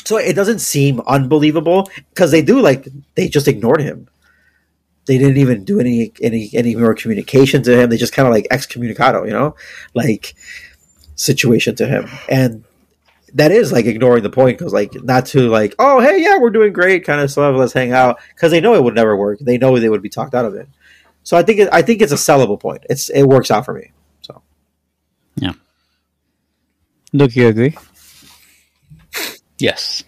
So 0.05 0.17
it 0.17 0.33
doesn't 0.33 0.59
seem 0.59 0.99
unbelievable 1.07 1.89
because 2.13 2.31
they 2.31 2.41
do 2.41 2.59
like 2.59 2.87
they 3.15 3.27
just 3.29 3.47
ignored 3.47 3.81
him. 3.81 4.07
They 5.05 5.17
didn't 5.17 5.37
even 5.37 5.65
do 5.65 5.79
any 5.79 6.13
any 6.21 6.49
any 6.53 6.75
more 6.75 6.93
communication 6.93 7.61
to 7.63 7.77
him. 7.77 7.89
They 7.89 7.97
just 7.97 8.13
kind 8.13 8.27
of 8.27 8.33
like 8.33 8.47
excommunicado, 8.49 9.25
you 9.25 9.33
know, 9.33 9.55
like 9.93 10.35
situation 11.15 11.75
to 11.75 11.87
him, 11.87 12.09
and 12.29 12.63
that 13.33 13.51
is 13.51 13.71
like 13.71 13.85
ignoring 13.85 14.23
the 14.23 14.29
point 14.29 14.57
because 14.57 14.73
like 14.73 14.93
not 15.03 15.25
to 15.25 15.49
like 15.49 15.75
oh 15.79 15.99
hey 15.99 16.21
yeah 16.21 16.37
we're 16.37 16.51
doing 16.51 16.71
great 16.71 17.03
kind 17.03 17.19
of 17.19 17.31
stuff 17.31 17.55
let's 17.55 17.73
hang 17.73 17.91
out 17.91 18.19
because 18.35 18.51
they 18.51 18.61
know 18.61 18.75
it 18.75 18.83
would 18.83 18.95
never 18.95 19.15
work. 19.17 19.39
They 19.39 19.57
know 19.57 19.77
they 19.77 19.89
would 19.89 20.01
be 20.01 20.09
talked 20.09 20.35
out 20.35 20.45
of 20.45 20.55
it. 20.55 20.67
So 21.23 21.37
I 21.37 21.43
think 21.43 21.59
it, 21.59 21.69
I 21.71 21.81
think 21.81 22.01
it's 22.01 22.11
a 22.11 22.15
sellable 22.15 22.59
point. 22.59 22.85
It's 22.89 23.09
it 23.09 23.23
works 23.23 23.51
out 23.51 23.65
for 23.65 23.73
me. 23.73 23.91
So 24.21 24.41
yeah, 25.35 25.53
Look, 27.11 27.35
you 27.35 27.47
agree? 27.47 27.77
Yes. 29.59 30.03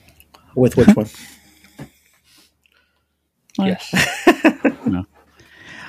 with 0.56 0.76
which 0.76 0.96
one? 0.96 1.08
Yes. 3.60 3.94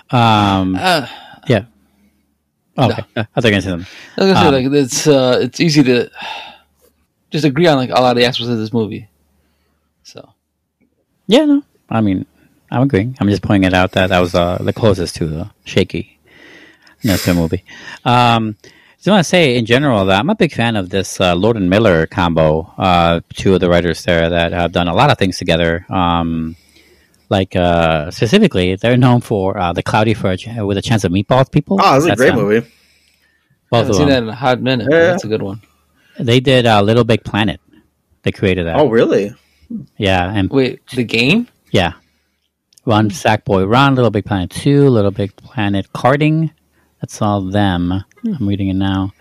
Um, 0.09 0.77
Uh, 0.79 1.09
yeah. 1.49 1.65
Oh, 2.79 2.87
okay. 2.93 3.03
I 3.17 3.23
thought 3.25 3.27
you 3.37 3.43
were 3.43 3.51
gonna 3.51 3.63
say 3.63 3.71
something. 3.71 3.89
I 4.17 4.25
was 4.25 4.33
gonna 4.35 4.41
say 4.41 4.47
Um, 4.47 4.73
like 4.73 4.83
it's 4.85 5.07
uh 5.09 5.39
it's 5.43 5.61
easy 5.61 5.83
to 5.83 6.09
just 7.31 7.45
agree 7.45 7.67
on 7.67 7.77
like 7.77 7.91
a 7.91 7.95
lot 7.95 8.11
of 8.11 8.17
the 8.17 8.25
aspects 8.25 8.49
of 8.49 8.59
this 8.59 8.73
movie. 8.73 9.09
So 10.05 10.33
Yeah, 11.27 11.45
no. 11.47 11.63
I 11.91 12.01
mean, 12.03 12.25
I'm 12.71 12.83
agreeing. 12.83 13.17
I'm 13.21 13.29
just 13.29 13.43
pointing 13.43 13.67
it 13.67 13.75
out 13.75 13.93
that 13.93 14.09
that 14.11 14.21
was 14.21 14.35
uh, 14.37 14.59
the 14.61 14.73
closest 14.73 15.17
to 15.17 15.27
the 15.27 15.51
shaky 15.65 16.17
no, 17.05 17.17
to 17.17 17.31
a 17.31 17.35
movie. 17.35 17.65
Um, 18.05 18.57
just 18.97 19.09
want 19.09 19.21
to 19.21 19.29
say 19.29 19.57
in 19.57 19.67
general 19.67 20.05
that 20.07 20.19
I'm 20.19 20.31
a 20.31 20.35
big 20.35 20.53
fan 20.53 20.75
of 20.77 20.89
this 20.91 21.21
uh, 21.21 21.35
Lord 21.35 21.57
and 21.57 21.71
Miller 21.71 22.07
combo. 22.07 22.73
Uh, 22.77 23.21
two 23.35 23.55
of 23.55 23.61
the 23.61 23.69
writers 23.69 24.03
there 24.05 24.29
that 24.31 24.53
have 24.53 24.73
done 24.73 24.89
a 24.89 24.95
lot 24.95 25.11
of 25.11 25.19
things 25.19 25.39
together. 25.39 25.87
Um, 25.89 26.57
like 27.29 27.57
uh, 27.57 28.11
specifically, 28.11 28.77
they're 28.77 28.97
known 28.97 29.21
for 29.21 29.59
uh, 29.59 29.73
the 29.73 29.83
Cloudy 29.83 30.15
Fudge 30.15 30.49
with 30.59 30.79
a 30.79 30.83
Chance 30.83 31.05
of 31.05 31.13
Meatballs. 31.13 31.51
People. 31.51 31.79
Oh, 31.83 32.01
that's 32.01 32.13
a 32.13 32.17
great 32.17 32.33
uh, 32.33 32.37
movie. 32.37 32.67
I 32.67 32.71
Both 33.71 33.79
haven't 33.79 33.91
of 33.91 33.97
seen 33.97 34.09
them. 34.09 34.09
that 34.09 34.23
in 34.23 34.29
a 34.29 34.35
hot 34.35 34.61
minute. 34.61 34.89
Yeah. 34.91 34.99
That's 35.07 35.25
a 35.25 35.29
good 35.29 35.43
one. 35.43 35.61
They 36.19 36.41
did 36.41 36.67
uh, 36.67 36.83
Little 36.83 37.05
Big 37.05 37.25
Planet. 37.25 37.61
They 38.23 38.33
created 38.33 38.67
that. 38.67 38.77
Oh 38.77 38.89
really? 38.89 39.35
yeah, 39.99 40.33
and 40.33 40.51
Wait, 40.51 40.87
the 40.89 41.05
game? 41.05 41.49
Yeah. 41.71 41.95
Run 42.85 43.11
Sackboy 43.11 43.69
Run, 43.69 43.97
Little 43.97 44.13
Big 44.13 44.25
Planet 44.25 44.51
2, 44.51 44.89
Little 44.89 45.11
Big 45.11 45.35
Planet 45.37 45.93
Karting. 45.93 46.53
That's 47.01 47.21
all 47.21 47.43
them. 47.43 47.93
I'm 48.25 48.49
reading 48.49 48.69
it 48.69 48.75
now. 48.75 49.13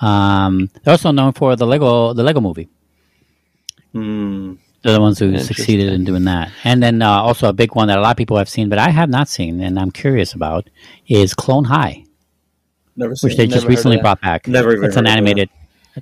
Um, 0.00 0.70
they're 0.82 0.92
also 0.92 1.10
known 1.10 1.32
for 1.32 1.56
the 1.56 1.66
Lego 1.66 2.12
the 2.14 2.22
Lego 2.22 2.40
movie. 2.40 2.68
Hmm. 3.92 4.54
They're 4.88 4.94
the 4.96 5.02
ones 5.02 5.18
who 5.18 5.38
succeeded 5.38 5.92
in 5.92 6.04
doing 6.04 6.24
that. 6.24 6.50
And 6.64 6.82
then 6.82 7.02
uh, 7.02 7.10
also 7.10 7.46
a 7.50 7.52
big 7.52 7.74
one 7.74 7.88
that 7.88 7.98
a 7.98 8.00
lot 8.00 8.12
of 8.12 8.16
people 8.16 8.38
have 8.38 8.48
seen, 8.48 8.70
but 8.70 8.78
I 8.78 8.88
have 8.88 9.10
not 9.10 9.28
seen, 9.28 9.60
and 9.60 9.78
I'm 9.78 9.90
curious 9.90 10.32
about, 10.32 10.70
is 11.06 11.34
Clone 11.34 11.64
High, 11.64 12.04
Never 12.96 13.14
seen. 13.14 13.28
which 13.28 13.36
they 13.36 13.46
just 13.46 13.66
recently 13.66 13.98
brought 13.98 14.22
back. 14.22 14.48
Never 14.48 14.72
even 14.72 14.86
It's 14.86 14.96
an 14.96 15.04
of 15.06 15.12
animated 15.12 15.50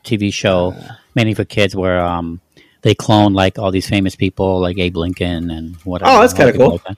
TV 0.04 0.32
show, 0.32 0.76
mainly 1.16 1.34
for 1.34 1.44
kids, 1.44 1.74
where 1.74 2.00
um, 2.00 2.40
they 2.82 2.94
clone 2.94 3.32
like 3.32 3.58
all 3.58 3.72
these 3.72 3.88
famous 3.88 4.14
people, 4.14 4.60
like 4.60 4.78
Abe 4.78 4.96
Lincoln 4.96 5.50
and 5.50 5.74
whatever. 5.78 6.12
Oh, 6.12 6.20
that's 6.20 6.32
kinda 6.32 6.52
cool. 6.52 6.80
like. 6.86 6.96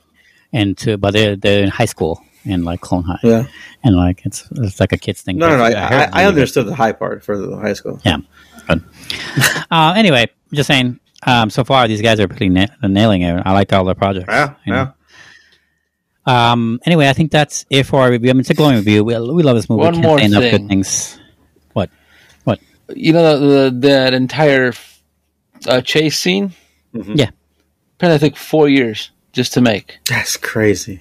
And 0.53 0.77
to, 0.79 0.99
but 0.99 1.13
they're 1.15 1.37
they're 1.37 1.63
in 1.63 1.71
high 1.71 1.87
school 1.87 2.23
and 2.45 2.67
like 2.67 2.83
Clone 2.83 3.05
High, 3.05 3.21
Yeah. 3.23 3.47
and 3.83 3.97
like 3.97 4.27
it's 4.27 4.47
it's 4.57 4.79
like 4.79 4.93
a 4.93 4.99
kids 4.99 5.23
thing. 5.23 5.39
No, 5.39 5.49
no, 5.49 5.57
no. 5.57 5.65
I, 5.65 5.71
I, 6.05 6.11
I 6.13 6.25
understood 6.27 6.67
the 6.67 6.75
high 6.75 6.93
part 6.93 7.25
for 7.25 7.39
the 7.39 7.57
high 7.57 7.73
school. 7.73 7.99
Yeah, 8.05 8.19
good. 8.69 8.85
uh, 9.71 9.95
anyway, 9.97 10.29
just 10.53 10.67
saying. 10.67 11.01
Um, 11.27 11.51
so 11.51 11.65
far, 11.65 11.89
these 11.89 12.01
guys 12.03 12.21
are 12.21 12.29
pretty 12.29 12.49
na- 12.49 12.67
nailing 12.83 13.23
it. 13.23 13.43
I 13.45 13.53
like 13.53 13.73
all 13.73 13.85
their 13.85 13.95
projects. 13.95 14.27
Yeah, 14.29 14.55
you 14.65 14.73
know. 14.73 14.93
yeah. 16.27 16.53
Um, 16.53 16.79
anyway, 16.85 17.09
I 17.09 17.13
think 17.13 17.31
that's 17.33 17.65
it 17.71 17.85
for 17.85 18.01
our 18.03 18.11
review. 18.11 18.31
I 18.31 18.33
mean, 18.35 18.41
it's 18.41 18.51
a 18.51 18.55
glowing 18.55 18.77
review. 18.77 19.03
We, 19.03 19.19
we 19.19 19.43
love 19.43 19.57
this 19.57 19.69
movie. 19.69 19.83
One 19.83 19.95
Can't 19.95 20.05
more 20.05 20.19
say 20.19 20.27
enough 20.27 20.43
thing. 20.43 20.51
good 20.53 20.69
things. 20.69 21.19
What? 21.73 21.91
What? 22.45 22.61
You 22.95 23.13
know 23.15 23.39
the, 23.39 23.71
the 23.71 23.89
that 23.89 24.15
entire 24.15 24.73
uh, 25.67 25.81
chase 25.81 26.19
scene. 26.19 26.53
Yeah. 26.93 27.31
Apparently, 27.97 28.29
it 28.29 28.31
took 28.31 28.39
four 28.39 28.69
years 28.69 29.11
just 29.33 29.55
to 29.55 29.61
make. 29.61 29.99
That's 30.05 30.37
crazy. 30.37 31.01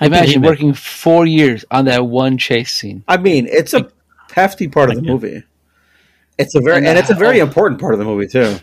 I 0.00 0.06
Imagine 0.06 0.40
believe 0.40 0.44
it. 0.44 0.46
working 0.48 0.74
four 0.74 1.26
years 1.26 1.64
on 1.70 1.84
that 1.84 2.04
one 2.06 2.38
chase 2.38 2.72
scene. 2.72 3.04
I 3.06 3.16
mean, 3.18 3.46
it's 3.46 3.74
a 3.74 3.90
hefty 4.32 4.66
part 4.68 4.90
of 4.90 4.96
the 4.96 5.02
movie. 5.02 5.44
It's 6.36 6.54
a 6.56 6.60
very 6.60 6.78
And 6.78 6.86
and, 6.88 6.98
it's 6.98 7.10
a 7.10 7.14
very 7.14 7.38
important 7.38 7.80
part 7.80 7.92
of 7.92 8.00
the 8.00 8.04
movie 8.04 8.26
too. 8.26 8.56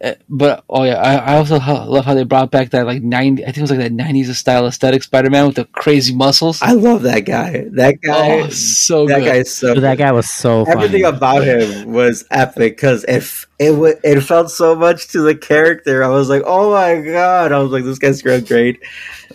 Uh, 0.00 0.14
But 0.28 0.64
oh 0.70 0.84
yeah, 0.84 0.94
I, 1.02 1.32
I 1.32 1.36
also 1.38 1.58
ho- 1.58 1.84
love 1.90 2.04
how 2.04 2.14
they 2.14 2.22
brought 2.24 2.50
back 2.50 2.70
that 2.70 2.86
like 2.86 3.02
ninety. 3.02 3.42
I 3.42 3.46
think 3.46 3.58
it 3.58 3.62
was 3.62 3.70
like 3.70 3.80
that 3.80 3.92
nineties 3.92 4.36
style 4.38 4.66
aesthetic 4.66 5.02
Spider 5.02 5.28
Man 5.30 5.46
with 5.46 5.56
the 5.56 5.64
crazy 5.64 6.14
muscles. 6.14 6.62
I 6.62 6.72
love 6.72 7.02
that 7.02 7.20
guy. 7.20 7.64
That 7.72 8.00
guy. 8.00 8.42
oh, 8.42 8.48
so 8.50 9.06
that 9.06 9.20
good. 9.20 9.26
guy 9.26 9.34
is 9.36 9.52
so. 9.52 9.74
Dude, 9.74 9.82
that 9.82 9.98
guy 9.98 10.12
was 10.12 10.30
so 10.30 10.64
funny. 10.64 10.84
Everything 10.84 11.04
about 11.04 11.42
him 11.42 11.92
was 11.92 12.24
epic 12.30 12.76
because 12.76 13.04
it 13.04 13.24
it 13.58 13.72
wa- 13.72 13.98
it 14.04 14.20
felt 14.20 14.50
so 14.52 14.76
much 14.76 15.08
to 15.08 15.20
the 15.22 15.34
character. 15.34 16.04
I 16.04 16.08
was 16.08 16.28
like, 16.28 16.42
oh 16.46 16.70
my 16.70 17.00
god! 17.00 17.50
I 17.50 17.58
was 17.58 17.72
like, 17.72 17.84
this 17.84 17.98
guy's 17.98 18.22
great. 18.22 18.46
great. 18.46 18.80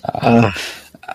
Uh, 0.06 0.52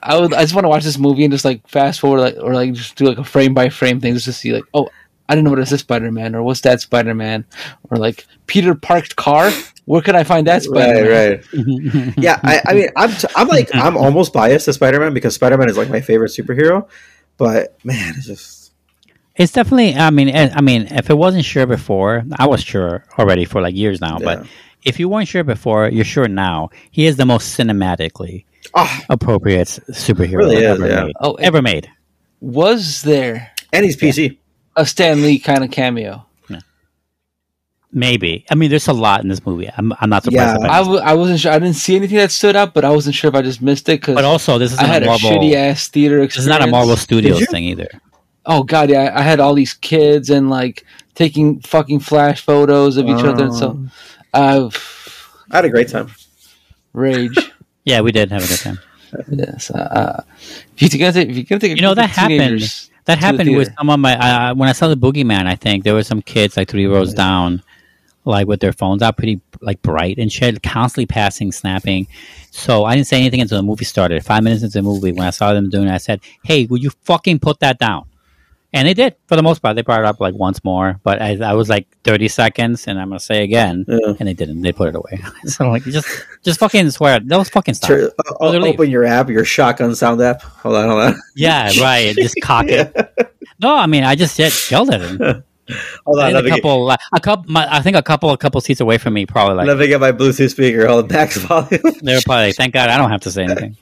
I 0.02 0.18
would. 0.18 0.34
I 0.34 0.42
just 0.42 0.54
want 0.54 0.64
to 0.64 0.68
watch 0.68 0.84
this 0.84 0.98
movie 0.98 1.24
and 1.24 1.32
just 1.32 1.44
like 1.44 1.66
fast 1.66 2.00
forward, 2.00 2.20
like 2.20 2.36
or 2.38 2.52
like 2.54 2.74
just 2.74 2.96
do 2.96 3.06
like 3.06 3.18
a 3.18 3.24
frame 3.24 3.54
by 3.54 3.70
frame 3.70 4.00
thing 4.00 4.12
just 4.14 4.26
to 4.26 4.32
see 4.32 4.52
like, 4.52 4.64
oh, 4.74 4.90
I 5.28 5.34
didn't 5.34 5.44
know 5.44 5.50
what 5.50 5.58
is 5.58 5.70
this 5.70 5.80
Spider 5.80 6.10
Man 6.10 6.34
or 6.34 6.42
what's 6.42 6.62
that 6.62 6.80
Spider 6.80 7.14
Man 7.14 7.44
or 7.90 7.98
like 7.98 8.26
Peter 8.46 8.74
parked 8.74 9.16
car. 9.16 9.50
Where 9.84 10.02
can 10.02 10.16
I 10.16 10.24
find 10.24 10.46
that 10.46 10.62
Spider 10.62 11.04
Man? 11.04 11.10
right, 11.10 11.66
right. 11.66 12.14
yeah, 12.18 12.40
I, 12.42 12.62
I 12.66 12.74
mean, 12.74 12.88
I'm, 12.96 13.10
t- 13.10 13.28
I'm 13.36 13.48
like, 13.48 13.74
I'm 13.74 13.96
almost 13.96 14.32
biased 14.32 14.66
to 14.66 14.72
Spider 14.72 15.00
Man 15.00 15.14
because 15.14 15.34
Spider 15.34 15.56
Man 15.58 15.68
is 15.68 15.76
like 15.76 15.90
my 15.90 16.00
favorite 16.00 16.30
superhero. 16.30 16.88
But 17.36 17.78
man, 17.84 18.14
it's 18.16 18.26
just 18.26 18.72
It's 19.36 19.52
definitely. 19.52 19.94
I 19.94 20.10
mean, 20.10 20.28
eh, 20.28 20.50
I 20.54 20.60
mean, 20.60 20.88
if 20.90 21.10
it 21.10 21.14
wasn't 21.14 21.44
sure 21.44 21.66
before, 21.66 22.24
I 22.38 22.46
was 22.46 22.62
sure 22.62 23.04
already 23.18 23.44
for 23.44 23.60
like 23.62 23.74
years 23.74 24.00
now. 24.00 24.18
Yeah. 24.18 24.24
But 24.24 24.46
if 24.84 24.98
you 24.98 25.08
weren't 25.08 25.28
sure 25.28 25.44
before, 25.44 25.88
you're 25.88 26.04
sure 26.04 26.28
now. 26.28 26.70
He 26.90 27.06
is 27.06 27.16
the 27.16 27.26
most 27.26 27.58
cinematically 27.58 28.44
ah, 28.74 29.04
appropriate 29.08 29.68
superhero 29.90 30.38
Really 30.38 30.56
is, 30.56 30.62
ever 30.64 30.88
yeah. 30.88 31.04
made. 31.04 31.16
Oh, 31.20 31.34
ever 31.34 31.62
made. 31.62 31.90
Was 32.40 33.02
there 33.02 33.52
and 33.72 33.84
he's 33.84 33.96
PC. 33.96 34.38
A 34.78 34.86
Stan 34.86 35.20
Lee 35.22 35.38
kind 35.38 35.62
of 35.64 35.70
cameo? 35.70 36.24
Yeah. 36.48 36.60
Maybe. 37.92 38.44
I 38.50 38.54
mean, 38.54 38.70
there's 38.70 38.88
a 38.88 38.92
lot 38.92 39.22
in 39.22 39.28
this 39.28 39.44
movie. 39.46 39.68
I'm, 39.76 39.92
I'm 40.00 40.10
not 40.10 40.24
surprised. 40.24 40.60
Yeah. 40.60 40.66
about 40.66 40.70
I, 40.70 40.80
it. 40.80 40.84
w- 40.84 41.00
I 41.00 41.14
wasn't 41.14 41.40
sure. 41.40 41.52
I 41.52 41.58
didn't 41.58 41.76
see 41.76 41.96
anything 41.96 42.18
that 42.18 42.30
stood 42.30 42.54
out, 42.56 42.74
but 42.74 42.84
I 42.84 42.90
wasn't 42.90 43.14
sure 43.14 43.28
if 43.28 43.34
I 43.34 43.42
just 43.42 43.62
missed 43.62 43.88
it 43.88 44.00
because 44.00 44.14
But 44.14 44.24
also, 44.24 44.58
this 44.58 44.72
is 44.72 44.78
I 44.78 44.84
had 44.84 45.02
a 45.02 45.12
a 45.12 45.16
shitty 45.16 45.54
ass 45.54 45.88
theater 45.88 46.20
This 46.26 46.36
is 46.38 46.46
not 46.46 46.62
a 46.62 46.66
Marvel 46.66 46.96
Studios 46.96 47.46
thing 47.48 47.64
either. 47.64 47.88
Oh 48.46 48.62
god, 48.62 48.88
yeah, 48.90 49.12
I 49.14 49.20
had 49.22 49.40
all 49.40 49.52
these 49.54 49.74
kids 49.74 50.30
and 50.30 50.48
like 50.48 50.84
taking 51.14 51.60
fucking 51.60 52.00
flash 52.00 52.40
photos 52.42 52.96
of 52.96 53.06
each 53.06 53.22
other, 53.24 53.44
and 53.44 53.54
so 53.54 53.78
uh, 54.32 54.70
I 55.50 55.56
had 55.56 55.64
a 55.66 55.70
great 55.70 55.88
time. 55.88 56.10
rage. 56.92 57.36
Yeah, 57.84 58.02
we 58.02 58.12
did 58.12 58.30
have 58.30 58.44
a 58.44 58.46
good 58.46 58.58
time. 58.58 58.78
yes, 59.30 59.70
uh, 59.70 60.22
if 60.76 60.92
you're 60.92 60.98
gonna 61.00 61.12
take, 61.14 61.30
if 61.30 61.36
you're 61.36 61.44
gonna 61.44 61.58
take, 61.58 61.72
a 61.72 61.76
You 61.76 61.80
know, 61.80 61.94
that 61.94 62.10
of 62.10 62.16
happened. 62.16 62.87
That 63.08 63.14
to 63.14 63.20
the 63.20 63.26
happened 63.26 63.56
with 63.56 63.74
some 63.74 63.88
of 63.88 63.98
my. 63.98 64.16
Uh, 64.16 64.54
when 64.54 64.68
I 64.68 64.72
saw 64.72 64.86
the 64.88 64.96
Boogeyman, 64.96 65.46
I 65.46 65.56
think 65.56 65.82
there 65.82 65.94
were 65.94 66.02
some 66.02 66.20
kids 66.20 66.58
like 66.58 66.68
three 66.68 66.84
rows 66.84 67.14
down, 67.14 67.62
like 68.26 68.46
with 68.46 68.60
their 68.60 68.74
phones 68.74 69.00
out 69.00 69.16
pretty 69.16 69.40
like 69.62 69.80
bright 69.80 70.18
and 70.18 70.30
shit, 70.30 70.62
constantly 70.62 71.06
passing, 71.06 71.50
snapping. 71.50 72.06
So 72.50 72.84
I 72.84 72.94
didn't 72.94 73.06
say 73.06 73.18
anything 73.18 73.40
until 73.40 73.56
the 73.56 73.62
movie 73.62 73.86
started. 73.86 74.22
Five 74.26 74.44
minutes 74.44 74.62
into 74.62 74.74
the 74.76 74.82
movie, 74.82 75.12
when 75.12 75.26
I 75.26 75.30
saw 75.30 75.54
them 75.54 75.70
doing 75.70 75.88
it, 75.88 75.92
I 75.92 75.96
said, 75.96 76.20
"Hey, 76.44 76.66
will 76.66 76.78
you 76.78 76.90
fucking 77.04 77.38
put 77.38 77.60
that 77.60 77.78
down?" 77.78 78.04
And 78.72 78.86
they 78.86 78.92
did 78.92 79.16
for 79.26 79.36
the 79.36 79.42
most 79.42 79.60
part. 79.60 79.76
They 79.76 79.82
brought 79.82 80.00
it 80.00 80.06
up 80.06 80.20
like 80.20 80.34
once 80.34 80.62
more, 80.62 81.00
but 81.02 81.22
I, 81.22 81.38
I 81.42 81.54
was 81.54 81.70
like 81.70 81.86
thirty 82.04 82.28
seconds, 82.28 82.86
and 82.86 83.00
I'm 83.00 83.08
gonna 83.08 83.18
say 83.18 83.42
again, 83.42 83.86
Yeah. 83.88 84.12
and 84.18 84.28
they 84.28 84.34
didn't. 84.34 84.60
They 84.60 84.72
put 84.72 84.88
it 84.88 84.94
away. 84.94 85.22
so 85.46 85.70
like, 85.70 85.84
just 85.84 86.06
just 86.42 86.60
fucking 86.60 86.90
swear. 86.90 87.18
That 87.20 87.38
was 87.38 87.48
fucking 87.48 87.74
stop. 87.74 87.88
Tur- 87.88 88.12
uh, 88.40 88.52
they're 88.52 88.60
open 88.60 88.90
your 88.90 89.04
app, 89.04 89.30
your 89.30 89.46
shotgun 89.46 89.94
sound 89.94 90.20
app. 90.20 90.42
Hold 90.42 90.76
on, 90.76 90.88
hold 90.88 91.00
on. 91.02 91.14
Yeah, 91.34 91.70
right. 91.80 92.14
Just 92.14 92.36
cock 92.42 92.66
it. 92.68 92.94
No, 93.60 93.74
I 93.74 93.86
mean, 93.86 94.04
I 94.04 94.14
just 94.14 94.38
yet 94.38 94.70
yelled 94.70 94.90
at 94.90 95.00
him. 95.00 95.18
Hold 96.06 96.20
on, 96.20 96.36
a 96.36 96.42
me, 96.42 96.48
get, 96.48 96.56
couple, 96.62 96.88
a 96.90 97.20
couple, 97.20 97.50
my, 97.50 97.66
I 97.68 97.82
think 97.82 97.96
a 97.96 98.02
couple, 98.02 98.30
a 98.30 98.38
couple 98.38 98.60
seats 98.60 98.80
away 98.80 98.98
from 98.98 99.14
me, 99.14 99.26
probably 99.26 99.56
like 99.56 99.66
let 99.66 99.78
me 99.78 99.88
get 99.88 100.00
my 100.00 100.12
Bluetooth 100.12 100.50
speaker. 100.50 100.86
Hold 100.86 101.06
on, 101.06 101.12
max 101.12 101.36
volume. 101.38 101.68
they 102.02 102.14
were 102.14 102.20
probably. 102.24 102.46
like, 102.46 102.54
Thank 102.54 102.72
God, 102.74 102.88
I 102.88 102.96
don't 102.96 103.10
have 103.10 103.22
to 103.22 103.32
say 103.32 103.42
anything. 103.42 103.76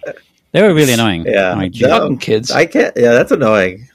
They 0.53 0.63
were 0.63 0.73
really 0.73 0.95
annoying. 0.95 1.27
Yeah. 1.27 1.53
I'm 1.53 1.59
like, 1.59 1.75
No. 1.75 1.89
Fucking 1.89 2.19
kids. 2.19 2.51
I 2.51 2.65
can't. 2.65 2.97
Yeah, 2.97 3.13
that's 3.13 3.33
annoying. 3.33 3.87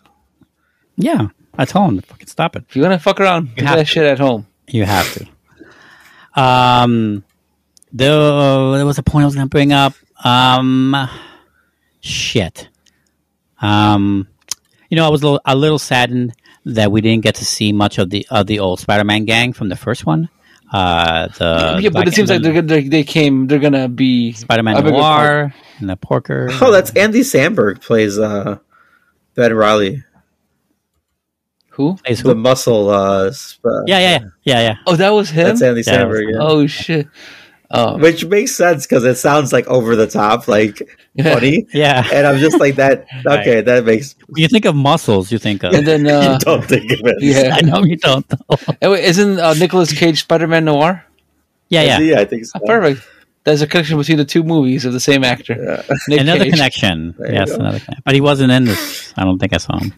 Yeah. 1.01 1.27
I 1.57 1.65
told 1.65 1.89
him 1.91 1.99
to 1.99 2.05
fucking 2.07 2.27
stop 2.27 2.55
it. 2.55 2.63
if 2.69 2.75
you 2.75 2.81
want 2.81 2.93
to 2.93 2.99
fuck 2.99 3.19
around, 3.19 3.55
do 3.55 3.65
have 3.65 3.75
that 3.77 3.83
to. 3.87 3.91
shit 3.91 4.05
at 4.05 4.19
home. 4.19 4.47
You 4.67 4.85
have 4.85 5.11
to. 5.13 5.27
Um, 6.41 7.23
there, 7.91 8.11
there 8.11 8.85
was 8.85 8.97
a 8.97 9.03
point 9.03 9.23
I 9.23 9.25
was 9.25 9.35
going 9.35 9.45
to 9.47 9.49
bring 9.49 9.73
up. 9.73 9.93
Um, 10.23 10.95
shit. 11.99 12.69
Um, 13.61 14.27
you 14.89 14.95
know, 14.95 15.05
I 15.05 15.09
was 15.09 15.21
a 15.21 15.25
little, 15.25 15.41
a 15.45 15.55
little 15.55 15.79
saddened 15.79 16.33
that 16.65 16.91
we 16.91 17.01
didn't 17.01 17.23
get 17.23 17.35
to 17.35 17.45
see 17.45 17.71
much 17.73 17.97
of 17.97 18.09
the 18.09 18.25
of 18.29 18.45
the 18.47 18.59
old 18.59 18.79
Spider-Man 18.79 19.25
gang 19.25 19.53
from 19.53 19.69
the 19.69 19.75
first 19.75 20.05
one. 20.05 20.29
Uh, 20.71 21.27
the 21.37 21.79
yeah, 21.81 21.89
but 21.89 22.07
it 22.07 22.13
seems 22.13 22.29
like 22.29 22.41
they're, 22.41 22.53
gonna- 22.53 22.67
they 22.67 22.87
they 22.87 23.03
came. 23.03 23.47
They're 23.47 23.59
gonna 23.59 23.89
be 23.89 24.31
Spider-Man 24.33 24.77
a 24.77 24.81
bigger 24.81 24.97
part. 24.97 25.25
Noir 25.27 25.53
and 25.79 25.89
the 25.89 25.95
Porker. 25.97 26.49
Oh, 26.61 26.71
that's 26.71 26.91
Andy 26.95 27.21
Samberg 27.21 27.81
plays 27.81 28.17
uh, 28.19 28.59
Ben 29.35 29.53
Reilly, 29.53 30.03
Who? 31.89 31.97
Plays 31.97 32.23
the 32.23 32.35
muscle. 32.35 32.89
Uh, 32.89 33.31
sp- 33.33 33.65
Yeah, 33.87 33.99
yeah, 33.99 34.09
yeah, 34.09 34.19
yeah, 34.43 34.59
yeah. 34.61 34.75
Oh, 34.87 34.95
that 34.95 35.09
was 35.09 35.29
him. 35.29 35.47
That's 35.47 35.61
Andy 35.61 35.81
Yeah, 35.85 36.03
Samberg. 36.03 36.31
Yeah. 36.31 36.37
Oh 36.41 36.67
shit. 36.67 37.07
Um, 37.73 38.01
Which 38.01 38.25
makes 38.25 38.53
sense 38.53 38.85
because 38.85 39.05
it 39.05 39.15
sounds 39.15 39.53
like 39.53 39.65
over 39.67 39.95
the 39.95 40.05
top, 40.07 40.47
like 40.49 40.81
funny. 41.23 41.67
Yeah. 41.73 42.03
And 42.11 42.27
I'm 42.27 42.37
just 42.39 42.59
like 42.59 42.75
that. 42.75 43.05
Okay, 43.25 43.61
that 43.61 43.85
makes 43.85 44.15
When 44.27 44.41
you 44.41 44.49
think 44.49 44.65
of 44.65 44.75
muscles, 44.75 45.31
you 45.31 45.37
think 45.39 45.63
of. 45.63 45.73
and 45.73 45.87
then 45.87 46.03
you 46.05 46.11
uh, 46.11 46.37
don't 46.39 46.65
think 46.65 46.91
of 46.91 46.99
it. 47.03 47.15
yeah. 47.21 47.55
I 47.55 47.61
know 47.61 47.81
you 47.85 47.95
don't. 47.95 48.27
Though. 48.27 48.57
Oh, 48.81 48.91
wait, 48.91 49.05
isn't 49.05 49.39
uh, 49.39 49.53
Nicolas 49.53 49.93
Cage 49.93 50.19
Spider 50.19 50.47
Man 50.47 50.65
Noir? 50.65 51.05
Yeah, 51.69 51.83
yeah. 51.83 51.99
yeah, 51.99 52.19
I 52.19 52.25
think 52.25 52.43
so. 52.45 52.59
Ah, 52.61 52.67
perfect. 52.67 53.07
There's 53.45 53.61
a 53.61 53.67
connection 53.67 53.97
between 53.97 54.17
the 54.17 54.25
two 54.25 54.43
movies 54.43 54.83
of 54.83 54.91
the 54.91 54.99
same 54.99 55.23
actor. 55.23 55.55
Yeah. 55.57 55.95
Nick 56.09 56.19
Another 56.19 56.43
Cage. 56.43 56.53
connection. 56.53 57.15
There 57.17 57.31
you 57.31 57.39
Yes, 57.39 57.51
another 57.51 57.79
connection. 57.79 58.03
But 58.03 58.13
he 58.15 58.19
wasn't 58.21 58.51
in 58.51 58.65
this. 58.65 59.13
I 59.15 59.23
don't 59.23 59.39
think 59.39 59.53
I 59.53 59.57
saw 59.57 59.79
him. 59.79 59.93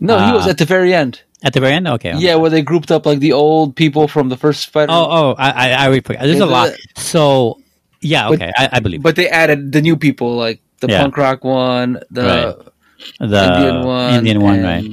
No, 0.00 0.18
he 0.18 0.32
was 0.32 0.46
Uh, 0.46 0.50
at 0.50 0.58
the 0.58 0.64
very 0.64 0.94
end. 0.94 1.22
At 1.42 1.52
the 1.52 1.60
very 1.60 1.74
end? 1.74 1.86
Okay. 1.88 2.14
Yeah, 2.16 2.36
where 2.36 2.50
they 2.50 2.62
grouped 2.62 2.90
up 2.90 3.04
like 3.06 3.18
the 3.20 3.32
old 3.32 3.76
people 3.76 4.08
from 4.08 4.28
the 4.30 4.36
first 4.36 4.62
Spider. 4.62 4.92
Oh, 4.92 5.06
oh, 5.10 5.34
I, 5.38 5.74
I, 5.74 5.86
I. 5.86 6.00
There's 6.00 6.40
a 6.40 6.46
lot. 6.46 6.72
So, 6.96 7.60
yeah, 8.00 8.28
But- 8.28 8.40
okay. 8.42 8.52
I, 8.56 8.68
I 8.72 8.80
believe 8.80 9.02
But 9.02 9.16
they 9.16 9.28
added 9.28 9.72
the 9.72 9.82
new 9.82 9.96
people, 9.96 10.36
like 10.36 10.60
the 10.80 10.88
Yeah. 10.88 11.02
punk 11.02 11.16
rock 11.16 11.44
one, 11.44 12.00
the 12.10 12.56
the 13.20 13.42
Indian 13.44 13.84
one, 13.84 14.14
Indian 14.14 14.40
one, 14.40 14.62
right? 14.62 14.84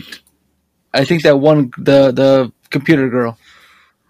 I 0.93 1.05
think 1.05 1.23
that 1.23 1.39
one, 1.39 1.71
the 1.77 2.11
the 2.11 2.51
computer 2.69 3.07
girl. 3.09 3.37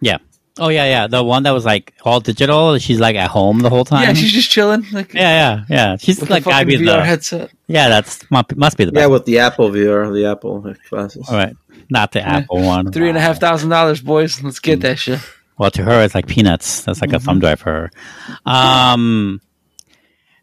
Yeah. 0.02 0.18
Oh, 0.62 0.70
yeah, 0.70 0.86
yeah. 0.86 1.08
The 1.08 1.24
one 1.24 1.44
that 1.44 1.52
was 1.52 1.66
like 1.66 1.94
all 2.04 2.20
digital. 2.20 2.78
She's 2.78 3.00
like 3.00 3.16
at 3.16 3.30
home 3.30 3.60
the 3.60 3.70
whole 3.70 3.84
time. 3.84 4.08
Yeah, 4.08 4.14
she's 4.14 4.32
just 4.32 4.50
chilling, 4.50 4.86
like 4.94 5.12
yeah, 5.14 5.22
yeah, 5.22 5.66
yeah. 5.70 5.98
She's 5.98 6.20
with 6.20 6.30
like 6.30 6.44
the 6.44 6.52
gotta 6.52 6.66
fucking 6.66 6.80
be 6.80 6.86
VR 6.86 6.98
the. 6.98 7.04
headset. 7.04 7.52
Yeah, 7.68 7.90
that's 7.90 8.30
must 8.30 8.56
must 8.56 8.78
be 8.78 8.86
the 8.86 8.92
Yeah, 8.94 9.08
with 9.08 9.26
the 9.26 9.40
Apple 9.40 9.72
VR, 9.72 10.14
the 10.14 10.28
Apple 10.30 10.76
glasses. 10.90 11.28
All 11.28 11.36
right, 11.36 11.56
not 11.90 12.12
the 12.12 12.22
Apple 12.22 12.62
one. 12.62 12.92
Three 12.92 13.10
and 13.10 13.18
a 13.18 13.22
half 13.22 13.40
thousand 13.40 13.70
dollars, 13.70 14.02
boys. 14.02 14.44
Let's 14.44 14.60
get 14.60 14.82
that 14.82 15.00
shit. 15.00 15.20
Well, 15.58 15.72
to 15.72 15.84
her, 15.84 16.04
it's 16.04 16.16
like 16.16 16.28
peanuts. 16.28 16.84
That's 16.84 17.02
like 17.02 17.14
a 17.14 17.20
thumb 17.20 17.40
drive 17.40 17.60
for 17.60 17.72
her. 17.72 17.92
Um, 18.46 19.42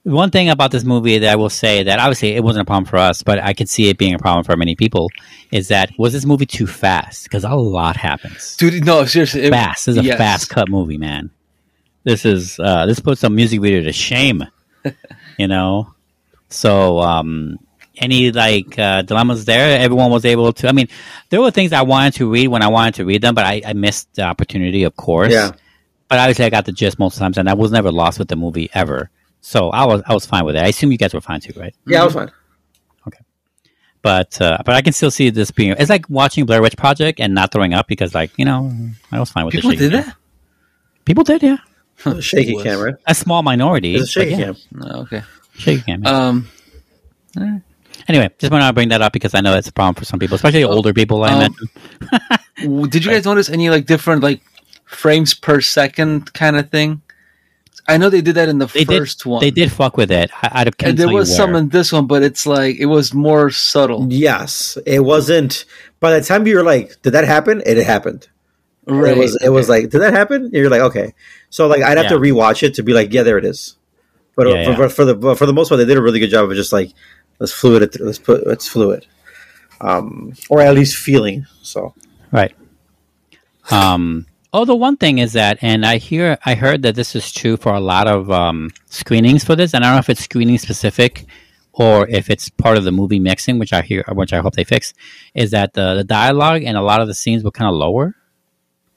one 0.08 0.30
thing 0.30 0.48
about 0.48 0.70
this 0.70 0.84
movie 0.84 1.18
that 1.18 1.30
I 1.30 1.36
will 1.36 1.50
say 1.50 1.82
that 1.84 1.98
obviously 1.98 2.34
it 2.34 2.42
wasn't 2.42 2.62
a 2.62 2.64
problem 2.64 2.84
for 2.84 2.96
us, 2.96 3.22
but 3.22 3.38
I 3.38 3.52
could 3.52 3.68
see 3.68 3.88
it 3.88 3.98
being 3.98 4.14
a 4.14 4.18
problem 4.18 4.44
for 4.44 4.56
many 4.56 4.74
people 4.74 5.10
is 5.52 5.68
that 5.68 5.90
was 5.98 6.12
this 6.12 6.24
movie 6.24 6.46
too 6.46 6.66
fast? 6.66 7.24
Because 7.24 7.44
a 7.44 7.54
lot 7.54 7.96
happens. 7.96 8.56
Dude, 8.56 8.84
no, 8.84 9.04
seriously. 9.04 9.42
it- 9.42 9.50
fast. 9.50 9.86
This 9.86 9.96
is 9.96 10.02
a 10.02 10.04
yes. 10.04 10.18
fast 10.18 10.50
cut 10.50 10.68
movie, 10.68 10.98
man. 10.98 11.30
This 12.04 12.24
is 12.24 12.58
uh, 12.58 12.86
this 12.86 13.00
puts 13.00 13.20
some 13.20 13.34
music 13.34 13.60
video 13.60 13.82
to 13.82 13.92
shame. 13.92 14.44
you 15.38 15.48
know, 15.48 15.92
so 16.48 17.00
um, 17.00 17.58
any 17.96 18.32
like 18.32 18.78
uh, 18.78 19.02
dilemmas 19.02 19.44
there, 19.44 19.78
everyone 19.78 20.10
was 20.10 20.24
able 20.24 20.52
to. 20.54 20.68
I 20.68 20.72
mean, 20.72 20.88
there 21.28 21.40
were 21.40 21.50
things 21.50 21.72
I 21.72 21.82
wanted 21.82 22.14
to 22.14 22.30
read 22.30 22.48
when 22.48 22.62
I 22.62 22.68
wanted 22.68 22.94
to 22.94 23.04
read 23.04 23.22
them, 23.22 23.34
but 23.34 23.44
I, 23.44 23.62
I 23.66 23.72
missed 23.74 24.14
the 24.14 24.22
opportunity, 24.22 24.84
of 24.84 24.96
course. 24.96 25.32
Yeah. 25.32 25.52
But 26.08 26.18
obviously, 26.18 26.46
I 26.46 26.50
got 26.50 26.64
the 26.64 26.72
gist 26.72 26.98
most 26.98 27.18
times, 27.18 27.36
and 27.36 27.48
I 27.48 27.54
was 27.54 27.70
never 27.70 27.92
lost 27.92 28.18
with 28.18 28.28
the 28.28 28.36
movie 28.36 28.70
ever. 28.72 29.10
So 29.40 29.70
I 29.70 29.84
was 29.86 30.02
I 30.06 30.14
was 30.14 30.26
fine 30.26 30.44
with 30.44 30.56
it. 30.56 30.62
I 30.62 30.68
assume 30.68 30.92
you 30.92 30.98
guys 30.98 31.14
were 31.14 31.20
fine 31.20 31.40
too, 31.40 31.52
right? 31.58 31.74
Yeah, 31.86 32.02
I 32.02 32.04
was 32.04 32.14
fine. 32.14 32.30
Okay, 33.06 33.20
but 34.02 34.40
uh, 34.42 34.58
but 34.64 34.74
I 34.74 34.82
can 34.82 34.92
still 34.92 35.10
see 35.10 35.30
this 35.30 35.50
being. 35.50 35.74
It's 35.78 35.90
like 35.90 36.08
watching 36.10 36.44
Blair 36.44 36.60
Witch 36.60 36.76
Project 36.76 37.20
and 37.20 37.34
not 37.34 37.52
throwing 37.52 37.72
up 37.74 37.86
because, 37.86 38.14
like 38.14 38.30
you 38.36 38.44
know, 38.44 38.70
I 39.12 39.20
was 39.20 39.30
fine 39.30 39.44
with 39.46 39.54
People 39.54 39.70
the 39.70 39.76
did 39.76 39.92
that? 39.92 40.14
People 41.04 41.24
did, 41.24 41.42
yeah. 41.42 41.56
It 42.04 42.16
a 42.18 42.22
shaky 42.22 42.54
was. 42.54 42.64
camera. 42.64 42.98
A 43.06 43.14
small 43.14 43.42
minority. 43.42 43.94
It's 43.96 44.04
a 44.04 44.06
shaky 44.20 44.30
but 44.32 44.38
yeah, 44.38 44.44
cam. 44.46 44.56
No, 44.72 44.88
okay. 45.02 45.22
Shaky 45.56 45.82
cam. 45.82 46.02
yeah. 46.04 46.10
Um, 46.28 46.48
Anyway, 48.06 48.30
just 48.38 48.50
want 48.52 48.64
to 48.64 48.72
bring 48.72 48.88
that 48.88 49.02
up 49.02 49.12
because 49.12 49.34
I 49.34 49.40
know 49.40 49.54
it's 49.56 49.68
a 49.68 49.72
problem 49.72 49.94
for 49.94 50.04
some 50.04 50.18
people, 50.18 50.36
especially 50.36 50.64
older 50.64 50.94
people. 50.94 51.24
I 51.24 51.32
Um, 51.44 51.54
imagine. 52.60 52.88
Did 52.90 53.04
you 53.04 53.10
guys 53.10 53.24
notice 53.26 53.50
any 53.50 53.68
like 53.70 53.86
different 53.86 54.22
like 54.22 54.40
frames 54.84 55.34
per 55.34 55.60
second 55.60 56.32
kind 56.32 56.56
of 56.56 56.70
thing? 56.70 57.02
I 57.88 57.96
know 57.96 58.10
they 58.10 58.20
did 58.20 58.34
that 58.34 58.48
in 58.50 58.58
the 58.58 58.66
They 58.66 58.84
first 58.84 59.20
did. 59.24 59.28
one. 59.30 59.40
They 59.40 59.50
did 59.50 59.72
fuck 59.72 59.96
with 59.96 60.10
it. 60.10 60.30
I, 60.42 60.48
I 60.60 60.64
can't 60.64 60.82
And 60.90 60.98
there 60.98 61.08
was 61.08 61.28
where. 61.30 61.36
some 61.38 61.54
in 61.56 61.70
this 61.70 61.90
one, 61.90 62.06
but 62.06 62.22
it's 62.22 62.46
like 62.46 62.76
it 62.76 62.86
was 62.86 63.14
more 63.14 63.50
subtle. 63.50 64.06
Yes, 64.10 64.76
it 64.86 65.00
wasn't. 65.00 65.64
By 65.98 66.18
the 66.18 66.24
time 66.24 66.46
you 66.46 66.56
were 66.56 66.62
like, 66.62 67.00
"Did 67.02 67.12
that 67.12 67.24
happen?" 67.24 67.62
It 67.66 67.78
happened. 67.84 68.28
Right. 68.86 69.16
It 69.16 69.18
was. 69.18 69.42
It 69.42 69.48
was 69.48 69.68
like, 69.68 69.90
"Did 69.90 70.00
that 70.00 70.12
happen?" 70.12 70.44
And 70.44 70.52
you're 70.52 70.70
like, 70.70 70.82
"Okay." 70.82 71.14
So 71.50 71.66
like, 71.66 71.82
I'd 71.82 71.98
have 71.98 72.08
to 72.08 72.18
rewatch 72.18 72.62
it 72.62 72.74
to 72.74 72.82
be 72.82 72.92
like, 72.92 73.12
"Yeah, 73.12 73.22
there 73.22 73.38
it 73.38 73.44
is." 73.44 73.76
But 74.36 74.46
Yeah, 74.48 74.64
for, 74.64 74.70
yeah. 74.70 74.76
for, 74.76 74.88
for 74.90 75.04
the 75.04 75.14
but 75.16 75.38
for 75.38 75.46
the 75.46 75.52
most 75.52 75.68
part, 75.70 75.78
they 75.78 75.84
did 75.84 75.96
a 75.96 76.02
really 76.02 76.20
good 76.20 76.30
job 76.30 76.48
of 76.48 76.54
just 76.56 76.72
like, 76.72 76.92
let's 77.40 77.52
fluid 77.52 77.82
it. 77.82 77.96
Let's 78.00 78.18
put 78.20 78.42
it's 78.46 78.68
fluid, 78.68 79.04
um, 79.80 80.34
or 80.48 80.60
at 80.60 80.74
least 80.74 80.96
feeling. 80.96 81.46
So 81.62 81.94
Right. 82.30 82.54
Um, 83.70 84.26
oh, 84.52 84.64
the 84.64 84.74
one 84.76 84.96
thing 84.96 85.18
is 85.18 85.32
that, 85.34 85.58
and 85.62 85.84
I 85.84 85.98
hear, 85.98 86.38
I 86.44 86.54
heard 86.54 86.82
that 86.82 86.94
this 86.94 87.14
is 87.14 87.30
true 87.32 87.56
for 87.56 87.72
a 87.74 87.80
lot 87.80 88.06
of 88.08 88.30
um, 88.30 88.70
screenings 88.86 89.44
for 89.44 89.54
this, 89.56 89.74
and 89.74 89.84
I 89.84 89.88
don't 89.88 89.96
know 89.96 90.00
if 90.00 90.10
it's 90.10 90.24
screening 90.24 90.58
specific 90.58 91.26
or 91.72 92.08
if 92.08 92.28
it's 92.30 92.48
part 92.48 92.76
of 92.76 92.84
the 92.84 92.90
movie 92.92 93.20
mixing, 93.20 93.58
which 93.58 93.72
I 93.72 93.82
hear, 93.82 94.04
which 94.12 94.32
I 94.32 94.38
hope 94.40 94.54
they 94.54 94.64
fix, 94.64 94.94
is 95.34 95.52
that 95.52 95.74
the, 95.74 95.94
the 95.94 96.04
dialogue 96.04 96.62
and 96.64 96.76
a 96.76 96.82
lot 96.82 97.00
of 97.00 97.06
the 97.08 97.14
scenes 97.14 97.44
were 97.44 97.50
kind 97.52 97.68
of 97.68 97.74
lower. 97.76 98.14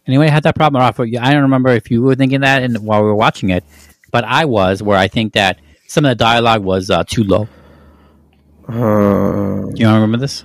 Anyway, 0.07 0.27
I 0.27 0.31
had 0.31 0.43
that 0.43 0.55
problem. 0.55 0.81
off. 0.81 0.99
I 0.99 1.05
don't 1.05 1.43
remember 1.43 1.69
if 1.69 1.91
you 1.91 2.01
were 2.01 2.15
thinking 2.15 2.41
that 2.41 2.63
and 2.63 2.75
while 2.79 3.01
we 3.01 3.07
were 3.07 3.15
watching 3.15 3.49
it, 3.51 3.63
but 4.09 4.23
I 4.23 4.45
was, 4.45 4.81
where 4.81 4.97
I 4.97 5.07
think 5.07 5.33
that 5.33 5.59
some 5.87 6.05
of 6.05 6.09
the 6.09 6.15
dialogue 6.15 6.63
was 6.63 6.89
uh, 6.89 7.03
too 7.03 7.23
low. 7.23 7.47
uh, 8.67 9.67
You 9.75 9.85
don't 9.85 9.93
remember 9.95 10.17
this? 10.17 10.43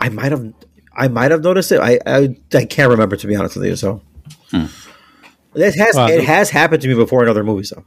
I 0.00 0.08
might 0.08 0.32
have. 0.32 0.52
I 0.94 1.08
might 1.08 1.30
have 1.30 1.42
noticed 1.42 1.70
it. 1.72 1.80
I, 1.80 1.98
I 2.06 2.36
I 2.54 2.64
can't 2.64 2.90
remember 2.90 3.16
to 3.16 3.26
be 3.26 3.36
honest 3.36 3.56
with 3.56 3.66
you. 3.66 3.76
So 3.76 4.00
it 4.52 5.74
has 5.76 5.94
Well, 5.96 6.10
it 6.10 6.24
has 6.24 6.50
happened 6.50 6.82
to 6.82 6.88
me 6.88 6.94
before 6.94 7.22
in 7.22 7.28
other 7.28 7.44
movies 7.44 7.70
though. 7.74 7.84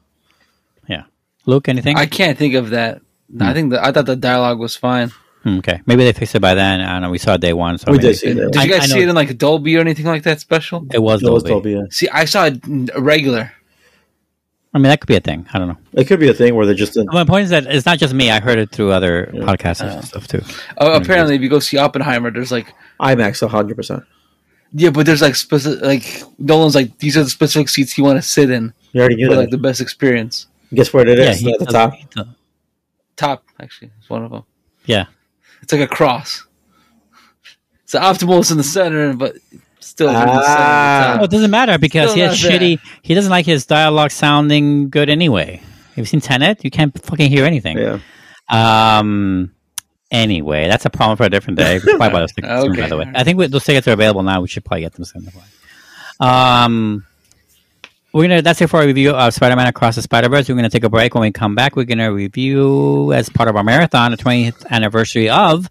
Yeah. 0.88 1.04
Luke, 1.46 1.70
anything? 1.70 1.98
I 1.98 2.06
can't 2.06 2.38
think 2.38 2.54
of 2.56 2.72
that. 2.72 3.02
Hmm. 3.32 3.44
I 3.44 3.54
think 3.54 3.72
that 3.72 3.84
I 3.86 3.92
thought 3.92 4.06
the 4.06 4.16
dialogue 4.16 4.60
was 4.60 4.76
fine. 4.76 5.12
Hmm, 5.44 5.58
okay. 5.60 5.82
Maybe 5.88 6.04
they 6.04 6.14
fixed 6.14 6.36
it 6.36 6.40
by 6.40 6.54
then. 6.54 6.82
I 6.82 6.94
don't 6.94 7.02
know. 7.02 7.10
We 7.10 7.18
saw 7.18 7.38
day 7.38 7.54
one. 7.54 7.78
So 7.80 7.92
We 7.92 7.98
maybe- 7.98 8.08
did 8.10 8.18
see 8.18 8.34
Did 8.34 8.54
that. 8.54 8.64
you 8.64 8.70
guys 8.72 8.84
I 8.84 8.86
know- 8.88 8.94
see 8.96 9.02
it 9.02 9.10
in 9.10 9.16
like 9.16 9.38
Dolby 9.38 9.76
or 9.78 9.80
anything 9.80 10.06
like 10.06 10.24
that 10.24 10.40
special? 10.40 10.86
It 10.94 11.00
was 11.02 11.24
It 11.24 11.32
was 11.32 11.44
Dolby. 11.44 11.72
Dolby, 11.72 11.72
yeah. 11.82 11.86
See, 11.90 12.08
I 12.10 12.26
saw 12.26 12.46
it 12.46 12.60
regular. 12.98 13.52
I 14.74 14.78
mean, 14.78 14.84
that 14.84 15.02
could 15.02 15.08
be 15.08 15.18
a 15.18 15.20
thing. 15.20 15.46
I 15.54 15.60
don't 15.60 15.68
know. 15.68 15.78
It 15.94 16.06
could 16.06 16.20
be 16.22 16.30
a 16.30 16.34
thing 16.34 16.56
where 16.56 16.66
they're 16.66 16.76
just. 16.76 16.96
In, 16.96 17.06
My 17.08 17.26
point 17.26 17.44
is 17.46 17.50
that 17.50 17.66
it's 17.68 17.86
not 17.86 17.98
just 18.00 18.14
me. 18.14 18.30
I 18.32 18.40
heard 18.40 18.58
it 18.58 18.72
through 18.72 18.92
other 18.92 19.30
podcasts 19.34 19.82
and 19.82 20.06
stuff 20.06 20.28
too. 20.28 20.42
Oh, 20.78 20.94
apparently, 20.94 21.36
if 21.36 21.42
you 21.42 21.50
go 21.50 21.60
see 21.60 21.78
Oppenheimer, 21.78 22.32
there's 22.32 22.52
like 22.54 22.74
IMAX, 23.00 23.46
hundred 23.50 23.76
percent. 23.76 24.04
Yeah, 24.74 24.90
but 24.90 25.06
there's 25.06 25.22
like 25.22 25.36
specific 25.36 25.82
like 25.84 26.24
Nolan's 26.40 26.76
like 26.76 26.98
these 27.00 27.18
are 27.18 27.24
the 27.24 27.30
specific 27.30 27.70
seats 27.70 27.98
you 27.98 28.04
want 28.04 28.18
to 28.18 28.22
sit 28.22 28.50
in 28.50 28.74
You 28.94 29.02
already 29.02 29.16
knew 29.16 29.28
for 29.28 29.36
that. 29.36 29.42
like 29.42 29.50
the 29.50 29.58
best 29.58 29.82
experience. 29.82 30.48
Guess 30.74 30.94
where 30.94 31.08
it 31.08 31.20
is? 31.20 31.40
he 31.40 31.52
at 31.52 31.60
the 31.60 31.66
does- 31.66 31.74
top. 31.74 31.94
he 31.94 32.06
does- 32.16 32.28
Top 33.18 33.44
actually 33.60 33.92
it's 34.00 34.10
one 34.10 34.24
of 34.24 34.32
them. 34.32 34.44
Yeah. 34.86 35.06
It's 35.62 35.72
like 35.72 35.82
a 35.82 35.88
cross. 35.88 36.46
So 37.86 38.00
Optimus 38.00 38.50
in 38.52 38.58
the 38.58 38.64
center, 38.64 39.14
but 39.14 39.36
still 39.80 40.08
in 40.08 40.14
the 40.14 40.20
center. 40.22 40.44
Ah. 40.48 41.14
Well, 41.18 41.26
it 41.26 41.32
doesn't 41.32 41.52
matter 41.52 41.78
because 41.78 42.12
Still 42.12 42.16
he 42.16 42.22
has 42.30 42.44
not 42.44 42.52
shitty. 42.54 42.80
He 43.02 43.14
doesn't 43.14 43.30
like 43.30 43.46
his 43.46 43.66
dialogue 43.66 44.12
sounding 44.12 44.90
good 44.90 45.10
anyway. 45.10 45.58
Have 45.90 45.98
you 45.98 46.06
seen 46.06 46.22
Tenet? 46.22 46.64
You 46.64 46.72
can't 46.72 46.98
fucking 47.04 47.30
hear 47.30 47.46
anything. 47.46 47.78
Yeah. 47.78 48.00
Um. 48.50 49.52
Anyway, 50.12 50.68
that's 50.68 50.86
a 50.86 50.90
problem 50.90 51.16
for 51.18 51.24
a 51.24 51.30
different 51.30 51.58
day. 51.58 51.80
We 51.86 51.96
probably 51.96 52.20
those 52.20 52.34
tickets 52.34 52.62
soon, 52.62 52.76
by 52.76 52.88
the 52.90 52.98
way. 52.98 53.12
I 53.16 53.24
think 53.24 53.40
we, 53.40 53.48
those 53.48 53.64
tickets 53.64 53.88
are 53.88 53.94
available 53.94 54.24
now. 54.24 54.42
We 54.42 54.48
should 54.50 54.66
probably 54.66 54.82
get 54.82 54.94
them 54.94 55.06
soon. 55.06 55.30
Um. 56.20 57.06
We're 58.14 58.24
gonna. 58.24 58.42
That's 58.42 58.60
it 58.62 58.70
for 58.70 58.82
our 58.82 58.86
review 58.86 59.12
of 59.12 59.34
Spider-Man 59.34 59.68
Across 59.68 59.96
the 59.96 60.02
Spider-Verse. 60.02 60.50
We're 60.50 60.56
gonna 60.56 60.70
take 60.70 60.84
a 60.84 60.90
break. 60.90 61.16
When 61.16 61.22
we 61.22 61.32
come 61.32 61.56
back, 61.56 61.78
we're 61.78 61.86
gonna 61.86 62.12
review 62.12 63.14
as 63.14 63.30
part 63.30 63.48
of 63.48 63.56
our 63.56 63.64
marathon 63.64 64.12
the 64.12 64.18
20th 64.18 64.66
anniversary 64.70 65.30
of 65.30 65.70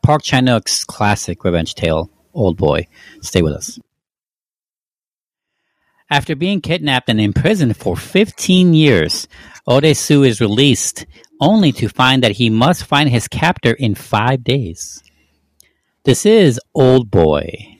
Park 0.00 0.22
Chan-wook's 0.22 0.84
classic 0.84 1.42
revenge 1.42 1.74
tale, 1.74 2.08
Oldboy. 2.32 2.86
Stay 3.22 3.42
with 3.42 3.54
us. 3.54 3.80
After 6.08 6.36
being 6.36 6.60
kidnapped 6.60 7.08
and 7.08 7.20
imprisoned 7.20 7.76
for 7.76 7.96
15 7.96 8.72
years, 8.72 9.26
Odesu 9.68 10.24
is 10.24 10.40
released, 10.40 11.06
only 11.40 11.72
to 11.72 11.88
find 11.88 12.22
that 12.22 12.32
he 12.32 12.50
must 12.50 12.84
find 12.84 13.08
his 13.08 13.28
captor 13.28 13.72
in 13.72 13.94
five 13.94 14.44
days. 14.44 15.02
This 16.04 16.24
is 16.26 16.60
Old 16.74 17.10
Boy, 17.10 17.76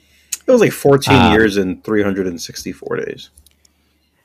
It 0.47 0.51
was 0.51 0.61
like 0.61 0.71
14 0.71 1.13
Ah. 1.15 1.31
years 1.33 1.57
and 1.57 1.83
364 1.83 2.97
days. 2.97 3.29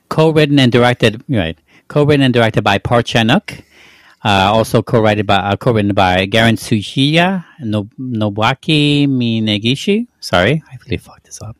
co-written 0.09 0.57
and 0.59 0.71
directed. 0.71 1.23
Right, 1.29 1.57
co-written 1.87 2.23
and 2.23 2.33
directed 2.33 2.63
by 2.63 2.77
Park 2.79 3.05
Chan-wook. 3.05 3.63
Uh, 4.25 4.49
also 4.51 4.81
co-written 4.81 5.25
by 5.25 5.35
uh, 5.37 5.55
co-written 5.55 5.93
by 5.93 6.25
Garon 6.25 6.57
Tsuchiya, 6.57 7.45
no- 7.61 7.87
Nobuaki 7.99 9.07
Minegishi. 9.07 10.07
Sorry, 10.19 10.61
I 10.71 10.77
really 10.85 10.97
fucked 10.97 11.25
this 11.25 11.39
up. 11.41 11.55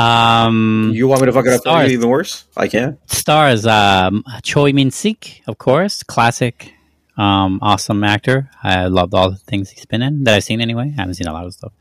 Um, 0.00 0.92
You 0.94 1.08
want 1.08 1.20
me 1.22 1.26
to 1.26 1.32
fuck 1.32 1.46
it 1.46 1.52
up 1.52 1.60
Stars. 1.62 1.90
even 1.92 2.08
worse? 2.08 2.44
I 2.56 2.68
can. 2.68 2.96
stars 3.06 3.66
um, 3.66 4.22
Choi 4.42 4.72
Min 4.72 4.90
Sik, 4.92 5.42
of 5.48 5.58
course, 5.58 6.02
classic, 6.04 6.72
um, 7.20 7.58
awesome 7.60 8.02
actor. 8.02 8.48
I 8.62 8.86
loved 8.86 9.12
all 9.12 9.30
the 9.30 9.36
things 9.36 9.68
he's 9.68 9.84
been 9.84 10.00
in 10.00 10.24
that 10.24 10.34
I've 10.34 10.44
seen 10.44 10.62
anyway. 10.62 10.90
I 10.96 11.00
haven't 11.00 11.14
seen 11.14 11.26
a 11.26 11.32
lot 11.34 11.44
of 11.44 11.52
stuff. 11.52 11.72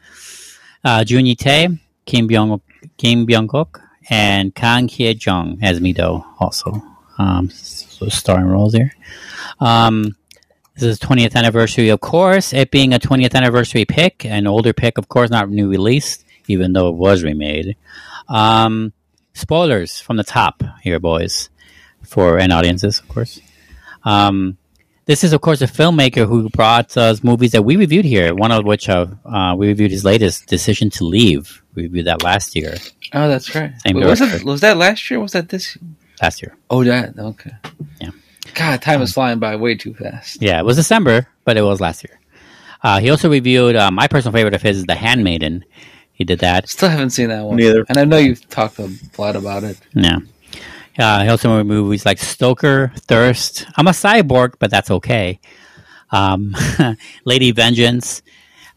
Uh, 0.83 1.03
Jun 1.05 1.25
Yi 1.25 1.35
Tae, 1.35 1.69
Kim 2.05 2.27
Byung 2.27 2.59
Kim 2.97 3.25
Byung 3.25 3.47
Guk, 3.47 3.81
and 4.09 4.53
Kang 4.53 4.89
Hye 4.89 5.15
Jung 5.17 5.59
as 5.61 5.79
Mido 5.79 6.25
also. 6.39 6.81
Um, 7.17 7.49
so 7.49 8.09
starring 8.09 8.47
roles 8.47 8.73
here. 8.73 8.93
Um, 9.61 10.17
this 10.75 10.83
is 10.83 10.99
20th 10.99 11.35
anniversary, 11.35 11.89
of 11.89 12.01
course. 12.01 12.51
It 12.53 12.69
being 12.71 12.93
a 12.93 12.99
20th 12.99 13.33
anniversary 13.33 13.85
pick, 13.85 14.25
an 14.25 14.45
older 14.45 14.73
pick, 14.73 14.97
of 14.97 15.07
course, 15.07 15.29
not 15.29 15.49
new 15.49 15.69
release, 15.69 16.23
even 16.47 16.73
though 16.73 16.89
it 16.89 16.95
was 16.95 17.23
remade. 17.23 17.77
Um, 18.27 18.91
spoilers 19.33 20.01
from 20.01 20.17
the 20.17 20.23
top 20.23 20.63
here, 20.81 20.99
boys, 20.99 21.49
for 22.03 22.37
and 22.37 22.51
audiences, 22.51 22.99
of 22.99 23.07
course. 23.07 23.39
Um, 24.03 24.57
this 25.09 25.23
is, 25.23 25.33
of 25.33 25.41
course, 25.41 25.59
a 25.63 25.65
filmmaker 25.65 26.27
who 26.27 26.49
brought 26.49 26.95
us 26.95 27.23
movies 27.23 27.51
that 27.53 27.63
we 27.63 27.75
reviewed 27.77 28.05
here. 28.05 28.35
One 28.35 28.51
of 28.51 28.63
which 28.63 28.87
uh, 28.87 29.07
uh, 29.25 29.55
we 29.57 29.65
reviewed 29.65 29.89
his 29.89 30.05
latest, 30.05 30.45
"Decision 30.45 30.91
to 30.91 31.03
Leave." 31.03 31.63
We 31.73 31.83
reviewed 31.83 32.05
that 32.05 32.21
last 32.21 32.55
year. 32.55 32.75
Oh, 33.13 33.27
that's 33.27 33.55
right. 33.55 33.71
Same 33.81 33.95
Wait, 33.95 34.05
was, 34.05 34.19
director. 34.19 34.37
it, 34.37 34.43
was 34.43 34.61
that 34.61 34.77
last 34.77 35.09
year? 35.09 35.19
Was 35.19 35.31
that 35.31 35.49
this? 35.49 35.79
Last 36.21 36.43
year, 36.43 36.55
Oh, 36.69 36.83
that 36.83 37.17
okay. 37.17 37.51
Yeah. 37.99 38.11
God, 38.53 38.81
time 38.83 39.01
is 39.01 39.13
flying 39.13 39.39
by 39.39 39.55
way 39.55 39.73
too 39.73 39.95
fast. 39.95 40.41
yeah, 40.43 40.59
it 40.59 40.65
was 40.65 40.77
December, 40.77 41.27
but 41.43 41.57
it 41.57 41.63
was 41.63 41.81
last 41.81 42.03
year. 42.03 42.19
Uh, 42.83 42.99
he 42.99 43.09
also 43.09 43.31
reviewed 43.31 43.75
uh, 43.75 43.89
my 43.89 44.07
personal 44.07 44.33
favorite 44.33 44.53
of 44.53 44.61
his 44.61 44.77
is 44.77 44.85
"The 44.85 44.93
Handmaiden." 44.95 45.65
He 46.13 46.23
did 46.23 46.39
that. 46.39 46.69
Still 46.69 46.89
haven't 46.89 47.11
seen 47.11 47.29
that 47.29 47.45
one. 47.45 47.55
Neither. 47.55 47.83
And 47.89 47.97
I 47.97 48.03
know 48.05 48.17
you've 48.17 48.47
talked 48.49 48.77
a 48.77 48.91
lot 49.17 49.35
about 49.35 49.63
it. 49.63 49.79
Yeah. 49.93 50.19
Uh, 50.99 51.23
he 51.23 51.29
also 51.29 51.55
made 51.57 51.65
movies 51.65 52.05
like 52.05 52.19
Stoker, 52.19 52.91
Thirst. 53.07 53.65
I'm 53.77 53.87
a 53.87 53.91
cyborg, 53.91 54.55
but 54.59 54.69
that's 54.69 54.91
okay. 54.91 55.39
Um, 56.11 56.55
Lady 57.25 57.51
Vengeance. 57.51 58.21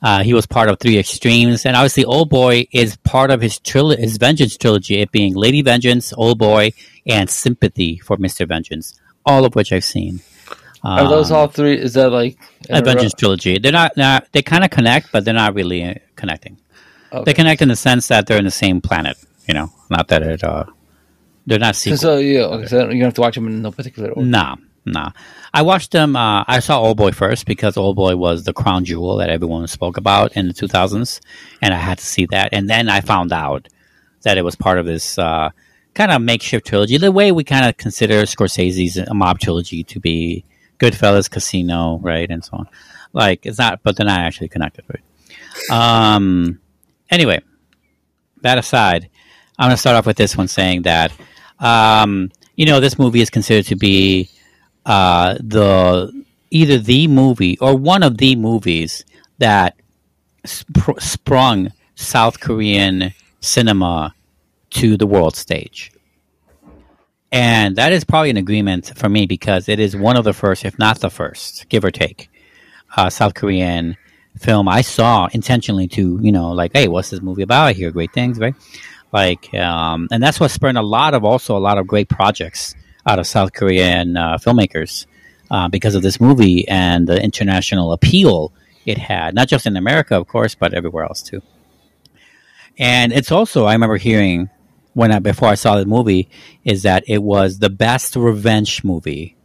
Uh, 0.01 0.23
he 0.23 0.35
was 0.35 0.47
part 0.47 0.69
of 0.69 0.79
Three 0.81 0.99
Extremes, 0.99 1.65
and 1.67 1.77
obviously, 1.77 2.05
Oldboy 2.05 2.69
is 2.73 2.97
part 2.99 3.31
of 3.31 3.41
his 3.41 3.59
tril- 3.61 3.97
his 3.97 4.17
Vengeance 4.19 4.57
trilogy. 4.57 5.01
It 5.01 5.13
being 5.13 5.35
Lady 5.35 5.63
Vengeance, 5.63 6.13
Oldboy, 6.13 6.75
and 7.07 7.29
Sympathy 7.31 7.99
for 7.99 8.17
Mister 8.17 8.45
Vengeance, 8.47 9.01
all 9.27 9.45
of 9.45 9.55
which 9.55 9.73
I've 9.73 9.85
seen. 9.85 10.21
Are 10.85 11.09
those 11.09 11.31
Um, 11.31 11.37
all 11.37 11.47
three? 11.47 11.79
Is 11.79 11.95
that 11.95 12.11
like 12.11 12.37
a 12.69 12.83
Vengeance 12.83 13.13
row? 13.15 13.19
trilogy? 13.19 13.59
They're 13.59 13.71
not. 13.71 13.97
not 13.97 14.27
they 14.33 14.43
kind 14.43 14.65
of 14.65 14.71
connect, 14.71 15.13
but 15.13 15.25
they're 15.25 15.35
not 15.35 15.55
really 15.55 15.99
connecting. 16.17 16.57
Okay. 17.13 17.23
They 17.25 17.35
connect 17.35 17.63
in 17.63 17.69
the 17.69 17.77
sense 17.77 18.09
that 18.09 18.27
they're 18.27 18.39
in 18.39 18.45
the 18.45 18.51
same 18.51 18.81
planet. 18.81 19.17
You 19.47 19.55
know, 19.55 19.73
not 19.91 20.09
that 20.09 20.23
it. 20.23 20.43
Uh, 20.43 20.65
they're 21.47 21.59
not 21.59 21.75
So, 21.77 21.81
sequels. 21.91 22.01
so 22.01 22.17
yeah, 22.19 22.41
okay, 22.43 22.67
so 22.67 22.79
you 22.91 22.99
don't 22.99 23.01
have 23.01 23.15
to 23.15 23.21
watch 23.21 23.35
them 23.35 23.47
in 23.47 23.63
no 23.63 23.71
particular 23.73 24.11
order. 24.11 24.27
Nah, 24.29 24.57
nah. 24.85 25.11
I 25.55 25.63
watched 25.63 25.91
them. 25.91 26.17
Uh, 26.17 26.45
I 26.47 26.61
saw 26.61 26.83
Oldboy 26.83 27.15
first 27.15 27.47
because 27.47 27.75
Oldboy 27.77 28.17
was 28.17 28.45
the 28.45 28.53
crown 28.53 28.85
jewel 28.85 29.17
that 29.19 29.29
everyone 29.31 29.67
spoke 29.67 29.97
about 29.97 30.37
in 30.37 30.49
the 30.49 30.55
2000s, 30.55 31.21
and 31.61 31.75
I 31.75 31.79
had 31.79 31.99
to 31.99 32.05
see 32.07 32.27
that. 32.31 32.51
And 32.53 32.69
then 32.71 32.89
I 32.89 33.01
found 33.01 33.33
out 33.33 33.69
that 34.23 34.39
it 34.39 34.43
was 34.45 34.55
part 34.57 34.79
of 34.79 34.87
this 34.87 35.19
uh, 35.19 35.51
kind 35.95 36.11
of 36.13 36.23
makeshift 36.23 36.67
trilogy, 36.67 36.97
the 36.97 37.13
way 37.13 37.33
we 37.33 37.45
kind 37.45 37.67
of 37.67 37.77
consider 37.77 38.23
Scorsese's 38.23 38.99
mob 39.13 39.41
trilogy 39.41 39.83
to 39.85 40.01
be 40.01 40.45
Goodfellas, 40.79 41.31
Casino, 41.31 41.99
right, 42.03 42.31
and 42.31 42.45
so 42.45 42.57
on. 42.59 42.69
Like 43.13 43.45
it's 43.47 43.59
not, 43.59 43.83
but 43.83 43.97
they're 43.97 44.07
not 44.07 44.21
actually 44.21 44.49
connected, 44.49 44.85
right? 44.89 45.03
Um. 46.15 46.61
Anyway, 47.11 47.43
that 48.41 48.57
aside, 48.57 49.11
I'm 49.59 49.67
going 49.69 49.75
to 49.77 49.81
start 49.81 49.97
off 49.97 50.07
with 50.07 50.17
this 50.17 50.35
one 50.35 50.49
saying 50.49 50.83
that, 50.83 51.13
um, 51.63 52.31
you 52.57 52.67
know, 52.67 52.81
this 52.81 52.99
movie 52.99 53.23
is 53.23 53.31
considered 53.31 53.67
to 53.67 53.77
be 53.77 54.29
uh, 54.85 55.35
the 55.41 56.25
either 56.51 56.77
the 56.77 57.07
movie 57.09 57.59
or 57.61 57.75
one 57.75 58.03
of 58.03 58.19
the 58.19 58.37
movies 58.37 59.05
that 59.39 59.75
sp- 60.45 60.99
sprung 60.99 61.73
South 61.95 62.41
Korean 62.41 63.15
cinema 63.41 64.15
to 64.71 64.97
the 64.97 65.07
world 65.07 65.37
stage. 65.37 65.93
And 67.31 67.77
that 67.77 67.93
is 67.93 68.05
probably 68.05 68.29
an 68.29 68.37
agreement 68.37 68.93
for 68.95 69.09
me 69.09 69.25
because 69.25 69.69
it 69.71 69.81
is 69.81 69.97
one 69.97 70.19
of 70.19 70.25
the 70.25 70.35
first, 70.35 70.67
if 70.67 70.79
not 70.79 71.01
the 71.01 71.09
first, 71.09 71.67
give 71.71 71.85
or 71.85 71.91
take, 71.91 72.29
uh, 72.95 73.09
South 73.09 73.33
Korean 73.33 73.97
film 74.39 74.69
I 74.69 74.83
saw 74.83 75.29
intentionally 75.33 75.89
to, 75.89 76.19
you 76.21 76.33
know, 76.33 76.51
like, 76.51 76.73
hey, 76.75 76.89
what's 76.89 77.11
this 77.11 77.23
movie 77.23 77.43
about? 77.43 77.69
I 77.69 77.73
hear 77.73 77.91
great 77.91 78.13
things, 78.13 78.39
right? 78.39 78.55
Like, 79.13 79.53
um, 79.55 80.09
and 80.11 80.23
that's 80.23 80.41
what 80.41 80.51
spurred 80.51 80.77
a 80.77 80.83
lot 80.83 81.15
of 81.15 81.25
also 81.25 81.57
a 81.57 81.61
lot 81.61 81.79
of 81.79 81.87
great 81.87 82.09
projects 82.09 82.75
out 83.07 83.19
of 83.19 83.27
South 83.27 83.53
Korean 83.53 84.17
uh, 84.17 84.39
filmmakers 84.39 85.07
uh, 85.51 85.69
because 85.69 85.95
of 85.95 86.03
this 86.03 86.21
movie 86.21 86.67
and 86.67 87.07
the 87.07 87.23
international 87.23 87.93
appeal 87.93 88.53
it 88.87 88.99
had, 88.99 89.35
not 89.35 89.49
just 89.49 89.67
in 89.67 89.77
America, 89.77 90.17
of 90.17 90.27
course, 90.27 90.55
but 90.55 90.75
everywhere 90.75 91.05
else 91.05 91.23
too. 91.23 91.43
And 92.79 93.13
it's 93.13 93.31
also, 93.31 93.67
I 93.67 93.75
remember 93.75 93.97
hearing 93.97 94.49
when 94.95 95.13
I 95.13 95.19
before 95.19 95.49
I 95.49 95.55
saw 95.55 95.77
the 95.77 95.87
movie, 95.87 96.29
is 96.65 96.83
that 96.83 97.05
it 97.07 97.23
was 97.23 97.59
the 97.59 97.71
best 97.71 98.17
revenge 98.17 98.83
movie, 98.83 99.37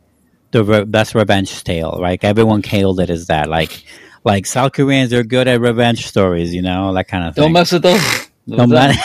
the 0.52 0.64
re- 0.64 0.84
best 0.85 1.14
revenge 1.14 1.64
tale. 1.64 1.99
Right, 2.02 2.22
everyone 2.23 2.64
hailed 2.64 2.99
it 2.99 3.10
as 3.10 3.27
that. 3.27 3.49
Like, 3.49 3.84
like 4.23 4.45
South 4.45 4.72
Koreans 4.73 5.14
are 5.14 5.23
good 5.23 5.48
at 5.48 5.60
revenge 5.60 6.07
stories, 6.07 6.53
you 6.53 6.61
know, 6.61 6.94
that 6.94 7.07
kind 7.07 7.26
of 7.27 7.35
thing. 7.35 7.44
Don't 7.44 7.53
mess 7.53 7.72
with 7.72 7.84
those. 7.84 8.27
Don't 8.48 8.69
mess- 8.69 8.98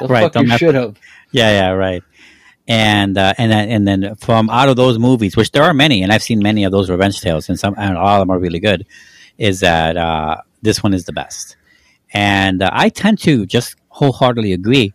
the 0.00 0.06
right, 0.08 0.32
fuck 0.32 0.42
you 0.42 0.58
should 0.58 0.74
have. 0.74 0.96
Yeah, 1.32 1.50
yeah, 1.50 1.70
right. 1.70 2.02
And 2.66 3.16
uh, 3.16 3.34
and 3.38 3.50
then 3.50 3.68
and 3.68 3.88
then 3.88 4.14
from 4.16 4.50
out 4.50 4.68
of 4.68 4.76
those 4.76 4.98
movies, 4.98 5.36
which 5.36 5.52
there 5.52 5.62
are 5.62 5.74
many, 5.74 6.02
and 6.02 6.12
I've 6.12 6.22
seen 6.22 6.40
many 6.40 6.64
of 6.64 6.72
those 6.72 6.90
revenge 6.90 7.20
tales, 7.20 7.48
and 7.48 7.58
some 7.58 7.74
and 7.76 7.96
all 7.96 8.16
of 8.16 8.20
them 8.20 8.30
are 8.30 8.38
really 8.38 8.60
good. 8.60 8.86
Is 9.38 9.60
that 9.60 9.96
uh, 9.96 10.36
this 10.62 10.82
one 10.82 10.94
is 10.94 11.04
the 11.04 11.12
best? 11.12 11.56
And 12.12 12.62
uh, 12.62 12.70
I 12.72 12.88
tend 12.88 13.18
to 13.20 13.46
just 13.46 13.76
wholeheartedly 13.88 14.52
agree. 14.52 14.92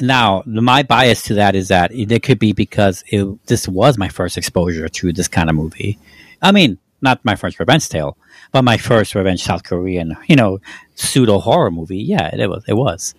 Now, 0.00 0.42
my 0.46 0.84
bias 0.84 1.22
to 1.24 1.34
that 1.34 1.56
is 1.56 1.68
that 1.68 1.90
it 1.92 2.22
could 2.22 2.38
be 2.38 2.52
because 2.52 3.02
it, 3.08 3.26
this 3.46 3.66
was 3.66 3.98
my 3.98 4.08
first 4.08 4.36
exposure 4.36 4.88
to 4.88 5.12
this 5.12 5.26
kind 5.28 5.50
of 5.50 5.56
movie. 5.56 5.98
I 6.40 6.52
mean, 6.52 6.78
not 7.00 7.24
my 7.24 7.34
first 7.34 7.58
revenge 7.58 7.88
tale, 7.88 8.16
but 8.52 8.62
my 8.62 8.76
first 8.76 9.14
revenge 9.14 9.42
South 9.42 9.62
Korean, 9.62 10.16
you 10.26 10.36
know, 10.36 10.60
pseudo 10.94 11.38
horror 11.38 11.70
movie. 11.70 11.98
Yeah, 11.98 12.34
it 12.34 12.48
was. 12.48 12.64
It 12.66 12.74
was, 12.74 13.14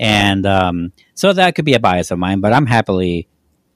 and 0.00 0.46
um, 0.46 0.92
so 1.14 1.32
that 1.32 1.54
could 1.54 1.64
be 1.64 1.74
a 1.74 1.80
bias 1.80 2.10
of 2.10 2.18
mine. 2.18 2.40
But 2.40 2.52
I'm 2.52 2.66
happily 2.66 3.28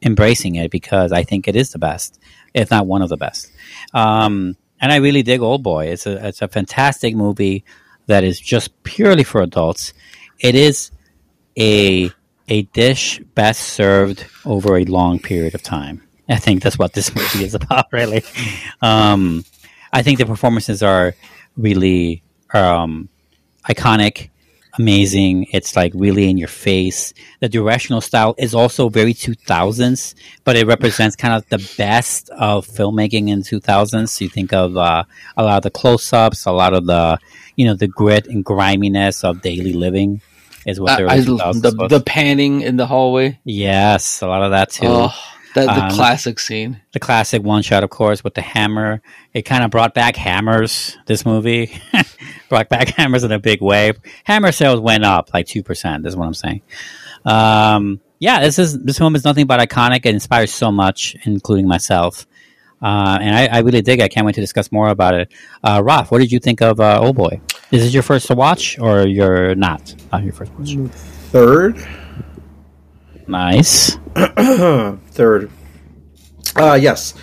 embracing 0.03 0.57
it 0.57 0.71
because 0.71 1.13
I 1.13 1.23
think 1.23 1.49
it 1.49 1.57
is 1.57 1.71
the 1.71 1.79
best, 1.79 2.19
if 2.55 2.71
not 2.71 2.87
one 2.87 3.03
of 3.03 3.09
the 3.09 3.17
best. 3.17 3.51
Um, 3.95 4.57
and 4.81 4.93
I 4.93 4.97
really 4.97 5.23
dig 5.23 5.41
Oldboy. 5.41 5.89
It's 5.89 6.07
a 6.07 6.29
it's 6.29 6.43
a 6.43 6.49
fantastic 6.49 7.15
movie 7.15 7.65
that 8.07 8.25
is 8.25 8.41
just 8.41 8.83
purely 8.83 9.25
for 9.25 9.43
adults. 9.43 9.93
It 10.39 10.55
is 10.55 10.91
a 11.59 12.11
a 12.49 12.63
dish 12.63 13.21
best 13.35 13.61
served 13.61 14.27
over 14.45 14.77
a 14.77 14.85
long 14.85 15.19
period 15.19 15.55
of 15.55 15.63
time. 15.63 16.03
I 16.29 16.37
think 16.37 16.63
that's 16.63 16.79
what 16.79 16.93
this 16.93 17.15
movie 17.15 17.45
is 17.45 17.55
about, 17.55 17.87
really. 17.93 18.25
Um, 18.81 19.45
I 19.93 20.03
think 20.03 20.19
the 20.19 20.27
performances 20.27 20.83
are 20.83 21.15
really 21.57 22.23
um, 22.53 23.09
iconic, 23.69 24.31
amazing. 24.79 25.47
It's 25.53 25.77
like 25.77 25.93
really 25.95 26.29
in 26.29 26.39
your 26.39 26.49
face. 26.49 27.15
The 27.41 27.49
directional 27.49 28.01
style 28.01 28.35
is 28.39 28.55
also 28.55 28.89
very 28.89 29.15
2000s, 29.15 30.15
but 30.45 30.57
it 30.57 30.67
represents 30.67 31.17
kind 31.17 31.35
of 31.35 31.49
the 31.49 31.75
best 31.79 32.31
of 32.31 32.67
filmmaking 32.67 33.29
in 33.29 33.41
2000s. 33.41 34.21
You 34.21 34.29
think 34.29 34.53
of 34.53 34.77
uh, 34.77 35.05
a 35.37 35.43
lot 35.43 35.59
of 35.59 35.63
the 35.63 35.71
close 35.71 36.13
ups, 36.13 36.47
a 36.47 36.53
lot 36.53 36.75
of 36.75 36.87
the, 36.87 37.19
you 37.57 37.65
know, 37.65 37.75
the 37.75 37.89
grit 37.89 38.27
and 38.27 38.45
griminess 38.45 39.25
of 39.25 39.43
daily 39.43 39.73
living 39.73 40.21
is 40.67 40.81
what 40.81 40.93
I, 40.93 41.03
the 41.03 41.11
I, 41.11 41.17
early 41.17 41.39
2000s 41.39 41.63
the, 41.63 41.89
the 41.89 42.01
panning 42.01 42.61
in 42.61 42.77
the 42.77 42.87
hallway. 42.87 43.39
yes, 43.45 44.21
a 44.21 44.27
lot 44.27 44.43
of 44.43 44.51
that 44.51 44.71
too 44.71 44.87
Oh, 44.89 45.15
that 45.57 45.67
the 45.67 45.85
Um, 45.87 45.91
classic 45.91 46.39
scene. 46.39 46.81
the 46.93 47.01
classic 47.01 47.43
one 47.43 47.63
shot, 47.63 47.83
of 47.85 47.91
course, 47.91 48.23
with 48.25 48.35
the 48.35 48.41
hammer. 48.43 49.03
It 49.35 49.43
kind 49.43 49.65
of 49.65 49.71
brought 49.71 49.93
back 49.93 50.15
hammers. 50.17 50.97
This 51.07 51.27
movie 51.27 51.79
brought 52.49 52.69
back 52.69 52.89
hammers 52.91 53.25
in 53.25 53.33
a 53.33 53.39
big 53.41 53.61
way. 53.61 53.93
Hammer 54.25 54.53
sales 54.53 54.81
went 54.81 55.05
up 55.05 55.31
like 55.35 55.47
two 55.47 55.63
percent. 55.63 56.07
Is 56.07 56.17
what 56.17 56.27
I'm 56.27 56.35
saying. 56.35 56.63
Um, 57.25 58.01
yeah, 58.19 58.41
this 58.41 58.59
is 58.59 58.79
this 58.83 58.99
film 58.99 59.15
is 59.17 59.25
nothing 59.25 59.47
but 59.47 59.61
iconic. 59.61 60.07
It 60.07 60.15
inspires 60.15 60.53
so 60.53 60.71
much, 60.73 61.17
including 61.25 61.67
myself. 61.69 62.27
Uh, 62.83 63.19
and 63.21 63.35
I, 63.35 63.47
I 63.47 63.59
really 63.61 63.81
dig. 63.83 64.01
it. 64.01 64.05
I 64.05 64.09
can't 64.09 64.27
wait 64.27 64.35
to 64.35 64.41
discuss 64.41 64.71
more 64.71 64.89
about 64.89 65.15
it. 65.15 65.33
Uh, 65.65 65.81
Ralf, 65.83 66.11
what 66.11 66.19
did 66.19 66.31
you 66.31 66.39
think 66.39 66.61
of 66.61 66.79
uh, 66.79 67.01
Oh 67.03 67.13
Boy? 67.13 67.41
Is 67.73 67.83
this 67.83 67.95
your 67.95 68.03
first 68.03 68.27
to 68.29 68.35
watch, 68.35 68.79
or 68.79 69.07
you're 69.07 69.55
not? 69.55 69.95
Not 70.13 70.23
your 70.23 70.33
first 70.35 70.53
watch. 70.53 70.77
Third, 71.33 71.79
Nice. 73.29 73.97
third. 74.15 75.51
Uh 76.55 76.79
yes, 76.81 77.15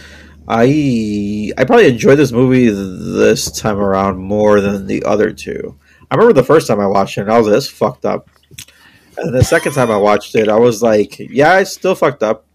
I 0.47 1.51
I 1.57 1.63
probably 1.63 1.87
enjoyed 1.87 2.17
this 2.19 2.31
movie 2.31 2.69
this 2.69 3.51
time 3.51 3.79
around 3.79 4.17
more 4.17 4.61
than 4.61 4.85
the 4.87 5.03
other 5.03 5.31
two. 5.31 5.77
I 6.11 6.15
remember 6.15 6.33
the 6.33 6.43
first 6.45 6.67
time 6.67 6.79
I 6.79 6.87
watched 6.87 7.17
it, 7.17 7.21
and 7.21 7.31
I 7.31 7.37
was 7.37 7.47
like, 7.47 7.55
"This 7.55 7.69
fucked 7.69 8.05
up." 8.05 8.29
And 9.17 9.33
the 9.33 9.43
second 9.43 9.73
time 9.73 9.89
I 9.89 9.97
watched 9.97 10.35
it, 10.35 10.49
I 10.49 10.57
was 10.57 10.83
like, 10.83 11.17
"Yeah, 11.19 11.59
it's 11.59 11.71
still 11.71 11.95
fucked 11.95 12.21
up." 12.21 12.45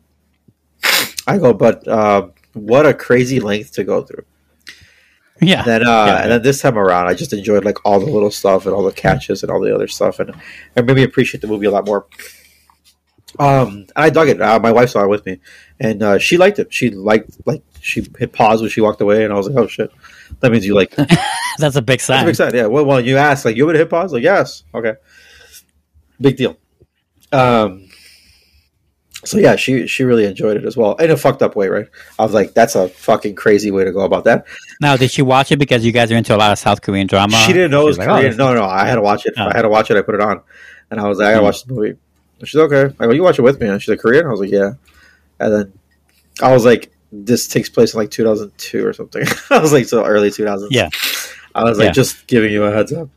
I 1.26 1.38
go, 1.38 1.52
but 1.52 1.86
uh, 1.88 2.28
what 2.52 2.86
a 2.86 2.94
crazy 2.94 3.40
length 3.40 3.72
to 3.74 3.84
go 3.84 4.02
through. 4.02 4.24
Yeah. 5.40 5.62
then 5.62 5.82
uh, 5.82 6.04
Yeah. 6.06 6.22
and 6.22 6.32
then 6.32 6.42
this 6.42 6.60
time 6.60 6.78
around, 6.78 7.06
I 7.06 7.14
just 7.14 7.32
enjoyed 7.32 7.64
like 7.64 7.84
all 7.84 7.98
the 8.00 8.06
little 8.06 8.30
stuff 8.30 8.66
and 8.66 8.74
all 8.74 8.82
the 8.82 8.92
catches 8.92 9.42
and 9.42 9.50
all 9.50 9.60
the 9.60 9.74
other 9.74 9.88
stuff, 9.88 10.20
and 10.20 10.30
it 10.76 10.84
made 10.84 10.96
me 10.96 11.02
appreciate 11.02 11.40
the 11.40 11.46
movie 11.48 11.66
a 11.66 11.70
lot 11.70 11.86
more. 11.86 12.06
Um, 13.38 13.86
I 13.94 14.10
dug 14.10 14.28
it. 14.28 14.40
Uh, 14.40 14.58
my 14.58 14.72
wife 14.72 14.90
saw 14.90 15.04
it 15.04 15.08
with 15.08 15.24
me, 15.26 15.38
and 15.78 16.02
uh, 16.02 16.18
she 16.18 16.36
liked 16.38 16.58
it. 16.58 16.72
She 16.72 16.90
liked 16.90 17.30
like 17.46 17.62
she 17.80 18.06
hit 18.18 18.32
pause 18.32 18.60
when 18.60 18.70
she 18.70 18.80
walked 18.80 19.00
away, 19.00 19.24
and 19.24 19.32
I 19.32 19.36
was 19.36 19.48
like, 19.48 19.56
"Oh 19.56 19.66
shit, 19.66 19.90
that 20.40 20.50
means 20.50 20.64
you 20.66 20.74
like." 20.74 20.94
That's 21.58 21.76
a 21.76 21.82
big 21.82 22.00
a 22.00 22.02
sign. 22.02 22.24
big 22.26 22.36
sign. 22.36 22.54
Yeah. 22.54 22.66
Well, 22.66 22.84
well, 22.86 23.00
you 23.00 23.16
asked 23.18 23.44
like, 23.44 23.56
"You 23.56 23.66
would 23.66 23.76
hit 23.76 23.90
pause?" 23.90 24.12
Like, 24.12 24.22
yes. 24.22 24.64
Okay. 24.74 24.94
Big 26.20 26.36
deal. 26.36 26.56
Um. 27.32 27.84
So 29.24 29.36
yeah, 29.36 29.56
she 29.56 29.86
she 29.88 30.04
really 30.04 30.24
enjoyed 30.24 30.56
it 30.56 30.64
as 30.64 30.76
well, 30.76 30.94
in 30.94 31.10
a 31.10 31.16
fucked 31.16 31.42
up 31.42 31.56
way, 31.56 31.68
right? 31.68 31.86
I 32.18 32.22
was 32.22 32.32
like, 32.32 32.54
"That's 32.54 32.76
a 32.76 32.88
fucking 32.88 33.34
crazy 33.34 33.70
way 33.70 33.84
to 33.84 33.92
go 33.92 34.00
about 34.00 34.24
that." 34.24 34.46
Now, 34.80 34.96
did 34.96 35.10
she 35.10 35.22
watch 35.22 35.50
it 35.52 35.58
because 35.58 35.84
you 35.84 35.90
guys 35.92 36.10
are 36.12 36.16
into 36.16 36.34
a 36.34 36.38
lot 36.38 36.52
of 36.52 36.58
South 36.58 36.80
Korean 36.82 37.08
drama? 37.08 37.36
She 37.38 37.52
didn't 37.52 37.72
know 37.72 37.82
it 37.82 37.86
was 37.86 37.96
She's 37.96 38.06
like, 38.06 38.08
oh, 38.08 38.20
Korean. 38.20 38.36
no, 38.36 38.54
no, 38.54 38.64
I 38.64 38.86
had 38.86 38.94
to 38.94 39.02
watch 39.02 39.26
it. 39.26 39.34
Oh. 39.36 39.42
I 39.42 39.52
had 39.56 39.62
to 39.62 39.68
watch 39.68 39.90
it. 39.90 39.96
I 39.96 40.02
put 40.02 40.14
it 40.14 40.20
on, 40.20 40.40
and 40.90 41.00
I 41.00 41.08
was 41.08 41.18
like, 41.18 41.26
I 41.26 41.30
gotta 41.32 41.40
Hmm. 41.40 41.44
watch 41.46 41.64
the 41.64 41.74
movie. 41.74 41.96
And 42.38 42.48
she's 42.48 42.60
okay. 42.60 42.94
I 43.00 43.06
go, 43.06 43.12
you 43.12 43.22
watch 43.22 43.38
it 43.38 43.42
with 43.42 43.60
me? 43.60 43.68
And 43.68 43.80
she's 43.82 43.88
like, 43.88 44.00
Korean? 44.00 44.26
I 44.26 44.30
was 44.30 44.40
like, 44.40 44.50
yeah. 44.50 44.72
And 45.40 45.52
then 45.52 45.72
I 46.42 46.52
was 46.52 46.64
like, 46.64 46.92
this 47.10 47.48
takes 47.48 47.68
place 47.68 47.94
in 47.94 47.98
like 48.00 48.10
2002 48.10 48.86
or 48.86 48.92
something. 48.92 49.24
I 49.50 49.58
was 49.58 49.72
like, 49.72 49.86
so 49.86 50.04
early 50.04 50.30
2000s. 50.30 50.68
Yeah. 50.70 50.88
I 51.54 51.64
was 51.64 51.78
like, 51.78 51.86
Yeah. 51.86 51.92
just 51.92 52.26
giving 52.26 52.52
you 52.52 52.64
a 52.64 52.70
heads 52.72 52.92
up. 52.92 53.08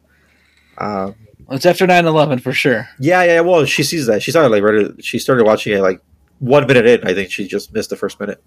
Um, 0.77 1.15
Well, 1.45 1.57
it's 1.57 1.65
after 1.65 1.85
9-11 1.85 2.41
for 2.41 2.53
sure. 2.53 2.87
yeah, 2.99 3.23
yeah. 3.23 3.41
Well, 3.41 3.65
she 3.65 3.83
sees 3.83 4.07
that. 4.07 4.23
She 4.23 4.31
started 4.31 4.49
like 4.49 4.63
right. 4.63 5.03
She 5.03 5.19
started 5.19 5.43
watching 5.45 5.73
it 5.73 5.81
like 5.81 6.01
one 6.39 6.65
minute 6.65 6.85
in. 6.87 7.07
I 7.07 7.13
think 7.13 7.31
she 7.31 7.47
just 7.47 7.73
missed 7.73 7.89
the 7.89 7.95
first 7.97 8.19
minute. 8.19 8.41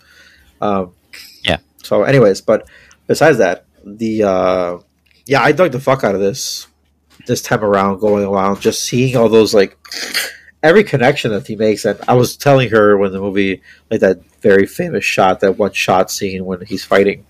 Um, 0.61 0.93
Yeah. 1.45 1.59
So, 1.83 2.03
anyways, 2.05 2.41
but 2.41 2.67
besides 3.07 3.39
that, 3.39 3.67
the 3.85 4.23
uh, 4.25 4.79
yeah, 5.27 5.43
I 5.43 5.53
dug 5.53 5.73
the 5.73 5.81
fuck 5.81 6.03
out 6.05 6.15
of 6.15 6.21
this 6.23 6.67
this 7.27 7.43
time 7.43 7.63
around. 7.63 7.99
Going 8.01 8.25
around, 8.25 8.61
just 8.63 8.85
seeing 8.85 9.15
all 9.17 9.29
those 9.29 9.53
like 9.53 9.77
every 10.65 10.82
connection 10.82 11.31
that 11.31 11.47
he 11.47 11.55
makes. 11.55 11.85
And 11.85 12.01
I 12.09 12.15
was 12.15 12.36
telling 12.36 12.70
her 12.70 12.97
when 12.97 13.12
the 13.12 13.20
movie, 13.20 13.62
like 13.91 14.01
that 14.01 14.24
very 14.41 14.66
famous 14.66 15.05
shot, 15.05 15.41
that 15.41 15.59
one 15.59 15.73
shot 15.73 16.11
scene 16.11 16.45
when 16.45 16.65
he's 16.65 16.85
fighting. 16.85 17.24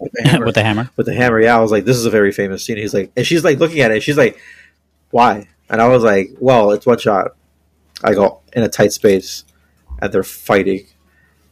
With 0.00 0.12
the 0.12 0.22
hammer 0.28 0.46
with 0.46 0.54
the 0.54 0.62
hammer. 0.64 0.90
with 0.96 1.06
the 1.06 1.14
hammer. 1.14 1.40
Yeah, 1.40 1.56
I 1.56 1.60
was 1.60 1.70
like, 1.70 1.84
this 1.84 1.96
is 1.96 2.06
a 2.06 2.10
very 2.10 2.32
famous 2.32 2.64
scene. 2.64 2.78
He's 2.78 2.94
like, 2.94 3.12
and 3.16 3.26
she's 3.26 3.44
like 3.44 3.58
looking 3.58 3.80
at 3.80 3.90
it. 3.90 4.02
She's 4.02 4.16
like, 4.16 4.40
why? 5.10 5.46
And 5.68 5.82
I 5.82 5.88
was 5.88 6.02
like, 6.02 6.30
well, 6.40 6.70
it's 6.72 6.86
one 6.86 6.98
shot. 6.98 7.36
I 8.02 8.14
go 8.14 8.40
in 8.54 8.62
a 8.62 8.68
tight 8.68 8.92
space, 8.92 9.44
and 10.00 10.12
they're 10.12 10.22
fighting, 10.22 10.86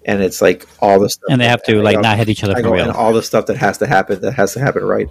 and 0.07 0.23
it's 0.23 0.41
like 0.41 0.65
all 0.81 1.01
the 1.01 1.11
stuff, 1.11 1.29
And 1.29 1.41
they 1.41 1.49
have 1.49 1.63
to 1.65 1.83
like 1.83 1.97
go- 1.97 2.03
not 2.03 2.17
hit 2.17 2.29
each 2.29 2.45
other 2.45 2.55
I 2.55 2.63
for 2.63 2.69
go, 2.69 2.75
and 2.75 2.93
all 2.93 3.13
the 3.13 3.23
stuff 3.23 3.47
that 3.47 3.57
has 3.57 3.79
to 3.79 3.87
happen 3.87 4.21
that 4.23 4.33
has 4.33 4.55
to 4.55 4.61
happen 4.61 4.85
right. 4.85 5.11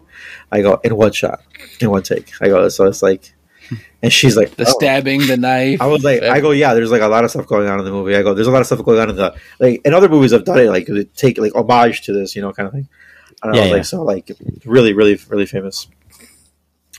I 0.51 0.61
go 0.61 0.79
in 0.83 0.95
one 0.95 1.11
shot, 1.11 1.41
in 1.79 1.91
one 1.91 2.03
take. 2.03 2.31
I 2.41 2.47
go, 2.47 2.67
so 2.69 2.85
it's 2.85 3.03
like, 3.03 3.34
and 4.01 4.11
she's 4.13 4.35
like, 4.37 4.55
The 4.55 4.65
oh. 4.67 4.71
stabbing, 4.71 5.25
the 5.27 5.37
knife. 5.37 5.81
I 5.81 5.87
was 5.87 6.03
like, 6.03 6.23
I 6.23 6.39
go, 6.41 6.51
yeah. 6.51 6.73
There's 6.73 6.91
like 6.91 7.01
a 7.01 7.07
lot 7.07 7.23
of 7.23 7.31
stuff 7.31 7.47
going 7.47 7.67
on 7.67 7.79
in 7.79 7.85
the 7.85 7.91
movie. 7.91 8.15
I 8.15 8.23
go, 8.23 8.33
there's 8.33 8.47
a 8.47 8.51
lot 8.51 8.61
of 8.61 8.65
stuff 8.67 8.83
going 8.83 8.99
on 8.99 9.09
in 9.09 9.15
the 9.15 9.35
like 9.59 9.81
in 9.85 9.93
other 9.93 10.09
movies. 10.09 10.33
I've 10.33 10.45
done 10.45 10.59
it 10.59 10.69
like 10.69 10.87
they 10.87 11.03
take 11.05 11.37
like 11.37 11.53
homage 11.55 12.01
to 12.03 12.13
this, 12.13 12.35
you 12.35 12.41
know, 12.41 12.51
kind 12.53 12.67
of 12.67 12.73
thing. 12.73 12.87
And 13.43 13.53
I 13.53 13.55
Yeah, 13.55 13.61
was 13.61 13.69
yeah. 13.69 13.75
like, 13.77 13.85
so 13.85 14.03
like 14.03 14.31
really, 14.65 14.93
really, 14.93 15.19
really 15.29 15.45
famous 15.45 15.87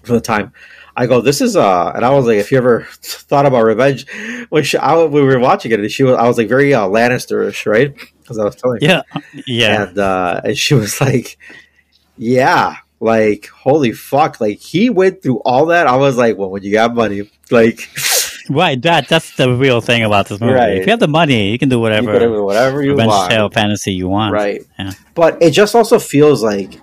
for 0.02 0.12
the 0.12 0.20
time. 0.20 0.52
I 0.98 1.06
go, 1.06 1.20
this 1.20 1.42
is 1.42 1.56
uh, 1.56 1.92
and 1.94 2.04
I 2.04 2.10
was 2.10 2.26
like, 2.26 2.38
if 2.38 2.50
you 2.50 2.56
ever 2.58 2.84
thought 3.02 3.44
about 3.44 3.64
revenge, 3.64 4.06
when 4.48 4.64
she, 4.64 4.78
I, 4.78 4.96
we 5.04 5.20
were 5.20 5.38
watching 5.38 5.72
it, 5.72 5.80
and 5.80 5.90
she 5.90 6.04
was, 6.04 6.16
I 6.16 6.26
was 6.26 6.38
like 6.38 6.48
very 6.48 6.72
uh, 6.72 6.86
Lannisterish, 6.88 7.66
right? 7.70 7.94
Because 8.22 8.38
I 8.38 8.44
was 8.44 8.56
telling, 8.56 8.80
her. 8.80 8.86
Yeah, 8.86 9.02
yeah. 9.46 9.82
and 9.88 9.98
uh, 9.98 10.40
and 10.44 10.56
she 10.56 10.72
was 10.74 10.98
like, 11.02 11.36
yeah, 12.16 12.76
like 13.00 13.46
holy 13.48 13.92
fuck, 13.92 14.40
like 14.40 14.58
he 14.58 14.90
went 14.90 15.22
through 15.22 15.38
all 15.40 15.66
that. 15.66 15.86
I 15.86 15.96
was 15.96 16.16
like, 16.16 16.36
well, 16.36 16.50
when 16.50 16.62
you 16.62 16.72
got 16.72 16.94
money, 16.94 17.30
like 17.50 17.88
Right, 18.48 18.80
that 18.82 19.08
that's 19.08 19.34
the 19.36 19.52
real 19.52 19.80
thing 19.80 20.04
about 20.04 20.28
this 20.28 20.40
movie. 20.40 20.52
Right. 20.52 20.76
If 20.76 20.86
you 20.86 20.90
have 20.92 21.00
the 21.00 21.08
money, 21.08 21.50
you 21.50 21.58
can 21.58 21.68
do 21.68 21.76
you 21.76 21.80
whatever 21.82 22.12
could 22.12 22.18
do 22.20 22.44
whatever 22.44 22.80
you 22.82 22.92
revenge 22.92 23.08
want, 23.08 23.30
tale 23.32 23.50
fantasy 23.50 23.92
you 23.92 24.08
want. 24.08 24.32
right? 24.32 24.62
Yeah. 24.78 24.92
But 25.14 25.42
it 25.42 25.50
just 25.50 25.74
also 25.74 25.98
feels 25.98 26.44
like 26.44 26.80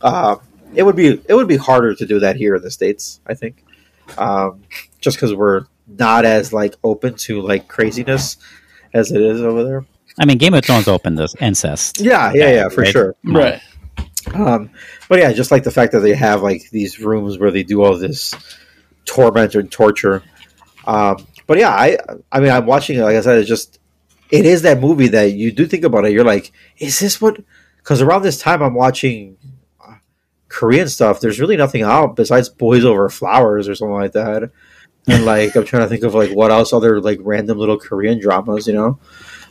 uh, 0.00 0.36
it 0.74 0.84
would 0.84 0.94
be 0.96 1.20
it 1.28 1.34
would 1.34 1.48
be 1.48 1.56
harder 1.56 1.94
to 1.94 2.06
do 2.06 2.20
that 2.20 2.36
here 2.36 2.54
in 2.54 2.62
the 2.62 2.70
states. 2.70 3.20
I 3.26 3.34
think, 3.34 3.64
um, 4.16 4.62
just 5.00 5.16
because 5.16 5.34
we're 5.34 5.66
not 5.88 6.24
as 6.24 6.52
like 6.52 6.76
open 6.84 7.14
to 7.14 7.40
like 7.40 7.66
craziness 7.66 8.36
as 8.94 9.10
it 9.10 9.20
is 9.20 9.40
over 9.42 9.64
there. 9.64 9.84
I 10.20 10.24
mean, 10.24 10.38
Game 10.38 10.54
of 10.54 10.64
Thrones 10.64 10.86
opened 10.88 11.18
this 11.18 11.34
incest. 11.40 12.00
Yeah, 12.00 12.32
yeah, 12.32 12.50
yeah, 12.50 12.68
for 12.68 12.82
Right. 12.82 12.92
sure. 12.92 13.16
Right. 13.24 13.60
Um, 14.34 14.70
but 15.08 15.18
yeah, 15.20 15.32
just 15.32 15.50
like 15.50 15.62
the 15.64 15.70
fact 15.70 15.92
that 15.92 16.00
they 16.00 16.14
have 16.14 16.42
like 16.42 16.70
these 16.70 16.98
rooms 17.00 17.38
where 17.38 17.50
they 17.50 17.62
do 17.62 17.82
all 17.82 17.96
this 17.96 18.34
torment 19.04 19.54
and 19.54 19.70
torture. 19.70 20.22
Um, 20.86 21.26
but 21.46 21.58
yeah, 21.58 21.70
I 21.70 21.98
I 22.32 22.40
mean, 22.40 22.50
I'm 22.50 22.66
watching 22.66 22.98
it. 22.98 23.02
Like 23.02 23.16
I 23.16 23.20
said, 23.20 23.38
it's 23.38 23.48
just 23.48 23.78
it 24.30 24.44
is 24.46 24.62
that 24.62 24.80
movie 24.80 25.08
that 25.08 25.32
you 25.32 25.52
do 25.52 25.66
think 25.66 25.84
about 25.84 26.04
it. 26.06 26.12
You're 26.12 26.24
like, 26.24 26.52
is 26.78 26.98
this 26.98 27.20
what? 27.20 27.38
Because 27.78 28.02
around 28.02 28.22
this 28.22 28.38
time, 28.40 28.62
I'm 28.62 28.74
watching 28.74 29.36
Korean 30.48 30.88
stuff. 30.88 31.20
There's 31.20 31.40
really 31.40 31.56
nothing 31.56 31.82
out 31.82 32.16
besides 32.16 32.48
Boys 32.48 32.84
Over 32.84 33.08
Flowers 33.08 33.68
or 33.68 33.74
something 33.74 33.94
like 33.94 34.12
that. 34.12 34.50
And 35.06 35.24
like, 35.24 35.54
I'm 35.54 35.64
trying 35.64 35.82
to 35.82 35.88
think 35.88 36.02
of 36.02 36.14
like 36.14 36.30
what 36.32 36.50
else 36.50 36.72
other 36.72 37.00
like 37.00 37.18
random 37.22 37.58
little 37.58 37.78
Korean 37.78 38.20
dramas, 38.20 38.66
you 38.66 38.74
know, 38.74 38.98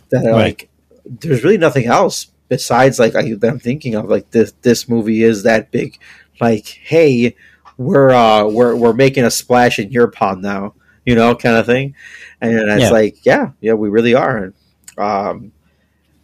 that 0.10 0.26
are 0.26 0.32
Right. 0.32 0.44
like 0.44 0.70
there's 1.06 1.44
really 1.44 1.58
nothing 1.58 1.86
else 1.86 2.28
besides 2.48 3.00
like 3.00 3.16
I, 3.16 3.34
that 3.34 3.50
I'm 3.50 3.60
thinking 3.60 3.96
of. 3.96 4.06
Like 4.10 4.32
this 4.32 4.54
this 4.62 4.88
movie 4.90 5.24
is 5.24 5.44
that 5.44 5.72
big. 5.72 6.00
Like, 6.42 6.68
hey, 6.68 7.36
we're 7.78 8.12
uh 8.12 8.46
we're 8.48 8.76
we're 8.76 8.94
making 8.94 9.24
a 9.24 9.32
splash 9.32 9.80
in 9.80 9.92
your 9.92 10.08
pond 10.08 10.42
now, 10.42 10.74
you 11.06 11.16
know, 11.16 11.36
kind 11.36 11.56
of 11.58 11.66
thing. 11.66 11.96
And 12.42 12.54
it's 12.72 12.84
Yeah. 12.84 12.90
like, 12.90 13.26
yeah, 13.26 13.52
yeah, 13.62 13.74
we 13.74 13.90
really 13.90 14.14
are. 14.16 14.38
And, 14.38 14.54
um, 14.98 15.52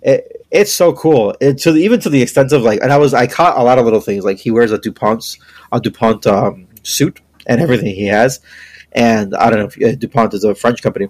it, 0.01 0.45
it's 0.49 0.73
so 0.73 0.93
cool. 0.93 1.35
It, 1.39 1.59
to 1.59 1.71
the, 1.71 1.81
even 1.83 1.99
to 2.01 2.09
the 2.09 2.21
extent 2.21 2.51
of 2.51 2.63
like, 2.63 2.81
and 2.81 2.91
I 2.91 2.97
was 2.97 3.13
I 3.13 3.27
caught 3.27 3.57
a 3.57 3.63
lot 3.63 3.77
of 3.77 3.85
little 3.85 4.01
things 4.01 4.23
like 4.25 4.37
he 4.37 4.51
wears 4.51 4.71
a 4.71 4.79
Dupont's 4.79 5.37
a 5.71 5.79
Dupont 5.79 6.25
um, 6.27 6.67
suit 6.83 7.21
and 7.45 7.61
everything 7.61 7.93
he 7.95 8.07
has, 8.07 8.39
and 8.91 9.33
I 9.35 9.49
don't 9.49 9.59
know 9.59 9.65
if 9.65 9.93
uh, 9.93 9.95
Dupont 9.97 10.33
is 10.33 10.43
a 10.43 10.53
French 10.55 10.81
company, 10.81 11.07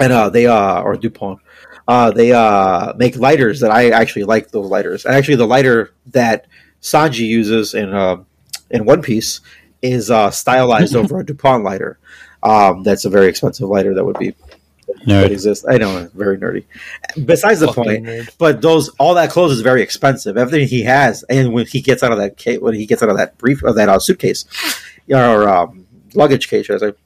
and 0.00 0.12
uh, 0.12 0.28
they 0.30 0.46
uh 0.46 0.80
or 0.82 0.96
Dupont. 0.96 1.40
Uh, 1.88 2.10
they 2.10 2.32
uh, 2.32 2.92
make 2.96 3.16
lighters 3.16 3.60
that 3.60 3.70
I 3.70 3.88
actually 3.90 4.24
like 4.24 4.50
those 4.50 4.68
lighters. 4.70 5.06
And 5.06 5.14
actually, 5.14 5.36
the 5.36 5.46
lighter 5.46 5.94
that 6.08 6.46
Sanji 6.82 7.26
uses 7.26 7.72
in 7.74 7.94
uh, 7.94 8.18
in 8.70 8.84
One 8.84 9.00
Piece 9.02 9.40
is 9.80 10.10
uh, 10.10 10.30
stylized 10.30 10.94
over 10.94 11.20
a 11.20 11.24
Dupont 11.26 11.64
lighter. 11.64 11.98
Um, 12.42 12.82
that's 12.82 13.04
a 13.06 13.10
very 13.10 13.26
expensive 13.26 13.68
lighter 13.68 13.94
that 13.94 14.04
would 14.04 14.18
be 14.18 14.34
that 14.86 15.26
Nerd. 15.26 15.30
exists. 15.30 15.64
I 15.68 15.78
know, 15.78 16.08
very 16.14 16.36
nerdy. 16.38 16.64
Besides 17.24 17.60
the 17.60 17.68
Fucking 17.68 17.82
point, 17.84 18.04
nerd. 18.04 18.34
but 18.38 18.60
those 18.62 18.90
all 18.98 19.14
that 19.14 19.30
clothes 19.30 19.52
is 19.52 19.60
very 19.62 19.82
expensive. 19.82 20.36
Everything 20.36 20.68
he 20.68 20.82
has, 20.82 21.24
and 21.24 21.52
when 21.54 21.66
he 21.66 21.80
gets 21.80 22.02
out 22.02 22.12
of 22.12 22.18
that 22.18 22.36
case, 22.36 22.60
when 22.60 22.74
he 22.74 22.84
gets 22.86 23.02
out 23.02 23.08
of 23.08 23.16
that 23.16 23.38
brief 23.38 23.62
of 23.64 23.76
that 23.76 23.88
uh, 23.88 23.98
suitcase 23.98 24.44
or 25.10 25.48
um, 25.48 25.86
luggage 26.14 26.48
case, 26.48 26.66
should 26.66 26.82
I 26.82 26.90
say, 26.90 26.96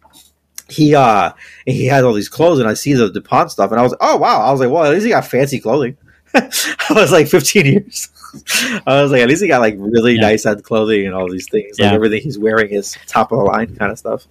he 0.68 0.94
uh 0.94 1.32
he 1.66 1.86
has 1.86 2.04
all 2.04 2.12
these 2.12 2.28
clothes, 2.28 2.58
and 2.58 2.68
I 2.68 2.74
see 2.74 2.92
the 2.94 3.10
Dupont 3.10 3.50
stuff, 3.50 3.70
and 3.70 3.80
I 3.80 3.82
was 3.82 3.92
like, 3.92 4.00
oh 4.02 4.16
wow, 4.16 4.40
I 4.42 4.50
was 4.50 4.60
like, 4.60 4.70
well, 4.70 4.84
at 4.84 4.92
least 4.92 5.04
he 5.04 5.10
got 5.10 5.26
fancy 5.26 5.60
clothing. 5.60 5.96
I 6.34 6.48
was 6.90 7.12
like 7.12 7.28
15 7.28 7.66
years. 7.66 8.08
I 8.86 9.02
was 9.02 9.10
like, 9.12 9.20
at 9.20 9.28
least 9.28 9.42
he 9.42 9.48
got 9.48 9.60
like 9.60 9.74
really 9.78 10.14
Yeah. 10.14 10.22
nice 10.22 10.46
clothing 10.62 11.06
and 11.06 11.14
all 11.14 11.30
these 11.30 11.48
things. 11.50 11.78
Like 11.78 11.90
Yeah. 11.90 11.94
everything 11.94 12.22
he's 12.22 12.38
wearing 12.38 12.70
is 12.70 12.96
top 13.06 13.32
of 13.32 13.38
the 13.38 13.44
line 13.44 13.76
kind 13.76 13.92
of 13.92 13.98
stuff. 13.98 14.26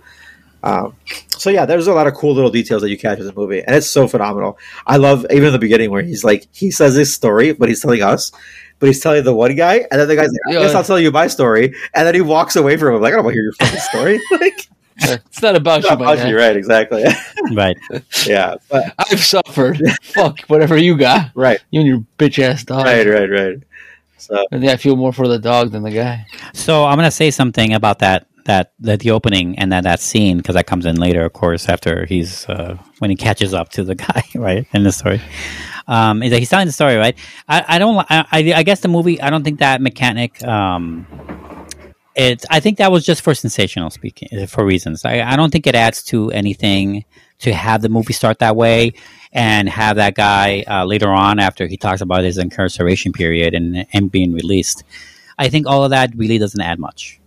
Um, 0.64 0.96
so 1.38 1.50
yeah, 1.50 1.66
there's 1.66 1.88
a 1.88 1.94
lot 1.94 2.08
of 2.08 2.14
cool 2.14 2.34
little 2.36 2.52
details 2.52 2.82
that 2.84 2.90
you 2.90 2.98
catch 2.98 3.20
in 3.20 3.26
the 3.26 3.34
movie, 3.34 3.62
and 3.64 3.76
it's 3.76 3.90
so 3.90 4.08
phenomenal. 4.08 4.60
I 4.86 4.98
love 4.98 5.26
even 5.32 5.46
in 5.48 5.54
the 5.54 5.60
beginning 5.60 5.90
where 5.92 6.04
he's 6.04 6.24
like 6.24 6.48
he 6.52 6.70
says 6.72 6.94
his 6.96 7.14
story, 7.14 7.52
but 7.54 7.68
he's 7.68 7.82
telling 7.82 8.04
us, 8.04 8.32
but 8.78 8.86
he's 8.88 9.00
telling 9.00 9.24
the 9.24 9.34
one 9.34 9.56
guy, 9.56 9.86
and 9.90 10.00
then 10.00 10.08
the 10.08 10.16
guy's 10.16 10.30
like, 10.46 10.56
"I 10.58 10.62
guess 10.62 10.76
I'll 10.76 10.84
tell 10.84 11.00
you 11.00 11.12
my 11.12 11.26
story," 11.28 11.74
and 11.96 12.06
then 12.08 12.14
he 12.14 12.22
walks 12.22 12.56
away 12.56 12.78
from 12.78 12.94
him 12.96 13.02
like, 13.02 13.12
"I 13.14 13.16
don't 13.16 13.26
want 13.26 13.34
to 13.34 13.38
hear 13.38 13.44
your 13.44 13.54
fucking 13.54 13.80
story." 13.80 14.22
like, 14.40 14.68
It's 15.26 15.42
not 15.42 15.56
about 15.56 15.84
you, 15.84 15.90
not 15.90 16.00
my 16.00 16.14
about 16.14 16.28
you, 16.28 16.38
right? 16.38 16.56
Exactly. 16.56 17.04
Right. 17.56 17.76
yeah, 18.26 18.56
but 18.70 18.94
I've 19.00 19.20
suffered. 19.20 19.82
Fuck 20.04 20.42
whatever 20.42 20.78
you 20.78 20.96
got. 20.96 21.32
right, 21.36 21.60
You 21.72 21.80
and 21.82 21.88
your 21.88 22.06
bitch 22.20 22.38
ass 22.42 22.64
dog. 22.64 22.86
right, 22.86 23.06
right, 23.08 23.30
right. 23.30 23.58
So 24.18 24.46
I 24.52 24.58
think 24.60 24.70
I 24.72 24.78
feel 24.78 24.96
more 24.96 25.12
for 25.12 25.28
the 25.28 25.40
dog 25.40 25.72
than 25.72 25.82
the 25.84 25.90
guy. 25.92 26.28
So 26.54 26.86
I'm 26.86 26.98
gonna 26.98 27.10
say 27.10 27.32
something 27.32 27.74
about 27.74 28.00
that 28.00 28.28
that, 28.46 28.74
that 28.80 29.00
the 29.02 29.12
opening 29.12 29.58
and 29.60 29.72
that 29.72 29.84
that 29.84 30.00
scene 30.00 30.38
because 30.38 30.54
that 30.56 30.66
comes 30.68 30.86
in 30.86 30.98
later, 30.98 31.26
of 31.26 31.34
course, 31.34 31.68
after 31.68 32.06
he's 32.06 32.48
uh, 32.48 32.78
when 33.00 33.10
he 33.10 33.16
catches 33.16 33.54
up 33.54 33.70
to 33.70 33.84
the 33.84 33.96
guy, 33.96 34.24
right, 34.36 34.68
in 34.74 34.84
the 34.84 34.92
story. 34.92 35.20
Um, 35.88 36.22
is 36.24 36.30
that 36.32 36.40
he's 36.40 36.50
telling 36.50 36.68
the 36.68 36.72
story, 36.72 36.96
right? 36.96 37.18
I, 37.50 37.66
I 37.68 37.80
don't. 37.80 37.98
I, 38.10 38.26
I 38.32 38.54
I 38.58 38.64
guess 38.64 38.82
the 38.82 38.88
movie. 38.88 39.20
I 39.20 39.30
don't 39.32 39.44
think 39.44 39.60
that 39.60 39.82
mechanic. 39.82 40.42
Um, 40.44 41.08
it. 42.16 42.46
I 42.50 42.60
think 42.60 42.78
that 42.78 42.92
was 42.92 43.06
just 43.06 43.22
for 43.22 43.34
sensational 43.34 43.90
speaking, 43.90 44.30
uh, 44.38 44.46
for 44.46 44.66
reasons. 44.66 45.06
I, 45.06 45.22
I 45.22 45.36
don't 45.36 45.52
think 45.52 45.68
it 45.68 45.76
adds 45.76 46.04
to 46.06 46.32
anything 46.32 47.06
to 47.40 47.54
have 47.54 47.82
the 47.82 47.90
movie 47.90 48.14
start 48.14 48.40
that 48.40 48.56
way 48.56 48.94
and 49.34 49.70
have 49.70 49.96
that 49.96 50.16
guy 50.16 50.64
uh, 50.68 50.86
later 50.86 51.10
on 51.10 51.40
after 51.40 51.68
he 51.68 51.78
talks 51.78 52.02
about 52.02 52.24
his 52.24 52.38
incarceration 52.38 53.14
period 53.14 53.54
and 53.54 53.86
and 53.94 54.12
being 54.12 54.34
released. 54.34 54.84
I 55.38 55.50
think 55.50 55.68
all 55.68 55.84
of 55.84 55.92
that 55.92 56.16
really 56.16 56.38
doesn't 56.38 56.62
add 56.62 56.80
much 56.80 57.20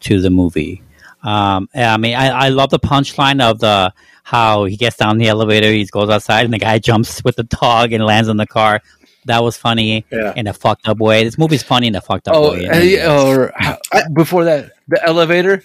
to 0.00 0.20
the 0.20 0.30
movie. 0.30 0.82
Um, 1.22 1.68
I 1.74 1.96
mean, 1.96 2.16
I, 2.16 2.28
I 2.28 2.48
love 2.48 2.70
the 2.70 2.80
punchline 2.80 3.40
of 3.40 3.60
the 3.60 3.92
how 4.24 4.64
he 4.64 4.76
gets 4.76 4.96
down 4.96 5.18
the 5.18 5.28
elevator, 5.28 5.70
he 5.70 5.84
goes 5.84 6.08
outside, 6.08 6.44
and 6.44 6.54
the 6.54 6.58
guy 6.58 6.78
jumps 6.90 7.22
with 7.24 7.36
the 7.36 7.44
dog 7.44 7.92
and 7.92 8.04
lands 8.04 8.28
in 8.28 8.36
the 8.36 8.46
car. 8.46 8.80
That 9.26 9.42
was 9.42 9.56
funny 9.56 10.04
Yeah. 10.10 10.32
in 10.36 10.46
a 10.46 10.52
fucked 10.52 10.88
up 10.88 10.98
way. 10.98 11.24
This 11.24 11.38
movie's 11.38 11.62
funny 11.62 11.86
in 11.86 11.94
a 11.94 12.00
fucked 12.00 12.28
up 12.28 12.34
Oh, 12.36 12.52
way. 12.52 12.64
and 12.66 13.08
or 13.10 13.52
how- 13.54 13.78
before 14.12 14.44
that, 14.44 14.72
the 14.88 15.04
elevator 15.06 15.62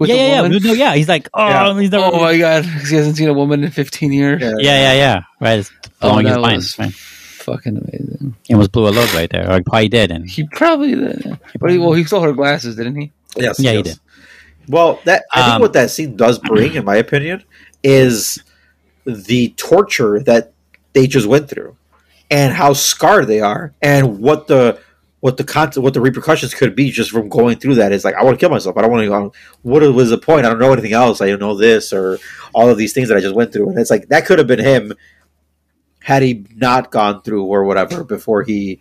with 0.00 0.10
yeah, 0.10 0.16
the 0.16 0.22
yeah, 0.22 0.40
woman. 0.42 0.52
yeah, 0.60 0.66
no, 0.68 0.72
yeah. 0.72 0.94
He's 0.96 1.08
like, 1.08 1.28
oh, 1.34 1.48
Yeah. 1.48 1.80
he's 1.80 1.90
never, 1.92 2.04
Oh 2.12 2.20
my 2.20 2.36
god, 2.36 2.64
'cause 2.64 2.88
he 2.90 2.96
hasn't 2.96 3.16
seen 3.16 3.28
a 3.28 3.32
woman 3.32 3.62
in 3.62 3.70
15 3.70 4.12
years. 4.12 4.42
yeah, 4.42 4.52
yeah, 4.58 4.82
yeah, 4.82 4.92
yeah. 4.94 5.20
Right, 5.40 5.58
it's 5.60 5.70
Oh, 6.02 6.08
blowing 6.10 6.26
his 6.26 6.34
that 6.34 6.40
mind. 6.40 6.56
was- 6.56 6.78
Right? 6.78 6.92
Fucking 6.94 7.76
amazing. 7.76 8.34
It 8.48 8.54
was 8.56 8.68
blue 8.68 8.88
a 8.88 8.90
load 8.90 9.12
right 9.12 9.28
there, 9.30 9.48
or 9.50 9.60
probably 9.62 9.88
did. 9.88 10.10
And 10.10 10.28
He 10.28 10.48
probably 10.52 10.94
did. 10.94 11.38
But 11.60 11.70
he, 11.70 11.78
well, 11.78 11.92
he 11.92 12.02
stole 12.04 12.22
her 12.22 12.32
glasses, 12.32 12.74
didn't 12.76 12.96
he? 12.96 13.12
Yes, 13.36 13.60
Yeah, 13.60 13.72
he 13.72 13.82
did. 13.82 13.98
Well, 14.66 14.98
that 15.04 15.24
I 15.32 15.42
think 15.42 15.54
Um, 15.56 15.60
what 15.60 15.74
that 15.74 15.90
scene 15.90 16.16
does 16.16 16.38
bring, 16.38 16.74
in 16.74 16.86
my 16.86 16.96
opinion, 16.96 17.44
is 17.82 18.42
the 19.04 19.50
torture 19.58 20.20
that 20.20 20.52
they 20.94 21.06
just 21.06 21.26
went 21.26 21.50
through, 21.50 21.76
and 22.34 22.52
how 22.52 22.72
scarred 22.72 23.28
they 23.28 23.40
are, 23.40 23.72
and 23.80 24.18
what 24.18 24.48
the 24.48 24.80
what 25.20 25.36
the 25.36 25.44
con- 25.44 25.70
what 25.76 25.94
the 25.94 26.00
repercussions 26.00 26.52
could 26.52 26.74
be 26.74 26.90
just 26.90 27.10
from 27.12 27.28
going 27.28 27.58
through 27.58 27.76
that. 27.76 27.92
Is 27.92 28.04
like 28.04 28.16
I 28.16 28.24
want 28.24 28.36
to 28.38 28.40
kill 28.40 28.50
myself. 28.50 28.76
I 28.76 28.82
don't 28.82 28.90
want 28.90 29.04
to. 29.04 29.08
go 29.08 29.32
What 29.62 29.82
was 29.94 30.10
the 30.10 30.18
point? 30.18 30.44
I 30.44 30.48
don't 30.48 30.58
know 30.58 30.72
anything 30.72 30.92
else. 30.92 31.20
I 31.20 31.28
don't 31.28 31.38
know 31.40 31.56
this 31.56 31.92
or 31.92 32.18
all 32.52 32.68
of 32.68 32.76
these 32.76 32.92
things 32.92 33.08
that 33.08 33.16
I 33.16 33.20
just 33.20 33.36
went 33.36 33.52
through, 33.52 33.68
and 33.70 33.78
it's 33.78 33.90
like 33.90 34.08
that 34.08 34.26
could 34.26 34.38
have 34.38 34.48
been 34.48 34.58
him 34.58 34.92
had 36.00 36.22
he 36.22 36.44
not 36.56 36.90
gone 36.90 37.22
through 37.22 37.44
or 37.44 37.64
whatever 37.64 38.02
before 38.04 38.42
he 38.42 38.80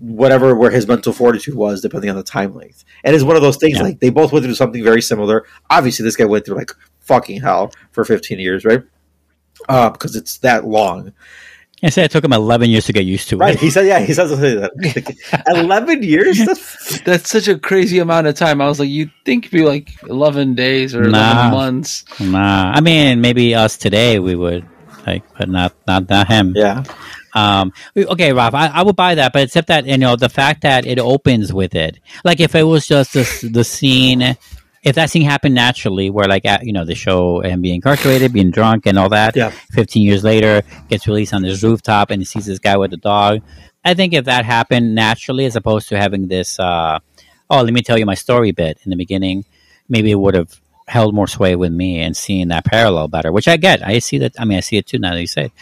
whatever 0.00 0.56
where 0.56 0.70
his 0.70 0.88
mental 0.88 1.12
fortitude 1.12 1.54
was 1.54 1.82
depending 1.82 2.08
on 2.08 2.16
the 2.16 2.22
time 2.22 2.54
length 2.54 2.84
and 3.04 3.14
it's 3.14 3.22
one 3.22 3.36
of 3.36 3.42
those 3.42 3.58
things 3.58 3.76
Yeah. 3.76 3.82
like 3.84 4.00
they 4.00 4.08
both 4.08 4.32
went 4.32 4.44
through 4.46 4.54
something 4.54 4.82
very 4.82 5.02
similar 5.02 5.44
obviously 5.68 6.02
this 6.04 6.16
guy 6.16 6.24
went 6.24 6.46
through 6.46 6.56
like 6.56 6.72
fucking 7.00 7.42
hell 7.42 7.70
for 7.92 8.04
15 8.04 8.38
years 8.40 8.64
right 8.64 8.82
uh, 9.68 9.90
because 9.90 10.16
it's 10.16 10.38
that 10.38 10.64
long 10.64 11.12
I 11.82 11.88
said 11.88 12.04
it 12.04 12.10
took 12.10 12.24
him 12.24 12.32
11 12.32 12.68
years 12.70 12.86
to 12.86 12.92
get 12.92 13.04
used 13.06 13.28
to 13.30 13.36
right 13.36 13.50
it. 13.50 13.54
Right. 13.54 13.58
He 13.60 13.70
said 13.70 13.86
yeah 13.86 14.00
he 14.00 14.12
says 14.12 14.30
that 14.30 15.44
11 15.56 16.02
years 16.02 16.38
That's, 16.44 17.00
That's 17.02 17.30
such 17.30 17.48
a 17.48 17.58
crazy 17.58 17.98
amount 17.98 18.26
of 18.26 18.34
time. 18.34 18.60
I 18.60 18.66
was 18.68 18.78
like, 18.80 18.88
you'd 18.90 19.10
think 19.24 19.46
it'd 19.46 19.52
be 19.58 19.64
like 19.64 19.90
11 20.04 20.54
days 20.54 20.94
or 20.94 21.02
11 21.04 21.12
Nah. 21.12 21.50
months. 21.50 22.04
Nah, 22.20 22.72
I 22.74 22.80
mean, 22.80 23.20
maybe 23.20 23.54
us 23.54 23.76
today 23.78 24.18
we 24.18 24.34
would 24.34 24.66
like, 25.06 25.22
but 25.38 25.48
not 25.48 25.72
not 25.86 26.08
not 26.10 26.28
him. 26.28 26.52
yeah 26.54 26.84
Um, 27.34 27.72
okay, 27.96 28.32
Rob, 28.32 28.54
I, 28.54 28.66
I 28.68 28.82
would 28.82 28.96
buy 28.96 29.14
that, 29.14 29.32
but 29.32 29.44
except 29.44 29.68
that 29.68 29.86
you 29.86 29.96
know 29.96 30.16
the 30.16 30.28
fact 30.28 30.62
that 30.62 30.84
it 30.84 30.98
opens 30.98 31.52
with 31.52 31.74
it, 31.74 31.98
like 32.24 32.40
if 32.40 32.54
it 32.54 32.64
was 32.64 32.86
just 32.86 33.12
the 33.14 33.48
the 33.50 33.62
scene, 33.64 34.36
if 34.82 34.94
that 34.96 35.10
thing 35.10 35.22
happened 35.22 35.54
naturally, 35.54 36.10
where 36.10 36.26
like 36.26 36.44
at, 36.44 36.64
you 36.64 36.72
know 36.72 36.84
the 36.84 36.94
show 36.94 37.40
him 37.40 37.60
being 37.60 37.76
incarcerated, 37.76 38.32
being 38.32 38.50
drunk, 38.50 38.86
and 38.86 38.98
all 38.98 39.08
that, 39.10 39.36
Yeah. 39.36 39.50
fifteen 39.72 40.02
years 40.02 40.24
later 40.24 40.62
gets 40.88 41.06
released 41.06 41.34
on 41.34 41.42
this 41.42 41.62
rooftop 41.62 42.10
and 42.10 42.20
he 42.20 42.24
sees 42.24 42.46
this 42.46 42.58
guy 42.58 42.76
with 42.76 42.92
a 42.92 42.96
dog. 42.96 43.42
I 43.84 43.94
think 43.94 44.12
if 44.12 44.26
that 44.26 44.44
happened 44.44 44.94
naturally, 44.94 45.44
as 45.46 45.56
opposed 45.56 45.88
to 45.88 45.98
having 45.98 46.28
this, 46.28 46.58
uh, 46.58 46.98
oh, 47.48 47.62
let 47.62 47.72
me 47.72 47.82
tell 47.82 47.98
you 47.98 48.06
my 48.06 48.14
story 48.14 48.52
bit 48.52 48.78
in 48.84 48.90
the 48.90 48.96
beginning, 48.96 49.44
maybe 49.88 50.10
it 50.10 50.16
would 50.16 50.34
have 50.34 50.60
held 50.86 51.14
more 51.14 51.26
sway 51.28 51.54
with 51.56 51.72
me 51.72 52.00
and 52.00 52.16
seeing 52.16 52.48
that 52.48 52.64
parallel 52.64 53.06
better, 53.08 53.30
which 53.32 53.46
I 53.48 53.56
get. 53.56 53.86
I 53.86 54.00
see 54.00 54.18
that. 54.18 54.32
I 54.38 54.44
mean, 54.44 54.58
I 54.58 54.60
see 54.60 54.76
it 54.76 54.86
too 54.86 54.98
now 54.98 55.14
that 55.14 55.20
you 55.20 55.26
say. 55.26 55.44
It. 55.46 55.52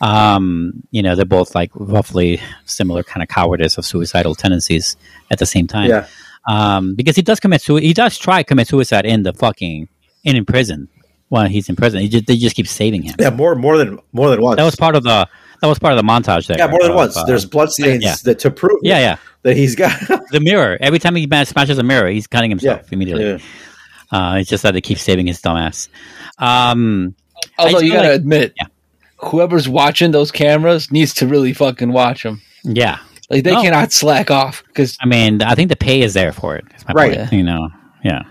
Um, 0.00 0.84
you 0.90 1.02
know, 1.02 1.16
they're 1.16 1.24
both 1.24 1.54
like 1.54 1.70
roughly 1.74 2.40
similar 2.66 3.02
kind 3.02 3.22
of 3.22 3.28
cowardice 3.28 3.78
of 3.78 3.84
suicidal 3.84 4.34
tendencies 4.34 4.96
at 5.30 5.38
the 5.38 5.46
same 5.46 5.66
time. 5.66 5.90
Yeah. 5.90 6.06
Um, 6.48 6.94
because 6.94 7.16
he 7.16 7.22
does 7.22 7.40
commit 7.40 7.60
suicide. 7.62 7.86
He 7.86 7.92
does 7.92 8.16
try 8.18 8.42
to 8.42 8.44
commit 8.44 8.68
suicide 8.68 9.04
in 9.06 9.22
the 9.24 9.32
fucking 9.32 9.88
in, 10.24 10.36
in 10.36 10.44
prison 10.44 10.88
when 11.28 11.50
he's 11.50 11.68
in 11.68 11.74
prison. 11.76 12.00
He 12.00 12.08
just, 12.08 12.26
they 12.26 12.36
just 12.36 12.54
keep 12.54 12.68
saving 12.68 13.02
him. 13.02 13.16
Yeah, 13.18 13.30
more 13.30 13.54
more 13.56 13.76
than 13.78 13.98
more 14.12 14.30
than 14.30 14.40
once. 14.40 14.56
That 14.56 14.64
was 14.64 14.76
part 14.76 14.94
of 14.94 15.02
the 15.02 15.28
that 15.62 15.66
was 15.68 15.78
part 15.78 15.92
of 15.94 15.96
the 15.96 16.02
montage 16.04 16.46
there. 16.46 16.58
yeah, 16.58 16.66
more 16.68 16.80
than 16.82 16.90
of, 16.90 16.96
once. 16.96 17.16
uh, 17.16 17.24
There's 17.24 17.44
bloodstains 17.46 18.04
yeah. 18.04 18.14
that 18.24 18.38
to 18.40 18.50
prove 18.50 18.78
yeah, 18.82 18.98
yeah. 19.00 19.16
that 19.42 19.56
he's 19.56 19.74
got. 19.74 19.92
The 20.30 20.40
mirror. 20.40 20.76
Every 20.80 20.98
time 20.98 21.14
he 21.16 21.26
man- 21.26 21.46
smashes 21.46 21.78
a 21.78 21.82
mirror, 21.82 22.08
he's 22.08 22.26
cutting 22.26 22.50
himself 22.50 22.82
yeah, 22.82 22.88
immediately. 22.92 23.24
yeah. 23.24 23.38
Uh, 24.12 24.36
it's 24.36 24.50
just 24.50 24.62
that 24.64 24.72
they 24.72 24.80
keep 24.80 24.98
saving 24.98 25.26
his 25.26 25.40
dumbass. 25.40 25.88
Um, 26.38 27.14
Although 27.58 27.78
you 27.80 27.92
gotta 27.92 28.08
like- 28.08 28.16
admit, 28.20 28.54
Yeah. 28.56 28.66
whoever's 29.18 29.68
watching 29.68 30.10
those 30.12 30.30
cameras 30.30 30.90
needs 30.92 31.14
to 31.14 31.26
really 31.26 31.52
fucking 31.52 31.92
watch 31.92 32.22
them. 32.22 32.42
yeah. 32.64 32.98
Like 33.30 33.44
they 33.44 33.52
No. 33.52 33.62
cannot 33.62 33.92
slack 33.92 34.30
off 34.30 34.62
because 34.66 34.96
I 35.00 35.06
mean, 35.06 35.42
I 35.42 35.54
think 35.54 35.68
the 35.68 35.76
pay 35.76 36.00
is 36.02 36.14
there 36.14 36.32
for 36.32 36.56
it. 36.56 36.64
my 36.86 36.94
Right. 36.94 37.18
point, 37.18 37.32
You 37.32 37.42
know, 37.42 37.68
yeah. 38.04 38.22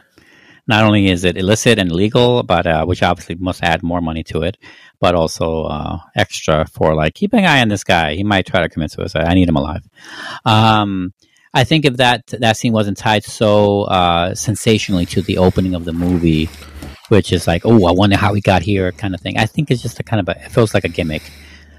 Not 0.67 0.83
only 0.83 1.09
is 1.09 1.23
it 1.25 1.37
illicit 1.37 1.77
and 1.77 1.91
illegal, 1.91 2.41
but 2.41 2.65
uh, 2.65 2.85
which 2.85 3.03
obviously 3.03 3.35
must 3.35 3.61
add 3.61 3.83
more 3.83 4.01
money 4.01 4.23
to 4.23 4.41
it, 4.41 4.57
but 4.99 5.13
also 5.13 5.65
uh, 5.65 5.99
extra 6.15 6.65
for 6.65 6.95
like 6.95 7.13
keep 7.13 7.33
an 7.33 7.45
eye 7.45 7.61
on 7.61 7.67
this 7.67 7.83
guy. 7.83 8.15
He 8.15 8.23
might 8.23 8.47
try 8.47 8.61
to 8.61 8.69
commit 8.69 8.89
suicide. 8.91 9.25
I 9.25 9.35
need 9.35 9.47
him 9.47 9.57
alive. 9.57 9.83
Um, 10.43 11.13
I 11.53 11.63
think 11.65 11.85
if 11.85 11.97
that 11.97 12.27
that 12.27 12.57
scene 12.57 12.73
wasn't 12.73 12.97
tied 12.97 13.23
so 13.23 13.83
uh, 13.83 14.33
sensationally 14.33 15.05
to 15.07 15.21
the 15.21 15.37
opening 15.37 15.75
of 15.75 15.85
the 15.85 15.93
movie, 15.93 16.49
which 17.09 17.31
is 17.31 17.45
like, 17.47 17.61
oh, 17.65 17.85
I 17.85 17.91
wonder 17.91 18.17
how 18.17 18.33
we 18.33 18.41
got 18.41 18.61
here, 18.61 18.91
kind 18.91 19.13
of 19.13 19.21
thing. 19.21 19.37
I 19.37 19.45
think 19.45 19.69
it's 19.71 19.81
just 19.83 19.99
a 19.99 20.03
kind 20.03 20.19
of 20.19 20.27
a, 20.35 20.43
it 20.45 20.51
feels 20.51 20.73
like 20.73 20.83
a 20.83 20.89
gimmick 20.89 21.21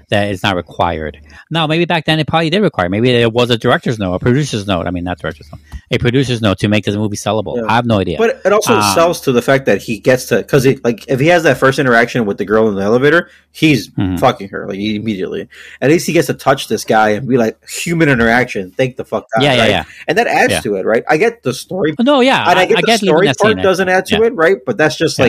that 0.09 0.29
is 0.31 0.41
not 0.41 0.55
required. 0.55 1.19
Now, 1.51 1.67
maybe 1.67 1.85
back 1.85 2.05
then 2.05 2.19
it 2.19 2.27
probably 2.27 2.49
did 2.49 2.61
require. 2.61 2.87
Maybe 2.89 3.11
there 3.11 3.29
was 3.29 3.49
a 3.49 3.57
director's 3.57 3.99
note, 3.99 4.13
a 4.13 4.19
producer's 4.19 4.65
note. 4.65 4.87
I 4.87 4.91
mean, 4.91 5.03
not 5.03 5.19
director's 5.19 5.51
note, 5.51 5.61
a 5.91 5.97
producer's 5.97 6.41
note 6.41 6.59
to 6.59 6.67
make 6.69 6.85
this 6.85 6.95
movie 6.95 7.17
sellable. 7.17 7.57
Yeah. 7.57 7.65
I 7.69 7.75
have 7.75 7.85
no 7.85 7.99
idea. 7.99 8.17
But 8.17 8.41
it 8.45 8.53
also 8.53 8.75
Um, 8.75 8.93
sells 8.95 9.21
to 9.21 9.31
the 9.31 9.41
fact 9.41 9.65
that 9.65 9.81
he 9.81 9.99
gets 9.99 10.25
to 10.27 10.37
because 10.37 10.65
like 10.83 11.05
if 11.09 11.19
he 11.19 11.27
has 11.27 11.43
that 11.43 11.57
first 11.57 11.77
interaction 11.79 12.25
with 12.25 12.37
the 12.37 12.45
girl 12.45 12.69
in 12.69 12.75
the 12.75 12.81
elevator, 12.83 13.29
he's 13.51 13.89
Mhm. 13.89 14.19
fucking 14.19 14.49
her 14.49 14.65
like 14.67 14.79
immediately. 14.79 15.49
At 15.81 15.89
least 15.89 16.07
he 16.07 16.13
gets 16.13 16.27
to 16.27 16.33
touch 16.33 16.67
this 16.69 16.85
guy 16.85 17.09
and 17.09 17.27
be 17.27 17.37
like 17.37 17.57
human 17.69 18.07
interaction. 18.09 18.71
Thank 18.71 18.95
the 18.95 19.03
fuck 19.05 19.25
God, 19.35 19.43
yeah, 19.43 19.53
yeah, 19.55 19.61
right? 19.61 19.69
yeah. 19.69 19.83
And 20.07 20.17
that 20.17 20.27
adds 20.27 20.53
Yeah. 20.53 20.61
to 20.61 20.75
it, 20.75 20.85
right? 20.85 21.03
I 21.09 21.17
get 21.17 21.43
the 21.43 21.53
story, 21.53 21.93
No, 21.99 22.21
yeah, 22.21 22.49
and 22.49 22.57
I, 22.57 22.65
get 22.65 22.77
the 22.77 22.91
even 22.93 22.97
story 22.97 23.33
part 23.37 23.61
doesn't 23.61 23.89
add 23.89 24.05
to 24.07 24.23
it, 24.23 24.33
right? 24.35 24.57
But 24.65 24.77
that's 24.77 24.95
just 24.95 25.19
Yeah. 25.19 25.25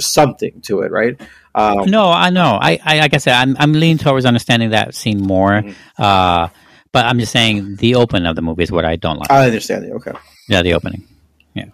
Something 0.00 0.60
to 0.62 0.80
it, 0.80 0.90
right? 0.90 1.20
Um, 1.54 1.88
No, 1.90 2.10
I 2.10 2.30
know. 2.30 2.58
I, 2.60 2.78
I 2.84 2.98
like 2.98 3.14
I 3.14 3.18
said, 3.18 3.34
I'm 3.34 3.56
I'm 3.58 3.72
leaning 3.72 3.98
towards 3.98 4.24
understanding 4.26 4.70
that 4.70 4.94
scene 4.94 5.20
more. 5.20 5.62
Mhm. 5.62 5.74
Uh, 5.98 6.48
but 6.92 7.06
I'm 7.06 7.18
just 7.18 7.32
saying 7.32 7.76
the 7.76 7.96
open 7.96 8.26
of 8.26 8.36
the 8.36 8.42
movie 8.42 8.62
is 8.62 8.70
what 8.72 8.84
I 8.84 8.96
don't 8.96 9.18
like. 9.18 9.30
I 9.30 9.46
understand 9.46 9.84
it. 9.84 9.92
Okay. 9.92 10.12
yeah, 10.48 10.62
the 10.62 10.74
opening. 10.74 11.06
Yeah. 11.54 11.66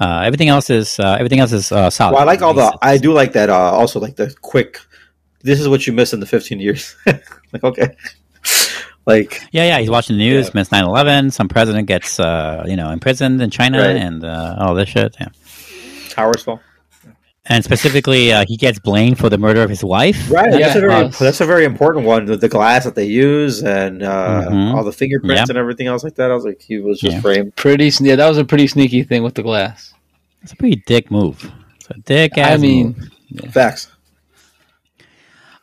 Uh, 0.00 0.20
everything 0.24 0.48
else 0.48 0.68
is 0.70 0.98
uh, 0.98 1.16
everything 1.18 1.38
else 1.40 1.52
is 1.52 1.70
uh, 1.72 1.90
solid. 1.90 2.12
Well, 2.14 2.22
I 2.22 2.24
like 2.24 2.42
all 2.42 2.54
the. 2.54 2.76
I 2.82 2.98
do 2.98 3.12
like 3.12 3.32
that. 3.34 3.50
Uh, 3.50 3.54
also, 3.72 4.00
like 4.00 4.16
the 4.16 4.34
quick. 4.42 4.78
This 5.42 5.60
is 5.60 5.68
what 5.68 5.86
you 5.86 5.92
missed 5.92 6.12
in 6.12 6.18
the 6.20 6.26
15 6.26 6.58
years. 6.58 6.96
like 7.52 7.62
okay, 7.62 7.94
like 9.06 9.40
Yeah, 9.52 9.64
yeah. 9.66 9.78
He's 9.78 9.90
watching 9.90 10.16
the 10.16 10.24
news. 10.24 10.46
Yeah. 10.46 10.52
Missed 10.54 10.70
9/11. 10.72 11.32
Some 11.32 11.48
president 11.48 11.86
gets 11.86 12.18
uh, 12.18 12.64
you 12.66 12.76
know 12.76 12.90
imprisoned 12.90 13.40
in 13.40 13.50
China 13.50 13.78
Right. 13.78 13.96
and 13.96 14.24
uh, 14.24 14.56
all 14.58 14.74
this 14.74 14.88
shit. 14.88 15.16
Yeah. 15.20 15.28
Towers 16.10 16.42
fall. 16.42 16.60
And 17.48 17.62
specifically, 17.62 18.32
uh, 18.32 18.44
he 18.48 18.56
gets 18.56 18.80
blamed 18.80 19.18
for 19.18 19.28
the 19.28 19.38
murder 19.38 19.62
of 19.62 19.70
his 19.70 19.84
wife. 19.84 20.28
Right. 20.30 20.50
Yeah, 20.52 20.58
that's 20.58 20.76
a 20.76 20.80
very 20.80 20.92
uh, 20.94 21.08
that's 21.08 21.40
a 21.40 21.46
very 21.46 21.64
important 21.64 22.04
one. 22.04 22.24
The, 22.26 22.36
the 22.36 22.48
glass 22.48 22.82
that 22.84 22.96
they 22.96 23.04
use 23.04 23.62
and 23.62 24.02
uh, 24.02 24.48
Mhm. 24.50 24.74
all 24.74 24.82
the 24.82 24.92
fingerprints 24.92 25.42
Yep. 25.42 25.48
and 25.50 25.58
everything 25.58 25.86
else 25.86 26.02
like 26.02 26.16
that. 26.16 26.30
I 26.30 26.34
was 26.34 26.44
like, 26.44 26.60
he 26.60 26.78
was 26.78 26.98
just 26.98 27.14
Yeah. 27.14 27.20
framed. 27.20 27.54
pretty. 27.54 27.92
Yeah, 28.00 28.16
that 28.16 28.28
was 28.28 28.38
a 28.38 28.44
pretty 28.44 28.66
sneaky 28.66 29.04
thing 29.04 29.22
with 29.22 29.34
the 29.34 29.44
glass. 29.44 29.94
It's 30.42 30.52
a 30.52 30.56
pretty 30.56 30.82
dick 30.86 31.08
move. 31.10 31.52
It's 31.76 31.88
a 31.90 31.94
dick 32.00 32.32
I 32.36 32.56
mean, 32.56 32.96
move. 33.30 33.52
Facts. 33.52 33.88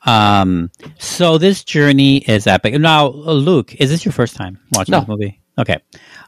Um, 0.05 0.69
so 0.99 1.37
this 1.37 1.63
journey 1.63 2.17
is 2.17 2.47
epic. 2.47 2.79
Now, 2.79 3.07
uh, 3.07 3.33
Luke, 3.33 3.75
is 3.75 3.89
this 3.89 4.03
your 4.05 4.11
first 4.11 4.35
time 4.35 4.59
watching 4.73 4.91
No. 4.91 4.99
this 4.99 5.07
movie? 5.09 5.39
Okay. 5.57 5.77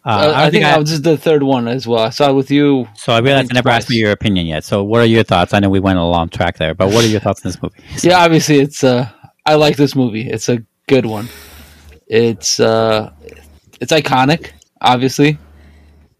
Uh, 0.05 0.09
uh, 0.09 0.33
I, 0.35 0.41
don't 0.43 0.51
think 0.51 0.65
I- 0.65 0.75
I, 0.75 0.79
this 0.79 0.91
is 0.91 1.01
the 1.01 1.17
third 1.17 1.41
one 1.43 1.67
as 1.67 1.87
well. 1.87 1.99
I 2.03 2.09
saw 2.11 2.29
it 2.29 2.33
with 2.33 2.51
you. 2.51 2.87
so 2.95 3.11
I 3.13 3.19
realized 3.19 3.51
I 3.51 3.55
never 3.55 3.69
asked 3.69 3.87
twice. 3.87 3.95
me 3.95 4.01
your 4.01 4.11
opinion 4.11 4.45
yet. 4.45 4.63
So 4.63 4.83
what 4.83 5.01
are 5.01 5.05
your 5.05 5.23
thoughts? 5.23 5.53
I 5.53 5.59
know 5.59 5.69
we 5.69 5.79
went 5.79 5.97
a 5.97 6.03
long 6.03 6.29
track 6.29 6.57
there, 6.57 6.75
but 6.75 6.89
what 6.89 7.03
are 7.03 7.07
your 7.07 7.19
thoughts 7.19 7.43
on 7.45 7.49
this 7.51 7.61
movie? 7.61 7.81
Yeah, 8.07 8.23
obviously 8.23 8.59
it's. 8.59 8.83
uh 8.83 9.09
I 9.47 9.55
like 9.55 9.77
this 9.77 9.95
movie. 9.95 10.27
It's 10.29 10.49
a 10.49 10.59
good 10.87 11.05
one. 11.05 11.27
It's 12.07 12.59
uh 12.59 13.11
it's 13.81 13.91
iconic. 13.91 14.51
Obviously, 14.81 15.37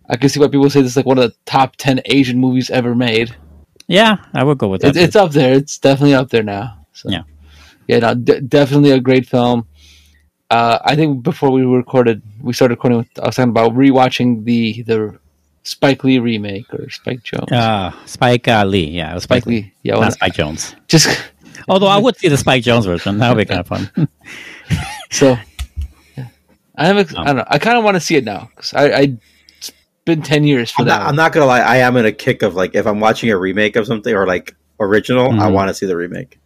I 0.09 0.17
can 0.17 0.29
see 0.29 0.39
why 0.39 0.47
people 0.47 0.69
say 0.69 0.81
this 0.81 0.91
is 0.91 0.97
like 0.97 1.05
one 1.05 1.17
of 1.19 1.29
the 1.29 1.35
top 1.45 1.75
ten 1.75 2.01
Asian 2.05 2.39
movies 2.39 2.69
ever 2.69 2.95
made. 2.95 3.35
Yeah, 3.87 4.17
I 4.33 4.43
would 4.43 4.57
go 4.57 4.67
with 4.67 4.81
that. 4.81 4.95
It, 4.95 5.03
it's 5.03 5.15
up 5.15 5.31
there. 5.31 5.53
It's 5.53 5.77
definitely 5.77 6.15
up 6.15 6.29
there 6.29 6.41
now. 6.43 6.87
So. 6.93 7.09
Yeah. 7.09 7.23
yeah, 7.87 7.99
no, 7.99 8.15
d- 8.15 8.39
definitely 8.41 8.91
a 8.91 8.99
great 8.99 9.27
film. 9.27 9.67
Uh, 10.49 10.77
I 10.85 10.95
think 10.95 11.23
before 11.23 11.49
we 11.51 11.63
recorded, 11.63 12.21
we 12.41 12.53
started 12.53 12.75
recording. 12.75 12.99
With, 12.99 13.07
I 13.19 13.25
was 13.27 13.35
talking 13.35 13.49
about 13.49 13.73
rewatching 13.73 14.43
the 14.45 14.83
the 14.83 15.17
Spike 15.63 16.03
Lee 16.03 16.19
remake 16.19 16.71
or 16.73 16.89
Spike 16.91 17.23
Jonze. 17.23 17.51
uh, 17.51 17.91
Spike 18.05 18.47
uh, 18.47 18.63
Lee. 18.65 18.85
Yeah, 18.91 19.11
it 19.11 19.15
was 19.15 19.23
Spike, 19.23 19.41
Spike 19.43 19.47
Lee, 19.47 19.73
yeah, 19.83 19.93
not 19.93 19.99
well, 20.01 20.11
Spike 20.11 20.33
Jonze. 20.33 20.75
just 20.87 21.07
Although 21.67 21.87
I 21.87 21.97
would 21.97 22.15
see 22.17 22.27
the 22.27 22.37
Spike 22.37 22.63
Jonze 22.63 22.85
version. 22.85 23.17
That 23.17 23.29
would 23.35 23.39
be 23.39 23.45
kind 23.45 23.61
of 23.61 23.67
fun. 23.67 23.89
so. 25.11 25.35
Yeah. 26.15 26.27
I 26.75 26.85
have. 26.85 26.97
A, 26.97 27.19
I 27.19 27.23
don't 27.25 27.37
know. 27.37 27.45
I 27.47 27.57
kind 27.57 27.77
of 27.77 27.83
want 27.83 27.95
to 27.95 28.01
see 28.01 28.15
it 28.15 28.23
now 28.23 28.49
because 28.55 28.73
I, 28.73 28.89
I. 28.91 29.17
It's 29.57 29.71
been 30.05 30.21
ten 30.21 30.43
years 30.43 30.69
for 30.69 30.81
I'm 30.83 30.87
that. 30.89 30.97
not, 30.97 30.99
one. 30.99 31.09
I'm 31.09 31.15
not 31.15 31.31
gonna 31.33 31.45
lie. 31.47 31.61
I 31.61 31.77
am 31.77 31.97
in 31.97 32.05
a 32.05 32.11
kick 32.11 32.43
of 32.43 32.53
like 32.53 32.75
if 32.75 32.85
I'm 32.85 32.99
watching 32.99 33.31
a 33.31 33.37
remake 33.37 33.75
of 33.77 33.87
something 33.87 34.13
or 34.13 34.27
like 34.27 34.55
original, 34.79 35.31
I 35.31 35.47
Mhm. 35.47 35.53
want 35.53 35.69
to 35.69 35.73
see 35.73 35.87
the 35.87 35.95
remake. 35.95 36.37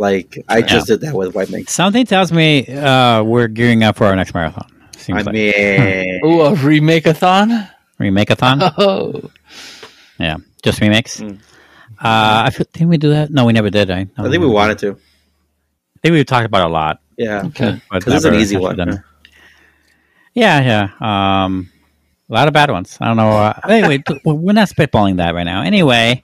Like 0.00 0.42
I 0.48 0.62
just 0.62 0.86
did 0.86 1.02
that 1.02 1.14
with 1.14 1.34
White 1.34 1.50
Mink. 1.50 1.68
Something 1.68 2.06
tells 2.06 2.32
me 2.32 2.66
uh, 2.66 3.22
we're 3.22 3.48
gearing 3.48 3.84
up 3.84 3.96
for 3.96 4.06
our 4.06 4.16
next 4.16 4.32
marathon. 4.32 4.66
Seems 4.96 5.18
I 5.18 5.22
like 5.24 5.34
mean, 5.34 6.20
Ooh, 6.24 6.40
a 6.40 6.54
remake-a-thon? 6.54 7.68
remake-a-thon. 7.98 8.62
Oh, 8.78 9.30
yeah, 10.18 10.38
just 10.62 10.80
remakes. 10.80 11.20
Mm. 11.20 11.38
Uh, 11.98 12.44
I 12.46 12.50
feel, 12.50 12.66
didn't 12.72 12.88
we 12.88 12.96
do 12.96 13.10
that? 13.10 13.30
No, 13.30 13.44
we 13.44 13.52
never 13.52 13.68
did. 13.68 13.90
I, 13.90 14.06
I 14.16 14.22
think 14.28 14.40
we 14.40 14.46
wanted 14.46 14.78
to. 14.78 14.92
I 14.92 15.98
think 16.02 16.14
we've 16.14 16.24
talked 16.24 16.46
about 16.46 16.62
it 16.62 16.68
a 16.68 16.72
lot. 16.72 17.00
Yeah, 17.18 17.42
okay. 17.46 17.82
because 17.92 18.14
it's 18.14 18.24
an 18.24 18.36
easy 18.36 18.56
one. 18.56 18.76
done. 18.76 19.04
Yeah, 20.32 20.88
yeah. 20.98 21.44
Um, 21.44 21.70
a 22.30 22.32
lot 22.32 22.48
of 22.48 22.54
bad 22.54 22.70
ones. 22.70 22.96
I 23.02 23.06
don't 23.08 23.18
know. 23.18 23.32
Uh, 23.32 23.60
anyway, 23.68 24.02
we're 24.24 24.54
not 24.54 24.68
spitballing 24.68 25.18
that 25.18 25.34
right 25.34 25.44
now. 25.44 25.60
Anyway, 25.60 26.22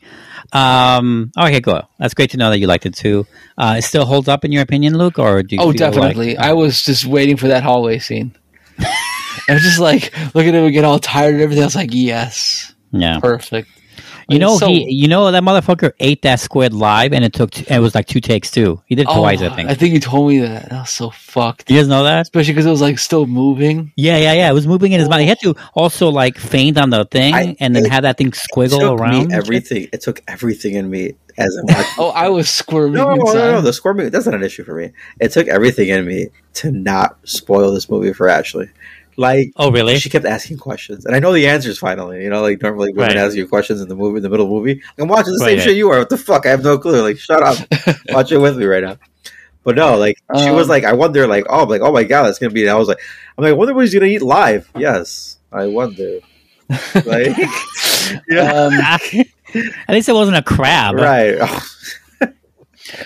um, 0.52 1.33
okay, 1.39 1.60
cool. 1.60 1.89
That's 1.99 2.15
great 2.15 2.31
to 2.31 2.36
know 2.36 2.50
that 2.50 2.58
you 2.58 2.66
liked 2.66 2.86
it 2.86 2.94
too. 2.94 3.26
Uh, 3.57 3.76
it 3.78 3.83
still 3.83 4.05
holds 4.05 4.28
up 4.28 4.44
in 4.44 4.52
your 4.52 4.62
opinion, 4.62 4.97
Luke, 4.97 5.18
or 5.18 5.42
do 5.42 5.57
you? 5.57 5.62
Oh, 5.62 5.73
definitely. 5.73 6.34
Like, 6.34 6.47
I 6.47 6.52
was 6.52 6.83
just 6.83 7.05
waiting 7.07 7.36
for 7.36 7.49
that 7.49 7.62
hallway 7.62 7.99
scene. 7.99 8.36
I 8.78 9.52
was 9.52 9.62
just 9.62 9.78
like, 9.78 10.12
looking 10.34 10.55
at 10.55 10.62
him 10.65 10.73
get 10.73 10.84
all 10.84 10.99
tired 10.99 11.34
and 11.34 11.42
everything. 11.42 11.62
I 11.62 11.66
was 11.66 11.76
like, 11.76 11.91
yes, 11.92 12.75
yeah. 12.92 13.20
perfect. 13.20 13.68
You 14.29 14.39
know, 14.41 14.59
so- 14.59 14.67
he, 14.69 14.91
you 14.93 15.09
know, 15.09 15.31
that 15.31 15.43
motherfucker 15.43 15.93
ate 16.01 16.23
that 16.23 16.41
squid 16.41 16.73
live, 16.75 17.13
and 17.13 17.25
it 17.25 17.33
took, 17.33 17.51
t- 17.53 17.65
it 17.73 17.79
was 17.79 17.95
like 17.95 18.07
two 18.07 18.21
takes 18.21 18.51
too. 18.51 18.83
He 18.87 18.95
did 18.97 19.03
it 19.03 19.09
Oh, 19.11 19.21
twice, 19.21 19.41
I 19.43 19.55
think. 19.55 19.71
I 19.71 19.75
think 19.75 19.95
you 19.95 20.01
told 20.01 20.29
me 20.31 20.41
that. 20.41 20.69
That 20.71 20.81
was 20.81 20.91
so 20.91 21.11
fucked. 21.11 21.71
you 21.71 21.77
guys 21.79 21.87
know 21.89 22.03
that? 22.05 22.23
Especially 22.23 22.53
because 22.53 22.67
it 22.67 22.71
was 22.71 22.81
like 22.81 22.99
still 22.99 23.27
moving. 23.27 23.93
Yeah, 23.97 24.17
yeah, 24.17 24.33
yeah. 24.33 24.51
It 24.51 24.55
was 24.55 24.67
moving 24.67 24.93
in 24.93 25.01
his 25.01 25.09
mouth. 25.09 25.21
He 25.21 25.27
had 25.27 25.39
to 25.41 25.55
also 25.75 26.09
like 26.09 26.39
feint 26.39 26.77
on 26.79 26.91
the 26.91 27.05
thing, 27.05 27.35
I- 27.35 27.57
and 27.61 27.75
then 27.77 27.87
it 27.87 27.93
have 27.93 28.03
that 28.03 28.19
thing 28.19 28.29
It 28.29 28.35
squiggle 28.35 28.81
took 28.81 29.01
around. 29.01 29.29
me 29.29 29.35
everything. 29.35 29.89
It 29.93 30.01
took 30.01 30.21
everything 30.27 30.75
in 30.75 30.91
me 30.91 31.13
as 31.39 31.57
I 31.57 31.63
watched. 31.75 31.89
Oh, 31.99 32.11
I 32.11 32.29
was 32.29 32.49
squirming 32.49 32.95
No, 32.95 33.15
no, 33.15 33.33
no, 33.33 33.53
no. 33.53 33.61
The 33.61 33.73
squirming 33.73 34.11
that's 34.11 34.27
not 34.27 34.35
an 34.35 34.43
issue 34.43 34.65
for 34.65 34.75
me. 34.75 34.91
It 35.21 35.31
took 35.33 35.47
everything 35.47 35.89
in 35.89 36.05
me 36.05 36.29
to 36.55 36.73
not 36.73 37.17
spoil 37.25 37.73
this 37.73 37.89
movie 37.89 38.13
for 38.13 38.29
Ashley. 38.29 38.71
Like 39.19 39.53
Oh, 39.57 39.70
really? 39.73 39.99
she 39.99 40.11
kept 40.11 40.27
asking 40.27 40.59
questions, 40.59 41.07
and 41.07 41.17
I 41.17 41.19
know 41.20 41.33
the 41.33 41.47
answers 41.47 41.78
finally. 41.78 42.23
You 42.23 42.28
know, 42.31 42.43
like 42.43 42.61
normally 42.61 42.93
women 42.93 43.09
Right. 43.09 43.17
ask 43.17 43.35
you 43.35 43.49
questions 43.49 43.81
in 43.81 43.89
the 43.89 43.97
movie, 43.97 44.19
in 44.19 44.23
the 44.23 44.28
middle 44.28 44.45
of 44.47 44.51
the 44.51 44.55
movie. 44.57 44.83
I'm 44.99 45.09
watching 45.09 45.33
the 45.33 45.39
Right, 45.41 45.51
same 45.51 45.59
yeah. 45.59 45.65
shit 45.65 45.77
you 45.77 45.91
are. 45.91 45.99
What 46.01 46.11
the 46.11 46.19
fuck? 46.19 46.45
I 46.45 46.51
have 46.51 46.62
no 46.62 46.77
clue. 46.78 47.01
Like, 47.03 47.19
shut 47.19 47.43
up. 47.43 47.57
Watch 48.11 48.31
it 48.33 48.39
with 48.39 48.59
me 48.59 48.67
right 48.67 48.85
now. 48.85 48.99
But 49.65 49.75
no, 49.77 49.97
like 49.97 50.17
she 50.39 50.51
was 50.51 50.65
Um, 50.67 50.69
like, 50.69 50.85
I 50.85 50.93
wonder, 50.93 51.27
like, 51.27 51.45
oh, 51.49 51.65
like, 51.65 51.81
oh 51.81 51.93
my 51.93 52.05
god, 52.05 52.25
that's 52.25 52.39
gonna 52.39 52.53
be. 52.53 52.62
And 52.62 52.70
I 52.70 52.75
was 52.77 52.89
like, 52.89 53.01
I'm 53.36 53.43
like, 53.45 53.51
I 53.51 53.55
wonder 53.55 53.75
what 53.75 53.81
he's 53.85 53.95
gonna 53.95 54.07
eat 54.07 54.23
live. 54.23 54.70
Yes, 54.77 55.39
I 55.51 55.67
wonder. 55.67 56.20
Like, 57.05 57.36
yeah, 58.28 58.53
Um, 58.53 58.73
At 59.89 59.95
least 59.95 60.09
it 60.09 60.12
wasn't 60.12 60.36
a 60.36 60.43
crab, 60.43 60.97
right. 60.97 61.39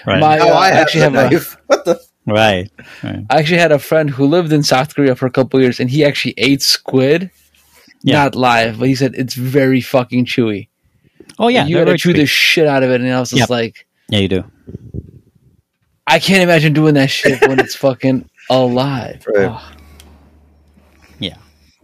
Right. 0.07 0.21
My- 0.21 0.37
Now 0.37 0.49
uh, 0.49 0.53
I 0.59 0.71
actually 0.71 1.01
the 1.01 1.11
have 1.11 1.15
a- 1.15 1.31
knife. 1.31 1.57
What 1.67 1.85
the? 1.85 2.01
Right. 2.27 2.71
right. 3.03 3.25
I 3.31 3.39
actually 3.39 3.59
had 3.59 3.73
a 3.73 3.79
friend 3.79 4.11
who 4.11 4.27
lived 4.27 4.53
in 4.53 4.63
South 4.63 4.95
Korea 4.95 5.15
for 5.17 5.27
a 5.27 5.31
couple 5.31 5.61
years, 5.61 5.81
and 5.81 5.91
he 5.91 6.05
actually 6.05 6.35
ate 6.39 6.63
squid. 6.63 7.31
Yeah. 8.03 8.25
not 8.25 8.35
live, 8.35 8.79
but 8.79 8.89
he 8.89 8.95
said 8.95 9.15
it's 9.15 9.35
very 9.35 9.83
fucking 9.83 10.25
chewy. 10.25 10.69
Oh 11.39 11.49
yeah, 11.49 11.67
you 11.67 11.77
gotta 11.77 11.99
chew 11.99 12.13
chewy. 12.13 12.17
the 12.17 12.27
shit 12.27 12.67
out 12.67 12.83
of 12.83 12.91
it, 12.91 13.03
and 13.03 13.13
I 13.13 13.21
was 13.21 13.29
just 13.31 13.41
Yep. 13.41 13.51
like, 13.51 13.87
yeah, 14.09 14.19
you 14.21 14.29
do. 14.29 14.45
I 16.07 16.19
can't 16.19 16.43
imagine 16.43 16.73
doing 16.73 16.95
that 16.95 17.11
shit 17.11 17.41
when 17.47 17.59
it's 17.61 17.75
fucking 17.87 18.29
alive. 18.49 19.25
Right. 19.29 19.49
Oh, 19.51 19.73
Yeah, 21.19 21.37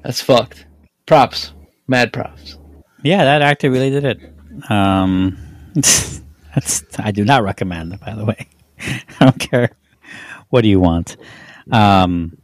that's 0.02 0.22
fucked. 0.22 0.64
Props, 1.04 1.52
mad 1.86 2.12
props. 2.14 2.56
yeah, 3.02 3.22
that 3.24 3.42
actor 3.42 3.70
really 3.70 3.90
did 3.90 4.04
it. 4.04 4.70
Um, 4.70 5.36
that's 5.74 6.82
I 6.98 7.10
do 7.10 7.24
not 7.26 7.42
recommend. 7.44 8.00
By 8.00 8.14
the 8.14 8.24
way, 8.24 8.46
I 8.80 9.02
don't 9.20 9.38
care. 9.38 9.70
What 10.56 10.62
do 10.62 10.70
you 10.70 10.80
want? 10.80 11.18
Um, 11.70 12.38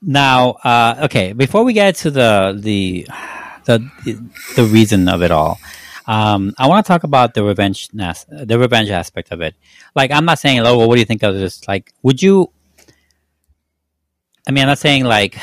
now, 0.00 0.50
uh, 0.62 1.00
okay. 1.06 1.32
Before 1.32 1.64
we 1.64 1.72
get 1.72 1.96
to 2.06 2.10
the 2.12 2.56
the 2.56 3.04
the 3.64 3.78
the 4.54 4.62
reason 4.62 5.08
of 5.08 5.20
it 5.24 5.32
all, 5.32 5.58
um, 6.06 6.54
I 6.56 6.68
want 6.68 6.86
to 6.86 6.88
talk 6.88 7.02
about 7.02 7.34
the 7.34 7.42
revenge 7.42 7.88
the 7.88 8.56
revenge 8.60 8.90
aspect 8.90 9.32
of 9.32 9.40
it. 9.40 9.56
Like, 9.96 10.12
I'm 10.12 10.24
not 10.24 10.38
saying, 10.38 10.60
oh, 10.60 10.78
well, 10.78 10.86
what 10.86 10.94
do 10.94 11.00
you 11.00 11.04
think 11.04 11.24
of 11.24 11.34
this? 11.34 11.66
Like, 11.66 11.92
would 12.04 12.22
you? 12.22 12.52
I 14.46 14.52
mean, 14.52 14.62
I'm 14.62 14.68
not 14.68 14.78
saying 14.78 15.02
like 15.02 15.36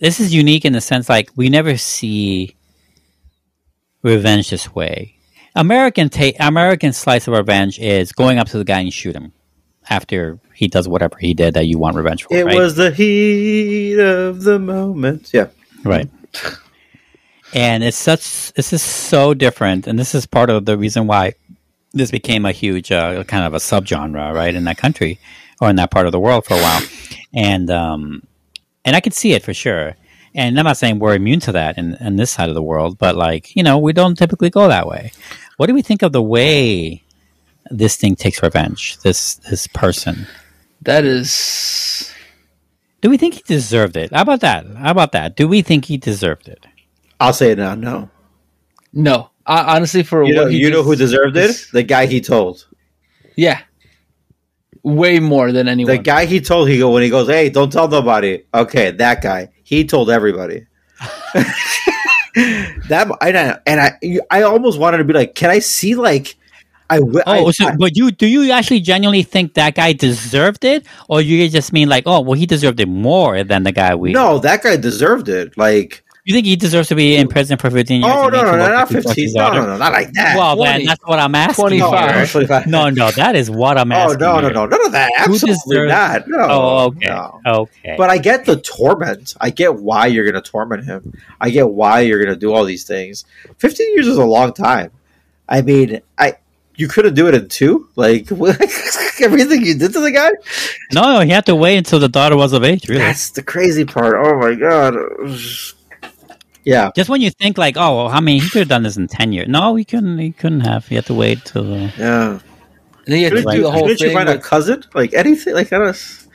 this 0.00 0.18
is 0.18 0.32
unique 0.32 0.64
in 0.64 0.72
the 0.72 0.80
sense 0.80 1.10
like 1.10 1.28
we 1.36 1.50
never 1.50 1.76
see 1.76 2.56
revenge 4.02 4.48
this 4.48 4.74
way. 4.74 5.18
American 5.54 6.08
ta- 6.08 6.40
American 6.40 6.94
slice 6.94 7.28
of 7.28 7.34
revenge 7.34 7.78
is 7.78 8.12
going 8.12 8.38
up 8.38 8.48
to 8.48 8.56
the 8.56 8.64
guy 8.64 8.80
and 8.80 8.94
shoot 8.94 9.14
him 9.14 9.34
after 9.90 10.40
he 10.56 10.68
does 10.68 10.88
whatever 10.88 11.18
he 11.18 11.34
did 11.34 11.54
that 11.54 11.66
you 11.66 11.78
want 11.78 11.96
revenge 11.96 12.24
for. 12.24 12.34
It 12.34 12.46
right? 12.46 12.56
was 12.56 12.76
the 12.76 12.90
heat 12.90 13.98
of 13.98 14.42
the 14.42 14.58
moment. 14.58 15.30
Yeah. 15.32 15.48
Right. 15.84 16.08
And 17.54 17.84
it's 17.84 17.96
such 17.96 18.52
this 18.54 18.72
is 18.72 18.82
so 18.82 19.34
different, 19.34 19.86
and 19.86 19.98
this 19.98 20.14
is 20.14 20.26
part 20.26 20.50
of 20.50 20.64
the 20.64 20.76
reason 20.76 21.06
why 21.06 21.34
this 21.92 22.10
became 22.10 22.44
a 22.44 22.52
huge 22.52 22.90
uh, 22.90 23.22
kind 23.24 23.44
of 23.44 23.54
a 23.54 23.58
subgenre, 23.58 24.34
right, 24.34 24.54
in 24.54 24.64
that 24.64 24.78
country 24.78 25.18
or 25.60 25.70
in 25.70 25.76
that 25.76 25.90
part 25.90 26.06
of 26.06 26.12
the 26.12 26.20
world 26.20 26.44
for 26.44 26.54
a 26.54 26.60
while, 26.60 26.82
and 27.34 27.70
um, 27.70 28.22
and 28.84 28.96
I 28.96 29.00
could 29.00 29.14
see 29.14 29.32
it 29.32 29.42
for 29.42 29.54
sure. 29.54 29.94
And 30.34 30.58
I'm 30.58 30.66
not 30.66 30.76
saying 30.76 30.98
we're 30.98 31.14
immune 31.14 31.40
to 31.40 31.52
that 31.52 31.78
in, 31.78 31.94
in 31.94 32.16
this 32.16 32.30
side 32.30 32.50
of 32.50 32.54
the 32.54 32.62
world, 32.62 32.98
but 32.98 33.16
like 33.16 33.54
you 33.56 33.62
know, 33.62 33.78
we 33.78 33.92
don't 33.92 34.16
typically 34.16 34.50
go 34.50 34.68
that 34.68 34.86
way. 34.86 35.12
What 35.56 35.66
do 35.66 35.74
we 35.74 35.82
think 35.82 36.02
of 36.02 36.12
the 36.12 36.22
way 36.22 37.02
this 37.70 37.96
thing 37.96 38.16
takes 38.16 38.42
revenge? 38.42 38.98
This 38.98 39.36
this 39.36 39.66
person. 39.68 40.26
That 40.86 41.04
is. 41.04 42.12
Do 43.02 43.10
we 43.10 43.16
think 43.16 43.34
he 43.34 43.42
deserved 43.46 43.96
it? 43.96 44.12
How 44.12 44.22
about 44.22 44.40
that? 44.40 44.66
How 44.76 44.90
about 44.90 45.12
that? 45.12 45.36
Do 45.36 45.46
we 45.46 45.60
think 45.62 45.84
he 45.84 45.96
deserved 45.96 46.48
it? 46.48 46.64
I'll 47.20 47.32
say 47.32 47.50
it 47.50 47.58
now. 47.58 47.74
No. 47.74 48.10
No, 48.92 49.30
I, 49.44 49.76
honestly, 49.76 50.02
for 50.02 50.24
You 50.24 50.34
know, 50.34 50.46
he 50.46 50.56
you 50.56 50.70
know 50.70 50.82
who 50.82 50.96
deserved 50.96 51.36
it? 51.36 51.66
The 51.72 51.82
guy 51.82 52.06
he 52.06 52.22
told. 52.22 52.66
Yeah, 53.36 53.60
way 54.82 55.20
more 55.20 55.52
than 55.52 55.68
anyone. 55.68 55.94
The 55.94 56.02
guy 56.02 56.24
he 56.24 56.40
told, 56.40 56.70
he 56.70 56.78
go 56.78 56.90
when 56.92 57.02
he 57.02 57.10
goes, 57.10 57.28
"Hey, 57.28 57.50
don't 57.50 57.70
tell 57.70 57.88
nobody." 57.88 58.44
Okay, 58.54 58.92
that 58.92 59.20
guy. 59.20 59.50
He 59.64 59.84
told 59.84 60.08
everybody. 60.08 60.66
that 62.36 63.10
and 63.22 63.38
I, 63.38 63.58
and 63.66 63.80
I, 63.80 63.98
I 64.30 64.42
almost 64.42 64.78
wanted 64.78 64.98
to 64.98 65.04
be 65.04 65.14
like, 65.14 65.34
can 65.34 65.50
I 65.50 65.58
see 65.58 65.94
like, 65.94 66.36
I 66.88 66.98
wi- 66.98 67.22
Oh, 67.26 67.48
I- 67.48 67.50
so, 67.50 67.66
I- 67.68 67.76
but 67.76 67.96
you 67.96 68.10
do 68.10 68.26
you 68.26 68.50
actually 68.52 68.80
genuinely 68.80 69.22
think 69.22 69.54
that 69.54 69.74
guy 69.74 69.92
deserved 69.92 70.64
it, 70.64 70.86
or 71.08 71.20
you 71.20 71.48
just 71.48 71.72
mean 71.72 71.88
like, 71.88 72.04
oh, 72.06 72.20
well, 72.20 72.34
he 72.38 72.46
deserved 72.46 72.78
it 72.80 72.88
more 72.88 73.42
than 73.44 73.62
the 73.64 73.72
guy 73.72 73.94
we? 73.94 74.12
no, 74.12 74.38
that 74.38 74.62
guy 74.62 74.76
deserved 74.76 75.28
it. 75.28 75.56
Like, 75.58 76.02
you 76.24 76.34
think 76.34 76.44
he 76.46 76.56
deserves 76.56 76.88
to 76.88 76.96
be 76.96 77.14
in 77.16 77.28
prison 77.28 77.56
for 77.56 77.70
fifteen 77.70 78.02
years? 78.02 78.12
oh 78.12 78.28
no, 78.28 78.42
no, 78.42 78.52
no, 78.52 78.58
not 78.58 78.72
like 78.72 78.88
he 78.88 78.94
fucked 78.96 79.06
fifteen. 79.14 79.32
No, 79.34 79.52
no, 79.52 79.66
no, 79.66 79.76
not 79.76 79.92
like 79.92 80.12
that. 80.14 80.36
Well, 80.36 80.56
20. 80.56 80.70
then 80.72 80.84
that's 80.86 81.00
what 81.04 81.18
I'm 81.20 81.34
asking. 81.36 81.62
25. 81.78 82.20
you. 82.20 82.26
25. 82.26 82.66
No, 82.66 82.90
no, 82.90 83.10
that 83.12 83.36
is 83.36 83.48
what 83.48 83.78
I'm 83.78 83.92
asking. 83.92 84.22
Oh 84.24 84.40
no, 84.40 84.40
no, 84.40 84.48
no, 84.48 84.66
none 84.66 84.86
of 84.86 84.92
that. 84.92 85.10
Absolutely 85.18 85.54
deserves- 85.76 85.88
not. 85.88 86.28
No. 86.28 86.46
Oh, 86.50 86.78
okay, 86.86 87.06
no. 87.06 87.40
okay. 87.46 87.94
But 87.96 88.10
I 88.10 88.18
get 88.18 88.44
the 88.44 88.56
torment. 88.56 89.34
I 89.40 89.50
get 89.50 89.76
why 89.76 90.06
you're 90.06 90.24
going 90.24 90.40
to 90.42 90.50
torment 90.50 90.84
him. 90.84 91.16
I 91.40 91.50
get 91.50 91.68
why 91.70 92.00
you're 92.00 92.18
going 92.22 92.34
to 92.34 92.38
do 92.40 92.52
all 92.52 92.64
these 92.64 92.82
things. 92.84 93.24
Fifteen 93.58 93.92
years 93.94 94.08
is 94.08 94.18
a 94.18 94.24
long 94.24 94.52
time. 94.52 94.90
I 95.48 95.62
mean, 95.62 96.00
I 96.18 96.34
you 96.76 96.88
couldn't 96.88 97.14
do 97.14 97.26
it 97.28 97.34
in 97.34 97.48
two. 97.48 97.88
Like 97.96 98.30
everything 99.20 99.64
you 99.64 99.76
did 99.78 99.92
to 99.94 100.00
the 100.00 100.10
guy. 100.12 100.30
no, 100.92 101.14
no, 101.14 101.20
he 101.20 101.30
had 101.30 101.46
to 101.46 101.54
wait 101.54 101.76
until 101.78 101.98
the 101.98 102.08
daughter 102.08 102.36
was 102.36 102.52
of 102.52 102.62
age. 102.64 102.88
Really, 102.88 103.00
That's 103.00 103.30
the 103.30 103.42
crazy 103.42 103.84
part. 103.84 104.14
Oh 104.16 104.38
my 104.38 104.54
god. 104.54 104.94
Yeah. 106.64 106.90
just 106.96 107.08
when 107.08 107.20
you 107.20 107.30
think 107.30 107.58
like, 107.58 107.76
oh, 107.76 107.96
well, 107.96 108.08
I 108.08 108.18
mean, 108.20 108.40
he 108.42 108.48
could 108.50 108.58
have 108.60 108.68
done 108.68 108.82
this 108.82 108.96
in 108.96 109.06
ten 109.08 109.32
years. 109.32 109.48
No, 109.48 109.76
he 109.76 109.84
couldn't. 109.84 110.18
He 110.18 110.32
couldn't 110.32 110.60
have. 110.60 110.86
He 110.88 110.96
had 110.96 111.06
to 111.06 111.14
wait 111.14 111.44
till. 111.44 111.72
Uh, 111.72 111.90
Yeah. 111.96 112.30
and 112.32 112.40
then 113.06 113.18
you 113.20 113.24
have 113.26 113.34
to 113.34 113.42
do 113.42 113.56
you, 113.56 113.62
the 113.62 113.70
whole 113.70 113.82
couldn't 113.82 114.00
you 114.00 114.08
thing. 114.08 114.16
find 114.16 114.28
a 114.28 114.38
cousin? 114.38 114.82
Like 114.92 115.14
anything? 115.14 115.54
Like 115.54 115.72
I 115.72 115.78
don't 115.78 116.26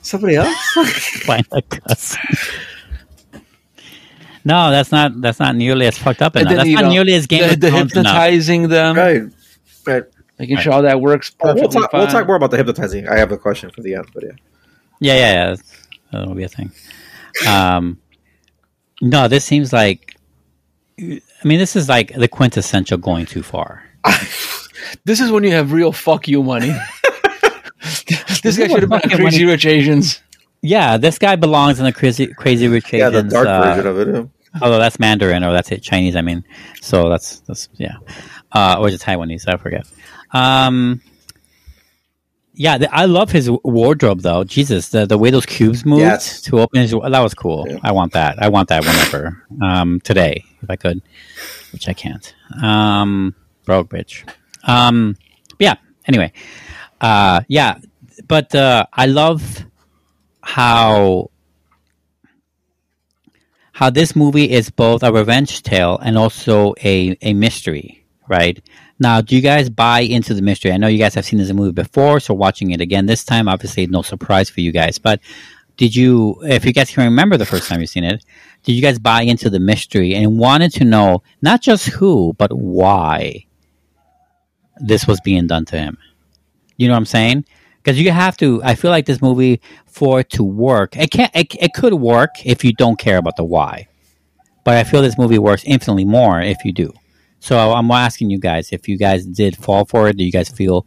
somebody 0.00 0.36
else? 0.36 0.56
find 1.26 1.46
a 1.52 1.60
cousin. 1.62 2.20
No, 4.44 4.70
that's 4.70 4.90
not 4.90 5.20
that's 5.20 5.38
not 5.38 5.54
nearly 5.54 5.86
as 5.86 5.96
fucked 5.98 6.20
up 6.22 6.34
and 6.34 6.42
enough. 6.42 6.64
then, 6.64 6.66
That's 6.66 6.74
not 6.82 6.88
know, 6.88 6.94
nearly 6.94 7.14
as 7.14 7.26
Game 7.28 7.48
the, 7.48 7.56
the 7.56 7.70
Thrones 7.70 7.92
enough. 7.92 8.06
hypnotizing 8.06 8.68
them, 8.68 8.96
right. 8.96 9.22
Right. 9.86 10.04
making 10.38 10.58
sure 10.58 10.72
all 10.72 10.82
that 10.82 11.00
works 11.00 11.32
We'll 11.42 11.54
perfectly 11.54 11.80
talk, 11.80 11.92
we'll 11.92 12.06
talk 12.06 12.26
more 12.26 12.36
about 12.36 12.50
the 12.50 12.56
hypnotizing. 12.56 13.08
I 13.08 13.18
have 13.18 13.32
a 13.32 13.38
question 13.38 13.70
for 13.70 13.80
the 13.82 13.94
end, 13.94 14.06
but 14.14 14.22
yeah. 14.24 14.30
Yeah, 15.00 15.14
yeah, 15.14 15.32
yeah. 15.50 15.56
That'll 16.12 16.34
be 16.34 16.44
a 16.44 16.48
thing. 16.48 16.70
Um, 17.48 17.98
no, 19.00 19.26
this 19.28 19.44
seems 19.44 19.72
like. 19.72 20.16
I 21.00 21.20
mean, 21.44 21.58
this 21.58 21.74
is 21.74 21.88
like 21.88 22.12
the 22.14 22.28
quintessential 22.28 22.98
going 22.98 23.26
too 23.26 23.42
far. 23.42 23.84
This 25.04 25.20
is 25.20 25.30
when 25.30 25.42
you 25.44 25.52
have 25.52 25.72
real 25.72 25.92
fuck 25.92 26.26
you 26.28 26.42
money. 26.42 26.68
this 28.42 28.58
guy 28.58 28.66
should 28.68 28.82
have 28.82 28.90
been 28.90 29.00
Crazy 29.00 29.22
money- 29.22 29.44
Rich 29.44 29.64
Asians. 29.66 30.20
Yeah, 30.60 30.96
this 30.96 31.18
guy 31.18 31.36
belongs 31.36 31.78
in 31.78 31.84
the 31.86 31.92
crazy, 31.92 32.26
crazy 32.28 32.68
rich 32.68 32.92
Yeah, 32.92 33.08
the 33.10 33.18
Asians. 33.18 33.32
dark 33.32 33.46
uh, 33.48 33.62
version 33.62 33.86
of 33.86 33.98
it. 34.00 34.08
yeah. 34.08 34.60
although 34.60 34.78
that's 34.78 34.98
Mandarin 35.00 35.42
or 35.44 35.52
that's 35.52 35.70
it, 35.72 35.82
Chinese. 35.82 36.14
I 36.14 36.20
mean, 36.22 36.44
so 36.80 37.08
that's 37.08 37.40
that's 37.40 37.68
yeah, 37.76 37.96
uh, 38.54 38.76
or 38.78 38.88
is 38.88 38.94
it 38.94 39.00
Taiwanese? 39.00 39.48
I 39.48 39.56
forget. 39.56 39.86
Um, 40.32 41.00
yeah, 42.54 42.78
the, 42.78 42.94
I 42.94 43.06
love 43.06 43.30
his 43.32 43.50
wardrobe 43.64 44.20
though. 44.20 44.44
Jesus, 44.44 44.88
the 44.90 45.06
the 45.06 45.16
way 45.18 45.30
those 45.30 45.46
cubes 45.46 45.84
moved 45.86 46.00
Yes. 46.02 46.42
to 46.42 46.60
open 46.60 46.82
his 46.82 46.90
that 46.90 47.20
was 47.20 47.34
cool. 47.34 47.66
Yeah. 47.68 47.78
I 47.82 47.92
want 47.92 48.12
that. 48.12 48.42
I 48.42 48.48
want 48.48 48.68
that 48.68 48.84
whenever 48.84 49.42
um, 49.62 50.00
today 50.00 50.44
if 50.62 50.68
I 50.70 50.76
could, 50.76 51.00
which 51.72 51.88
I 51.88 51.94
can't. 51.94 52.34
Um, 52.62 53.34
broke 53.64 53.88
bitch. 53.88 54.28
Um, 54.64 55.16
yeah. 55.58 55.74
Anyway, 56.06 56.32
uh, 57.00 57.40
yeah, 57.48 57.78
but 58.28 58.54
uh, 58.54 58.84
I 58.92 59.06
love 59.06 59.64
how 60.42 61.30
how 63.72 63.88
this 63.88 64.14
movie 64.14 64.50
is 64.50 64.68
both 64.70 65.02
a 65.02 65.12
revenge 65.12 65.62
tale 65.62 65.98
and 66.02 66.18
also 66.18 66.74
a, 66.84 67.16
a 67.22 67.32
mystery, 67.32 68.01
right? 68.32 68.60
Now, 68.98 69.20
do 69.20 69.36
you 69.36 69.42
guys 69.42 69.68
buy 69.68 70.00
into 70.00 70.32
the 70.32 70.42
mystery? 70.42 70.72
I 70.72 70.78
know 70.78 70.86
you 70.88 70.98
guys 70.98 71.14
have 71.14 71.26
seen 71.26 71.38
this 71.38 71.52
movie 71.52 71.72
before, 71.72 72.18
so 72.18 72.32
watching 72.34 72.70
it 72.70 72.80
again 72.80 73.06
this 73.06 73.24
time, 73.24 73.46
obviously, 73.46 73.86
no 73.86 74.00
surprise 74.02 74.48
for 74.48 74.60
you 74.60 74.72
guys. 74.72 74.98
But 74.98 75.20
did 75.76 75.94
you, 75.94 76.36
if 76.42 76.64
you 76.64 76.72
guys 76.72 76.90
can 76.90 77.04
remember 77.04 77.36
the 77.36 77.46
first 77.46 77.68
time 77.68 77.80
you've 77.80 77.90
seen 77.90 78.04
it, 78.04 78.24
did 78.62 78.72
you 78.72 78.80
guys 78.80 78.98
buy 78.98 79.22
into 79.22 79.50
the 79.50 79.60
mystery 79.60 80.14
and 80.14 80.38
wanted 80.38 80.72
to 80.74 80.84
know 80.84 81.22
not 81.42 81.60
just 81.60 81.88
who, 81.88 82.32
but 82.38 82.52
why 82.52 83.44
this 84.76 85.06
was 85.06 85.20
being 85.20 85.46
done 85.46 85.66
to 85.66 85.78
him? 85.78 85.98
You 86.76 86.88
know 86.88 86.94
what 86.94 86.98
I'm 86.98 87.06
saying? 87.06 87.44
Because 87.82 88.00
you 88.00 88.10
have 88.12 88.36
to. 88.38 88.62
I 88.64 88.76
feel 88.76 88.90
like 88.90 89.06
this 89.06 89.20
movie, 89.20 89.60
for 89.86 90.20
it 90.20 90.30
to 90.30 90.44
work, 90.44 90.96
it 90.96 91.10
can 91.10 91.28
It, 91.34 91.54
it 91.60 91.74
could 91.74 91.94
work 91.94 92.46
if 92.46 92.64
you 92.64 92.72
don't 92.72 92.98
care 92.98 93.18
about 93.18 93.36
the 93.36 93.44
why, 93.44 93.88
but 94.64 94.76
I 94.76 94.84
feel 94.84 95.02
this 95.02 95.18
movie 95.18 95.38
works 95.38 95.64
infinitely 95.66 96.04
more 96.04 96.40
if 96.40 96.64
you 96.64 96.72
do. 96.72 96.92
So 97.42 97.58
I'm 97.58 97.90
asking 97.90 98.30
you 98.30 98.38
guys 98.38 98.68
if 98.70 98.88
you 98.88 98.96
guys 98.96 99.26
did 99.26 99.56
fall 99.56 99.84
for 99.84 100.08
it. 100.08 100.16
Do 100.16 100.22
you 100.22 100.30
guys 100.30 100.48
feel 100.48 100.86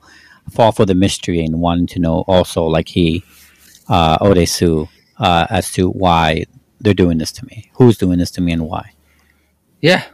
fall 0.49 0.71
for 0.71 0.85
the 0.85 0.95
mystery 0.95 1.43
and 1.43 1.59
wanting 1.59 1.87
to 1.87 1.99
know 1.99 2.23
also, 2.29 2.63
like 2.63 2.87
he, 2.87 3.25
uh, 3.89 4.17
Odesu, 4.19 4.87
uh, 5.17 5.47
as 5.49 5.69
to 5.73 5.89
why 5.89 6.45
they're 6.79 6.93
doing 6.93 7.17
this 7.17 7.33
to 7.33 7.45
me? 7.45 7.69
Who's 7.73 7.97
doing 7.97 8.19
this 8.19 8.31
to 8.31 8.41
me 8.41 8.53
and 8.53 8.67
why? 8.69 8.93
Yeah. 9.81 10.05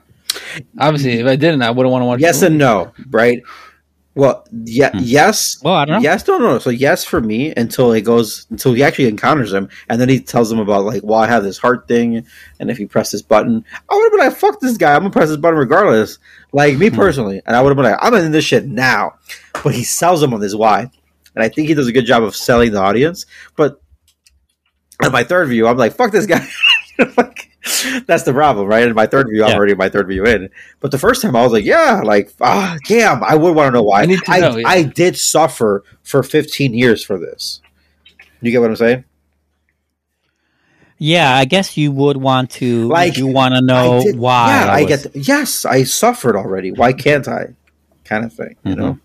Obviously, 0.80 1.20
if 1.20 1.28
I 1.28 1.36
didn't, 1.36 1.61
I 1.61 1.70
wouldn't 1.70 1.92
want 1.92 2.02
to 2.02 2.08
watch. 2.08 2.22
Yes 2.22 2.42
and 2.42 2.58
no, 2.58 2.92
right? 3.11 3.44
Well, 4.14 4.46
yeah, 4.52 4.92
hmm. 4.92 5.00
yes. 5.02 5.62
Well, 5.64 5.74
I 5.74 5.86
don't 5.86 6.02
know. 6.02 6.02
Yes, 6.02 6.28
no, 6.28 6.38
no. 6.38 6.60
So 6.60 6.70
yes 6.70 7.06
for 7.06 7.22
me 7.22 7.54
until 7.56 7.94
it 7.94 8.02
goes 8.02 8.46
until 8.50 8.74
he 8.74 8.84
actually 8.84 9.08
encounters 9.08 9.54
him, 9.54 9.70
and 9.90 10.02
then 10.02 10.10
he 10.10 10.20
tells 10.20 10.52
him 10.52 10.60
about 10.60 10.84
like, 10.84 11.02
well, 11.04 11.20
I 11.20 11.28
have 11.28 11.44
this 11.44 11.58
heart 11.58 11.88
thing, 11.88 12.26
and 12.60 12.70
if 12.70 12.78
you 12.78 12.88
press 12.88 13.12
this 13.12 13.22
button, 13.22 13.64
I 13.90 13.96
would 13.96 14.04
have 14.04 14.12
been 14.12 14.28
like, 14.28 14.38
fuck 14.38 14.60
this 14.60 14.78
guy, 14.78 14.94
I'm 14.94 15.02
gonna 15.02 15.12
press 15.12 15.30
this 15.30 15.38
button 15.38 15.58
regardless. 15.58 16.20
Like 16.52 16.78
me 16.78 16.90
hmm. 16.90 16.96
personally, 16.96 17.42
and 17.46 17.56
I 17.56 17.62
would 17.62 17.70
have 17.70 17.78
been 17.78 17.86
like, 17.86 18.00
I'm 18.02 18.14
in 18.16 18.32
this 18.32 18.46
shit 18.46 18.68
now. 18.68 19.14
But 19.64 19.76
he 19.76 19.84
sells 19.84 20.22
him 20.22 20.34
on 20.34 20.42
this 20.42 20.56
why, 20.56 20.92
and 21.36 21.44
I 21.44 21.48
think 21.48 21.70
he 21.70 21.74
does 21.74 21.88
a 21.88 21.94
good 21.94 22.06
job 22.06 22.24
of 22.24 22.36
selling 22.36 22.74
the 22.74 22.80
audience. 22.80 23.26
But 23.56 23.82
at 25.02 25.12
my 25.12 25.24
third 25.24 25.48
view, 25.48 25.68
I'm 25.68 25.78
like, 25.78 25.96
fuck 25.96 26.12
this 26.12 26.26
guy. 26.26 26.46
like, 27.18 27.50
that's 28.06 28.24
the 28.24 28.34
problem, 28.34 28.68
right? 28.68 28.88
In 28.88 28.94
my 28.96 29.06
third 29.06 29.28
view, 29.30 29.44
I'm 29.44 29.50
Yeah. 29.52 29.56
already 29.56 29.76
my 29.76 29.90
third 29.90 30.08
view 30.08 30.26
in. 30.26 30.50
But 30.80 30.92
the 30.92 30.98
first 30.98 31.22
time, 31.22 31.36
I 31.36 31.44
was 31.44 31.52
like, 31.52 31.66
yeah, 31.66 32.02
like, 32.04 32.32
ah, 32.42 32.78
damn, 32.88 33.24
I 33.24 33.36
would 33.36 33.56
want 33.56 33.68
to 33.68 33.72
know 33.72 33.84
why. 33.84 34.02
I 34.04 34.18
I, 34.28 34.38
yeah. 34.58 34.68
I 34.68 34.84
did 34.84 35.18
suffer 35.18 35.84
for 36.04 36.24
15 36.24 36.74
years 36.74 37.04
for 37.04 37.18
this. 37.20 37.62
You 38.42 38.52
get 38.52 38.60
what 38.62 38.70
I'm 38.70 38.76
saying? 38.76 39.04
Yeah, 40.98 41.36
I 41.36 41.46
guess 41.46 41.78
you 41.78 41.92
would 41.92 42.18
want 42.18 42.52
to. 42.52 42.88
Like, 42.88 43.18
you 43.18 43.26
want 43.28 43.56
to 43.56 43.62
know 43.62 44.04
did- 44.04 44.18
why. 44.18 44.48
Yeah, 44.50 44.72
I 44.72 44.76
I 44.78 44.84
get. 44.86 45.16
yes, 45.16 45.66
I 45.66 45.84
suffered 45.84 46.36
already. 46.36 46.72
Why 46.72 46.94
can't 46.94 47.28
I? 47.28 47.56
Kind 48.04 48.26
of 48.26 48.34
thing, 48.34 48.56
you 48.66 48.72
Mm-hmm. 48.74 48.82
know. 48.82 49.00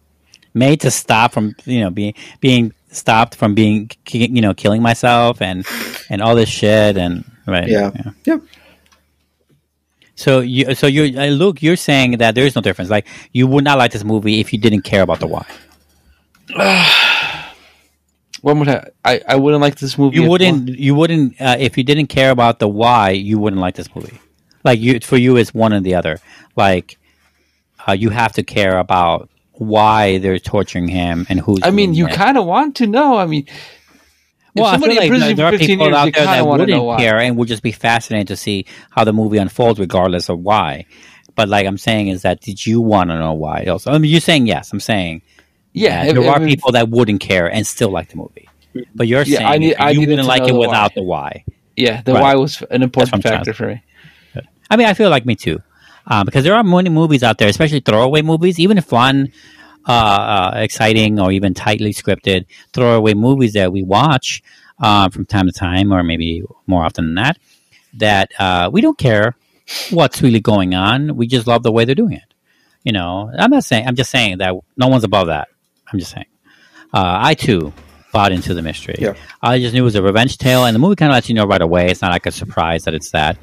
made 0.53 0.81
to 0.81 0.91
stop 0.91 1.33
from 1.33 1.55
you 1.65 1.81
know 1.81 1.91
being 1.91 2.15
being 2.41 2.73
stopped 2.91 3.35
from 3.37 3.55
being 3.55 3.91
you 4.11 4.41
know 4.41 4.53
killing 4.55 4.83
myself 4.83 5.41
and 5.43 5.65
and 6.11 6.21
all 6.23 6.35
this 6.35 6.49
shit 6.49 6.97
and 6.97 7.25
right. 7.47 7.69
Yeah. 7.69 7.91
Yeah. 8.25 8.39
So 10.17 10.41
you 10.41 10.75
so 10.75 10.87
you 10.87 11.19
uh, 11.19 11.27
Luke, 11.27 11.63
you're 11.63 11.77
saying 11.77 12.19
that 12.19 12.35
there 12.35 12.47
is 12.47 12.57
no 12.57 12.63
difference. 12.63 12.91
Like 12.91 13.07
you 13.33 13.47
would 13.47 13.65
not 13.65 13.79
like 13.79 13.93
this 13.93 14.05
movie 14.05 14.41
if 14.41 14.53
you 14.53 14.59
didn't 14.59 14.83
care 14.83 15.03
about 15.03 15.21
the 15.21 15.27
why. 15.27 15.47
One 18.43 18.59
would 18.61 18.69
have, 18.69 18.91
I, 19.05 19.21
I 19.27 19.37
wouldn't 19.37 19.61
like 19.61 19.77
this 19.77 19.99
movie. 19.99 20.17
You 20.17 20.29
wouldn't. 20.29 20.69
You 20.69 20.95
wouldn't. 20.95 21.41
Uh, 21.41 21.57
if 21.59 21.77
you 21.77 21.85
didn't 21.85 22.07
care 22.07 22.31
about 22.31 22.61
the 22.61 22.69
why, 22.69 23.11
you 23.11 23.39
wouldn't 23.39 23.61
like 23.61 23.75
this 23.75 23.95
movie. 23.95 24.21
Like 24.63 24.79
you, 24.79 25.01
for 25.01 25.17
you, 25.17 25.37
it's 25.37 25.53
one 25.53 25.73
or 25.73 25.81
the 25.81 25.95
other. 25.95 26.21
Like 26.55 26.97
uh, 27.87 27.93
you 27.93 28.11
have 28.11 28.33
to 28.35 28.43
care 28.43 28.79
about 28.79 29.31
why 29.53 30.19
they're 30.19 30.39
torturing 30.39 30.89
him 30.89 31.27
and 31.29 31.41
who's. 31.41 31.61
I 31.63 31.71
mean, 31.71 31.95
you 31.95 32.07
kind 32.09 32.39
of 32.39 32.47
want 32.47 32.77
to 32.77 32.87
know. 32.87 33.17
I 33.17 33.27
mean, 33.27 33.47
if 33.49 33.86
Well, 34.63 34.67
I 34.67 34.79
feel 34.79 34.95
like 34.97 35.09
prison 35.09 35.37
there 35.37 35.47
are 35.47 35.59
people 35.59 35.87
years, 35.87 35.97
out 35.97 36.13
there 36.13 36.25
that 36.25 36.41
of 36.41 36.47
want 36.47 36.61
to 36.63 36.67
know 36.67 36.85
wouldn't 36.85 37.01
care 37.01 37.19
and 37.19 37.37
would 37.37 37.49
just 37.49 37.63
be 37.63 37.73
fascinated 37.73 38.29
to 38.29 38.37
see 38.37 38.67
how 38.91 39.05
the 39.05 39.13
movie 39.13 39.39
unfolds, 39.39 39.79
regardless 39.79 40.29
of 40.29 40.41
why. 40.41 40.87
But 41.35 41.49
like 41.49 41.67
I'm 41.67 41.79
saying, 41.79 42.09
is 42.09 42.23
that 42.23 42.41
did 42.41 42.65
you 42.65 42.81
want 42.81 43.11
to 43.11 43.19
know 43.19 43.35
why? 43.35 43.65
Also, 43.67 43.91
I 43.93 43.99
mean, 43.99 44.11
you're 44.11 44.21
saying 44.21 44.47
yes. 44.47 44.73
I'm 44.73 44.81
saying 44.81 45.23
Yeah, 45.73 46.05
if- 46.05 46.15
there 46.15 46.31
are 46.31 46.41
if- 46.43 46.49
people 46.49 46.73
that 46.73 46.89
wouldn't 46.89 47.21
care 47.21 47.47
and 47.51 47.67
still 47.67 47.91
like 47.91 48.09
the 48.09 48.17
movie. 48.17 48.49
But 48.95 49.07
you're 49.09 49.23
Yeah, 49.23 49.39
saying 49.39 49.49
I 49.49 49.59
need, 49.59 49.75
I 49.77 49.91
you 49.91 50.01
wouldn't 50.01 50.27
like 50.27 50.43
it 50.43 50.53
the 50.53 50.59
without 50.59 50.95
the 50.95 51.03
why. 51.03 51.45
Yeah, 51.77 52.01
the 52.03 52.13
Right. 52.15 52.23
why 52.23 52.35
was 52.37 52.63
an 52.71 52.83
important 52.83 53.23
factor 53.23 53.53
for 53.53 53.67
me. 53.69 53.83
I 54.71 54.77
mean, 54.77 54.87
I 54.87 54.95
feel 54.95 55.11
like 55.11 55.25
me 55.27 55.35
too, 55.37 55.61
uh, 56.07 56.25
because 56.25 56.43
there 56.45 56.55
are 56.55 56.65
many 56.65 56.89
movies 56.91 57.23
out 57.23 57.39
there, 57.39 57.49
especially 57.49 57.81
throwaway 57.81 58.23
movies, 58.23 58.59
even 58.59 58.81
fun, 58.81 59.31
uh, 59.87 59.91
uh, 59.93 60.53
exciting, 60.57 61.21
or 61.21 61.31
even 61.33 61.55
tightly 61.55 61.93
scripted 61.93 62.47
throwaway 62.73 63.15
movies 63.15 63.53
that 63.53 63.73
we 63.73 63.83
watch 63.83 64.43
uh, 64.81 65.09
from 65.09 65.27
time 65.27 65.47
to 65.47 65.53
time, 65.53 65.93
or 65.93 66.03
maybe 66.03 66.43
more 66.67 66.85
often 66.85 67.07
than 67.07 67.15
that. 67.15 67.39
That 67.95 68.31
uh, 68.39 68.71
we 68.73 68.81
don't 68.81 68.99
care 68.99 69.37
what's 69.91 70.23
really 70.23 70.41
going 70.41 70.75
on. 70.75 71.17
We 71.17 71.27
just 71.27 71.47
love 71.47 71.63
the 71.63 71.73
way 71.73 71.85
they're 71.85 71.95
doing 71.95 72.13
it. 72.13 72.35
You 72.85 72.93
know, 72.93 73.31
I'm 73.37 73.51
not 73.51 73.65
saying. 73.65 73.87
I'm 73.87 73.97
just 73.97 74.11
saying 74.11 74.39
that 74.39 74.55
no 74.77 74.89
one's 74.89 75.05
above 75.05 75.29
that. 75.29 75.49
I'm 75.93 75.99
just 75.99 76.13
saying. 76.13 76.27
Uh, 76.93 77.19
I 77.21 77.35
too 77.35 77.73
bought 78.13 78.33
into 78.33 78.55
the 78.55 78.63
mystery. 78.63 78.97
Yeah. 78.99 79.15
I 79.43 79.59
just 79.59 79.75
knew 79.75 79.81
it 79.81 79.85
was 79.85 79.95
a 79.95 80.03
revenge 80.03 80.39
tale, 80.39 80.65
and 80.65 80.75
the 80.75 80.79
movie 80.79 80.97
kind 80.97 81.11
of 81.11 81.15
lets 81.15 81.29
you 81.29 81.35
know 81.35 81.47
right 81.47 81.61
away. 81.61 81.91
It's 81.91 82.03
not 82.03 82.13
like 82.13 82.27
a 82.27 82.33
surprise 82.33 82.85
that 82.85 82.95
it's 82.95 83.11
that. 83.11 83.39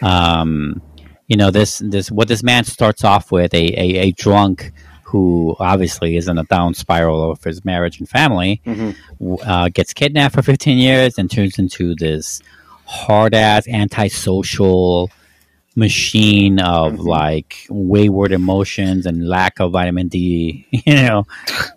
Um, 0.00 0.82
you 1.26 1.36
know, 1.36 1.50
this 1.50 1.78
this 1.78 2.10
what 2.10 2.28
this 2.28 2.42
man 2.42 2.64
starts 2.64 3.04
off 3.04 3.32
with 3.32 3.54
a, 3.54 3.64
a, 3.80 3.98
a 4.08 4.12
drunk 4.12 4.72
who 5.12 5.54
obviously 5.60 6.16
is 6.16 6.26
in 6.26 6.38
a 6.38 6.44
down 6.44 6.74
spiral 6.74 7.30
of 7.30 7.44
his 7.44 7.64
marriage 7.64 8.00
and 8.00 8.08
family, 8.08 8.60
w- 9.20 9.38
uh, 9.44 9.68
gets 9.68 9.92
kidnapped 9.92 10.34
for 10.34 10.42
15 10.42 10.78
years 10.78 11.18
and 11.18 11.30
turns 11.30 11.58
into 11.58 11.94
this 11.94 12.40
hard 12.86 13.34
ass 13.34 13.68
antisocial 13.68 15.10
machine 15.74 16.58
of 16.60 16.98
like 17.00 17.66
wayward 17.70 18.30
emotions 18.32 19.06
and 19.06 19.26
lack 19.28 19.60
of 19.60 19.72
vitamin 19.72 20.08
D. 20.08 20.66
You 20.86 20.94
know, 20.94 21.26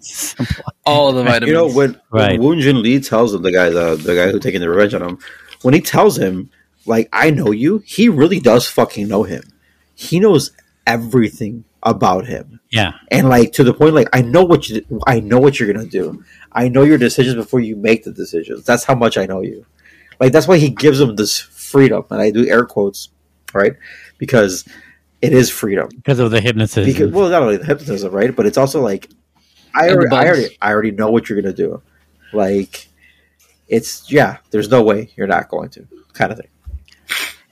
All 0.85 1.11
the 1.11 1.23
vitamins. 1.23 1.47
You 1.49 1.53
know 1.53 1.67
when, 1.71 1.99
Right. 2.11 2.31
when 2.39 2.41
Woon 2.41 2.59
Jin 2.61 2.81
Lee 2.81 2.99
tells 2.99 3.33
him 3.33 3.41
the 3.41 3.51
guy 3.51 3.69
the, 3.69 3.95
the 3.95 4.15
guy 4.15 4.31
who 4.31 4.39
taking 4.39 4.61
the 4.61 4.69
revenge 4.69 4.93
on 4.93 5.01
him, 5.01 5.19
when 5.61 5.73
he 5.73 5.81
tells 5.81 6.17
him 6.17 6.49
like 6.85 7.09
I 7.13 7.31
know 7.31 7.51
you, 7.51 7.79
he 7.85 8.09
really 8.09 8.39
does 8.39 8.67
fucking 8.67 9.07
know 9.07 9.23
him. 9.23 9.43
He 9.95 10.19
knows 10.19 10.51
everything 10.85 11.63
about 11.83 12.25
him, 12.25 12.59
yeah, 12.75 12.91
and 13.09 13.29
like 13.29 13.53
to 13.53 13.63
the 13.63 13.73
point 13.73 13.95
like 13.95 14.09
I 14.11 14.21
know 14.21 14.43
what 14.43 14.67
you 14.67 14.85
I 15.07 15.21
know 15.21 15.39
what 15.39 15.57
you're 15.57 15.71
gonna 15.71 15.87
do. 15.87 16.25
I 16.51 16.67
know 16.67 16.83
your 16.83 16.97
decisions 16.97 17.35
before 17.35 17.61
you 17.61 17.77
make 17.77 18.03
the 18.03 18.11
decisions. 18.11 18.65
That's 18.65 18.83
how 18.83 18.95
much 18.95 19.17
I 19.17 19.25
know 19.25 19.39
you. 19.39 19.65
Like 20.19 20.33
that's 20.33 20.45
why 20.45 20.57
he 20.57 20.71
gives 20.71 20.99
him 20.99 21.15
this 21.15 21.39
freedom, 21.39 22.03
and 22.09 22.21
I 22.21 22.31
do 22.31 22.45
air 22.45 22.65
quotes, 22.65 23.07
right? 23.53 23.77
Because 24.17 24.67
it 25.21 25.31
is 25.31 25.49
freedom. 25.49 25.87
because 25.95 26.19
of 26.19 26.31
the 26.31 26.41
hypnotism. 26.41 26.83
Because 26.83 27.13
well, 27.13 27.29
not 27.29 27.43
only 27.43 27.55
the 27.55 27.65
hypnotism, 27.65 28.11
right? 28.11 28.35
But 28.35 28.45
it's 28.45 28.57
also 28.57 28.81
like 28.81 29.09
I 29.73 29.89
already, 29.91 30.13
I 30.13 30.27
already, 30.27 30.57
I 30.61 30.71
already 30.71 30.91
know 30.91 31.09
what 31.09 31.29
you're 31.29 31.41
gonna 31.41 31.55
do. 31.55 31.81
Like 32.33 32.89
it's 33.69 34.11
yeah, 34.11 34.39
there's 34.51 34.67
no 34.67 34.83
way 34.83 35.11
you're 35.15 35.27
not 35.27 35.47
going 35.47 35.69
to, 35.69 35.87
kind 36.11 36.33
of 36.33 36.39
thing. 36.39 36.49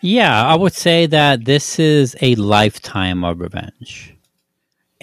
Yeah, 0.01 0.45
I 0.45 0.55
would 0.55 0.73
say 0.73 1.05
that 1.05 1.45
this 1.45 1.79
is 1.79 2.13
a 2.19 2.35
lifetime 2.35 3.23
of 3.23 3.39
revenge. 3.39 4.12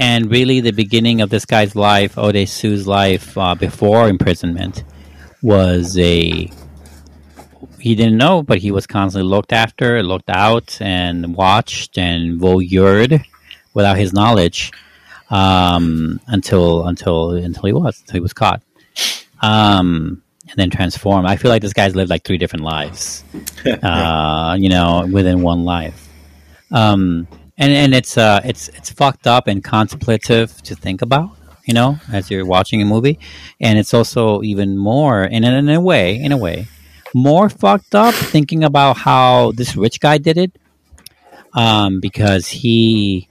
And 0.01 0.31
really, 0.31 0.61
the 0.61 0.71
beginning 0.73 1.21
of 1.21 1.29
this 1.29 1.45
guy's 1.45 1.77
life, 1.77 2.17
Ode 2.17 2.49
Su's 2.49 2.87
life 2.87 3.37
uh, 3.37 3.55
before 3.55 4.09
imprisonment, 4.09 4.83
was 5.43 5.97
a. 5.99 6.51
He 7.79 7.95
didn't 7.95 8.17
know, 8.17 8.43
but 8.43 8.59
he 8.59 8.71
was 8.71 8.87
constantly 8.87 9.29
looked 9.29 9.53
after, 9.53 10.03
looked 10.03 10.31
out, 10.31 10.81
and 10.81 11.37
watched 11.37 11.99
and 11.99 12.41
voyeured 12.41 13.23
without 13.75 13.99
his 13.99 14.15
knowledge 14.15 14.73
um, 15.29 16.19
until 16.27 16.87
until 16.87 17.33
until 17.33 17.63
he 17.63 17.73
was 17.75 18.01
until 18.01 18.15
he 18.15 18.21
was 18.21 18.33
caught, 18.33 18.63
um, 19.43 20.23
and 20.49 20.57
then 20.57 20.71
transformed. 20.71 21.27
I 21.27 21.37
feel 21.37 21.51
like 21.51 21.61
this 21.61 21.75
guy's 21.75 21.95
lived 21.95 22.09
like 22.09 22.25
three 22.25 22.39
different 22.39 22.65
lives 22.65 23.23
uh, 23.83 24.57
you 24.59 24.71
know, 24.71 25.07
within 25.13 25.43
one 25.43 25.65
life. 25.65 26.09
Um, 26.73 27.29
and 27.61 27.73
and 27.73 27.95
it's 27.95 28.17
uh, 28.17 28.41
it's 28.43 28.69
it's 28.71 28.91
fucked 28.91 29.27
up 29.27 29.47
and 29.47 29.63
contemplative 29.63 30.61
to 30.63 30.75
think 30.75 31.03
about, 31.03 31.31
you 31.67 31.75
know, 31.75 31.99
as 32.11 32.31
you're 32.31 32.47
watching 32.47 32.81
a 32.81 32.87
movie, 32.87 33.19
and 33.61 33.79
it's 33.79 33.93
also 33.95 34.43
even 34.43 34.77
more, 34.77 35.23
and 35.23 35.45
in, 35.45 35.55
in 35.55 35.69
a 35.69 35.81
way, 35.81 36.17
in 36.17 36.33
a 36.33 36.39
way, 36.39 36.67
more 37.15 37.51
fucked 37.51 37.95
up 37.95 38.15
thinking 38.15 38.65
about 38.65 38.97
how 38.97 39.53
this 39.53 39.77
rich 39.77 40.01
guy 40.01 40.17
did 40.17 40.39
it, 40.39 40.59
um, 41.53 42.01
because 42.01 42.49
he 42.49 43.29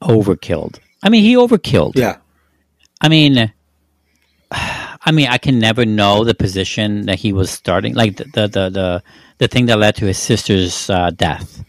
overkilled. 0.00 0.78
I 1.02 1.08
mean, 1.08 1.24
he 1.24 1.34
overkilled. 1.34 1.96
Yeah, 1.96 2.18
I 3.00 3.08
mean, 3.08 3.52
I 4.52 5.10
mean, 5.12 5.26
I 5.26 5.38
can 5.38 5.58
never 5.58 5.84
know 5.84 6.22
the 6.22 6.34
position 6.34 7.06
that 7.06 7.18
he 7.18 7.32
was 7.32 7.50
starting, 7.50 7.94
like 7.94 8.16
the 8.16 8.24
the 8.24 8.46
the 8.46 8.70
the, 8.70 9.02
the 9.38 9.48
thing 9.48 9.66
that 9.66 9.78
led 9.78 9.96
to 9.96 10.06
his 10.06 10.18
sister's 10.18 10.88
uh, 10.88 11.10
death, 11.10 11.64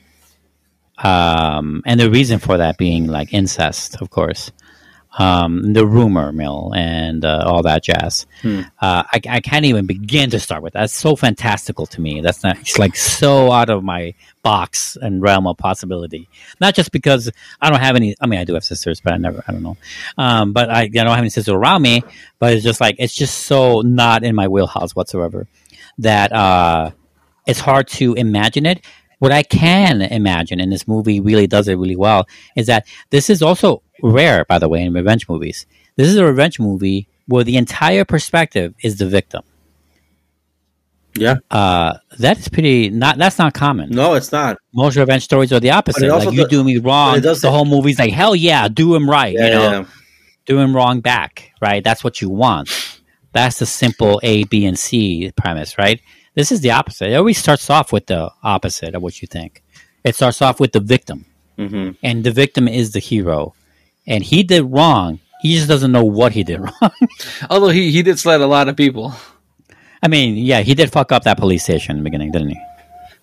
um, 0.98 1.84
and 1.86 2.00
the 2.00 2.10
reason 2.10 2.40
for 2.40 2.58
that 2.58 2.78
being 2.78 3.08
like 3.08 3.34
incest, 3.34 4.02
of 4.02 4.10
course, 4.10 4.52
um, 5.20 5.74
the 5.74 5.86
rumor 5.86 6.32
mill, 6.32 6.74
and 6.76 7.26
uh, 7.26 7.44
all 7.46 7.64
that 7.64 7.84
jazz. 7.84 8.28
Uh, 8.80 9.04
I, 9.12 9.22
I 9.30 9.40
can't 9.40 9.66
even 9.66 9.88
begin 9.88 10.30
to 10.30 10.40
start 10.40 10.62
with. 10.62 10.74
That's 10.74 10.94
so 10.94 11.16
fantastical 11.16 11.88
to 11.88 12.02
me. 12.02 12.22
That's 12.22 12.44
not. 12.44 12.60
It's 12.60 12.78
like 12.78 12.96
so 12.96 13.52
out 13.52 13.70
of 13.70 13.84
my 13.84 14.14
box 14.44 14.96
and 15.02 15.22
realm 15.22 15.48
of 15.48 15.58
possibility. 15.58 16.30
Not 16.62 16.76
just 16.76 16.92
because 16.92 17.32
I 17.60 17.70
don't 17.72 17.80
have 17.80 17.96
any. 17.96 18.16
I 18.22 18.28
mean, 18.28 18.40
I 18.40 18.44
do 18.44 18.54
have 18.54 18.64
sisters, 18.64 19.02
but 19.02 19.14
I 19.14 19.18
never. 19.18 19.44
I 19.48 19.52
don't 19.52 19.64
know. 19.64 19.78
Um, 20.18 20.54
but 20.54 20.70
I, 20.70 20.82
I 20.84 20.88
don't 20.88 21.08
have 21.08 21.18
any 21.18 21.30
sisters 21.30 21.54
around 21.54 21.82
me. 21.82 22.04
But 22.38 22.54
it's 22.54 22.64
just 22.64 22.80
like 22.80 22.98
it's 23.00 23.16
just 23.16 23.40
so 23.46 23.82
not 23.82 24.24
in 24.24 24.36
my 24.36 24.48
wheelhouse 24.48 24.96
whatsoever 24.96 25.48
that 25.98 26.32
uh, 26.32 26.92
it's 27.48 27.60
hard 27.60 27.88
to 27.88 28.14
imagine 28.14 28.68
it. 28.68 28.86
What 29.20 29.32
I 29.32 29.44
can 29.44 30.02
imagine, 30.04 30.60
and 30.60 30.72
this 30.72 30.88
movie 30.88 31.20
really 31.20 31.48
does 31.48 31.68
it 31.68 31.76
really 31.76 31.96
well, 31.96 32.28
is 32.56 32.68
that 32.68 32.86
this 33.10 33.30
is 33.30 33.42
also 33.42 33.82
rare, 34.04 34.46
by 34.46 34.60
the 34.60 34.70
way, 34.70 34.82
in 34.84 34.94
revenge 34.94 35.28
movies. 35.28 35.66
This 35.96 36.08
is 36.08 36.18
a 36.18 36.26
revenge 36.26 36.60
movie 36.60 37.08
where 37.28 37.44
the 37.44 37.58
entire 37.58 38.06
perspective 38.06 38.76
is 38.84 38.98
the 38.98 39.08
victim. 39.08 39.42
yeah. 41.16 41.38
Uh, 41.50 41.98
that 42.20 42.38
is 42.38 42.48
pretty 42.48 42.90
not. 42.92 43.18
That's 43.18 43.40
not 43.40 43.54
common. 43.56 43.90
No, 43.90 44.14
it's 44.14 44.32
not. 44.32 44.58
Most 44.74 44.96
revenge 44.98 45.24
stories 45.24 45.52
are 45.52 45.60
the 45.60 45.72
opposite. 45.72 46.02
But 46.02 46.06
it 46.06 46.12
also 46.12 46.28
Like 46.28 46.36
you 46.38 46.44
do- 46.44 46.50
do 46.50 46.64
me 46.64 46.78
wrong, 46.78 47.20
does 47.22 47.42
the 47.42 47.50
whole 47.50 47.66
movie's 47.66 47.98
like 47.98 48.14
hell 48.14 48.36
yeah, 48.36 48.68
do 48.68 48.94
him 48.94 49.10
right. 49.10 49.34
Yeah, 49.34 49.46
you 49.46 49.52
know, 49.54 49.72
yeah. 49.72 49.86
do 50.46 50.60
him 50.60 50.76
wrong 50.76 51.00
back. 51.02 51.52
Right. 51.60 51.84
That's 51.84 52.04
what 52.04 52.22
you 52.22 52.30
want. 52.30 52.70
That's 53.34 53.60
the 53.60 53.66
simple 53.66 54.20
A, 54.24 54.44
B, 54.46 54.66
and 54.66 54.78
C 54.78 55.32
premise. 55.36 55.78
Right. 55.80 56.02
This 56.38 56.52
is 56.52 56.62
the 56.62 56.70
opposite. 56.70 57.10
It 57.10 57.16
always 57.16 57.40
starts 57.40 57.68
off 57.72 57.92
with 57.92 58.06
the 58.06 58.30
opposite 58.44 58.94
of 58.94 59.02
what 59.02 59.20
you 59.24 59.28
think. 59.28 59.64
It 60.04 60.14
starts 60.14 60.40
off 60.40 60.60
with 60.60 60.72
the 60.72 60.80
victim, 60.80 61.26
hmm 61.58 61.92
and 62.04 62.24
the 62.24 62.30
victim 62.32 62.68
is 62.68 62.92
the 62.92 63.00
hero, 63.00 63.56
and 64.06 64.24
he 64.24 64.44
did 64.44 64.62
wrong. 64.62 65.20
He 65.42 65.56
just 65.56 65.68
doesn't 65.68 65.92
know 65.92 66.04
what 66.04 66.34
he 66.34 66.44
did 66.44 66.60
wrong. 66.66 66.92
Although 67.50 67.70
he, 67.70 67.92
he 67.92 68.04
did 68.04 68.20
sled 68.20 68.42
a 68.42 68.46
lot 68.48 68.70
of 68.70 68.76
people. 68.76 69.14
I 70.04 70.08
mean, 70.08 70.38
yeah, 70.38 70.62
he 70.62 70.76
did 70.76 70.92
fuck 70.92 71.12
up 71.12 71.24
that 71.24 71.40
police 71.40 71.64
station 71.64 71.98
in 71.98 72.04
the 72.04 72.08
beginning, 72.08 72.32
didn't 72.32 72.50
he? 72.50 72.62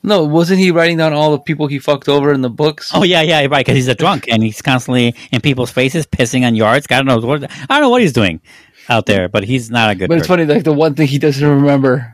No, 0.02 0.24
wasn't 0.24 0.58
he 0.58 0.72
writing 0.72 0.96
down 0.96 1.12
all 1.12 1.30
the 1.30 1.38
people 1.38 1.68
he 1.68 1.78
fucked 1.78 2.08
over 2.08 2.32
in 2.32 2.40
the 2.42 2.50
books? 2.50 2.90
Oh 2.92 3.04
yeah, 3.04 3.22
yeah, 3.22 3.46
right. 3.46 3.64
Because 3.64 3.76
he's 3.76 3.88
a 3.88 3.94
drunk 3.94 4.26
and 4.28 4.42
he's 4.42 4.60
constantly 4.60 5.14
in 5.30 5.40
people's 5.40 5.70
faces, 5.70 6.04
pissing 6.04 6.44
on 6.44 6.56
yards. 6.56 6.88
God 6.88 7.06
knows 7.06 7.24
what. 7.24 7.44
I 7.44 7.66
don't 7.68 7.80
know 7.82 7.90
what 7.90 8.02
he's 8.02 8.12
doing 8.12 8.40
out 8.88 9.06
there, 9.06 9.28
but 9.28 9.44
he's 9.44 9.70
not 9.70 9.90
a 9.90 9.94
good. 9.94 10.08
but 10.08 10.18
it's 10.18 10.26
person. 10.26 10.46
funny, 10.46 10.52
like 10.52 10.64
the 10.64 10.72
one 10.72 10.94
thing 10.96 11.06
he 11.06 11.18
doesn't 11.18 11.48
remember 11.48 12.13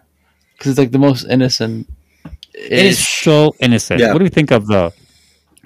because 0.60 0.72
it's 0.72 0.78
like 0.78 0.90
the 0.90 0.98
most 0.98 1.24
innocent. 1.24 1.88
It 2.52 2.72
is 2.72 3.08
so 3.08 3.56
innocent. 3.60 4.00
Yeah. 4.00 4.12
What 4.12 4.18
do 4.18 4.24
you 4.24 4.30
think 4.30 4.50
of 4.50 4.66
the? 4.66 4.92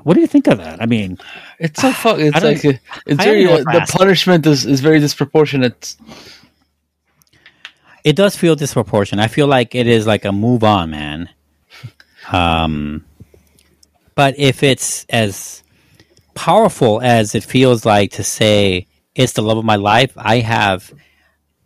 What 0.05 0.15
do 0.15 0.21
you 0.21 0.29
think 0.29 0.47
of 0.47 0.59
that? 0.59 0.81
I 0.81 0.87
mean, 0.87 1.19
It's 1.59 1.81
so 1.83 1.91
fuck. 1.91 2.19
It's 2.21 2.37
I 2.37 2.41
don't- 2.41 2.55
like 2.65 2.77
uh, 2.77 2.79
it's 3.07 3.25
very 3.25 3.45
know 3.45 3.55
uh, 3.57 3.65
what 3.65 3.73
to 3.87 3.93
the 3.93 3.99
punishment 3.99 4.47
is, 4.47 4.65
is 4.67 4.81
very 4.81 5.01
disproportionate. 5.01 5.97
it 8.05 8.15
does 8.15 8.37
feel 8.37 8.55
disproportionate. 8.55 9.25
I 9.25 9.29
feel 9.29 9.47
like 9.49 9.75
it 9.75 9.87
is 9.89 10.07
like 10.07 10.25
a 10.25 10.31
move 10.33 10.63
on, 10.63 10.91
man. 10.91 11.29
Um, 12.31 13.05
but 14.15 14.39
if 14.39 14.63
it's 14.63 15.07
as 15.09 15.63
powerful 16.35 17.01
as 17.01 17.35
it 17.35 17.43
feels 17.43 17.85
like 17.85 18.13
to 18.13 18.23
say 18.25 18.87
it's 19.15 19.33
the 19.33 19.43
love 19.43 19.59
of 19.59 19.65
my 19.65 19.77
life, 19.77 20.13
I 20.17 20.39
have 20.39 20.93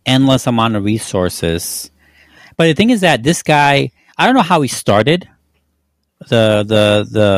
endless 0.05 0.47
amount 0.47 0.75
of 0.75 0.83
resources. 0.85 1.91
But 2.59 2.67
the 2.67 2.73
thing 2.73 2.89
is 2.89 2.99
that 3.01 3.23
this 3.23 3.41
guy, 3.41 3.91
I 4.17 4.25
don't 4.25 4.35
know 4.35 4.41
how 4.43 4.59
he 4.61 4.67
started 4.67 5.29
the 6.27 6.65
the 6.67 7.07
the 7.09 7.29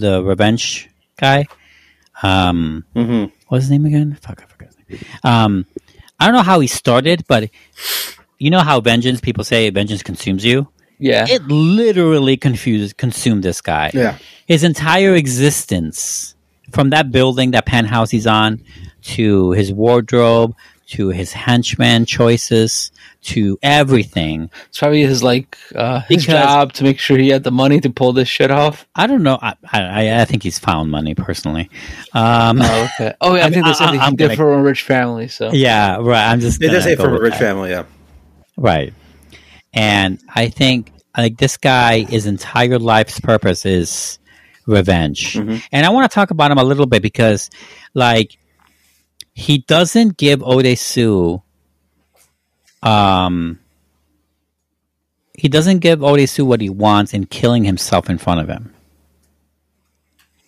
the 0.00 0.22
revenge 0.22 0.88
guy. 1.18 1.46
Um, 2.22 2.84
Mm-hmm. 2.94 3.34
what's 3.48 3.64
his 3.64 3.70
name 3.72 3.84
again? 3.86 4.16
Fuck, 4.22 4.42
I 4.44 4.46
forgot. 4.46 4.68
his 4.86 5.00
name. 5.00 5.10
Um, 5.24 5.66
I 6.20 6.26
don't 6.26 6.34
know 6.36 6.42
how 6.46 6.60
he 6.60 6.68
started, 6.68 7.24
but 7.26 7.50
you 8.38 8.50
know 8.50 8.60
how 8.60 8.80
vengeance 8.80 9.20
people 9.20 9.42
say 9.42 9.70
vengeance 9.70 10.04
consumes 10.04 10.44
you. 10.44 10.68
Yeah, 11.00 11.26
It 11.28 11.42
literally 11.48 12.36
confused 12.36 12.96
consumed 12.96 13.42
this 13.42 13.60
guy. 13.60 13.90
Yeah. 13.92 14.18
His 14.46 14.62
entire 14.62 15.14
existence, 15.16 16.34
from 16.70 16.90
that 16.90 17.10
building, 17.10 17.50
that 17.52 17.66
penthouse 17.66 18.10
he's 18.10 18.26
on, 18.28 18.62
to 19.16 19.50
his 19.52 19.72
wardrobe, 19.72 20.54
to 20.90 21.08
his 21.10 21.32
henchman 21.32 22.04
choices, 22.06 22.90
to 23.22 23.58
everything. 23.62 24.50
it's 24.68 24.78
probably 24.78 25.02
his 25.02 25.22
like 25.22 25.56
uh, 25.74 26.00
his 26.08 26.24
Because- 26.26 26.42
job 26.42 26.72
to 26.74 26.84
make 26.84 26.98
sure 26.98 27.18
he 27.18 27.28
had 27.28 27.44
the 27.44 27.50
money 27.50 27.78
to 27.80 27.90
pull 27.90 28.12
this 28.12 28.28
shit 28.28 28.50
off. 28.50 28.86
I 28.94 29.06
don't 29.06 29.22
know. 29.22 29.38
I 29.40 29.54
I, 29.72 30.20
I 30.20 30.24
think 30.24 30.42
he's 30.42 30.58
found 30.58 30.90
money 30.90 31.14
personally. 31.14 31.68
Um, 32.14 32.60
Oh, 32.62 32.88
okay. 32.94 33.14
Oh, 33.20 33.34
yeah, 33.34 33.42
I, 33.42 33.46
I 33.46 33.50
think 33.50 33.56
mean, 33.56 33.64
they 33.66 33.74
said 33.74 33.88
I- 33.88 33.92
that 33.96 34.02
I'm 34.02 34.10
he 34.12 34.16
gonna- 34.16 34.36
for 34.36 34.54
a 34.54 34.62
rich 34.62 34.82
family. 34.82 35.28
So 35.28 35.52
yeah, 35.52 35.98
right. 36.00 36.30
I'm 36.30 36.40
just. 36.40 36.60
They 36.60 36.66
did 36.66 36.72
gonna 36.72 36.82
say 36.84 36.96
from 36.96 37.14
a 37.14 37.20
rich 37.20 37.32
that. 37.34 37.38
family, 37.40 37.70
yeah. 37.70 37.84
Right. 38.56 38.92
And 39.72 40.18
I 40.28 40.48
think 40.48 40.92
like 41.16 41.36
this 41.36 41.56
guy, 41.56 42.00
his 42.02 42.26
entire 42.26 42.78
life's 42.78 43.20
purpose 43.20 43.64
is 43.66 44.18
revenge. 44.66 45.34
Mhm. 45.34 45.62
And 45.72 45.86
I 45.86 45.90
want 45.90 46.10
to 46.10 46.14
talk 46.14 46.30
about 46.30 46.50
him 46.50 46.58
a 46.58 46.64
little 46.64 46.86
bit 46.86 47.02
because 47.02 47.50
like 47.94 48.36
he 49.46 49.58
doesn't 49.58 50.16
give 50.16 50.40
Odesu 50.40 51.42
um 52.82 53.58
he 55.36 55.48
doesn't 55.48 55.78
give 55.78 56.00
Odesu 56.00 56.44
what 56.44 56.60
he 56.60 56.68
wants 56.68 57.14
in 57.14 57.24
killing 57.26 57.64
himself 57.64 58.10
in 58.10 58.18
front 58.18 58.40
of 58.40 58.48
him. 58.48 58.74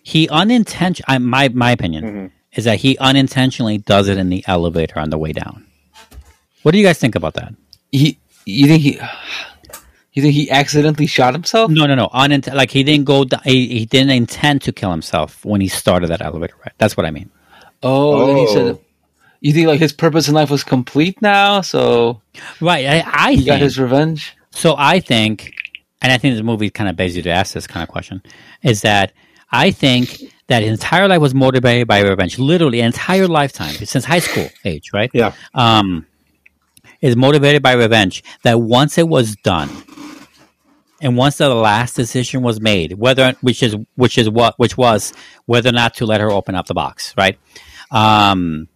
He 0.03 0.29
unintentionally, 0.29 1.19
my 1.19 1.49
my 1.49 1.71
opinion 1.71 2.03
Mhm. 2.03 2.31
is 2.53 2.65
that 2.65 2.77
he 2.79 2.97
unintentionally 2.99 3.77
does 3.79 4.07
it 4.07 4.17
in 4.17 4.29
the 4.29 4.43
elevator 4.47 4.99
on 4.99 5.09
the 5.09 5.17
way 5.17 5.31
down. 5.31 5.65
What 6.61 6.71
do 6.73 6.77
you 6.77 6.85
guys 6.85 6.99
think 6.99 7.15
about 7.15 7.33
that? 7.35 7.53
he, 7.91 8.17
you 8.45 8.67
think 8.67 8.81
he, 8.81 8.99
you 10.13 10.21
think 10.23 10.33
he 10.33 10.49
accidentally 10.51 11.05
shot 11.07 11.33
himself? 11.33 11.69
No, 11.71 11.85
no, 11.85 11.95
no. 11.95 12.07
Unint- 12.13 12.53
like 12.53 12.71
he 12.71 12.83
didn't 12.83 13.05
go. 13.05 13.25
He, 13.45 13.67
he 13.79 13.85
didn't 13.85 14.11
intend 14.11 14.61
to 14.63 14.71
kill 14.71 14.91
himself 14.91 15.43
when 15.45 15.61
he 15.61 15.67
started 15.67 16.07
that 16.07 16.21
elevator 16.21 16.55
ride. 16.63 16.73
That's 16.79 16.95
what 16.97 17.05
I 17.05 17.11
mean. 17.11 17.29
Oh, 17.83 18.29
and 18.29 18.37
he 18.37 18.45
Oh. 18.49 18.53
said, 18.53 18.79
you 19.43 19.53
think 19.53 19.67
like 19.67 19.79
his 19.79 19.93
purpose 19.93 20.27
in 20.27 20.33
life 20.33 20.49
was 20.49 20.63
complete 20.63 21.21
now, 21.21 21.61
so 21.61 22.21
Right. 22.59 22.85
I, 22.87 23.03
I 23.05 23.29
he 23.31 23.37
think 23.37 23.47
got 23.47 23.59
his 23.61 23.77
revenge. 23.79 24.35
so. 24.51 24.73
I 24.77 24.99
think, 24.99 25.53
and 26.01 26.11
I 26.11 26.17
think 26.17 26.35
the 26.35 26.43
movie 26.43 26.69
kind 26.71 26.89
of 26.89 26.95
begs 26.95 27.15
you 27.15 27.21
to 27.23 27.29
ask 27.29 27.53
this 27.53 27.67
kind 27.67 27.83
of 27.83 27.89
question: 27.89 28.23
is 28.63 28.81
that 28.81 29.13
I 29.51 29.69
think 29.71 30.19
that 30.47 30.63
his 30.63 30.71
entire 30.71 31.07
life 31.07 31.21
was 31.21 31.35
motivated 31.35 31.87
by 31.87 31.99
revenge. 32.01 32.39
Literally, 32.39 32.79
an 32.79 32.87
entire 32.87 33.27
lifetime 33.27 33.73
since 33.75 34.03
high 34.05 34.19
school 34.19 34.47
age. 34.65 34.89
Right. 34.93 35.11
Yeah. 35.13 35.33
um, 35.53 36.07
is 37.01 37.15
motivated 37.15 37.61
by 37.61 37.73
revenge. 37.73 38.23
That 38.43 38.59
once 38.61 38.97
it 38.97 39.07
was 39.09 39.35
done, 39.43 39.69
and 41.01 41.17
once 41.17 41.37
the 41.37 41.49
last 41.53 41.95
decision 41.97 42.41
was 42.43 42.61
made, 42.61 42.93
whether 42.93 43.33
which 43.41 43.61
is 43.61 43.75
which 43.95 44.17
is 44.17 44.29
what 44.29 44.57
which 44.57 44.77
was 44.77 45.13
whether 45.45 45.69
or 45.69 45.73
not 45.73 45.95
to 45.95 46.05
let 46.05 46.21
her 46.21 46.31
open 46.31 46.55
up 46.55 46.67
the 46.67 46.73
box, 46.73 47.13
right? 47.17 47.37
Um, 47.91 48.67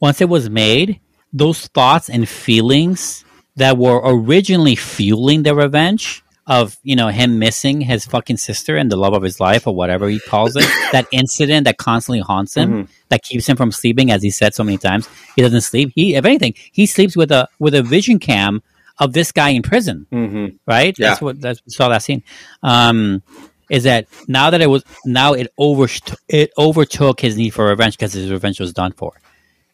once 0.00 0.20
it 0.20 0.28
was 0.28 0.48
made, 0.50 1.00
those 1.32 1.66
thoughts 1.68 2.08
and 2.08 2.28
feelings 2.28 3.24
that 3.56 3.76
were 3.76 4.00
originally 4.04 4.76
fueling 4.76 5.42
the 5.42 5.54
revenge 5.54 6.22
of 6.46 6.78
you 6.82 6.96
know 6.96 7.08
him 7.08 7.38
missing 7.38 7.82
his 7.82 8.06
fucking 8.06 8.36
sister 8.38 8.76
and 8.78 8.90
the 8.90 8.96
love 8.96 9.12
of 9.12 9.22
his 9.22 9.38
life 9.38 9.66
or 9.66 9.74
whatever 9.74 10.08
he 10.08 10.18
calls 10.18 10.56
it 10.56 10.64
that 10.92 11.06
incident 11.12 11.64
that 11.66 11.76
constantly 11.76 12.20
haunts 12.20 12.56
him 12.56 12.70
Mhm. 12.70 12.88
that 13.10 13.22
keeps 13.22 13.46
him 13.46 13.54
from 13.56 13.70
sleeping 13.70 14.10
as 14.10 14.22
he 14.22 14.30
said 14.30 14.54
so 14.54 14.64
many 14.64 14.78
times 14.78 15.06
he 15.36 15.42
doesn't 15.42 15.60
sleep 15.60 15.92
he 15.94 16.14
if 16.14 16.24
anything 16.24 16.54
he 16.72 16.86
sleeps 16.86 17.14
with 17.14 17.30
a 17.32 17.48
with 17.58 17.74
a 17.74 17.82
vision 17.82 18.18
cam 18.18 18.62
of 18.98 19.12
this 19.12 19.30
guy 19.30 19.50
in 19.50 19.60
prison 19.60 20.06
Mm-hmm. 20.10 20.46
right 20.66 20.96
Yeah. 20.98 21.08
that's 21.10 21.20
what 21.20 21.38
that's 21.38 21.60
we 21.66 21.72
saw 21.72 21.90
that 21.90 22.02
scene 22.02 22.22
um 22.62 23.22
is 23.68 23.82
that 23.84 24.06
now 24.26 24.48
that 24.48 24.62
it 24.62 24.68
was 24.70 24.84
now 25.04 25.34
it 25.34 25.52
over 25.58 25.86
it 26.28 26.50
overtook 26.56 27.20
his 27.20 27.36
need 27.36 27.50
for 27.50 27.66
revenge 27.66 27.98
because 27.98 28.14
his 28.14 28.30
revenge 28.30 28.58
was 28.58 28.72
done 28.72 28.92
for 28.92 29.12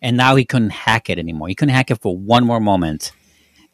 and 0.04 0.16
now 0.16 0.36
he 0.36 0.44
couldn't 0.44 0.70
hack 0.70 1.10
it 1.10 1.18
anymore 1.18 1.48
he 1.48 1.54
couldn't 1.56 1.74
hack 1.74 1.90
it 1.90 2.00
for 2.00 2.16
one 2.16 2.46
more 2.46 2.60
moment 2.60 3.10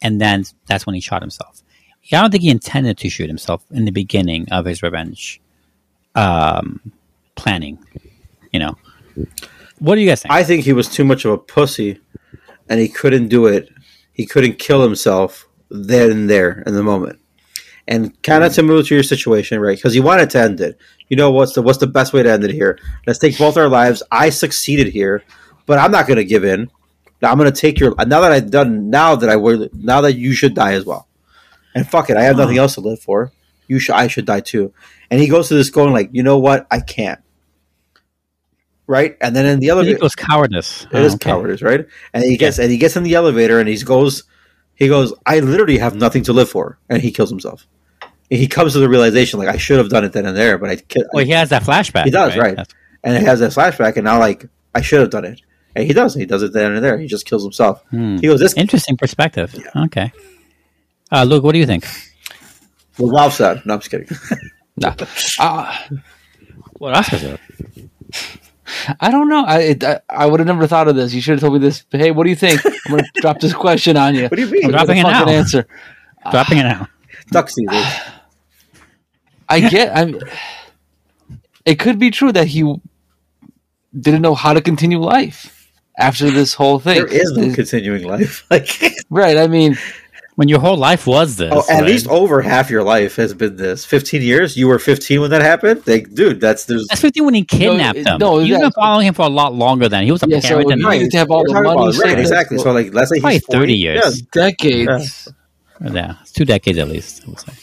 and 0.01 0.19
then 0.19 0.43
that's 0.65 0.87
when 0.87 0.95
he 0.95 1.01
shot 1.01 1.21
himself 1.21 1.61
yeah, 2.03 2.19
I 2.19 2.21
don't 2.21 2.31
think 2.31 2.43
he 2.43 2.49
intended 2.49 2.97
to 2.99 3.09
shoot 3.09 3.27
himself 3.27 3.63
in 3.71 3.85
the 3.85 3.91
beginning 3.91 4.47
of 4.51 4.65
his 4.65 4.81
revenge 4.81 5.39
um, 6.15 6.91
planning. 7.35 7.79
You 8.51 8.59
know, 8.59 8.77
what 9.79 9.95
do 9.95 10.01
you 10.01 10.09
guys 10.09 10.23
think? 10.23 10.33
I 10.33 10.43
think 10.43 10.63
he 10.63 10.73
was 10.73 10.89
too 10.89 11.05
much 11.05 11.25
of 11.25 11.31
a 11.31 11.37
pussy, 11.37 11.99
and 12.69 12.79
he 12.79 12.89
couldn't 12.89 13.27
do 13.27 13.45
it. 13.45 13.69
He 14.13 14.25
couldn't 14.25 14.59
kill 14.59 14.81
himself 14.81 15.47
then 15.69 16.11
and 16.11 16.29
there 16.29 16.63
in 16.65 16.73
the 16.73 16.83
moment. 16.83 17.19
And 17.87 18.21
kind 18.23 18.43
of 18.43 18.53
similar 18.53 18.83
to 18.83 18.93
your 18.93 19.03
situation, 19.03 19.59
right? 19.59 19.77
Because 19.77 19.93
he 19.93 19.99
wanted 19.99 20.29
to 20.31 20.39
end 20.39 20.61
it. 20.61 20.77
You 21.07 21.17
know 21.17 21.31
what's 21.31 21.53
the 21.53 21.61
what's 21.61 21.79
the 21.79 21.87
best 21.87 22.13
way 22.13 22.23
to 22.23 22.31
end 22.31 22.43
it 22.43 22.51
here? 22.51 22.79
Let's 23.05 23.19
take 23.19 23.37
both 23.37 23.57
our 23.57 23.69
lives. 23.69 24.01
I 24.11 24.29
succeeded 24.29 24.87
here, 24.87 25.23
but 25.71 25.79
I'm 25.79 25.91
not 25.91 26.05
going 26.05 26.17
to 26.17 26.25
give 26.25 26.43
in. 26.43 26.69
I'm 27.23 27.37
going 27.37 27.49
to 27.51 27.57
take 27.57 27.79
your 27.79 27.95
now 28.05 28.19
that 28.21 28.31
I've 28.33 28.51
done 28.51 28.89
now 28.89 29.15
that 29.15 29.29
I 29.29 29.37
were 29.37 29.69
now 29.73 30.01
that 30.01 30.13
you 30.17 30.33
should 30.33 30.53
die 30.53 30.73
as 30.73 30.83
well. 30.85 31.07
And 31.73 31.87
fuck 31.87 32.09
it, 32.09 32.17
I 32.17 32.23
have 32.23 32.35
nothing 32.35 32.57
else 32.57 32.73
to 32.75 32.81
live 32.81 32.99
for. 32.99 33.31
You 33.67 33.79
should 33.79 33.95
I 33.95 34.07
should 34.07 34.25
die 34.25 34.41
too. 34.41 34.73
And 35.09 35.21
he 35.21 35.27
goes 35.27 35.47
to 35.47 35.53
this 35.53 35.69
going 35.69 35.93
like, 35.93 36.09
you 36.11 36.23
know 36.23 36.39
what? 36.39 36.67
I 36.69 36.79
can't. 36.81 37.21
Right, 38.87 39.15
and 39.21 39.33
then 39.35 39.45
in 39.45 39.59
the 39.59 39.69
elevator, 39.69 39.95
it 39.95 40.01
was 40.01 40.15
cowardice. 40.15 40.85
it 40.91 41.01
is 41.01 41.13
Oh, 41.13 41.15
okay. 41.15 41.29
cowardice, 41.29 41.61
right? 41.61 41.85
And 42.13 42.23
he 42.25 42.35
gets 42.35 42.59
and 42.59 42.69
he 42.69 42.77
gets 42.77 42.97
in 42.97 43.03
the 43.03 43.13
elevator 43.13 43.59
and 43.59 43.69
he 43.69 43.77
goes, 43.77 44.23
he 44.75 44.89
goes, 44.89 45.13
I 45.25 45.39
literally 45.39 45.77
have 45.77 45.95
nothing 45.95 46.23
to 46.23 46.33
live 46.33 46.49
for, 46.49 46.77
and 46.89 47.01
he 47.01 47.11
kills 47.11 47.29
himself. 47.29 47.65
He 48.29 48.47
comes 48.47 48.73
to 48.73 48.79
the 48.79 48.89
realization 48.89 49.39
like 49.39 49.47
I 49.47 49.57
should 49.57 49.77
have 49.77 49.89
done 49.89 50.03
it 50.03 50.11
then 50.11 50.25
and 50.25 50.35
there, 50.35 50.57
but 50.57 50.69
I, 50.71 50.77
Well, 51.13 51.23
he 51.23 51.31
has 51.31 51.49
that 51.49 51.63
flashback. 51.63 52.03
He 52.05 52.11
does, 52.11 52.35
right. 52.35 52.55
That's- 52.57 52.75
and 53.03 53.15
it 53.15 53.23
has 53.23 53.39
that 53.39 53.51
flashback, 53.51 53.95
and 53.95 54.03
now 54.05 54.19
like 54.19 54.45
I 54.75 54.81
should 54.81 54.99
have 54.99 55.09
done 55.09 55.25
it, 55.25 55.41
and 55.75 55.85
he 55.85 55.93
does. 55.93 56.13
He 56.15 56.25
does 56.25 56.43
it 56.43 56.53
then 56.53 56.73
and 56.73 56.83
there. 56.83 56.97
He 56.97 57.07
just 57.07 57.25
kills 57.25 57.43
himself. 57.43 57.83
Hmm. 57.89 58.17
He 58.17 58.27
goes, 58.27 58.39
this 58.39 58.53
Interesting 58.55 58.97
perspective. 58.97 59.55
Okay. 59.75 60.11
Uh, 61.11 61.23
Luke, 61.23 61.43
what 61.43 61.53
do 61.53 61.59
you 61.59 61.65
think? 61.65 61.85
was 62.97 63.11
Ralf 63.11 63.33
said. 63.33 63.65
No, 63.65 63.73
I'm 63.75 63.79
just 63.79 63.91
kidding. 63.91 64.07
Nah. 64.77 64.95
Uh, 65.37 65.77
What 66.77 66.95
Oscar 66.95 67.17
said? 67.17 67.39
I 69.01 69.11
don't 69.11 69.27
know. 69.27 69.43
I 69.45 69.59
it, 69.59 69.83
I, 69.83 69.99
I 70.09 70.25
would 70.25 70.39
have 70.39 70.47
never 70.47 70.65
thought 70.65 70.87
of 70.87 70.95
this. 70.95 71.13
You 71.13 71.19
should 71.21 71.33
have 71.33 71.41
told 71.41 71.53
me 71.53 71.59
this. 71.59 71.83
Hey, 71.91 72.11
what 72.11 72.23
do 72.23 72.29
you 72.29 72.37
think? 72.37 72.65
I'm 72.65 72.71
going 72.89 73.03
to 73.15 73.21
drop 73.21 73.39
this 73.41 73.53
question 73.53 73.97
on 73.97 74.15
you. 74.15 74.23
what 74.23 74.35
do 74.35 74.41
you 74.41 74.49
mean? 74.49 74.65
I'm 74.65 74.71
dropping 74.71 74.97
it 74.99 75.03
now. 75.03 75.27
answer. 75.27 75.67
Dropping 76.31 76.59
it 76.59 76.63
now. 76.63 76.87
Duck 77.31 77.49
season. 77.49 77.67
I 79.49 79.59
get. 79.69 79.95
I'm. 79.95 80.17
It 81.65 81.75
could 81.77 81.99
be 81.99 82.09
true 82.11 82.31
that 82.31 82.47
he 82.47 82.73
didn't 83.99 84.21
know 84.21 84.35
how 84.35 84.53
to 84.53 84.61
continue 84.61 84.99
life 84.99 85.60
after 85.97 86.31
this 86.31 86.53
whole 86.53 86.79
thing. 86.79 86.95
There 86.95 87.07
is 87.07 87.31
no 87.33 87.53
continuing 87.53 88.03
life. 88.03 88.45
Like, 88.51 88.69
right. 89.09 89.37
I 89.37 89.47
mean, 89.47 89.77
When 90.35 90.47
your 90.47 90.59
whole 90.59 90.77
life 90.77 91.05
was 91.05 91.35
this. 91.35 91.51
oh, 91.53 91.63
at 91.69 91.81
right? 91.81 91.85
least 91.85 92.07
over 92.07 92.41
half 92.41 92.69
your 92.69 92.83
life 92.83 93.15
has 93.17 93.33
been 93.33 93.57
this. 93.57 93.85
Fifteen 93.85 94.21
years. 94.21 94.55
You 94.57 94.67
were 94.67 94.79
fifteen 94.79 95.21
when 95.21 95.29
that 95.31 95.41
happened. 95.41 95.83
Like, 95.85 96.13
dude, 96.13 96.39
that's 96.39 96.65
there's. 96.65 96.87
That's 96.87 97.01
15 97.01 97.25
when 97.25 97.33
he 97.33 97.43
kidnapped 97.43 97.97
it- 97.99 98.07
him. 98.07 98.17
no, 98.19 98.39
You've 98.39 98.47
yeah. 98.49 98.59
been 98.59 98.71
following 98.71 99.07
him 99.07 99.13
for 99.13 99.23
a 99.25 99.29
lot 99.29 99.53
longer 99.53 99.87
than 99.89 100.03
he 100.05 100.11
was 100.11 100.23
a 100.23 100.27
Yeah, 100.29 100.39
so 100.39 100.47
parent. 100.49 100.67
if 100.71 100.73
and 100.85 101.01
you- 101.01 101.09
to 101.09 101.17
have 101.17 101.29
all 101.29 101.43
the 101.43 101.49
talking 101.53 101.63
money 101.63 101.89
about 101.95 102.03
right? 102.05 102.17
Exactly. 102.19 102.57
So, 102.57 102.71
like, 102.71 102.93
let's 102.93 103.09
say 103.11 103.19
Probably 103.19 103.35
he's 103.35 103.45
30 103.45 103.57
40. 103.57 103.73
years. 103.73 104.21
decades. 104.21 105.27
Yeah, 105.83 106.15
it's 106.21 106.31
two 106.31 106.45
decades 106.45 106.77
at 106.79 106.87
least. 106.87 107.23
I 107.25 107.29
would 107.29 107.39
say. 107.39 107.53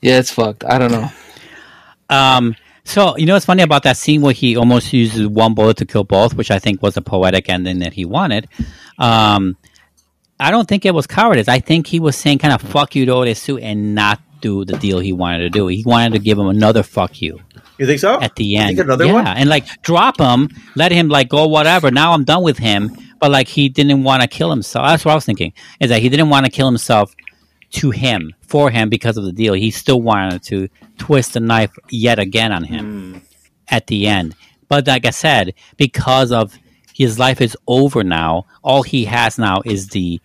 Yeah, 0.00 0.18
it's 0.18 0.30
fucked. 0.30 0.64
I 0.64 0.78
don't 0.78 0.90
know. 0.92 1.10
Um, 2.10 2.54
so 2.84 3.16
you 3.16 3.26
know 3.26 3.34
what's 3.34 3.46
funny 3.46 3.62
about 3.62 3.84
that 3.84 3.96
scene 3.96 4.20
where 4.22 4.32
he 4.32 4.56
almost 4.56 4.92
uses 4.92 5.26
one 5.26 5.54
bullet 5.54 5.76
to 5.78 5.86
kill 5.86 6.04
both, 6.04 6.34
which 6.34 6.50
I 6.50 6.58
think 6.58 6.82
was 6.82 6.96
a 6.96 7.02
poetic 7.02 7.48
ending 7.48 7.78
that 7.80 7.92
he 7.92 8.04
wanted. 8.04 8.48
Um, 8.98 9.56
I 10.40 10.50
don't 10.50 10.68
think 10.68 10.84
it 10.84 10.92
was 10.94 11.06
cowardice. 11.06 11.48
I 11.48 11.60
think 11.60 11.86
he 11.86 12.00
was 12.00 12.16
saying 12.16 12.38
kind 12.38 12.52
of 12.54 12.60
"fuck 12.62 12.94
you" 12.96 13.06
to 13.06 13.12
Odesu 13.12 13.60
and 13.62 13.94
not 13.94 14.20
do 14.40 14.64
the 14.64 14.76
deal 14.76 14.98
he 14.98 15.12
wanted 15.12 15.38
to 15.40 15.50
do. 15.50 15.68
He 15.68 15.84
wanted 15.86 16.14
to 16.14 16.18
give 16.18 16.38
him 16.38 16.48
another 16.48 16.82
"fuck 16.82 17.22
you" 17.22 17.38
You 17.78 17.86
think 17.86 18.00
so? 18.00 18.20
at 18.20 18.34
the 18.36 18.44
You 18.44 18.58
end. 18.58 18.68
think 18.76 18.80
another 18.80 19.04
yeah, 19.06 19.12
one? 19.12 19.26
and 19.28 19.48
like 19.48 19.66
drop 19.82 20.18
him, 20.18 20.48
let 20.74 20.90
him 20.90 21.08
like 21.08 21.28
go 21.28 21.46
whatever. 21.46 21.90
Now 21.92 22.12
I'm 22.12 22.24
done 22.24 22.42
with 22.42 22.58
him, 22.58 22.90
but 23.20 23.30
like 23.30 23.46
he 23.46 23.68
didn't 23.68 24.02
want 24.02 24.22
to 24.22 24.28
kill 24.28 24.50
himself. 24.50 24.86
That's 24.88 25.04
what 25.04 25.12
I 25.12 25.14
was 25.14 25.24
thinking. 25.24 25.52
Is 25.78 25.90
that 25.90 26.00
he 26.02 26.08
didn't 26.08 26.28
want 26.30 26.44
to 26.46 26.50
kill 26.50 26.66
himself 26.66 27.14
to 27.72 27.90
him 27.90 28.34
for 28.46 28.70
him 28.70 28.88
because 28.88 29.16
of 29.16 29.24
the 29.24 29.32
deal. 29.32 29.54
He 29.54 29.70
still 29.70 30.00
wanted 30.00 30.42
to 30.44 30.68
twist 30.98 31.34
the 31.34 31.40
knife 31.40 31.72
yet 31.90 32.18
again 32.18 32.52
on 32.52 32.64
him 32.64 33.12
hmm. 33.14 33.18
at 33.68 33.86
the 33.86 34.06
end. 34.06 34.34
But 34.68 34.86
like 34.86 35.04
I 35.04 35.10
said, 35.10 35.54
because 35.76 36.32
of 36.32 36.58
his 36.94 37.18
life 37.18 37.40
is 37.40 37.56
over 37.66 38.04
now, 38.04 38.46
all 38.62 38.82
he 38.82 39.04
has 39.04 39.38
now 39.38 39.62
is 39.64 39.88
the 39.88 40.20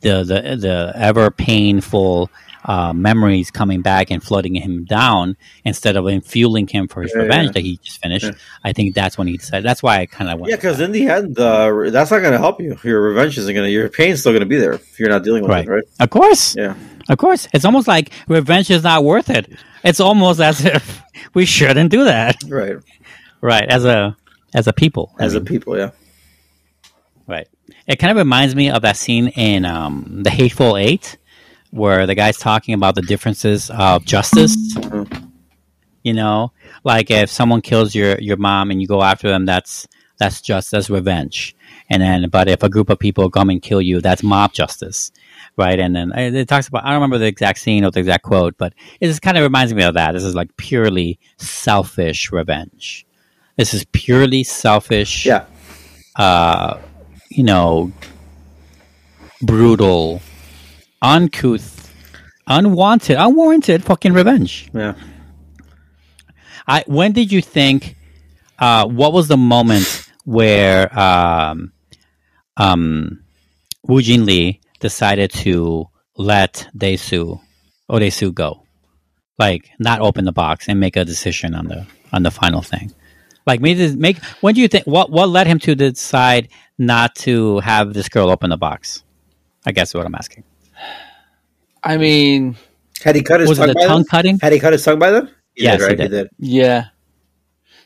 the 0.00 0.24
the, 0.24 0.56
the 0.56 0.92
ever 0.94 1.30
painful 1.30 2.30
uh, 2.64 2.92
memories 2.92 3.50
coming 3.50 3.80
back 3.82 4.10
and 4.10 4.22
flooding 4.22 4.54
him 4.54 4.84
down 4.84 5.36
instead 5.64 5.96
of 5.96 6.06
fueling 6.24 6.66
him 6.66 6.88
for 6.88 7.02
his 7.02 7.12
Yeah, 7.14 7.22
revenge 7.22 7.46
yeah. 7.46 7.52
that 7.52 7.60
he 7.62 7.78
just 7.82 8.02
finished. 8.02 8.26
Yeah. 8.26 8.32
I 8.64 8.72
think 8.72 8.94
that's 8.94 9.16
when 9.16 9.26
he 9.28 9.36
decided. 9.38 9.64
That's 9.64 9.82
why 9.82 9.98
I 10.00 10.06
kind 10.06 10.30
of 10.30 10.38
went. 10.40 10.50
Yeah, 10.50 10.56
because 10.56 10.80
in 10.80 10.92
the 10.92 11.08
end, 11.08 11.38
uh, 11.38 11.90
that's 11.90 12.10
not 12.10 12.20
going 12.20 12.32
to 12.32 12.38
help 12.38 12.60
you. 12.60 12.76
Your 12.84 13.00
revenge 13.02 13.38
isn't 13.38 13.54
going 13.54 13.66
to. 13.66 13.70
Your 13.70 13.88
pain's 13.88 14.20
still 14.20 14.32
going 14.32 14.40
to 14.40 14.46
be 14.46 14.56
there 14.56 14.72
if 14.74 15.00
you're 15.00 15.08
not 15.08 15.24
dealing 15.24 15.42
with 15.42 15.50
Right. 15.50 15.66
it, 15.66 15.70
right? 15.70 15.84
Of 16.00 16.10
course, 16.10 16.54
Yeah. 16.56 16.74
of 17.08 17.18
course. 17.18 17.48
It's 17.52 17.64
almost 17.64 17.88
like 17.88 18.10
revenge 18.28 18.70
is 18.70 18.82
not 18.82 19.04
worth 19.04 19.30
it. 19.30 19.50
It's 19.82 20.00
almost 20.00 20.40
as 20.40 20.64
if 20.64 21.00
we 21.34 21.46
shouldn't 21.46 21.90
do 21.90 22.04
that, 22.04 22.36
Right. 22.46 22.76
right? 23.40 23.68
As 23.68 23.84
a 23.84 24.16
as 24.52 24.66
a 24.66 24.72
people, 24.72 25.14
I 25.18 25.24
As 25.24 25.34
a 25.34 25.40
people, 25.40 25.78
yeah. 25.78 25.90
Right. 27.26 27.46
It 27.86 27.96
kind 27.96 28.10
of 28.10 28.16
reminds 28.16 28.54
me 28.54 28.70
of 28.70 28.82
that 28.82 28.96
scene 28.96 29.28
in 29.28 29.64
um, 29.64 30.22
The 30.24 30.30
Hateful 30.30 30.76
Eight, 30.76 31.16
where 31.70 32.06
the 32.06 32.14
guy's 32.14 32.38
talking 32.38 32.74
about 32.74 32.94
the 32.94 33.02
differences 33.02 33.70
of 33.70 34.04
justice. 34.04 34.56
You 36.02 36.14
know, 36.14 36.52
like 36.82 37.10
if 37.10 37.30
someone 37.30 37.60
kills 37.60 37.94
your, 37.94 38.18
your 38.18 38.38
mom 38.38 38.70
and 38.70 38.80
you 38.80 38.88
go 38.88 39.02
after 39.02 39.28
them, 39.28 39.44
that's 39.44 39.86
that's 40.18 40.40
just 40.40 40.72
as 40.74 40.88
revenge. 40.90 41.54
And 41.90 42.02
then, 42.02 42.28
but 42.30 42.48
if 42.48 42.62
a 42.62 42.68
group 42.68 42.88
of 42.90 42.98
people 42.98 43.30
come 43.30 43.50
and 43.50 43.60
kill 43.60 43.80
you, 43.82 44.00
that's 44.00 44.22
mob 44.22 44.52
justice, 44.52 45.10
right? 45.56 45.78
And 45.78 45.94
then 45.94 46.12
it 46.16 46.48
talks 46.48 46.68
about 46.68 46.84
I 46.84 46.88
don't 46.88 46.94
remember 46.96 47.18
the 47.18 47.26
exact 47.26 47.58
scene 47.58 47.84
or 47.84 47.90
the 47.90 48.00
exact 48.00 48.24
quote, 48.24 48.56
but 48.56 48.72
it 49.00 49.08
just 49.08 49.20
kind 49.22 49.36
of 49.36 49.42
reminds 49.42 49.74
me 49.74 49.82
of 49.82 49.94
that. 49.94 50.12
This 50.12 50.24
is 50.24 50.34
like 50.34 50.56
purely 50.56 51.18
selfish 51.36 52.32
revenge. 52.32 53.06
This 53.56 53.74
is 53.74 53.84
purely 53.92 54.42
selfish 54.42 55.26
Yeah. 55.26 55.44
uh, 56.16 56.78
you 57.30 57.42
know, 57.44 57.92
brutal, 59.42 60.22
uncouth, 61.02 61.92
unwanted, 62.46 63.16
unwarranted 63.16 63.84
fucking 63.84 64.12
revenge. 64.12 64.70
Yeah. 64.74 64.94
I 66.66 66.84
when 66.86 67.12
did 67.12 67.32
you 67.32 67.42
think? 67.42 67.96
Uh, 68.58 68.86
what 68.86 69.14
was 69.14 69.26
the 69.26 69.38
moment 69.38 70.06
where 70.24 70.96
um, 70.98 71.72
um, 72.58 73.24
Woo-jin 73.84 74.26
Lee 74.26 74.60
decided 74.80 75.30
to 75.30 75.88
let 76.18 76.68
Dae-su 76.76 77.40
or 77.88 77.98
Dae-su 77.98 78.30
go, 78.32 78.62
like 79.38 79.70
not 79.78 80.02
open 80.02 80.26
the 80.26 80.32
box 80.32 80.68
and 80.68 80.78
make 80.78 80.96
a 80.96 81.06
decision 81.06 81.54
on 81.54 81.68
the 81.68 81.86
on 82.12 82.22
the 82.22 82.30
final 82.30 82.60
thing? 82.60 82.92
Like 83.46 83.60
make 83.60 83.78
make 83.96 84.22
when 84.42 84.54
do 84.54 84.60
you 84.60 84.68
think 84.68 84.86
what 84.86 85.10
what 85.10 85.30
led 85.30 85.46
him 85.46 85.58
to 85.60 85.74
decide 85.74 86.48
not 86.78 87.14
to 87.16 87.60
have 87.60 87.94
this 87.94 88.08
girl 88.08 88.30
open 88.30 88.50
the 88.50 88.58
box? 88.58 89.02
I 89.64 89.72
guess 89.72 89.88
is 89.88 89.94
what 89.94 90.06
I'm 90.06 90.14
asking. 90.14 90.44
I 91.82 91.96
mean, 91.96 92.56
Had 93.02 93.16
he 93.16 93.22
cut 93.22 93.40
his 93.40 93.48
Was 93.48 93.58
it 93.58 93.62
tongue 93.62 93.68
the 93.68 93.74
by 93.74 93.86
tongue 93.86 93.98
then? 93.98 94.04
cutting? 94.04 94.38
Had 94.38 94.52
he 94.52 94.58
cut 94.58 94.72
his 94.72 94.84
tongue 94.84 94.98
by 94.98 95.10
then? 95.10 95.30
Yes, 95.56 95.80
he 95.80 95.86
right? 95.86 95.96
did. 95.96 96.28
yeah. 96.38 96.86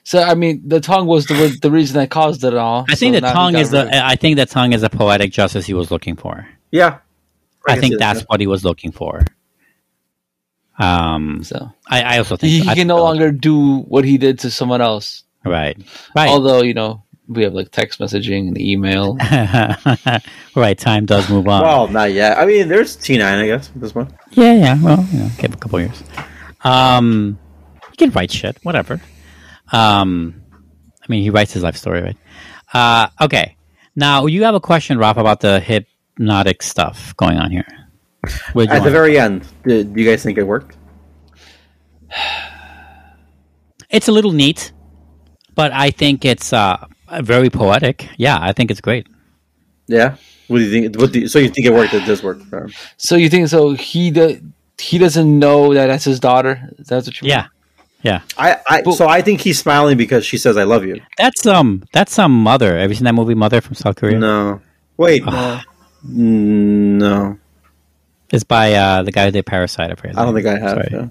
So 0.04 0.22
I 0.22 0.34
mean, 0.34 0.62
the 0.66 0.80
tongue 0.80 1.06
was 1.06 1.26
the 1.26 1.56
the 1.62 1.70
reason 1.70 1.96
that 1.96 2.10
caused 2.10 2.44
it 2.44 2.54
all. 2.54 2.84
I 2.88 2.94
think 2.94 3.14
so 3.14 3.20
the 3.20 3.26
tongue 3.32 3.56
is 3.56 3.70
the 3.70 3.88
I 3.90 4.16
think 4.16 4.36
the 4.36 4.46
tongue 4.46 4.72
is 4.74 4.82
a 4.82 4.90
poetic 4.90 5.32
justice 5.32 5.64
he 5.64 5.72
was 5.72 5.90
looking 5.90 6.16
for. 6.16 6.46
Yeah. 6.70 6.98
I, 7.66 7.72
can 7.72 7.80
think 7.80 7.92
see 7.94 7.96
that, 7.96 8.14
that's 8.14 8.26
what 8.26 8.40
he 8.40 8.46
was 8.46 8.64
looking 8.64 8.92
for. 8.92 9.24
Um. 10.78 11.42
So 11.44 11.70
I, 11.86 12.02
I 12.02 12.18
also 12.18 12.36
think 12.36 12.50
he, 12.50 12.60
so. 12.62 12.68
he 12.68 12.74
can 12.74 12.88
no 12.88 12.98
longer 12.98 13.30
do 13.32 13.78
what 13.78 14.04
he 14.04 14.18
did 14.18 14.40
to 14.40 14.50
someone 14.50 14.82
else. 14.82 15.22
right, 15.44 15.78
right, 16.14 16.28
Although 16.28 16.62
you 16.62 16.74
know 16.74 17.03
we 17.28 17.42
have 17.42 17.54
like 17.54 17.70
text 17.70 18.00
messaging 18.00 18.48
and 18.48 18.60
email. 18.60 19.16
right. 20.56 20.78
Time 20.78 21.06
does 21.06 21.28
move 21.30 21.48
on. 21.48 21.62
Well, 21.62 21.88
not 21.88 22.12
yet. 22.12 22.38
I 22.38 22.44
mean, 22.46 22.68
there's 22.68 22.96
T9, 22.96 23.22
I 23.22 23.46
guess, 23.46 23.70
this 23.74 23.92
point. 23.92 24.12
yeah, 24.32 24.52
yeah. 24.54 24.82
Well, 24.82 25.04
you 25.12 25.20
know, 25.20 25.30
give 25.38 25.54
a 25.54 25.56
couple 25.56 25.80
years. 25.80 26.02
Um, 26.62 27.38
he 27.90 27.96
can 27.96 28.10
write 28.10 28.30
shit, 28.30 28.58
whatever. 28.62 29.00
Um, 29.72 30.42
I 31.02 31.06
mean, 31.08 31.22
he 31.22 31.30
writes 31.30 31.52
his 31.52 31.62
life 31.62 31.76
story, 31.76 32.02
right? 32.02 32.16
Uh, 32.72 33.08
okay. 33.20 33.56
Now 33.96 34.26
you 34.26 34.44
have 34.44 34.54
a 34.54 34.60
question, 34.60 34.98
Ralf, 34.98 35.16
about 35.16 35.40
the 35.40 35.60
hypnotic 35.60 36.62
stuff 36.62 37.16
going 37.16 37.38
on 37.38 37.50
here. 37.50 37.66
At 38.26 38.52
the 38.54 38.66
want- 38.66 38.82
very 38.84 39.18
end, 39.18 39.46
did 39.64 39.94
do 39.94 40.02
you 40.02 40.10
guys 40.10 40.22
think 40.22 40.38
it 40.38 40.44
worked? 40.44 40.76
it's 43.90 44.08
a 44.08 44.12
little 44.12 44.32
neat, 44.32 44.72
but 45.54 45.72
I 45.72 45.90
think 45.90 46.24
it's 46.24 46.52
uh, 46.52 46.86
very 47.20 47.50
poetic. 47.50 48.08
Yeah, 48.16 48.38
I 48.40 48.52
think 48.52 48.70
it's 48.70 48.80
great. 48.80 49.06
Yeah. 49.86 50.16
What 50.48 50.58
do 50.58 50.64
you 50.64 50.70
think? 50.70 50.96
What 51.00 51.12
do 51.12 51.20
you, 51.20 51.28
so 51.28 51.38
you 51.38 51.48
think 51.48 51.66
it 51.66 51.72
worked? 51.72 51.94
It 51.94 52.04
does 52.06 52.22
work. 52.22 52.40
for 52.44 52.64
him. 52.64 52.72
so 52.96 53.16
you 53.16 53.28
think 53.30 53.48
so? 53.48 53.72
He 53.72 54.10
do, 54.10 54.40
he 54.78 54.98
doesn't 54.98 55.38
know 55.38 55.72
that 55.74 55.86
that's 55.86 56.04
his 56.04 56.20
daughter. 56.20 56.68
That's 56.78 57.06
what 57.06 57.20
you 57.20 57.26
mean? 57.26 57.30
Yeah, 57.30 57.46
yeah. 58.02 58.20
I, 58.36 58.58
I 58.68 58.82
But- 58.82 58.94
so 58.94 59.08
I 59.08 59.22
think 59.22 59.40
he's 59.40 59.58
smiling 59.58 59.96
because 59.96 60.26
she 60.26 60.36
says 60.36 60.56
"I 60.58 60.64
love 60.64 60.84
you." 60.84 61.00
That's 61.16 61.46
um, 61.46 61.82
that's 61.92 62.12
some 62.12 62.32
mother. 62.42 62.78
Have 62.78 62.90
you 62.90 62.94
seen 62.96 63.04
that 63.04 63.14
movie 63.14 63.34
Mother 63.34 63.60
from 63.62 63.74
South 63.74 63.96
Korea? 63.96 64.18
No, 64.18 64.60
wait, 64.98 65.22
Uh, 65.26 65.62
no, 66.02 67.38
It's 68.30 68.44
by 68.44 68.74
uh, 68.74 69.02
the 69.02 69.12
guy 69.12 69.24
who 69.26 69.30
did 69.30 69.46
Parasite. 69.46 69.90
I 69.90 69.94
forget. 69.94 70.18
I 70.18 70.24
don't 70.24 70.34
think 70.34 70.46
I 70.46 70.58
have. 70.58 70.70
Sorry, 70.70 70.88
yeah. 70.92 71.08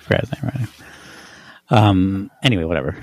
forgot 0.00 0.20
his 0.22 0.32
name 0.32 0.42
right 0.52 0.60
now. 0.60 0.68
Um. 1.88 2.30
Anyway, 2.42 2.64
whatever. 2.64 2.96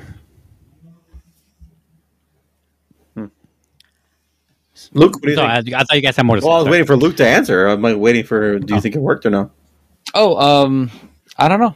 Luke, 4.94 5.14
what 5.14 5.22
do 5.24 5.30
you 5.30 5.36
So 5.36 5.46
I, 5.46 5.62
think? 5.62 5.76
I 5.76 5.80
thought 5.84 5.96
you 5.96 6.02
guys 6.02 6.16
had 6.16 6.26
more 6.26 6.36
to 6.38 6.42
say. 6.42 6.48
well, 6.48 6.58
I 6.58 6.62
was 6.62 6.70
waiting 6.70 6.88
for 6.88 6.96
Luke 6.98 7.18
to 7.18 7.28
answer. 7.28 7.68
I'm 7.68 7.82
like 7.82 7.98
waiting 7.98 8.24
for. 8.24 8.60
Do 8.60 8.74
you 8.74 8.78
Oh. 8.78 8.82
think 8.82 8.96
it 8.96 9.02
worked 9.02 9.26
or 9.26 9.30
no? 9.30 9.52
oh, 10.16 10.38
um, 10.38 10.90
I 11.38 11.48
don't 11.48 11.60
know. 11.60 11.76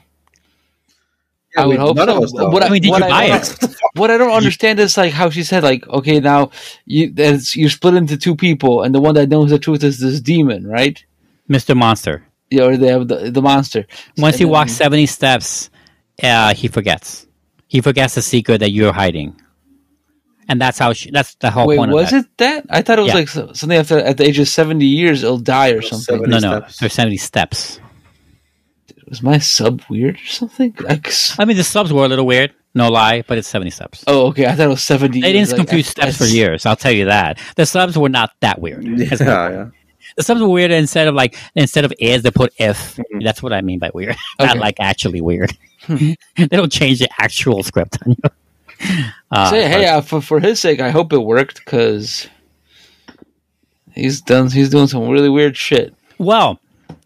I 1.55 1.65
would 1.67 1.73
we- 1.73 1.77
hope 1.77 1.95
none 1.97 2.07
so. 2.07 2.17
of 2.17 2.23
us 2.23 2.33
know. 2.33 2.49
What 2.49 2.63
I 2.63 2.69
mean, 2.69 2.81
did 2.81 2.89
what 2.89 3.03
you 3.03 3.09
buy 3.09 3.25
I, 3.27 3.37
it? 3.37 3.75
What 3.95 4.09
I 4.09 4.17
don't 4.17 4.31
understand 4.31 4.79
is 4.79 4.97
like 4.97 5.13
how 5.13 5.29
she 5.29 5.43
said 5.43 5.61
like, 5.61 5.87
okay, 5.87 6.19
now 6.19 6.49
you 6.87 7.11
that's, 7.11 7.55
you're 7.55 7.69
split 7.69 7.93
into 7.93 8.17
two 8.17 8.35
people, 8.35 8.81
and 8.81 8.95
the 8.95 8.99
one 8.99 9.13
that 9.13 9.29
knows 9.29 9.51
the 9.51 9.59
truth 9.59 9.83
is 9.83 9.99
this 9.99 10.19
demon, 10.19 10.65
right? 10.65 11.03
Mr. 11.47 11.77
Monster. 11.77 12.23
Yeah, 12.49 12.63
or 12.63 12.77
they 12.77 12.87
have 12.87 13.07
the 13.07 13.29
the 13.29 13.41
monster. 13.43 13.85
Once 14.17 14.33
And 14.35 14.39
he 14.39 14.43
then- 14.45 14.51
walks 14.51 14.71
seventy 14.73 15.05
steps, 15.05 15.69
uh, 16.23 16.55
he 16.55 16.67
forgets. 16.67 17.27
He 17.67 17.81
forgets 17.81 18.15
the 18.15 18.23
secret 18.23 18.57
that 18.59 18.71
you're 18.71 18.93
hiding, 18.93 19.39
and 20.47 20.59
that's 20.61 20.77
how. 20.77 20.93
She, 20.93 21.11
that's 21.11 21.35
the 21.35 21.49
whole 21.51 21.67
Wait, 21.67 21.77
point 21.77 21.91
was 21.91 22.11
of 22.11 22.11
that. 22.11 22.23
it 22.23 22.37
that? 22.37 22.65
I 22.69 22.81
thought 22.81 22.99
it 22.99 23.03
was 23.03 23.09
Yeah. 23.13 23.15
like 23.19 23.29
something 23.29 23.73
after 23.77 23.97
at 23.99 24.17
the 24.17 24.25
age 24.27 24.39
of 24.39 24.47
seventy 24.47 24.85
years, 24.85 25.23
it'll 25.23 25.37
die 25.39 25.69
or 25.71 25.81
something. 25.81 26.17
Seventy 26.17 26.29
No, 26.29 26.39
no. 26.39 26.57
steps. 26.59 26.79
There's 26.79 26.93
seventy 26.93 27.17
steps. 27.17 27.79
Was 29.07 29.21
my 29.21 29.37
sub 29.37 29.81
weird 29.89 30.15
or 30.15 30.25
something? 30.25 30.73
I 31.37 31.45
mean, 31.45 31.57
the 31.57 31.63
subs 31.63 31.91
were 31.93 32.05
a 32.05 32.07
little 32.07 32.25
weird. 32.25 32.53
No 32.75 32.89
lie, 32.89 33.23
but 33.27 33.37
it's 33.37 33.47
seventy 33.47 33.69
steps. 33.69 34.03
oh, 34.07 34.27
okay. 34.27 34.47
I 34.47 34.53
thought 34.55 34.65
it 34.65 34.69
was 34.69 34.83
seventy. 34.83 35.21
They 35.21 35.33
didn't 35.33 35.49
Like, 35.49 35.57
confuse 35.57 35.87
I- 35.89 35.91
steps 35.91 36.17
for 36.17 36.25
years. 36.25 36.65
I'll 36.65 36.75
tell 36.75 36.91
you 36.91 37.05
that. 37.05 37.39
The 37.55 37.65
subs 37.65 37.97
were 37.97 38.09
not 38.09 38.31
that 38.41 38.59
weird. 38.59 38.83
Yeah, 38.83 39.07
yeah. 39.19 39.65
The 40.17 40.23
subs 40.23 40.41
were 40.41 40.49
weird 40.49 40.71
instead 40.71 41.07
of 41.07 41.15
like 41.15 41.37
instead 41.55 41.85
of 41.85 41.93
is 41.99 42.23
they 42.23 42.31
put 42.31 42.53
if. 42.57 42.95
Mm-hmm. 42.97 43.19
That's 43.23 43.41
what 43.43 43.53
I 43.53 43.61
mean 43.61 43.79
by 43.79 43.91
weird. 43.93 44.15
Not 44.39 44.57
like 44.57 44.75
actually 44.79 45.21
weird. 45.21 45.55
they 45.87 46.15
don't 46.51 46.71
change 46.71 46.99
the 46.99 47.09
actual 47.19 47.63
script 47.63 47.97
on 48.05 48.11
you. 48.11 48.29
Uh, 49.31 49.49
Say, 49.49 49.67
hey, 49.67 49.87
uh, 49.87 50.01
for 50.01 50.21
for 50.21 50.39
his 50.39 50.59
sake, 50.59 50.79
I 50.79 50.91
hope 50.91 51.11
it 51.11 51.17
worked 51.17 51.63
because 51.65 52.27
he's 53.93 54.21
done. 54.21 54.51
He's 54.51 54.69
doing 54.69 54.87
some 54.87 55.09
really 55.09 55.29
weird 55.29 55.57
shit. 55.57 55.95
well, 56.19 56.59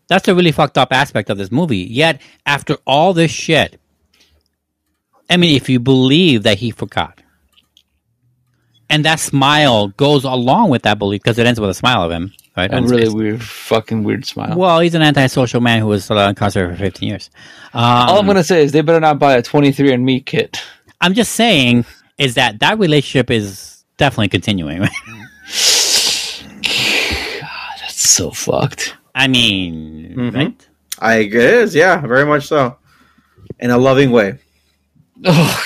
that's 0.07 0.27
a 0.27 0.35
really 0.35 0.51
fucked 0.51 0.77
up 0.77 0.91
aspect 0.91 1.29
of 1.29 1.37
this 1.37 1.51
movie. 1.51 1.77
Yet 1.77 2.21
after 2.45 2.77
all 2.85 3.13
this 3.13 3.31
shit, 3.31 3.79
I 5.29 5.37
mean, 5.37 5.55
if 5.55 5.69
you 5.69 5.79
believe 5.79 6.43
that 6.43 6.57
he 6.57 6.71
forgot, 6.71 7.21
and 8.89 9.05
that 9.05 9.19
smile 9.19 9.87
goes 9.89 10.23
along 10.23 10.69
with 10.69 10.83
that 10.83 10.99
belief 10.99 11.23
because 11.23 11.39
it 11.39 11.47
ends 11.47 11.59
with 11.59 11.69
a 11.69 11.73
smile 11.73 12.03
of 12.03 12.11
him 12.11 12.33
right? 12.57 12.73
A 12.73 12.81
really 12.81 13.13
weird, 13.13 13.41
fucking 13.41 14.03
weird 14.03 14.25
smile. 14.25 14.57
Well, 14.57 14.79
he's 14.79 14.95
an 14.95 15.03
antisocial 15.03 15.61
man 15.61 15.79
who 15.79 15.87
was 15.87 16.09
uh, 16.09 16.15
incarcerated 16.29 16.75
for 16.75 16.83
15 16.83 17.07
years. 17.07 17.29
Um, 17.73 17.83
All 17.83 18.19
I'm 18.19 18.25
gonna 18.25 18.43
say 18.43 18.63
is 18.63 18.71
they 18.71 18.81
better 18.81 18.99
not 18.99 19.19
buy 19.19 19.35
a 19.35 19.43
23andMe 19.43 20.25
kit. 20.25 20.61
I'm 21.01 21.13
just 21.13 21.33
saying 21.33 21.85
is 22.17 22.35
that 22.35 22.59
that 22.59 22.79
relationship 22.79 23.29
is 23.31 23.83
definitely 23.97 24.29
continuing. 24.29 24.79
God, 26.61 27.77
That's 27.81 28.09
so 28.09 28.31
fucked. 28.31 28.95
I 29.15 29.27
mean, 29.27 30.13
Mhm. 30.15 30.35
right? 30.35 30.67
I 30.99 31.15
it 31.19 31.33
is, 31.33 31.75
yeah, 31.75 31.97
very 32.05 32.25
much 32.25 32.47
so, 32.47 32.77
in 33.59 33.69
a 33.71 33.77
loving 33.77 34.11
way. 34.11 34.39
Oh, 35.25 35.63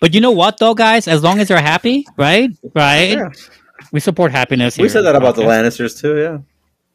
But 0.00 0.14
you 0.14 0.20
know 0.20 0.32
what, 0.32 0.58
though, 0.58 0.74
guys? 0.74 1.06
As 1.06 1.22
long 1.22 1.38
as 1.38 1.48
they're 1.48 1.60
happy, 1.62 2.06
right? 2.16 2.50
Right? 2.74 3.16
Yeah. 3.16 3.28
We 3.92 4.00
support 4.00 4.32
happiness. 4.32 4.76
We 4.78 4.88
said 4.88 5.02
that 5.02 5.14
about 5.14 5.36
the. 5.36 5.42
Lannisters 5.42 6.00
too. 6.00 6.18
Yeah, 6.18 6.38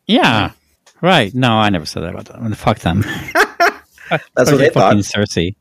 Yeah. 0.07 0.51
Right. 1.01 1.33
No, 1.33 1.51
I 1.53 1.69
never 1.69 1.85
said 1.85 2.03
that 2.03 2.09
about 2.15 2.25
them. 2.25 2.51
Fuck 2.55 2.79
them. 2.79 3.01
that's 4.09 4.51
what 4.51 4.57
they 4.57 4.69
fucking 4.71 5.03
thought. 5.03 5.21
Cersei. 5.27 5.55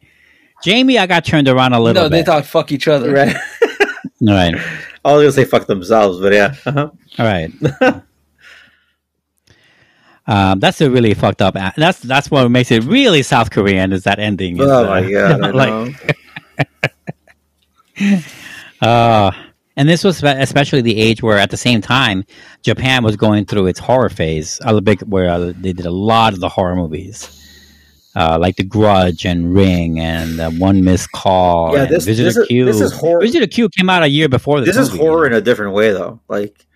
Jaime, 0.67 0.99
I 0.99 1.07
got 1.07 1.25
turned 1.25 1.49
around 1.49 1.73
a 1.73 1.81
little 1.81 1.95
bit. 1.95 2.05
no, 2.05 2.09
they 2.09 2.19
bit. 2.21 2.27
thought 2.27 2.45
fuck 2.47 2.73
each 2.73 2.89
other. 2.89 3.13
Right. 3.13 3.37
All 4.23 4.35
right. 4.35 4.55
I 5.05 5.13
was 5.13 5.23
gonna 5.23 5.33
say 5.33 5.45
fuck 5.45 5.67
themselves, 5.67 6.19
but 6.21 6.33
yeah. 6.33 6.55
Uh-huh. 6.67 6.91
All 7.19 7.25
right. 7.27 7.51
um, 10.27 10.59
that's 10.59 10.81
a 10.81 10.91
really 10.91 11.15
fucked 11.15 11.41
up. 11.43 11.55
a- 11.55 11.73
That's 11.77 12.01
that's 12.01 12.31
what 12.31 12.49
makes 12.51 12.71
it 12.71 12.83
really 12.85 13.23
South 13.23 13.51
Korean 13.51 13.93
is 13.93 14.05
that 14.05 14.19
ending. 14.19 14.57
is, 14.61 14.67
Oh 14.69 14.85
uh, 14.85 15.01
my 15.01 15.11
god! 15.11 15.43
I 15.43 15.51
like. 15.53 16.17
Uh, 18.83 19.31
and 19.77 19.89
this 19.89 20.03
was 20.05 20.23
especially 20.23 20.81
the 20.81 20.99
age 20.99 21.23
where, 21.23 21.39
at 21.39 21.51
the 21.51 21.57
same 21.57 21.81
time, 21.81 22.25
Japan 22.63 23.05
was 23.05 23.17
going 23.17 23.45
through 23.45 23.67
its 23.67 23.79
horror 23.79 24.09
phase. 24.09 24.59
A 24.65 24.81
big 24.81 25.01
where 25.03 25.29
uh, 25.31 25.53
they 25.59 25.73
did 25.73 25.87
a 25.87 25.91
lot 25.91 26.33
of 26.33 26.41
the 26.41 26.49
horror 26.49 26.75
movies, 26.77 27.46
uh, 28.17 28.39
like 28.41 28.57
The 28.57 28.65
Grudge 28.65 29.25
and 29.27 29.55
Ring 29.55 30.01
and 30.01 30.41
uh, 30.41 30.51
One 30.51 30.83
Missed 30.83 31.13
Call. 31.13 31.75
Yeah, 31.75 31.83
and 31.83 31.91
this- 31.95 32.05
Visitor 32.07 32.29
this 32.29 32.37
is- 32.39 32.47
Q. 32.49 32.65
this 32.65 32.81
is 32.81 32.93
horror- 32.93 33.21
Visitor 33.21 33.47
Q 33.47 33.69
came 33.69 33.89
out 33.91 34.03
a 34.03 34.09
year 34.09 34.29
before 34.29 34.61
this. 34.61 34.71
this 34.75 34.77
is 34.79 34.91
movie. 34.91 35.05
horror 35.05 35.27
in 35.27 35.33
a 35.35 35.41
different 35.41 35.75
way, 35.75 35.93
though. 35.93 36.21
Like, 36.29 36.67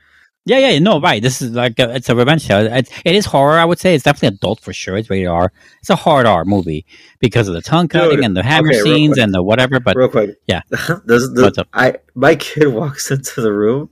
Yeah, 0.46 0.58
yeah, 0.58 0.78
no, 0.78 1.00
right. 1.00 1.22
This 1.22 1.42
is 1.42 1.50
like 1.52 1.78
a, 1.78 1.94
it's 1.94 2.08
a 2.08 2.16
revenge 2.16 2.42
show. 2.42 2.60
It, 2.60 2.88
it 3.04 3.14
is 3.14 3.26
horror. 3.26 3.58
I 3.58 3.64
would 3.64 3.78
say 3.78 3.94
it's 3.94 4.04
definitely 4.04 4.36
adult 4.36 4.60
for 4.60 4.72
sure. 4.72 4.96
It's 4.96 5.08
rated 5.10 5.28
R. 5.28 5.52
It's 5.80 5.90
a 5.90 5.96
hard 5.96 6.26
R 6.26 6.44
movie 6.44 6.84
because 7.20 7.46
of 7.48 7.54
the 7.54 7.60
tongue 7.62 7.88
cutting 7.88 8.16
Dude, 8.16 8.24
and 8.24 8.36
the 8.36 8.42
hammer 8.42 8.68
okay, 8.70 8.80
scenes 8.80 9.14
quick. 9.14 9.24
and 9.24 9.34
the 9.34 9.42
whatever. 9.42 9.80
But 9.80 9.96
real 9.96 10.08
quick, 10.08 10.30
yeah. 10.46 10.62
this, 10.70 10.88
this, 11.06 11.28
What's 11.34 11.58
up? 11.58 11.68
I 11.74 11.96
my 12.14 12.34
kid 12.36 12.68
walks 12.80 13.10
into 13.10 13.40
the 13.42 13.52
room. 13.52 13.90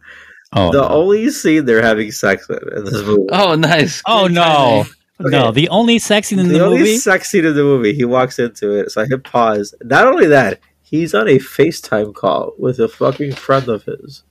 oh, 0.55 0.73
the 0.73 0.81
no. 0.81 0.89
only 0.89 1.28
scene 1.31 1.67
they're 1.67 1.83
having 1.83 2.10
sex 2.12 2.49
with 2.49 2.62
in 2.75 2.85
this 2.86 2.94
movie. 3.05 3.27
Oh, 3.31 3.55
nice. 3.55 4.02
oh 4.07 4.27
Good 4.27 4.35
no, 4.35 4.85
timing. 5.19 5.33
no. 5.33 5.51
The 5.53 5.69
only 5.69 5.99
sex 5.99 6.29
scene 6.29 6.39
in 6.39 6.49
the, 6.49 6.53
movie. 6.55 6.59
the, 6.59 6.65
only 6.67 6.79
movie. 6.81 6.97
sex 6.97 7.31
scene 7.31 7.45
in 7.45 7.55
the 7.55 7.63
movie, 7.63 7.95
he 7.95 8.05
walks 8.05 8.39
into 8.39 8.73
it. 8.79 8.91
So 8.91 9.03
I 9.03 9.07
hit 9.07 9.25
pause. 9.25 9.75
Not 9.83 10.07
only 10.07 10.27
that, 10.27 10.61
he's 10.83 11.15
on 11.15 11.29
a 11.29 11.39
FaceTime 11.39 12.15
call 12.15 12.53
with 12.59 12.79
a 12.79 12.89
fucking 12.89 13.33
friend 13.35 13.69
of 13.69 13.85
his. 13.85 14.23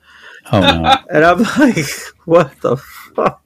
oh 0.51 0.59
no. 0.61 0.95
And 1.09 1.23
I'm 1.25 1.43
like, 1.59 1.85
what 2.25 2.59
the 2.61 2.77
fuck? 2.77 3.43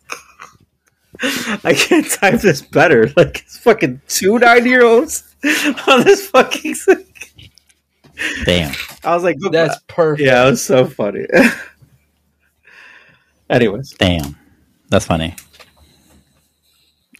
I 1.63 1.73
can't 1.77 2.09
type 2.09 2.41
this 2.41 2.61
better. 2.61 3.11
Like, 3.15 3.41
it's 3.41 3.57
fucking 3.57 4.01
two 4.07 4.39
nine 4.39 4.65
year 4.65 4.83
olds 4.83 5.35
on 5.87 6.03
this 6.03 6.27
fucking 6.29 6.73
thing. 6.75 7.05
Damn. 8.45 8.73
I 9.03 9.13
was 9.15 9.23
like, 9.23 9.37
That's 9.51 9.79
perfect. 9.87 10.25
yeah, 10.25 10.45
it 10.47 10.51
was 10.51 10.63
so 10.63 10.85
funny. 10.85 11.25
Anyways, 13.49 13.91
Damn. 13.99 14.37
That's 14.89 15.05
funny. 15.05 15.35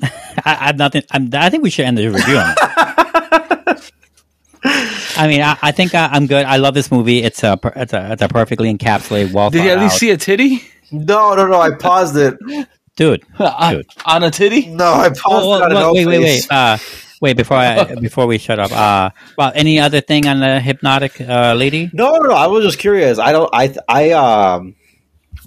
I, 0.46 0.58
I've 0.70 0.78
nothing. 0.78 1.04
I'm, 1.12 1.30
I 1.34 1.50
think 1.50 1.64
we 1.64 1.70
should 1.70 1.86
end 1.86 1.98
the 1.98 2.08
review 2.08 2.38
on 2.38 2.56
that. 2.56 3.92
I 4.64 5.28
mean, 5.28 5.42
I, 5.42 5.58
I 5.62 5.72
think 5.72 5.94
I, 5.96 6.08
I'm 6.12 6.28
good. 6.28 6.46
I 6.46 6.58
love 6.58 6.74
this 6.74 6.92
movie. 6.92 7.24
It's 7.24 7.44
a, 7.44 7.60
it's 7.76 7.94
a, 7.94 8.12
it's 8.14 8.22
a 8.22 8.28
perfectly 8.28 8.74
encapsulated, 8.74 9.34
well 9.34 9.50
Did 9.50 9.64
you 9.66 9.72
at 9.72 9.80
least 9.80 9.96
out- 9.96 10.00
see 10.00 10.10
a 10.12 10.18
titty? 10.18 10.64
no, 10.92 11.34
no, 11.36 11.48
no. 11.48 11.60
I 11.60 11.72
paused 11.72 12.16
it. 12.18 12.38
dude. 12.96 13.24
on, 13.40 13.74
Dude. 13.76 13.86
on 14.06 14.24
a 14.24 14.32
titty? 14.32 14.68
No, 14.68 14.94
I 14.94 15.10
paused 15.10 15.46
it. 15.62 15.64
on 15.66 15.72
an 15.72 15.78
well, 15.78 15.94
wait, 15.94 16.06
wait, 16.06 16.22
face. 16.22 16.48
wait. 16.50 16.56
Uh, 16.56 16.78
wait 17.22 17.38
before 17.38 17.58
I 17.58 17.96
before 18.02 18.28
we 18.28 18.38
shut 18.38 18.60
up. 18.60 18.72
Uh, 18.72 19.10
well, 19.38 19.52
any 19.56 19.80
other 19.80 20.02
thing 20.02 20.28
on 20.28 20.40
the 20.40 20.60
hypnotic 20.60 21.20
uh, 21.22 21.54
lady? 21.56 21.90
No, 21.94 22.12
no, 22.18 22.30
no. 22.30 22.34
I 22.36 22.48
was 22.48 22.64
just 22.64 22.80
curious. 22.80 23.20
I 23.20 23.32
don't. 23.32 23.50
I, 23.54 23.76
I, 23.88 24.12
um, 24.12 24.76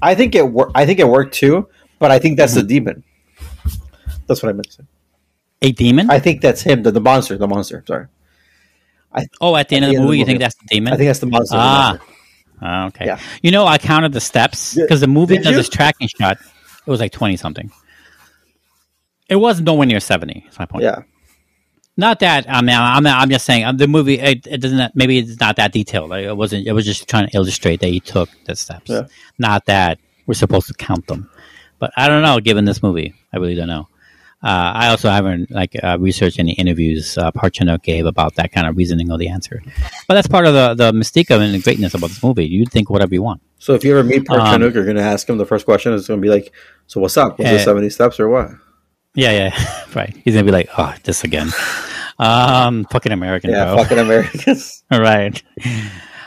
I 0.03 0.15
think 0.15 0.35
it. 0.35 0.49
Wor- 0.49 0.71
I 0.75 0.87
think 0.87 0.99
it 0.99 1.09
worked 1.09 1.35
too. 1.35 1.69
But 2.01 2.11
I 2.11 2.19
think 2.19 2.37
that's 2.37 2.55
the 2.55 2.63
demon. 2.63 3.03
That's 4.27 4.43
what 4.43 4.49
I 4.51 4.53
meant 4.53 4.67
to 4.67 4.73
say. 4.73 4.83
A 5.63 5.73
demon? 5.73 6.11
I 6.11 6.19
think 6.19 6.41
that's 6.41 6.61
him. 6.63 6.83
The, 6.83 6.91
the 6.91 7.01
monster. 7.01 7.39
The 7.39 7.49
monster. 7.49 7.85
Sorry. 7.87 8.07
oh, 9.41 9.57
at 9.57 9.69
the 9.69 9.77
end 9.77 9.85
of 9.85 9.91
the 9.91 9.95
the 9.95 9.97
end 9.97 9.97
of 9.97 10.03
the 10.03 10.07
movie, 10.07 10.19
you 10.19 10.25
think 10.25 10.41
that's 10.41 10.57
the 10.57 10.67
demon? 10.69 10.93
I 10.93 10.97
think 10.97 11.09
that's 11.09 11.21
the 11.21 11.27
monster. 11.27 11.57
the 11.57 11.63
Ah. 11.63 11.89
monster. 11.91 12.11
Oh, 12.63 12.87
okay. 12.87 13.07
Yeah. 13.07 13.19
You 13.43 13.51
know, 13.51 13.67
I 13.67 13.79
counted 13.79 14.13
the 14.13 14.21
steps 14.21 14.75
because 14.75 15.01
the 15.01 15.07
movie 15.07 15.37
Did 15.37 15.45
does 15.45 15.51
you? 15.53 15.57
this 15.59 15.69
tracking 15.69 16.09
shot. 16.09 16.39
It 16.87 16.91
was 16.91 17.01
like 17.01 17.13
twenty 17.13 17.37
something. 17.37 17.71
It 19.29 19.37
wasn't 19.37 19.67
nowhere 19.67 19.87
near 19.87 20.01
seventy. 20.01 20.43
That's 20.45 20.59
my 20.59 20.67
point. 20.67 20.85
Yeah. 20.85 21.03
Not 21.97 22.21
that 22.21 22.47
I 22.49 22.61
mean, 22.61 22.75
I'm 22.77 23.07
I'm 23.07 23.31
just 23.31 23.45
saying 23.45 23.65
um, 23.65 23.77
the 23.77 23.87
movie. 23.87 24.19
It, 24.19 24.47
it 24.47 24.59
doesn't. 24.61 24.95
Maybe 24.95 25.19
it's 25.19 25.39
not 25.41 25.57
that 25.57 25.73
detailed. 25.73 26.11
Like, 26.11 26.25
it 26.25 26.37
wasn't. 26.37 26.67
It 26.67 26.73
was 26.73 26.85
just 26.85 27.09
trying 27.09 27.29
to 27.29 27.37
illustrate 27.37 27.81
that 27.81 27.89
he 27.89 28.01
took 28.01 28.29
the 28.47 28.57
steps. 28.57 28.91
Yeah. 28.91 29.07
Not 29.39 29.67
that 29.67 29.99
we're 30.27 30.35
supposed 30.35 30.67
to 30.69 30.75
count 30.75 31.07
them. 31.07 31.31
But 31.79 31.93
I 31.97 32.09
don't 32.09 32.23
know. 32.23 32.41
Given 32.41 32.65
this 32.65 32.83
movie, 32.83 33.15
I 33.33 33.37
really 33.39 33.55
don't 33.55 33.69
know. 33.69 33.89
Uh, 34.45 34.73
I 34.75 34.89
also 34.89 35.09
haven't 35.09 35.51
like 35.51 35.75
uh, 35.83 35.97
researched 35.99 36.39
any 36.39 36.53
interviews 36.53 37.17
uh, 37.17 37.31
Park 37.31 37.55
Chan-wook 37.55 37.83
gave 37.83 38.05
about 38.05 38.35
that 38.35 38.53
kind 38.53 38.67
of 38.67 38.77
reasoning 38.77 39.11
of 39.11 39.19
the 39.19 39.29
answer. 39.29 39.63
But 40.07 40.15
that's 40.15 40.29
part 40.29 40.45
of 40.47 40.53
the 40.53 40.75
the 40.75 40.93
mystique 40.93 41.35
of 41.35 41.41
and 41.41 41.55
the 41.55 41.61
greatness 41.61 41.95
about 41.95 42.09
this 42.11 42.23
movie. 42.23 42.45
You'd 42.47 42.71
think 42.71 42.91
whatever 42.91 43.15
you 43.15 43.23
want. 43.23 43.41
So 43.59 43.73
if 43.73 43.83
you 43.85 43.93
ever 43.99 44.07
meet 44.07 44.27
Park 44.27 44.43
Um, 44.43 44.47
Chan 44.49 44.61
Wook, 44.61 44.75
you're 44.75 44.85
going 44.85 44.97
to 44.99 45.03
ask 45.03 45.27
him 45.29 45.39
the 45.39 45.47
first 45.47 45.65
question 45.65 45.95
It's 45.95 46.07
going 46.09 46.21
to 46.21 46.23
be 46.23 46.29
like, 46.29 46.53
"So 46.87 47.01
what's 47.01 47.17
up? 47.17 47.39
Was 47.39 47.47
Yeah. 47.47 47.55
it 47.55 47.65
seventy 47.65 47.89
steps 47.89 48.21
or 48.21 48.29
what?" 48.29 48.51
Yeah, 49.15 49.31
yeah, 49.31 49.85
right. 49.95 50.15
He's 50.25 50.35
gonna 50.35 50.45
be 50.45 50.51
like, 50.53 50.69
"Oh, 50.77 50.93
this 51.05 51.25
again." 51.25 51.49
Um, 52.19 52.85
fucking 52.91 53.13
American, 53.13 53.51
Yeah, 53.51 53.67
bro. 53.75 53.79
fucking 53.83 53.99
Americans. 53.99 54.83
All 54.91 55.01
right, 55.01 55.43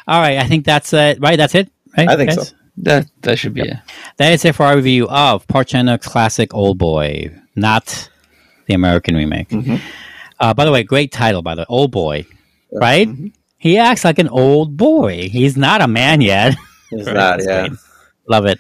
all 0.08 0.20
right. 0.22 0.38
I 0.38 0.44
think 0.48 0.66
that's 0.66 0.92
it. 0.94 1.20
Right, 1.22 1.38
that's 1.38 1.54
it. 1.56 1.70
Right, 1.98 2.10
I 2.10 2.16
think 2.16 2.32
guys? 2.36 2.50
so. 2.50 2.56
That 2.78 3.08
that 3.22 3.40
should 3.40 3.54
be 3.54 3.62
it. 3.62 3.78
That 4.18 4.34
is 4.34 4.44
it 4.46 4.54
for 4.56 4.66
our 4.66 4.76
review 4.76 5.08
of 5.08 5.48
Park 5.48 5.68
Chan-wook's 5.68 6.08
classic 6.08 6.50
Oldboy, 6.52 7.40
not 7.58 8.10
the 8.68 8.74
American 8.74 9.16
remake. 9.16 9.50
Mhm. 9.50 9.82
Uh, 10.40 10.54
by 10.54 10.64
the 10.66 10.72
way, 10.72 10.84
great 10.84 11.12
title. 11.12 11.42
By 11.42 11.56
the 11.56 11.62
way, 11.62 11.66
Oldboy, 11.88 12.26
right? 12.72 13.10
He 13.58 13.78
acts 13.78 14.06
like 14.06 14.20
an 14.20 14.30
old 14.30 14.78
boy. 14.78 15.30
He's 15.30 15.58
not 15.58 15.82
a 15.82 15.88
man 15.88 16.22
yet. 16.22 16.56
It's 16.92 17.06
Right, 17.08 17.16
not. 17.16 17.44
Yeah. 17.44 17.68
Love 18.30 18.46
it. 18.46 18.60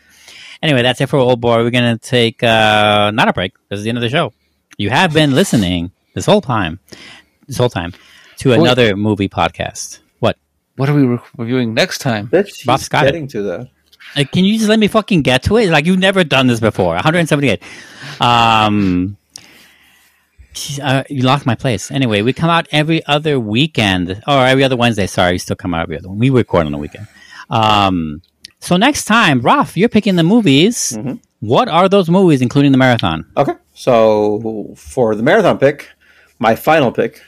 Anyway, 0.63 0.81
that's 0.81 0.99
it 0.99 1.07
for 1.07 1.19
Oldboy. 1.19 1.63
We're 1.63 1.69
going 1.69 1.97
to 1.97 1.99
take 1.99 2.41
uh, 2.41 3.11
not 3.11 3.27
a 3.29 3.33
break. 3.33 3.53
This 3.69 3.77
is 3.77 3.83
the 3.83 3.89
end 3.89 3.99
of 3.99 4.01
the 4.01 4.09
show. 4.09 4.33
You 4.77 4.89
have 4.89 5.13
been 5.13 5.33
listening 5.35 5.91
this 6.15 6.25
whole 6.25 6.41
time, 6.41 6.79
this 7.47 7.57
whole 7.57 7.69
time, 7.69 7.93
to 8.37 8.49
Wait. 8.49 8.59
another 8.59 8.95
movie 8.95 9.29
podcast. 9.29 9.99
What? 10.19 10.37
What 10.77 10.89
are 10.89 10.95
we 10.95 11.03
re- 11.05 11.19
reviewing 11.37 11.73
next 11.75 11.99
time? 11.99 12.27
Bitch, 12.27 12.65
Bob's 12.65 12.81
he's 12.83 12.89
got 12.89 13.03
it. 13.05 13.11
getting 13.11 13.27
to 13.29 13.43
that. 13.43 13.69
Uh, 14.15 14.23
can 14.31 14.43
you 14.45 14.57
just 14.57 14.69
let 14.69 14.79
me 14.79 14.87
fucking 14.87 15.21
get 15.21 15.43
to 15.43 15.57
it? 15.57 15.69
Like 15.69 15.85
you've 15.85 15.99
never 15.99 16.23
done 16.23 16.47
this 16.47 16.59
before. 16.59 16.93
178. 16.95 17.61
Um, 18.19 19.17
uh, 20.81 21.03
you 21.09 21.21
locked 21.23 21.45
my 21.45 21.55
place. 21.55 21.91
Anyway, 21.91 22.21
we 22.21 22.33
come 22.33 22.49
out 22.49 22.67
every 22.71 23.05
other 23.05 23.39
weekend 23.39 24.23
or 24.27 24.45
every 24.45 24.63
other 24.63 24.75
Wednesday. 24.75 25.05
Sorry, 25.07 25.33
we 25.33 25.37
still 25.37 25.55
come 25.55 25.73
out 25.73 25.83
every 25.83 25.97
other. 25.97 26.09
We 26.09 26.29
record 26.29 26.65
on 26.65 26.71
the 26.71 26.77
weekend. 26.79 27.07
Um, 27.49 28.21
so 28.59 28.75
next 28.77 29.05
time, 29.05 29.41
Ralf, 29.41 29.77
you're 29.77 29.89
picking 29.89 30.15
the 30.15 30.23
movies. 30.23 30.93
Mhm. 30.97 31.19
What 31.39 31.67
are 31.67 31.87
those 31.87 32.09
movies, 32.09 32.41
including 32.41 32.71
the 32.71 32.77
marathon? 32.79 33.25
Okay. 33.37 33.53
So 33.75 34.73
for 34.75 35.13
the 35.15 35.21
marathon 35.21 35.59
pick, 35.59 35.89
my 36.39 36.55
final 36.55 36.91
pick, 36.91 37.21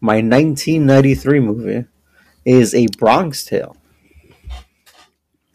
my 0.00 0.20
1993 0.20 1.40
movie 1.40 1.84
is 2.44 2.74
A 2.74 2.86
Bronx 2.98 3.44
Tale. 3.44 3.76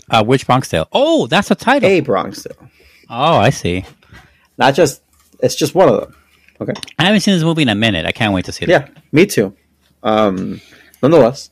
Uh, 0.10 0.24
which 0.24 0.46
Bronx 0.48 0.70
Tale? 0.70 0.88
Oh, 0.92 1.28
that's 1.28 1.52
a 1.52 1.56
title. 1.56 1.90
A 1.90 2.00
Bronx 2.00 2.44
Tale. 2.44 2.70
Oh, 3.10 3.38
I 3.38 3.50
see. 3.50 3.86
Not 4.58 4.74
just. 4.76 5.02
It's 5.40 5.56
just 5.56 5.76
one 5.76 5.90
of 5.90 6.00
them. 6.00 6.16
Okay. 6.60 6.74
I 6.98 7.06
haven't 7.06 7.20
seen 7.22 7.36
this 7.36 7.44
movie 7.44 7.62
in 7.62 7.70
a 7.70 7.76
minute. 7.76 8.06
I 8.06 8.12
can't 8.12 8.34
wait 8.34 8.46
to 8.46 8.52
see 8.52 8.64
it. 8.66 8.70
Yeah, 8.70 8.88
me 9.12 9.26
too. 9.28 9.54
Um, 10.02 10.60
nonetheless, 11.04 11.52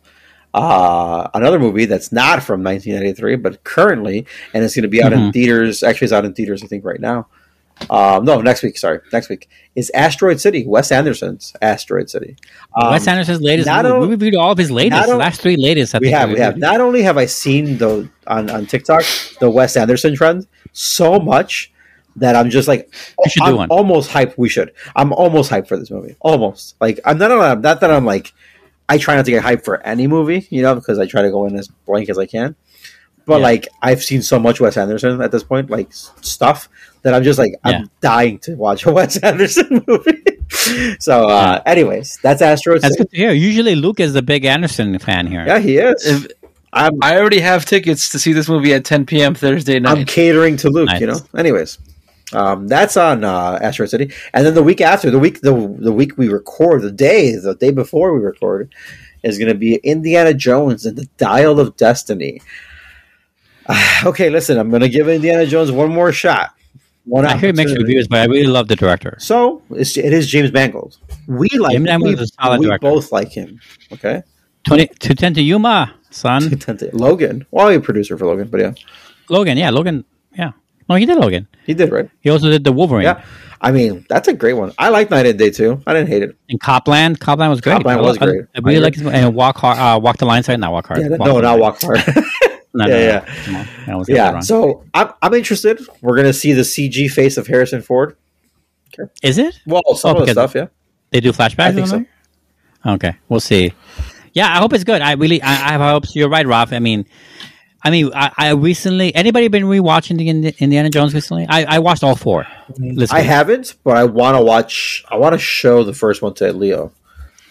uh, 0.53 1.27
another 1.33 1.59
movie 1.59 1.85
that's 1.85 2.11
not 2.11 2.41
from 2.41 2.63
1993, 2.63 3.35
but 3.35 3.63
currently, 3.63 4.25
and 4.53 4.63
it's 4.63 4.73
going 4.75 4.83
to 4.83 4.87
be 4.89 5.03
out 5.03 5.13
in 5.13 5.19
Mhm. 5.19 5.33
theaters. 5.33 5.83
Actually, 5.83 6.05
it's 6.05 6.13
out 6.13 6.25
in 6.25 6.33
theaters, 6.33 6.63
I 6.63 6.67
think, 6.67 6.83
right 6.85 6.99
now. 6.99 7.27
Um, 7.89 8.23
no, 8.25 8.41
next 8.41 8.63
week. 8.63 8.77
Sorry, 8.77 8.99
next 9.11 9.29
week 9.29 9.49
is 9.75 9.91
Asteroid 9.93 10.39
City. 10.39 10.65
Wes 10.65 10.91
Anderson's 10.91 11.53
Asteroid 11.61 12.09
City. 12.09 12.37
Um, 12.73 12.91
Wes 12.91 13.07
Anderson's 13.07 13.41
latest 13.41 13.67
not 13.67 13.83
movie. 13.85 13.95
o- 13.95 13.99
we 14.01 14.07
reviewed 14.07 14.35
all 14.35 14.51
of 14.51 14.57
his 14.57 14.71
latest. 14.71 15.09
O- 15.09 15.17
last 15.17 15.41
three 15.41 15.57
latest. 15.57 15.93
I 15.93 15.99
we 15.99 16.09
have, 16.11 16.29
we 16.31 16.39
have. 16.39 16.57
Not 16.57 16.79
only 16.81 17.01
have 17.03 17.17
I 17.17 17.25
seen 17.25 17.77
the 17.77 18.09
on 18.27 18.49
on 18.49 18.65
TikTok 18.65 19.03
the 19.39 19.49
Wes 19.49 19.75
Anderson 19.75 20.15
trend 20.15 20.47
so 20.71 21.19
much, 21.19 21.71
that 22.15 22.35
I'm 22.37 22.49
just 22.49 22.67
like 22.69 22.89
We 23.23 23.29
should 23.29 23.41
do 23.41 23.45
I'm 23.49 23.55
one. 23.57 23.69
almost 23.69 24.09
hyped. 24.09 24.35
We 24.37 24.47
should. 24.47 24.71
I'm 24.95 25.11
almost 25.11 25.51
hyped 25.51 25.67
for 25.67 25.77
this 25.77 25.91
movie. 25.91 26.15
Almost 26.21 26.75
like 26.79 26.99
I'm 27.05 27.17
not. 27.17 27.27
Not 27.29 27.61
not 27.61 27.81
that 27.81 27.91
I'm 27.91 28.05
like. 28.05 28.31
I 28.87 28.99
try 28.99 29.15
not 29.15 29.25
to 29.25 29.31
get 29.31 29.43
hyped 29.43 29.65
for 29.65 29.81
any 29.81 30.05
movie, 30.05 30.45
you 30.51 30.61
know, 30.61 30.75
because 30.75 30.99
I 30.99 31.07
try 31.07 31.23
to 31.23 31.31
go 31.31 31.45
in 31.47 31.57
as 31.57 31.67
blank 31.87 32.07
as 32.07 32.19
I 32.19 32.27
can. 32.27 32.55
But 33.25 33.37
Yeah. 33.37 33.43
like 33.43 33.67
I've 33.81 34.03
seen 34.03 34.21
so 34.21 34.37
much 34.39 34.59
Wes 34.59 34.77
Anderson 34.77 35.21
at 35.21 35.31
this 35.31 35.43
point, 35.43 35.69
like 35.69 35.89
stuff 35.91 36.69
that 37.01 37.13
I'm 37.13 37.23
just 37.23 37.39
like 37.39 37.53
I'm 37.63 37.81
Yeah. 37.81 37.87
dying 38.01 38.39
to 38.39 38.55
watch 38.55 38.85
a 38.85 38.91
Wes 38.97 39.17
Anderson 39.17 39.83
movie. 39.87 40.23
so, 40.99 41.27
uh, 41.27 41.61
anyways, 41.65 42.19
that's 42.21 42.41
Asteroid 42.41 42.81
That's 42.81 42.95
good 42.95 43.09
to 43.09 43.17
hear. 43.17 43.31
Usually, 43.31 43.75
Luke 43.75 43.99
is 43.99 44.13
the 44.13 44.21
big 44.21 44.45
Anderson 44.45 44.97
fan 44.99 45.25
here. 45.27 45.43
Yeah, 45.45 45.59
he 45.59 45.77
is. 45.77 46.05
If, 46.05 46.27
I'm 46.71 47.01
I 47.01 47.17
already 47.17 47.39
have 47.39 47.65
tickets 47.65 48.09
to 48.09 48.19
see 48.19 48.33
this 48.33 48.47
movie 48.49 48.73
at 48.73 48.83
10 48.85 49.05
p.m. 49.05 49.33
Thursday 49.33 49.79
night. 49.79 49.97
I'm 49.97 50.05
catering 50.05 50.57
to 50.57 50.69
Luke, 50.69 50.87
Nice. 50.87 50.99
you 51.01 51.07
know. 51.07 51.19
Anyways, 51.35 51.77
um, 52.33 52.67
that's 52.67 52.97
on 52.97 53.23
uh, 53.23 53.57
Asteroid 53.61 53.89
City, 53.89 54.11
and 54.33 54.45
then 54.45 54.53
the 54.55 54.63
week 54.63 54.81
after, 54.81 55.09
the 55.09 55.19
week 55.19 55.41
the 55.41 55.53
the 55.79 55.93
week 55.93 56.17
we 56.17 56.27
record, 56.27 56.81
the 56.81 56.91
day 56.91 57.33
the 57.35 57.55
day 57.55 57.71
before 57.71 58.13
we 58.13 58.19
record, 58.23 58.73
is 59.23 59.37
going 59.37 59.47
to 59.47 59.55
be 59.57 59.75
Indiana 59.77 60.33
Jones 60.33 60.85
and 60.85 60.97
the 60.97 61.07
Dial 61.17 61.59
of 61.59 61.75
Destiny. 61.77 62.41
okay, 64.05 64.29
listen, 64.29 64.57
I'm 64.57 64.69
going 64.69 64.81
to 64.81 64.89
give 64.89 65.09
Indiana 65.09 65.45
Jones 65.45 65.71
one 65.71 65.91
more 65.91 66.11
shot. 66.11 66.51
One 67.05 67.25
I 67.25 67.37
hear 67.37 67.53
mixed 67.53 67.77
reviews, 67.77 68.07
but 68.07 68.19
I 68.19 68.25
really 68.25 68.47
love 68.47 68.67
the 68.67 68.75
director. 68.75 69.15
So 69.19 69.61
it's, 69.69 69.95
it 69.95 70.11
is 70.11 70.27
James 70.27 70.51
Mangold. 70.51 70.97
We 71.27 71.49
like 71.49 71.73
James 71.73 71.85
Mangold 71.85 72.19
we, 72.19 72.57
we 72.57 72.65
director. 72.65 72.79
both 72.89 73.11
like 73.11 73.31
him. 73.31 73.59
Okay, 73.93 74.23
20, 74.65 74.87
to 74.87 75.13
10 75.13 75.35
to 75.35 75.41
Yuma, 75.41 75.93
son. 76.09 76.59
Logan. 76.93 77.45
Well, 77.51 77.69
he's 77.69 77.77
a 77.77 77.81
producer 77.81 78.17
for 78.17 78.25
Logan, 78.25 78.47
but 78.47 78.59
yeah, 78.59 78.73
Logan, 79.29 79.57
yeah, 79.57 79.69
Logan, 79.69 80.03
yeah. 80.35 80.53
No, 80.89 80.95
he 80.95 81.05
did 81.05 81.17
Logan. 81.17 81.47
he 81.65 81.75
did 81.75 81.91
right. 81.91 82.09
He 82.21 82.31
also 82.31 82.49
did 82.49 82.63
the 82.63 82.71
Wolverine. 82.71 83.03
Yeah, 83.03 83.23
I 83.61 83.71
mean 83.71 84.03
that's 84.09 84.27
a 84.27 84.33
great 84.33 84.53
one. 84.53 84.71
I 84.79 84.89
like 84.89 85.11
Knight 85.11 85.27
and 85.27 85.37
Day 85.37 85.51
too. 85.51 85.83
I 85.85 85.93
didn't 85.93 86.09
hate 86.09 86.23
it. 86.23 86.35
And 86.49 86.59
Copland, 86.59 87.19
Copland 87.19 87.51
was 87.51 87.61
great. 87.61 87.73
Copland 87.73 88.01
was 88.01 88.17
I- 88.17 88.25
great. 88.25 88.45
I, 88.55 88.59
really 88.61 88.77
I 88.77 88.81
like 88.81 88.95
his 88.95 89.05
and 89.05 89.35
Walk 89.35 89.57
Hard, 89.57 89.77
uh, 89.77 89.99
Walk 89.99 90.17
the 90.17 90.25
Line 90.25 90.41
side, 90.41 90.59
not 90.59 90.71
Walk 90.71 90.87
Hard. 90.87 91.01
Yeah, 91.01 91.17
Walk 91.17 91.27
no, 91.27 91.39
not 91.39 91.59
Walk 91.59 91.81
Hard. 91.81 91.99
No, 92.77 92.85
Yeah, 92.87 92.93
no. 92.93 92.99
yeah. 92.99 93.43
Come 93.45 93.55
on. 93.55 93.67
That 93.87 93.97
was 93.97 94.07
the 94.07 94.19
other 94.19 94.33
yeah, 94.35 94.39
so 94.41 94.83
I'm, 94.93 95.11
I'm 95.21 95.33
interested. 95.33 95.79
We're 96.01 96.15
gonna 96.15 96.33
see 96.33 96.53
the 96.53 96.61
CG 96.63 97.09
face 97.09 97.37
of 97.37 97.47
Harrison 97.47 97.81
Ford. 97.81 98.15
is 99.23 99.37
it? 99.37 99.59
Well, 99.65 99.81
some 99.95 100.15
Oh, 100.17 100.19
of 100.19 100.25
the 100.25 100.31
stuff, 100.33 100.53
yeah. 100.55 100.67
They 101.11 101.19
do 101.21 101.31
flashbacks. 101.31 101.59
I 101.59 101.71
think 101.73 101.87
so. 101.87 102.05
Okay, 102.85 103.15
we'll 103.29 103.39
see. 103.39 103.73
Yeah, 104.33 104.47
I 104.53 104.57
hope 104.59 104.73
it's 104.73 104.83
good. 104.83 105.01
I 105.01 105.13
really, 105.13 105.41
I, 105.41 105.49
I 105.51 105.71
have 105.71 105.81
hopes. 105.81 106.15
You're 106.15 106.29
right, 106.29 106.45
Ralf. 106.45 106.73
I 106.73 106.79
mean, 106.79 107.05
I 107.83 107.89
mean, 107.89 108.11
I, 108.13 108.31
I 108.37 108.49
recently. 108.51 109.15
Anybody 109.15 109.47
been 109.47 109.63
rewatching 109.63 110.17
the 110.17 110.27
Indiana 110.59 110.89
Jones 110.89 111.13
recently? 111.13 111.45
I, 111.47 111.75
I 111.75 111.79
watched 111.79 112.03
all 112.03 112.15
four. 112.15 112.43
Mm-hmm. 112.43 112.95
This 112.95 113.11
I 113.11 113.21
haven't, 113.21 113.75
but 113.83 113.95
I 113.95 114.03
want 114.03 114.35
to 114.37 114.43
watch. 114.43 115.05
I 115.09 115.15
want 115.17 115.33
to 115.33 115.39
show 115.39 115.83
the 115.83 115.93
first 115.93 116.21
one 116.21 116.33
to 116.35 116.51
Leo. 116.51 116.91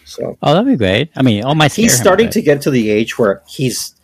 So 0.05 0.37
Oh, 0.43 0.53
that'd 0.53 0.67
be 0.71 0.77
great. 0.77 1.11
I 1.17 1.23
mean, 1.23 1.45
oh 1.45 1.55
my, 1.55 1.69
he's 1.69 1.97
starting 1.99 2.29
to 2.31 2.43
get 2.43 2.61
to 2.63 2.71
the 2.71 2.91
age 2.91 3.19
where 3.19 3.43
he's 3.49 3.95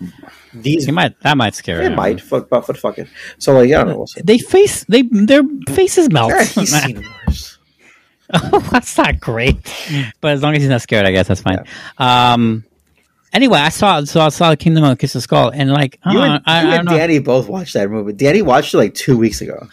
these. 0.55 0.87
He 0.87 0.93
might. 0.93 1.19
That 1.21 1.37
might 1.37 1.55
scare 1.55 1.81
It 1.81 1.87
him. 1.87 1.97
might, 1.97 2.21
fuck, 2.21 2.49
but, 2.49 2.67
but 2.67 2.77
fuck 2.77 2.99
it. 2.99 3.09
So 3.39 3.53
like, 3.55 3.67
I 3.73 3.79
don't 3.85 3.89
know. 3.89 3.97
We'll. 3.99 4.07
They 4.25 4.39
face. 4.39 4.85
They 4.85 5.03
their 5.03 5.43
faces 5.69 6.11
melt. 6.11 6.31
Yeah, 6.33 6.45
he's 6.45 6.83
seen 6.85 7.05
worse. 7.27 7.59
oh, 8.35 8.69
that's 8.73 8.97
not 8.97 9.21
great. 9.21 9.57
But 10.21 10.33
as 10.33 10.43
long 10.43 10.55
as 10.55 10.63
he's 10.63 10.71
not 10.71 10.83
scared, 10.83 11.07
I 11.07 11.13
guess 11.13 11.29
that's 11.29 11.41
fine. 11.43 11.65
Um. 11.99 12.65
Anyway, 13.33 13.59
I 13.61 13.69
saw 13.69 14.03
so 14.05 14.21
I 14.21 14.29
saw 14.31 14.55
Kingdom 14.57 14.83
of 14.83 14.99
Kiss 14.99 15.15
of 15.15 15.23
Skull, 15.23 15.51
and 15.55 15.71
like, 15.71 16.01
You 16.05 16.19
uh, 16.19 16.25
and, 16.25 16.43
I, 16.47 16.63
you 16.63 16.69
I 16.69 16.75
and 16.75 16.87
don't 16.87 16.93
know. 16.95 16.99
Danny 16.99 17.19
both 17.21 17.49
watched 17.49 17.75
that 17.75 17.89
movie. 17.89 18.13
Danny 18.13 18.43
watched 18.43 18.75
it 18.75 18.79
like 18.79 18.95
two 18.95 19.17
weeks 19.17 19.41
ago, 19.41 19.69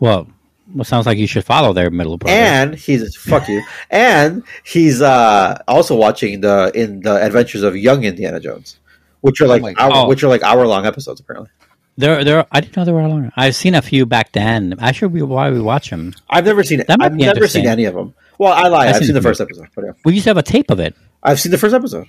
Well, 0.00 0.26
well, 0.74 0.84
sounds 0.84 1.04
like 1.06 1.18
you 1.18 1.26
should 1.26 1.44
follow 1.44 1.72
their 1.74 1.90
middle 1.90 2.16
brother. 2.16 2.34
and 2.34 2.74
he's 2.74 3.14
fuck 3.16 3.48
you, 3.48 3.62
and 3.90 4.42
he's 4.64 5.02
uh 5.02 5.58
also 5.68 5.94
watching 5.94 6.40
the 6.40 6.72
in 6.74 7.00
the 7.00 7.22
Adventures 7.22 7.62
of 7.62 7.76
Young 7.76 8.04
Indiana 8.04 8.40
Jones, 8.40 8.78
which 9.24 9.40
are 9.40 9.46
like 9.46 9.62
hour, 9.78 9.90
God. 9.90 10.08
which 10.08 10.22
are 10.22 10.28
like 10.28 10.42
hour 10.42 10.66
long 10.66 10.84
episodes 10.86 11.18
apparently. 11.20 11.50
There, 11.96 12.24
there. 12.24 12.44
I 12.52 12.60
didn't 12.60 12.76
know 12.76 12.84
there 12.84 12.92
were 12.94 13.06
long. 13.08 13.30
I've 13.36 13.54
seen 13.54 13.74
a 13.74 13.80
few 13.82 14.04
back 14.04 14.32
then. 14.32 14.74
I 14.80 14.92
should 14.92 15.12
be 15.14 15.22
why 15.22 15.50
we 15.50 15.60
watch 15.60 15.90
them. 15.90 16.12
I've 16.28 16.44
never 16.44 16.62
seen 16.64 16.80
it. 16.80 16.88
That 16.88 16.98
might 16.98 17.06
I've 17.12 17.16
be 17.16 17.22
never 17.24 17.46
seen 17.46 17.66
any 17.66 17.84
of 17.84 17.94
them. 17.94 18.14
Well, 18.38 18.52
I 18.52 18.66
lie. 18.68 18.86
I've 18.86 18.88
I've, 18.88 18.96
seen 18.96 19.06
seen 19.06 19.14
the 19.14 19.22
first 19.22 19.40
episode, 19.40 19.68
but 19.74 19.84
yeah, 19.84 19.92
We 20.04 20.12
used 20.14 20.24
to 20.24 20.30
have 20.30 20.36
a 20.36 20.42
tape 20.42 20.70
of 20.70 20.80
it. 20.80 20.94
I've 21.22 21.38
seen 21.40 21.52
the 21.52 21.58
first 21.58 21.74
episode. 21.74 22.06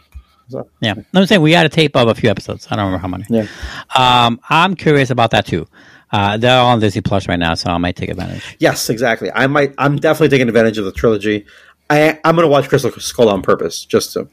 So, 0.50 0.68
Yeah, 0.82 0.96
I'm 1.14 1.26
saying 1.28 1.42
we 1.42 1.54
had 1.54 1.66
a 1.66 1.70
tape 1.70 1.96
of 1.96 2.08
a 2.08 2.16
few 2.16 2.30
episodes. 2.30 2.68
I 2.70 2.76
don't 2.76 2.86
remember 2.86 3.02
how 3.02 3.08
many. 3.08 3.26
yeah, 3.30 3.48
Um, 3.96 4.40
I'm 4.50 4.76
curious 4.76 5.10
about 5.12 5.32
that 5.32 5.46
too. 5.46 5.68
Uh, 6.12 6.38
they're 6.38 6.60
all 6.60 6.72
on 6.72 6.80
Disney 6.80 7.02
Plus 7.02 7.28
right 7.28 7.40
now, 7.40 7.54
so 7.56 7.70
I 7.70 7.78
might 7.78 7.96
take 7.96 8.10
advantage. 8.10 8.58
yes, 8.60 8.90
exactly. 8.90 9.32
I 9.32 9.48
might. 9.48 9.74
I'm 9.78 9.96
definitely 9.98 10.30
taking 10.30 10.48
advantage 10.48 10.78
of 10.78 10.86
the 10.86 10.92
trilogy. 10.92 11.46
I, 11.90 12.20
I'm 12.24 12.36
going 12.36 12.46
to 12.46 12.52
watch 12.52 12.70
Crystal 12.70 12.92
Skull 12.92 13.30
on 13.30 13.42
purpose, 13.44 13.86
just 13.86 14.14
to. 14.14 14.28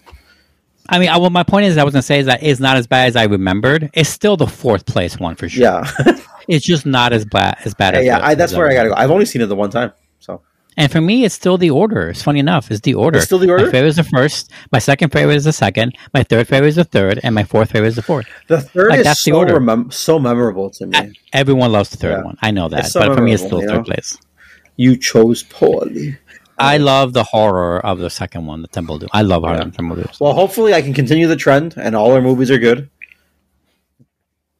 I 0.89 0.99
mean, 0.99 1.09
I, 1.09 1.17
well, 1.19 1.31
my 1.31 1.43
point 1.45 1.67
is, 1.67 1.79
I 1.79 1.85
was 1.85 1.93
gonna 1.95 2.03
say 2.03 2.19
is 2.19 2.27
that 2.27 2.43
it's 2.43 2.61
not 2.61 2.77
as 2.77 2.87
bad 2.87 3.09
as 3.09 3.17
I 3.17 3.25
remembered. 3.25 3.91
It's 3.95 4.09
still 4.09 4.37
the 4.37 4.47
fourth 4.49 4.85
place 4.87 5.19
one 5.19 5.37
for 5.37 5.49
sure. 5.49 5.63
Yeah, 5.63 5.91
It's 6.49 6.67
just 6.67 6.85
not 6.87 7.13
as 7.13 7.25
bad 7.25 7.57
as 7.65 7.73
bad 7.75 7.95
as 7.95 8.05
yeah. 8.05 8.19
the- 8.19 8.25
I, 8.27 8.35
that's 8.35 8.53
as 8.53 8.59
where 8.59 8.69
I 8.69 8.75
got 8.75 8.83
to 8.85 8.89
go. 8.91 8.95
I've 8.97 9.11
only 9.13 9.25
seen 9.25 9.43
it 9.43 9.47
the 9.47 9.55
one 9.57 9.71
time, 9.71 9.93
so 10.19 10.43
And 10.77 10.91
for 10.91 11.01
me, 11.01 11.25
it's 11.25 11.35
still 11.37 11.57
the 11.57 11.71
order. 11.71 12.09
It's 12.09 12.23
funny 12.23 12.41
enough. 12.41 12.71
It's 12.73 12.81
the 12.81 12.95
order. 12.95 13.19
It's 13.19 13.27
still 13.27 13.39
the 13.39 13.49
order? 13.51 13.67
My 13.67 13.71
favorite 13.71 13.91
is 13.91 13.97
the 13.97 14.05
first. 14.05 14.51
My 14.73 14.81
second 14.81 15.11
favorite 15.11 15.37
is 15.37 15.45
the 15.45 15.53
second. 15.53 15.97
My 16.13 16.25
third 16.25 16.49
favorite 16.49 16.69
is 16.71 16.77
the 16.77 16.85
third, 16.85 17.21
and 17.23 17.33
my 17.35 17.45
fourth 17.45 17.71
favorite 17.71 17.89
is 17.89 17.97
the 17.97 18.03
fourth. 18.03 18.27
the 18.49 18.61
third 18.61 18.89
Like, 18.91 18.99
is 19.01 19.05
that's 19.05 19.23
the 19.25 19.31
so 19.31 19.37
order. 19.39 19.61
remem- 19.61 19.93
so 19.93 20.19
memorable 20.19 20.69
to 20.71 20.87
me. 20.87 21.13
Everyone 21.33 21.71
loves 21.71 21.91
the 21.91 21.97
third 21.99 22.19
Yeah. 22.19 22.25
one. 22.25 22.37
I 22.43 22.51
know 22.51 22.69
that, 22.71 22.87
so 22.87 23.01
but 23.01 23.15
for 23.15 23.23
me, 23.23 23.33
it's 23.35 23.45
still 23.45 23.61
third 23.61 23.69
know? 23.69 23.83
place. 23.85 24.19
You 24.77 24.97
chose 24.97 25.43
poorly. 25.45 26.19
I 26.63 26.77
love 26.79 27.13
the 27.13 27.25
horror 27.25 27.85
of 27.85 27.99
the 27.99 28.09
second 28.11 28.47
one, 28.47 28.63
the 28.63 28.69
Temple 28.69 28.99
Doom. 28.99 29.09
I 29.13 29.23
love 29.23 29.43
horror 29.43 29.57
Yeah. 29.57 29.63
of 29.67 29.77
Temple 29.77 29.97
Doom. 29.97 30.09
Well, 30.21 30.33
hopefully, 30.33 30.75
I 30.75 30.83
can 30.83 30.95
continue 30.95 31.27
the 31.27 31.37
trend, 31.37 31.75
and 31.77 31.95
all 31.97 32.13
our 32.13 32.21
movies 32.23 32.51
are 32.51 32.59
good. 32.59 32.89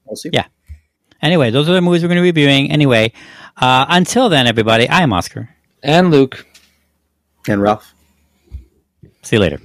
We'll 0.05 0.17
see. 0.17 0.31
Yeah. 0.33 0.47
Anyway, 1.23 1.51
those 1.51 1.69
are 1.69 1.73
the 1.73 1.81
movies 1.81 2.03
we're 2.03 2.09
going 2.09 2.17
to 2.17 2.23
be 2.23 2.29
reviewing. 2.29 2.71
Anyway, 2.71 3.13
uh, 3.57 3.87
until 3.89 4.29
then, 4.29 4.47
everybody, 4.47 4.89
I 4.89 5.03
am 5.03 5.13
Oscar. 5.13 5.49
And 5.83 6.11
Luke. 6.11 6.47
And 7.49 7.63
Ralf. 7.63 7.95
See 9.23 9.37
you 9.37 9.41
later. 9.41 9.61